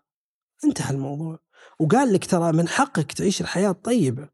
انتهى 0.64 0.94
الموضوع. 0.94 1.38
وقال 1.80 2.12
لك 2.12 2.24
ترى 2.24 2.52
من 2.52 2.68
حقك 2.68 3.12
تعيش 3.12 3.40
الحياة 3.40 3.70
الطيبة. 3.70 4.28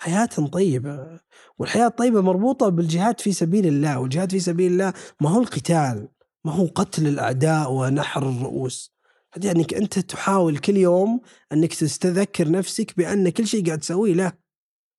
حياة 0.00 0.26
طيبة. 0.52 1.20
والحياة 1.58 1.86
الطيبة 1.86 2.20
مربوطة 2.20 2.68
بالجهاد 2.68 3.20
في 3.20 3.32
سبيل 3.32 3.66
الله 3.66 3.98
والجهاد 3.98 4.30
في 4.30 4.40
سبيل 4.40 4.72
الله 4.72 4.92
ما 5.20 5.30
هو 5.30 5.40
القتال 5.40 6.08
ما 6.44 6.52
هو 6.52 6.66
قتل 6.66 7.06
الأعداء 7.06 7.72
ونحر 7.72 8.28
الرؤوس. 8.28 8.95
يعني 9.44 9.66
أنت 9.76 9.98
تحاول 9.98 10.58
كل 10.58 10.76
يوم 10.76 11.20
أنك 11.52 11.74
تستذكر 11.74 12.50
نفسك 12.50 12.96
بأن 12.96 13.28
كل 13.28 13.46
شيء 13.46 13.66
قاعد 13.66 13.78
تسويه 13.78 14.14
له 14.14 14.32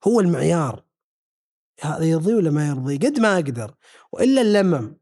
هو 0.08 0.20
المعيار. 0.20 0.84
هذا 1.82 2.06
يرضي 2.06 2.34
ولا 2.34 2.52
ما 2.52 2.68
يرضي؟ 2.68 2.98
قد 2.98 3.20
ما 3.20 3.36
أقدر. 3.36 3.76
وإلا 4.12 4.42
اللمم. 4.42 4.98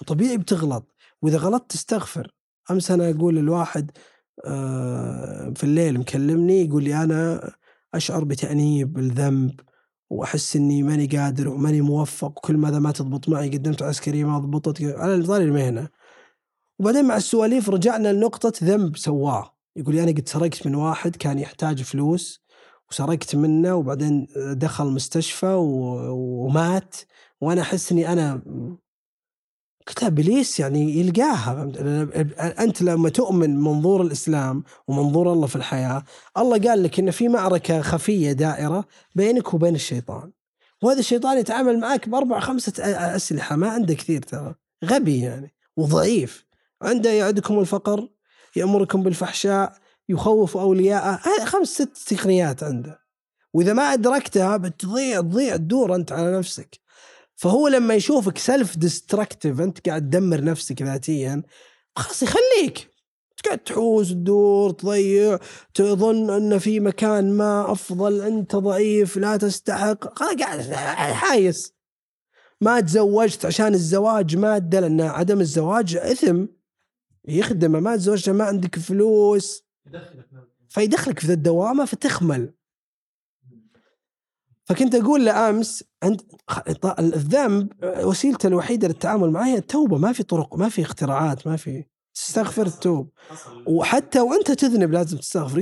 وطبيعي 0.00 0.36
بتغلط. 0.36 0.94
وإذا 1.22 1.38
غلطت 1.38 1.70
تستغفر. 1.70 2.32
أمس 2.70 2.90
أنا 2.90 3.10
أقول 3.10 3.38
الواحد 3.38 3.90
آه، 4.44 5.52
في 5.56 5.64
الليل 5.64 5.98
مكلمني 5.98 6.64
يقول 6.64 6.84
لي 6.84 7.02
أنا 7.02 7.50
أشعر 7.94 8.24
بتأنيب 8.24 8.98
الذنب 8.98 9.60
وأحس 10.10 10.56
إني 10.56 10.82
ماني 10.82 11.06
قادر 11.06 11.48
وماني 11.48 11.80
موفق 11.80 12.38
وكل 12.38 12.56
ماذا 12.56 12.78
ما 12.78 12.92
تضبط 12.92 13.28
معي 13.28 13.48
قدمت 13.48 13.82
عسكريه 13.82 14.24
ما 14.24 14.38
ضبطت. 14.38 14.82
على 14.82 15.22
طاري 15.22 15.44
المهنة. 15.44 15.88
وبعدين 16.78 17.04
مع 17.04 17.16
السواليف 17.16 17.70
رجعنا 17.70 18.12
لنقطة 18.12 18.52
ذنب 18.64 18.96
سواه 18.96 19.56
يقول 19.76 19.98
أنا 19.98 20.10
قد 20.10 20.28
سرقت 20.28 20.66
من 20.66 20.74
واحد 20.74 21.16
كان 21.16 21.38
يحتاج 21.38 21.82
فلوس 21.82 22.40
وسرقت 22.90 23.36
منه 23.36 23.74
وبعدين 23.74 24.26
دخل 24.36 24.84
مستشفى 24.84 25.54
ومات 25.56 26.96
وأنا 27.40 27.60
أحس 27.62 27.92
إني 27.92 28.12
أنا 28.12 28.42
قلت 29.88 30.02
إبليس 30.04 30.60
يعني 30.60 31.00
يلقاها؟ 31.00 31.62
أنت 32.60 32.82
لما 32.82 33.08
تؤمن 33.08 33.56
منظور 33.56 34.02
الإسلام 34.02 34.64
ومنظور 34.88 35.32
الله 35.32 35.46
في 35.46 35.56
الحياة، 35.56 36.02
الله 36.36 36.58
قال 36.58 36.82
لك 36.82 36.98
إن 36.98 37.10
في 37.10 37.28
معركة 37.28 37.80
خفية 37.80 38.32
دائرة 38.32 38.84
بينك 39.14 39.54
وبين 39.54 39.74
الشيطان. 39.74 40.32
وهذا 40.82 40.98
الشيطان 40.98 41.38
يتعامل 41.38 41.80
معك 41.80 42.08
بأربع 42.08 42.40
خمسة 42.40 42.72
أسلحة 43.16 43.56
ما 43.56 43.68
عنده 43.68 43.94
كثير 43.94 44.22
ترى، 44.22 44.54
غبي 44.84 45.20
يعني 45.20 45.54
وضعيف. 45.76 46.45
عنده 46.82 47.10
يعدكم 47.10 47.58
الفقر، 47.58 48.08
يأمركم 48.56 49.02
بالفحشاء، 49.02 49.78
يخوف 50.08 50.56
أولياءه، 50.56 51.20
هذه 51.22 51.44
خمس 51.44 51.68
ست 51.68 52.14
تقنيات 52.14 52.62
عنده. 52.62 52.98
وإذا 53.52 53.72
ما 53.72 53.82
أدركتها 53.92 54.56
بتضيع 54.56 55.20
تضيع 55.20 55.56
تدور 55.56 55.94
أنت 55.94 56.12
على 56.12 56.38
نفسك. 56.38 56.80
فهو 57.36 57.68
لما 57.68 57.94
يشوفك 57.94 58.38
self 58.38 58.76
destructive 58.76 59.60
أنت 59.60 59.88
قاعد 59.88 60.02
تدمر 60.02 60.44
نفسك 60.44 60.82
ذاتيا 60.82 61.42
خلاص 61.96 62.22
يخليك. 62.22 62.88
قاعد 63.44 63.58
تحوس 63.58 64.10
تدور 64.10 64.70
تضيع 64.70 65.38
تظن 65.74 66.30
أن 66.30 66.58
في 66.58 66.80
مكان 66.80 67.32
ما 67.32 67.72
أفضل 67.72 68.20
أنت 68.20 68.56
ضعيف 68.56 69.16
لا 69.16 69.36
تستحق. 69.36 70.04
قاعد 70.04 70.60
حايس. 71.12 71.72
ما 72.60 72.80
تزوجت 72.80 73.46
عشان 73.46 73.74
الزواج 73.74 74.36
مادة 74.36 74.80
لأن 74.80 75.00
عدم 75.00 75.40
الزواج 75.40 75.96
إثم. 75.96 76.44
يخدمه 77.28 77.80
ما 77.80 77.96
تزوجت 77.96 78.30
ما 78.30 78.44
عندك 78.44 78.78
فلوس. 78.78 79.62
نعم. 79.92 80.02
فيدخلك 80.68 81.18
في 81.18 81.32
الدوامة 81.32 81.84
فتخمل. 81.84 82.54
فكنت 84.64 84.94
أقول 84.94 85.24
له 85.24 85.50
أمس 85.50 85.84
عند 86.02 86.22
الذنب 86.98 87.72
وسيلته 87.82 88.46
الوحيدة 88.46 88.88
للتعامل 88.88 89.30
معه 89.30 89.46
هي 89.46 89.58
التوبة. 89.58 89.98
ما 89.98 90.12
في 90.12 90.22
طرق 90.22 90.54
ما 90.54 90.68
في 90.68 90.82
اختراعات 90.82 91.46
ما 91.46 91.56
في 91.56 91.84
تستغفر 92.14 92.68
تتوب. 92.68 93.10
وحتى 93.66 94.20
وأنت 94.20 94.50
تذنب 94.50 94.92
لازم 94.92 95.16
تستغفر. 95.18 95.54